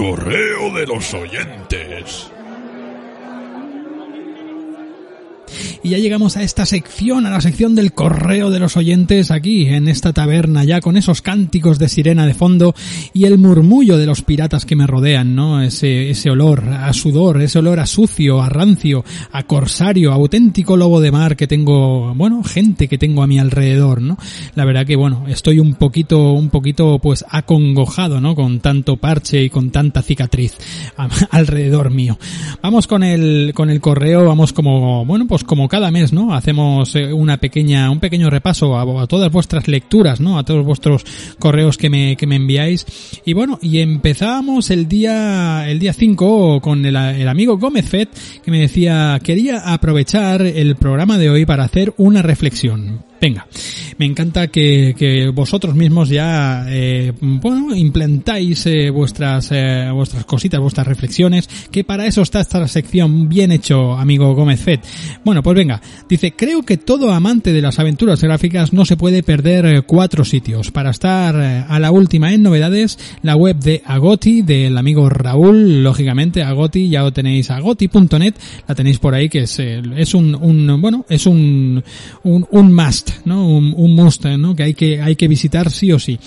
Correo 0.00 0.72
de 0.72 0.86
los 0.86 1.12
oyentes. 1.12 2.32
Y 5.82 5.90
ya 5.90 5.98
llegamos 5.98 6.36
a 6.36 6.42
esta 6.42 6.66
sección, 6.66 7.26
a 7.26 7.30
la 7.30 7.40
sección 7.40 7.74
del 7.74 7.92
correo 7.92 8.50
de 8.50 8.58
los 8.58 8.76
oyentes 8.76 9.30
aquí, 9.30 9.66
en 9.66 9.88
esta 9.88 10.12
taberna, 10.12 10.64
ya 10.64 10.80
con 10.80 10.96
esos 10.96 11.22
cánticos 11.22 11.78
de 11.78 11.88
sirena 11.88 12.26
de 12.26 12.34
fondo 12.34 12.74
y 13.12 13.24
el 13.24 13.38
murmullo 13.38 13.98
de 13.98 14.06
los 14.06 14.22
piratas 14.22 14.64
que 14.64 14.76
me 14.76 14.86
rodean, 14.86 15.34
¿no? 15.34 15.62
Ese, 15.62 16.10
ese 16.10 16.30
olor 16.30 16.64
a 16.68 16.92
sudor, 16.92 17.40
ese 17.42 17.58
olor 17.58 17.80
a 17.80 17.86
sucio, 17.86 18.42
a 18.42 18.48
rancio, 18.48 19.04
a 19.32 19.42
corsario, 19.44 20.12
a 20.12 20.14
auténtico 20.14 20.76
lobo 20.76 21.00
de 21.00 21.10
mar 21.10 21.36
que 21.36 21.46
tengo, 21.46 22.14
bueno, 22.14 22.42
gente 22.44 22.88
que 22.88 22.98
tengo 22.98 23.22
a 23.22 23.26
mi 23.26 23.38
alrededor, 23.38 24.00
¿no? 24.00 24.16
La 24.54 24.64
verdad 24.64 24.86
que, 24.86 24.96
bueno, 24.96 25.24
estoy 25.28 25.58
un 25.58 25.74
poquito, 25.74 26.32
un 26.32 26.50
poquito, 26.50 26.98
pues, 26.98 27.24
acongojado, 27.28 28.20
¿no? 28.20 28.34
Con 28.34 28.60
tanto 28.60 28.96
parche 28.96 29.42
y 29.42 29.50
con 29.50 29.70
tanta 29.70 30.02
cicatriz 30.02 30.54
alrededor 31.30 31.90
mío. 31.90 32.18
Vamos 32.62 32.86
con 32.86 33.02
el, 33.02 33.52
con 33.54 33.70
el 33.70 33.80
correo, 33.80 34.24
vamos 34.26 34.52
como, 34.52 35.04
bueno, 35.04 35.26
pues 35.26 35.39
como 35.44 35.68
cada 35.68 35.90
mes, 35.90 36.12
¿no? 36.12 36.34
Hacemos 36.34 36.94
eh, 36.96 37.12
una 37.12 37.38
pequeña, 37.38 37.90
un 37.90 38.00
pequeño 38.00 38.30
repaso 38.30 38.78
a, 38.78 39.06
todas 39.06 39.30
vuestras 39.30 39.68
lecturas, 39.68 40.20
¿no? 40.20 40.38
A 40.38 40.44
todos 40.44 40.64
vuestros 40.64 41.04
correos 41.38 41.76
que 41.76 41.90
me, 41.90 42.16
que 42.16 42.26
me 42.26 42.36
enviáis. 42.36 42.86
Y 43.24 43.32
bueno, 43.32 43.58
y 43.62 43.78
empezamos 43.78 44.70
el 44.70 44.88
día, 44.88 45.68
el 45.68 45.78
día 45.78 45.92
5 45.92 46.60
con 46.60 46.84
el, 46.84 46.96
el 46.96 47.28
amigo 47.28 47.58
Gómez 47.58 47.88
Fett 47.88 48.10
que 48.42 48.50
me 48.50 48.60
decía, 48.60 49.18
quería 49.22 49.72
aprovechar 49.72 50.42
el 50.42 50.76
programa 50.76 51.18
de 51.18 51.30
hoy 51.30 51.46
para 51.46 51.64
hacer 51.64 51.94
una 51.96 52.22
reflexión. 52.22 53.09
Venga, 53.20 53.46
me 53.98 54.06
encanta 54.06 54.46
que, 54.48 55.30
vosotros 55.34 55.74
mismos 55.74 56.08
ya, 56.08 56.64
eh, 56.68 57.12
bueno, 57.20 57.76
implantáis 57.76 58.64
eh, 58.64 58.88
vuestras, 58.88 59.50
eh, 59.52 59.90
vuestras 59.92 60.24
cositas, 60.24 60.58
vuestras 60.58 60.86
reflexiones, 60.86 61.46
que 61.70 61.84
para 61.84 62.06
eso 62.06 62.22
está 62.22 62.40
esta 62.40 62.66
sección 62.66 63.28
bien 63.28 63.52
hecho, 63.52 63.92
amigo 63.92 64.34
Gómez 64.34 64.60
Fett. 64.60 64.86
Bueno, 65.22 65.42
pues 65.42 65.54
venga, 65.54 65.82
dice, 66.08 66.32
creo 66.32 66.62
que 66.62 66.78
todo 66.78 67.12
amante 67.12 67.52
de 67.52 67.60
las 67.60 67.78
aventuras 67.78 68.22
gráficas 68.22 68.72
no 68.72 68.86
se 68.86 68.96
puede 68.96 69.22
perder 69.22 69.84
cuatro 69.84 70.24
sitios. 70.24 70.70
Para 70.70 70.88
estar 70.88 71.36
a 71.36 71.78
la 71.78 71.90
última 71.90 72.32
en 72.32 72.42
novedades, 72.42 72.98
la 73.20 73.36
web 73.36 73.58
de 73.58 73.82
Agoti, 73.84 74.40
del 74.40 74.78
amigo 74.78 75.10
Raúl, 75.10 75.82
lógicamente, 75.82 76.42
Agoti, 76.42 76.88
ya 76.88 77.02
lo 77.02 77.12
tenéis, 77.12 77.50
agoti.net, 77.50 78.34
la 78.66 78.74
tenéis 78.74 78.98
por 78.98 79.14
ahí, 79.14 79.28
que 79.28 79.40
es, 79.40 79.58
es 79.58 80.14
un, 80.14 80.34
un, 80.34 80.80
bueno, 80.80 81.04
es 81.10 81.26
un, 81.26 81.84
un, 82.22 82.46
un 82.50 82.74
must 82.74 83.09
¿no? 83.24 83.46
Un, 83.46 83.74
un 83.76 83.96
¿no? 84.38 84.56
Que 84.56 84.62
hay 84.62 84.74
que 84.74 85.00
hay 85.00 85.16
que 85.16 85.28
visitar 85.28 85.70
sí 85.70 85.92
o 85.92 85.98
sí. 85.98 86.18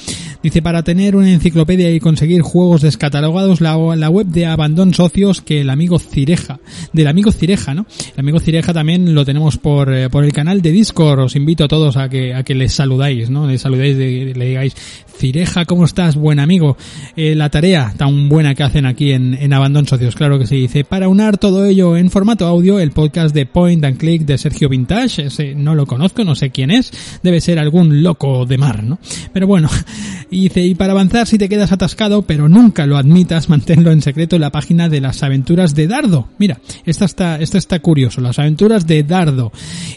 Dice 0.41 0.61
para 0.61 0.83
tener 0.83 1.15
una 1.15 1.31
enciclopedia 1.31 1.91
y 1.91 1.99
conseguir 1.99 2.41
juegos 2.41 2.81
descatalogados 2.81 3.61
la, 3.61 3.77
la 3.95 4.09
web 4.09 4.27
de 4.27 4.45
Abandon 4.45 4.93
Socios 4.93 5.41
que 5.41 5.61
el 5.61 5.69
amigo 5.69 5.99
Cireja, 5.99 6.59
del 6.91 7.07
amigo 7.07 7.31
Cireja, 7.31 7.73
¿no? 7.73 7.85
El 8.13 8.19
amigo 8.19 8.39
Cireja 8.39 8.73
también 8.73 9.15
lo 9.15 9.25
tenemos 9.25 9.57
por, 9.57 9.93
eh, 9.93 10.09
por 10.09 10.23
el 10.25 10.33
canal 10.33 10.61
de 10.61 10.71
Discord. 10.71 11.19
Os 11.19 11.35
invito 11.35 11.63
a 11.63 11.67
todos 11.67 11.97
a 11.97 12.09
que 12.09 12.33
a 12.33 12.43
que 12.43 12.55
les 12.55 12.73
saludáis, 12.73 13.29
¿no? 13.29 13.47
Les 13.47 13.61
saludáis, 13.61 13.97
de, 13.97 14.33
le 14.35 14.45
digáis 14.45 14.75
Cireja, 15.17 15.65
¿cómo 15.65 15.85
estás? 15.85 16.15
Buen 16.15 16.39
amigo. 16.39 16.77
Eh, 17.15 17.35
la 17.35 17.49
tarea 17.49 17.93
tan 17.97 18.29
buena 18.29 18.55
que 18.55 18.63
hacen 18.63 18.85
aquí 18.85 19.11
en, 19.11 19.35
en 19.35 19.53
Abandon 19.53 19.87
Socios, 19.87 20.15
claro 20.15 20.39
que 20.39 20.47
se 20.47 20.55
dice. 20.55 20.83
Para 20.83 21.07
unar 21.07 21.37
todo 21.37 21.65
ello 21.65 21.95
en 21.95 22.09
formato 22.09 22.45
audio, 22.47 22.79
el 22.79 22.91
podcast 22.91 23.33
de 23.33 23.45
Point 23.45 23.83
and 23.85 23.97
Click 23.97 24.23
de 24.23 24.37
Sergio 24.37 24.69
Vintage, 24.69 25.27
ese 25.27 25.55
no 25.55 25.75
lo 25.75 25.85
conozco, 25.85 26.23
no 26.23 26.35
sé 26.35 26.49
quién 26.49 26.71
es, 26.71 26.72
debe 27.21 27.41
ser 27.41 27.59
algún 27.59 28.03
loco 28.03 28.45
de 28.45 28.57
mar, 28.57 28.83
¿no? 28.83 28.99
Pero 29.33 29.47
bueno, 29.47 29.69
y 30.29 30.43
dice, 30.43 30.61
y 30.61 30.75
para 30.75 30.93
avanzar 30.93 31.27
si 31.27 31.37
te 31.37 31.49
quedas 31.49 31.71
atascado, 31.71 32.23
pero 32.23 32.49
nunca 32.49 32.85
lo 32.85 32.97
admitas, 32.97 33.49
manténlo 33.53 33.91
en 33.91 34.01
secreto 34.01 34.35
en 34.35 34.41
la 34.41 34.51
página 34.51 34.89
de 34.89 35.01
las 35.01 35.23
aventuras 35.23 35.75
de 35.75 35.87
Dardo. 35.87 36.27
Mira, 36.37 36.59
esta 36.85 37.05
está, 37.05 37.39
esta 37.39 37.57
está 37.57 37.79
curioso, 37.79 38.21
las 38.21 38.39
aventuras 38.39 38.87
de 38.87 39.03
Dardo. 39.03 39.51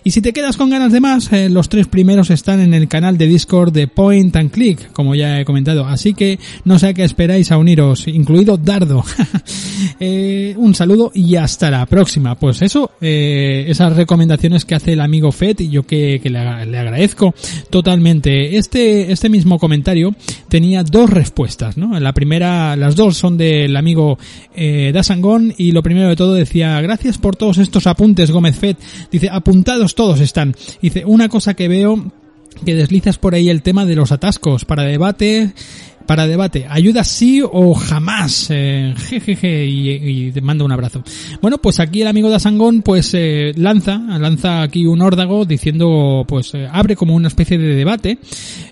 Y 0.05 0.11
si 0.11 0.21
te 0.21 0.33
quedas 0.33 0.57
con 0.57 0.71
ganas 0.71 0.93
de 0.93 1.01
más, 1.01 1.33
eh, 1.33 1.49
los 1.49 1.69
tres 1.69 1.87
primeros 1.87 2.31
están 2.31 2.61
en 2.61 2.75
el 2.75 2.89
canal 2.89 3.19
de 3.19 3.27
Discord 3.27 3.73
de 3.73 3.89
Point 3.89 4.37
and 4.37 4.51
Click, 4.51 4.93
como 4.93 5.15
ya 5.15 5.41
he 5.41 5.45
comentado. 5.45 5.87
Así 5.87 6.15
que 6.15 6.39
no 6.65 6.79
sé 6.79 6.89
a 6.89 6.95
qué 6.95 7.05
esperáis 7.05 7.51
a 7.53 7.59
uniros, 7.59 8.07
incluido 8.09 8.57
Dardo. 8.57 9.05
eh, 10.01 10.55
un 10.57 10.75
saludo 10.75 11.11
y 11.15 11.37
hasta 11.37 11.71
la 11.71 11.87
próxima. 11.87 12.35
Pues 12.37 12.63
eso, 12.63 12.93
eh, 13.01 13.65
esas 13.69 13.97
recomendaciones 13.97 14.65
que 14.65 14.75
hace 14.75 14.93
el 14.93 15.01
amigo 15.01 15.33
Fed 15.33 15.61
y 15.61 15.69
yo 15.69 15.85
que, 15.85 16.21
que 16.23 16.31
le, 16.31 16.39
le, 16.67 16.79
agradezco 16.79 17.35
totalmente. 17.71 18.57
Este, 18.57 19.13
este 19.13 19.29
mismo 19.29 19.59
comentario 19.59 20.15
tenía 20.49 20.83
dos 20.83 21.11
respuestas, 21.11 21.77
¿no? 21.77 21.99
La 21.99 22.13
primera, 22.13 22.77
las 22.77 22.97
dos 22.97 23.17
son 23.17 23.37
del 23.37 23.77
amigo 23.77 24.19
eh, 24.55 24.91
Dasangón 24.93 25.55
y 25.57 25.73
lo 25.73 25.83
primero 25.83 26.09
de 26.09 26.17
todo 26.17 26.35
decía, 26.35 26.81
gracias 26.81 27.19
por 27.19 27.37
todos 27.37 27.59
estos 27.59 27.87
apuntes 27.87 28.31
Gómez 28.31 28.57
Fed. 28.57 28.77
Dice, 29.11 29.29
apuntados 29.31 29.95
todos 29.95 30.21
están. 30.21 30.55
Dice, 30.81 31.05
una 31.05 31.29
cosa 31.29 31.55
que 31.55 31.69
veo 31.69 32.13
que 32.65 32.75
deslizas 32.75 33.19
por 33.19 33.35
ahí 33.35 33.51
el 33.51 33.63
tema 33.63 33.85
de 33.85 33.97
los 33.97 34.13
atascos 34.13 34.65
para 34.65 34.85
debate 34.85 35.53
para 36.07 36.27
debate. 36.27 36.67
¿Ayuda 36.69 37.05
sí 37.05 37.43
o 37.43 37.75
jamás? 37.75 38.49
Eh, 38.51 38.95
jejeje, 38.97 39.67
y, 39.67 40.31
te 40.33 40.41
mando 40.41 40.65
un 40.65 40.73
abrazo. 40.73 41.03
Bueno, 41.41 41.59
pues 41.59 41.81
aquí 41.81 42.03
el 42.03 42.09
amigo 42.09 42.29
de 42.31 42.37
Asangón 42.37 42.83
pues 42.83 43.13
eh, 43.15 43.53
lanza, 43.57 43.99
lanza 43.99 44.63
aquí 44.63 44.87
un 44.87 45.03
órdago 45.03 45.45
diciendo, 45.45 46.25
pues 46.27 46.55
eh, 46.55 46.69
abre 46.71 46.97
como 46.97 47.15
una 47.15 47.29
especie 47.29 47.59
de 47.59 47.75
debate 47.75 48.19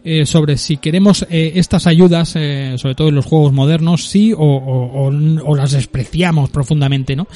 eh, 0.04 0.26
sobre 0.26 0.56
si 0.56 0.76
queremos 0.76 1.26
eh, 1.30 1.52
estas 1.56 1.86
ayudas, 1.86 2.30
sobre 2.30 2.94
todo 2.94 3.08
en 3.08 3.14
los 3.14 3.26
juegos 3.26 3.52
modernos, 3.52 4.08
sí 4.08 4.32
o 4.36 5.10
las 5.56 5.72
despreciamos 5.72 6.50
profundamente, 6.50 7.16
¿no? 7.16 7.26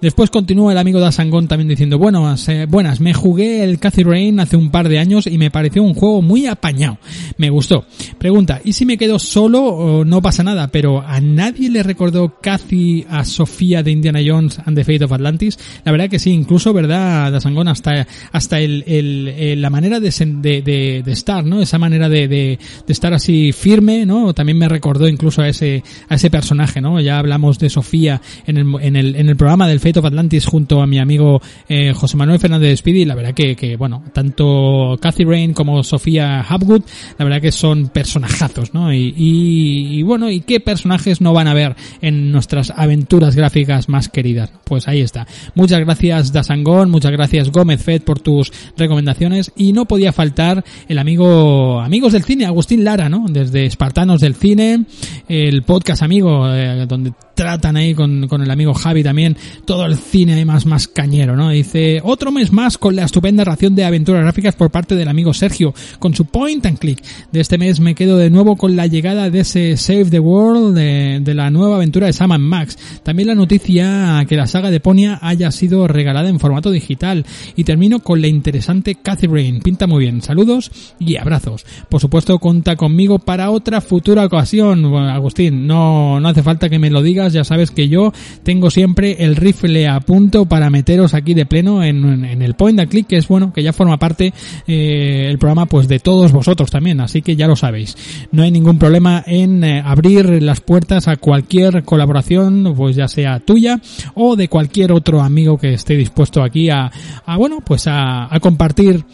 Después 0.00 0.30
continúa 0.30 0.72
el 0.72 0.78
amigo 0.78 1.00
de 1.00 1.06
Asangón 1.06 1.48
también 1.48 1.68
diciendo, 1.68 1.98
bueno, 1.98 2.34
eh, 2.48 2.66
buenas, 2.68 3.00
me 3.00 3.14
jugué 3.14 3.64
el 3.64 3.78
Cathy 3.78 4.02
Rain 4.02 4.40
hace 4.40 4.56
un 4.56 4.70
par 4.70 4.88
de 4.88 4.98
años 4.98 5.26
y 5.26 5.38
me 5.38 5.50
pareció 5.50 5.82
un 5.82 5.94
juego 5.94 6.22
muy 6.22 6.46
apañado. 6.46 6.98
Me 7.36 7.50
gustó. 7.50 7.84
Pregunta, 8.18 8.60
¿y 8.64 8.72
si 8.72 8.86
me 8.86 8.96
quedo 8.96 9.18
solo 9.18 10.04
no 10.04 10.22
pasa 10.22 10.42
nada, 10.42 10.68
pero 10.68 11.02
a 11.02 11.20
nadie 11.20 11.70
le 11.70 11.82
recordó 11.82 12.36
Cathy 12.40 13.04
a 13.08 13.24
Sofía 13.24 13.82
de 13.82 13.90
Indiana 13.90 14.20
Jones 14.24 14.58
and 14.64 14.76
the 14.76 14.84
Fate 14.84 15.04
of 15.04 15.12
Atlantis. 15.12 15.58
La 15.84 15.92
verdad 15.92 16.08
que 16.08 16.18
sí, 16.18 16.30
incluso, 16.30 16.72
¿verdad, 16.72 17.32
Dasangón? 17.32 17.68
Hasta, 17.68 18.06
hasta 18.32 18.60
el, 18.60 18.84
el, 18.86 19.60
la 19.60 19.70
manera 19.70 20.00
de, 20.00 20.10
de, 20.10 21.02
de, 21.04 21.12
estar, 21.12 21.44
¿no? 21.44 21.60
Esa 21.60 21.78
manera 21.78 22.08
de, 22.08 22.28
de, 22.28 22.58
estar 22.88 23.12
así 23.12 23.52
firme, 23.52 24.06
¿no? 24.06 24.34
También 24.34 24.58
me 24.58 24.68
recordó 24.68 25.08
incluso 25.08 25.42
a 25.42 25.48
ese, 25.48 25.82
a 26.08 26.14
ese 26.14 26.30
personaje, 26.30 26.80
¿no? 26.80 27.00
Ya 27.00 27.18
hablamos 27.18 27.58
de 27.58 27.70
Sofía 27.70 28.20
en 28.46 28.56
el, 28.56 28.66
en 28.80 28.96
el, 28.96 29.16
en 29.16 29.28
el 29.28 29.36
programa 29.36 29.68
del 29.68 29.80
Fate 29.80 29.89
of 29.96 30.04
Atlantis 30.04 30.46
junto 30.46 30.82
a 30.82 30.86
mi 30.86 30.98
amigo 30.98 31.40
eh, 31.68 31.92
José 31.94 32.16
Manuel 32.16 32.38
Fernández 32.38 32.78
Speedy. 32.78 33.04
La 33.04 33.14
verdad 33.14 33.34
que, 33.34 33.56
que, 33.56 33.76
bueno, 33.76 34.02
tanto 34.12 34.96
Cathy 35.00 35.24
Rain 35.24 35.54
como 35.54 35.82
Sofía 35.82 36.40
Hapgood, 36.40 36.82
la 37.18 37.24
verdad 37.24 37.40
que 37.40 37.52
son 37.52 37.88
personajazos, 37.88 38.74
¿no? 38.74 38.92
Y, 38.92 40.02
bueno, 40.02 40.30
¿y 40.30 40.40
qué 40.40 40.60
personajes 40.60 41.20
no 41.20 41.32
van 41.32 41.48
a 41.48 41.54
ver 41.54 41.76
en 42.00 42.32
nuestras 42.32 42.70
aventuras 42.70 43.36
gráficas 43.36 43.88
más 43.88 44.08
queridas? 44.08 44.50
Pues 44.64 44.88
ahí 44.88 45.00
está. 45.00 45.26
Muchas 45.54 45.80
gracias 45.80 46.32
Dasangón, 46.32 46.90
muchas 46.90 47.12
gracias 47.12 47.50
Gómez 47.50 47.82
Fed 47.82 48.02
por 48.02 48.20
tus 48.20 48.52
recomendaciones 48.76 49.52
y 49.56 49.72
no 49.72 49.86
podía 49.86 50.12
faltar 50.12 50.64
el 50.88 50.98
amigo, 50.98 51.80
amigos 51.80 52.12
del 52.12 52.24
cine, 52.24 52.46
Agustín 52.46 52.84
Lara, 52.84 53.08
¿no? 53.08 53.26
Desde 53.28 53.66
Espartanos 53.66 54.20
del 54.20 54.34
Cine, 54.34 54.84
el 55.28 55.62
podcast 55.62 56.02
amigo, 56.02 56.52
eh, 56.52 56.86
donde 56.86 57.12
tratan 57.34 57.76
ahí 57.76 57.94
con, 57.94 58.28
con 58.28 58.42
el 58.42 58.50
amigo 58.50 58.74
Javi 58.74 59.02
también 59.02 59.36
todo 59.64 59.79
el 59.86 59.96
cine 59.96 60.44
más, 60.44 60.66
más 60.66 60.88
cañero, 60.88 61.36
¿no? 61.36 61.50
Dice, 61.50 62.00
otro 62.04 62.32
mes 62.32 62.52
más 62.52 62.78
con 62.78 62.96
la 62.96 63.04
estupenda 63.04 63.44
ración 63.44 63.74
de 63.74 63.84
aventuras 63.84 64.22
gráficas 64.22 64.54
por 64.54 64.70
parte 64.70 64.94
del 64.94 65.08
amigo 65.08 65.34
Sergio, 65.34 65.74
con 65.98 66.14
su 66.14 66.24
point 66.26 66.64
and 66.66 66.78
click. 66.78 67.02
De 67.32 67.40
este 67.40 67.58
mes 67.58 67.80
me 67.80 67.94
quedo 67.94 68.16
de 68.16 68.30
nuevo 68.30 68.56
con 68.56 68.76
la 68.76 68.86
llegada 68.86 69.30
de 69.30 69.40
ese 69.40 69.76
Save 69.76 70.06
the 70.06 70.20
World 70.20 70.74
de, 70.74 71.34
la 71.34 71.50
nueva 71.50 71.76
aventura 71.76 72.06
de 72.06 72.12
Sam 72.12 72.38
Max. 72.40 72.78
También 73.02 73.28
la 73.28 73.34
noticia 73.34 74.24
que 74.28 74.36
la 74.36 74.46
saga 74.46 74.70
de 74.70 74.80
Ponia 74.80 75.18
haya 75.22 75.50
sido 75.50 75.86
regalada 75.86 76.28
en 76.28 76.40
formato 76.40 76.70
digital. 76.70 77.24
Y 77.56 77.64
termino 77.64 78.00
con 78.00 78.20
la 78.20 78.26
interesante 78.28 78.96
Catherine. 78.96 79.60
Pinta 79.60 79.86
muy 79.86 80.00
bien. 80.04 80.22
Saludos 80.22 80.70
y 80.98 81.16
abrazos. 81.16 81.64
Por 81.88 82.00
supuesto, 82.00 82.38
cuenta 82.38 82.76
conmigo 82.76 83.18
para 83.18 83.50
otra 83.50 83.80
futura 83.80 84.24
ocasión. 84.24 84.84
Agustín, 84.94 85.66
no, 85.66 86.20
no 86.20 86.28
hace 86.28 86.42
falta 86.42 86.68
que 86.68 86.78
me 86.78 86.90
lo 86.90 87.02
digas. 87.02 87.32
Ya 87.32 87.44
sabes 87.44 87.70
que 87.70 87.88
yo 87.88 88.12
tengo 88.42 88.70
siempre 88.70 89.16
el 89.24 89.36
rifle 89.36 89.69
a 89.88 90.00
punto 90.00 90.46
para 90.46 90.70
meteros 90.70 91.14
aquí 91.14 91.34
de 91.34 91.46
pleno 91.46 91.82
en, 91.82 92.24
en 92.24 92.42
el 92.42 92.54
point 92.54 92.78
and 92.78 92.90
click, 92.90 93.06
que 93.06 93.16
es 93.16 93.28
bueno, 93.28 93.52
que 93.52 93.62
ya 93.62 93.72
forma 93.72 93.98
parte 93.98 94.32
eh, 94.66 95.26
el 95.28 95.38
programa 95.38 95.66
pues 95.66 95.88
de 95.88 95.98
todos 95.98 96.32
vosotros 96.32 96.70
también. 96.70 97.00
Así 97.00 97.22
que 97.22 97.36
ya 97.36 97.46
lo 97.46 97.56
sabéis. 97.56 97.96
No 98.32 98.42
hay 98.42 98.50
ningún 98.50 98.78
problema 98.78 99.22
en 99.26 99.64
eh, 99.64 99.82
abrir 99.84 100.42
las 100.42 100.60
puertas 100.60 101.08
a 101.08 101.16
cualquier 101.16 101.84
colaboración, 101.84 102.74
pues 102.76 102.96
ya 102.96 103.08
sea 103.08 103.40
tuya 103.40 103.80
o 104.14 104.36
de 104.36 104.48
cualquier 104.48 104.92
otro 104.92 105.20
amigo 105.20 105.58
que 105.58 105.74
esté 105.74 105.96
dispuesto 105.96 106.42
aquí 106.42 106.70
a, 106.70 106.90
a 107.24 107.36
bueno, 107.36 107.58
pues 107.64 107.86
a, 107.86 108.32
a 108.34 108.40
compartir 108.40 109.04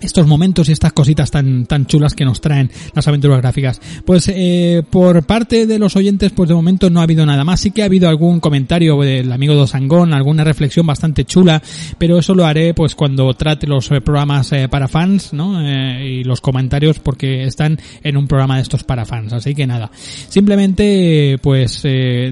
estos 0.00 0.26
momentos 0.26 0.68
y 0.68 0.72
estas 0.72 0.92
cositas 0.92 1.30
tan 1.30 1.66
tan 1.66 1.86
chulas 1.86 2.14
que 2.14 2.24
nos 2.24 2.40
traen 2.40 2.70
las 2.94 3.06
aventuras 3.08 3.38
gráficas. 3.38 3.80
Pues 4.04 4.30
eh, 4.32 4.82
por 4.88 5.24
parte 5.24 5.66
de 5.66 5.78
los 5.78 5.96
oyentes, 5.96 6.32
pues 6.32 6.48
de 6.48 6.54
momento 6.54 6.90
no 6.90 7.00
ha 7.00 7.04
habido 7.04 7.24
nada 7.26 7.44
más. 7.44 7.60
Sí 7.60 7.70
que 7.70 7.82
ha 7.82 7.86
habido 7.86 8.08
algún 8.08 8.40
comentario 8.40 9.00
del 9.00 9.30
amigo 9.32 9.54
Dosangón, 9.54 10.12
alguna 10.12 10.44
reflexión 10.44 10.86
bastante 10.86 11.24
chula, 11.24 11.62
pero 11.98 12.18
eso 12.18 12.34
lo 12.34 12.46
haré 12.46 12.74
pues 12.74 12.94
cuando 12.94 13.32
trate 13.34 13.66
los 13.66 13.90
eh, 13.90 14.00
programas 14.00 14.52
eh, 14.52 14.68
para 14.68 14.88
fans, 14.88 15.32
¿no? 15.32 15.56
y 15.66 16.24
los 16.24 16.40
comentarios 16.40 16.98
porque 16.98 17.44
están 17.44 17.78
en 18.02 18.16
un 18.16 18.26
programa 18.26 18.56
de 18.56 18.62
estos 18.62 18.84
para 18.84 19.04
fans. 19.04 19.32
Así 19.32 19.54
que 19.54 19.66
nada, 19.66 19.90
simplemente 20.28 21.38
pues 21.42 21.82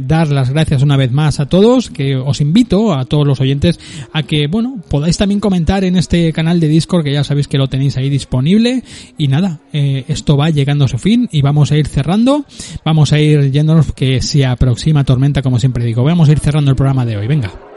dar 0.03 0.29
las 0.31 0.51
gracias 0.51 0.83
una 0.83 0.97
vez 0.97 1.13
más 1.13 1.41
a 1.41 1.47
todos, 1.47 1.91
que 1.91 2.17
os 2.17 2.41
invito 2.41 2.95
a 2.95 3.05
todos 3.05 3.27
los 3.27 3.41
oyentes 3.41 3.79
a 4.13 4.23
que 4.23 4.47
bueno 4.47 4.81
podáis 4.89 5.17
también 5.17 5.41
comentar 5.41 5.85
en 5.85 5.97
este 5.97 6.33
canal 6.33 6.61
de 6.61 6.69
Discord 6.69 7.05
que 7.05 7.13
ya 7.13 7.25
sabéis 7.25 7.49
que 7.49 7.54
que 7.55 7.59
lo 7.59 7.69
tenéis 7.69 7.97
ahí 7.97 8.11
disponible. 8.11 8.83
Y 9.17 9.29
nada, 9.29 9.61
eh, 9.73 10.05
esto 10.09 10.37
va 10.37 10.51
llegando 10.51 10.87
a 10.87 10.89
su 10.89 10.99
fin 10.99 11.29
y 11.31 11.41
vamos 11.41 11.71
a 11.71 11.77
ir 11.77 11.87
cerrando. 11.87 12.45
Vamos 12.85 13.13
a 13.13 13.21
ir 13.21 13.53
yéndonos 13.53 13.93
que 13.93 14.21
se 14.23 14.45
aproxima 14.45 15.05
tormenta, 15.05 15.41
como 15.41 15.61
siempre 15.61 15.85
digo. 15.85 16.03
Vamos 16.03 16.29
a 16.29 16.33
ir 16.33 16.41
cerrando 16.41 16.73
el 16.73 16.77
programa 16.77 17.07
de 17.07 17.17
hoy. 17.17 17.29
Venga. 17.29 17.74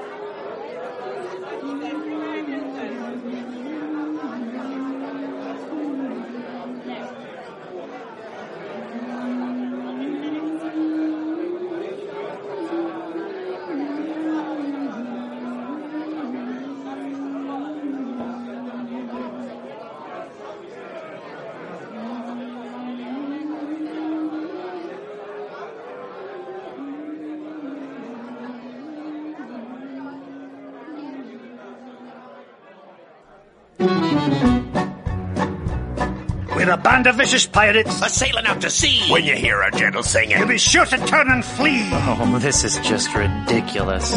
We're 36.55 36.71
a 36.71 36.77
band 36.77 37.07
of 37.07 37.15
vicious 37.15 37.45
pirates. 37.45 38.01
A 38.01 38.09
sailing 38.09 38.45
out 38.45 38.61
to 38.61 38.69
sea. 38.69 39.11
When 39.11 39.23
you 39.23 39.35
hear 39.35 39.61
our 39.61 39.71
gentle 39.71 40.03
singing. 40.03 40.37
You'll 40.39 40.47
be 40.47 40.57
sure 40.57 40.85
to 40.85 40.97
turn 41.05 41.29
and 41.29 41.45
flee. 41.45 41.87
Oh, 41.93 42.39
this 42.39 42.63
is 42.63 42.77
just 42.79 43.13
ridiculous. 43.13 44.11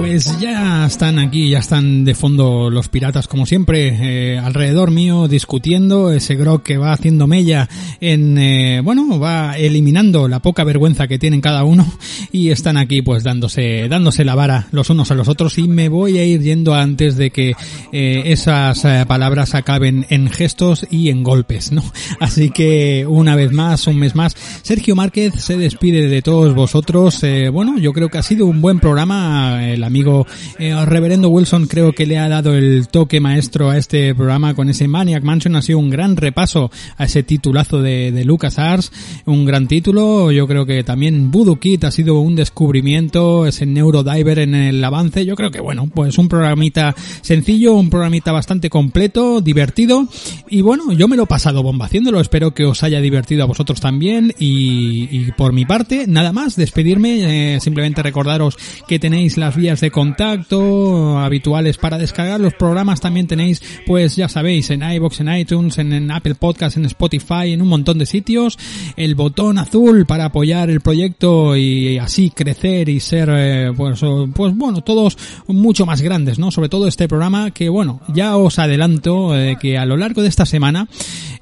Pues 0.00 0.40
ya 0.40 0.86
están 0.86 1.18
aquí, 1.18 1.50
ya 1.50 1.58
están 1.58 2.06
de 2.06 2.14
fondo 2.14 2.70
los 2.70 2.88
piratas 2.88 3.28
como 3.28 3.44
siempre, 3.44 3.98
eh, 4.00 4.38
alrededor 4.38 4.90
mío 4.90 5.28
discutiendo, 5.28 6.10
ese 6.10 6.36
grog 6.36 6.62
que 6.62 6.78
va 6.78 6.94
haciendo 6.94 7.26
mella 7.26 7.68
en, 8.00 8.38
eh, 8.38 8.80
bueno, 8.82 9.20
va 9.20 9.58
eliminando 9.58 10.26
la 10.26 10.40
poca 10.40 10.64
vergüenza 10.64 11.06
que 11.06 11.18
tienen 11.18 11.42
cada 11.42 11.64
uno 11.64 11.86
y 12.32 12.48
están 12.48 12.78
aquí 12.78 13.02
pues 13.02 13.24
dándose, 13.24 13.88
dándose 13.90 14.24
la 14.24 14.34
vara 14.34 14.68
los 14.72 14.88
unos 14.88 15.10
a 15.10 15.14
los 15.14 15.28
otros 15.28 15.58
y 15.58 15.68
me 15.68 15.90
voy 15.90 16.16
a 16.16 16.24
ir 16.24 16.40
yendo 16.40 16.74
antes 16.74 17.18
de 17.18 17.30
que 17.30 17.52
eh, 17.92 18.22
esas 18.24 18.82
eh, 18.86 19.04
palabras 19.06 19.54
acaben 19.54 20.06
en 20.08 20.30
gestos 20.30 20.86
y 20.90 21.10
en 21.10 21.22
golpes, 21.22 21.72
¿no? 21.72 21.84
Así 22.20 22.48
que 22.48 23.04
una 23.06 23.36
vez 23.36 23.52
más, 23.52 23.86
un 23.86 23.98
mes 23.98 24.14
más, 24.14 24.34
Sergio 24.62 24.96
Márquez 24.96 25.34
se 25.36 25.58
despide 25.58 26.08
de 26.08 26.22
todos 26.22 26.54
vosotros, 26.54 27.22
eh, 27.22 27.50
bueno, 27.50 27.78
yo 27.78 27.92
creo 27.92 28.08
que 28.08 28.16
ha 28.16 28.22
sido 28.22 28.46
un 28.46 28.62
buen 28.62 28.80
programa, 28.80 29.68
el 29.68 29.89
amigo 29.90 30.24
eh, 30.60 30.72
Reverendo 30.86 31.28
Wilson 31.30 31.66
creo 31.66 31.92
que 31.92 32.06
le 32.06 32.16
ha 32.16 32.28
dado 32.28 32.54
el 32.54 32.86
toque 32.88 33.18
maestro 33.18 33.70
a 33.70 33.76
este 33.76 34.14
programa 34.14 34.54
con 34.54 34.70
ese 34.70 34.86
Maniac 34.86 35.24
Mansion. 35.24 35.56
Ha 35.56 35.62
sido 35.62 35.80
un 35.80 35.90
gran 35.90 36.16
repaso 36.16 36.70
a 36.96 37.04
ese 37.04 37.24
titulazo 37.24 37.82
de, 37.82 38.12
de 38.12 38.24
LucasArts, 38.24 38.92
un 39.26 39.44
gran 39.44 39.66
título. 39.66 40.30
Yo 40.30 40.46
creo 40.46 40.64
que 40.64 40.84
también 40.84 41.32
Voodoo 41.32 41.56
Kit 41.56 41.82
ha 41.84 41.90
sido 41.90 42.20
un 42.20 42.36
descubrimiento, 42.36 43.46
ese 43.46 43.66
Neurodiver 43.66 44.38
en 44.38 44.54
el 44.54 44.82
avance. 44.84 45.26
Yo 45.26 45.34
creo 45.34 45.50
que 45.50 45.60
bueno, 45.60 45.90
pues 45.92 46.16
un 46.18 46.28
programita 46.28 46.94
sencillo, 47.20 47.74
un 47.74 47.90
programita 47.90 48.30
bastante 48.30 48.70
completo, 48.70 49.40
divertido. 49.40 50.06
Y 50.48 50.62
bueno, 50.62 50.92
yo 50.92 51.08
me 51.08 51.16
lo 51.16 51.24
he 51.24 51.26
pasado 51.26 51.64
bomba 51.64 51.86
haciéndolo. 51.86 52.20
Espero 52.20 52.54
que 52.54 52.64
os 52.64 52.84
haya 52.84 53.00
divertido 53.00 53.42
a 53.42 53.46
vosotros 53.46 53.80
también. 53.80 54.32
Y, 54.38 55.08
y 55.10 55.32
por 55.32 55.52
mi 55.52 55.64
parte, 55.64 56.06
nada 56.06 56.32
más, 56.32 56.54
despedirme. 56.54 57.56
Eh, 57.56 57.60
simplemente 57.60 58.02
recordaros 58.02 58.56
que 58.86 59.00
tenéis 59.00 59.36
las 59.36 59.56
vías 59.56 59.79
de 59.80 59.90
contacto 59.90 61.18
habituales 61.18 61.78
para 61.78 61.98
descargar 61.98 62.40
los 62.40 62.54
programas 62.54 63.00
también 63.00 63.26
tenéis 63.26 63.62
pues 63.86 64.16
ya 64.16 64.28
sabéis 64.28 64.70
en 64.70 64.82
iBox, 64.82 65.20
en 65.20 65.34
iTunes, 65.34 65.78
en, 65.78 66.10
Apple 66.10 66.34
Podcast, 66.34 66.76
en 66.76 66.84
Spotify, 66.86 67.52
en 67.52 67.62
un 67.62 67.68
montón 67.68 67.98
de 67.98 68.06
sitios, 68.06 68.58
el 68.96 69.14
botón 69.14 69.58
azul 69.58 70.06
para 70.06 70.26
apoyar 70.26 70.70
el 70.70 70.80
proyecto 70.80 71.56
y 71.56 71.98
así 71.98 72.30
crecer 72.30 72.88
y 72.88 73.00
ser 73.00 73.28
eh, 73.32 73.72
pues, 73.76 74.00
pues 74.34 74.56
bueno, 74.56 74.82
todos 74.82 75.16
mucho 75.46 75.86
más 75.86 76.02
grandes, 76.02 76.38
¿no? 76.38 76.50
Sobre 76.50 76.68
todo 76.68 76.86
este 76.86 77.08
programa 77.08 77.50
que 77.50 77.68
bueno, 77.68 78.00
ya 78.08 78.36
os 78.36 78.58
adelanto 78.58 79.36
eh, 79.36 79.56
que 79.60 79.78
a 79.78 79.86
lo 79.86 79.96
largo 79.96 80.22
de 80.22 80.28
esta 80.28 80.46
semana 80.46 80.88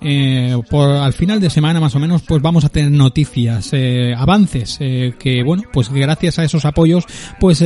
eh, 0.01 0.57
por 0.71 0.91
al 0.91 1.13
final 1.13 1.41
de 1.41 1.51
semana 1.51 1.81
más 1.81 1.95
o 1.95 1.99
menos 1.99 2.23
pues 2.23 2.41
vamos 2.41 2.65
a 2.65 2.69
tener 2.69 2.91
noticias, 2.91 3.73
avances 4.17 4.79
que 4.79 5.43
bueno, 5.45 5.65
pues 5.73 5.91
gracias 5.91 6.39
a 6.39 6.45
esos 6.45 6.65
apoyos 6.65 7.05
pues 7.41 7.65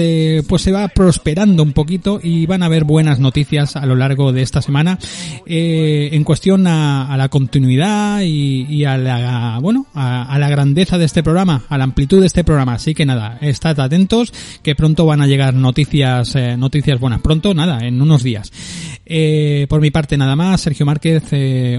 pues 0.48 0.61
se 0.62 0.70
va 0.70 0.86
prosperando 0.86 1.64
un 1.64 1.72
poquito 1.72 2.20
y 2.22 2.46
van 2.46 2.62
a 2.62 2.66
haber 2.66 2.84
buenas 2.84 3.18
noticias 3.18 3.74
a 3.74 3.84
lo 3.84 3.96
largo 3.96 4.32
de 4.32 4.42
esta 4.42 4.62
semana 4.62 4.96
eh, 5.44 6.10
en 6.12 6.22
cuestión 6.22 6.68
a, 6.68 7.16
la 7.16 7.28
continuidad 7.28 8.20
y, 8.22 8.84
a 8.84 8.96
la 8.96 9.58
bueno 9.60 9.86
a, 9.92 10.38
la 10.38 10.48
grandeza 10.48 10.98
de 10.98 11.04
este 11.04 11.24
programa, 11.24 11.64
a 11.68 11.78
la 11.78 11.84
amplitud 11.84 12.20
de 12.20 12.26
este 12.26 12.44
programa. 12.44 12.74
Así 12.74 12.94
que 12.94 13.04
nada, 13.04 13.38
estad 13.40 13.80
atentos 13.80 14.32
que 14.62 14.76
pronto 14.76 15.04
van 15.04 15.20
a 15.20 15.26
llegar 15.26 15.54
noticias 15.54 16.36
eh, 16.36 16.56
noticias 16.56 17.00
buenas. 17.00 17.22
Pronto, 17.22 17.54
nada, 17.54 17.80
en 17.84 18.00
unos 18.00 18.22
días. 18.22 18.52
Eh, 19.04 19.66
por 19.68 19.80
mi 19.80 19.90
parte 19.90 20.16
nada 20.16 20.36
más, 20.36 20.60
Sergio 20.60 20.86
Márquez, 20.86 21.24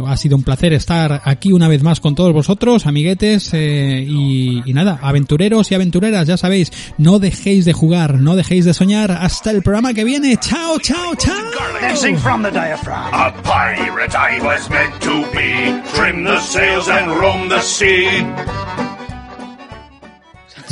ha 0.06 0.18
sido 0.18 0.36
un 0.36 0.44
placer 0.44 0.74
estar 0.74 1.22
aquí 1.24 1.54
una 1.54 1.70
vez 1.70 1.84
más 1.84 2.02
con 2.02 2.16
todos 2.16 2.34
vosotros, 2.34 2.86
amiguetes, 2.86 3.54
y, 3.54 4.62
y 4.66 4.74
nada, 4.74 5.00
aventureros 5.02 5.72
y 5.72 5.76
aventureras, 5.76 6.28
ya 6.28 6.36
sabéis, 6.36 6.72
no 6.98 7.20
dejéis 7.20 7.64
de 7.64 7.74
jugar, 7.74 8.20
no 8.20 8.36
dejéis 8.36 8.66
de 8.66 8.73
soñar, 8.74 9.12
hasta 9.12 9.52
el 9.52 9.62
programa 9.62 9.94
que 9.94 10.04
viene, 10.04 10.38
chao, 10.38 10.78
chao, 10.80 11.16
chao. 11.16 11.52
Dancing 11.82 12.18
from 12.18 12.44
the 12.44 12.52
diaphragm. 12.52 13.14
A 13.14 13.32
pirate 13.44 14.16
I 14.16 14.40
was 14.44 14.70
meant 14.70 15.02
to 15.02 15.24
be. 15.32 15.82
Trim 15.96 16.24
the 16.24 16.40
sails 16.40 16.88
and 16.88 17.12
roam 17.20 17.50
the 17.50 17.62
sea. 17.62 18.08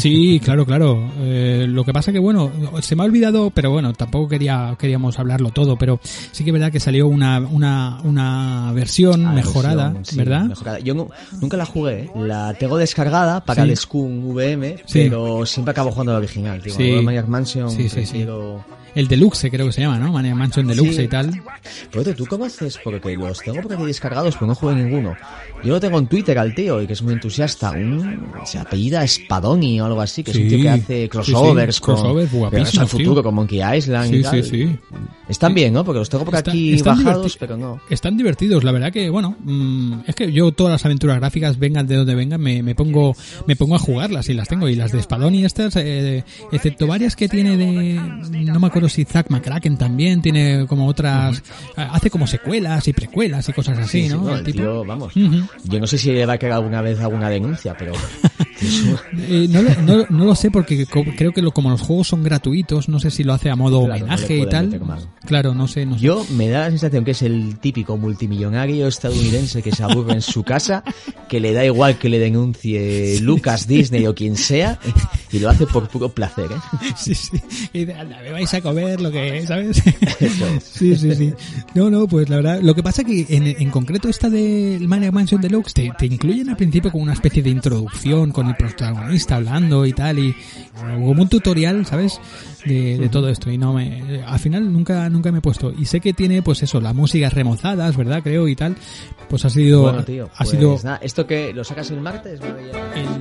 Sí, 0.01 0.39
claro, 0.43 0.65
claro. 0.65 1.11
Eh, 1.19 1.65
lo 1.69 1.83
que 1.83 1.93
pasa 1.93 2.11
que 2.11 2.19
bueno, 2.19 2.51
se 2.81 2.95
me 2.95 3.03
ha 3.03 3.05
olvidado, 3.05 3.51
pero 3.51 3.71
bueno, 3.71 3.93
tampoco 3.93 4.27
quería 4.29 4.75
queríamos 4.79 5.19
hablarlo 5.19 5.51
todo, 5.51 5.77
pero 5.77 5.99
sí 6.03 6.43
que 6.43 6.49
es 6.49 6.53
verdad 6.53 6.71
que 6.71 6.79
salió 6.79 7.07
una 7.07 7.39
una, 7.39 7.99
una 8.03 8.71
versión 8.73 9.25
Ah, 9.27 9.31
mejorada, 9.33 9.85
versión, 9.89 10.05
sí, 10.05 10.17
¿verdad? 10.17 10.43
mejorada. 10.45 10.79
Yo 10.79 10.93
nu- 10.93 11.09
nunca 11.39 11.57
la 11.57 11.65
jugué, 11.65 12.01
¿eh? 12.01 12.11
la 12.15 12.53
tengo 12.55 12.77
descargada 12.77 13.43
para 13.45 13.63
Sí. 13.63 13.69
el 13.69 13.77
Scum 13.77 14.25
VM, 14.33 14.77
pero 14.91 15.45
siempre 15.45 15.71
acabo 15.71 15.91
jugando 15.91 16.13
la 16.13 16.19
original, 16.19 16.61
tío. 16.61 16.73
Sí. 16.73 16.91
Mansion, 17.27 17.69
Sí, 17.69 17.87
sí, 17.89 18.05
sí. 18.05 18.25
El 18.95 19.07
Deluxe 19.07 19.49
creo 19.49 19.67
que 19.67 19.71
se 19.71 19.81
llama, 19.81 19.97
¿no? 19.99 20.11
Mansion 20.35 20.67
Deluxe 20.67 20.95
Sí. 20.95 21.01
y 21.03 21.07
tal. 21.07 21.31
Pero 21.91 22.03
tú, 22.03 22.13
¿tú 22.13 22.25
cómo 22.25 22.45
haces? 22.45 22.77
Porque 22.83 23.15
los 23.15 23.39
tengo 23.39 23.61
por 23.61 23.73
aquí 23.73 23.83
descargados, 23.85 24.35
pero 24.35 24.47
no 24.47 24.55
juego 24.55 24.77
ninguno. 24.77 25.15
Yo 25.63 25.73
lo 25.73 25.79
tengo 25.79 25.97
en 25.99 26.07
Twitter 26.07 26.37
al 26.39 26.53
tío, 26.55 26.81
y 26.81 26.87
que 26.87 26.93
es 26.93 27.01
muy 27.01 27.13
entusiasta. 27.13 27.71
Un, 27.71 28.19
se 28.45 28.57
apellida 28.59 29.05
Spadoni 29.07 29.79
o 29.79 29.85
algo 29.85 30.01
así, 30.01 30.23
que 30.23 30.31
es 30.31 30.37
un 30.37 30.43
Sí. 30.43 30.49
tío 30.49 30.61
que 30.63 30.69
hace 30.69 31.09
crossovers 31.09 31.75
Sí, 31.75 31.79
sí, 31.79 31.85
con 31.85 31.95
crossovers 31.95 32.77
al 32.79 32.87
futuro, 32.87 33.13
tío. 33.15 33.23
con 33.23 33.35
Monkey 33.35 33.61
Island 33.77 34.13
y 34.13 34.17
Sí, 34.17 34.23
tal. 34.23 34.43
sí, 34.43 34.49
sí. 34.49 34.75
Están 35.29 35.53
bien, 35.53 35.71
¿no? 35.73 35.85
Porque 35.85 35.99
los 35.99 36.09
tengo 36.09 36.25
por 36.25 36.35
Está- 36.35 36.51
aquí 36.51 36.73
están 36.73 37.03
bajados, 37.03 37.37
pero 37.37 37.55
no. 37.57 37.79
Están 37.89 38.17
divertidos, 38.17 38.63
la 38.63 38.71
verdad 38.71 38.91
que, 38.91 39.09
bueno, 39.09 39.35
mm, 39.43 39.99
es 40.07 40.15
que 40.15 40.31
yo 40.31 40.51
todas 40.51 40.71
las 40.73 40.85
aventuras 40.85 41.17
gráficas, 41.19 41.57
vengan 41.59 41.87
de 41.87 41.95
donde 41.95 42.15
vengan, 42.15 42.41
me, 42.41 42.61
me 42.63 42.75
pongo 42.75 43.15
me 43.47 43.55
pongo 43.55 43.75
a 43.75 43.79
jugarlas 43.79 44.27
y 44.29 44.33
las 44.33 44.47
tengo. 44.49 44.67
Y 44.67 44.75
las 44.75 44.91
de 44.91 45.01
Spadón 45.01 45.35
y 45.35 45.45
estas, 45.45 45.75
eh, 45.77 46.23
excepto 46.51 46.87
varias 46.87 47.15
que 47.15 47.29
tiene 47.29 47.55
de... 47.55 47.93
No 48.51 48.59
me 48.59 48.67
acuerdo 48.67 48.80
si 48.89 49.05
Zack 49.05 49.29
McCracken 49.29 49.77
también 49.77 50.21
tiene 50.21 50.65
como 50.67 50.87
otras... 50.87 51.41
Hace 51.75 52.09
como 52.09 52.27
secuelas 52.27 52.87
y 52.87 52.93
precuelas 52.93 53.47
y 53.49 53.53
cosas 53.53 53.77
así, 53.79 54.03
Sí, 54.03 54.09
sí, 54.09 54.13
¿no? 54.15 54.21
no, 54.23 54.31
El 54.33 54.39
el 54.39 54.45
tipo. 54.45 54.57
tío, 54.59 54.85
vamos. 54.85 55.15
Ujú. 55.15 55.47
Yo 55.65 55.79
no 55.79 55.87
sé 55.87 55.97
si 55.97 56.11
le 56.11 56.25
va 56.25 56.33
a 56.33 56.37
caer 56.37 56.53
alguna 56.53 56.81
vez 56.81 56.99
alguna 56.99 57.29
denuncia, 57.29 57.75
pero... 57.77 57.93
Eh, 59.17 59.47
no, 59.49 59.61
lo, 59.61 59.75
no, 59.81 60.05
no 60.09 60.25
lo 60.25 60.35
sé 60.35 60.51
porque 60.51 60.85
creo 60.85 61.31
que 61.31 61.41
lo- 61.41 61.51
como 61.51 61.69
los 61.69 61.81
juegos 61.81 62.07
son 62.07 62.23
gratuitos, 62.23 62.89
no 62.89 62.99
sé 62.99 63.11
si 63.11 63.23
lo 63.23 63.33
hace 63.33 63.49
a 63.49 63.55
modo 63.55 63.85
Claro, 63.85 63.99
no 63.99 64.13
homenaje 64.13 64.35
y 64.37 64.43
pueden 64.45 64.49
tal. 64.69 64.79
Claro, 65.25 65.53
no 65.55 65.67
sé, 65.67 65.85
no 65.85 65.95
sé. 65.97 66.01
Yo 66.05 66.25
me 66.31 66.49
da 66.49 66.61
la 66.61 66.69
sensación 66.69 67.03
que 67.05 67.11
es 67.11 67.21
el 67.21 67.57
típico 67.59 67.97
multimillonario 67.97 68.87
estadounidense 68.87 69.61
que 69.61 69.71
se 69.71 69.83
aburre 69.83 70.13
en 70.13 70.21
su 70.21 70.43
casa, 70.43 70.83
que 71.27 71.39
le 71.39 71.53
da 71.53 71.65
igual 71.65 71.97
que 71.97 72.09
le 72.09 72.19
denuncie 72.19 73.19
Lucas, 73.21 73.67
Disney 73.67 74.05
o 74.07 74.15
quien 74.15 74.35
sea, 74.35 74.79
y 75.31 75.39
lo 75.39 75.49
hace 75.49 75.65
por 75.67 75.87
puro 75.87 76.09
placer, 76.09 76.45
¿eh? 76.51 76.87
Sí, 76.95 77.15
sí. 77.15 77.37
Y 77.73 77.79
dice, 77.85 77.93
anda, 77.93 78.19
me 78.21 78.31
vais 78.31 78.53
a 78.53 78.61
comer 78.61 78.99
lo 79.01 79.11
que, 79.11 79.45
¿sabes? 79.47 79.81
Eso 80.19 80.45
es. 80.47 80.63
Sí, 80.63 80.95
sí, 80.95 81.15
sí. 81.15 81.33
No, 81.75 81.89
no, 81.89 82.07
pues 82.07 82.29
la 82.29 82.37
verdad, 82.37 82.59
lo 82.61 82.75
que 82.75 82.83
pasa 82.83 83.03
que 83.03 83.25
en, 83.29 83.47
en 83.47 83.69
concreto 83.69 84.09
esta 84.09 84.29
del 84.29 84.87
Maniac 84.87 85.13
Mansion 85.13 85.41
Deluxe 85.41 85.73
te, 85.73 85.91
te 85.97 86.05
incluyen 86.05 86.49
al 86.49 86.57
principio 86.57 86.91
como 86.91 87.03
una 87.03 87.13
especie 87.13 87.41
de 87.43 87.49
introducción 87.49 88.31
con 88.31 88.49
el 88.51 88.57
protagonista 88.57 89.35
hablando 89.37 89.85
y 89.85 89.93
tal 89.93 90.19
y 90.19 90.35
como 90.79 91.21
un 91.21 91.29
tutorial, 91.29 91.85
¿sabes? 91.85 92.19
De, 92.65 92.97
de 92.97 93.09
todo 93.09 93.27
esto 93.29 93.49
y 93.49 93.57
no 93.57 93.73
me, 93.73 94.23
al 94.25 94.37
final 94.39 94.71
nunca, 94.71 95.09
nunca 95.09 95.31
me 95.31 95.39
he 95.39 95.41
puesto 95.41 95.73
y 95.75 95.85
sé 95.85 95.99
que 95.99 96.13
tiene 96.13 96.41
pues 96.43 96.61
eso, 96.61 96.79
las 96.79 96.93
músicas 96.93 97.33
remozadas, 97.33 97.97
¿verdad? 97.97 98.21
Creo 98.23 98.47
y 98.47 98.55
tal, 98.55 98.75
pues 99.29 99.43
ha 99.45 99.49
sido, 99.49 99.81
Bueno, 99.81 100.03
tío, 100.03 100.29
ha 100.35 100.37
pues 100.39 100.49
sido 100.51 100.77
nada, 100.83 100.99
¿esto 101.01 101.25
que 101.25 101.53
lo 101.53 101.63
sacas 101.63 101.89
el 101.89 102.01
martes? 102.01 102.39
El- 102.95 103.11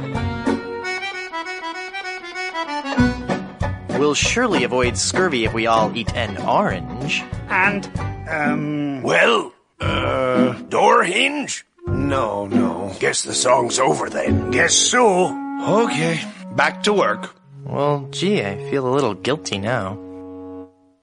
We'll 3.99 4.15
surely 4.15 4.65
avoid 4.65 4.97
scurvy 4.97 5.45
if 5.45 5.53
we 5.53 5.67
all 5.67 5.91
eat 5.95 6.11
an 6.17 6.39
orange. 6.39 7.23
And, 7.51 7.85
um, 8.31 9.03
Well, 9.03 9.53
uh, 9.81 10.55
door 10.71 11.05
hinge? 11.05 11.65
No, 12.09 12.47
no. 12.47 12.93
Guess 12.99 13.23
the 13.25 13.35
song's 13.35 13.79
over 13.79 14.09
then. 14.11 14.51
Guess 14.51 14.75
so. 14.75 15.37
Okay, 15.69 16.21
back 16.57 16.83
to 16.85 16.93
work. 16.93 17.35
Well, 17.65 18.09
gee, 18.11 18.43
I 18.43 18.57
feel 18.71 18.89
a 18.89 18.95
little 18.95 19.15
guilty 19.15 19.59
now. 19.59 19.99